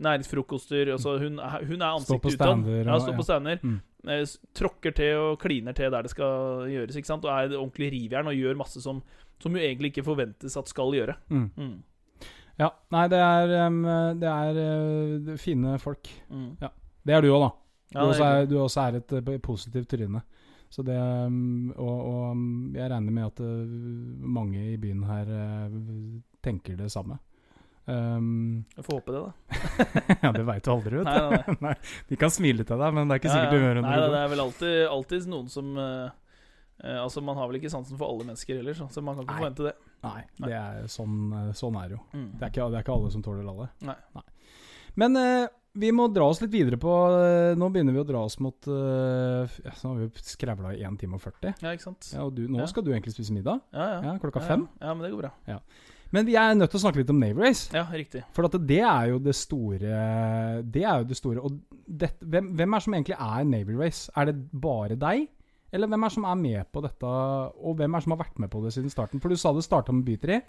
Næringsfrokoster 0.00 0.88
altså 0.94 1.18
hun, 1.20 1.38
er, 1.38 1.64
hun 1.68 1.82
er 1.82 1.92
ansiktet 1.92 2.34
utad. 2.38 2.64
Ja, 2.86 2.98
står 2.98 3.16
på 3.18 3.24
stander. 3.26 3.60
Mm. 3.62 3.80
Eh, 4.08 4.24
tråkker 4.56 4.94
til 4.96 5.16
og 5.18 5.38
kliner 5.42 5.74
til 5.76 5.90
der 5.92 6.02
det 6.06 6.10
skal 6.14 6.64
gjøres. 6.70 6.96
Ikke 6.96 7.10
sant? 7.10 7.24
Og 7.26 7.30
er 7.34 7.56
ordentlig 7.58 7.90
rivjern 7.92 8.30
og 8.30 8.34
gjør 8.38 8.56
masse 8.56 8.80
som, 8.82 9.02
som 9.42 9.56
jo 9.56 9.62
egentlig 9.62 9.92
ikke 9.92 10.06
forventes 10.06 10.56
at 10.56 10.70
skal 10.72 10.94
gjøre. 10.96 11.16
Mm. 11.28 11.50
Mm. 11.56 11.76
Ja. 12.56 12.70
Nei, 12.94 13.04
det 13.12 13.20
er, 13.20 13.52
det 14.16 14.32
er 14.32 14.60
eh, 14.62 15.36
fine 15.40 15.76
folk. 15.82 16.08
Mm. 16.32 16.56
Det 17.06 17.14
er 17.14 17.22
du 17.24 17.30
òg, 17.34 17.44
da. 17.44 17.52
Ja, 17.94 18.00
du, 18.00 18.06
det 18.06 18.08
også 18.14 18.24
er 18.26 18.48
du 18.50 18.56
også 18.62 18.82
er 18.82 18.98
et 19.00 19.14
eh, 19.20 19.38
positivt 19.44 19.92
tryne. 19.92 20.24
Så 20.72 20.82
det 20.82 20.96
og, 20.98 21.98
og 22.10 22.74
jeg 22.74 22.90
regner 22.90 23.12
med 23.14 23.28
at 23.28 23.44
eh, 23.44 23.76
mange 24.38 24.64
i 24.72 24.76
byen 24.80 25.04
her 25.06 25.30
tenker 26.44 26.78
det 26.80 26.90
samme. 26.92 27.20
Um, 27.86 28.64
Jeg 28.74 28.82
får 28.82 28.96
håpe 28.98 29.12
det, 29.14 29.20
da. 29.22 29.58
ja, 30.24 30.30
det 30.34 30.42
veit 30.48 30.64
du 30.66 30.70
aldri, 30.72 30.98
vet 30.98 31.06
du. 31.06 31.10
nei, 31.12 31.34
nei. 31.38 31.58
Nei, 31.68 31.74
de 32.08 32.16
kan 32.18 32.32
smile 32.34 32.66
til 32.66 32.80
deg, 32.82 32.96
men 32.96 33.06
det 33.06 33.14
er 33.14 33.20
ikke 33.20 33.30
sikkert 33.30 33.52
ja. 33.54 33.58
du 33.60 33.66
Nei, 33.78 33.82
når 33.84 34.00
da, 34.00 34.06
du 34.08 34.14
det 34.16 34.22
er 34.22 34.32
vel 34.32 34.42
alltid, 34.42 34.78
alltid 34.90 35.28
noen 35.30 35.52
som 35.52 35.68
eh, 35.78 36.08
eh, 36.84 36.98
Altså, 37.02 37.22
man 37.24 37.36
har 37.40 37.48
vel 37.50 37.60
ikke 37.60 37.72
sansen 37.72 37.98
for 37.98 38.10
alle 38.10 38.26
mennesker 38.28 38.60
heller, 38.60 38.76
så, 38.78 38.88
så 38.92 39.02
man 39.04 39.16
kan 39.18 39.26
ikke 39.26 39.34
Nei. 39.34 39.42
forvente 39.42 39.68
det. 39.68 39.74
Nei, 40.06 40.22
det 40.44 40.56
er, 40.56 40.88
sånn, 40.92 41.20
eh, 41.32 41.52
sånn 41.56 41.78
er 41.80 41.92
det 41.92 41.96
jo. 41.98 42.02
Mm. 42.12 42.26
Det 42.36 42.42
er, 42.42 42.50
ikke, 42.54 42.70
det 42.72 42.80
er 42.80 42.86
ikke 42.86 42.96
alle 42.98 43.12
som 43.14 43.24
tåler 43.26 43.52
alle. 43.54 43.70
Nei. 43.86 43.96
Men 44.96 45.16
eh, 45.20 45.46
vi 45.76 45.90
må 45.92 46.06
dra 46.08 46.24
oss 46.30 46.40
litt 46.40 46.52
videre 46.54 46.78
på 46.80 46.92
eh, 47.12 47.54
Nå 47.58 47.68
begynner 47.72 47.92
vi 47.92 48.00
å 48.00 48.06
dra 48.08 48.22
oss 48.24 48.38
mot 48.40 48.68
uh, 48.70 49.44
ja, 49.44 49.74
Så 49.76 49.90
har 49.90 49.98
vi 49.98 50.06
jo 50.06 50.22
skravla 50.24 50.72
i 50.72 50.80
1 50.88 50.96
time 51.02 51.18
og 51.18 51.24
40. 51.24 51.58
Ja, 51.60 51.74
ikke 51.76 51.88
sant? 51.90 52.08
Ja, 52.14 52.24
og 52.24 52.32
du, 52.36 52.46
nå 52.48 52.62
Ja. 52.62 52.68
skal 52.70 52.86
du 52.86 52.94
egentlig 52.94 53.12
spise 53.16 53.34
middag. 53.36 53.60
Ja, 53.76 53.90
ja. 53.96 53.98
Ja, 54.08 54.14
klokka 54.22 54.40
fem. 54.44 54.64
Ja, 54.80 54.94
men 54.94 55.04
det 55.04 55.12
går 55.12 55.26
bra. 55.26 55.60
Men 56.14 56.24
vi 56.28 56.36
er 56.38 56.54
nødt 56.54 56.70
til 56.70 56.78
å 56.78 56.82
snakke 56.84 57.02
litt 57.02 57.10
om 57.12 57.18
Navy 57.20 57.42
Race. 57.42 57.66
Ja, 57.74 57.82
riktig. 57.92 58.22
For 58.32 58.46
at 58.48 58.54
det 58.64 58.80
er 58.80 59.10
jo 59.10 59.18
det 59.20 59.34
store 59.36 60.02
Det 60.64 60.84
er 60.86 61.02
jo 61.02 61.08
det 61.10 61.18
store 61.18 61.42
Og 61.44 61.56
det, 61.86 62.12
hvem, 62.22 62.52
hvem 62.56 62.76
er 62.78 62.84
som 62.84 62.94
egentlig 62.96 63.18
er 63.18 63.48
Navy 63.50 63.76
Race? 63.76 64.06
Er 64.16 64.30
det 64.30 64.36
bare 64.54 64.96
deg? 64.96 65.26
Eller 65.72 65.88
hvem 65.90 66.04
er 66.06 66.12
som 66.14 66.24
er 66.24 66.36
med 66.38 66.72
på 66.72 66.82
dette, 66.84 67.04
og 67.06 67.76
hvem 67.76 67.94
er 67.96 68.00
som 68.04 68.12
har 68.14 68.20
vært 68.24 68.38
med 68.38 68.50
på 68.52 68.62
det 68.64 68.72
siden 68.76 68.90
starten? 68.92 69.20
For 69.20 69.28
du 69.28 69.36
sa 69.36 69.52
det 69.52 69.64
starta 69.66 69.92
med 69.92 70.04
Bytri, 70.06 70.40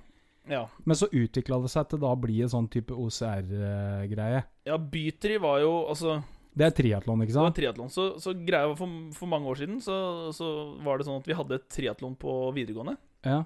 Ja. 0.48 0.68
men 0.86 0.96
så 0.96 1.10
utvikla 1.12 1.62
det 1.62 1.70
seg 1.74 1.90
til 1.90 2.00
da 2.00 2.14
å 2.14 2.20
bli 2.22 2.42
en 2.42 2.48
sånn 2.50 2.70
type 2.72 2.94
OCR-greie. 2.96 4.44
ja, 4.66 4.78
Bytri 4.78 5.38
var 5.40 5.60
jo 5.60 5.88
Altså, 5.90 6.24
Det 6.56 6.66
er 6.66 6.72
triatlon, 6.72 7.22
ikke 7.22 7.34
sant? 7.34 7.56
det 7.56 7.64
var 7.66 7.74
triathlon. 7.76 7.90
triatlon. 7.90 7.90
Så, 7.90 8.20
så 8.22 8.34
greia 8.46 8.68
var 8.68 8.76
for, 8.80 8.88
for 9.14 9.28
mange 9.28 9.46
år 9.52 9.56
siden 9.60 9.80
så, 9.82 10.32
så 10.34 10.48
var 10.84 10.98
det 10.98 11.06
sånn 11.08 11.20
at 11.22 11.28
vi 11.28 11.34
hadde 11.38 11.56
et 11.60 11.68
triatlon 11.70 12.16
på 12.18 12.38
videregående. 12.56 12.98
Ja. 13.26 13.44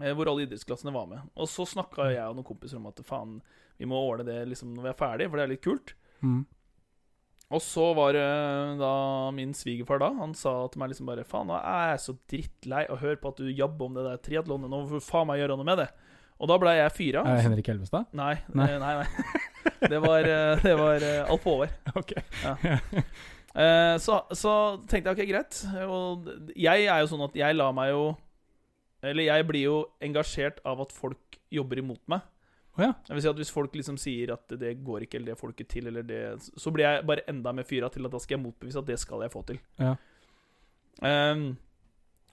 eh, 0.00 0.12
Hvor 0.14 0.28
alle 0.28 0.44
idrettsklassene 0.46 0.92
var 0.92 1.06
med. 1.06 1.20
Og 1.36 1.48
så 1.48 1.64
snakka 1.68 2.10
jeg 2.12 2.26
og 2.28 2.36
noen 2.36 2.44
kompiser 2.50 2.76
om 2.76 2.86
at 2.90 3.00
faen, 3.06 3.40
vi 3.78 3.86
må 3.88 3.96
ordne 3.96 4.26
det 4.28 4.48
liksom 4.50 4.74
når 4.74 4.82
vi 4.82 4.88
er 4.92 4.98
ferdig, 4.98 5.30
for 5.30 5.36
det 5.40 5.44
er 5.46 5.52
litt 5.54 5.64
kult. 5.64 5.94
Mm. 6.22 6.42
Og 7.50 7.58
så 7.64 7.88
var 7.98 8.14
det 8.14 8.26
da 8.78 8.90
min 9.34 9.50
svigerfar 9.58 9.98
da 9.98 10.12
Han 10.20 10.36
sa 10.38 10.52
til 10.70 10.78
meg 10.78 10.92
liksom 10.92 11.08
bare 11.10 11.24
Faen, 11.26 11.48
nå 11.50 11.56
er 11.58 11.88
jeg 11.96 12.02
så 12.04 12.14
drittlei 12.30 12.84
å 12.86 12.98
høre 13.00 13.18
på 13.18 13.32
at 13.32 13.40
du 13.42 13.48
jabber 13.50 13.88
om 13.88 13.96
det 13.98 14.04
der 14.06 14.20
triatlonet. 14.22 14.70
Nå 14.70 14.84
får 14.92 15.02
faen 15.02 15.26
meg 15.30 15.42
gjøre 15.42 15.56
noe 15.58 15.66
med 15.66 15.82
det. 15.82 15.88
Og 16.40 16.48
da 16.48 16.56
ble 16.62 16.72
jeg 16.78 16.94
fyra. 16.96 17.24
Er 17.28 17.42
Henrik 17.44 17.68
Elvestad? 17.68 18.06
Nei, 18.16 18.36
Nei. 18.54 18.70
nei, 18.70 18.78
nei. 18.78 18.94
nei. 19.02 19.38
Det 19.90 19.98
var, 20.00 20.24
eh, 20.28 20.60
det 20.60 20.72
var 20.76 21.02
eh, 21.04 21.30
Alf 21.32 21.44
Håvard. 21.44 21.72
Ok. 22.00 22.12
Ja. 22.44 23.96
så, 24.00 24.20
så 24.36 24.52
tenkte 24.88 25.10
jeg 25.10 25.16
ok, 25.16 25.22
greit. 25.30 25.60
Og 25.88 26.28
jeg 26.54 26.84
er 26.86 27.00
jo 27.02 27.08
sånn 27.10 27.24
at 27.26 27.36
jeg 27.36 27.56
lar 27.56 27.72
meg 27.76 27.90
jo 27.90 28.02
Eller 29.04 29.26
jeg 29.26 29.46
blir 29.48 29.64
jo 29.64 29.76
engasjert 30.04 30.60
av 30.68 30.82
at 30.84 30.92
folk 30.92 31.38
jobber 31.52 31.80
imot 31.82 32.00
meg. 32.12 32.24
Ja. 32.80 32.92
Jeg 33.08 33.16
vil 33.16 33.24
si 33.24 33.30
at 33.30 33.40
Hvis 33.40 33.52
folk 33.54 33.74
liksom 33.76 33.98
sier 34.00 34.34
at 34.34 34.54
det 34.60 34.74
går 34.84 35.06
ikke, 35.06 35.20
eller 35.20 35.32
det 35.32 35.40
får 35.40 35.50
du 35.50 35.56
ikke 35.56 35.72
til, 35.72 35.90
eller 35.90 36.06
det 36.06 36.20
Så 36.48 36.72
blir 36.74 36.86
jeg 36.86 37.06
bare 37.08 37.26
enda 37.30 37.52
mer 37.56 37.68
fyra 37.68 37.90
til 37.92 38.06
at 38.06 38.14
da 38.14 38.20
skal 38.22 38.38
jeg 38.38 38.44
motbevise 38.44 38.80
at 38.80 38.88
det 38.88 38.98
skal 39.02 39.24
jeg 39.24 39.32
få 39.32 39.42
til. 39.48 39.60
Ja. 39.80 39.96
Um, 41.00 41.52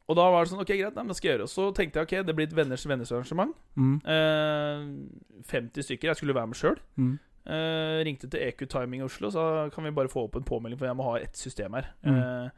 og 0.08 0.16
da 0.16 0.26
var 0.32 0.44
det 0.44 0.52
sånn 0.52 0.64
Ok, 0.64 0.74
greit, 0.74 0.96
nei, 0.96 1.04
men 1.04 1.12
det 1.12 1.20
skal 1.20 1.30
jeg 1.30 1.38
gjøre. 1.38 1.52
Så 1.52 1.70
tenkte 1.76 2.00
jeg 2.00 2.08
ok, 2.08 2.16
det 2.28 2.36
blir 2.36 2.48
et 2.48 2.56
venners 2.56 2.86
venners 2.88 3.12
arrangement. 3.12 3.56
Mm. 3.76 3.98
Uh, 4.08 5.44
50 5.52 5.88
stykker. 5.88 6.12
Jeg 6.12 6.20
skulle 6.20 6.36
være 6.38 6.52
med 6.52 6.60
sjøl. 6.60 6.80
Mm. 6.96 7.16
Uh, 7.48 8.04
ringte 8.04 8.28
til 8.32 8.44
EQ 8.44 8.66
Timing 8.72 9.04
Oslo, 9.06 9.30
så 9.32 9.44
kan 9.74 9.86
vi 9.86 9.94
bare 9.96 10.12
få 10.12 10.26
opp 10.28 10.36
en 10.36 10.48
påmelding, 10.48 10.80
for 10.80 10.90
jeg 10.90 11.00
må 11.00 11.06
ha 11.08 11.20
ett 11.20 11.38
system 11.40 11.78
her. 11.78 11.94
Mm. 12.04 12.18
Eh, 12.18 12.50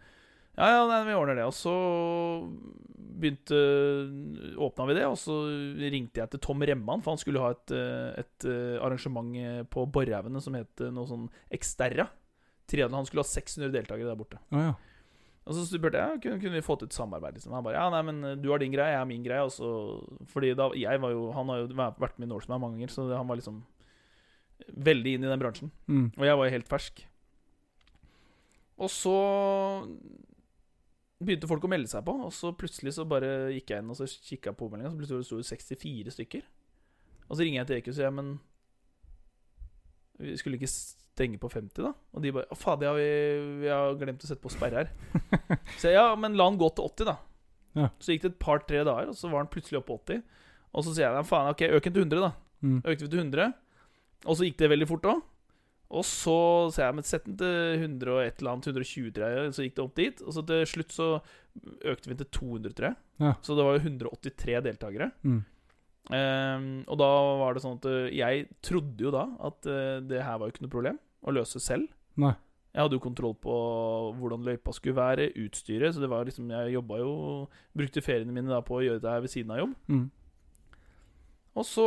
ja, 0.57 0.69
ja, 0.73 0.83
nei, 0.89 1.03
vi 1.07 1.15
ordner 1.15 1.39
det. 1.39 1.47
Og 1.47 1.55
så 1.55 1.73
begynte 3.19 3.57
Åpna 4.59 4.87
vi 4.89 4.97
det, 4.97 5.05
og 5.07 5.17
så 5.19 5.35
ringte 5.91 6.21
jeg 6.21 6.33
til 6.33 6.41
Tom 6.43 6.63
Remman, 6.63 7.03
for 7.03 7.15
han 7.15 7.21
skulle 7.21 7.43
ha 7.43 7.53
et, 7.55 7.73
eh, 7.75 8.21
et 8.23 8.47
eh, 8.49 8.77
arrangement 8.83 9.33
eh, 9.39 9.63
på 9.67 9.85
Borrehaugene 9.91 10.41
som 10.43 10.55
het 10.57 10.85
noe 10.93 11.09
sånn 11.09 11.27
Exterra. 11.53 12.09
Han 12.69 13.07
skulle 13.07 13.25
ha 13.25 13.27
600 13.27 13.73
deltakere 13.73 14.05
der 14.11 14.19
borte. 14.19 14.37
Oh, 14.53 14.61
ja. 14.61 14.75
Og 15.49 15.55
så 15.57 15.63
spurte 15.65 15.97
jeg 15.97 16.19
kunne, 16.21 16.37
kunne 16.37 16.59
vi 16.59 16.65
få 16.65 16.75
til 16.77 16.89
et 16.91 16.93
samarbeid. 16.93 17.39
Liksom. 17.39 17.55
Han 17.57 17.65
bare 17.65 17.79
ja, 17.79 17.87
nei, 17.89 18.03
men 18.05 18.41
du 18.43 18.51
har 18.51 18.61
din 18.61 18.75
greie, 18.75 18.93
jeg 18.93 19.01
har 19.01 19.07
min 19.09 19.25
greie. 19.25 19.41
Og 19.41 19.49
så, 19.55 19.69
fordi 20.29 20.51
da, 20.53 20.67
jeg 20.77 21.01
var 21.01 21.15
jo, 21.15 21.31
Han 21.33 21.49
har 21.49 21.63
jo 21.63 21.69
vært 21.73 22.19
med 22.19 22.27
i 22.27 22.29
Norseman 22.29 22.61
mange 22.61 22.77
ganger, 22.77 22.93
så 22.93 23.07
han 23.09 23.25
var 23.25 23.39
liksom 23.39 23.63
veldig 24.67 25.15
inn 25.15 25.25
i 25.25 25.31
den 25.31 25.41
bransjen. 25.41 25.71
Mm. 25.89 26.11
Og 26.13 26.27
jeg 26.27 26.37
var 26.37 26.45
jo 26.45 26.55
helt 26.59 26.69
fersk. 26.69 27.01
Og 28.79 28.93
så 28.93 29.17
begynte 31.27 31.49
folk 31.49 31.65
å 31.67 31.71
melde 31.71 31.91
seg 31.91 32.05
på, 32.07 32.13
og 32.27 32.31
så 32.35 32.53
plutselig 32.55 32.93
så 32.95 33.05
bare 33.09 33.49
gikk 33.51 33.73
jeg 33.73 33.83
inn 33.83 33.91
og 33.91 33.97
så 33.99 34.07
kikka 34.07 34.53
på 34.55 34.69
meldinga, 34.71 34.93
så 34.93 34.99
plutselig 34.99 35.27
sto 35.27 35.39
det 35.39 35.49
64 35.49 36.15
stykker. 36.15 36.45
Og 37.27 37.35
så 37.35 37.43
ringer 37.43 37.61
jeg 37.61 37.69
til 37.69 37.79
EQ 37.79 37.89
og 37.91 37.97
sier 37.99 38.15
men 38.15 38.31
vi 40.19 40.35
skulle 40.39 40.59
ikke 40.59 40.71
stenge 40.71 41.39
på 41.39 41.49
50, 41.51 41.83
da? 41.83 41.93
Og 42.15 42.23
de 42.23 42.33
bare 42.35 42.49
Å, 42.51 42.57
faen, 42.59 42.79
det 42.81 42.89
har 42.89 42.97
vi, 42.97 43.09
vi 43.61 43.71
har 43.71 43.95
glemt 43.99 44.23
å 44.23 44.29
sette 44.29 44.43
på 44.43 44.51
sperre 44.51 44.83
her. 44.83 44.91
så 45.79 45.91
jeg, 45.91 45.95
ja, 45.95 46.07
men 46.19 46.35
la 46.39 46.49
han 46.49 46.59
gå 46.59 46.67
til 46.75 46.89
80, 46.89 47.07
da. 47.07 47.15
Ja. 47.79 47.89
Så 48.01 48.13
gikk 48.13 48.25
det 48.25 48.33
et 48.33 48.41
par-tre 48.41 48.83
dager, 48.83 49.11
og 49.11 49.17
så 49.19 49.31
var 49.31 49.43
han 49.43 49.51
plutselig 49.51 49.79
oppe 49.79 49.93
på 49.93 49.99
80. 50.15 50.23
Og 50.69 50.85
så 50.85 50.95
sier 50.95 51.07
jeg 51.07 51.27
faen, 51.29 51.51
ok, 51.53 51.65
øk 51.77 51.87
den 51.87 51.95
til 51.95 52.07
100, 52.07 52.23
da. 52.25 52.31
Mm. 52.59 52.79
Økte 52.83 53.05
vi 53.05 53.11
til 53.11 53.23
100, 53.23 53.53
og 54.25 54.35
så 54.35 54.47
gikk 54.47 54.59
det 54.59 54.71
veldig 54.73 54.89
fort 54.89 55.07
òg. 55.07 55.21
Og 55.89 56.05
så 56.05 56.39
ser 56.73 56.85
jeg 56.85 56.97
med 56.99 57.07
setten 57.09 57.37
til 57.39 57.79
100 57.79 58.11
og 58.13 58.19
et 58.21 58.41
eller 58.41 58.51
annet, 58.53 58.67
120, 58.69 59.13
tror 59.15 59.31
jeg. 59.33 59.53
Så 59.55 59.65
gikk 59.65 59.77
det 59.77 59.85
opp 59.85 59.95
dit. 59.97 60.19
Og 60.21 60.35
så 60.35 60.43
til 60.45 60.67
slutt 60.69 60.93
så 60.93 61.07
økte 61.89 62.11
vi 62.11 62.17
til 62.19 62.29
200, 62.37 62.75
tror 62.77 62.91
jeg. 62.91 62.99
Ja. 63.25 63.31
Så 63.45 63.57
det 63.57 63.65
var 63.65 63.77
jo 63.77 63.85
183 63.87 64.59
deltakere. 64.67 65.09
Mm. 65.25 65.39
Um, 66.09 66.67
og 66.89 66.99
da 67.01 67.09
var 67.41 67.53
det 67.53 67.61
sånn 67.61 67.77
at 67.77 67.87
eh, 67.89 68.13
jeg 68.17 68.45
trodde 68.65 69.03
jo 69.03 69.11
da 69.13 69.27
at 69.45 69.67
eh, 69.69 69.97
det 70.09 70.23
her 70.25 70.39
var 70.41 70.47
jo 70.47 70.55
ikke 70.55 70.63
noe 70.65 70.73
problem 70.73 71.01
å 71.21 71.33
løse 71.35 71.61
selv. 71.61 71.89
Nei. 72.21 72.33
Jeg 72.73 72.85
hadde 72.85 72.97
jo 72.97 73.03
kontroll 73.03 73.35
på 73.41 73.53
hvordan 74.17 74.45
løypa 74.45 74.73
skulle 74.73 74.97
være, 74.97 75.31
utstyret, 75.41 75.93
så 75.93 76.01
det 76.03 76.09
var 76.11 76.27
liksom 76.27 76.51
Jeg 76.53 76.75
jobba 76.75 76.99
jo 77.01 77.13
Brukte 77.73 78.03
feriene 78.05 78.33
mine 78.35 78.51
da 78.51 78.59
på 78.61 78.77
å 78.77 78.83
gjøre 78.85 79.01
det 79.01 79.09
her 79.09 79.23
ved 79.25 79.33
siden 79.33 79.53
av 79.55 79.61
jobb. 79.63 79.73
Mm. 79.89 80.03
Og 81.59 81.65
så 81.67 81.83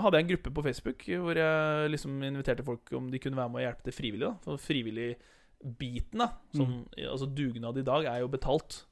hadde 0.00 0.16
jeg 0.16 0.24
en 0.24 0.30
gruppe 0.32 0.52
på 0.56 0.62
Facebook 0.64 1.02
hvor 1.20 1.36
jeg 1.36 1.90
liksom 1.92 2.14
inviterte 2.24 2.64
folk 2.64 2.92
om 2.96 3.10
de 3.12 3.20
kunne 3.20 3.36
være 3.36 3.52
med 3.52 3.60
og 3.60 3.66
hjelpe 3.66 3.84
til 3.90 3.96
frivillig. 3.98 4.28
da 4.30 4.34
For 4.46 4.62
frivillig-biten, 4.62 6.22
da 6.22 6.30
som, 6.56 6.78
Altså 6.96 7.28
dugnad 7.28 7.76
i 7.80 7.84
dag 7.86 8.06
er 8.08 8.22
jo 8.24 8.30
betalt. 8.32 8.84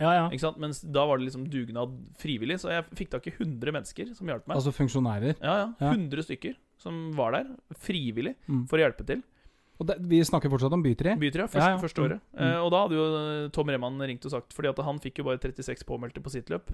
Ja, 0.00 0.10
ja. 0.16 0.22
Ikke 0.32 0.42
sant? 0.42 0.58
Mens 0.58 0.80
da 0.82 1.04
var 1.06 1.18
det 1.20 1.28
liksom 1.28 1.44
dugnad 1.50 1.92
frivillig. 2.18 2.56
Så 2.62 2.72
jeg 2.72 2.86
fikk 2.98 3.12
tak 3.12 3.28
i 3.30 3.34
100 3.36 3.70
mennesker 3.76 4.10
som 4.16 4.26
hjalp 4.26 4.48
meg. 4.48 4.56
Altså 4.56 4.72
funksjonærer. 4.74 5.36
Ja, 5.38 5.54
ja, 5.60 5.68
Ja. 5.80 6.22
stykker 6.24 6.56
som 6.78 7.12
var 7.14 7.32
der 7.32 7.52
frivillig 7.78 8.34
Mm. 8.48 8.66
for 8.68 8.78
å 8.78 8.80
hjelpe 8.82 9.06
til. 9.06 9.22
Og 9.78 9.86
det, 9.86 9.96
vi 10.00 10.20
snakker 10.22 10.48
fortsatt 10.50 10.72
om 10.72 10.82
bytre. 10.82 11.16
Bytre, 11.18 11.46
første, 11.50 11.58
Ja, 11.58 11.76
ja. 11.76 11.78
første 11.78 11.98
Mm. 12.00 12.06
året. 12.08 12.20
Mm. 12.34 12.40
Eh, 12.42 12.58
og 12.64 12.70
da 12.70 12.82
hadde 12.82 12.94
jo 12.94 13.48
Tom 13.50 13.68
Reman 13.68 13.98
ringt 13.98 14.24
og 14.24 14.30
sagt 14.30 14.52
Fordi 14.54 14.68
at 14.70 14.78
han 14.84 14.98
fikk 14.98 15.18
jo 15.18 15.24
bare 15.24 15.38
36 15.38 15.84
påmeldte 15.84 16.22
på 16.22 16.30
sitt 16.30 16.46
løp. 16.48 16.70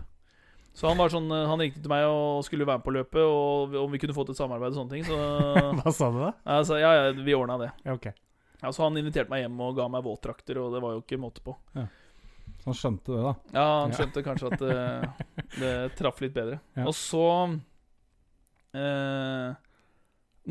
Så 0.72 0.86
han 0.88 0.96
var 1.00 1.10
sånn 1.10 1.26
eh, 1.34 1.46
Han 1.50 1.58
ringte 1.60 1.80
til 1.82 1.90
meg 1.90 2.04
og 2.06 2.44
skulle 2.46 2.64
være 2.66 2.78
med 2.78 2.84
på 2.86 2.92
løpet, 2.94 3.20
og 3.26 3.74
om 3.82 3.90
vi 3.92 3.98
kunne 3.98 4.14
få 4.16 4.24
til 4.24 4.36
et 4.36 4.40
samarbeid 4.40 4.70
og 4.74 4.78
sånne 4.80 4.94
ting. 4.94 5.04
Så 5.04 5.16
Hva 5.80 5.92
sa 5.92 6.10
du 6.14 6.20
da? 6.22 6.32
jeg 6.46 6.68
sa 6.68 6.78
ja, 6.80 6.90
ja, 7.00 7.08
vi 7.16 7.34
ordna 7.34 7.56
det. 7.58 7.70
Ja, 7.84 7.96
ok. 7.98 8.06
Ja, 8.60 8.70
så 8.76 8.84
han 8.86 8.96
inviterte 9.00 9.30
meg 9.32 9.42
hjem 9.46 9.58
og 9.64 9.74
ga 9.78 9.88
meg 9.88 10.04
våtdrakter, 10.04 10.58
og 10.60 10.74
det 10.76 10.82
var 10.84 10.92
jo 10.94 11.02
ikke 11.02 11.18
måte 11.20 11.40
på. 11.42 11.56
Så 12.60 12.66
han 12.68 12.76
skjønte 12.76 13.14
det, 13.16 13.22
da. 13.24 13.34
Ja, 13.56 13.66
han 13.82 13.90
Ja. 13.94 13.96
skjønte 13.98 14.22
kanskje 14.26 14.50
at 14.52 14.60
det, 14.60 14.78
det 15.62 15.72
traff 15.96 16.20
litt 16.20 16.34
bedre. 16.36 16.58
Ja. 16.76 16.84
Og 16.90 16.92
så 16.98 17.24
eh, 18.76 19.54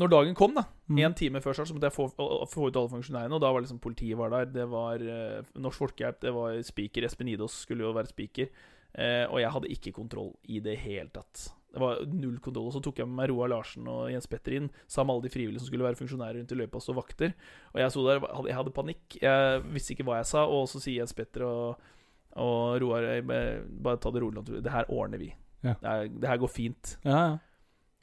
Når 0.00 0.10
dagen 0.12 0.34
kom, 0.38 0.54
da, 0.56 0.64
Mm. 0.90 0.98
en 1.06 1.14
time 1.14 1.40
før 1.40 1.54
start, 1.54 1.68
så 1.70 1.74
måtte 1.76 1.86
jeg 1.86 1.94
få, 1.94 2.08
få 2.50 2.66
ut 2.66 2.76
alle 2.76 2.90
funksjonærene. 2.90 3.34
Og 3.36 3.40
da 3.42 3.52
var 3.52 3.60
liksom 3.62 3.78
politiet 3.82 4.18
var 4.18 4.30
der, 4.34 4.44
det 4.50 4.64
var 4.70 4.98
eh, 4.98 5.42
Norsk 5.54 5.78
Folkehjelp, 5.84 6.18
det 6.24 6.32
var 6.34 6.56
spiker. 6.66 7.04
Espen 7.06 7.28
Idås 7.30 7.54
skulle 7.62 7.84
jo 7.86 7.92
være 7.94 8.10
spiker. 8.10 8.48
Eh, 8.94 9.24
og 9.28 9.40
jeg 9.42 9.52
hadde 9.54 9.72
ikke 9.74 9.94
kontroll 9.96 10.32
i 10.50 10.60
det 10.64 10.76
hele 10.82 11.10
tatt. 11.14 11.50
Det 11.70 11.78
var 11.78 12.00
null 12.10 12.38
kontroll. 12.42 12.70
Og 12.70 12.74
så 12.74 12.82
tok 12.82 12.98
jeg 12.98 13.08
med 13.08 13.20
meg 13.20 13.30
Roar 13.30 13.52
Larsen 13.52 13.86
og 13.90 14.08
Jens 14.10 14.26
Petter 14.30 14.56
inn, 14.58 14.70
sammen 14.90 15.10
med 15.12 15.18
alle 15.18 15.28
de 15.28 15.34
frivillige 15.34 15.62
som 15.62 15.70
skulle 15.70 15.86
være 15.86 16.00
funksjonærer 16.00 16.40
rundt 16.40 16.54
i 16.54 16.58
løypa 16.58 16.82
og 16.82 16.98
vakter. 16.98 17.36
Og 17.74 17.82
jeg 17.82 17.94
sto 17.94 18.06
der, 18.08 18.24
jeg 18.48 18.58
hadde 18.58 18.74
panikk. 18.74 19.20
Jeg 19.22 19.62
visste 19.70 19.94
ikke 19.94 20.08
hva 20.08 20.18
jeg 20.20 20.30
sa, 20.32 20.46
og 20.50 20.66
så 20.72 20.82
sier 20.82 21.02
Jens 21.02 21.14
Petter 21.16 21.46
og, 21.46 21.92
og 22.40 22.80
Roar 22.82 23.06
bare, 23.26 23.60
bare 23.70 24.02
ta 24.02 24.10
det 24.14 24.24
rolig. 24.24 24.42
Det 24.50 24.74
her 24.74 24.90
ordner 24.90 25.22
vi. 25.22 25.30
Ja. 25.62 25.76
Det, 25.76 25.86
her, 25.86 26.10
det 26.10 26.32
her 26.32 26.42
går 26.42 26.52
fint. 26.52 26.96
Ja, 27.04 27.22
ja. 27.28 27.38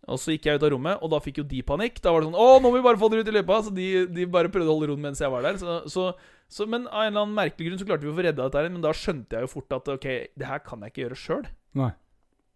Og 0.07 0.19
så 0.21 0.31
gikk 0.31 0.45
jeg 0.47 0.59
ut 0.59 0.63
av 0.63 0.71
rommet, 0.71 1.01
og 1.03 1.11
da 1.11 1.19
fikk 1.19 1.41
jo 1.41 1.45
de 1.49 1.59
panikk. 1.67 1.97
Da 2.03 2.13
var 2.13 2.23
det 2.23 2.29
sånn 2.29 2.39
Å, 2.39 2.47
nå 2.61 2.69
må 2.69 2.77
vi 2.77 2.83
bare 2.85 2.99
få 3.01 3.09
dere 3.11 3.25
ut 3.25 3.31
i 3.31 3.35
løypa! 3.35 3.59
Så 3.65 3.73
de, 3.75 3.87
de 4.13 4.27
bare 4.31 4.51
prøvde 4.53 4.69
å 4.69 4.75
holde 4.77 4.91
roen 4.91 5.03
mens 5.03 5.19
jeg 5.23 5.31
var 5.33 5.43
der. 5.43 5.57
Så, 5.59 5.79
så, 5.91 6.05
så, 6.47 6.67
men 6.69 6.85
av 6.87 7.03
en 7.03 7.11
eller 7.11 7.25
annen 7.25 7.35
merkelig 7.35 7.67
grunn 7.67 7.81
så 7.81 7.87
klarte 7.89 8.07
vi 8.07 8.13
å 8.13 8.15
få 8.15 8.23
redda 8.23 8.45
dette 8.45 8.61
her. 8.61 8.69
Men 8.71 8.85
da 8.85 8.93
skjønte 8.95 9.35
jeg 9.35 9.47
jo 9.47 9.51
fort 9.51 9.75
at 9.75 9.89
ok, 9.97 10.07
det 10.39 10.47
her 10.47 10.63
kan 10.63 10.85
jeg 10.85 10.93
ikke 10.93 11.03
gjøre 11.03 11.19
sjøl. 11.23 11.49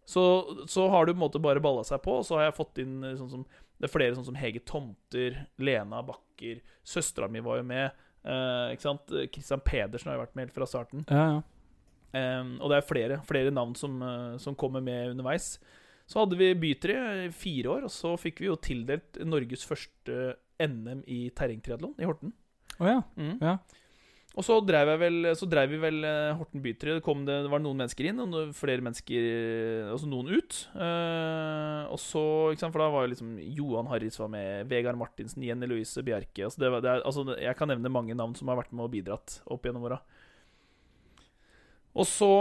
Så, 0.08 0.22
så 0.70 0.86
har 0.94 1.04
du 1.04 1.12
på 1.12 1.18
en 1.18 1.24
måte 1.26 1.42
bare 1.42 1.60
balla 1.62 1.84
seg 1.86 2.00
på, 2.04 2.16
og 2.22 2.24
så 2.26 2.38
har 2.38 2.48
jeg 2.48 2.56
fått 2.56 2.80
inn 2.82 2.96
eh, 3.06 3.18
sånn 3.20 3.30
som 3.30 3.44
Det 3.78 3.86
er 3.86 3.92
flere 3.92 4.16
sånn 4.16 4.26
som 4.26 4.38
Hege 4.38 4.64
Tomter, 4.66 5.36
Lena 5.62 6.00
Bakker, 6.06 6.62
søstera 6.86 7.28
mi 7.30 7.42
var 7.44 7.60
jo 7.60 7.68
med. 7.68 8.02
Eh, 8.22 8.72
ikke 8.74 8.86
sant? 8.86 9.12
Christian 9.34 9.62
Pedersen 9.66 10.10
har 10.10 10.18
jo 10.18 10.24
vært 10.24 10.38
med 10.38 10.48
helt 10.48 10.56
fra 10.56 10.70
starten. 10.70 11.04
ja, 11.10 11.26
ja. 11.36 11.42
Eh, 12.12 12.42
og 12.60 12.68
det 12.68 12.76
er 12.76 12.84
flere, 12.84 13.20
flere 13.24 13.52
navn 13.54 13.72
som, 13.78 13.94
eh, 14.04 14.34
som 14.42 14.56
kommer 14.58 14.82
med 14.84 15.14
underveis. 15.14 15.54
Så 16.10 16.22
hadde 16.22 16.38
vi 16.40 16.52
bytre 16.58 16.96
i 17.26 17.28
fire 17.34 17.76
år, 17.76 17.86
og 17.88 17.92
så 17.92 18.14
fikk 18.20 18.42
vi 18.42 18.50
jo 18.50 18.58
tildelt 18.60 19.20
Norges 19.24 19.64
første 19.66 20.34
NM 20.62 21.04
i 21.10 21.24
terrengtriatlon 21.36 21.94
i 22.00 22.08
Horten. 22.08 22.34
Oh, 22.78 22.88
ja. 22.88 23.00
Mm. 23.16 23.38
Ja. 23.42 23.56
Og 24.32 24.46
så 24.46 24.54
drev, 24.64 24.88
vel, 24.96 25.26
så 25.36 25.44
drev 25.50 25.74
vi 25.74 25.78
vel 25.82 26.06
eh, 26.08 26.32
Horten 26.38 26.62
bytre. 26.64 26.94
Det, 26.96 27.04
kom 27.04 27.26
det, 27.28 27.34
det 27.44 27.50
var 27.52 27.60
noen 27.60 27.82
mennesker 27.82 28.08
inn, 28.08 28.20
og 28.22 28.54
flere 28.56 28.84
mennesker 28.84 29.26
Altså 29.92 30.08
noen 30.08 30.30
ut. 30.32 30.60
Eh, 30.72 31.82
og 31.92 32.00
så, 32.00 32.22
ikke 32.52 32.64
sant, 32.64 32.72
For 32.72 32.80
da 32.80 32.88
var 32.94 33.04
jo 33.04 33.12
liksom 33.12 33.34
Johan 33.58 33.90
Harris 33.92 34.16
var 34.20 34.32
med, 34.32 34.70
Vegard 34.72 34.96
Martinsen, 35.00 35.44
Jenny 35.44 35.68
Louise 35.68 36.04
Bjerke 36.06 36.46
altså 36.48 36.64
det 36.64 36.72
var, 36.72 36.84
det 36.84 36.94
er, 36.94 37.04
altså 37.04 37.26
Jeg 37.36 37.58
kan 37.58 37.68
nevne 37.68 37.92
mange 37.92 38.16
navn 38.16 38.32
som 38.38 38.48
har 38.48 38.60
vært 38.62 38.72
med 38.72 38.86
og 38.86 38.94
bidratt 38.94 39.40
opp 39.52 39.68
gjennom 39.68 39.84
åra. 39.90 40.00
Og 41.92 42.08
så 42.08 42.32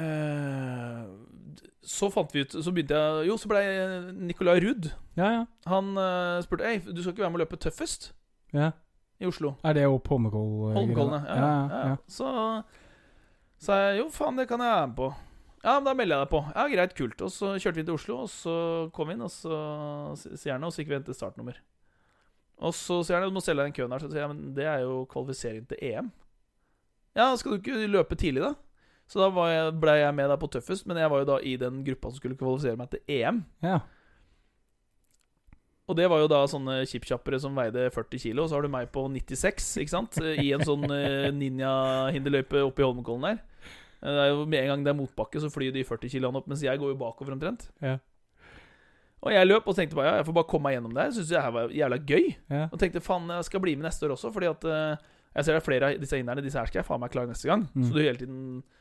eh, 0.00 1.04
så 1.84 2.08
fant 2.12 2.30
vi 2.34 2.44
ut 2.44 2.54
Så 2.64 2.72
begynte 2.74 2.96
jeg 2.98 3.28
Jo, 3.28 3.36
så 3.40 3.50
ble 3.50 3.60
Nicolay 4.14 4.62
Ruud 4.64 4.88
Ja, 5.18 5.28
ja. 5.28 5.42
Han 5.70 5.92
uh, 5.98 6.40
spurte 6.44 6.68
Hei, 6.68 6.78
du 6.84 7.02
skal 7.02 7.12
ikke 7.12 7.24
være 7.24 7.34
med 7.34 7.42
å 7.42 7.44
løpe 7.44 7.60
tøffest 7.60 8.12
ja. 8.54 8.70
i 9.18 9.26
Oslo. 9.26 9.56
Er 9.66 9.74
det 9.74 9.88
opp 9.90 10.06
Holmenkollen? 10.12 10.76
Holmenkollene. 10.76 11.20
Ja, 11.26 11.36
ja, 11.42 11.84
ja. 11.90 11.94
Så 12.06 12.28
sa 13.64 13.78
jeg 13.80 13.98
jo, 13.98 14.08
faen, 14.14 14.38
det 14.38 14.46
kan 14.46 14.62
jeg 14.62 14.70
være 14.70 14.90
med 14.92 14.98
på. 15.00 15.08
Ja, 15.64 15.78
men 15.78 15.86
da 15.88 15.94
melder 15.96 16.20
jeg 16.20 16.26
deg 16.26 16.32
på. 16.34 16.40
Ja, 16.52 16.64
greit, 16.70 16.94
kult. 16.98 17.22
Og 17.24 17.32
så 17.32 17.54
kjørte 17.56 17.80
vi 17.80 17.86
til 17.88 17.96
Oslo, 17.96 18.18
og 18.26 18.30
så 18.30 18.56
kom 18.94 19.08
vi 19.08 19.16
inn, 19.16 19.24
og 19.24 19.32
så 19.32 19.56
sier 20.20 20.54
han 20.54 20.66
og 20.66 20.74
så 20.74 20.82
gikk 20.82 20.92
vi 20.92 20.98
hen 20.98 21.06
til 21.06 21.16
startnummer. 21.16 21.58
Og 22.62 22.74
så 22.76 23.00
sier 23.02 23.18
han 23.18 23.32
du 23.32 23.34
må 23.34 23.42
selge 23.42 23.64
deg 23.64 23.72
den 23.72 23.78
køen 23.78 23.94
her. 23.96 24.04
Så 24.04 24.12
sier 24.12 24.26
jeg 24.26 24.32
men 24.34 24.52
det 24.58 24.68
er 24.70 24.84
jo 24.84 25.00
kvalifisering 25.10 25.64
til 25.70 25.80
EM. 25.88 26.12
Ja, 27.16 27.30
skal 27.38 27.54
du 27.54 27.62
ikke 27.62 27.88
løpe 27.88 28.18
tidlig, 28.18 28.44
da? 28.44 28.52
Så 29.10 29.20
da 29.20 29.28
jeg, 29.52 29.74
ble 29.82 29.94
jeg 30.00 30.14
med 30.16 30.30
der 30.32 30.38
på 30.40 30.48
tøffest, 30.50 30.86
men 30.88 30.96
jeg 30.96 31.10
var 31.12 31.20
jo 31.22 31.28
da 31.28 31.36
i 31.44 31.56
den 31.60 31.82
gruppa 31.84 32.10
som 32.10 32.16
skulle 32.22 32.38
kvalifisere 32.40 32.78
meg 32.80 32.88
til 32.94 33.02
EM. 33.18 33.42
Ja. 33.64 33.80
Og 35.84 35.98
det 35.98 36.06
var 36.08 36.22
jo 36.22 36.28
da 36.32 36.38
sånne 36.48 36.78
chipkjappere 36.88 37.36
som 37.42 37.56
veide 37.58 37.90
40 37.92 38.22
kilo, 38.22 38.46
og 38.46 38.48
så 38.48 38.56
har 38.56 38.64
du 38.64 38.70
meg 38.72 38.88
på 38.94 39.02
96, 39.12 39.66
ikke 39.82 39.92
sant? 39.92 40.16
I 40.40 40.46
en 40.56 40.64
sånn 40.64 40.86
eh, 40.88 41.28
ninja-hinderløype 41.36 42.56
i 42.56 42.64
Holmenkollen 42.86 43.26
der. 43.26 43.42
Eh, 44.00 44.08
Det 44.08 44.22
er 44.22 44.30
jo 44.32 44.46
Med 44.48 44.62
en 44.62 44.70
gang 44.72 44.84
det 44.86 44.92
er 44.94 44.98
motbakke, 45.02 45.40
så 45.44 45.52
flyr 45.52 45.74
de 45.76 45.84
40 45.84 46.08
kiloene 46.16 46.40
opp, 46.40 46.48
mens 46.48 46.64
jeg 46.64 46.80
går 46.80 46.94
jo 46.94 46.96
bakover 47.02 47.36
omtrent. 47.36 47.68
Ja. 47.84 47.98
Og 49.24 49.32
jeg 49.32 49.48
løp 49.48 49.68
og 49.68 49.76
tenkte 49.76 49.96
bare 49.96 50.08
ja, 50.10 50.16
jeg 50.20 50.26
får 50.28 50.34
bare 50.36 50.48
komme 50.48 50.68
meg 50.68 50.74
gjennom 50.78 50.92
det 50.96 51.04
her. 51.04 51.12
Syns 51.16 51.28
det 51.32 51.40
her 51.40 51.52
var 51.52 51.70
jævla 51.72 51.98
gøy. 52.04 52.26
Ja. 52.52 52.64
Og 52.72 52.80
tenkte 52.80 53.00
faen, 53.04 53.28
jeg 53.32 53.44
skal 53.48 53.62
bli 53.64 53.72
med 53.76 53.86
neste 53.88 54.04
år 54.08 54.16
også, 54.16 54.32
fordi 54.32 54.48
at 54.50 54.64
eh, 54.68 55.04
jeg 55.36 55.44
ser 55.46 55.52
det 55.56 55.60
er 55.60 55.64
flere 55.68 55.88
av 55.92 56.00
disse 56.00 56.16
hindrene. 56.20 56.44
Disse 56.44 56.60
her 56.60 56.68
skal 56.68 56.80
jeg 56.82 56.88
faen 56.88 57.00
meg 57.04 57.12
klare 57.12 57.28
neste 57.32 57.48
gang. 57.48 57.64
Mm. 57.72 57.84
Så 57.88 57.92
du 57.96 58.00
hele 58.04 58.20
tiden 58.20 58.42
eh, 58.60 58.72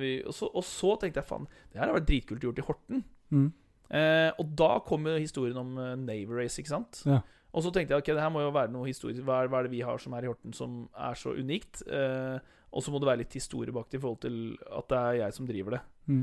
vi, 0.00 0.14
og, 0.26 0.34
så, 0.36 0.48
og 0.52 0.64
så 0.66 0.94
tenkte 1.00 1.22
jeg 1.22 1.28
faen, 1.28 1.48
det 1.72 1.80
her 1.80 1.88
har 1.90 1.98
vært 1.98 2.08
dritkult 2.10 2.44
gjort 2.44 2.60
i 2.60 2.64
Horten. 2.66 3.04
Mm. 3.32 3.50
Eh, 3.92 4.30
og 4.40 4.52
da 4.56 4.74
kom 4.86 5.08
historien 5.12 5.58
om 5.60 5.76
uh, 5.76 5.94
Navy 6.00 6.32
Race, 6.32 6.56
ikke 6.60 6.72
sant? 6.72 7.02
Ja. 7.08 7.20
Og 7.52 7.64
så 7.64 7.72
tenkte 7.72 7.92
jeg 7.92 8.04
ok, 8.04 8.10
det 8.16 8.24
her 8.24 8.32
må 8.32 8.44
jo 8.44 8.52
være 8.54 8.72
noe 8.72 8.88
historisk. 8.88 9.24
hva 9.28 9.42
er, 9.42 9.50
hva 9.52 9.60
er 9.60 9.68
det 9.68 9.74
vi 9.74 9.82
har 9.84 10.00
som 10.00 10.14
er 10.16 10.24
i 10.24 10.30
Horten 10.30 10.54
som 10.56 10.86
er 10.96 11.18
så 11.20 11.34
unikt? 11.36 11.82
Eh, 11.84 12.38
og 12.72 12.84
så 12.84 12.92
må 12.92 13.02
det 13.02 13.10
være 13.10 13.20
litt 13.20 13.36
historie 13.36 13.74
bak 13.74 13.90
det 13.92 14.00
i 14.00 14.00
forhold 14.00 14.22
til 14.22 14.38
at 14.72 14.88
det 14.88 15.00
er 15.00 15.18
jeg 15.20 15.36
som 15.36 15.48
driver 15.48 15.76
det. 15.76 15.82
Mm. 16.08 16.22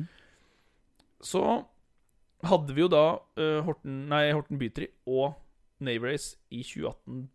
Så 1.21 1.43
hadde 2.49 2.73
vi 2.73 2.81
jo 2.81 2.89
da 2.89 3.03
uh, 3.19 3.59
Horten, 3.67 4.05
nei, 4.09 4.23
Horten 4.33 4.57
Bytri 4.57 4.87
og 5.11 5.37
Navy 5.83 6.09
Race 6.09 6.39
i 6.49 6.63
2018 6.63 7.27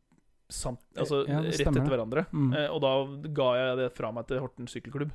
samt, 0.55 0.82
altså, 0.99 1.23
Ja, 1.28 1.41
rett 1.45 1.61
etter 1.61 1.86
hverandre. 1.89 2.27
Mm. 2.32 2.51
Eh, 2.53 2.66
og 2.73 2.82
da 2.85 2.93
ga 3.36 3.51
jeg 3.59 3.77
det 3.81 3.91
fra 3.97 4.11
meg 4.15 4.27
til 4.28 4.43
Horten 4.43 4.69
sykkelklubb. 4.70 5.15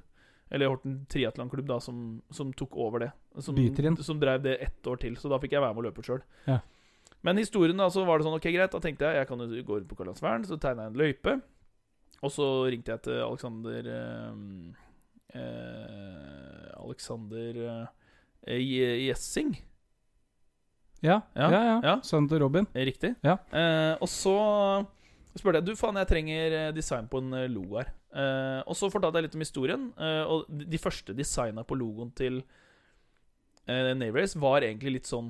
Eller 0.50 0.72
Horten 0.72 1.06
triatlonklubb, 1.12 1.68
da, 1.70 1.78
som, 1.84 2.22
som 2.34 2.52
tok 2.58 2.76
over 2.82 3.06
det. 3.06 3.12
Som, 3.40 3.58
som 4.02 4.20
drev 4.22 4.42
det 4.44 4.56
ett 4.66 4.88
år 4.90 4.98
til. 5.02 5.16
Så 5.22 5.30
da 5.30 5.38
fikk 5.42 5.54
jeg 5.54 5.62
være 5.62 5.76
med 5.78 5.84
å 5.84 5.88
løpe 5.90 6.06
sjøl. 6.06 6.24
Ja. 6.50 6.60
Men 7.22 7.38
historien 7.38 7.78
da, 7.78 7.90
så 7.92 8.06
var 8.08 8.18
det 8.18 8.26
sånn, 8.26 8.38
ok 8.40 8.48
greit, 8.56 8.72
da 8.74 8.80
tenkte 8.82 9.10
jeg 9.10 9.20
jeg 9.20 9.28
kan 9.30 9.42
gå 9.44 9.76
rundt 9.78 9.90
på 9.92 9.98
Karlandsvern, 10.00 10.46
så 10.48 10.58
tegna 10.62 10.88
jeg 10.88 10.94
en 10.94 11.00
løype. 11.02 11.34
Og 12.24 12.32
så 12.34 12.46
ringte 12.72 12.94
jeg 12.96 13.04
til 13.06 13.22
Alexander 13.24 13.90
eh, 13.94 14.32
eh, 15.40 16.70
Alexander 16.80 17.60
eh, 18.48 18.62
Gjessing. 19.06 19.54
Ja, 21.04 21.22
ja, 21.36 21.48
Ja, 21.52 21.80
ja. 21.84 21.94
Sønnen 22.04 22.28
til 22.32 22.42
Robin. 22.44 22.68
Eh, 22.74 22.86
Riktig. 22.90 23.14
Ja. 23.24 23.38
Eh, 23.56 23.96
og 24.02 24.10
så 24.12 24.36
spurte 25.38 25.62
jeg 25.62 25.70
Du, 25.70 25.76
faen, 25.80 26.00
jeg 26.02 26.10
trenger 26.10 26.58
eh, 26.58 26.72
design 26.76 27.08
på 27.08 27.22
en 27.24 27.36
lo 27.54 27.64
her. 27.78 27.94
Eh, 28.10 28.62
og 28.66 28.76
så 28.78 28.90
fortalte 28.90 29.20
jeg 29.20 29.28
litt 29.30 29.36
om 29.38 29.44
historien. 29.46 29.84
Uh, 30.00 30.24
og 30.26 30.46
de, 30.50 30.78
første 30.82 31.14
designa 31.14 31.64
på 31.64 31.78
logoen 31.78 32.10
til 32.18 32.40
uh, 33.70 33.92
Navrace 33.98 34.40
var 34.42 34.66
egentlig 34.66 34.96
litt 35.00 35.10
sånn 35.10 35.30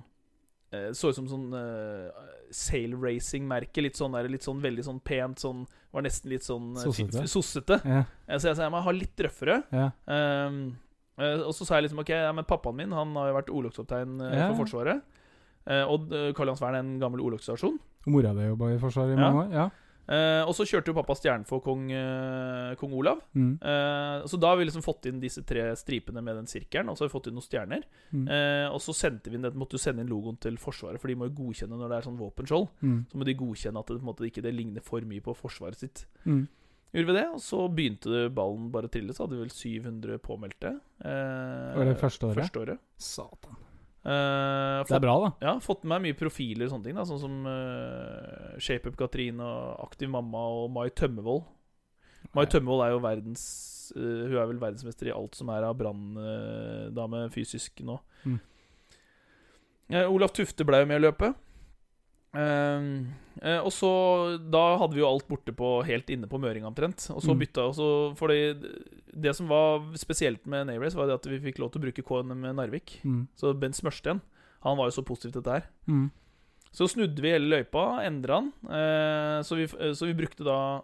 uh, 0.73 0.91
Så 0.95 1.11
ut 1.11 1.17
som 1.17 1.27
sånn 1.27 1.49
uh, 1.51 2.07
sail 2.51 2.95
racing-merke. 2.97 3.83
Litt 3.83 3.99
sånn 3.99 4.15
litt 4.29 4.45
sånn 4.45 4.61
veldig 4.63 4.85
sånn 4.85 4.99
pent 5.05 5.41
sånn 5.43 5.65
Var 5.93 6.05
nesten 6.05 6.31
litt 6.33 6.45
sånn 6.45 6.71
eh, 6.77 6.85
Sossete. 6.87 7.25
sossete. 7.29 7.79
Ja, 7.85 8.03
Eh, 8.29 8.37
så 8.37 8.49
jeg 8.51 8.57
sa 8.59 8.63
jeg 8.67 8.73
må 8.73 8.81
ha 8.85 8.91
litt 8.93 9.17
røffere. 9.25 9.63
ja. 9.73 9.89
Ehm, 10.07 10.77
eh, 11.17 11.41
og 11.45 11.53
så 11.57 11.65
sa 11.65 11.77
jeg 11.77 11.87
liksom 11.89 11.99
Ok, 12.03 12.09
ja, 12.13 12.31
men 12.33 12.45
pappaen 12.45 12.75
min 12.77 12.91
Han 12.91 13.15
har 13.15 13.29
jo 13.31 13.37
vært 13.39 13.49
orlogskaptein 13.53 14.21
eh, 14.21 14.37
Ja. 14.37 14.47
for 14.53 14.63
Forsvaret. 14.63 15.01
Eh, 15.69 15.83
og 15.83 16.09
uh, 16.13 16.55
Vern 16.55 16.75
er 16.75 16.79
en 16.79 16.99
gammel 16.99 17.21
orlogsstasjon. 17.21 17.77
Og 18.07 18.11
mora 18.13 18.33
di 18.33 18.47
jobba 18.47 18.71
i 18.73 18.79
Forsvaret 18.81 19.13
i 19.13 19.19
mange 19.19 19.43
år? 19.43 19.51
Ja. 19.53 19.69
Eh, 20.09 20.41
og 20.41 20.55
så 20.57 20.65
kjørte 20.65 20.89
jo 20.89 20.95
pappa 20.97 21.13
stjernen 21.13 21.45
for 21.45 21.61
kong, 21.61 21.83
uh, 21.93 22.73
kong 22.81 22.95
Olav. 22.97 23.19
Mm. 23.37 23.51
Uh, 23.61 24.25
så 24.25 24.39
da 24.41 24.49
har 24.49 24.57
vi 24.57 24.65
liksom 24.65 24.81
fått 24.81 25.05
inn 25.05 25.19
disse 25.21 25.43
tre 25.45 25.67
stripene 25.77 26.23
med 26.25 26.39
den 26.39 26.49
sirkelen. 26.49 26.89
Og 26.89 26.97
så 26.97 27.05
har 27.05 27.11
vi 27.11 27.13
fått 27.13 27.29
inn 27.29 27.37
noen 27.37 27.45
stjerner. 27.45 27.85
Mm. 28.09 28.25
Og 28.73 28.79
så 28.81 28.95
sendte 28.97 29.29
vi 29.29 29.37
inn, 29.37 29.45
det- 29.45 29.53
måtte 29.53 29.77
jo 29.77 29.83
sende 29.83 30.01
inn 30.01 30.09
logoen 30.09 30.39
til 30.41 30.57
Forsvaret, 30.57 30.99
for 30.99 31.07
de 31.11 31.15
må 31.19 31.29
jo 31.29 31.37
godkjenne 31.43 31.77
når 31.77 31.89
det 31.93 31.97
er 31.99 32.07
sånn 32.09 32.17
våpenskjold. 32.17 32.67
Mm. 32.81 32.99
Så 33.11 33.21
må 33.21 33.25
de 33.29 33.37
godkjenne 33.37 33.79
at 33.83 33.93
det, 33.93 34.01
måte, 34.01 34.25
ikke 34.25 34.41
det 34.41 34.55
ligner 34.55 34.81
for 34.81 35.01
mye 35.01 35.21
på 35.21 35.35
Forsvaret 35.37 35.77
sitt. 35.77 36.05
Mm. 36.25 36.47
Gjorde 36.89 37.05
vi 37.11 37.13
det, 37.19 37.25
og 37.29 37.41
så 37.45 37.61
begynte 37.69 38.25
ballen 38.33 38.71
bare 38.73 38.89
å 38.89 38.91
trille. 38.91 39.13
Så 39.13 39.27
hadde 39.27 39.37
vi 39.37 39.43
vel 39.45 39.53
700 39.53 40.17
påmeldte. 40.25 40.71
Eh, 41.05 41.75
Var 41.77 41.85
det 41.85 41.99
første 42.01 42.25
året? 42.31 42.41
Første 42.41 42.61
året. 42.63 42.79
Satan. 42.97 43.57
Eh, 44.09 44.79
Det 44.89 44.95
er 44.97 45.03
bra, 45.03 45.15
da. 45.21 45.29
ja, 45.45 45.53
fått 45.61 45.83
med 45.85 45.93
meg 45.99 46.07
mye 46.07 46.17
profiler 46.17 46.65
og 46.65 46.71
sånne 46.73 46.87
ting. 46.87 46.97
Da, 46.97 47.05
sånn 47.05 47.21
som 47.21 47.39
uh, 47.45 48.55
Shape 48.57 48.89
Up 48.89 48.97
Katrine 48.97 49.43
og 49.45 49.83
Aktiv 49.85 50.09
Mamma 50.09 50.41
og 50.63 50.71
Mai 50.73 50.87
Tømmevold. 50.89 51.43
Mai 52.33 52.45
Tømmevold 52.49 52.85
er 52.87 52.93
jo 52.95 53.01
verdens 53.03 53.43
uh, 53.95 54.25
Hun 54.27 54.35
er 54.41 54.49
vel 54.49 54.61
verdensmester 54.61 55.09
i 55.09 55.13
alt 55.15 55.37
som 55.37 55.51
er 55.53 55.67
av 55.67 55.77
branndame 55.79 57.27
fysisk 57.33 57.83
nå. 57.85 57.99
Mm. 58.25 58.39
Eh, 59.89 60.05
Olaf 60.05 60.33
Tufte 60.37 60.65
ble 60.67 60.83
jo 60.83 60.89
med 60.89 60.99
å 61.01 61.05
løpe. 61.07 61.31
Eh, 62.33 62.83
uh, 63.41 63.61
og 63.65 63.71
så 63.73 63.89
Da 64.51 64.77
hadde 64.77 64.93
vi 64.93 65.01
jo 65.01 65.07
alt 65.09 65.25
borte 65.27 65.53
på 65.55 65.79
helt 65.87 66.09
inne 66.13 66.27
på 66.29 66.37
Møring 66.41 66.65
omtrent. 66.67 67.07
Og 67.15 67.23
så 67.23 67.33
Mm. 67.33 67.39
bytta 67.39 67.63
og 67.69 67.73
så 67.75 67.87
Fordi 68.15 68.53
det 69.15 69.35
som 69.35 69.47
var 69.47 69.81
spesielt 69.97 70.45
med 70.45 70.67
Navrace, 70.67 70.95
var 70.95 71.07
det 71.07 71.15
at 71.15 71.25
vi 71.25 71.39
fikk 71.39 71.57
lov 71.59 71.71
til 71.71 71.81
å 71.81 71.85
bruke 71.87 72.03
KNM 72.05 72.55
Narvik. 72.55 72.99
Mm. 73.03 73.27
Så 73.35 73.53
Bent 73.57 73.75
Smørsten 73.75 74.21
Han 74.61 74.77
var 74.77 74.85
jo 74.91 75.01
så 75.01 75.05
positiv 75.05 75.31
til 75.31 75.41
dette 75.41 75.51
her. 75.51 75.65
Mm. 75.87 76.11
Så 76.71 76.85
snudde 76.87 77.19
vi 77.21 77.31
hele 77.31 77.49
løypa, 77.49 78.03
endra 78.05 78.41
den. 78.41 78.51
Uh, 78.69 79.41
så, 79.41 79.55
vi, 79.55 79.65
så 79.67 80.05
vi 80.05 80.13
brukte 80.13 80.43
da 80.45 80.83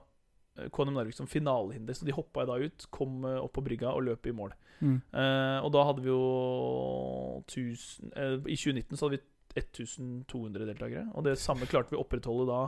eh, 0.57 0.69
KNM 0.73 0.95
Narvik 0.95 1.13
som 1.13 1.27
finalehinder. 1.27 1.93
Så 1.93 2.05
de 2.07 2.11
hoppa 2.15 2.45
da 2.47 2.55
ut, 2.57 2.87
kom 2.89 3.23
eh, 3.25 3.37
opp 3.37 3.53
på 3.53 3.61
brygga 3.67 3.91
og 3.93 4.07
løp 4.07 4.25
i 4.25 4.31
mål. 4.33 4.55
Mm. 4.81 5.01
Eh, 5.13 5.59
og 5.61 5.71
da 5.75 5.83
hadde 5.85 6.01
vi 6.01 6.09
jo 6.09 7.43
1000 7.45 8.11
eh, 8.15 8.33
I 8.51 8.57
2019 8.57 8.97
så 8.97 9.05
hadde 9.05 9.19
vi 9.19 9.23
1200 9.55 10.67
deltakere. 10.69 11.05
Og 11.15 11.25
det 11.27 11.37
samme 11.39 11.67
klarte 11.69 11.93
vi 11.93 11.99
å 11.99 12.03
opprettholde 12.03 12.45
da 12.49 12.59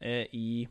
eh, 0.00 0.26
i 0.32 0.64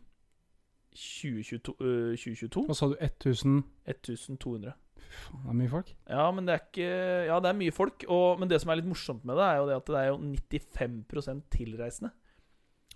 2022, 0.93 1.75
eh, 1.79 2.15
2022. 2.15 2.65
Hva 2.69 2.77
sa 2.77 2.89
du? 2.91 2.97
1000 3.01 3.61
1200. 3.89 4.73
Faen, 5.13 5.43
Det 5.43 5.51
er 5.51 5.57
mye 5.59 5.69
folk. 5.69 5.89
Ja, 6.09 6.25
men 6.33 6.47
det 6.47 6.53
er 6.55 6.61
ikke 6.63 6.89
Ja, 7.27 7.39
det 7.43 7.49
er 7.51 7.57
mye 7.59 7.73
folk. 7.75 8.05
Og, 8.07 8.39
men 8.39 8.49
det 8.49 8.61
som 8.63 8.71
er 8.73 8.79
litt 8.79 8.89
morsomt 8.89 9.25
med 9.27 9.37
det, 9.37 9.45
er 9.45 9.59
jo 9.61 9.67
det 9.69 9.75
at 9.77 9.91
det 9.91 9.99
er 10.01 10.11
jo 10.11 10.19
95% 10.19 11.43
tilreisende. 11.53 12.13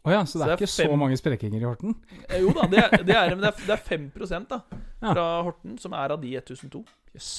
Å 0.07 0.13
ja, 0.13 0.21
så 0.23 0.37
det 0.39 0.39
Så 0.39 0.43
er 0.45 0.47
det 0.47 0.53
er 0.55 0.61
ikke 0.61 0.71
så 0.71 0.97
mange 1.01 1.17
sprekinger 1.19 1.59
i 1.61 1.67
Horten? 1.67 1.95
Eh, 2.29 2.39
jo 2.45 2.53
da, 2.55 2.67
det 2.71 2.79
er, 2.79 2.97
det 3.03 3.15
er, 3.17 3.33
men 3.35 3.43
det 3.43 3.49
er, 3.51 3.63
det 3.67 3.75
er 3.75 3.83
5 3.83 4.11
da 4.47 4.61
Ja. 5.01 5.13
fra 5.13 5.25
Horten 5.43 5.77
som 5.81 5.93
er 5.93 6.13
av 6.15 6.21
de 6.21 6.31
1002. 6.37 6.85
Yes. 7.13 7.31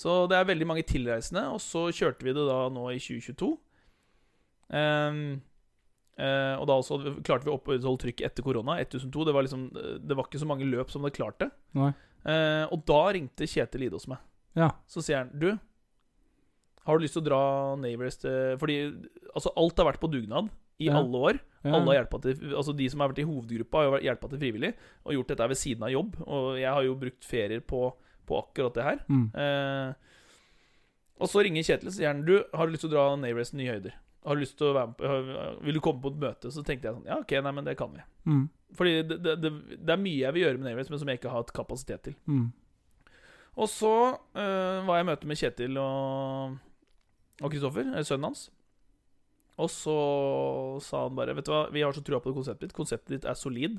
Så 0.00 0.26
det 0.30 0.38
er 0.38 0.46
veldig 0.48 0.66
mange 0.66 0.82
tilreisende. 0.86 1.44
Og 1.52 1.60
så 1.60 1.90
kjørte 1.92 2.24
vi 2.24 2.32
det 2.32 2.46
da 2.48 2.68
nå 2.72 2.86
i 2.94 2.98
2022. 2.98 3.50
Ehm, 4.70 5.40
uh, 6.20 6.54
og 6.60 6.66
da 6.68 6.76
også 6.78 6.98
klarte 7.26 7.46
vi 7.48 7.52
å 7.52 7.56
opprettholde 7.58 8.02
trykket 8.04 8.26
etter 8.30 8.44
korona. 8.46 8.78
1002. 8.82 9.24
Det 9.26 9.34
var 9.34 9.46
liksom 9.46 9.64
Det 9.72 10.16
var 10.16 10.26
ikke 10.28 10.42
så 10.42 10.46
mange 10.50 10.68
løp 10.68 10.90
som 10.92 11.02
det 11.06 11.14
klarte. 11.16 11.50
Eh, 11.74 12.66
og 12.68 12.82
da 12.84 13.00
ringte 13.16 13.46
Kjetil 13.48 13.86
Idås 13.86 14.04
meg. 14.10 14.18
Ja. 14.58 14.70
Så 14.86 15.00
sier 15.00 15.22
han 15.22 15.30
Du, 15.40 15.54
har 16.84 16.98
du 16.98 17.04
lyst 17.04 17.14
til 17.16 17.22
å 17.22 17.28
dra 17.30 17.76
Navers 17.80 18.18
til 18.20 18.58
Fordi 18.60 18.76
altså, 19.34 19.52
alt 19.56 19.78
har 19.80 19.86
vært 19.88 20.02
på 20.02 20.10
dugnad 20.12 20.50
i 20.80 20.88
Ja. 20.88 20.98
alle 20.98 21.16
år. 21.16 21.38
ja. 21.64 21.72
Alle 21.76 21.96
har 21.96 22.04
til 22.20 22.54
Altså 22.56 22.76
De 22.76 22.88
som 22.90 23.00
har 23.00 23.08
vært 23.12 23.22
i 23.22 23.28
hovedgruppa, 23.28 23.84
har 23.90 24.00
hjulpet 24.00 24.30
til 24.30 24.38
frivillig 24.38 24.74
og 25.04 25.12
gjort 25.14 25.28
dette 25.28 25.48
ved 25.48 25.56
siden 25.56 25.82
av 25.84 25.90
jobb. 25.92 26.20
Og 26.26 26.58
jeg 26.60 26.72
har 26.72 26.82
jo 26.84 26.94
brukt 26.94 27.24
ferier 27.24 27.60
på, 27.60 27.94
på 28.26 28.38
akkurat 28.44 28.74
det 28.74 28.84
her. 28.84 29.00
Mm. 29.08 29.26
Eh, 29.34 29.94
og 31.20 31.28
så 31.28 31.42
ringer 31.44 31.62
Kjetil 31.64 31.88
og 31.88 31.92
sier 31.94 32.08
han, 32.08 32.24
Du, 32.24 32.42
har 32.52 32.66
du 32.66 32.72
lyst 32.72 32.84
til 32.84 32.90
å 32.90 32.94
dra 32.96 33.16
Navers 33.16 33.52
nye 33.52 33.72
høyder? 33.76 33.94
Har 34.26 34.36
du 34.36 34.42
lyst 34.42 34.56
til 34.60 34.68
å 34.68 34.74
være 34.76 34.86
med 34.90 34.96
på 35.00 35.64
Vil 35.64 35.74
du 35.74 35.80
komme 35.80 36.02
på 36.04 36.10
et 36.12 36.18
møte? 36.20 36.50
Så 36.52 36.62
tenkte 36.66 36.88
jeg 36.90 36.96
sånn 36.98 37.06
Ja, 37.08 37.20
ok, 37.22 37.32
nei, 37.46 37.52
men 37.56 37.64
det 37.64 37.76
kan 37.80 37.92
vi. 37.94 38.02
Mm. 38.28 38.42
Fordi 38.76 39.02
det, 39.08 39.16
det, 39.24 39.36
det, 39.40 39.50
det 39.80 39.94
er 39.94 40.02
mye 40.02 40.18
jeg 40.26 40.34
vil 40.36 40.42
gjøre 40.44 40.58
med 40.60 40.68
Navers, 40.68 40.90
men 40.92 41.00
som 41.00 41.08
jeg 41.08 41.18
ikke 41.20 41.30
har 41.32 41.40
hatt 41.42 41.52
kapasitet 41.56 42.02
til. 42.04 42.16
Mm. 42.30 42.50
Og 43.60 43.68
så 43.72 43.92
øh, 44.14 44.84
var 44.86 45.00
jeg 45.00 45.06
i 45.06 45.08
møte 45.08 45.26
med 45.30 45.40
Kjetil 45.40 45.78
og 45.82 46.58
og 47.40 47.48
Kristoffer, 47.54 47.86
eh, 47.96 48.04
sønnen 48.04 48.28
hans. 48.28 48.44
Og 49.60 49.70
så 49.72 49.94
sa 50.84 51.06
han 51.06 51.16
bare 51.16 51.32
Vet 51.36 51.46
du 51.48 51.52
hva, 51.54 51.62
vi 51.72 51.80
har 51.84 51.92
så 51.96 52.02
trua 52.04 52.20
på 52.20 52.30
det 52.30 52.36
konseptet 52.36 52.68
ditt. 52.68 52.76
Konseptet 52.76 53.14
ditt 53.16 53.26
er 53.28 53.36
solid. 53.38 53.78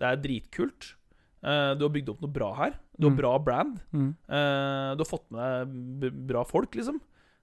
Det 0.00 0.08
er 0.08 0.20
dritkult. 0.24 0.94
Uh, 1.42 1.74
du 1.76 1.84
har 1.86 1.92
bygd 1.92 2.08
opp 2.12 2.20
noe 2.24 2.32
bra 2.32 2.48
her. 2.56 2.76
Du 2.96 3.06
har 3.08 3.12
Mm. 3.12 3.18
bra 3.20 3.32
brand. 3.38 3.80
Mm. 3.92 4.10
Uh, 4.30 4.94
du 4.96 5.02
har 5.04 5.08
fått 5.10 5.28
med 5.34 5.72
deg 6.02 6.20
bra 6.28 6.44
folk, 6.48 6.72
liksom. 6.78 7.00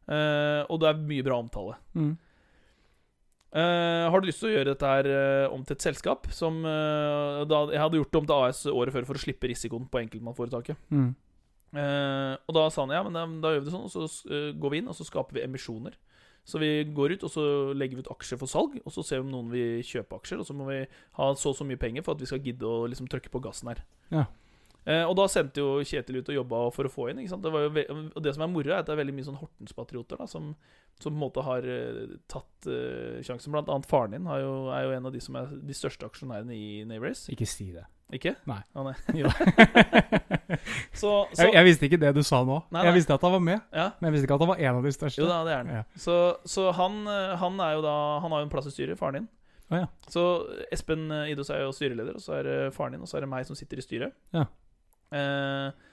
Uh, 0.10 0.66
og 0.70 0.80
det 0.82 0.90
er 0.90 1.02
mye 1.06 1.26
bra 1.26 1.38
omtale. 1.42 1.76
Mm. 1.94 2.14
Eh, 3.50 4.06
har 4.12 4.22
du 4.22 4.28
lyst 4.30 4.44
til 4.44 4.52
å 4.52 4.54
gjøre 4.54 4.74
dette 4.76 4.90
her 4.92 5.08
eh, 5.10 5.46
om 5.50 5.64
til 5.66 5.78
et 5.78 5.86
selskap? 5.86 6.28
Som, 6.36 6.62
uh, 6.66 7.42
da, 7.50 7.64
jeg 7.74 7.82
hadde 7.82 7.98
gjort 7.98 8.12
det 8.14 8.22
om 8.22 8.28
til 8.30 8.44
AS 8.46 8.62
året 8.70 8.94
før 8.94 9.08
for 9.10 9.18
å 9.18 9.24
slippe 9.24 9.50
risikoen 9.50 9.88
på 9.90 10.04
enkeltmannforetaket. 10.04 10.78
Mm. 10.94 11.10
Og 11.70 12.54
da 12.58 12.64
sa 12.74 12.82
han 12.82 12.94
ja, 12.96 13.02
men 13.06 13.14
da, 13.14 13.26
da 13.44 13.54
gjør 13.54 13.60
vi 13.62 13.68
det 13.68 13.74
sånn, 13.76 13.86
og 13.86 13.94
så 13.94 14.46
går 14.58 14.72
vi 14.74 14.80
inn, 14.82 14.88
og 14.90 14.98
så 14.98 15.06
skaper 15.06 15.38
vi 15.38 15.44
emisjoner. 15.46 15.98
Så 16.50 16.58
vi 16.58 16.70
går 16.98 17.14
ut, 17.14 17.26
og 17.28 17.30
så 17.30 17.44
legger 17.78 18.00
vi 18.00 18.06
ut 18.06 18.10
aksjer 18.10 18.40
for 18.42 18.50
salg, 18.50 18.80
og 18.82 18.94
så 18.94 19.04
ser 19.06 19.20
vi 19.20 19.28
om 19.28 19.34
noen 19.36 19.52
vil 19.54 19.84
kjøpe 19.86 20.18
aksjer, 20.18 20.42
og 20.42 20.48
så 20.48 20.56
må 20.58 20.66
vi 20.72 20.80
ha 21.20 21.28
så 21.38 21.52
og 21.52 21.60
så 21.60 21.68
mye 21.70 21.78
penger 21.78 22.06
for 22.06 22.18
at 22.18 22.24
vi 22.24 22.30
skal 22.32 22.42
gidde 22.42 22.66
å 22.66 22.88
liksom 22.90 23.10
trykke 23.12 23.30
på 23.30 23.42
gassen 23.44 23.70
her. 23.70 23.84
Ja. 24.10 24.26
Eh, 24.86 25.04
og 25.04 25.16
da 25.20 25.28
sendte 25.30 25.62
jo 25.62 25.84
Kjetil 25.86 26.22
ut 26.22 26.32
og 26.32 26.38
jobba 26.40 26.62
for 26.76 26.88
å 26.88 26.92
få 26.92 27.10
inn. 27.12 27.20
Det 27.20 27.52
og 27.52 28.22
det 28.24 28.34
som 28.36 28.46
er 28.46 28.52
moro, 28.52 28.72
er 28.72 28.80
at 28.80 28.88
det 28.88 28.96
er 28.96 29.02
veldig 29.02 29.16
mye 29.18 29.28
sånn 29.28 29.40
Hortens-patrioter 29.42 30.24
som, 30.32 30.54
som 31.00 31.12
på 31.12 31.16
en 31.16 31.22
måte 31.22 31.44
har 31.46 31.68
eh, 31.68 32.18
tatt 32.32 32.70
uh, 32.72 33.20
sjansen. 33.26 33.54
Blant 33.54 33.70
annet 33.70 33.90
faren 33.90 34.16
din 34.16 34.30
har 34.30 34.42
jo, 34.44 34.54
er 34.74 34.88
jo 34.88 34.98
en 34.98 35.10
av 35.10 35.16
de 35.16 35.24
som 35.24 35.38
er 35.40 35.52
de 35.52 35.78
største 35.78 36.08
aksjonærene 36.08 36.56
i 36.56 36.84
Neighbors. 36.90 37.28
Ikke 37.34 37.48
si 37.50 37.72
det. 37.76 37.86
Ikke? 38.16 38.34
Nei. 38.50 38.62
Ah, 38.74 38.88
nei. 38.88 38.96
Så, 41.00 41.10
så 41.34 41.46
Jeg, 41.46 41.54
jeg 41.54 41.68
visste 41.68 41.90
ikke 41.90 42.00
det 42.02 42.14
du 42.18 42.24
sa 42.26 42.42
nå. 42.42 42.62
Nei, 42.70 42.80
nei. 42.80 42.88
Jeg 42.90 42.96
visste 43.00 43.18
at 43.20 43.26
han 43.28 43.36
var 43.36 43.44
med, 43.46 43.60
ja. 43.76 43.92
men 44.00 44.10
jeg 44.10 44.16
visste 44.16 44.30
ikke 44.30 44.40
at 44.40 44.46
han 44.46 44.52
var 44.52 44.64
en 44.64 44.80
av 44.80 44.88
de 44.88 44.94
største. 44.96 45.22
Jo 45.22 45.28
da, 45.30 45.42
det 45.46 45.54
er 45.54 45.60
han. 45.62 45.76
Ja. 45.80 45.84
Så, 46.00 46.16
så 46.50 46.72
han, 46.76 47.04
han 47.44 47.60
er 47.64 47.76
jo 47.78 47.84
da 47.86 47.98
Han 48.24 48.34
har 48.34 48.42
jo 48.42 48.48
en 48.48 48.54
plass 48.54 48.70
i 48.72 48.74
styret, 48.74 48.98
faren 49.00 49.22
din. 49.22 49.28
Å, 49.70 49.84
ja. 49.84 49.90
Så 50.10 50.24
Espen 50.74 51.06
Idos 51.12 51.52
Idås 51.52 51.54
er 51.54 51.62
jo 51.62 51.76
styreleder, 51.78 52.18
og 52.18 52.24
så 52.24 52.40
er 52.40 52.48
det 52.48 52.58
faren 52.74 52.98
din, 52.98 53.06
og 53.06 53.12
så 53.12 53.20
er 53.20 53.28
det 53.28 53.32
meg 53.32 53.46
som 53.46 53.58
sitter 53.58 53.78
i 53.78 53.86
styret. 53.86 54.18
Ja. 54.34 54.48
Eh, 55.16 55.86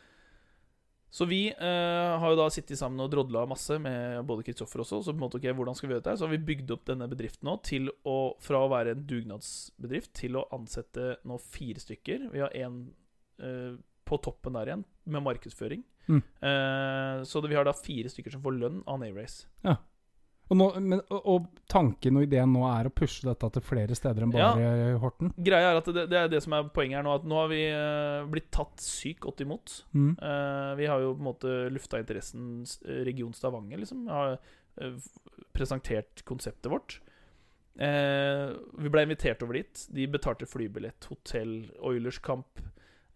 så 1.17 1.25
vi 1.25 1.47
eh, 1.49 2.13
har 2.21 2.33
jo 2.33 2.37
da 2.37 2.51
sittet 2.53 2.77
sammen 2.77 3.01
og 3.01 3.09
drodla 3.13 3.47
masse 3.49 3.79
med 3.81 4.21
både 4.29 4.45
Kristoffer 4.45 4.83
også. 4.83 5.01
Så 5.01 5.15
på 5.15 5.17
en 5.17 5.25
måte, 5.25 5.41
ok, 5.41 5.49
hvordan 5.57 5.79
skal 5.79 5.89
vi 5.89 5.95
gjøre 5.95 6.05
dette? 6.05 6.17
Så 6.21 6.27
har 6.27 6.35
vi 6.35 6.43
bygd 6.51 6.75
opp 6.75 6.85
denne 6.91 7.09
bedriften 7.09 7.49
nå 7.49 7.57
til 7.65 7.89
å, 8.05 8.17
fra 8.45 8.61
å 8.61 8.71
være 8.73 8.93
en 8.93 9.07
dugnadsbedrift 9.09 10.13
til 10.21 10.37
å 10.37 10.45
ansette 10.53 11.15
nå 11.25 11.39
fire 11.41 11.81
stykker. 11.81 12.29
Vi 12.35 12.43
har 12.45 12.57
én 12.59 12.83
eh, 13.41 13.79
på 14.07 14.21
toppen 14.23 14.59
der 14.59 14.71
igjen, 14.71 14.85
med 15.09 15.25
markedsføring. 15.25 15.87
Mm. 16.07 16.21
Eh, 16.21 17.25
så 17.27 17.41
det, 17.41 17.51
vi 17.51 17.59
har 17.59 17.67
da 17.67 17.75
fire 17.75 18.13
stykker 18.13 18.37
som 18.37 18.45
får 18.45 18.59
lønn 18.61 18.83
av 18.85 19.01
Navrace. 19.03 19.49
Og, 20.47 20.55
nå, 20.55 20.67
men, 20.79 21.01
og, 21.11 21.49
tanken 21.71 22.21
og 22.21 22.27
ideen 22.27 22.53
nå 22.55 22.63
er 22.69 22.87
å 22.87 22.93
pushe 22.95 23.27
dette 23.27 23.49
til 23.57 23.65
flere 23.67 23.97
steder 23.99 24.23
enn 24.23 24.35
bare 24.35 24.93
Horten? 25.03 25.33
Greia 25.35 25.73
er 25.73 25.81
at 25.81 25.89
det, 25.91 26.05
det 26.13 26.21
er 26.21 26.31
det 26.31 26.41
som 26.45 26.55
er 26.55 26.69
poenget 26.75 27.01
her 27.01 27.07
nå, 27.07 27.17
at 27.19 27.27
nå 27.27 27.41
har 27.41 27.51
vi 27.51 27.65
eh, 27.67 28.29
blitt 28.31 28.53
tatt 28.55 28.83
sykt 28.83 29.25
godt 29.27 29.43
imot. 29.43 29.81
Mm. 29.97 30.13
Uh, 30.21 30.71
vi 30.79 30.87
har 30.87 31.03
jo 31.03 31.17
på 31.17 31.25
en 31.25 31.29
måte 31.33 31.57
lufta 31.75 31.99
interessen 32.03 32.63
Region 33.09 33.35
Stavanger, 33.35 33.83
liksom. 33.83 34.07
Har 34.13 34.37
uh, 34.39 35.11
presentert 35.57 36.23
konseptet 36.29 36.71
vårt. 36.71 37.01
Uh, 37.77 38.55
vi 38.79 38.93
ble 38.93 39.07
invitert 39.09 39.43
over 39.43 39.59
dit. 39.59 39.87
De 39.99 40.07
betalte 40.15 40.47
flybillett, 40.47 41.11
hotell, 41.11 41.59
Oilers 41.83 42.23
kamp, 42.23 42.63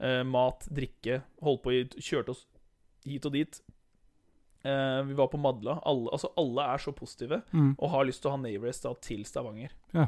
mat, 0.00 0.64
drikke. 0.72 1.18
Holdt 1.44 1.60
på 1.60 1.74
i 1.76 1.80
Kjørte 2.00 2.32
oss 2.32 2.46
hit 3.04 3.26
og 3.28 3.34
dit. 3.36 3.58
Eh, 4.64 5.02
vi 5.08 5.14
var 5.16 5.28
på 5.32 5.38
Madla. 5.40 5.78
Alle, 5.88 6.10
altså 6.12 6.28
alle 6.36 6.66
er 6.74 6.78
så 6.78 6.92
positive 6.92 7.42
Mm. 7.52 7.74
og 7.78 7.90
har 7.90 8.04
lyst 8.04 8.20
til 8.22 8.30
å 8.30 8.34
ha 8.36 8.40
Navrace 8.42 8.94
til 9.00 9.24
Stavanger. 9.24 9.70
Ja. 9.94 10.06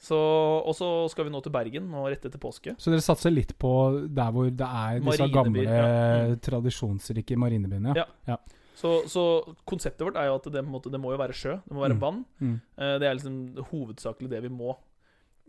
Så, 0.00 0.16
og 0.16 0.72
så 0.74 1.08
skal 1.12 1.26
vi 1.26 1.30
nå 1.30 1.42
til 1.44 1.52
Bergen 1.52 1.90
nå 1.92 2.06
rett 2.08 2.24
etter 2.24 2.40
påske. 2.40 2.72
Så 2.80 2.88
dere 2.90 3.00
satser 3.04 3.30
litt 3.30 3.52
på 3.60 4.08
der 4.08 4.30
hvor 4.32 4.48
det 4.48 4.64
er 4.66 5.00
disse 5.04 5.28
gamle, 5.32 5.62
ja. 5.64 6.28
Mm. 6.30 6.38
tradisjonsrike 6.40 7.36
marinebyene? 7.36 7.94
Ja. 8.26 8.36
Så, 8.80 9.02
så 9.12 9.24
konseptet 9.68 10.06
vårt 10.06 10.16
er 10.16 10.30
jo 10.30 10.36
at 10.38 10.46
det, 10.54 10.62
måte, 10.64 10.88
det 10.90 11.00
må 11.00 11.10
jo 11.12 11.18
være 11.20 11.36
sjø. 11.36 11.58
Det 11.66 11.74
må 11.76 11.82
være 11.84 11.96
Mm. 11.98 12.00
vann. 12.00 12.24
Mm. 12.40 12.54
Uh, 12.80 12.98
Det 12.98 13.08
er 13.10 13.14
liksom 13.18 13.64
hovedsakelig 13.72 14.30
det 14.30 14.42
vi 14.42 14.48
må. 14.48 14.76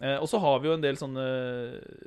Uh, 0.03 0.18
Og 0.20 0.28
så 0.28 0.38
har 0.40 0.60
vi 0.60 0.68
jo 0.68 0.74
en 0.74 0.82
del 0.84 0.95
sånne 0.95 1.24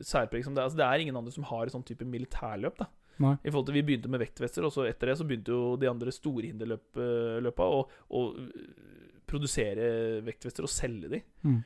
særpreg 0.04 0.44
som 0.44 0.54
det. 0.54 0.64
Altså 0.64 0.76
det 0.76 0.84
er 0.84 1.00
ingen 1.00 1.16
andre 1.16 1.32
som 1.32 1.44
har 1.44 1.64
et 1.64 1.72
sånn 1.72 1.84
type 1.84 2.04
militærløp. 2.04 2.76
da 2.76 2.86
Nei. 3.22 3.36
I 3.44 3.50
forhold 3.50 3.66
til 3.68 3.76
Vi 3.78 3.82
begynte 3.86 4.10
med 4.10 4.20
vektvester, 4.24 4.64
og 4.66 4.72
så 4.74 4.86
etter 4.88 5.10
det 5.12 5.18
så 5.20 5.26
begynte 5.28 5.54
jo 5.54 5.76
de 5.78 5.86
andre 5.90 6.10
storhinderløpa 6.14 7.68
å, 7.70 7.84
å 8.10 8.22
produsere 9.30 10.20
vektvester 10.26 10.66
og 10.66 10.72
selge 10.72 11.10
de. 11.12 11.20
Mm. 11.46 11.60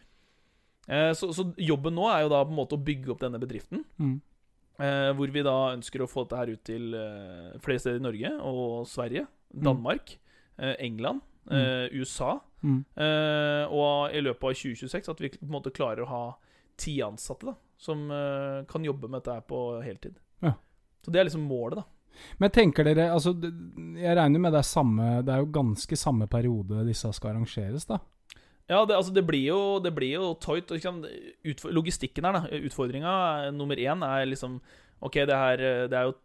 Eh, 0.88 1.12
Så, 1.16 1.30
så 1.36 1.48
jobben 1.60 1.96
nå 1.96 2.08
er 2.12 2.24
jo 2.24 2.32
da 2.32 2.42
på 2.44 2.52
en 2.54 2.60
måte 2.60 2.76
å 2.78 2.82
bygge 2.84 3.12
opp 3.14 3.22
denne 3.24 3.40
bedriften. 3.42 3.84
Mm. 4.00 4.16
Eh, 4.78 5.10
hvor 5.18 5.32
vi 5.34 5.42
da 5.42 5.56
ønsker 5.74 6.04
å 6.04 6.10
få 6.10 6.24
dette 6.24 6.38
her 6.38 6.52
ut 6.54 6.64
til 6.68 6.94
eh, 6.94 7.56
flere 7.64 7.82
steder 7.82 7.98
i 7.98 8.04
Norge 8.04 8.34
og 8.46 8.86
Sverige, 8.86 9.24
Danmark, 9.50 10.14
eh, 10.60 10.76
England, 10.86 11.24
eh, 11.50 11.88
USA. 11.98 12.36
Mm. 12.62 12.84
Eh, 12.94 13.64
og 13.74 14.14
i 14.14 14.22
løpet 14.22 14.44
av 14.52 14.54
2026 14.60 15.10
at 15.10 15.20
vi 15.24 15.32
på 15.34 15.42
en 15.48 15.56
måte 15.56 15.74
klarer 15.74 16.04
å 16.04 16.10
ha 16.12 16.22
ti 16.78 17.00
ansatte 17.02 17.50
da 17.50 17.56
som 17.78 18.08
eh, 18.10 18.64
kan 18.70 18.86
jobbe 18.86 19.06
med 19.10 19.20
dette 19.20 19.34
her 19.36 19.44
på 19.46 19.58
heltid. 19.82 20.16
Ja. 20.42 20.54
Så 21.04 21.12
det 21.14 21.20
er 21.20 21.28
liksom 21.28 21.46
målet, 21.48 21.80
da. 21.80 21.84
Men 22.42 22.50
tenker 22.50 22.82
dere 22.88 23.12
altså, 23.14 23.30
Jeg 23.38 24.16
regner 24.18 24.40
med 24.42 24.50
det 24.50 24.58
er 24.58 24.66
samme 24.66 25.04
Det 25.22 25.30
er 25.30 25.38
jo 25.44 25.52
ganske 25.54 25.94
samme 26.00 26.26
periode 26.26 26.80
disse 26.88 27.06
skal 27.14 27.30
arrangeres, 27.36 27.84
da? 27.86 28.00
Ja, 28.68 28.80
det, 28.84 28.96
altså 28.98 29.12
det 29.14 29.22
blir 29.24 29.46
jo, 29.46 29.60
det 29.80 29.94
blir 29.96 30.16
jo 30.18 30.32
tøyt. 30.42 30.68
Liksom, 30.74 30.98
utfor, 31.48 31.70
logistikken 31.72 32.26
her, 32.28 32.36
da. 32.36 32.58
Utfordringa 32.68 33.12
nummer 33.54 33.78
én 33.80 34.02
er 34.04 34.26
liksom 34.28 34.58
OK, 35.00 35.14
det, 35.24 35.36
her, 35.38 35.62
det 35.88 35.94
er 35.96 36.10
jo 36.10 36.16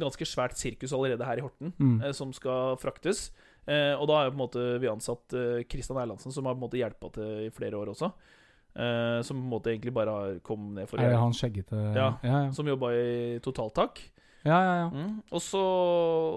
ganske 0.00 0.24
svært 0.26 0.56
sirkus 0.56 0.94
allerede 0.96 1.26
her 1.26 1.42
i 1.42 1.44
Horten 1.44 1.74
Mm. 1.78 1.98
eh, 2.02 2.12
som 2.16 2.32
skal 2.32 2.78
fraktes. 2.80 3.26
Eh, 3.66 3.92
og 3.98 4.06
da 4.08 4.16
har 4.16 4.24
jo 4.30 4.32
på 4.32 4.38
en 4.38 4.44
måte 4.46 4.64
vi 4.80 4.88
ansatt 4.90 5.34
eh, 5.34 5.64
Christian 5.68 5.98
Erlandsen, 6.00 6.32
som 6.32 6.46
har 6.46 6.54
på 6.54 6.62
en 6.62 6.66
måte 6.68 6.78
hjelpa 6.80 7.10
til 7.14 7.46
i 7.48 7.52
flere 7.52 7.76
år 7.82 7.90
også. 7.92 8.12
Eh, 8.76 9.20
som 9.22 9.36
på 9.38 9.44
en 9.44 9.50
måte 9.52 9.70
egentlig 9.70 9.92
bare 9.94 10.10
har 10.10 10.38
kommet 10.42 10.74
ned 10.80 10.88
for 10.90 10.98
Er 10.98 11.10
det 11.12 11.18
han 11.20 11.30
skjeggete 11.32 11.94
Ja. 11.94 12.08
ja, 12.24 12.40
ja. 12.46 12.50
Som 12.52 12.66
jobba 12.66 12.88
i 12.92 13.38
Totaltak. 13.38 14.00
ja, 14.44 14.58
ja, 14.60 14.74
ja. 14.82 14.88
Mm. 14.90 15.22
Og 15.30 15.40
så, 15.40 15.62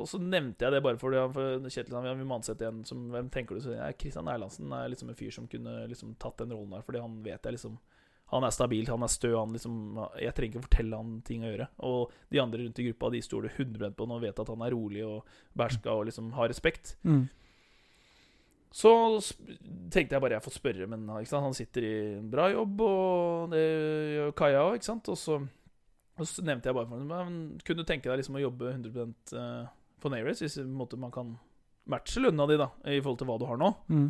så 0.06 0.20
nevnte 0.22 0.62
jeg 0.68 0.72
det 0.72 0.84
bare 0.84 0.98
fordi 1.02 1.18
han- 1.18 1.34
for 1.34 1.60
Kjetil 1.70 1.90
sa 1.92 2.02
vi 2.14 2.24
må 2.24 2.36
ansette 2.38 2.62
en 2.68 2.84
som 2.86 3.10
Hvem 3.10 3.30
tenker 3.32 3.56
du? 3.56 3.62
Så 3.62 3.74
ja, 3.76 3.92
Christian 3.92 4.28
Erlandsen 4.28 4.72
er 4.72 4.88
liksom 4.90 5.10
en 5.10 5.16
fyr 5.16 5.32
som 5.34 5.48
kunne 5.48 5.88
liksom 5.90 6.16
tatt 6.20 6.38
den 6.38 6.52
rollen 6.54 6.70
der, 6.78 6.82
fordi 6.86 7.02
han 7.02 7.24
vet 7.24 7.42
jeg 7.44 7.54
liksom 7.58 7.78
Han 8.30 8.44
er 8.44 8.50
stabil, 8.52 8.86
han 8.88 9.02
er 9.04 9.08
stø, 9.08 9.34
han 9.38 9.54
liksom 9.54 10.10
Jeg 10.20 10.34
trenger 10.36 10.54
ikke 10.60 10.68
fortelle 10.70 10.96
han 10.98 11.22
ting 11.24 11.42
å 11.44 11.52
gjøre. 11.58 11.68
Og 11.80 12.12
de 12.30 12.40
andre 12.40 12.60
rundt 12.60 12.80
i 12.80 12.84
gruppa, 12.92 13.10
de 13.12 13.22
stoler 13.22 13.50
100 13.50 13.96
på 13.96 14.06
han 14.06 14.12
og 14.18 14.22
vet 14.22 14.40
at 14.40 14.48
han 14.48 14.62
er 14.62 14.72
rolig 14.76 15.04
og 15.08 15.24
bærska 15.58 15.88
og 15.90 16.06
liksom 16.06 16.34
har 16.34 16.50
respekt. 16.50 16.98
Mm. 17.06 17.30
Så 18.78 18.92
tenkte 19.90 20.14
jeg 20.14 20.22
bare 20.22 20.38
jeg 20.38 20.46
får 20.46 20.54
spørre, 20.60 20.88
men 20.92 21.08
han 21.10 21.56
sitter 21.58 21.86
i 21.88 21.94
en 22.20 22.28
bra 22.30 22.50
jobb, 22.52 22.84
og 22.86 23.56
det 23.56 23.64
gjør 24.14 24.36
Kaja 24.38 24.66
òg, 24.68 24.78
ikke 24.78 24.90
sant. 24.92 25.10
Og 25.10 25.18
så, 25.18 25.40
og 26.18 26.30
så 26.30 26.46
nevnte 26.46 26.70
jeg 26.70 26.78
bare 26.78 26.90
for 26.92 27.18
ham 27.18 27.40
Kunne 27.66 27.82
du 27.82 27.90
tenke 27.90 28.12
deg 28.12 28.22
liksom 28.22 28.38
å 28.38 28.44
jobbe 28.44 28.76
100 28.76 29.08
eh, 29.42 29.74
for 29.98 30.14
Nayrace, 30.14 30.46
hvis 30.46 30.60
måte, 30.70 31.00
man 31.02 31.14
kan 31.14 31.34
matche 31.90 32.22
lønna 32.22 32.46
di 32.50 32.58
da 32.60 32.70
i 32.92 33.00
forhold 33.00 33.22
til 33.22 33.30
hva 33.32 33.40
du 33.42 33.48
har 33.50 33.58
nå? 33.62 33.72
Mm. 33.90 34.08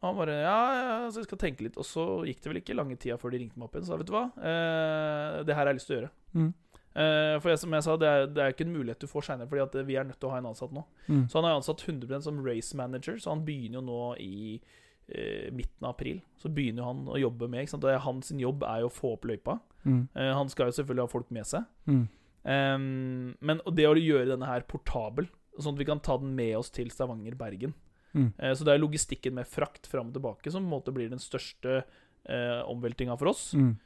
Og 0.00 0.06
han 0.08 0.16
bare 0.16 0.36
ja, 0.42 0.58
ja, 0.76 0.94
så 1.12 1.22
jeg 1.22 1.28
skal 1.28 1.40
tenke 1.40 1.64
litt. 1.64 1.76
Og 1.80 1.86
så 1.86 2.04
gikk 2.28 2.40
det 2.42 2.52
vel 2.52 2.60
ikke 2.60 2.76
lange 2.76 2.96
tida 3.00 3.16
før 3.20 3.32
de 3.32 3.42
ringte 3.42 3.60
meg 3.60 3.68
opp 3.68 3.76
igjen 3.76 3.86
Så 3.86 3.94
sa 3.94 4.00
vet 4.00 4.08
du 4.08 4.14
hva, 4.16 4.26
eh, 4.40 5.40
det 5.44 5.56
her 5.56 5.62
har 5.62 5.72
jeg 5.72 5.80
lyst 5.80 5.90
til 5.90 5.96
å 5.96 5.98
gjøre. 6.00 6.12
Mm. 6.36 6.52
Eh, 6.90 7.36
for 7.38 7.52
jeg, 7.52 7.60
som 7.62 7.74
jeg 7.76 7.86
sa, 7.86 7.96
det 8.00 8.10
er, 8.10 8.28
det 8.34 8.42
er 8.42 8.54
ikke 8.54 8.66
en 8.66 8.74
mulighet 8.74 9.02
du 9.02 9.10
får 9.10 9.28
seinere, 9.28 9.48
fordi 9.50 9.86
vi 9.86 9.98
er 10.00 10.06
nødt 10.08 10.18
til 10.18 10.30
å 10.30 10.34
ha 10.34 10.40
en 10.42 10.50
ansatt 10.50 10.74
nå. 10.74 10.84
Mm. 11.06 11.24
Så 11.30 11.38
han 11.38 11.48
er 11.48 11.56
ansatt 11.56 11.84
100 11.86 12.22
som 12.26 12.40
race 12.46 12.76
manager, 12.78 13.18
så 13.22 13.34
han 13.34 13.44
begynner 13.46 13.80
jo 13.80 13.84
nå 13.86 14.00
i 14.22 14.38
eh, 14.58 15.50
midten 15.54 15.86
av 15.86 15.94
april. 15.94 16.22
Så 16.40 16.52
begynner 16.54 16.88
han 16.88 17.04
å 17.10 17.18
jobbe 17.20 17.50
med 17.50 17.64
ikke 17.64 17.76
sant? 17.76 17.86
Og 17.86 18.06
Hans 18.06 18.32
jobb 18.34 18.64
er 18.68 18.84
jo 18.84 18.90
å 18.90 18.94
få 18.94 19.14
opp 19.16 19.28
løypa. 19.30 19.60
Mm. 19.84 20.02
Eh, 20.14 20.32
han 20.36 20.50
skal 20.52 20.70
jo 20.70 20.78
selvfølgelig 20.80 21.06
ha 21.06 21.14
folk 21.14 21.30
med 21.34 21.48
seg. 21.48 21.68
Mm. 21.90 22.08
Um, 22.40 23.34
men 23.44 23.58
og 23.68 23.74
det 23.76 23.84
å 23.84 23.96
gjøre 24.00 24.30
denne 24.30 24.48
her 24.48 24.64
portabel, 24.64 25.26
sånn 25.60 25.76
at 25.76 25.82
vi 25.82 25.86
kan 25.88 26.00
ta 26.00 26.16
den 26.20 26.32
med 26.38 26.54
oss 26.56 26.72
til 26.72 26.88
Stavanger-Bergen. 26.92 27.74
Mm. 28.16 28.32
Eh, 28.38 28.54
så 28.56 28.66
det 28.66 28.74
er 28.74 28.82
logistikken 28.82 29.36
med 29.36 29.48
frakt 29.48 29.86
fram 29.90 30.08
og 30.10 30.16
tilbake 30.16 30.50
som 30.50 30.64
på 30.64 30.66
en 30.66 30.72
måte 30.72 30.94
blir 30.94 31.10
den 31.12 31.22
største 31.22 31.82
eh, 31.82 32.60
omveltinga 32.66 33.16
for 33.20 33.32
oss. 33.32 33.50
Mm. 33.54 33.76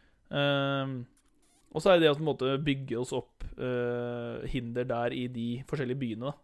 Og 1.74 1.82
så 1.82 1.90
er 1.90 2.00
det 2.00 2.10
å 2.12 2.16
på 2.16 2.22
en 2.22 2.30
måte 2.30 2.54
bygge 2.62 2.98
oss 3.00 3.10
opp 3.16 3.44
eh, 3.58 4.46
hinder 4.52 4.86
der 4.86 5.14
i 5.16 5.26
de 5.32 5.48
forskjellige 5.68 5.98
byene, 5.98 6.30
da. 6.30 6.34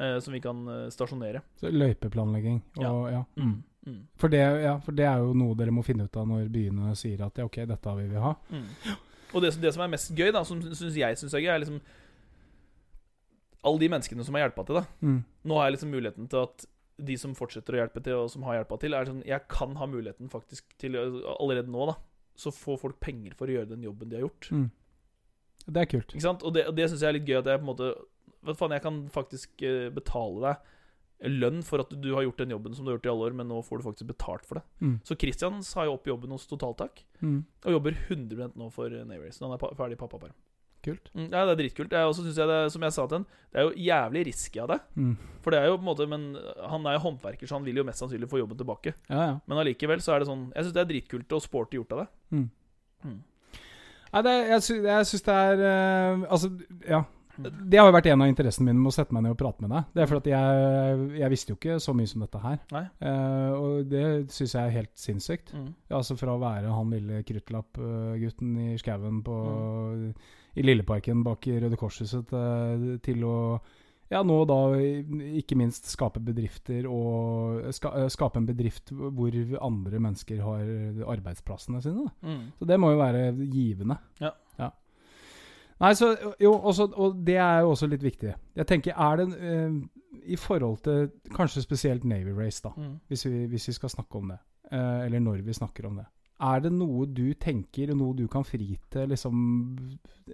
eh, 0.00 0.16
som 0.24 0.32
vi 0.32 0.40
kan 0.44 0.62
eh, 0.72 0.86
stasjonere. 0.92 1.44
Så 1.60 1.72
løypeplanlegging 1.72 2.62
og 2.80 3.00
ja. 3.12 3.20
Mm. 3.36 3.58
Mm. 3.84 3.98
For, 4.16 4.32
det, 4.32 4.40
ja. 4.64 4.78
for 4.80 4.96
det 4.96 5.04
er 5.04 5.20
jo 5.20 5.34
noe 5.36 5.56
dere 5.58 5.74
må 5.74 5.84
finne 5.84 6.06
ut 6.08 6.16
av 6.16 6.24
når 6.30 6.48
byene 6.52 6.94
sier 6.96 7.20
at 7.26 7.36
ja, 7.36 7.44
ok, 7.44 7.60
dette 7.68 7.96
vil 7.98 8.08
vi 8.14 8.22
ha. 8.22 8.32
Mm. 8.54 8.70
Og 9.34 9.44
det, 9.44 9.52
det 9.60 9.74
som 9.74 9.84
er 9.84 9.92
mest 9.92 10.14
gøy, 10.16 10.30
da, 10.32 10.40
som 10.48 10.62
synes 10.64 10.96
jeg 10.96 11.20
syns 11.20 11.36
er 11.36 11.44
gøy, 11.44 11.50
er 11.52 11.60
liksom 11.64 11.82
Alle 13.64 13.80
de 13.80 13.88
menneskene 13.92 14.24
som 14.24 14.36
har 14.36 14.46
hjelpa 14.46 14.64
til, 14.68 14.80
da. 14.80 14.86
Mm. 15.04 15.20
Nå 15.48 15.58
har 15.58 15.68
jeg 15.68 15.76
liksom 15.76 15.92
muligheten 15.92 16.30
til 16.32 16.46
at 16.46 16.66
de 17.04 17.16
som 17.18 17.34
fortsetter 17.36 17.74
å 17.74 17.80
hjelpe 17.82 18.00
til, 18.04 18.16
og 18.22 18.28
som 18.30 18.44
har 18.46 18.60
hjelpa 18.60 18.78
til, 18.80 18.94
er 18.94 19.08
sånn 19.08 19.22
Jeg 19.26 19.44
kan 19.50 19.74
ha 19.80 19.88
muligheten 19.90 20.30
faktisk 20.32 20.76
til 20.80 20.96
Allerede 20.96 21.72
nå, 21.72 21.88
da. 21.90 21.98
Så 22.36 22.50
får 22.54 22.80
folk 22.82 23.00
penger 23.00 23.34
for 23.38 23.46
å 23.46 23.54
gjøre 23.56 23.70
den 23.70 23.82
jobben 23.86 24.08
de 24.10 24.16
har 24.18 24.24
gjort. 24.26 24.48
Mm. 24.50 24.70
Det 25.66 25.80
er 25.80 25.86
kult. 25.94 26.12
Ikke 26.12 26.26
sant? 26.26 26.42
Og 26.44 26.52
det, 26.56 26.66
og 26.68 26.74
det 26.76 26.88
syns 26.90 27.00
jeg 27.04 27.08
er 27.12 27.16
litt 27.18 27.28
gøy 27.28 27.38
at 27.40 27.46
jeg 27.52 27.60
på 27.62 27.64
en 27.66 27.70
måte 27.72 27.92
Vet 28.44 28.58
faen, 28.60 28.74
jeg 28.76 28.82
kan 28.84 28.96
faktisk 29.08 29.62
eh, 29.64 29.86
betale 29.88 30.42
deg 30.44 31.30
lønn 31.40 31.62
for 31.64 31.80
at 31.80 31.88
du 31.96 32.10
har 32.12 32.26
gjort 32.26 32.42
den 32.42 32.50
jobben 32.52 32.74
som 32.76 32.84
du 32.84 32.90
har 32.90 32.98
gjort 32.98 33.06
i 33.06 33.10
alle 33.14 33.24
år, 33.30 33.36
men 33.38 33.48
nå 33.48 33.62
får 33.64 33.80
du 33.80 33.84
faktisk 33.86 34.08
betalt 34.10 34.44
for 34.44 34.58
det. 34.58 34.64
Mm. 34.84 34.98
Så 35.08 35.16
Christian 35.16 35.62
sa 35.64 35.86
jo 35.88 35.94
opp 35.96 36.04
jobben 36.10 36.34
hos 36.34 36.44
Totaltak, 36.50 37.00
Mm. 37.22 37.38
og 37.64 37.72
jobber 37.72 37.96
100 38.10 38.50
nå 38.60 38.66
for 38.74 38.90
Navrace. 38.90 39.40
Han 39.40 39.54
er 39.56 39.62
ferdig 39.78 39.96
pappaperm. 39.96 40.34
Kult. 40.84 41.10
Mm, 41.14 41.28
ja, 41.28 41.44
det 41.44 41.54
er 41.54 41.60
dritkult. 41.62 41.94
Jeg 41.96 42.10
også 42.10 42.26
synes 42.26 42.40
jeg 42.40 42.50
det, 42.50 42.58
som 42.74 42.84
jeg 42.86 42.96
sa 42.96 43.06
til 43.06 43.18
han, 43.20 43.26
det 43.54 43.60
er 43.60 43.68
jo 43.68 43.86
jævlig 43.86 44.24
risky 44.30 44.60
av 44.64 44.72
det. 44.74 44.80
Mm. 44.98 45.14
For 45.44 45.54
det 45.54 45.60
er 45.60 45.68
jo 45.68 45.76
på 45.76 45.84
en 45.84 45.88
måte 45.90 46.06
Men 46.10 46.22
han 46.72 46.86
er 46.88 46.96
jo 46.96 47.04
håndverker, 47.04 47.46
så 47.46 47.58
han 47.58 47.66
vil 47.66 47.80
jo 47.80 47.86
mest 47.86 48.02
sannsynlig 48.02 48.30
få 48.30 48.40
jobben 48.40 48.58
tilbake. 48.60 48.94
Ja, 49.08 49.22
ja. 49.28 49.34
Men 49.46 49.62
allikevel 49.62 50.02
så 50.04 50.14
er 50.14 50.22
det 50.22 50.30
sånn 50.30 50.46
Jeg 50.54 50.66
syns 50.66 50.76
det 50.76 50.82
er 50.84 50.90
dritkult 50.90 51.36
og 51.36 51.44
sporty 51.44 51.80
gjort 51.80 51.96
av 51.96 52.04
det. 52.04 52.08
Mm. 52.34 52.46
Mm. 53.04 53.20
Nei, 54.14 54.22
det, 54.22 54.34
jeg, 54.52 54.62
sy 54.62 54.78
jeg 54.84 55.10
syns 55.10 55.26
det 55.26 55.36
er 55.48 55.62
uh, 55.64 56.26
Altså, 56.30 56.50
ja. 56.88 57.04
Det 57.34 57.78
har 57.80 57.88
jo 57.88 57.94
vært 57.96 58.06
en 58.12 58.22
av 58.22 58.30
interessene 58.30 58.68
mine 58.68 58.78
med 58.78 58.92
å 58.92 58.94
sette 58.94 59.14
meg 59.14 59.24
ned 59.24 59.34
og 59.34 59.38
prate 59.40 59.64
med 59.64 59.72
deg. 59.74 59.88
Det 59.96 60.02
er 60.04 60.10
fordi 60.10 60.30
jeg, 60.30 61.06
jeg 61.18 61.32
visste 61.32 61.50
jo 61.50 61.56
ikke 61.58 61.78
så 61.82 61.94
mye 61.98 62.10
som 62.10 62.22
dette 62.22 62.42
her. 62.44 62.60
Eh, 62.78 63.54
og 63.58 63.90
det 63.90 64.04
syns 64.30 64.54
jeg 64.54 64.62
er 64.62 64.76
helt 64.76 64.92
sinnssykt. 65.00 65.50
Mm. 65.50 65.66
Altså 65.98 66.14
Fra 66.20 66.36
å 66.36 66.42
være 66.42 66.70
han 66.76 66.94
lille 66.94 67.24
kruttlappgutten 67.26 68.54
i 68.62 68.68
skauen 68.78 69.18
på 69.26 69.38
i 70.56 70.62
Lilleparken 70.62 71.24
bak 71.26 71.46
Røde 71.48 71.76
Kors-huset 71.80 72.28
til, 72.30 72.84
til 73.02 73.24
å 73.26 73.36
ja, 74.12 74.20
nå 74.22 74.36
da 74.46 74.58
ikke 75.40 75.56
minst 75.58 75.88
skape 75.90 76.20
bedrifter 76.22 76.84
og 76.86 77.64
ska, 77.74 77.90
eh, 77.98 78.08
skape 78.12 78.38
en 78.38 78.46
bedrift 78.46 78.92
hvor 78.92 79.34
andre 79.64 79.98
mennesker 79.98 80.42
har 80.44 80.64
arbeidsplassene 81.16 81.80
sine. 81.82 82.04
Da. 82.04 82.28
Mm. 82.28 82.42
Så 82.60 82.68
det 82.68 82.78
må 82.78 82.92
jo 82.92 83.00
være 83.00 83.24
givende. 83.50 83.96
Ja. 84.22 84.34
Nei, 85.82 85.90
så 85.98 86.12
jo, 86.38 86.52
også, 86.54 86.86
og 86.94 87.16
det 87.26 87.34
er 87.42 87.64
jo 87.64 87.72
også 87.72 87.88
litt 87.90 88.04
viktig. 88.04 88.30
Jeg 88.56 88.66
tenker, 88.70 88.94
er 88.94 89.18
det 89.18 89.24
eh, 89.42 89.78
I 90.30 90.36
forhold 90.38 90.78
til 90.86 91.08
kanskje 91.34 91.64
spesielt 91.64 92.04
Navy 92.06 92.30
Race, 92.36 92.62
da, 92.62 92.70
Mm. 92.76 93.00
hvis 93.08 93.24
vi, 93.26 93.46
hvis 93.50 93.66
vi 93.68 93.72
skal 93.72 93.90
snakke 93.90 94.20
om 94.20 94.28
det, 94.30 94.38
eh, 94.70 95.00
eller 95.06 95.20
når 95.20 95.42
vi 95.42 95.52
snakker 95.52 95.86
om 95.88 95.96
det. 95.98 96.06
Er 96.44 96.60
det 96.64 96.72
noe 96.76 97.06
du 97.08 97.24
tenker, 97.40 97.94
noe 97.96 98.14
du 98.18 98.26
kan 98.28 98.44
fri 98.44 98.74
til 98.92 99.08
liksom, 99.14 99.38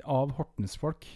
av 0.05 0.32
Hortnes-folk 0.39 1.07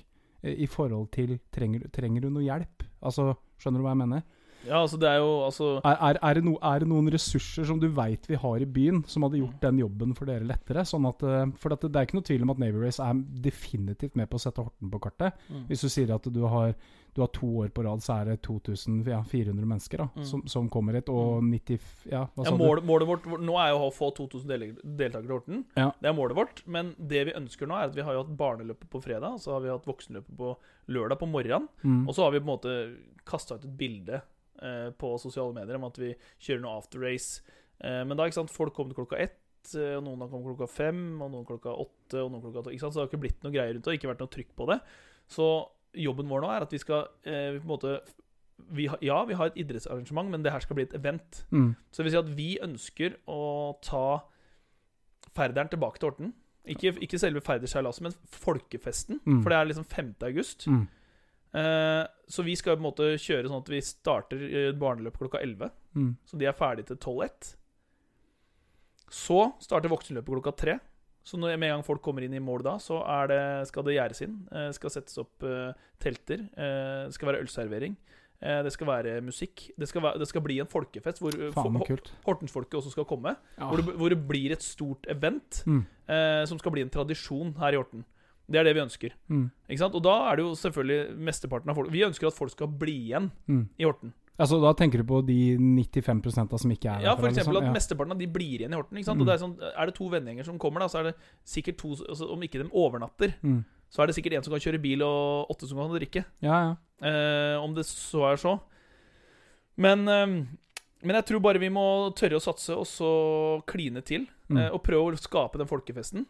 eh, 0.44 0.54
i 0.64 0.68
forhold 0.70 1.10
til 1.14 1.36
trenger, 1.54 1.88
trenger 1.94 2.26
du 2.26 2.30
noe 2.30 2.46
hjelp? 2.46 2.86
Altså, 3.04 3.32
Skjønner 3.60 3.80
du 3.80 3.86
hva 3.86 3.92
jeg 3.94 4.00
mener? 4.04 4.22
Ja, 4.64 4.78
altså, 4.80 4.96
det 5.00 5.08
er 5.10 5.18
jo 5.20 5.28
altså 5.44 5.66
Er, 5.84 5.96
er, 6.08 6.18
er, 6.24 6.34
det 6.38 6.42
no, 6.46 6.54
er 6.64 6.80
det 6.80 6.88
noen 6.88 7.08
ressurser 7.12 7.66
som 7.68 7.78
du 7.80 7.86
veit 7.92 8.24
vi 8.30 8.38
har 8.40 8.62
i 8.64 8.68
byen, 8.68 9.02
som 9.06 9.22
hadde 9.26 9.36
Mm. 9.38 9.42
gjort 9.44 9.60
den 9.60 9.78
jobben 9.82 10.14
for 10.16 10.24
dere 10.30 10.46
lettere? 10.48 10.84
Sånn 10.88 11.04
at, 11.08 11.22
eh, 11.22 11.52
for 11.60 11.68
det, 11.74 11.80
det 11.92 11.96
er 12.00 12.06
ikke 12.08 12.16
noe 12.18 12.28
tvil 12.30 12.42
om 12.46 12.52
at 12.54 12.62
Navy 12.62 12.80
Race 12.80 13.02
er 13.04 13.20
definitivt 13.44 14.16
med 14.16 14.30
på 14.30 14.38
å 14.38 14.44
sette 14.46 14.64
Horten 14.64 14.90
på 14.90 15.00
kartet. 15.04 15.34
mm. 15.50 15.66
Hvis 15.68 15.84
du 15.84 15.88
sier 15.92 16.14
at 16.14 16.22
du 16.32 16.40
har, 16.48 16.74
du 17.14 17.20
har 17.22 17.28
to 17.32 17.46
år 17.62 17.68
på 17.74 17.84
rad, 17.86 18.02
så 18.02 18.16
er 18.20 18.24
det 18.32 18.40
2400 18.42 19.66
mennesker 19.66 19.98
da, 20.02 20.08
Mm. 20.16 20.24
som, 20.26 20.42
som 20.50 20.68
kommer 20.70 20.94
hit. 20.98 21.08
Og 21.08 21.42
90 21.44 21.78
Ja, 22.10 22.24
hva 22.34 22.44
ja, 22.44 22.50
sa 22.50 22.56
du? 22.56 22.62
målet, 22.64 22.84
målet 22.84 23.08
vårt 23.08 23.24
nå 23.40 23.54
er 23.60 23.70
jo 23.72 23.84
å 23.86 23.92
få 23.94 24.10
2000 24.16 24.48
del 24.50 24.64
deltakere 24.82 25.22
til 25.28 25.34
Horten. 25.36 25.64
Ja. 25.76 25.90
Det 26.00 26.10
er 26.10 26.16
målet 26.18 26.36
vårt. 26.36 26.62
Men 26.66 26.94
det 26.98 27.24
vi 27.30 27.36
ønsker 27.38 27.66
nå, 27.70 27.74
er 27.78 27.88
at 27.90 27.94
vi 27.96 28.02
har 28.02 28.12
jo 28.16 28.24
hatt 28.24 28.36
barneløpet 28.36 28.90
på 28.90 29.02
fredag, 29.04 29.38
så 29.40 29.52
har 29.54 29.60
vi 29.64 29.70
hatt 29.72 29.86
voksenløpet 29.86 30.36
på 30.36 30.56
lørdag 30.88 31.18
på 31.22 31.28
morgenen. 31.30 31.68
Mm. 31.84 32.08
Og 32.08 32.14
så 32.14 32.22
har 32.26 32.32
vi 32.34 32.40
på 32.40 32.48
en 32.48 32.54
måte 32.56 32.74
kasta 33.24 33.54
ut 33.56 33.64
et 33.64 33.76
bilde 33.78 34.20
eh, 34.62 34.90
på 34.98 35.14
sosiale 35.22 35.54
medier 35.54 35.76
om 35.78 35.84
at 35.88 35.96
vi 35.98 36.14
kjører 36.40 36.60
noe 36.66 36.78
afterrace. 36.82 37.42
Eh, 37.80 38.02
men 38.04 38.16
da, 38.16 38.26
ikke 38.26 38.40
sant, 38.42 38.50
folk 38.54 38.74
kom 38.74 38.90
til 38.90 38.98
klokka 39.04 39.18
ett. 39.22 39.40
eh, 39.74 39.94
Og 39.96 40.04
noen 40.04 40.20
har 40.20 40.28
kommet 40.28 40.50
klokka 40.56 40.68
fem, 40.68 41.20
og 41.22 41.30
noen 41.32 41.46
klokka 41.48 41.72
åtte. 41.72 42.20
Og 42.24 42.30
noen 42.34 42.42
klokka 42.42 42.64
to? 42.66 42.70
Så 42.76 42.90
det 42.92 43.00
har 43.00 43.08
ikke 43.08 43.22
blitt 43.22 43.42
noe 43.46 43.52
greier 43.54 43.72
rundt 43.74 43.84
det, 43.88 43.96
ikke 44.00 44.10
vært 44.12 44.20
noe 44.20 44.34
trykk 44.34 44.52
på 44.56 44.66
det. 44.68 44.80
Så 45.26 45.46
jobben 45.94 46.30
vår 46.30 46.44
nå 46.44 46.52
er 46.52 46.66
at 46.66 46.72
vi 46.74 46.80
skal 46.82 47.08
eh, 47.26 47.56
på 47.56 47.62
en 47.62 47.70
måte 47.70 47.96
vi 48.74 48.86
har, 48.86 48.98
Ja, 49.02 49.24
vi 49.24 49.34
har 49.34 49.50
et 49.50 49.58
idrettsarrangement, 49.58 50.30
men 50.30 50.44
det 50.44 50.52
her 50.52 50.62
skal 50.62 50.78
bli 50.78 50.86
et 50.86 50.94
event. 50.94 51.44
Mm. 51.50 51.74
Så 51.90 52.00
det 52.00 52.06
vil 52.06 52.14
si 52.14 52.22
at 52.22 52.36
vi 52.36 52.48
ønsker 52.62 53.18
å 53.30 53.42
ta 53.82 54.06
Færderen 55.34 55.68
tilbake 55.68 55.98
til 55.98 56.08
Horten. 56.08 56.34
Ikke, 56.70 56.92
ikke 57.02 57.18
selve 57.18 57.42
Færderseilaset, 57.42 58.04
men 58.06 58.14
folkefesten. 58.30 59.18
Mm. 59.26 59.40
For 59.42 59.50
det 59.50 59.56
er 59.58 59.66
liksom 59.68 59.88
5. 59.90 60.12
august. 60.28 60.68
Mm. 60.70 60.84
Eh, 61.54 62.04
så 62.28 62.42
vi 62.42 62.54
skal 62.56 62.78
på 62.78 62.82
en 62.82 62.86
måte 62.86 63.10
kjøre 63.20 63.50
sånn 63.50 63.62
at 63.62 63.70
vi 63.70 63.82
starter 63.84 64.46
eh, 64.46 64.70
barneløp 64.78 65.18
klokka 65.18 65.42
11. 65.42 65.74
Mm. 65.98 66.12
Så 66.26 66.38
de 66.40 66.48
er 66.48 66.56
ferdige 66.56 66.92
til 66.92 67.00
12.1. 67.02 67.52
Så 69.14 69.40
starter 69.62 69.92
voksenløpet 69.92 70.38
klokka 70.38 70.54
3. 70.64 70.78
Så 71.24 71.38
når, 71.40 71.54
med 71.58 71.70
en 71.70 71.76
gang 71.78 71.84
folk 71.86 72.02
kommer 72.04 72.22
inn 72.26 72.34
i 72.36 72.42
mål 72.44 72.62
da, 72.66 72.74
så 72.78 72.98
er 73.08 73.30
det, 73.30 73.42
skal 73.70 73.82
det 73.86 73.94
gjerdes 73.96 74.20
inn. 74.26 74.34
Eh, 74.52 74.66
Det 74.68 74.74
skal 74.76 74.90
settes 74.92 75.16
opp 75.22 75.42
eh, 75.42 75.72
telter. 75.98 76.42
eh, 76.52 77.06
Det 77.08 77.14
skal 77.16 77.30
være 77.32 77.40
ølservering. 77.46 77.96
eh, 78.42 78.62
Det 78.62 78.72
skal 78.74 78.86
være 78.86 79.20
musikk. 79.24 79.70
Det 79.78 79.88
skal, 79.88 80.02
være, 80.02 80.18
det 80.20 80.28
skal 80.28 80.42
bli 80.44 80.58
en 80.60 80.66
folkefest 80.68 81.20
hvor 81.24 81.32
eh, 81.32 81.50
Faen. 81.56 81.78
Hortensfolket 82.26 82.74
også 82.80 82.90
skal 82.92 83.04
komme. 83.08 83.36
Ja. 83.58 83.68
Hvor, 83.70 83.76
det, 83.80 83.94
hvor 83.96 84.08
det 84.12 84.20
blir 84.28 84.52
et 84.52 84.62
stort 84.62 85.06
event 85.08 85.62
Mm. 85.66 85.86
eh, 86.08 86.44
som 86.44 86.58
skal 86.58 86.72
bli 86.72 86.82
en 86.82 86.90
tradisjon 86.90 87.54
her 87.58 87.72
i 87.72 87.76
Horten. 87.80 88.04
Det 88.46 88.58
er 88.60 88.64
det 88.64 88.74
vi 88.76 88.82
ønsker. 88.84 89.12
Mm. 89.32 89.50
Og 89.80 90.02
da 90.04 90.14
er 90.30 90.36
det 90.36 90.44
jo 90.44 90.52
selvfølgelig 90.52 91.16
mesteparten 91.16 91.70
av 91.70 91.74
folk 91.76 91.90
Vi 91.90 92.02
ønsker 92.04 92.26
at 92.28 92.34
folk 92.36 92.50
skal 92.52 92.66
bli 92.68 93.08
igjen 93.08 93.30
Mm. 93.48 93.68
i 93.78 93.84
Horten. 93.88 94.12
Altså, 94.36 94.58
da 94.60 94.72
tenker 94.74 94.98
du 94.98 95.04
på 95.06 95.20
de 95.24 95.56
95% 95.56 96.58
som 96.58 96.70
ikke 96.74 96.90
er 96.90 97.02
Ja, 97.04 97.12
derfra, 97.14 97.20
for 97.20 97.28
eksempel 97.28 97.54
liksom? 97.54 97.62
at 97.62 97.68
Ja. 97.68 97.72
mesteparten 97.76 98.10
av 98.12 98.18
de 98.18 98.26
blir 98.26 98.58
igjen 98.58 98.72
i 98.72 98.76
Horten. 98.76 98.98
Mm. 98.98 99.28
Er, 99.28 99.38
sånn, 99.38 99.54
er 99.62 99.86
det 99.86 99.94
to 99.94 100.08
vennegjenger 100.10 100.44
som 100.44 100.58
kommer, 100.58 100.80
da, 100.80 100.86
så 100.88 100.98
er 100.98 101.02
det 101.12 101.14
sikkert 101.46 101.76
to 101.78 101.88
altså, 102.08 102.32
Om 102.32 102.40
ikke 102.42 102.62
de 102.64 102.70
overnatter, 102.74 103.34
Mm. 103.44 103.64
så 103.90 104.02
er 104.02 104.06
det 104.06 104.16
sikkert 104.16 104.32
en 104.34 104.42
som 104.42 104.50
kan 104.52 104.60
kjøre 104.60 104.82
bil, 104.82 105.02
og 105.02 105.46
åtte 105.50 105.68
som 105.68 105.78
kan 105.78 105.90
drikke. 105.94 106.24
Ja, 106.42 106.56
ja. 106.66 106.76
Eh, 107.06 107.62
om 107.62 107.74
det 107.74 107.84
så 107.86 108.32
er 108.32 108.36
så. 108.36 108.60
Men, 109.76 110.08
eh, 110.08 110.26
men 111.04 111.14
jeg 111.16 111.26
tror 111.26 111.40
bare 111.40 111.60
vi 111.60 111.68
må 111.68 112.12
tørre 112.16 112.38
å 112.38 112.42
satse, 112.42 112.70
og 112.76 112.86
så 112.86 113.62
kline 113.66 114.02
til. 114.04 114.26
Mm. 114.50 114.58
eh, 114.58 114.70
og 114.74 114.82
prøve 114.82 115.12
å 115.14 115.18
skape 115.18 115.56
den 115.58 115.66
folkefesten. 115.66 116.26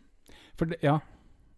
For 0.56 0.66
det, 0.66 0.78
ja. 0.82 1.01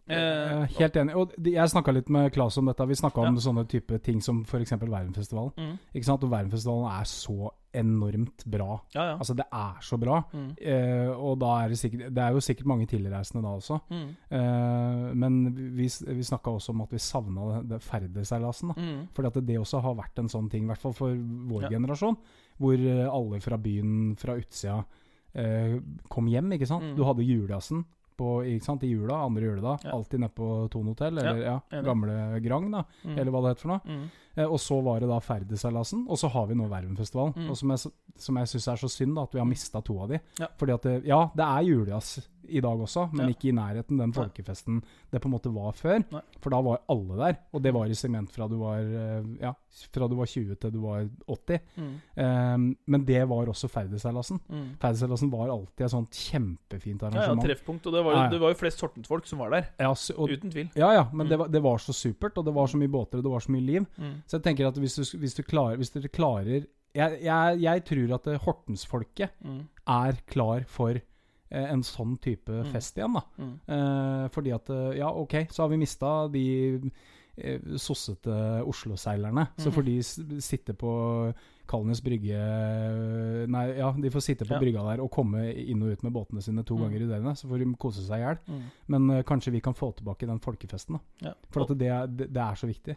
Er 0.09 0.66
helt 0.78 0.97
enig. 0.97 1.15
Og 1.19 1.33
jeg 1.43 1.69
snakka 1.73 1.93
litt 1.93 2.09
med 2.15 2.33
Claes 2.33 2.57
om 2.59 2.66
dette. 2.70 2.87
Vi 2.87 2.95
snakka 2.95 3.19
om 3.27 3.35
Ja. 3.35 3.41
sånne 3.41 3.66
type 3.69 3.99
ting 4.03 4.20
som 4.23 4.45
f.eks. 4.45 4.70
Verdenfestivalen. 4.78 5.53
mm, 5.57 5.78
Ikke 5.95 6.05
sant? 6.05 6.23
Og 6.24 6.31
Verdenfestivalen 6.31 7.01
er 7.01 7.05
så 7.05 7.51
enormt 7.77 8.45
bra. 8.47 8.81
ja, 8.95 9.03
ja. 9.11 9.16
Altså, 9.19 9.35
det 9.37 9.45
er 9.53 9.74
så 9.83 9.99
bra. 10.01 10.23
Mm, 10.33 10.47
Uh, 10.57 11.11
og 11.20 11.39
da 11.41 11.65
er 11.65 11.69
det 11.69 11.78
sikkert 11.78 12.15
Det 12.15 12.23
er 12.23 12.31
jo 12.33 12.41
sikkert 12.41 12.66
mange 12.66 12.87
tilreisende 12.87 13.43
da 13.43 13.49
også. 13.59 13.81
mm, 13.91 14.16
Uh, 14.33 15.15
men 15.15 15.55
vi, 15.77 15.85
vi 15.89 16.23
snakka 16.23 16.51
også 16.55 16.70
om 16.70 16.81
at 16.83 16.91
vi 16.91 16.99
savna 16.99 17.61
det, 17.62 17.69
det 17.69 17.83
Færderseilasen. 17.83 18.73
mm. 18.77 19.09
At 19.27 19.35
det 19.47 19.59
også 19.59 19.81
har 19.83 19.95
vært 19.95 20.19
en 20.19 20.28
sånn 20.28 20.49
ting, 20.51 20.65
i 20.65 20.66
hvert 20.69 20.78
fall 20.78 20.93
for 20.95 21.15
vår 21.15 21.69
generasjon, 21.70 22.16
hvor 22.59 22.78
alle 23.12 23.41
fra 23.41 23.57
byen, 23.59 24.16
fra 24.16 24.37
utsida, 24.39 24.85
kom 26.09 26.27
hjem, 26.31 26.53
ikke 26.57 26.66
sant. 26.66 26.83
Mm. 26.83 26.97
Du 26.97 27.05
hadde 27.05 27.24
julejazzen 27.27 27.85
på, 28.16 28.44
ikke 28.44 28.64
sant, 28.64 28.82
i 28.82 28.90
jula, 28.90 29.14
andre 29.26 29.43
juledag, 29.43 29.84
Ja. 29.84 29.90
alltid 29.93 30.20
nede 30.20 30.34
på 30.34 30.68
Thon 30.70 30.86
hotell, 30.86 31.18
eller 31.18 31.36
ja, 31.43 31.60
ja, 31.70 31.82
gamle 31.82 32.40
Grang, 32.43 32.70
da, 32.70 32.84
Mm. 33.05 33.18
eller 33.18 33.30
hva 33.32 33.43
det 33.43 33.51
heter 33.56 33.60
for 33.62 33.68
noe. 33.68 33.80
Mm. 33.86 34.10
Eh, 34.36 34.44
og 34.44 34.59
så 34.60 34.82
var 34.84 35.01
det 35.01 35.09
da 35.09 35.18
Færderseilasen, 35.18 36.06
og 36.09 36.16
så 36.18 36.28
har 36.30 36.47
vi 36.47 36.55
nå 36.55 36.68
Vervenfestivalen. 36.68 37.34
Mm. 37.36 37.51
Og 37.51 37.56
som 37.56 37.70
jeg, 37.70 37.93
som 38.16 38.36
jeg 38.36 38.47
syns 38.47 38.68
er 38.68 38.76
så 38.76 38.88
synd, 38.90 39.14
da, 39.16 39.22
at 39.22 39.32
vi 39.32 39.38
har 39.38 39.47
mista 39.47 39.80
to 39.82 39.98
av 40.02 40.09
de. 40.09 40.20
Ja. 40.40 40.47
Fordi 40.59 40.72
at 40.74 40.82
det, 40.82 41.05
ja, 41.06 41.30
det 41.34 41.44
er 41.44 41.62
julejazz 41.70 42.28
i 42.48 42.60
dag 42.60 42.78
også, 42.81 43.09
men 43.12 43.27
Ja. 43.28 43.35
ikke 43.35 43.48
i 43.48 43.52
nærheten 43.52 43.98
den 43.98 44.12
folkefesten 44.12 44.82
det 45.12 45.20
på 45.23 45.27
en 45.28 45.32
måte 45.35 45.52
var 45.55 45.73
før. 45.73 46.05
Nei. 46.12 46.20
For 46.40 46.51
da 46.51 46.60
var 46.60 46.81
alle 46.89 47.16
der, 47.16 47.36
og 47.52 47.62
det 47.62 47.73
var 47.74 47.86
i 47.86 47.94
segment 47.94 48.31
fra 48.31 48.48
du 48.48 48.56
var 48.59 48.78
eh, 48.81 49.24
ja, 49.40 49.52
fra 49.93 50.09
du 50.09 50.14
var 50.16 50.27
20 50.27 50.55
til 50.60 50.70
du 50.73 50.81
var 50.81 51.09
80. 51.28 51.60
Mm. 51.77 51.94
Um, 52.16 52.77
men 52.86 53.05
det 53.05 53.23
var 53.28 53.47
også 53.47 53.68
ferdigseilasen. 53.68 54.40
Mm. 54.48 54.77
Ferdigseilasen 54.81 55.31
var 55.31 55.48
alltid 55.51 55.85
et 55.86 55.90
sånt 55.90 56.10
kjempefint 56.12 57.02
Ja, 57.02 57.10
ja, 57.28 57.35
treffpunkt. 57.43 57.86
Og 57.86 57.93
det 57.93 58.05
var 58.05 58.12
jo, 58.16 58.31
det 58.31 58.40
var 58.40 58.48
jo 58.55 58.60
flest 58.60 58.81
Hortensfolk 58.81 59.27
som 59.27 59.39
var 59.39 59.51
der. 59.51 59.68
Ja, 59.81 59.90
og, 59.90 60.28
Uten 60.31 60.51
tvil. 60.51 60.70
ja, 60.74 60.93
ja, 60.93 61.05
men 61.12 61.27
Mm. 61.27 61.28
det, 61.31 61.39
var, 61.39 61.48
det 61.48 61.62
var 61.62 61.78
så 61.78 61.93
supert, 61.93 62.39
og 62.39 62.44
det 62.44 62.55
var 62.55 62.66
så 62.66 62.77
mye 62.78 62.89
båter, 62.89 63.18
og 63.18 63.24
det 63.24 63.31
var 63.32 63.40
så 63.40 63.51
mye 63.52 63.66
liv. 63.66 63.86
Mm. 63.98 64.23
Så 64.27 64.39
jeg 64.39 64.43
tenker 64.43 64.66
at 64.68 64.74
hvis, 64.78 64.94
du, 64.97 65.18
hvis, 65.18 65.35
du 65.35 65.43
klarer, 65.43 65.77
hvis 65.77 65.90
dere 65.90 66.09
klarer 66.09 66.66
Jeg, 66.97 67.18
jeg, 67.23 67.60
jeg 67.60 67.85
tror 67.85 68.14
at 68.14 68.40
Hortensfolket 68.40 69.31
Mm. 69.44 69.68
er 69.86 70.12
klar 70.27 70.64
for 70.66 70.94
en 71.51 71.82
sånn 71.82 72.18
type 72.20 72.48
Mm. 72.52 72.73
fest 72.73 72.97
igjen, 72.97 73.12
da. 73.14 73.23
Mm. 73.39 73.60
Eh, 73.68 74.28
fordi 74.28 74.51
at 74.55 74.70
eh, 74.70 74.98
Ja, 74.98 75.10
OK, 75.10 75.47
så 75.51 75.62
har 75.62 75.68
vi 75.68 75.77
mista 75.77 76.28
de 76.28 76.81
eh, 77.39 77.60
sossete 77.77 78.62
Oslo-seilerne. 78.64 79.48
Så 79.59 79.68
Mhm. 79.70 79.73
får 79.74 79.85
de 79.85 80.40
sitte 80.40 80.73
på 80.74 81.35
Kalnes 81.66 82.01
brygge 82.05 82.36
Nei, 83.51 83.64
ja, 83.78 83.90
de 83.93 84.10
får 84.12 84.22
sitte 84.24 84.47
på 84.47 84.55
Ja. 84.55 84.60
brygga 84.60 84.82
der 84.86 85.02
og 85.02 85.10
komme 85.10 85.44
inn 85.55 85.82
og 85.82 85.93
ut 85.93 86.02
med 86.02 86.12
båtene 86.12 86.43
sine 86.43 86.64
to 86.64 86.76
Mm. 86.76 86.82
ganger 86.84 87.02
i 87.02 87.09
døgnet. 87.10 87.36
Så 87.38 87.48
får 87.48 87.59
de 87.59 87.74
kose 87.76 88.02
seg 88.06 88.18
i 88.18 88.22
hjel. 88.24 88.38
Mm. 88.48 88.62
Men 88.88 89.10
uh, 89.10 89.22
kanskje 89.22 89.52
vi 89.52 89.60
kan 89.60 89.74
få 89.74 89.93
tilbake 89.97 90.26
den 90.26 90.38
folkefesten, 90.40 90.94
da. 90.97 91.28
Ja. 91.28 91.34
For 91.51 91.66
det, 91.66 91.78
det, 92.16 92.32
det 92.32 92.43
er 92.43 92.55
så 92.55 92.66
viktig. 92.66 92.97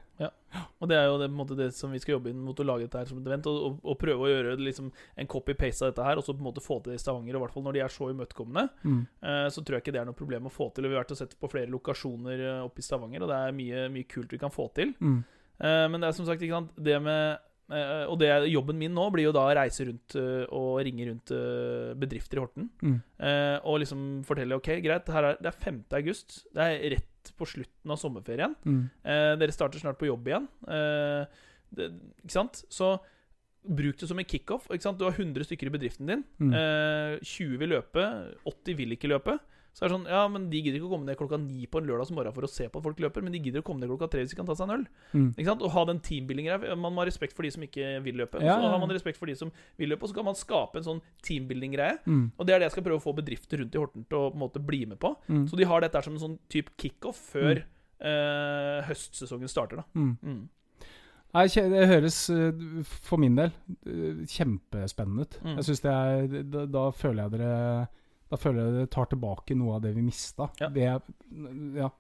Og 0.82 0.88
det 0.90 0.98
er 0.98 1.06
jo 1.06 1.18
det, 1.20 1.30
måte, 1.30 1.56
det 1.56 1.74
som 1.76 1.92
vi 1.92 2.00
skal 2.00 2.14
jobbe 2.18 2.30
inn 2.32 2.40
mot 2.42 2.58
å 2.58 2.64
lage 2.66 2.88
dette 2.88 2.98
her 2.98 3.06
som 3.06 3.20
et 3.20 3.28
event, 3.28 3.46
og, 3.48 3.58
og, 3.66 3.80
og 3.84 3.98
prøve 4.00 4.26
å 4.26 4.30
gjøre 4.32 4.58
liksom 4.58 4.92
en 5.18 5.28
copy-paste 5.28 5.84
av 5.86 5.92
dette 5.94 6.04
her, 6.08 6.18
og 6.18 6.24
så 6.26 6.34
på 6.34 6.40
en 6.42 6.48
måte 6.50 6.64
få 6.64 6.80
til 6.84 6.94
det 6.94 7.00
i 7.00 7.04
Stavanger. 7.04 7.36
I 7.36 7.40
hvert 7.40 7.54
fall 7.54 7.64
når 7.64 7.74
de 7.74 7.80
er 7.86 7.88
så 7.94 8.10
imøtekommende, 8.14 8.70
Mm. 8.84 9.06
Uh, 9.24 9.48
så 9.50 9.62
tror 9.64 9.78
jeg 9.78 9.84
ikke 9.84 9.94
det 9.94 10.02
er 10.02 10.06
noe 10.06 10.18
problem 10.18 10.46
å 10.48 10.52
få 10.52 10.74
til. 10.74 10.86
Og 10.86 10.90
vi 10.92 10.96
har 10.96 11.04
vært 11.04 11.12
og 11.12 11.18
sett 11.22 11.36
på 11.40 11.50
flere 11.52 11.70
lokasjoner 11.70 12.40
eh, 12.40 12.64
oppe 12.66 12.80
i 12.80 12.86
Stavanger, 12.86 13.22
og 13.24 13.30
det 13.30 13.38
er 13.38 13.52
mye, 13.52 13.90
mye 13.94 14.08
kult 14.08 14.32
vi 14.32 14.38
kan 14.42 14.50
få 14.54 14.70
til. 14.74 14.94
Mm. 15.02 15.24
Eh, 15.60 15.88
men 15.92 16.00
det 16.02 16.08
er 16.10 16.12
som 16.18 16.26
sagt 16.26 16.40
det 16.42 17.02
med 17.02 17.20
Eh, 17.20 17.38
og 18.10 18.16
det, 18.22 18.30
jobben 18.50 18.80
min 18.80 18.96
nå 18.96 19.06
blir 19.14 19.28
jo 19.28 19.36
da 19.36 19.44
å 19.46 19.54
reise 19.58 19.86
rundt 19.88 20.16
eh, 20.18 20.46
og 20.56 20.80
ringe 20.86 21.06
rundt 21.10 21.34
eh, 21.36 21.92
bedrifter 22.00 22.40
i 22.40 22.44
Horten. 22.44 22.70
Mm. 22.82 22.98
Eh, 23.30 23.58
og 23.62 23.80
liksom 23.84 24.08
fortelle 24.28 24.58
ok, 24.58 24.72
greit, 24.86 25.12
her 25.14 25.32
er, 25.32 25.38
det 25.42 25.52
er 25.52 25.62
5. 25.68 25.84
august. 26.00 26.42
Det 26.56 26.66
er 26.66 26.96
rett 26.96 27.32
på 27.38 27.48
slutten 27.50 27.94
av 27.94 28.02
sommerferien. 28.02 28.56
Mm. 28.66 28.82
Eh, 29.04 29.36
dere 29.42 29.56
starter 29.56 29.82
snart 29.82 30.00
på 30.02 30.10
jobb 30.10 30.32
igjen. 30.32 30.50
Eh, 30.66 31.46
det, 31.78 31.92
ikke 32.24 32.38
sant? 32.40 32.64
Så 32.74 32.96
bruk 33.70 34.00
det 34.00 34.10
som 34.10 34.20
en 34.20 34.26
kickoff. 34.26 34.68
Du 34.70 35.06
har 35.06 35.14
100 35.14 35.46
stykker 35.46 35.70
i 35.70 35.76
bedriften 35.76 36.10
din. 36.10 36.26
Mm. 36.42 36.54
Eh, 36.58 37.14
20 37.22 37.62
vil 37.62 37.74
løpe, 37.76 38.06
80 38.50 38.80
vil 38.80 38.98
ikke 38.98 39.12
løpe. 39.12 39.38
Så 39.74 39.86
er 39.86 39.92
det 39.92 39.96
sånn, 39.96 40.08
ja, 40.10 40.24
men 40.28 40.50
De 40.52 40.60
gidder 40.60 40.80
ikke 40.80 40.90
å 40.90 40.94
komme 40.96 41.08
ned 41.08 41.18
klokka 41.20 41.38
ni 41.40 41.68
på 41.70 41.80
en 41.80 41.88
lørdag 41.88 42.12
morgen 42.16 42.34
for 42.36 42.48
å 42.48 42.50
se 42.52 42.68
på 42.68 42.82
at 42.82 42.86
folk 42.88 43.00
løper, 43.00 43.24
men 43.24 43.36
de 43.36 43.40
gidder 43.40 43.62
å 43.64 43.66
komme 43.68 43.84
ned 43.84 43.92
klokka 43.92 44.10
tre 44.12 44.24
hvis 44.24 44.34
de 44.34 44.40
kan 44.40 44.50
ta 44.50 44.56
seg 44.58 44.68
en 44.68 44.76
øl. 44.80 44.86
Mm. 45.14 45.30
Ikke 45.38 45.48
sant? 45.52 45.64
Og 45.64 45.72
ha 45.76 45.86
den 45.90 46.02
teambuilding-greia. 46.04 46.76
Man 46.76 46.96
må 46.96 47.04
ha 47.04 47.08
respekt 47.08 47.38
for 47.38 47.48
de 47.48 47.54
som 47.56 47.64
ikke 47.64 47.92
vil 48.06 48.20
løpe. 48.20 48.42
Ja, 48.44 48.58
Så 48.60 48.74
har 48.74 48.82
man 48.82 48.92
respekt 48.96 49.22
for 49.22 49.30
de 49.30 49.38
som 49.40 49.54
vil 49.80 49.94
løpe, 49.94 50.04
og 50.04 50.12
så 50.12 50.20
kan 50.20 50.28
man 50.28 50.40
skape 50.40 50.82
en 50.82 50.88
sånn 50.90 51.02
teambuilding-greie. 51.28 52.00
Mm. 52.06 52.26
Og 52.36 52.46
det 52.48 52.56
er 52.56 52.64
det 52.64 52.70
jeg 52.70 52.78
skal 52.78 52.88
prøve 52.90 53.00
å 53.02 53.08
få 53.08 53.16
bedrifter 53.22 53.64
rundt 53.64 53.76
i 53.78 53.82
Horten 53.82 54.08
til 54.10 54.20
å 54.20 54.30
på 54.30 54.40
en 54.40 54.44
måte 54.46 54.64
bli 54.64 54.86
med 54.90 55.00
på. 55.00 55.14
Mm. 55.30 55.46
Så 55.52 55.60
de 55.60 55.68
har 55.70 55.86
dette 55.86 56.04
som 56.04 56.16
en 56.18 56.24
sånn 56.26 56.40
type 56.52 56.74
kickoff 56.82 57.22
før 57.36 57.62
eh, 57.64 58.80
høstsesongen 58.90 59.52
starter. 59.52 59.84
da 59.84 59.86
Mm. 59.96 60.18
mm. 60.22 60.48
Nei, 61.30 61.46
det 61.46 61.86
høres 61.92 62.18
eh, 62.34 62.52
for 63.06 63.22
min 63.22 63.36
del 63.38 63.52
eh, 63.86 64.26
kjempespennende 64.26 65.28
ut. 65.28 65.40
Mm. 65.46 65.56
Jeg 65.60 65.68
synes 65.68 65.84
det 65.84 65.94
er 65.94 66.44
da, 66.44 66.66
da 66.66 66.86
føler 66.90 67.24
jeg 67.28 67.36
dere 67.38 67.88
Da 68.30 68.38
føler 68.38 68.62
jeg 68.66 68.74
det 68.74 68.92
tar 68.92 69.06
tilbake 69.10 69.56
noe 69.58 69.76
av 69.76 69.82
det 69.82 69.96
vi 69.96 70.02
mista 70.06 70.50
Ja. 70.60 70.70
ja, 70.70 71.00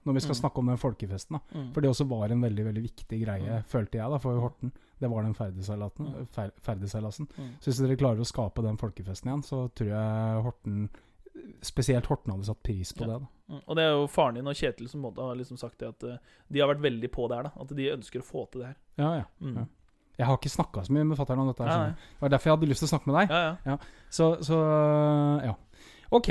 når 0.05 0.13
vi 0.13 0.19
skal 0.19 0.35
Mm. 0.35 0.41
snakke 0.41 0.57
om 0.59 0.67
den 0.67 0.77
folkefesten. 0.77 1.33
da 1.39 1.39
Mm. 1.59 1.73
For 1.73 1.81
det 1.81 1.89
også 1.89 2.07
var 2.07 2.29
en 2.31 2.41
veldig 2.41 2.65
veldig 2.65 2.83
viktig 2.83 3.25
greie, 3.25 3.49
Mm. 3.59 3.63
følte 3.65 3.97
jeg, 3.97 4.09
da 4.11 4.17
for 4.19 4.39
Horten. 4.39 4.71
Det 4.99 5.09
var 5.09 5.23
den 5.23 5.33
ferdigseilasen. 5.33 6.05
Mm. 6.05 6.27
Fer. 6.27 6.51
Mm. 7.37 7.55
Så 7.59 7.71
hvis 7.71 7.79
dere 7.81 7.95
klarer 7.97 8.19
å 8.19 8.25
skape 8.27 8.61
den 8.61 8.77
folkefesten 8.77 9.25
igjen, 9.31 9.43
så 9.43 9.69
tror 9.73 9.87
jeg 9.87 10.43
Horten 10.43 10.89
Spesielt 11.61 12.05
Horten 12.07 12.31
hadde 12.33 12.45
satt 12.45 12.61
pris 12.63 12.91
på 12.93 13.01
Ja. 13.07 13.17
det. 13.17 13.27
da. 13.49 13.61
Og 13.67 13.75
det 13.75 13.83
er 13.83 13.91
jo 13.91 14.07
faren 14.07 14.35
din 14.35 14.47
og 14.47 14.53
Kjetil 14.55 14.89
som 14.89 15.01
måtte 15.01 15.17
ha 15.21 15.33
liksom 15.33 15.57
sagt 15.57 15.77
det 15.79 15.87
at 15.87 16.03
eh, 16.03 16.17
de 16.51 16.59
har 16.59 16.67
vært 16.73 16.81
veldig 16.81 17.09
på 17.11 17.29
der. 17.29 17.43
da 17.43 17.51
At 17.59 17.67
de 17.69 17.87
ønsker 17.95 18.19
å 18.19 18.23
få 18.23 18.51
til 18.51 18.61
det 18.61 18.67
her. 18.67 18.75
Ja, 18.97 19.13
ja. 19.15 19.23
Mm. 19.41 19.55
Ja. 19.55 19.65
Jeg 20.17 20.27
har 20.27 20.37
ikke 20.37 20.49
snakka 20.51 20.81
så 20.85 20.89
mye 20.91 21.05
med 21.07 21.17
fatter'n 21.17 21.39
om 21.39 21.47
dette. 21.47 21.63
her. 21.65 21.89
Det 21.91 21.95
var 22.21 22.29
derfor 22.29 22.43
jeg 22.49 22.57
hadde 22.59 22.67
lyst 22.69 22.79
til 22.79 22.87
å 22.89 22.99
snakke 22.99 23.07
med 23.07 23.15
deg. 23.15 23.29
Ja, 23.29 23.57
ja. 23.65 23.77
Så, 24.09 24.37
så 24.43 25.43
ja. 25.45 25.55
Ok. 26.11 26.29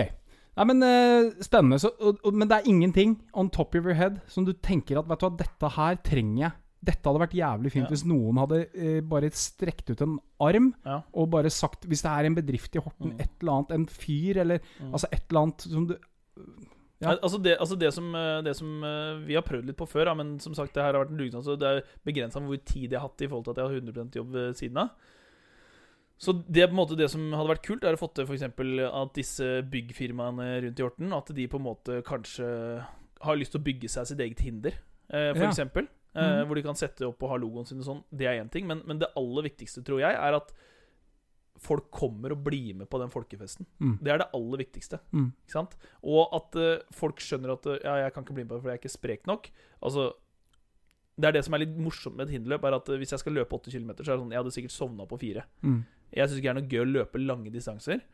Nei, 0.58 0.64
men 0.72 0.82
uh, 0.82 1.32
Spennende. 1.44 1.78
Så, 1.78 1.92
og, 2.02 2.18
og, 2.24 2.34
men 2.34 2.48
det 2.50 2.56
er 2.58 2.70
ingenting 2.70 3.12
on 3.32 3.50
top 3.54 3.74
of 3.78 3.84
your 3.86 3.94
head 3.94 4.20
som 4.26 4.44
du 4.44 4.52
tenker 4.52 4.98
at 4.98 5.06
Vet 5.08 5.20
du 5.20 5.26
hva, 5.28 5.36
dette 5.38 5.70
her 5.76 6.00
trenger 6.02 6.42
jeg. 6.48 6.52
Dette 6.88 7.08
hadde 7.10 7.20
vært 7.24 7.34
jævlig 7.34 7.72
fint 7.74 7.86
Ja. 7.86 7.90
hvis 7.90 8.04
noen 8.06 8.38
hadde 8.38 8.58
uh, 8.74 9.00
bare 9.06 9.30
strekt 9.34 9.90
ut 9.90 10.02
en 10.02 10.18
arm 10.40 10.72
Ja. 10.86 11.00
og 11.12 11.30
bare 11.30 11.50
sagt 11.50 11.86
Hvis 11.90 12.02
det 12.06 12.10
er 12.10 12.26
en 12.28 12.34
bedrift 12.38 12.74
i 12.74 12.82
Horten, 12.82 13.12
Mm. 13.14 13.20
et 13.20 13.30
eller 13.40 13.52
annet, 13.52 13.72
en 13.72 13.86
fyr 13.86 14.40
eller 14.44 14.58
Mm. 14.80 14.92
Altså 14.92 15.06
et 15.12 15.24
eller 15.30 15.40
annet 15.42 15.60
som 15.62 15.86
du 15.86 15.96
Ja. 17.00 17.12
Altså, 17.22 17.38
det, 17.38 17.56
altså 17.60 17.76
det, 17.78 17.92
som, 17.94 18.12
eh, 18.14 18.40
det 18.42 18.56
som 18.56 18.80
vi 19.26 19.34
har 19.34 19.42
prøvd 19.46 19.66
litt 19.66 19.76
på 19.78 19.86
før, 19.86 20.16
men 20.18 20.40
som 20.40 20.52
sagt, 20.54 20.74
det 20.74 20.82
her 20.82 20.92
har 20.92 21.04
vært 21.04 21.12
en 21.12 21.20
dugnad, 21.20 21.44
så 21.46 21.54
det 21.56 21.68
er 21.68 21.82
begrensa 22.04 22.40
hvor 22.42 22.58
tid 22.66 22.90
jeg 22.90 22.98
har 22.98 23.06
hatt 23.06 23.22
i 23.22 23.28
forhold 23.28 23.44
til 23.44 23.50
at 23.54 23.56
jeg 23.58 23.66
har 23.68 23.74
100 23.78 24.16
jobb 24.18 24.32
ved 24.34 24.54
siden 24.58 24.76
av. 24.82 24.88
Så 26.18 26.32
det, 26.48 26.64
på 26.66 26.74
en 26.74 26.80
måte, 26.80 26.96
det 26.98 27.06
som 27.12 27.28
hadde 27.32 27.52
vært 27.52 27.62
kult, 27.62 27.84
er 27.86 27.94
å 27.94 28.00
få 28.00 28.08
til 28.14 28.26
f.eks. 28.26 28.42
at 28.42 29.12
disse 29.14 29.48
byggfirmaene 29.70 30.48
rundt 30.64 30.80
i 30.80 30.82
Horten 30.82 31.12
At 31.14 31.30
de 31.34 31.44
på 31.46 31.60
en 31.60 31.66
måte 31.68 32.00
kanskje 32.02 32.48
har 33.22 33.36
lyst 33.38 33.52
til 33.54 33.60
å 33.60 33.66
bygge 33.68 33.88
seg 33.88 34.06
sitt 34.10 34.18
eget 34.24 34.40
hinder, 34.42 34.74
f.eks. 35.08 35.36
for 35.38 35.44
Ja. 35.44 35.50
eksempel. 35.52 35.86
Eh, 36.16 36.22
Mhm. 36.42 36.46
Hvor 36.48 36.54
de 36.56 36.62
kan 36.62 36.74
sette 36.74 37.06
opp 37.06 37.22
og 37.22 37.30
ha 37.30 37.36
logoen 37.38 37.66
sin 37.66 37.78
og 37.78 37.84
sånn. 37.86 38.02
Det 38.10 38.26
er 38.26 38.42
én 38.42 38.50
ting. 38.50 38.66
Men, 38.66 38.82
men 38.86 38.98
det 38.98 39.12
aller 39.16 39.42
viktigste, 39.46 39.84
tror 39.84 40.00
jeg, 40.00 40.14
er 40.16 40.34
at 40.34 40.52
folk 41.58 41.90
kommer 41.90 42.32
og 42.32 42.42
blir 42.46 42.74
med 42.74 42.88
på 42.90 42.98
den 43.02 43.10
folkefesten. 43.10 43.66
Mm. 43.80 43.98
Det 44.02 44.12
er 44.12 44.18
det 44.22 44.28
aller 44.34 44.58
viktigste. 44.62 44.98
Mm. 45.12 45.32
Ikke 45.46 45.52
sant? 45.54 45.76
Og 46.02 46.28
at 46.34 46.56
eh, 46.56 46.82
folk 46.94 47.18
skjønner 47.22 47.52
at 47.54 47.66
eh, 47.66 47.78
ja, 47.84 47.94
jeg 48.06 48.14
kan 48.14 48.24
ikke 48.24 48.34
bli 48.34 48.44
med 48.44 48.50
på 48.50 48.54
det 48.58 48.62
fordi 48.62 48.72
jeg 48.74 48.78
er 48.78 48.82
ikke 48.82 48.94
sprek 48.98 49.26
nok. 49.26 49.50
Altså, 49.82 50.12
det 51.18 51.26
er 51.28 51.32
det 51.34 51.44
som 51.44 51.54
er 51.54 51.64
litt 51.64 51.76
morsomt 51.82 52.14
med 52.16 52.28
et 52.28 52.36
hinderløp, 52.38 52.64
er 52.64 52.76
at 52.78 52.88
eh, 52.94 52.98
hvis 53.02 53.10
jeg 53.14 53.22
skal 53.24 53.34
løpe 53.34 53.54
8 53.58 53.70
km, 53.74 53.90
så 53.98 54.06
er 54.06 54.16
det 54.16 54.22
sånn 54.22 54.30
Jeg 54.34 54.42
hadde 54.42 54.54
sikkert 54.54 54.74
sovna 54.76 55.06
på 55.10 55.18
fire. 55.18 55.44
Mm. 55.66 55.80
Jeg 56.12 56.28
syns 56.28 56.38
ikke 56.40 56.48
det 56.48 56.54
er 56.54 56.60
noe 56.60 56.70
gøy 56.72 56.84
å 56.84 56.92
løpe 56.92 57.20
lange 57.22 57.52
distanser. 57.54 58.04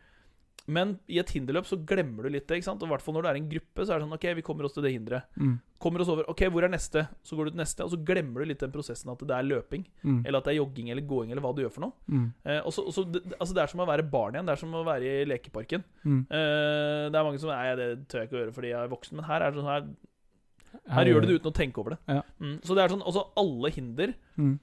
Men 0.64 0.94
i 1.12 1.18
et 1.20 1.28
hinderløp 1.34 1.66
så 1.68 1.76
glemmer 1.84 2.24
du 2.24 2.32
litt 2.32 2.46
det. 2.48 2.56
ikke 2.56 2.70
sant? 2.70 2.80
Og 2.80 2.88
i 2.88 2.92
hvert 2.94 3.02
fall 3.04 3.16
når 3.18 3.26
du 3.26 3.28
er 3.28 3.36
i 3.36 3.40
en 3.42 3.48
gruppe, 3.50 3.84
så 3.84 3.92
er 3.92 3.98
det 4.00 4.06
sånn 4.06 4.16
OK, 4.16 4.24
vi 4.38 4.44
kommer 4.46 4.64
oss 4.64 4.72
til 4.72 4.86
det 4.86 4.94
hinderet. 4.94 5.26
Mm. 5.36 5.58
Kommer 5.84 6.00
oss 6.00 6.08
over. 6.08 6.24
OK, 6.32 6.40
hvor 6.54 6.64
er 6.64 6.72
neste? 6.72 7.02
Så 7.26 7.36
går 7.36 7.50
du 7.50 7.52
til 7.52 7.60
neste, 7.60 7.84
og 7.84 7.92
så 7.92 7.98
glemmer 8.08 8.40
du 8.40 8.48
litt 8.48 8.62
den 8.64 8.72
prosessen 8.72 9.12
at 9.12 9.24
det 9.28 9.36
er 9.36 9.44
løping. 9.44 9.84
Mm. 10.00 10.22
Eller 10.22 10.38
at 10.38 10.48
det 10.48 10.54
er 10.54 10.58
jogging 10.62 10.88
eller 10.94 11.04
gåing 11.10 11.34
eller 11.34 11.44
hva 11.44 11.52
du 11.52 11.60
gjør 11.66 11.74
for 11.74 11.84
noe. 11.84 11.92
Mm. 12.08 12.24
Eh, 12.48 12.60
og 12.62 12.72
så, 12.72 12.86
og 12.88 12.96
så, 12.96 13.04
det, 13.12 13.20
altså 13.36 13.58
det 13.58 13.64
er 13.66 13.72
som 13.74 13.84
å 13.84 13.88
være 13.90 14.06
barn 14.14 14.38
igjen. 14.38 14.48
Det 14.48 14.54
er 14.56 14.62
som 14.62 14.78
å 14.80 14.84
være 14.88 15.10
i 15.10 15.26
lekeparken. 15.28 15.84
Mm. 16.06 16.22
Eh, 16.24 17.02
det 17.12 17.20
er 17.20 17.28
mange 17.28 17.42
som 17.42 17.52
Nei, 17.52 17.74
det 17.82 17.90
tør 18.08 18.22
jeg 18.22 18.30
ikke 18.30 18.38
å 18.38 18.40
gjøre 18.40 18.56
fordi 18.56 18.72
jeg 18.72 18.80
er 18.80 18.94
voksen. 18.94 19.18
Men 19.20 19.28
her 19.28 19.44
er 19.44 19.52
det 19.52 19.60
sånn 19.60 19.72
her, 19.74 19.90
her 20.96 21.10
gjør 21.10 21.26
du 21.26 21.28
det 21.28 21.36
uten 21.42 21.52
å 21.52 21.58
tenke 21.60 21.84
over 21.84 21.98
det. 21.98 22.00
Ja. 22.08 22.22
Mm, 22.40 22.56
så 22.64 22.78
det 22.78 22.86
er 22.86 22.94
sånn 22.96 23.04
også 23.04 23.28
alle 23.44 23.74
hinder 23.76 24.16
Mm. 24.40 24.56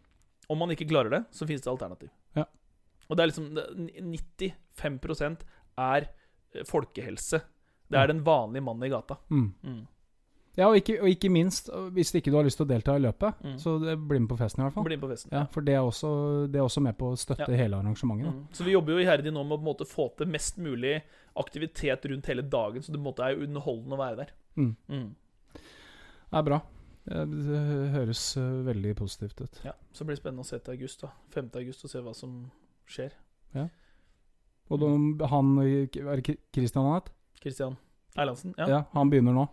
Om 0.52 0.58
man 0.60 0.74
ikke 0.74 0.90
klarer 0.90 1.14
det, 1.14 1.20
så 1.32 1.46
finnes 1.48 1.62
det 1.64 1.70
alternativ. 1.72 2.10
Og 3.12 3.18
det 3.18 3.24
er 3.26 3.32
liksom 3.32 3.54
det- 3.56 4.22
95 4.72 5.38
er 5.78 6.08
eh, 6.56 6.64
folkehelse. 6.68 7.42
Det 7.92 8.00
er 8.00 8.08
den 8.08 8.24
vanlige 8.24 8.64
mannen 8.64 8.88
i 8.88 8.90
gata. 8.94 9.18
Mm. 9.30 9.50
Mm. 9.68 9.82
Ja, 10.58 10.68
og 10.68 10.76
ikke, 10.76 10.98
og 11.02 11.08
ikke 11.08 11.30
minst, 11.32 11.70
hvis 11.96 12.10
ikke 12.16 12.32
du 12.32 12.36
har 12.38 12.44
lyst 12.44 12.58
til 12.60 12.66
å 12.66 12.70
delta 12.70 12.96
i 12.96 13.00
løpet, 13.04 13.36
Mm. 13.44 13.56
så 13.60 13.78
bli 14.08 14.20
med 14.20 14.30
på 14.30 14.38
festen 14.38 14.60
i 14.62 14.64
hvert 14.66 14.74
fall. 14.74 14.84
Bli 14.84 14.96
med 14.98 15.04
på 15.06 15.10
festen. 15.14 15.30
Ja, 15.32 15.46
For 15.46 15.62
det 15.62 15.74
er 15.76 15.80
også, 15.80 16.12
det 16.52 16.60
er 16.60 16.64
også 16.66 16.82
med 16.82 16.98
på 16.98 17.12
å 17.12 17.16
støtte 17.20 17.48
Ja. 17.52 17.56
hele 17.56 17.76
arrangementet. 17.80 18.26
da. 18.26 18.32
Mm. 18.32 18.48
Så 18.52 18.64
vi 18.66 18.72
jobber 18.72 18.92
jo 18.94 19.06
iherdig 19.06 19.32
nå 19.34 19.44
med 19.48 19.60
å 19.60 19.62
på 19.62 19.68
en 19.68 19.76
måte 19.76 19.88
få 19.88 20.10
til 20.18 20.28
mest 20.28 20.58
mulig 20.58 21.02
aktivitet 21.38 22.04
rundt 22.10 22.26
hele 22.28 22.42
dagen, 22.44 22.82
så 22.82 22.92
det 22.92 23.00
på 23.00 23.08
en 23.08 23.14
måte 23.14 23.24
er 23.24 23.36
underholdende 23.40 23.96
å 23.96 23.98
være 23.98 24.18
der. 24.18 24.30
Mm. 24.58 24.76
Mm. 24.90 25.16
Det 25.54 26.34
er 26.34 26.44
bra. 26.44 26.62
Det 27.08 27.26
det 27.32 27.92
høres 27.94 28.38
eh, 28.38 28.64
veldig 28.64 28.96
positivt 28.96 29.42
ut. 29.42 29.62
Ja, 29.66 29.72
Så 29.94 30.04
blir 30.06 30.16
det 30.16 30.22
spennende 30.24 30.44
å 30.44 30.46
se 30.46 30.60
til 30.60 30.74
august, 30.76 31.02
da. 31.02 31.10
5. 31.32 31.50
august, 31.56 31.84
og 31.86 31.90
se 31.90 32.00
hva 32.00 32.14
som 32.16 32.52
skjer. 32.88 33.12
Ja. 33.54 33.68
Og 34.72 34.80
de, 34.80 35.26
han 35.28 35.58
Er 35.60 36.22
det 36.22 36.38
Christian 36.54 36.86
han 36.86 36.94
het? 37.02 37.10
Kristian 37.42 37.78
Erlandsen. 38.18 38.54
Ja. 38.58 38.68
Ja. 38.68 38.80
Han 38.94 39.10
begynner 39.10 39.34
nå. 39.34 39.48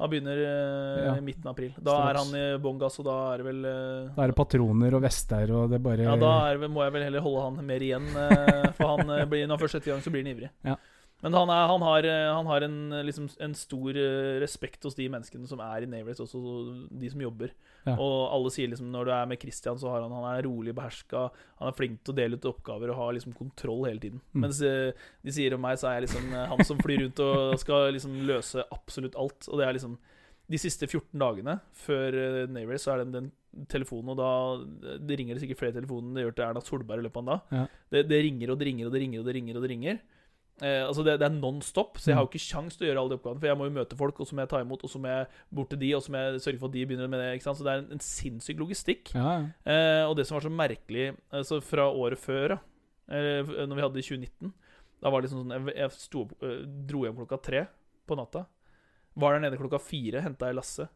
Han 0.00 0.08
begynner 0.10 0.38
eh, 0.38 1.04
Ja. 1.06 1.14
i 1.16 1.20
midten 1.20 1.44
av 1.46 1.52
april. 1.52 1.74
Da 1.76 1.92
Straks. 1.92 2.08
er 2.10 2.18
han 2.18 2.36
i 2.40 2.58
bånn 2.62 2.78
gass, 2.80 2.98
og 2.98 3.04
da 3.04 3.16
er 3.34 3.38
det 3.42 3.46
vel 3.46 3.64
eh, 3.68 4.14
Da 4.16 4.22
er 4.24 4.32
det 4.32 4.36
patroner 4.36 4.94
og 4.96 5.02
vester, 5.02 5.50
og 5.52 5.70
det 5.70 5.82
bare 5.82 6.02
Ja, 6.06 6.16
da 6.16 6.54
det- 6.56 6.70
må 6.70 6.82
jeg 6.84 6.92
vel 6.92 7.02
heller 7.04 7.20
holde 7.20 7.42
han 7.42 7.66
mer 7.66 7.80
igjen. 7.80 8.06
eh, 8.16 8.72
For 8.72 8.96
han 8.96 9.28
blir, 9.28 9.46
når 9.46 9.58
han 9.58 9.58
først 9.58 9.72
setter 9.76 9.90
i 9.90 9.92
gang, 9.94 10.00
så 10.02 10.10
blir 10.10 10.24
han 10.24 10.32
ivrig. 10.36 10.50
Ja. 10.64 10.76
Men 11.20 11.36
han, 11.36 11.50
er, 11.52 11.66
han 11.68 11.82
har, 11.84 12.06
eh, 12.08 12.28
han 12.32 12.48
har 12.48 12.64
en, 12.64 12.76
eh, 12.96 13.04
liksom, 13.04 13.26
en 13.44 13.54
stor 13.56 13.96
eh, 13.96 14.38
respekt 14.40 14.84
hos 14.88 14.96
de 14.96 15.08
menneskene 15.12 15.48
som 15.48 15.60
er 15.64 15.84
i 15.84 15.88
Navrace, 15.90 16.24
også 16.24 16.40
de 17.02 17.10
som 17.12 17.24
jobber. 17.24 17.52
Ja. 17.84 17.96
Og 17.96 18.14
alle 18.32 18.52
sier 18.54 18.70
liksom 18.72 18.88
når 18.92 19.08
du 19.08 19.12
er 19.16 19.26
med 19.28 19.40
Christian, 19.42 19.78
så 19.80 19.92
har 19.92 20.04
han, 20.04 20.14
han 20.16 20.28
er 20.30 20.46
rolig 20.48 20.74
beherska, 20.76 21.26
han 21.60 21.70
er 21.72 21.76
flink 21.76 22.00
til 22.00 22.14
å 22.14 22.20
dele 22.20 22.38
ut 22.40 22.48
oppgaver 22.48 22.92
og 22.92 23.00
har 23.02 23.16
liksom 23.16 23.34
kontroll 23.36 23.84
hele 23.88 24.00
tiden. 24.02 24.22
Mm. 24.32 24.46
Mens 24.46 24.62
de 24.62 25.34
sier 25.34 25.56
om 25.56 25.64
meg, 25.64 25.80
så 25.80 25.90
er 25.90 25.98
jeg 25.98 26.08
liksom 26.08 26.32
han 26.54 26.64
som 26.66 26.80
flyr 26.80 27.04
rundt 27.04 27.20
og 27.24 27.58
skal 27.60 27.90
liksom 27.96 28.16
løse 28.28 28.64
absolutt 28.72 29.18
alt. 29.20 29.50
Og 29.50 29.60
det 29.60 29.66
er 29.66 29.76
liksom 29.76 29.98
de 30.50 30.58
siste 30.58 30.88
14 30.88 31.20
dagene 31.20 31.58
før 31.84 32.16
Navrace, 32.50 32.86
så 32.86 32.94
er 32.94 33.02
det 33.02 33.12
den 33.18 33.28
telefonen, 33.70 34.12
og 34.12 34.18
da 34.18 34.96
det 35.02 35.18
ringer 35.18 35.36
det 35.36 35.42
sikkert 35.42 35.60
flere 35.60 35.74
telefoner 35.76 36.08
enn 36.08 36.16
det 36.16 36.24
gjør 36.24 36.34
til 36.38 36.46
Erna 36.46 36.62
Solberg 36.64 37.02
i 37.02 37.06
løpet 37.06 37.20
av 37.20 37.22
en 37.22 37.30
dag. 37.30 37.54
Ja. 37.58 37.66
Det, 37.92 38.02
det 38.08 38.20
ringer 38.24 38.52
og 38.52 38.58
det 38.60 38.68
ringer 38.70 38.88
og 38.88 38.94
det 38.94 39.02
ringer 39.04 39.20
og 39.20 39.28
det 39.28 39.36
ringer. 39.36 39.58
og 39.58 39.66
det 39.66 39.70
ringer 39.74 40.00
eh, 40.62 40.82
Altså 40.86 41.04
det, 41.06 41.16
det 41.20 41.26
er 41.28 41.36
non 41.36 41.60
stop, 41.64 41.98
så 41.98 42.10
jeg 42.10 42.18
har 42.18 42.24
jo 42.26 42.30
ikke 42.30 42.42
sjans 42.42 42.76
til 42.76 42.86
å 42.86 42.90
gjøre 42.90 43.02
alle 43.02 43.12
de 43.12 43.18
oppgavene. 43.18 43.42
For 43.42 43.50
jeg 43.50 43.58
må 43.60 43.68
jo 43.68 43.76
møte 43.78 43.98
folk, 43.98 44.20
og 44.20 44.28
så 44.28 44.36
må 44.36 44.44
jeg 44.44 44.52
ta 44.52 44.62
imot, 44.64 44.84
og 44.86 44.92
så 44.92 45.00
må 45.02 45.12
jeg 45.12 45.28
bort 45.60 45.72
til 45.72 45.80
de, 45.82 45.90
og 45.96 46.04
så 46.04 46.14
må 46.14 46.22
jeg 46.24 46.42
sørge 46.46 46.62
for 46.62 46.70
at 46.70 46.76
de 46.76 46.86
begynner 46.90 47.10
med 47.12 47.22
det. 47.22 47.28
ikke 47.36 47.48
sant? 47.48 47.60
Så 47.60 47.66
det 47.66 47.72
er 47.74 47.82
en, 47.82 47.90
en 47.96 48.04
sinnssyk 48.04 48.60
logistikk. 48.62 49.12
Ja, 49.16 49.26
ja. 49.36 49.48
Eh, 49.74 50.04
og 50.06 50.16
det 50.18 50.28
som 50.28 50.38
var 50.38 50.46
så 50.46 50.52
merkelig 50.52 51.10
altså 51.34 51.60
fra 51.64 51.88
året 51.90 52.20
før, 52.22 52.56
da, 52.56 52.60
når 53.10 53.74
vi 53.74 53.82
hadde 53.82 53.96
det 53.96 54.04
i 54.04 54.06
2019 54.06 54.52
Da 55.02 55.10
var 55.10 55.18
det 55.18 55.26
liksom 55.26 55.40
sånn 55.42 55.54
Jeg, 55.56 55.72
jeg 55.80 55.94
sto 55.98 56.20
eh, 56.46 56.60
dro 56.86 57.00
hjem 57.02 57.16
klokka 57.18 57.40
tre 57.42 57.64
på 58.06 58.14
natta. 58.18 58.44
Var 59.18 59.34
der 59.34 59.42
nede 59.42 59.58
klokka 59.58 59.80
fire, 59.82 60.22
henta 60.22 60.50
jeg 60.50 60.58
Lasse. 60.58 60.86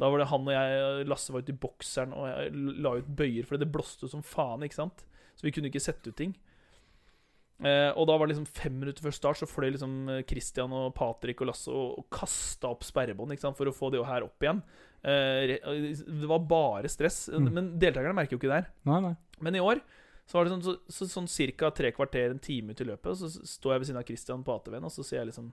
Da 0.00 0.08
var 0.10 0.22
det 0.22 0.28
han 0.30 0.46
og 0.48 0.54
jeg 0.54 1.06
Lasse 1.08 1.32
var 1.34 1.44
ute 1.44 1.52
i 1.52 1.58
bokseren, 1.62 2.14
og 2.16 2.28
jeg 2.28 2.52
la 2.84 2.94
ut 2.98 3.10
bøyer, 3.20 3.46
fordi 3.48 3.64
det 3.64 3.72
blåste 3.72 4.08
som 4.10 4.24
faen, 4.24 4.64
ikke 4.66 4.78
sant? 4.78 5.04
Så 5.36 5.46
vi 5.46 5.52
kunne 5.54 5.68
ikke 5.70 5.82
sette 5.84 6.12
ut 6.12 6.18
ting. 6.18 6.32
Eh, 7.62 7.90
og 7.94 8.08
da 8.10 8.16
var 8.18 8.26
det 8.26 8.34
liksom 8.34 8.48
fem 8.58 8.74
minutter 8.80 9.04
før 9.04 9.14
start, 9.14 9.38
så 9.38 9.46
fløy 9.46 9.68
liksom 9.70 9.92
eh, 10.10 10.22
Christian 10.26 10.72
og 10.74 10.94
Patrick 10.98 11.44
og 11.44 11.52
Lasse 11.52 11.70
og, 11.70 12.00
og 12.00 12.06
kasta 12.10 12.72
opp 12.72 12.82
sperrebånd 12.86 13.36
for 13.54 13.70
å 13.70 13.74
få 13.74 13.90
det 13.94 14.02
her 14.08 14.26
opp 14.26 14.42
igjen. 14.42 14.62
Eh, 15.02 15.58
det 15.62 16.30
var 16.30 16.42
bare 16.50 16.90
stress. 16.90 17.28
Mm. 17.30 17.50
Men 17.54 17.68
deltakerne 17.82 18.16
merker 18.18 18.34
jo 18.34 18.40
ikke 18.40 18.50
det 18.50 18.60
her. 18.60 18.70
Nei, 18.90 19.02
nei. 19.06 19.12
Men 19.42 19.58
i 19.58 19.62
år 19.62 19.82
så 20.26 20.38
var 20.38 20.46
det 20.46 20.54
sånn, 20.54 20.64
så, 20.64 20.74
så, 20.90 21.06
sånn 21.10 21.28
cirka 21.30 21.70
tre 21.74 21.92
kvarter, 21.94 22.32
en 22.32 22.42
time 22.42 22.74
ut 22.74 22.82
i 22.82 22.86
løpet, 22.88 23.10
og 23.10 23.18
så 23.18 23.46
står 23.46 23.74
jeg 23.74 23.82
ved 23.82 23.88
siden 23.90 24.00
av 24.00 24.08
Christian 24.10 24.44
på 24.46 24.54
ATV-en, 24.54 24.86
og 24.86 24.94
så 24.94 25.04
sier 25.06 25.20
jeg 25.20 25.32
liksom 25.32 25.50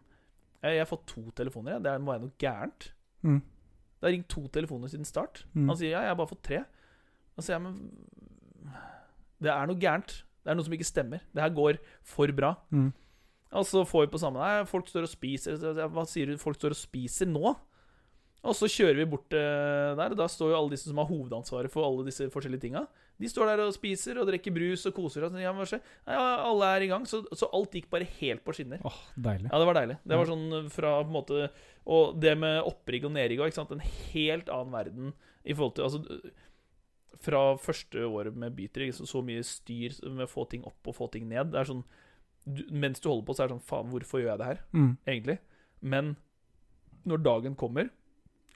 Jeg, 0.61 0.75
jeg 0.75 0.83
har 0.83 0.89
fått 0.89 1.07
to 1.09 1.23
telefoner, 1.37 1.77
jeg. 1.77 1.85
Det 1.85 1.93
må 2.03 2.13
være 2.13 2.25
noe 2.25 2.41
gærent. 2.41 2.89
Mm. 3.23 3.39
Det 3.99 4.07
har 4.07 4.15
ringt 4.15 4.31
to 4.31 4.43
telefoner 4.55 4.91
siden 4.91 5.07
start. 5.07 5.43
Mm. 5.53 5.69
Han 5.69 5.77
sier 5.79 5.93
ja, 5.93 6.03
jeg 6.07 6.13
har 6.13 6.19
bare 6.19 6.31
fått 6.31 6.45
tre. 6.47 6.63
Da 7.35 7.45
sier 7.45 7.57
jeg, 7.57 7.63
men 7.63 8.73
Det 9.39 9.53
er 9.53 9.69
noe 9.69 9.79
gærent. 9.79 10.17
Det 10.49 10.55
er 10.55 10.57
noe 10.57 10.65
som 10.65 10.73
ikke 10.73 10.89
stemmer. 10.89 11.21
Det 11.29 11.43
her 11.45 11.51
går 11.53 11.77
for 12.09 12.33
bra. 12.33 12.55
Mm. 12.73 12.89
Og 13.59 13.65
så 13.69 13.83
får 13.85 14.07
vi 14.07 14.13
på 14.13 14.21
samme 14.21 14.41
Nei, 14.41 14.65
folk 14.69 14.89
står 14.89 15.05
og 15.05 15.11
spiser. 15.11 15.57
Hva 15.93 16.05
sier 16.09 16.31
du? 16.31 16.39
Folk 16.41 16.57
står 16.57 16.73
og 16.73 16.79
spiser 16.79 17.29
nå? 17.29 17.53
Og 18.39 18.55
så 18.55 18.69
kjører 18.71 19.01
vi 19.01 19.05
bort 19.11 19.27
der, 19.33 19.93
der. 19.99 20.15
Da 20.17 20.25
står 20.31 20.53
jo 20.53 20.57
alle 20.57 20.73
disse 20.73 20.87
som 20.89 20.99
har 21.01 21.09
hovedansvaret 21.09 21.69
for 21.69 21.85
alle 21.85 22.07
disse 22.07 22.29
forskjellige 22.33 22.65
tinga. 22.65 22.85
De 23.19 23.29
står 23.29 23.51
der 23.51 23.61
og 23.65 23.73
spiser 23.75 24.17
og 24.21 24.29
drikker 24.29 24.53
brus 24.55 24.85
og 24.87 24.95
koser 24.95 25.27
seg. 25.27 25.41
Ja? 25.43 25.53
Ja, 26.07 26.25
alle 26.47 26.69
er 26.71 26.85
i 26.85 26.89
gang. 26.89 27.05
Så, 27.09 27.21
så 27.35 27.49
alt 27.53 27.75
gikk 27.75 27.89
bare 27.91 28.07
helt 28.21 28.41
på 28.45 28.55
skinner. 28.55 28.81
Åh, 28.87 29.01
deilig. 29.19 29.51
Ja, 29.51 29.59
det 29.59 29.69
var 29.69 29.81
deilig. 29.81 29.99
Det 30.07 30.21
var 30.21 30.31
sånn 30.31 30.69
fra 30.73 30.93
på 31.03 31.09
en 31.11 31.17
måte 31.17 31.49
Og 31.89 32.15
det 32.23 32.37
med 32.39 32.61
opprigg 32.63 33.05
og 33.09 33.13
nedrigg 33.17 33.43
òg, 33.43 33.51
ikke 33.51 33.59
sant. 33.59 33.75
En 33.75 33.83
helt 34.13 34.49
annen 34.55 34.73
verden 34.73 35.11
i 35.43 35.55
forhold 35.55 35.75
til 35.75 35.89
Altså 35.89 36.01
fra 37.23 37.43
første 37.59 38.05
året 38.07 38.37
med 38.39 38.55
Beater, 38.55 38.85
så, 38.95 39.07
så 39.09 39.21
mye 39.25 39.43
styr 39.45 39.97
med 40.07 40.27
å 40.27 40.31
få 40.31 40.45
ting 40.51 40.63
opp 40.67 40.87
og 40.87 40.95
få 40.95 41.09
ting 41.13 41.27
ned. 41.29 41.51
Det 41.53 41.61
er 41.61 41.69
sånn 41.69 41.83
du, 42.47 42.63
Mens 42.71 43.01
du 43.03 43.09
holder 43.09 43.25
på, 43.27 43.35
så 43.35 43.43
er 43.43 43.49
det 43.49 43.57
sånn 43.57 43.67
Faen, 43.67 43.89
hvorfor 43.91 44.21
gjør 44.21 44.31
jeg 44.31 44.41
det 44.41 44.51
her? 44.53 44.61
Mm. 44.73 44.91
egentlig. 45.03 45.37
Men 45.79 46.13
når 47.09 47.25
dagen 47.25 47.57
kommer, 47.59 47.91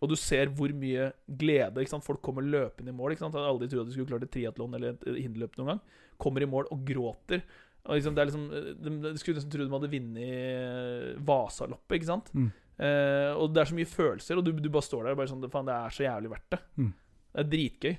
og 0.03 0.09
du 0.11 0.15
ser 0.19 0.49
hvor 0.51 0.71
mye 0.75 1.11
glede? 1.39 1.83
Folk 2.03 2.23
kommer 2.25 2.43
løpende 2.43 2.91
i 2.91 2.95
mål. 2.95 3.13
Ikke 3.13 3.23
sant? 3.23 3.35
Jeg 3.35 3.43
hadde 3.43 3.51
aldri 3.53 3.69
trodd 3.71 3.85
at 3.85 3.91
de 3.91 3.95
skulle 3.95 4.09
klart 4.09 4.25
et 4.25 4.33
triatlon 4.33 4.73
eller 4.75 4.97
et 4.97 5.05
hinderløp 5.15 5.55
noen 5.59 5.71
gang. 5.73 5.83
Kommer 6.19 6.43
i 6.43 6.49
mål 6.49 6.67
og 6.73 6.81
gråter. 6.87 7.45
Og 7.83 7.99
liksom, 7.99 8.15
det 8.15 8.23
er 8.23 8.29
liksom, 8.29 8.43
de, 8.83 8.91
de 9.05 9.13
skulle 9.21 9.39
nesten 9.39 9.53
tro 9.53 9.63
de 9.63 9.75
hadde 9.75 9.91
vunnet 9.91 11.23
Vasaloppet. 11.27 11.95
ikke 11.99 12.09
sant? 12.09 12.31
Mm. 12.35 12.49
Eh, 12.73 13.31
og 13.37 13.53
det 13.53 13.63
er 13.63 13.69
så 13.69 13.77
mye 13.77 13.89
følelser, 13.91 14.39
og 14.39 14.47
du, 14.47 14.51
du 14.57 14.69
bare 14.73 14.87
står 14.87 15.05
der 15.05 15.15
og 15.15 15.19
bare 15.21 15.31
sånn 15.31 15.47
Faen, 15.53 15.67
det 15.69 15.75
er 15.77 15.95
så 15.95 16.05
jævlig 16.07 16.33
verdt 16.33 16.55
det. 16.55 16.59
Mm. 16.79 16.91
Det 17.33 17.43
er 17.43 17.49
dritgøy. 17.53 17.95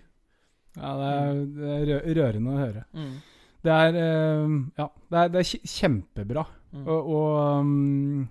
Ja, 0.76 0.90
det 0.98 1.08
er, 1.14 1.40
det 1.54 1.96
er 2.00 2.14
rørende 2.18 2.50
å 2.54 2.58
høre. 2.58 2.84
Mm. 2.92 3.14
Det 3.64 3.72
er 3.72 3.98
eh, 4.00 4.54
Ja, 4.78 4.86
det 5.10 5.18
er, 5.20 5.28
det 5.34 5.40
er 5.44 5.68
kjempebra. 5.74 6.42
Mm. 6.74 6.86
Og, 6.90 7.10
og 7.14 7.60
um, 7.62 8.28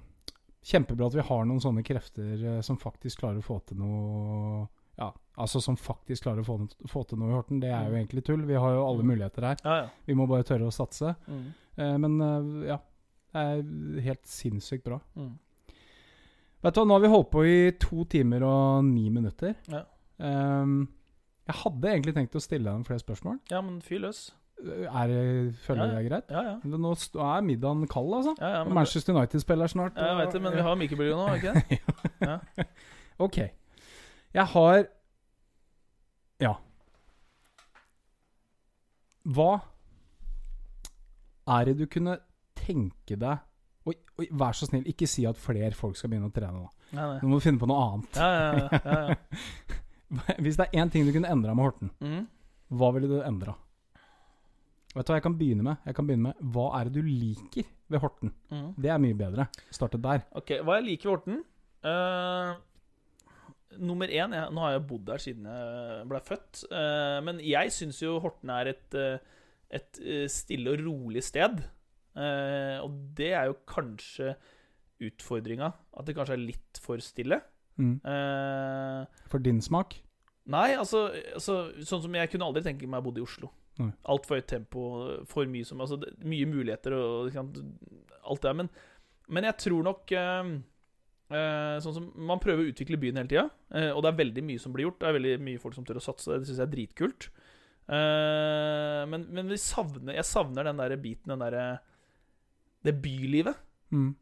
kjempebra 0.68 1.08
at 1.08 1.16
vi 1.18 1.24
har 1.30 1.46
noen 1.48 1.62
sånne 1.64 1.84
krefter 1.88 2.34
eh, 2.58 2.62
som 2.68 2.78
faktisk 2.80 3.20
klarer 3.24 3.40
å 3.40 3.46
få 3.48 3.60
til 3.68 3.80
noe 3.80 4.68
Ja, 5.00 5.08
altså 5.42 5.62
som 5.64 5.76
faktisk 5.80 6.24
klarer 6.28 6.44
å 6.44 6.46
få, 6.46 6.58
få 6.92 7.02
til 7.10 7.18
noe 7.18 7.32
i 7.32 7.38
Horten. 7.38 7.60
Det 7.64 7.72
er 7.72 7.88
jo 7.88 7.94
Mm. 7.96 8.00
egentlig 8.04 8.24
tull. 8.28 8.44
Vi 8.46 8.54
har 8.60 8.76
jo 8.76 8.84
alle 8.86 9.02
Mm. 9.04 9.08
muligheter 9.14 9.48
her. 9.48 9.58
Ja, 9.64 9.76
ja. 9.82 9.88
Vi 10.06 10.14
må 10.20 10.28
bare 10.30 10.44
tørre 10.46 10.68
å 10.68 10.76
satse. 10.76 11.16
Mm. 11.28 11.48
Uh, 11.80 11.98
men 11.98 12.20
uh, 12.22 12.68
ja, 12.68 12.78
det 13.34 13.42
er 13.48 14.04
helt 14.12 14.26
sinnssykt 14.30 14.84
bra. 14.86 15.00
Mm. 15.18 15.32
Vet 16.64 16.76
du 16.76 16.80
hva, 16.80 16.86
nå 16.88 16.94
har 17.00 17.02
vi 17.04 17.10
holdt 17.12 17.32
på 17.34 17.42
i 17.50 17.72
to 17.82 18.06
timer 18.06 18.44
og 18.48 18.86
ni 18.86 19.10
minutter. 19.10 19.56
Ja. 19.68 19.82
Ehm, 20.24 20.86
jeg 21.44 21.56
hadde 21.60 21.90
egentlig 21.92 22.14
tenkt 22.16 22.36
å 22.40 22.42
stille 22.44 22.64
deg 22.64 22.78
noen 22.78 22.88
flere 22.88 23.04
spørsmål. 23.04 23.40
ja, 23.52 23.60
men 23.62 23.82
fyr 23.84 24.00
løs. 24.06 24.24
Er 24.64 25.10
føler 25.66 25.82
du 25.82 25.84
Ja, 25.84 25.88
det 25.90 25.98
er 25.98 26.08
greit? 26.08 26.30
Ja, 26.32 26.42
ja. 26.48 26.54
Nå 26.64 26.94
er 26.94 27.42
middagen 27.44 27.88
kald, 27.92 28.14
altså. 28.16 28.36
ja, 28.40 28.52
ja 28.60 28.64
Manchester 28.64 29.14
United 29.16 29.44
spiller 29.44 29.68
snart. 29.68 29.98
ja, 29.98 30.14
jeg 30.14 30.18
vet 30.22 30.34
det, 30.34 30.42
men 30.42 30.56
vi 30.56 30.62
har 30.64 30.76
mikrobølge 30.80 31.16
nå, 31.20 31.34
ikke 31.36 31.54
det? 32.22 32.68
Ok. 33.26 33.38
Jeg 34.34 34.46
har 34.54 34.86
Ja. 36.42 36.54
Hva 39.24 39.52
er 41.48 41.66
det 41.66 41.78
du 41.80 41.86
kunne 41.92 42.18
tenke 42.56 43.20
deg 43.20 43.38
Oi, 43.84 43.98
oi, 44.20 44.28
vær 44.32 44.56
så 44.56 44.64
snill, 44.70 44.86
ikke 44.88 45.08
si 45.12 45.26
at 45.28 45.36
flere 45.36 45.76
folk 45.76 45.98
skal 46.00 46.08
begynne 46.14 46.30
å 46.30 46.32
trene 46.32 46.56
nå. 46.56 46.70
Nei, 46.96 47.04
nei. 47.04 47.18
Nå 47.20 47.28
må 47.28 47.36
du 47.36 47.44
finne 47.44 47.60
på 47.60 47.68
noe 47.68 47.82
annet. 47.84 48.16
Ja, 48.16 48.30
ja, 48.32 48.44
ja, 48.48 48.80
ja, 48.80 49.00
ja. 49.10 49.80
Hvis 50.44 50.58
det 50.60 50.68
er 50.70 50.80
én 50.84 50.92
ting 50.94 51.06
du 51.08 51.12
kunne 51.16 51.30
endra 51.32 51.54
med 51.58 51.66
Horten, 51.68 51.92
Mm. 52.02 52.26
hva 52.78 52.90
ville 52.96 53.08
du 53.12 53.22
endra? 53.26 53.56
Vet 54.94 55.08
du 55.08 55.10
hva 55.12 55.18
jeg 55.18 55.24
kan 55.26 55.38
begynne 55.40 55.64
med? 55.66 55.78
Jeg 55.90 55.96
kan 55.98 56.06
begynne 56.06 56.28
med 56.30 56.52
Hva 56.54 56.68
er 56.80 56.90
det 56.90 56.94
du 57.02 57.08
liker 57.08 57.66
ved 57.90 58.00
Horten? 58.04 58.30
Mm. 58.54 58.68
Det 58.78 58.92
er 58.94 59.00
mye 59.02 59.18
bedre. 59.18 59.48
Starte 59.74 59.98
der. 60.02 60.22
Ok, 60.38 60.52
Hva 60.62 60.76
jeg 60.80 60.86
liker 60.92 61.10
ved 61.10 61.18
Horten 61.18 61.42
Uh, 61.84 62.54
Nummer 63.84 64.08
én 64.08 64.32
jeg, 64.32 64.52
Nå 64.56 64.62
har 64.64 64.76
jeg 64.78 64.84
bodd 64.88 65.02
der 65.10 65.20
siden 65.20 65.48
jeg 65.50 66.06
ble 66.08 66.20
født. 66.24 66.62
Uh, 66.72 67.18
men 67.26 67.42
jeg 67.44 67.74
syns 67.76 68.00
jo 68.06 68.14
Horten 68.24 68.52
er 68.54 68.70
et, 68.72 68.96
eh, 68.96 69.18
et 69.74 70.00
stille 70.32 70.72
og 70.78 70.84
rolig 70.86 71.24
sted. 71.26 71.60
Uh, 72.16 72.78
og 72.86 72.94
det 73.18 73.32
er 73.34 73.50
jo 73.50 73.58
kanskje 73.68 74.36
utfordringa. 75.04 75.72
At 75.98 76.06
det 76.08 76.16
kanskje 76.16 76.38
er 76.38 76.46
litt 76.46 76.80
for 76.86 77.02
stille. 77.04 77.42
Mm. 77.82 77.96
Uh, 78.06 79.24
For 79.32 79.42
din 79.42 79.62
smak? 79.64 79.96
Nei, 80.54 80.74
altså, 80.78 81.08
altså 81.34 81.56
Sånn 81.82 82.04
som 82.04 82.16
jeg 82.18 82.30
kunne 82.30 82.46
aldri 82.46 82.62
tenke 82.66 82.90
meg 82.90 83.02
å 83.02 83.08
bo 83.08 83.14
i 83.18 83.24
Oslo. 83.24 83.50
Altfor 84.06 84.38
høyt 84.38 84.50
tempo, 84.52 84.82
for 85.26 85.50
mye 85.50 85.66
som 85.66 85.80
Altså, 85.82 85.98
mye 86.22 86.46
muligheter 86.46 86.94
og 86.94 87.32
sant, 87.34 87.58
alt 88.22 88.44
det 88.44 88.50
der. 88.50 88.58
Men, 88.60 88.70
men 89.34 89.48
jeg 89.50 89.58
tror 89.64 89.88
nok 89.88 90.14
uh, 90.14 90.52
uh, 91.34 91.78
Sånn 91.82 91.96
som 91.98 92.12
Man 92.30 92.44
prøver 92.44 92.62
å 92.62 92.70
utvikle 92.70 93.00
byen 93.02 93.18
hele 93.22 93.32
tida, 93.32 93.48
og 93.96 94.04
det 94.06 94.12
er 94.12 94.20
veldig 94.20 94.44
mye 94.46 94.62
som 94.62 94.76
blir 94.76 94.90
gjort. 94.90 95.00
Det 95.02 95.10
er 95.10 95.18
veldig 95.18 95.38
mye 95.48 95.64
folk 95.64 95.80
som 95.80 95.88
tør 95.88 95.98
å 95.98 96.06
satse. 96.06 96.38
Det 96.38 96.46
syns 96.46 96.60
jeg 96.62 96.68
er 96.68 96.76
dritkult. 96.76 97.32
Men 97.84 99.26
men 99.34 99.50
vi 99.50 99.58
savner, 99.60 100.14
jeg 100.16 100.28
savner 100.30 100.70
den 100.70 100.78
der 100.80 100.94
biten, 101.02 101.34
den 101.34 101.42
derre 101.42 101.66
Det 102.86 102.94
bylivet. 103.02 103.58
Mm. 103.92 104.14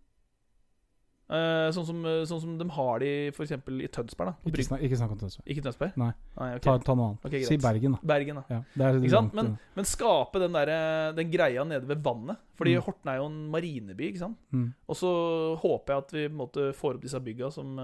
Eh, 1.32 1.68
sånn, 1.72 1.86
som, 1.88 2.00
sånn 2.28 2.42
som 2.44 2.56
de 2.60 2.66
har 2.76 3.00
de 3.00 3.10
f.eks. 3.32 3.54
i 3.56 3.88
Tønsberg. 3.88 4.34
da 4.34 4.50
Ikke, 4.52 4.66
snak, 4.68 4.82
ikke 4.84 4.98
snakk 5.00 5.14
om 5.16 5.20
Tønsberg. 5.22 5.46
Ikke 5.54 5.64
Tønsberg? 5.64 5.94
Nei. 6.02 6.10
ok. 6.36 6.64
Ta, 6.66 6.74
ta 6.84 6.96
noe 6.98 7.06
annet. 7.14 7.28
Okay, 7.30 7.46
si 7.48 7.56
Bergen, 7.62 7.96
da. 7.96 8.00
Bergen, 8.12 8.42
da. 8.42 8.44
Ja, 8.52 8.58
det 8.76 8.88
er 8.90 9.00
Ikke 9.00 9.14
sant? 9.14 9.38
Men, 9.38 9.54
men 9.78 9.88
skape 9.88 10.42
den, 10.44 10.58
der, 10.58 10.72
den 11.16 11.32
greia 11.32 11.64
nede 11.68 11.88
ved 11.88 12.04
vannet. 12.04 12.42
Fordi 12.60 12.74
Mm. 12.76 12.84
Horten 12.86 13.10
er 13.14 13.18
jo 13.22 13.30
en 13.30 13.40
marineby. 13.54 14.10
ikke 14.12 14.20
sant? 14.26 14.38
mm. 14.52 14.68
Og 14.92 14.96
så 15.00 15.12
håper 15.64 15.94
jeg 15.94 16.04
at 16.04 16.12
vi 16.18 16.26
på 16.28 16.32
en 16.34 16.38
måte, 16.44 16.68
får 16.78 17.00
opp 17.00 17.06
disse 17.08 17.20
bygga 17.24 17.50
som 17.56 17.80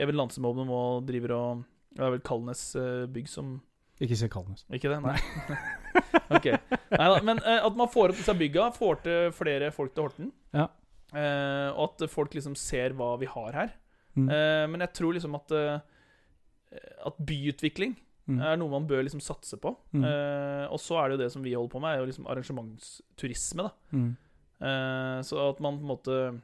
Even 0.00 0.16
Lansemobben 0.16 0.68
nå 0.68 0.82
driver 1.08 1.34
og 1.36 1.64
Det 1.96 2.04
er 2.04 2.12
vel 2.14 2.22
Kalnes 2.24 2.62
eh, 2.78 3.06
bygg 3.10 3.28
som 3.28 3.56
Ikke 4.00 4.16
si 4.16 4.28
Kalnes. 4.32 4.62
Ikke 4.72 4.88
det? 4.92 5.00
Nei. 5.04 5.16
ok. 6.36 6.46
Neida, 6.94 7.16
men 7.26 7.40
eh, 7.44 7.58
at 7.66 7.76
man 7.76 7.90
får 7.92 8.12
opp 8.14 8.20
disse 8.20 8.36
bygga, 8.38 8.68
får 8.76 9.00
til 9.04 9.32
flere 9.36 9.72
folk 9.74 9.92
til 9.96 10.06
Horten. 10.06 10.30
Ja. 10.56 10.68
Eh, 11.14 11.70
og 11.74 11.90
at 12.00 12.10
folk 12.10 12.34
liksom 12.36 12.54
ser 12.56 12.90
hva 12.98 13.16
vi 13.18 13.26
har 13.26 13.52
her. 13.52 13.72
Mm. 14.16 14.26
Uh, 14.28 14.66
men 14.70 14.80
jeg 14.80 14.92
tror 14.98 15.14
liksom 15.14 15.34
at 15.38 15.52
uh, 15.54 15.80
At 17.06 17.16
byutvikling 17.18 17.96
Mm. 18.30 18.38
er 18.46 18.56
noe 18.60 18.68
man 18.70 18.84
bør 18.86 19.02
liksom 19.02 19.18
satse 19.20 19.56
på. 19.58 19.72
Mm. 19.92 20.04
Og 20.70 20.78
så 20.78 21.00
er 21.00 21.08
det 21.08 21.16
jo 21.16 21.22
det 21.24 21.32
som 21.32 21.42
vi 21.42 21.54
holder 21.56 21.70
på 21.72 21.80
med, 21.82 21.96
er 21.96 21.98
jo 21.98 22.06
liksom 22.06 22.26
arrangementsturisme. 22.30 23.64
da 23.64 23.96
Mm. 23.96 24.12
Så 25.24 25.48
at 25.50 25.58
man 25.60 25.78
på 25.78 25.82
en 25.82 25.88
måte 25.88 26.40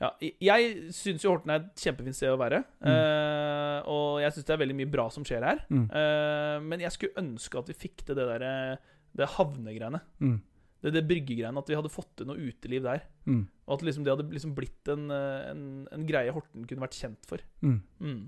Ja, 0.00 0.10
jeg- 0.20 0.90
syns 0.94 1.22
jo 1.22 1.30
Horten 1.36 1.50
er 1.50 1.56
et 1.60 1.76
kjempefint 1.76 2.14
sted 2.14 2.30
å 2.30 2.38
være. 2.38 2.64
Mm. 2.82 3.86
Og 3.86 4.20
jeg 4.22 4.32
syns 4.32 4.44
det 4.46 4.54
er 4.54 4.64
veldig 4.66 4.76
mye 4.76 4.90
bra 4.90 5.08
som 5.10 5.22
skjer 5.22 5.42
her. 5.44 5.58
Mm. 5.70 6.66
Men 6.68 6.80
jeg 6.80 6.90
skulle 6.92 7.14
ønske 7.18 7.58
at 7.58 7.66
vi 7.68 7.74
fikk 7.74 8.04
til 8.06 8.14
det 8.16 8.26
der 8.26 8.78
Det 9.16 9.28
havnegreiene. 9.28 10.00
Mm. 10.20 10.40
Det, 10.82 10.92
det 10.94 11.02
bryggegreiene. 11.08 11.58
At 11.58 11.68
vi 11.70 11.74
hadde 11.74 11.90
fått 11.90 12.12
til 12.20 12.28
noe 12.30 12.38
uteliv 12.38 12.84
der. 12.86 13.00
Mm. 13.26 13.44
Og 13.66 13.72
at 13.74 13.82
liksom 13.88 14.04
det 14.06 14.12
hadde 14.14 14.28
liksom 14.30 14.52
blitt 14.54 14.90
en, 14.94 15.08
eh, 15.10 15.50
en, 15.50 15.62
en 15.92 16.04
greie 16.06 16.30
Horten 16.34 16.66
kunne 16.70 16.84
vært 16.84 16.98
kjent 17.00 17.26
for. 17.26 17.42
Mm. 17.66 17.80
Mm. 18.00 18.20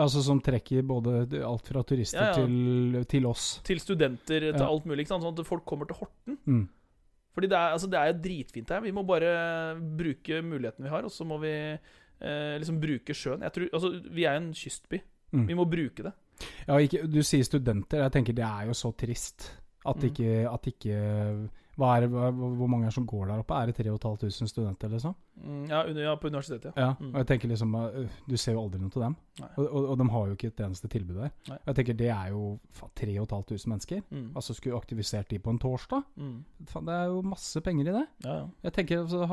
Altså 0.00 0.22
som 0.24 0.38
trekker 0.40 0.80
både 0.88 1.26
alt 1.44 1.66
fra 1.68 1.82
turister 1.84 2.16
Ja, 2.20 2.30
ja. 2.30 2.44
Til, 2.44 3.04
til 3.08 3.26
oss. 3.28 3.60
Til 3.66 3.80
studenter, 3.82 4.50
til 4.52 4.60
Ja. 4.60 4.68
alt 4.68 4.86
mulig. 4.88 5.04
Sånn 5.08 5.24
at 5.28 5.42
folk 5.48 5.64
kommer 5.68 5.88
til 5.88 5.96
Horten. 6.00 6.38
Mm. 6.48 6.62
Fordi 7.34 7.48
det 7.50 7.56
er, 7.58 7.72
altså, 7.74 7.88
det 7.90 7.98
er 7.98 8.12
jo 8.12 8.20
dritfint 8.28 8.68
her. 8.70 8.80
Vi 8.84 8.92
må 8.94 9.02
bare 9.04 9.32
bruke 9.98 10.38
muligheten 10.46 10.84
vi 10.86 10.92
har, 10.92 11.02
og 11.04 11.10
så 11.12 11.24
må 11.26 11.40
vi 11.42 11.50
eh, 11.50 12.54
liksom 12.62 12.76
bruke 12.80 13.12
sjøen. 13.16 13.42
Jeg 13.42 13.52
tror, 13.56 13.68
altså, 13.74 13.90
vi 14.14 14.24
er 14.28 14.36
jo 14.38 14.42
en 14.44 14.52
kystby. 14.54 15.00
Mm. 15.34 15.46
Vi 15.50 15.56
må 15.58 15.64
bruke 15.68 16.04
det. 16.06 16.12
Ja, 16.68 16.76
ikke, 16.78 17.02
du 17.10 17.20
sier 17.26 17.42
studenter. 17.44 18.04
Jeg 18.06 18.12
tenker 18.14 18.36
det 18.38 18.44
er 18.46 18.68
jo 18.70 18.76
så 18.78 18.92
trist 18.96 19.48
at 19.84 19.98
Mm. 20.00 20.06
ikke, 20.08 20.30
at 20.52 20.66
ikke 20.70 20.96
er 21.82 22.06
Hvor 22.08 22.68
mange 22.70 22.86
er 22.86 22.90
som 22.94 23.06
går 23.06 23.26
der 23.26 23.38
oppe? 23.42 23.54
Er 23.54 23.66
det 23.66 23.76
3500 23.76 24.48
studenter, 24.48 24.88
liksom? 24.88 25.14
Mm, 25.34 25.64
ja, 25.66 25.82
under, 25.82 26.02
ja, 26.02 26.14
på 26.14 26.28
universitetet, 26.30 26.72
ja. 26.76 26.82
Ja. 26.82 26.94
Mm. 27.00 27.10
Og 27.10 27.16
jeg 27.18 27.26
tenker 27.26 27.48
liksom 27.48 27.74
øh, 27.74 28.10
Du 28.30 28.36
ser 28.36 28.52
jo 28.52 28.62
aldri 28.62 28.78
noe 28.78 28.90
til 28.94 29.02
dem. 29.02 29.16
Og, 29.56 29.64
og, 29.64 29.88
og 29.90 29.98
de 29.98 30.06
har 30.12 30.26
jo 30.26 30.36
ikke 30.36 30.50
et 30.52 30.60
eneste 30.62 30.88
tilbud 30.88 31.16
der. 31.18 31.32
Nei. 31.48 31.56
Og 31.58 31.66
jeg 31.66 31.78
tenker 31.80 31.96
det 31.98 32.10
er 32.14 32.28
jo 32.30 32.42
faen, 32.70 32.92
3500 33.00 33.70
mennesker. 33.72 34.04
Mm. 34.10 34.28
Altså 34.36 34.54
Skulle 34.54 34.78
aktivisert 34.78 35.30
de 35.30 35.40
på 35.42 35.50
en 35.50 35.58
torsdag? 35.58 36.06
Mm. 36.16 36.38
Det 36.74 36.94
er 36.94 37.10
jo 37.10 37.24
masse 37.26 37.60
penger 37.66 37.90
i 37.90 37.96
det. 37.98 38.04
Ja, 38.24 38.36
ja. 38.38 38.46
Jeg 38.68 38.76
tenker 38.78 39.02
altså, 39.02 39.26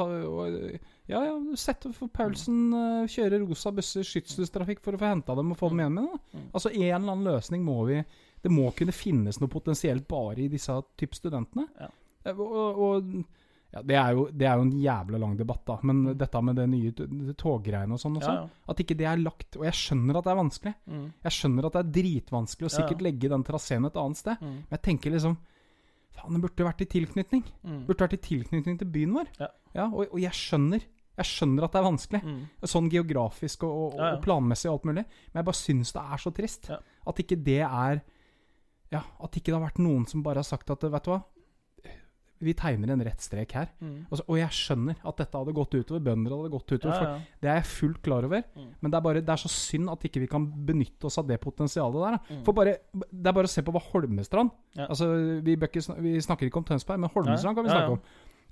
Ja, 1.12 1.24
ja, 1.28 1.38
sett 1.60 1.86
for 1.94 2.10
Paulsen 2.14 2.74
uh, 2.74 3.06
kjøre 3.12 3.42
rosa 3.44 3.72
busser, 3.76 4.06
skytselstrafikk 4.08 4.82
for 4.82 4.96
å 4.96 5.02
få 5.02 5.10
henta 5.12 5.36
dem 5.38 5.54
og 5.54 5.60
få 5.60 5.70
dem 5.74 5.84
hjem 5.84 6.02
igjen. 6.02 6.12
da. 6.12 6.40
Mm. 6.40 6.52
Altså 6.52 6.74
En 6.74 6.84
eller 6.90 7.00
annen 7.14 7.28
løsning 7.30 7.66
må 7.66 7.78
vi 7.90 8.02
Det 8.42 8.50
må 8.50 8.72
kunne 8.74 8.96
finnes 8.96 9.38
noe 9.38 9.52
potensielt 9.52 10.08
bare 10.10 10.42
i 10.42 10.50
disse 10.50 10.74
type 10.98 11.14
studentene. 11.14 11.68
Ja. 11.78 11.92
Eh, 12.26 12.34
Og, 12.38 12.80
og 12.88 13.14
ja, 13.74 13.82
det, 13.88 13.96
er 13.96 14.12
jo, 14.18 14.26
det 14.36 14.48
er 14.48 14.58
jo 14.60 14.66
en 14.66 14.72
jævla 14.84 15.20
lang 15.22 15.38
debatt, 15.40 15.62
da. 15.66 15.78
Men 15.84 16.02
Mm. 16.04 16.18
dette 16.20 16.42
med 16.44 16.56
det 16.60 16.66
nye 16.70 16.92
toggreiene 17.40 17.94
og 17.96 18.00
sånn 18.02 18.18
også, 18.20 18.34
ja, 18.34 18.42
ja. 18.42 18.50
at 18.68 18.78
ikke 18.84 18.98
det 19.00 19.06
er 19.08 19.18
lagt 19.24 19.56
Og 19.56 19.64
jeg 19.64 19.74
skjønner 19.80 20.18
at 20.20 20.24
det 20.28 20.32
er 20.34 20.42
vanskelig. 20.42 20.74
Mm. 20.92 21.06
Jeg 21.24 21.32
skjønner 21.38 21.66
at 21.66 21.74
det 21.78 21.82
er 21.86 21.92
dritvanskelig 22.02 22.68
å 22.68 22.74
sikkert 22.76 23.02
legge 23.02 23.30
den 23.32 23.44
traseen 23.48 23.86
et 23.88 23.96
annet 23.96 24.18
sted. 24.18 24.38
Mm. 24.42 24.58
Men 24.68 24.76
jeg 24.76 24.82
tenker 24.90 25.12
liksom 25.16 25.38
Faen, 26.12 26.34
det 26.36 26.42
burde 26.44 26.66
vært 26.68 26.82
i 26.84 26.90
tilknytning. 26.92 27.44
Mm. 27.64 27.86
Burde 27.88 28.04
vært 28.04 28.18
i 28.18 28.24
tilknytning 28.28 28.78
til 28.82 28.88
byen 28.92 29.14
vår. 29.16 29.30
Ja. 29.74 29.86
og, 29.88 30.10
og 30.12 30.20
jeg 30.20 30.36
skjønner. 30.36 30.84
Jeg 31.22 31.26
skjønner 31.28 31.64
at 31.64 31.72
det 31.72 31.80
er 31.80 31.86
vanskelig. 31.88 32.22
Mm. 32.28 32.42
Sånn 32.68 32.90
geografisk 32.92 33.64
og, 33.64 33.94
og, 33.94 34.00
og 34.18 34.22
planmessig 34.26 34.68
og 34.68 34.74
alt 34.82 34.90
mulig. 34.92 35.06
Men 35.32 35.40
jeg 35.40 35.48
bare 35.48 35.62
syns 35.62 35.94
det 35.96 36.04
er 36.04 36.18
så 36.26 36.34
trist. 36.36 36.68
At 37.08 37.24
ikke 37.24 37.40
det 37.40 37.62
er 37.64 38.02
Ja, 38.92 39.00
at 39.24 39.32
ikke 39.40 39.54
det 39.54 39.56
har 39.56 39.64
vært 39.70 39.80
noen 39.80 40.04
som 40.06 40.20
bare 40.22 40.44
har 40.44 40.44
sagt 40.44 40.70
at 40.70 40.84
vet 40.84 41.06
du 41.08 41.12
hva, 41.14 41.22
vi 42.42 42.54
tegner 42.58 42.92
en 42.94 43.04
rett 43.06 43.22
strek 43.22 43.52
her. 43.58 43.68
Mm. 43.82 44.08
Altså, 44.10 44.26
og 44.28 44.38
jeg 44.40 44.56
skjønner 44.58 44.96
at 45.08 45.18
dette 45.22 45.38
hadde 45.38 45.54
gått 45.56 45.76
utover 45.78 46.02
bønder. 46.08 46.34
hadde 46.38 46.52
gått 46.54 46.74
utover, 46.74 46.94
Ja, 46.94 47.00
for 47.00 47.06
ja. 47.08 47.38
Det 47.42 47.50
er 47.52 47.60
jeg 47.62 47.68
fullt 47.72 48.02
klar 48.02 48.28
over. 48.28 48.44
Mm. 48.58 48.68
Men 48.82 48.92
det 48.92 48.98
er, 48.98 49.06
bare, 49.08 49.22
det 49.22 49.30
er 49.36 49.44
så 49.44 49.52
synd 49.54 49.90
at 49.94 50.08
ikke 50.10 50.24
vi 50.24 50.28
kan 50.32 50.48
benytte 50.68 51.06
oss 51.10 51.18
av 51.22 51.28
det 51.30 51.40
potensialet 51.44 52.02
der. 52.08 52.20
Mm. 52.32 52.44
For 52.48 52.58
bare, 52.58 52.78
Det 52.94 53.28
er 53.28 53.38
bare 53.38 53.50
å 53.50 53.54
se 53.54 53.62
på 53.62 53.72
hva 53.76 53.84
Holmestrand 53.92 54.52
Ja. 54.76 54.88
Altså, 54.90 55.08
vi, 55.46 55.56
bøkker, 55.56 56.02
vi 56.02 56.18
snakker 56.22 56.50
ikke 56.50 56.58
om 56.64 56.68
Tønsberg, 56.68 57.00
men 57.00 57.10
Holmestrand 57.14 57.56
kan 57.56 57.66
vi 57.66 57.70
snakke 57.74 57.98
om. 57.98 58.02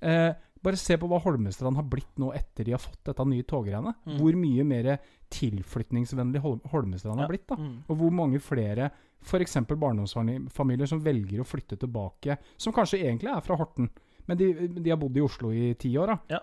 Eh, 0.02 0.34
bare 0.64 0.76
se 0.77 0.98
på 0.98 1.07
hva 1.07 1.19
Holmestrand 1.23 1.76
har 1.80 1.84
blitt 1.88 2.18
nå 2.19 2.34
etter 2.36 2.65
de 2.65 2.72
har 2.72 2.80
fått 2.84 3.03
dette 3.06 3.26
nye 3.26 3.44
toggreiene. 3.44 3.94
Mm. 4.06 4.18
Hvor 4.19 4.36
mye 4.36 4.64
mer 4.68 4.99
tilflytningsvennlig 5.31 6.41
Hol 6.44 6.60
Holmestrand 6.72 7.19
Ja. 7.19 7.26
har 7.26 7.30
blitt. 7.30 7.48
da 7.48 7.56
Mm. 7.56 7.84
Og 7.90 7.98
hvor 7.98 8.11
mange 8.11 8.40
flere 8.40 8.91
f.eks. 9.22 9.56
barndomsfamilier 9.68 10.88
som 10.88 11.02
velger 11.03 11.40
å 11.41 11.45
flytte 11.48 11.77
tilbake, 11.77 12.38
som 12.57 12.73
kanskje 12.73 12.99
egentlig 13.03 13.30
er 13.36 13.41
fra 13.41 13.56
Horten, 13.57 13.90
men 14.27 14.38
de, 14.38 14.53
de 14.68 14.90
har 14.90 14.98
bodd 14.98 15.18
i 15.18 15.22
Oslo 15.22 15.52
i 15.52 15.73
ti 15.76 15.94
år. 15.98 16.07
da 16.07 16.19
Ja. 16.36 16.40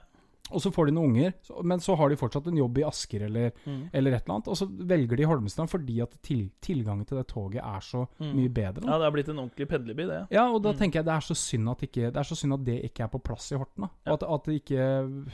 Og 0.53 0.61
så 0.63 0.71
får 0.71 0.87
de 0.87 0.93
noen 0.95 1.11
unger, 1.11 1.33
men 1.67 1.81
så 1.83 1.97
har 1.99 2.09
de 2.09 2.17
fortsatt 2.17 2.47
en 2.47 2.57
jobb 2.61 2.79
i 2.79 2.85
Asker 2.87 3.25
eller, 3.27 3.51
Mm. 3.67 3.89
eller 3.93 4.13
et 4.15 4.23
eller 4.23 4.35
annet. 4.37 4.49
Og 4.49 4.57
så 4.57 4.67
velger 4.71 5.17
de 5.17 5.25
Holmestrand 5.27 5.69
fordi 5.73 6.01
at 6.05 6.13
til, 6.23 6.51
tilgangen 6.63 7.05
til 7.05 7.19
det 7.19 7.27
toget 7.29 7.59
er 7.65 7.81
så 7.83 8.07
Mm. 8.21 8.35
mye 8.37 8.49
bedre. 8.55 8.81
Da. 8.81 8.87
Ja, 8.93 8.99
det 8.99 9.05
har 9.09 9.11
blitt 9.11 9.29
en 9.29 9.39
ordentlig 9.43 9.67
pendlerby, 9.69 10.07
det. 10.07 10.27
Ja, 10.31 10.45
og 10.53 10.63
da 10.63 10.73
Mm. 10.73 10.79
tenker 10.79 10.99
jeg 11.01 11.05
det 11.05 11.15
er 11.15 11.21
så 11.27 11.35
synd 11.35 11.69
at, 11.71 11.79
ikke, 11.83 12.13
det 12.13 12.17
er 12.17 12.23
så 12.23 12.37
synd 12.37 12.55
at 12.55 12.65
det 12.65 12.85
ikke 12.85 13.03
er 13.03 13.09
på 13.09 13.23
plass 13.23 13.51
i 13.53 13.57
Horten. 13.57 13.83
da 13.83 13.89
Ja. 14.07 14.13
At, 14.13 14.23
at 14.23 14.45
det 14.45 14.63
ikke 14.63 15.27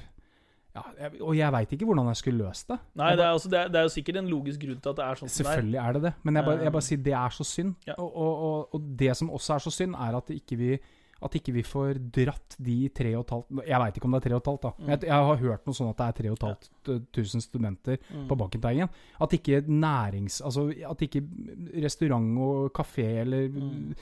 ja, 0.75 0.83
Og 1.21 1.37
jeg 1.37 1.53
veit 1.53 1.73
ikke 1.77 1.85
hvordan 1.85 2.07
jeg 2.09 2.17
skulle 2.17 2.39
løst 2.49 2.69
det. 2.69 2.79
Nei, 2.97 3.11
det 3.15 3.21
er, 3.27 3.33
også, 3.37 3.51
det, 3.53 3.59
er, 3.61 3.69
det 3.69 3.77
er 3.77 3.83
jo 3.83 3.93
sikkert 3.93 4.17
en 4.17 4.29
logisk 4.33 4.61
grunn 4.63 4.81
til 4.81 4.89
at 4.95 4.97
det 4.97 5.05
er 5.05 5.15
sånn. 5.21 5.29
Selvfølgelig 5.29 5.81
er 5.89 5.93
det 5.93 6.03
det, 6.03 6.13
men 6.25 6.35
jeg 6.37 6.45
bare, 6.47 6.63
jeg 6.63 6.73
bare 6.73 6.83
sier 6.87 7.03
det 7.03 7.13
er 7.13 7.29
så 7.37 7.45
synd. 7.45 7.75
Ja. 7.87 7.95
Og, 7.99 8.17
og, 8.17 8.43
og, 8.47 8.69
og 8.79 8.97
det 8.97 9.17
som 9.19 9.29
også 9.31 9.55
er 9.55 9.59
så 9.67 9.71
synd, 9.71 9.95
er 9.95 10.17
at 10.17 10.33
ikke 10.33 10.57
vi 10.57 10.79
at 11.25 11.33
ikke 11.39 11.53
vi 11.55 11.63
får 11.63 11.99
dratt 12.13 12.57
de 12.59 12.89
tre 12.89 13.15
og 13.17 13.25
et 13.27 13.31
halvt 13.35 13.67
Jeg 13.69 13.79
veit 13.81 13.95
ikke 13.97 14.05
om 14.05 14.13
det 14.13 14.21
er 14.23 14.29
tre 14.29 14.35
og 14.35 14.41
et 14.43 14.51
halvt, 14.51 14.63
da. 14.63 14.73
Mm. 14.79 14.89
Jeg, 14.93 15.01
jeg 15.03 15.27
har 15.29 15.37
hørt 15.37 15.67
noe 15.67 15.75
sånn 15.75 15.91
at 15.91 15.97
det 15.97 16.07
er 16.09 16.17
tre 16.23 16.31
og 16.31 16.39
et 16.39 16.47
halvt 16.49 17.13
tusen 17.13 17.41
studenter 17.41 17.99
Mm. 18.13 18.27
på 18.29 18.37
Bakkenteigen. 18.39 18.89
At 19.21 19.31
ikke 19.33 19.63
nærings... 19.69 20.41
Altså 20.43 20.69
at 20.91 20.99
ikke 21.07 21.23
restaurant 21.83 22.39
og 22.39 22.73
kafé 22.73 23.21
eller 23.23 23.49
Mm. 23.49 23.95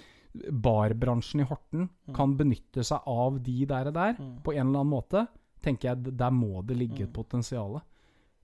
barbransjen 0.50 1.40
i 1.40 1.44
Horten 1.44 1.88
Mm. 2.06 2.14
kan 2.14 2.36
benytte 2.36 2.84
seg 2.84 3.00
av 3.06 3.42
de 3.42 3.64
der, 3.66 3.86
og 3.88 3.94
der 3.94 4.12
Mm. 4.14 4.42
på 4.42 4.52
en 4.54 4.66
eller 4.68 4.80
annen 4.80 4.90
måte, 4.94 5.28
tenker 5.62 5.88
jeg 5.90 6.16
der 6.16 6.30
må 6.30 6.64
det 6.64 6.76
ligge 6.76 7.02
et 7.02 7.08
Mm. 7.08 7.12
potensial 7.12 7.80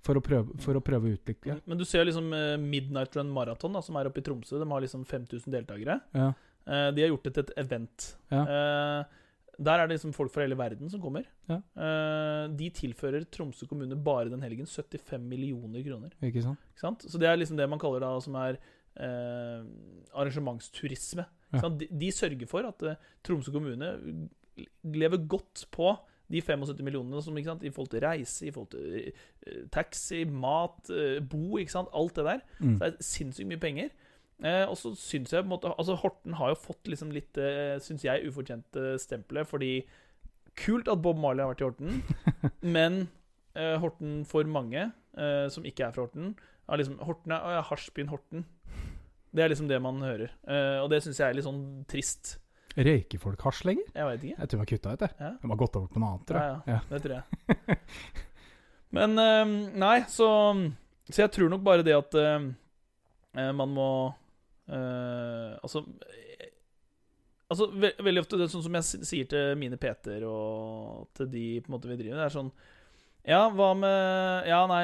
for 0.02 0.14
å 0.14 0.20
prøve, 0.20 0.60
for 0.60 0.74
å 0.74 0.80
prøve 0.80 1.02
å 1.08 1.16
utvikle. 1.16 1.60
Men 1.66 1.78
du 1.78 1.84
ser 1.84 2.04
liksom 2.04 2.32
eh, 2.32 2.56
Midnight 2.56 3.14
Run 3.16 3.30
Marathon, 3.32 3.80
som 3.82 3.96
er 3.96 4.04
oppe 4.06 4.18
i 4.18 4.22
Tromsø. 4.22 4.58
De 4.58 4.68
har 4.70 4.80
liksom 4.80 5.04
5000 5.04 5.50
deltakere. 5.50 6.00
Ja. 6.14 6.32
Eh, 6.66 6.88
de 6.94 7.04
har 7.04 7.12
gjort 7.12 7.28
det 7.28 7.34
til 7.36 7.44
et 7.46 7.54
event. 7.62 8.08
Ja. 8.32 8.42
Uh, 8.42 9.02
der 9.56 9.80
er 9.80 9.86
det 9.86 9.96
liksom 9.96 10.12
folk 10.12 10.32
fra 10.34 10.44
hele 10.44 10.58
verden 10.58 10.90
som 10.92 11.00
kommer. 11.00 11.28
Ja. 11.48 11.60
Uh, 11.78 12.56
de 12.58 12.70
tilfører 12.74 13.24
Tromsø 13.32 13.68
kommune 13.70 13.96
bare 13.96 14.28
den 14.32 14.42
helgen 14.44 14.66
75 14.68 15.22
millioner 15.22 15.84
kroner. 15.86 16.16
Ikke 16.20 16.42
sant? 16.44 16.58
Ikke 16.72 16.84
sant? 16.84 17.06
Så 17.06 17.20
det 17.22 17.28
er 17.30 17.38
liksom 17.38 17.56
det 17.56 17.68
man 17.70 17.80
kaller 17.82 18.04
da 18.04 18.16
som 18.20 18.34
er 18.42 18.60
arrangementsturisme. 20.16 21.24
Ja. 21.26 21.30
Ikke 21.50 21.64
sant? 21.66 21.80
De, 21.82 21.88
de 22.00 22.12
sørger 22.16 22.46
for 22.48 22.64
at 22.64 22.84
Tromsø 23.24 23.52
kommune 23.52 23.90
lever 24.88 25.18
godt 25.28 25.66
på 25.70 25.90
de 26.32 26.40
75 26.40 26.80
millionene 26.82 27.20
som, 27.22 27.36
ikke 27.36 27.52
sant? 27.52 27.62
i 27.62 27.70
forhold 27.70 27.92
til 27.92 28.00
reise, 28.02 28.46
i 28.48 28.50
forhold 28.54 28.72
til 28.72 29.12
taxi, 29.70 30.24
mat, 30.24 30.88
bo, 31.28 31.60
ikke 31.60 31.76
sant? 31.76 31.92
alt 31.94 32.16
det 32.16 32.24
der. 32.24 32.40
Mm. 32.58 32.72
Så 32.72 32.80
det 32.80 32.88
er 32.88 33.08
sinnssykt 33.12 33.50
mye 33.52 33.62
penger. 33.62 33.92
Eh, 34.44 34.64
og 34.68 34.76
så 34.76 34.92
syns 35.00 35.32
jeg 35.32 35.40
på 35.40 35.46
en 35.48 35.52
måte 35.54 35.70
Altså 35.80 35.94
Horten 35.96 36.34
har 36.36 36.50
jo 36.52 36.58
fått 36.60 36.90
liksom 36.92 37.08
litt, 37.14 37.38
eh, 37.40 37.78
syns 37.80 38.02
jeg, 38.04 38.26
ufortjente 38.28 38.98
stempelet, 39.00 39.48
fordi 39.48 39.70
Kult 40.60 40.88
at 40.92 41.00
Bob 41.04 41.16
Marley 41.20 41.44
har 41.44 41.54
vært 41.54 41.62
i 41.62 41.66
Horten, 41.66 42.02
men 42.76 42.98
eh, 43.56 43.76
Horten 43.80 44.18
for 44.28 44.48
mange 44.48 44.82
eh, 45.16 45.46
som 45.52 45.64
ikke 45.68 45.86
er 45.86 45.94
fra 45.96 46.04
Horten, 46.06 46.34
er 46.68 46.80
liksom 46.80 46.98
Horten 47.04 47.32
er, 47.36 47.56
ja, 47.58 47.62
Hasjbyen 47.68 48.12
Horten. 48.12 48.44
Det 49.36 49.44
er 49.44 49.52
liksom 49.52 49.68
det 49.68 49.78
man 49.84 50.00
hører. 50.00 50.32
Eh, 50.48 50.78
og 50.80 50.88
det 50.92 51.02
syns 51.04 51.20
jeg 51.20 51.28
er 51.28 51.36
litt 51.36 51.46
sånn 51.46 51.62
trist. 51.90 52.38
Røyker 52.76 53.20
folk 53.20 53.44
hasj 53.44 53.62
lenger? 53.68 53.88
Jeg 53.96 54.08
vet 54.08 54.24
ikke. 54.24 54.38
Jeg 54.40 54.48
tror 54.48 54.56
de 54.56 54.62
har 54.62 54.70
kutta 54.72 54.92
ut 54.94 55.04
det. 55.04 55.10
Ja. 55.20 55.30
De 55.42 55.50
har 55.52 55.60
gått 55.60 55.76
over 55.80 55.92
på 55.92 56.00
noe 56.00 56.12
annet, 56.14 56.26
tror 56.28 56.40
jeg. 56.40 56.56
Ja, 56.56 56.74
ja. 56.74 56.80
Det 56.90 57.02
tror 57.04 57.16
jeg. 57.16 57.78
Men 58.96 59.20
eh, 59.20 59.54
Nei, 59.84 59.96
så 60.12 60.28
Så 61.08 61.22
jeg 61.22 61.32
tror 61.36 61.52
nok 61.52 61.64
bare 61.64 61.84
det 61.86 61.96
at 61.96 62.16
man 63.36 63.68
må 63.68 63.88
Altså 64.68 65.84
eh, 65.86 66.52
Altså, 67.46 67.68
ve 67.70 67.92
Veldig 68.02 68.24
ofte 68.24 68.38
det 68.38 68.48
er 68.48 68.50
sånn 68.50 68.64
som 68.64 68.78
jeg 68.78 69.06
sier 69.06 69.28
til 69.30 69.52
mine 69.60 69.78
PT-er 69.78 70.24
og 70.26 71.06
til 71.14 71.28
de 71.30 71.44
på 71.62 71.70
en 71.70 71.76
måte 71.76 71.90
vi 71.92 71.98
driver 72.00 72.16
med, 72.16 72.22
det 72.24 72.26
er 72.26 72.34
sånn 72.34 72.50
Ja, 73.22 73.44
hva 73.54 73.68
med 73.78 74.48
Ja, 74.50 74.64
nei 74.70 74.82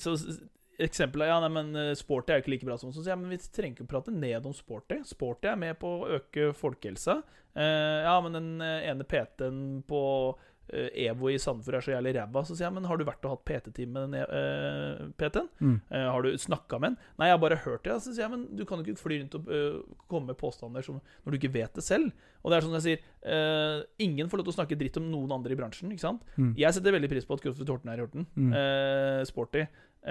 så, 0.00 0.14
eksempel 0.16 0.86
Eksempelet 0.88 1.28
Ja, 1.28 1.40
nei, 1.44 1.50
men 1.52 1.76
eh, 1.76 1.92
sporty 1.98 2.32
er 2.32 2.40
jo 2.40 2.46
ikke 2.46 2.54
like 2.54 2.70
bra 2.70 2.78
som 2.80 2.94
Så 2.94 3.04
ja, 3.04 3.18
men 3.18 3.34
vi 3.34 3.40
trenger 3.42 3.76
ikke 3.76 3.90
prate 3.90 4.14
ned 4.14 4.46
om 4.46 4.54
sporty. 4.56 5.02
Sporty 5.04 5.50
er 5.50 5.58
med 5.58 5.76
på 5.82 5.90
å 5.90 6.10
øke 6.20 6.52
folkehelsa. 6.56 7.18
Eh, 7.58 8.04
ja, 8.06 8.14
men 8.22 8.36
den 8.36 8.50
eh, 8.62 8.86
ene 8.86 9.04
PT-en 9.08 9.82
på 9.88 10.02
eh, 10.30 10.47
EVO 10.68 11.30
i 11.32 11.38
Sandefjord 11.40 11.78
er 11.78 11.84
så 11.86 11.94
jævlig 11.94 12.14
ræva. 12.18 12.44
Så 12.44 12.56
sier 12.56 12.68
jeg, 12.68 12.76
men 12.76 12.88
har 12.88 13.00
du 13.00 13.06
vært 13.08 13.24
og 13.26 13.36
hatt 13.36 13.44
PT-time 13.48 13.94
med 13.94 14.16
den 14.16 14.26
uh, 14.28 15.10
PT-en? 15.20 15.48
Mm. 15.60 15.76
Uh, 15.90 16.06
har 16.12 16.26
du 16.26 16.32
snakka 16.40 16.80
med 16.82 16.92
den? 16.92 16.98
Nei, 17.20 17.30
jeg 17.30 17.38
har 17.38 17.44
bare 17.44 17.60
hørt 17.64 17.86
det. 17.86 17.98
Så 18.04 18.12
sier 18.12 18.26
jeg, 18.26 18.34
men 18.34 18.46
du 18.58 18.64
kan 18.68 18.80
jo 18.80 18.86
ikke 18.86 19.02
fly 19.02 19.20
rundt 19.22 19.38
og 19.38 19.52
uh, 19.52 20.00
komme 20.10 20.32
med 20.32 20.40
påstander 20.40 20.84
som, 20.84 21.00
når 21.24 21.34
du 21.34 21.40
ikke 21.40 21.54
vet 21.56 21.78
det 21.78 21.86
selv. 21.86 22.12
Og 22.42 22.52
det 22.52 22.58
er 22.58 22.66
sånn 22.66 22.76
jeg 22.78 22.84
sier, 22.84 23.08
eh, 23.26 23.80
ingen 24.04 24.30
får 24.30 24.40
lov 24.40 24.48
til 24.48 24.54
å 24.54 24.58
snakke 24.60 24.78
dritt 24.78 24.98
om 25.00 25.08
noen 25.10 25.34
andre 25.34 25.54
i 25.54 25.58
bransjen, 25.58 25.90
ikke 25.92 26.04
sant? 26.04 26.22
Mm. 26.38 26.52
Jeg 26.58 26.76
setter 26.76 26.94
veldig 26.94 27.10
pris 27.10 27.26
på 27.26 27.36
at 27.36 27.42
Crossfit 27.44 27.72
Horten 27.72 27.90
er 27.92 27.98
i 27.98 28.04
Horten. 28.04 28.28
Mm. 28.38 28.52
Eh, 28.60 29.22
sporty. 29.28 29.64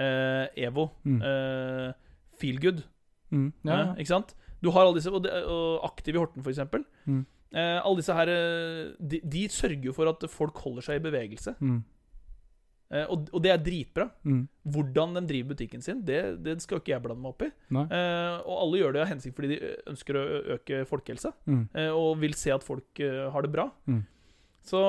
Eh, 0.04 0.44
EVO. 0.68 0.90
Mm. 1.08 1.18
Ja, 1.24 1.88
feel 2.38 2.60
good. 2.62 2.84
Mm. 3.32 3.48
Ja, 3.64 3.80
eh, 3.80 4.04
ikke 4.04 4.12
sant? 4.12 4.36
Du 4.62 4.70
har 4.74 4.84
alle 4.84 4.98
disse, 4.98 5.10
og, 5.14 5.22
det, 5.24 5.32
og 5.48 5.84
Aktiv 5.88 6.16
i 6.16 6.20
Horten, 6.20 6.44
for 6.44 6.52
eksempel. 6.52 6.84
Eh, 7.54 7.78
alle 7.80 7.96
disse 8.02 8.12
her 8.12 8.28
eh, 8.28 8.90
de, 9.00 9.20
de 9.24 9.46
sørger 9.48 9.86
jo 9.88 9.92
for 9.96 10.10
at 10.10 10.26
folk 10.30 10.58
holder 10.64 10.84
seg 10.84 10.98
i 11.00 11.04
bevegelse. 11.06 11.54
Mm. 11.64 11.78
Eh, 12.90 13.04
og, 13.12 13.26
og 13.36 13.42
det 13.44 13.50
er 13.52 13.60
dritbra. 13.60 14.06
Mm. 14.24 14.42
Hvordan 14.72 15.14
de 15.18 15.22
driver 15.28 15.50
butikken 15.54 15.82
sin, 15.84 16.02
det, 16.08 16.20
det 16.44 16.54
skal 16.64 16.80
ikke 16.80 16.94
jeg 16.94 17.02
blande 17.04 17.20
meg 17.24 17.34
opp 17.34 17.44
i. 17.44 17.50
Eh, 17.72 18.36
og 18.48 18.54
alle 18.62 18.80
gjør 18.82 18.96
det 18.96 19.02
av 19.04 19.10
hensikt 19.12 19.36
fordi 19.36 19.50
de 19.54 19.72
ønsker 19.92 20.16
å 20.20 20.26
øke 20.56 20.82
folkehelsa, 20.88 21.32
Mm. 21.48 21.64
eh, 21.74 21.90
og 21.92 22.18
vil 22.22 22.36
se 22.36 22.52
at 22.54 22.64
folk 22.64 23.00
eh, 23.04 23.26
har 23.32 23.44
det 23.44 23.52
bra. 23.52 23.66
Mm. 23.88 24.02
Så, 24.68 24.80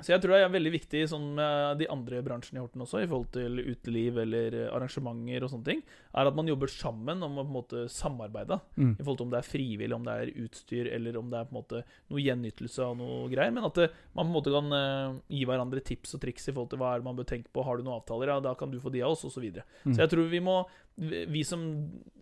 så 0.00 0.14
jeg 0.14 0.22
tror 0.22 0.34
det 0.34 0.40
er 0.44 0.52
veldig 0.52 0.72
viktig 0.74 1.02
sånn 1.10 1.26
med 1.36 1.80
de 1.80 1.88
andre 1.92 2.20
bransjene 2.24 2.60
i 2.60 2.64
Horten 2.64 2.84
også, 2.84 3.02
i 3.02 3.08
forhold 3.08 3.30
til 3.36 3.60
uteliv 3.62 4.20
eller 4.24 4.56
arrangementer 4.70 5.46
og 5.46 5.52
sånne 5.52 5.68
ting, 5.68 5.82
er 6.10 6.30
at 6.30 6.36
man 6.36 6.50
jobber 6.50 6.72
sammen 6.72 7.24
om 7.26 7.38
å 7.38 7.44
på 7.44 7.48
en 7.48 7.56
måte 7.56 7.84
samarbeide. 7.92 8.60
Mm. 8.76 8.92
I 8.96 9.02
forhold 9.02 9.20
til 9.20 9.28
om 9.28 9.34
det 9.34 9.40
er 9.40 9.48
frivillig, 9.48 9.96
om 9.96 10.06
det 10.06 10.16
er 10.16 10.32
utstyr, 10.44 10.90
eller 10.96 11.18
om 11.20 11.32
det 11.32 11.40
er 11.40 11.48
på 11.48 11.54
en 11.54 11.60
måte 11.60 11.82
noe 12.12 12.24
gjenytelse 12.24 12.84
av 12.86 12.98
noe 13.00 13.24
greier. 13.32 13.54
Men 13.56 13.68
at 13.68 13.82
man 13.86 14.24
på 14.24 14.28
en 14.28 14.36
måte 14.36 14.54
kan 14.54 14.76
uh, 14.76 15.18
gi 15.30 15.42
hverandre 15.48 15.84
tips 15.86 16.16
og 16.16 16.24
triks 16.24 16.48
i 16.48 16.54
forhold 16.54 16.72
til 16.74 16.82
hva 16.82 16.94
er 16.94 17.02
det 17.02 17.10
man 17.10 17.18
bør 17.18 17.30
tenke 17.32 17.52
på. 17.52 17.64
Har 17.66 17.78
du 17.78 17.86
noen 17.86 17.98
avtaler, 18.00 18.34
ja, 18.34 18.40
da 18.44 18.54
kan 18.58 18.72
du 18.72 18.80
få 18.82 18.92
de 18.94 19.04
av 19.04 19.16
oss, 19.16 19.26
osv. 19.26 19.36
Så, 19.36 19.44
videre. 19.44 19.64
Mm. 19.84 19.94
så 19.94 20.02
jeg 20.02 20.12
tror 20.12 20.26
vi 20.28 20.42
må 20.44 20.62
vi 21.00 21.24
vi 21.30 21.44
som 21.44 21.62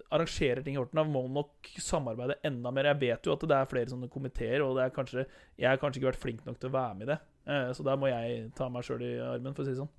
arrangerer 0.08 0.62
ting 0.62 0.76
i 0.76 0.78
Horten, 0.80 1.00
må 1.12 1.24
nok 1.28 1.68
samarbeide 1.82 2.38
enda 2.46 2.70
mer. 2.72 2.92
Jeg 2.92 3.00
vet 3.02 3.26
jo 3.26 3.34
at 3.34 3.44
det 3.48 3.56
er 3.56 3.68
flere 3.68 3.92
sånne 3.92 4.08
komiteer, 4.12 4.62
og 4.64 4.78
det 4.78 4.86
er 4.86 4.94
kanskje, 4.94 5.24
jeg 5.58 5.68
har 5.68 5.80
kanskje 5.80 6.00
ikke 6.00 6.12
vært 6.12 6.22
flink 6.22 6.46
nok 6.46 6.60
til 6.60 6.70
å 6.70 6.76
være 6.78 6.94
med 6.96 7.08
i 7.08 7.10
det. 7.12 7.18
Eh, 7.48 7.70
så 7.72 7.82
der 7.86 7.96
må 7.96 8.10
jeg 8.10 8.50
ta 8.58 8.68
meg 8.68 8.84
sjøl 8.84 9.02
i 9.06 9.12
armen, 9.24 9.54
for 9.56 9.64
å 9.64 9.66
si 9.66 9.72
det 9.72 9.80
sånn. 9.80 9.92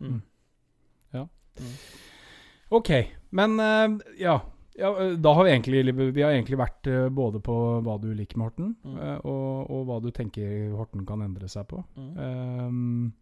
Mm. 0.00 0.20
Ok, 2.68 2.90
men 3.30 3.60
eh, 3.60 3.88
ja. 4.18 4.40
ja. 4.74 4.88
eh, 5.04 5.12
Da 5.22 5.32
har 5.34 5.44
vi 5.46 5.50
egentlig, 5.54 5.84
vi 5.94 6.22
har 6.24 6.32
egentlig 6.34 6.58
vært 6.58 6.88
både 7.14 7.38
på 7.44 7.54
hva 7.86 7.94
du 8.02 8.08
liker 8.14 8.40
med 8.40 8.48
Horten, 8.50 8.72
Mm. 8.84 8.98
og, 9.22 9.70
og 9.70 9.84
hva 9.86 10.00
du 10.02 10.10
tenker 10.10 10.72
Horten 10.76 11.06
kan 11.06 11.22
endre 11.22 11.48
seg 11.48 11.68
på. 11.70 11.84
Mm. 11.96 12.10
Ehm, 12.18 13.12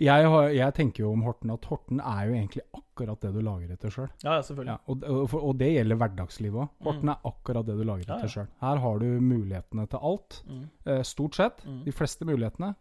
jeg, 0.00 0.28
har, 0.32 0.48
jeg 0.56 0.74
tenker 0.76 1.04
jo 1.04 1.12
om 1.12 1.22
Horten 1.26 1.50
at 1.54 1.64
Horten 1.70 2.00
er 2.00 2.26
jo 2.30 2.34
egentlig 2.38 2.62
akkurat 2.76 3.20
det 3.24 3.30
du 3.34 3.40
lager 3.44 3.72
etter 3.74 3.92
sjøl. 3.94 4.08
Ja, 4.24 4.34
ja, 4.38 4.42
selvfølgelig. 4.46 4.72
Ja, 4.74 4.78
og, 4.92 5.04
og, 5.04 5.34
og 5.50 5.58
det 5.60 5.68
gjelder 5.74 5.98
hverdagslivet 6.00 6.60
òg. 6.64 6.70
Horten 6.88 7.08
Mm. 7.08 7.12
er 7.14 7.28
akkurat 7.30 7.66
det 7.68 7.76
du 7.78 7.84
lager 7.84 8.04
Ja, 8.08 8.16
etter 8.16 8.28
ja. 8.28 8.34
sjøl. 8.34 8.48
Her 8.64 8.82
har 8.84 8.98
du 9.02 9.06
mulighetene 9.20 9.86
til 9.92 9.98
alt. 10.10 10.42
Mm. 10.48 10.62
eh, 10.86 11.02
stort 11.02 11.34
sett. 11.38 11.64
Mm. 11.66 11.82
De 11.84 11.92
fleste 11.92 12.24
mulighetene 12.28 12.74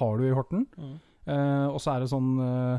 har 0.00 0.18
du 0.18 0.24
i 0.28 0.34
Horten. 0.34 0.66
Mm. 0.76 0.96
Eh, 1.28 1.66
og 1.68 1.78
så 1.84 1.94
er 1.96 2.00
det 2.04 2.10
sånn 2.10 2.30
eh, 2.40 2.78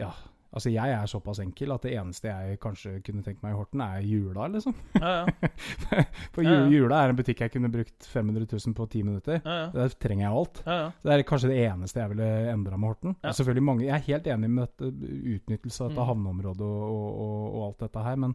Ja, 0.00 0.10
Altså 0.56 0.70
Jeg 0.72 0.88
er 0.96 1.06
såpass 1.10 1.38
enkel 1.42 1.72
at 1.74 1.82
det 1.84 1.90
eneste 2.00 2.30
jeg 2.30 2.58
kanskje 2.62 2.94
kunne 3.04 3.20
tenkt 3.22 3.42
meg 3.44 3.52
i 3.52 3.56
Horten, 3.58 3.82
er 3.84 4.00
Jula, 4.08 4.46
liksom. 4.48 4.72
Ja, 4.96 5.10
ja. 5.26 5.50
For 6.32 6.46
Ja. 6.46 6.62
Jula 6.72 7.02
er 7.04 7.12
en 7.12 7.18
butikk 7.18 7.42
jeg 7.44 7.52
kunne 7.52 7.68
brukt 7.74 8.06
500 8.08 8.46
000 8.48 8.74
på 8.78 8.86
ti 8.88 9.02
minutter. 9.04 9.42
Der 9.74 9.92
trenger 10.00 10.24
jeg 10.30 10.38
alt. 10.40 10.62
ja, 10.64 10.76
ja. 10.80 10.86
Så 11.02 11.10
Det 11.10 11.12
er 11.18 11.24
kanskje 11.28 11.50
det 11.52 11.58
eneste 11.66 12.00
jeg 12.00 12.14
ville 12.14 12.30
endra 12.54 12.76
med 12.80 12.88
Horten. 12.88 13.16
Selvfølgelig 13.22 13.62
mange, 13.68 13.84
Jeg 13.84 13.94
er 13.98 14.06
helt 14.08 14.26
enig 14.32 14.50
med 14.50 14.66
dette 14.66 14.90
utnyttelse 15.36 15.84
av 15.84 15.90
dette 15.92 16.00
Mm. 16.00 16.08
havneområdet 16.08 16.60
og, 16.70 16.88
og, 16.88 17.20
og, 17.20 17.54
og 17.54 17.66
alt 17.68 17.78
dette 17.84 18.02
her, 18.08 18.16
men, 18.16 18.34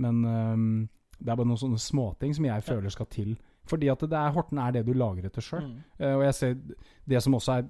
men 0.00 0.24
um, 0.24 0.88
det 1.20 1.28
er 1.28 1.36
bare 1.36 1.46
noen 1.52 1.60
sånne 1.60 1.78
småting 1.78 2.32
som 2.34 2.44
jeg 2.48 2.62
føler 2.64 2.88
skal 2.96 3.06
til. 3.12 3.36
Fordi 3.70 3.90
at 3.92 4.02
det 4.10 4.18
er, 4.18 4.32
Horten 4.34 4.58
er 4.58 4.74
det 4.74 4.84
du 4.88 4.92
lager 4.98 5.28
etter 5.30 5.44
sjøl. 5.46 5.62
Mm. 5.68 5.76
Uh, 6.02 6.14
og 6.18 6.24
jeg 6.26 6.34
ser 6.40 6.56
det 7.10 7.20
som 7.24 7.34
også 7.34 7.54
er, 7.58 7.64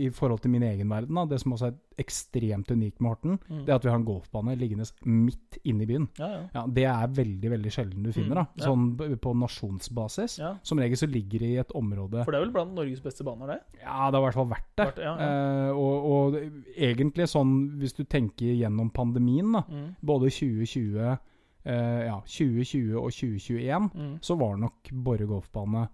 i 0.00 0.06
forhold 0.16 0.40
til 0.44 0.50
min 0.54 0.62
egen 0.64 0.88
verden, 0.88 1.14
da, 1.18 1.24
det 1.28 1.40
som 1.42 1.52
også 1.52 1.66
er 1.72 1.74
ekstremt 2.00 2.70
unikt 2.72 3.00
med 3.04 3.10
Horten, 3.12 3.38
Mm. 3.50 3.64
det 3.66 3.72
er 3.72 3.74
at 3.76 3.84
vi 3.84 3.90
har 3.92 3.98
en 4.00 4.06
golfbane 4.06 4.54
liggende 4.56 4.86
midt 5.04 5.58
inne 5.68 5.84
i 5.84 5.88
byen. 5.90 6.06
Ja, 6.18 6.28
ja. 6.32 6.40
Ja, 6.54 6.62
Det 6.66 6.84
er 6.88 7.12
veldig 7.18 7.50
veldig 7.52 7.72
sjelden 7.74 8.02
du 8.06 8.12
finner, 8.12 8.34
da. 8.40 8.44
Mm, 8.48 8.60
ja. 8.62 8.64
Sånn 8.64 9.18
på 9.20 9.34
nasjonsbasis. 9.36 10.38
Som 10.62 10.78
regel 10.80 10.96
så 10.96 11.08
ligger 11.10 11.38
det 11.44 11.50
i 11.52 11.58
et 11.60 11.72
område 11.76 12.24
For 12.24 12.32
det 12.32 12.40
er 12.40 12.44
vel 12.46 12.54
blant 12.54 12.74
Norges 12.76 13.02
beste 13.04 13.24
baner, 13.26 13.46
det? 13.54 13.58
Ja, 13.82 14.10
det 14.10 14.16
har 14.16 14.22
i 14.22 14.26
hvert 14.28 14.38
fall 14.40 14.50
vært 14.52 14.70
det. 14.76 14.86
Vært. 14.86 15.02
Eh, 15.04 15.70
og, 15.76 16.08
og 16.12 16.38
egentlig 16.76 17.28
sånn, 17.30 17.52
hvis 17.80 17.94
du 17.98 18.04
tenker 18.04 18.54
gjennom 18.56 18.90
pandemien, 18.92 19.52
da, 19.52 19.64
Mm. 19.72 19.94
både 20.02 20.28
2020, 20.32 21.18
eh, 21.64 22.06
ja, 22.06 22.20
2020 22.26 22.96
og 22.98 23.10
2021, 23.12 23.90
Mm. 23.94 24.18
så 24.20 24.36
var 24.38 24.56
nok 24.56 24.90
Borre 24.92 25.26
golfbane 25.26 25.88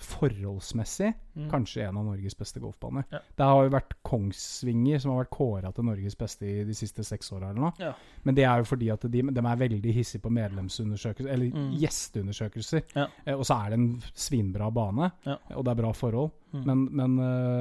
forholdsmessig 0.00 1.12
Mm. 1.36 1.50
kanskje 1.50 1.82
en 1.88 1.96
av 1.98 2.04
Norges 2.06 2.34
beste 2.36 2.58
golfbaner. 2.60 3.04
Ja. 3.12 3.18
Det 3.36 3.44
har 3.44 3.64
jo 3.64 3.70
vært 3.70 3.92
Kongsvinger 4.02 4.98
som 5.00 5.12
har 5.12 5.24
vært 5.24 5.30
kåra 5.36 5.72
til 5.74 5.84
Norges 5.84 6.14
beste 6.16 6.42
i 6.46 6.64
de 6.64 6.72
siste 6.74 7.04
seks 7.04 7.30
åra. 7.32 7.72
Ja. 7.78 7.92
Men 8.24 8.34
det 8.34 8.44
er 8.44 8.58
jo 8.58 8.64
fordi 8.64 8.90
at 8.92 9.00
de, 9.10 9.20
de 9.22 9.40
er 9.40 9.56
veldig 9.56 9.92
hissige 9.94 10.22
på 10.22 10.30
medlemsundersøkelser, 10.32 11.30
eller 11.32 11.50
Mm. 11.50 11.72
gjesteundersøkelser. 11.78 12.82
Ja. 12.96 13.06
Eh, 13.26 13.34
og 13.34 13.44
så 13.44 13.54
er 13.66 13.70
det 13.70 13.78
en 13.78 14.02
svinbra 14.14 14.70
bane, 14.72 15.12
og 15.54 15.64
det 15.64 15.70
er 15.70 15.82
bra 15.82 15.92
forhold. 15.92 16.30
Mm. 16.52 16.64
Men, 16.64 16.88
men, 16.96 17.18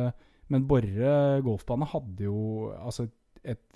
eh, 0.07 0.11
men 0.49 0.66
Borre 0.67 1.41
golfbane 1.43 1.85
hadde 1.85 2.24
jo 2.24 2.72
altså 2.80 3.09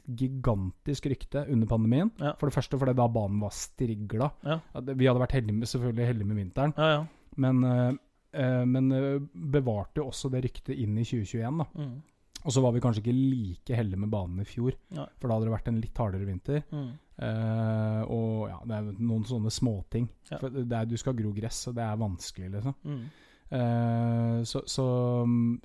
et 0.01 0.15
gigantisk 0.19 1.05
rykte 1.11 1.45
under 1.47 1.67
pandemien. 1.69 2.11
Ja. 2.19 2.33
For 2.39 2.49
det 2.49 2.55
første 2.57 2.79
fordi 2.81 2.95
da 2.97 3.07
banen 3.07 3.39
var 3.41 3.53
strigla. 3.55 4.31
Ja. 4.43 4.59
Vi 4.91 5.07
hadde 5.07 5.21
vært 5.23 5.35
heldige 5.37 5.57
med, 5.57 5.67
selvfølgelig 5.71 6.07
heldige 6.11 6.27
med 6.31 6.39
vinteren, 6.41 6.73
Ja, 6.77 6.89
ja. 6.97 7.03
men, 7.37 7.63
eh, 7.63 8.63
men 8.65 8.91
eh, 8.91 9.19
bevarte 9.33 10.01
jo 10.01 10.07
også 10.11 10.31
det 10.31 10.43
ryktet 10.45 10.75
inn 10.77 10.97
i 10.97 11.03
2021. 11.05 11.61
da. 11.63 11.69
Mm. 11.75 12.01
Og 12.41 12.51
så 12.55 12.61
var 12.63 12.71
vi 12.73 12.79
kanskje 12.81 13.03
ikke 13.03 13.13
like 13.13 13.75
heldige 13.77 13.99
med 14.01 14.09
banen 14.09 14.39
i 14.41 14.45
fjor, 14.49 14.73
Nei. 14.97 15.05
for 15.19 15.29
da 15.29 15.35
hadde 15.35 15.45
det 15.45 15.53
vært 15.53 15.67
en 15.69 15.81
litt 15.83 15.99
hardere 16.01 16.25
vinter. 16.25 16.63
Mm. 16.73 16.87
Eh, 17.21 18.01
og 18.09 18.47
ja, 18.49 18.55
det 18.65 18.77
er 18.79 18.87
noen 18.97 19.25
sånne 19.29 19.51
småting. 19.53 20.07
Ja. 20.31 20.39
For 20.41 20.49
det 20.49 20.73
er, 20.73 20.87
du 20.89 20.95
skal 20.97 21.13
gro 21.19 21.29
gress, 21.35 21.67
og 21.69 21.75
det 21.77 21.83
er 21.85 21.99
vanskelig, 22.01 22.49
liksom. 22.55 22.73
Mm. 22.87 23.03
Eh, 23.51 24.43
så, 24.47 24.61
så, 24.65 24.85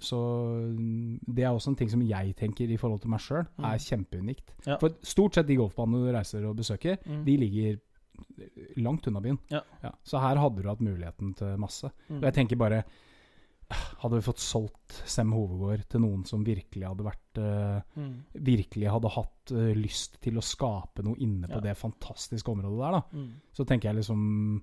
så 0.03 0.19
det 1.31 1.45
er 1.45 1.53
også 1.55 1.71
en 1.73 1.77
ting 1.79 1.91
som 1.93 2.03
jeg 2.03 2.35
tenker 2.39 2.71
i 2.71 2.77
forhold 2.81 3.01
til 3.05 3.11
meg 3.13 3.21
sjøl, 3.23 3.47
Mm. 3.59 3.65
er 3.71 3.79
kjempeunikt. 3.79 4.55
Ja. 4.67 4.77
For 4.83 4.91
stort 5.07 5.35
sett 5.39 5.47
de 5.47 5.57
golfbanene 5.57 6.05
du 6.07 6.13
reiser 6.17 6.45
og 6.49 6.57
besøker, 6.59 6.99
Mm. 7.07 7.25
de 7.25 7.37
ligger 7.37 7.79
langt 8.81 9.07
unna 9.09 9.21
byen. 9.21 9.39
Ja. 9.53 9.61
Så 10.05 10.19
her 10.21 10.37
hadde 10.41 10.63
du 10.63 10.69
hatt 10.69 10.81
muligheten 10.81 11.35
til 11.37 11.57
masse. 11.59 11.91
Mm. 12.09 12.17
Og 12.19 12.23
jeg 12.23 12.35
tenker 12.35 12.57
bare 12.57 12.85
Hadde 13.99 14.15
vi 14.21 14.23
fått 14.23 14.39
solgt 14.39 14.93
Sem 15.11 15.33
Hovegård 15.35 15.89
til 15.91 15.99
noen 16.05 16.21
som 16.25 16.45
virkelig 16.47 16.87
hadde 16.87 17.03
vært 17.03 17.39
eh, 17.43 17.81
Mm. 17.99 18.13
Virkelig 18.47 18.93
hadde 18.93 19.11
hatt 19.11 19.51
eh, 19.51 19.75
lyst 19.75 20.21
til 20.23 20.37
å 20.39 20.45
skape 20.45 21.03
noe 21.03 21.17
inne 21.19 21.49
på 21.49 21.57
Ja. 21.59 21.61
det 21.61 21.77
fantastiske 21.77 22.47
området 22.47 22.79
der, 22.79 22.93
da. 22.93 23.03
Mm. 23.13 23.33
Så 23.53 23.67
tenker 23.67 23.89
jeg 23.91 23.97
liksom 23.97 24.63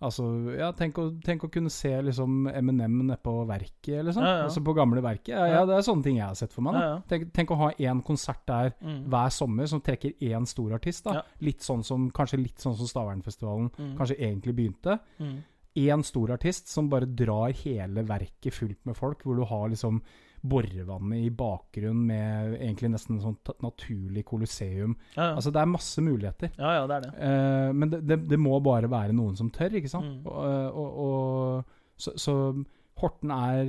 Altså, 0.00 0.24
ja, 0.56 0.70
tenk 0.72 0.96
å, 0.96 1.20
tenk 1.22 1.42
å 1.44 1.50
kunne 1.52 1.68
se 1.68 1.90
liksom 2.02 2.46
Eminem 2.48 2.94
nedpå 3.10 3.34
Verket, 3.46 3.98
liksom. 4.06 4.22
Ja, 4.24 4.36
ja. 4.38 4.44
Altså 4.46 4.62
på 4.64 4.72
gamle 4.74 5.02
Verket. 5.04 5.34
Ja, 5.36 5.66
det 5.68 5.74
er 5.76 5.84
sånne 5.84 6.02
ting 6.06 6.16
jeg 6.16 6.24
har 6.24 6.34
sett 6.40 6.54
for 6.54 6.62
meg. 6.64 6.78
Tenk, 7.10 7.26
tenk 7.36 7.50
å 7.52 7.58
ha 7.60 7.70
én 7.76 8.00
konsert 8.02 8.40
der 8.48 8.72
Mm. 8.80 9.04
hver 9.12 9.28
sommer 9.30 9.66
som 9.68 9.80
trekker 9.80 10.14
én 10.22 10.46
stor 10.48 10.72
artist. 10.72 11.04
da. 11.04 11.22
Litt 11.40 11.60
sånn 11.60 11.84
som, 11.84 12.10
Kanskje 12.10 12.38
litt 12.42 12.56
sånn 12.58 12.76
som 12.76 12.86
Stavernfestivalen 12.86 13.70
Mm. 13.76 13.96
kanskje 13.98 14.16
egentlig 14.18 14.54
begynte. 14.56 14.98
Mm. 15.20 16.02
Stor 16.02 16.30
artist 16.32 16.68
som 16.68 16.88
bare 16.88 17.06
drar 17.06 17.52
hele 17.52 18.02
verket 18.02 18.52
fullt 18.52 18.84
med 18.86 18.96
folk, 18.96 19.22
hvor 19.22 19.36
du 19.36 19.44
har 19.44 19.68
liksom 19.68 20.00
Borrevannet 20.40 21.26
i 21.26 21.30
bakgrunnen 21.36 22.06
med 22.08 22.54
egentlig 22.56 22.88
nesten 22.94 23.18
en 23.18 23.22
sånn 23.26 23.36
naturlig 23.64 24.22
kolosseum. 24.24 24.94
Ja, 25.16 25.30
ja. 25.30 25.34
Altså, 25.36 25.52
det 25.52 25.60
er 25.60 25.68
masse 25.68 26.00
muligheter. 26.04 26.52
ja, 26.56 26.70
ja, 26.78 26.86
det 26.88 26.96
er 26.96 27.04
det. 27.06 27.12
Uh, 27.20 27.72
men 27.76 27.90
det, 27.92 28.00
det, 28.08 28.18
det 28.30 28.38
må 28.40 28.56
bare 28.64 28.88
være 28.90 29.12
noen 29.16 29.36
som 29.36 29.50
tør, 29.52 29.76
ikke 29.76 29.92
sant? 29.92 30.22
Mm. 30.22 30.26
Og, 30.26 30.80
og, 30.80 31.00
og, 31.04 31.74
så, 32.00 32.14
så 32.16 32.36
Horten 33.00 33.30
er, 33.32 33.68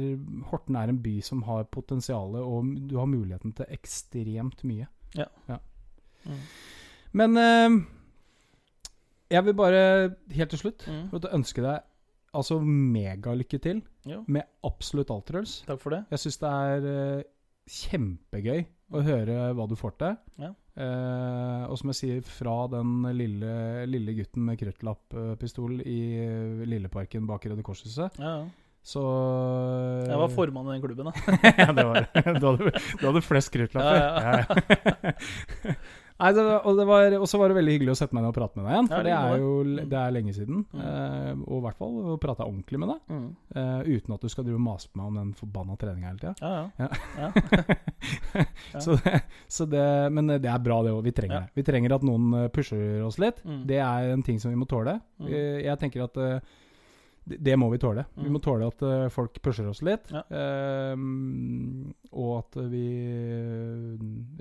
Horten 0.49 0.75
er 0.75 0.91
en 0.91 0.97
by 1.03 1.17
som 1.23 1.43
har 1.47 1.63
potensial, 1.71 2.33
og 2.39 2.71
du 2.89 2.97
har 2.99 3.07
muligheten 3.07 3.53
til 3.55 3.69
ekstremt 3.71 4.63
mye. 4.67 4.87
Mm. 5.15 6.41
Men 7.19 7.37
uh, 7.39 7.77
jeg 9.31 9.45
vil 9.47 9.55
bare 9.55 9.83
helt 10.35 10.49
til 10.55 10.59
slutt 10.59 10.87
Mm. 10.87 11.07
ønske 11.31 11.63
deg 11.63 11.87
altså 12.37 12.59
megalykke 12.63 13.59
til 13.61 13.81
ja. 14.07 14.21
med 14.27 14.47
absolutt 14.67 15.11
alt, 15.13 15.27
Truls. 15.27 15.57
takk 15.67 15.81
for 15.83 15.95
det. 15.95 16.03
Jeg 16.13 16.23
syns 16.23 16.39
det 16.41 16.51
er 16.51 16.87
uh, 16.87 17.27
kjempegøy 17.71 18.63
å 18.91 19.03
høre 19.05 19.37
hva 19.55 19.67
du 19.69 19.77
får 19.79 19.95
til. 19.99 20.17
Ja. 20.41 20.51
Uh, 20.71 21.67
og 21.67 21.75
som 21.79 21.91
jeg 21.91 21.99
sier, 21.99 22.19
fra 22.23 22.55
den 22.71 23.03
lille, 23.17 23.53
lille 23.91 24.15
gutten 24.15 24.45
med 24.47 24.59
kruttlapp-pistol 24.61 25.81
i 25.83 25.99
eh, 26.23 26.61
Lilleparken 26.67 27.27
bak 27.27 27.47
Røde 27.51 27.65
Kors-huset, 27.67 28.15
Ja, 28.21 28.37
ja. 28.39 28.45
så 28.83 29.03
Jeg 30.07 30.21
var 30.23 30.31
formann 30.31 30.71
i 30.71 30.77
den 30.77 30.85
klubben, 30.85 31.11
da. 31.11 31.35
ja, 31.63 31.67
det 31.75 31.87
var 31.89 31.99
det. 31.99 32.23
Du 32.41 32.47
hadde, 32.47 32.71
du 33.01 33.05
hadde 33.09 33.23
flest 33.27 33.51
kruttlapper. 33.51 33.99
Ja, 33.99 34.45
Ja, 35.67 35.75
Nei, 36.21 36.31
det 36.37 36.43
og 36.61 36.77
det 36.77 36.85
var, 36.85 37.15
også 37.17 37.39
var 37.41 37.49
det 37.49 37.55
veldig 37.57 37.73
hyggelig 37.75 37.93
å 37.95 37.97
sette 37.97 38.13
meg 38.13 38.21
ned 38.21 38.29
og 38.29 38.35
prate 38.37 38.59
med 38.59 38.67
deg 38.67 38.75
igjen. 38.75 38.89
For 38.91 39.07
det 39.07 39.13
er 39.17 39.37
jo 39.41 39.51
Mm. 39.61 39.89
det 39.89 39.97
er 39.97 40.11
lenge 40.13 40.33
siden. 40.35 40.59
Mm. 40.71 40.81
Eh, 40.85 41.31
og 41.47 41.55
i 41.57 41.61
hvert 41.65 41.77
fall 41.79 41.95
å 42.13 42.17
prate 42.21 42.45
ordentlig 42.45 42.79
med 42.81 42.89
deg. 42.93 42.99
Mm. 43.09 43.27
Uh, 43.55 43.81
uten 43.89 44.13
at 44.15 44.21
du 44.21 44.29
skal 44.29 44.45
drive 44.45 44.59
og 44.59 44.65
mase 44.65 44.89
på 44.91 44.99
meg 45.01 45.07
om 45.09 45.19
den 45.21 45.33
forbanna 45.37 45.77
treninga 45.81 46.11
hele 46.11 46.21
tida. 46.21 46.35
Ja, 46.41 46.69
ja. 46.77 46.89
Ja. 47.21 48.45
Så, 48.81 48.95
så 49.51 49.65
det, 49.69 49.83
men 50.15 50.27
det 50.31 50.47
er 50.49 50.61
bra, 50.63 50.79
det 50.85 50.93
òg. 50.93 51.03
Vi 51.05 51.11
trenger 51.15 51.43
det. 51.43 51.49
Vi 51.59 51.63
trenger 51.67 51.93
at 51.97 52.05
noen 52.07 52.31
eh, 52.39 52.47
pusher 52.53 53.03
oss 53.05 53.19
litt. 53.21 53.41
Mm. 53.45 53.59
Det 53.69 53.77
er 53.83 54.13
en 54.15 54.23
ting 54.25 54.39
som 54.41 54.49
vi 54.53 54.57
må 54.57 54.65
tåle. 54.69 54.95
Mm. 55.21 55.27
Jeg 55.65 55.77
tenker 55.83 56.05
at 56.07 56.17
eh, 56.17 56.39
det, 57.23 57.37
det 57.45 57.55
må 57.59 57.69
vi 57.71 57.77
tåle. 57.77 58.05
Vi 58.15 58.23
Mm. 58.27 58.31
må 58.33 58.39
tåle 58.41 58.67
at 58.67 58.81
uh, 58.81 59.09
folk 59.13 59.35
pusher 59.43 59.67
oss 59.69 59.81
litt. 59.85 60.09
Ja. 60.11 60.23
Um, 60.95 61.93
og 62.11 62.31
at 62.39 62.55
vi 62.71 62.85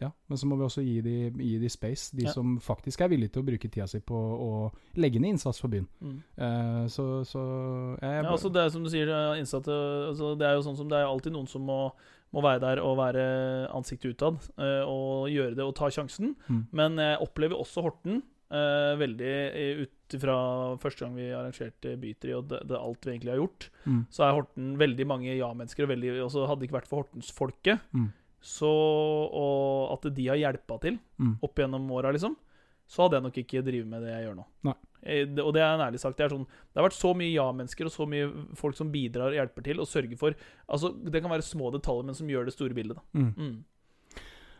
Ja, 0.00 0.10
men 0.28 0.38
så 0.38 0.46
må 0.48 0.56
vi 0.56 0.64
også 0.66 0.82
gi 0.84 1.00
de, 1.04 1.16
gi 1.36 1.58
de 1.60 1.68
space, 1.68 2.16
de 2.16 2.24
Ja. 2.24 2.32
som 2.32 2.58
faktisk 2.60 3.00
er 3.04 3.08
villige 3.12 3.32
til 3.34 3.42
å 3.42 3.46
bruke 3.46 3.68
tida 3.70 3.86
si 3.86 4.00
på 4.00 4.14
å 4.16 4.72
legge 4.96 5.20
ned 5.20 5.34
innsats 5.36 5.60
for 5.60 5.68
byen. 5.68 5.86
Mm. 6.00 6.22
Uh, 6.38 6.86
så, 6.88 7.24
så 7.24 7.42
jeg, 8.00 8.24
Ja, 8.24 8.30
altså 8.30 8.48
det 8.52 8.62
er 8.64 8.70
som 8.70 8.82
du 8.84 8.90
sier, 8.90 9.12
innsatte 9.38 9.70
altså 10.10 10.36
Det 10.38 10.46
er 10.48 10.54
jo 10.56 10.62
sånn 10.66 10.76
som 10.76 10.88
det 10.88 10.98
er 10.98 11.06
alltid 11.10 11.32
noen 11.32 11.48
som 11.48 11.62
må, 11.62 11.92
må 12.32 12.42
være 12.42 12.60
der 12.60 12.80
og 12.82 12.96
være 12.98 13.68
ansiktet 13.74 14.14
utad 14.16 14.38
eh, 14.58 14.82
og 14.86 15.28
gjøre 15.30 15.56
det 15.58 15.64
og 15.66 15.74
ta 15.74 15.88
sjansen. 15.90 16.36
Mm. 16.48 16.66
Men 16.72 16.96
jeg 17.02 17.18
opplever 17.20 17.58
også 17.58 17.82
Horten 17.82 18.22
veldig 18.50 19.32
eh, 19.54 19.82
ut 20.10 20.18
ifra 20.18 20.36
første 20.82 21.04
gang 21.06 21.14
vi 21.16 21.28
arrangerte 21.30 21.94
Bytri, 22.02 22.34
og 22.36 22.48
det, 22.50 22.60
det 22.68 22.76
alt 22.78 23.04
vi 23.06 23.12
egentlig 23.16 23.32
har 23.34 23.40
gjort, 23.46 23.68
Mm. 23.86 24.06
så 24.10 24.24
er 24.26 24.34
Horten 24.36 24.76
veldig 24.76 25.06
mange 25.06 25.36
ja-mennesker. 25.38 25.84
Og 25.86 25.92
veldig, 25.94 26.12
også 26.26 26.46
hadde 26.48 26.60
det 26.60 26.68
ikke 26.70 26.80
vært 26.82 26.90
for 26.90 27.02
Hortensfolket, 27.04 27.80
Mm. 27.94 28.12
så, 28.42 28.68
og 28.68 29.92
at 29.96 30.14
de 30.14 30.26
har 30.28 30.36
hjelpa 30.36 30.80
til 30.80 30.98
Mm. 31.18 31.38
opp 31.42 31.54
gjennom 31.56 31.90
åra, 31.90 32.12
liksom, 32.12 32.36
så 32.88 33.04
hadde 33.06 33.16
jeg 33.20 33.22
nok 33.22 33.36
ikke 33.38 33.62
drevet 33.64 33.86
med 33.86 34.02
det 34.02 34.10
jeg 34.16 34.24
gjør 34.26 34.36
nå. 34.36 34.44
Nei. 34.64 34.74
Eh, 35.02 35.24
Og 35.40 35.54
det 35.54 35.62
er 35.62 35.74
en 35.78 35.80
ærlig 35.92 36.00
sagt. 36.00 36.16
Det, 36.18 36.28
sånn, 36.30 36.44
det 36.44 36.76
har 36.76 36.84
vært 36.90 36.98
så 36.98 37.14
mye 37.16 37.32
ja-mennesker 37.32 37.86
og 37.86 37.92
så 37.92 38.06
mye 38.06 38.56
folk 38.56 38.76
som 38.76 38.90
bidrar 38.92 39.28
og 39.30 39.38
hjelper 39.38 39.62
til 39.64 39.80
og 39.80 39.86
sørger 39.86 40.18
for 40.18 40.34
Altså, 40.68 40.92
Det 41.10 41.22
kan 41.22 41.30
være 41.30 41.40
små 41.46 41.70
detaljer, 41.72 42.04
men 42.04 42.14
som 42.14 42.26
gjør 42.28 42.44
det 42.44 42.52
store 42.52 42.74
bildet. 42.74 42.96
da. 42.96 43.02
Mm. 43.14 43.34
Mm. 43.36 43.64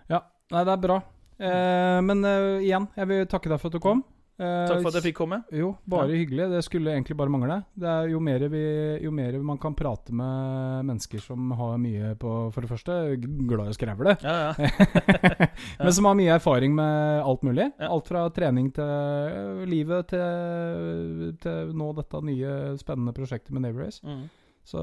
Ja, 0.08 0.20
nei, 0.50 0.64
det 0.64 0.72
er 0.72 0.76
bra. 0.88 1.02
Eh, 1.40 2.00
men 2.00 2.24
uh, 2.24 2.60
igjen, 2.60 2.88
jeg 2.96 3.06
vil 3.08 3.26
takke 3.26 3.48
deg 3.48 3.60
for 3.60 3.68
at 3.68 3.72
du 3.72 3.78
kom. 3.80 4.04
Eh, 4.40 4.66
Takk 4.70 4.78
for 4.80 4.88
at 4.88 4.96
jeg 4.96 5.10
fikk 5.10 5.18
komme. 5.18 5.38
Jo, 5.52 5.74
bare 5.90 6.14
hyggelig. 6.16 6.46
Det 6.54 6.62
skulle 6.64 6.94
egentlig 6.94 7.16
bare 7.18 7.32
mangle. 7.32 7.58
Det 7.76 7.88
er 7.90 8.08
jo 8.08 8.20
mer, 8.24 8.44
vi, 8.48 8.62
jo 9.04 9.10
mer 9.12 9.36
man 9.44 9.60
kan 9.60 9.74
prate 9.76 10.14
med 10.16 10.86
mennesker 10.88 11.20
som 11.20 11.52
har 11.58 11.76
mye 11.82 12.14
på 12.20 12.32
For 12.54 12.64
det 12.64 12.70
første, 12.70 12.96
glad 13.20 13.68
i 13.68 13.74
å 13.74 13.76
skrevle. 13.76 14.16
Ja, 14.24 14.36
ja. 14.56 15.48
Men 15.82 15.92
som 15.92 16.08
har 16.08 16.16
mye 16.16 16.34
erfaring 16.38 16.72
med 16.78 17.20
alt 17.20 17.44
mulig. 17.44 17.68
Ja. 17.76 17.90
Alt 17.92 18.08
fra 18.08 18.24
trening 18.32 18.70
til 18.76 18.88
øh, 18.88 19.64
livet 19.68 20.08
til, 20.14 21.34
til 21.44 21.74
nå 21.76 21.92
dette 22.00 22.24
nye, 22.24 22.54
spennende 22.80 23.12
prosjektet 23.16 23.52
med 23.52 23.66
Navy 23.68 23.84
Race. 23.84 24.00
Mm. 24.06 24.28
Så 24.70 24.80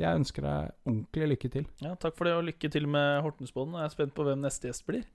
jeg 0.00 0.18
ønsker 0.22 0.44
deg 0.46 0.74
ordentlig 0.86 1.30
lykke 1.34 1.48
til. 1.52 1.64
ja. 1.84 1.94
Takk 2.00 2.14
for 2.18 2.26
det, 2.28 2.34
og 2.38 2.46
lykke 2.46 2.70
til 2.72 2.86
med 2.90 3.22
Hortensbåten. 3.26 3.74
Jeg 3.78 3.90
er 3.90 3.94
spent 3.94 4.14
på 4.16 4.24
hvem 4.26 4.42
neste 4.42 4.70
gjest 4.70 4.86
blir. 4.88 5.06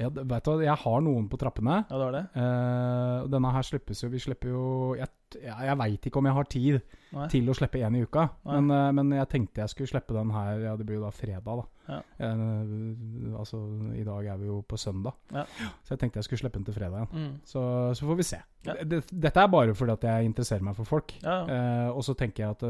Det- 0.00 0.24
vet 0.30 0.44
du, 0.48 0.60
jeg 0.64 0.76
har 0.82 1.00
noen 1.04 1.28
på 1.28 1.36
trappene. 1.38 1.84
Ja, 1.90 1.98
det 1.98 2.06
var 2.06 2.14
det? 2.16 2.22
Uh, 2.34 3.28
denne 3.28 3.50
her 3.52 3.62
slippes 3.66 4.00
jo 4.02 4.08
Vi 4.08 4.18
slipper 4.22 4.48
jo 4.48 4.94
Jeg, 4.96 5.08
jeg 5.36 5.76
veit 5.78 6.06
ikke 6.08 6.18
om 6.18 6.26
jeg 6.26 6.34
har 6.34 6.48
tid 6.50 6.80
Nei. 7.12 7.26
til 7.28 7.50
å 7.50 7.54
slippe 7.54 7.78
én 7.84 7.96
i 7.98 8.02
uka. 8.02 8.24
Men, 8.48 8.70
uh, 8.70 8.88
men 8.96 9.12
jeg 9.18 9.28
tenkte 9.28 9.60
jeg 9.64 9.72
skulle 9.74 9.90
slippe 9.92 10.16
den 10.16 10.30
her 10.34 10.58
Ja, 10.64 10.72
det 10.76 10.86
blir 10.88 10.96
jo 10.98 11.04
da 11.04 11.10
fredag, 11.14 11.44
da. 11.60 11.64
Ja. 11.90 12.00
Uh, 12.22 13.38
altså, 13.38 13.60
i 13.98 14.04
dag 14.06 14.26
er 14.32 14.36
vi 14.40 14.46
jo 14.46 14.60
på 14.62 14.78
søndag. 14.80 15.14
Ja. 15.34 15.44
Så 15.84 15.94
jeg 15.94 15.98
tenkte 16.04 16.22
jeg 16.22 16.24
skulle 16.28 16.42
slippe 16.44 16.58
den 16.58 16.64
til 16.68 16.74
fredag 16.74 17.02
igjen. 17.04 17.10
Mm. 17.30 17.40
Så, 17.44 17.62
så 17.98 18.06
får 18.08 18.16
vi 18.16 18.28
se. 18.30 18.40
Ja. 18.66 18.74
Det, 18.84 19.04
dette 19.10 19.40
er 19.42 19.48
bare 19.52 19.74
fordi 19.74 19.92
at 19.98 20.04
jeg 20.08 20.30
interesserer 20.30 20.62
meg 20.64 20.76
for 20.76 20.84
folk. 20.88 21.12
Og 21.24 22.04
så 22.06 22.14
tenker 22.16 22.44
jeg 22.46 22.56
at 22.56 22.64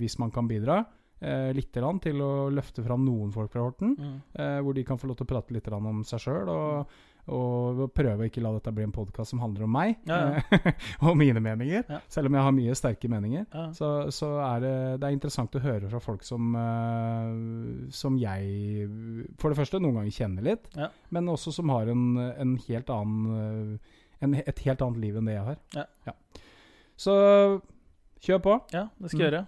hvis 0.00 0.18
man 0.22 0.30
kan 0.30 0.48
bidra 0.48 0.84
eh, 1.20 1.52
litt 1.56 1.72
til 1.72 2.20
å 2.22 2.48
løfte 2.52 2.82
fram 2.84 3.04
noen 3.06 3.32
folk 3.32 3.50
fra 3.52 3.62
Horten, 3.66 3.96
Mm. 3.98 4.16
eh, 4.34 4.60
hvor 4.62 4.74
de 4.74 4.84
kan 4.84 4.98
få 4.98 5.06
lov 5.08 5.16
til 5.16 5.26
å 5.26 5.32
prate 5.34 5.52
litt 5.54 5.68
om 5.72 6.02
seg 6.04 6.20
sjøl, 6.20 6.48
og, 6.48 6.86
og 7.28 7.92
prøve 7.92 8.22
å 8.22 8.26
ikke 8.28 8.40
la 8.42 8.52
dette 8.54 8.70
bli 8.72 8.84
en 8.84 8.92
podkast 8.92 9.30
som 9.32 9.40
handler 9.42 9.64
om 9.64 9.72
meg 9.72 9.96
Ja, 10.06 10.18
ja. 10.38 10.72
og 11.08 11.16
mine 11.18 11.40
meninger. 11.42 11.82
Ja. 11.90 11.98
Selv 12.08 12.26
om 12.28 12.34
jeg 12.34 12.42
har 12.46 12.52
mye 12.54 12.74
sterke 12.78 13.08
meninger. 13.10 13.46
Så, 13.74 13.88
så 14.14 14.28
er 14.54 14.60
det, 14.62 14.74
det 15.00 15.08
er 15.08 15.16
interessant 15.16 15.56
å 15.58 15.62
høre 15.64 15.88
fra 15.90 15.98
folk 15.98 16.22
som, 16.22 16.54
eh, 16.54 17.90
som 17.90 18.16
jeg 18.18 18.86
for 19.40 19.50
det 19.50 19.58
første 19.58 19.80
noen 19.82 19.98
ganger 19.98 20.14
kjenner 20.14 20.42
litt, 20.52 20.70
men 21.10 21.26
også 21.32 21.52
som 21.52 21.68
har 21.74 21.88
en, 21.90 22.06
en 22.18 22.56
helt 22.68 22.90
annen 22.90 23.72
eh, 23.76 23.94
en, 24.24 24.32
et 24.46 24.58
helt 24.64 24.80
annet 24.80 24.96
liv 25.02 25.16
enn 25.18 25.26
det 25.28 25.34
jeg 25.34 25.44
har. 25.44 25.58
Ja. 26.06 26.14
Så 26.96 27.12
kjør 28.24 28.38
på. 28.46 28.54
ja, 28.72 28.86
det 28.96 29.10
skal 29.10 29.18
Mm. 29.18 29.24
jeg 29.26 29.32
gjøre. 29.32 29.46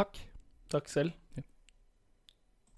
Takk. 0.00 0.18
Takk 0.68 0.88
selv. 0.88 1.12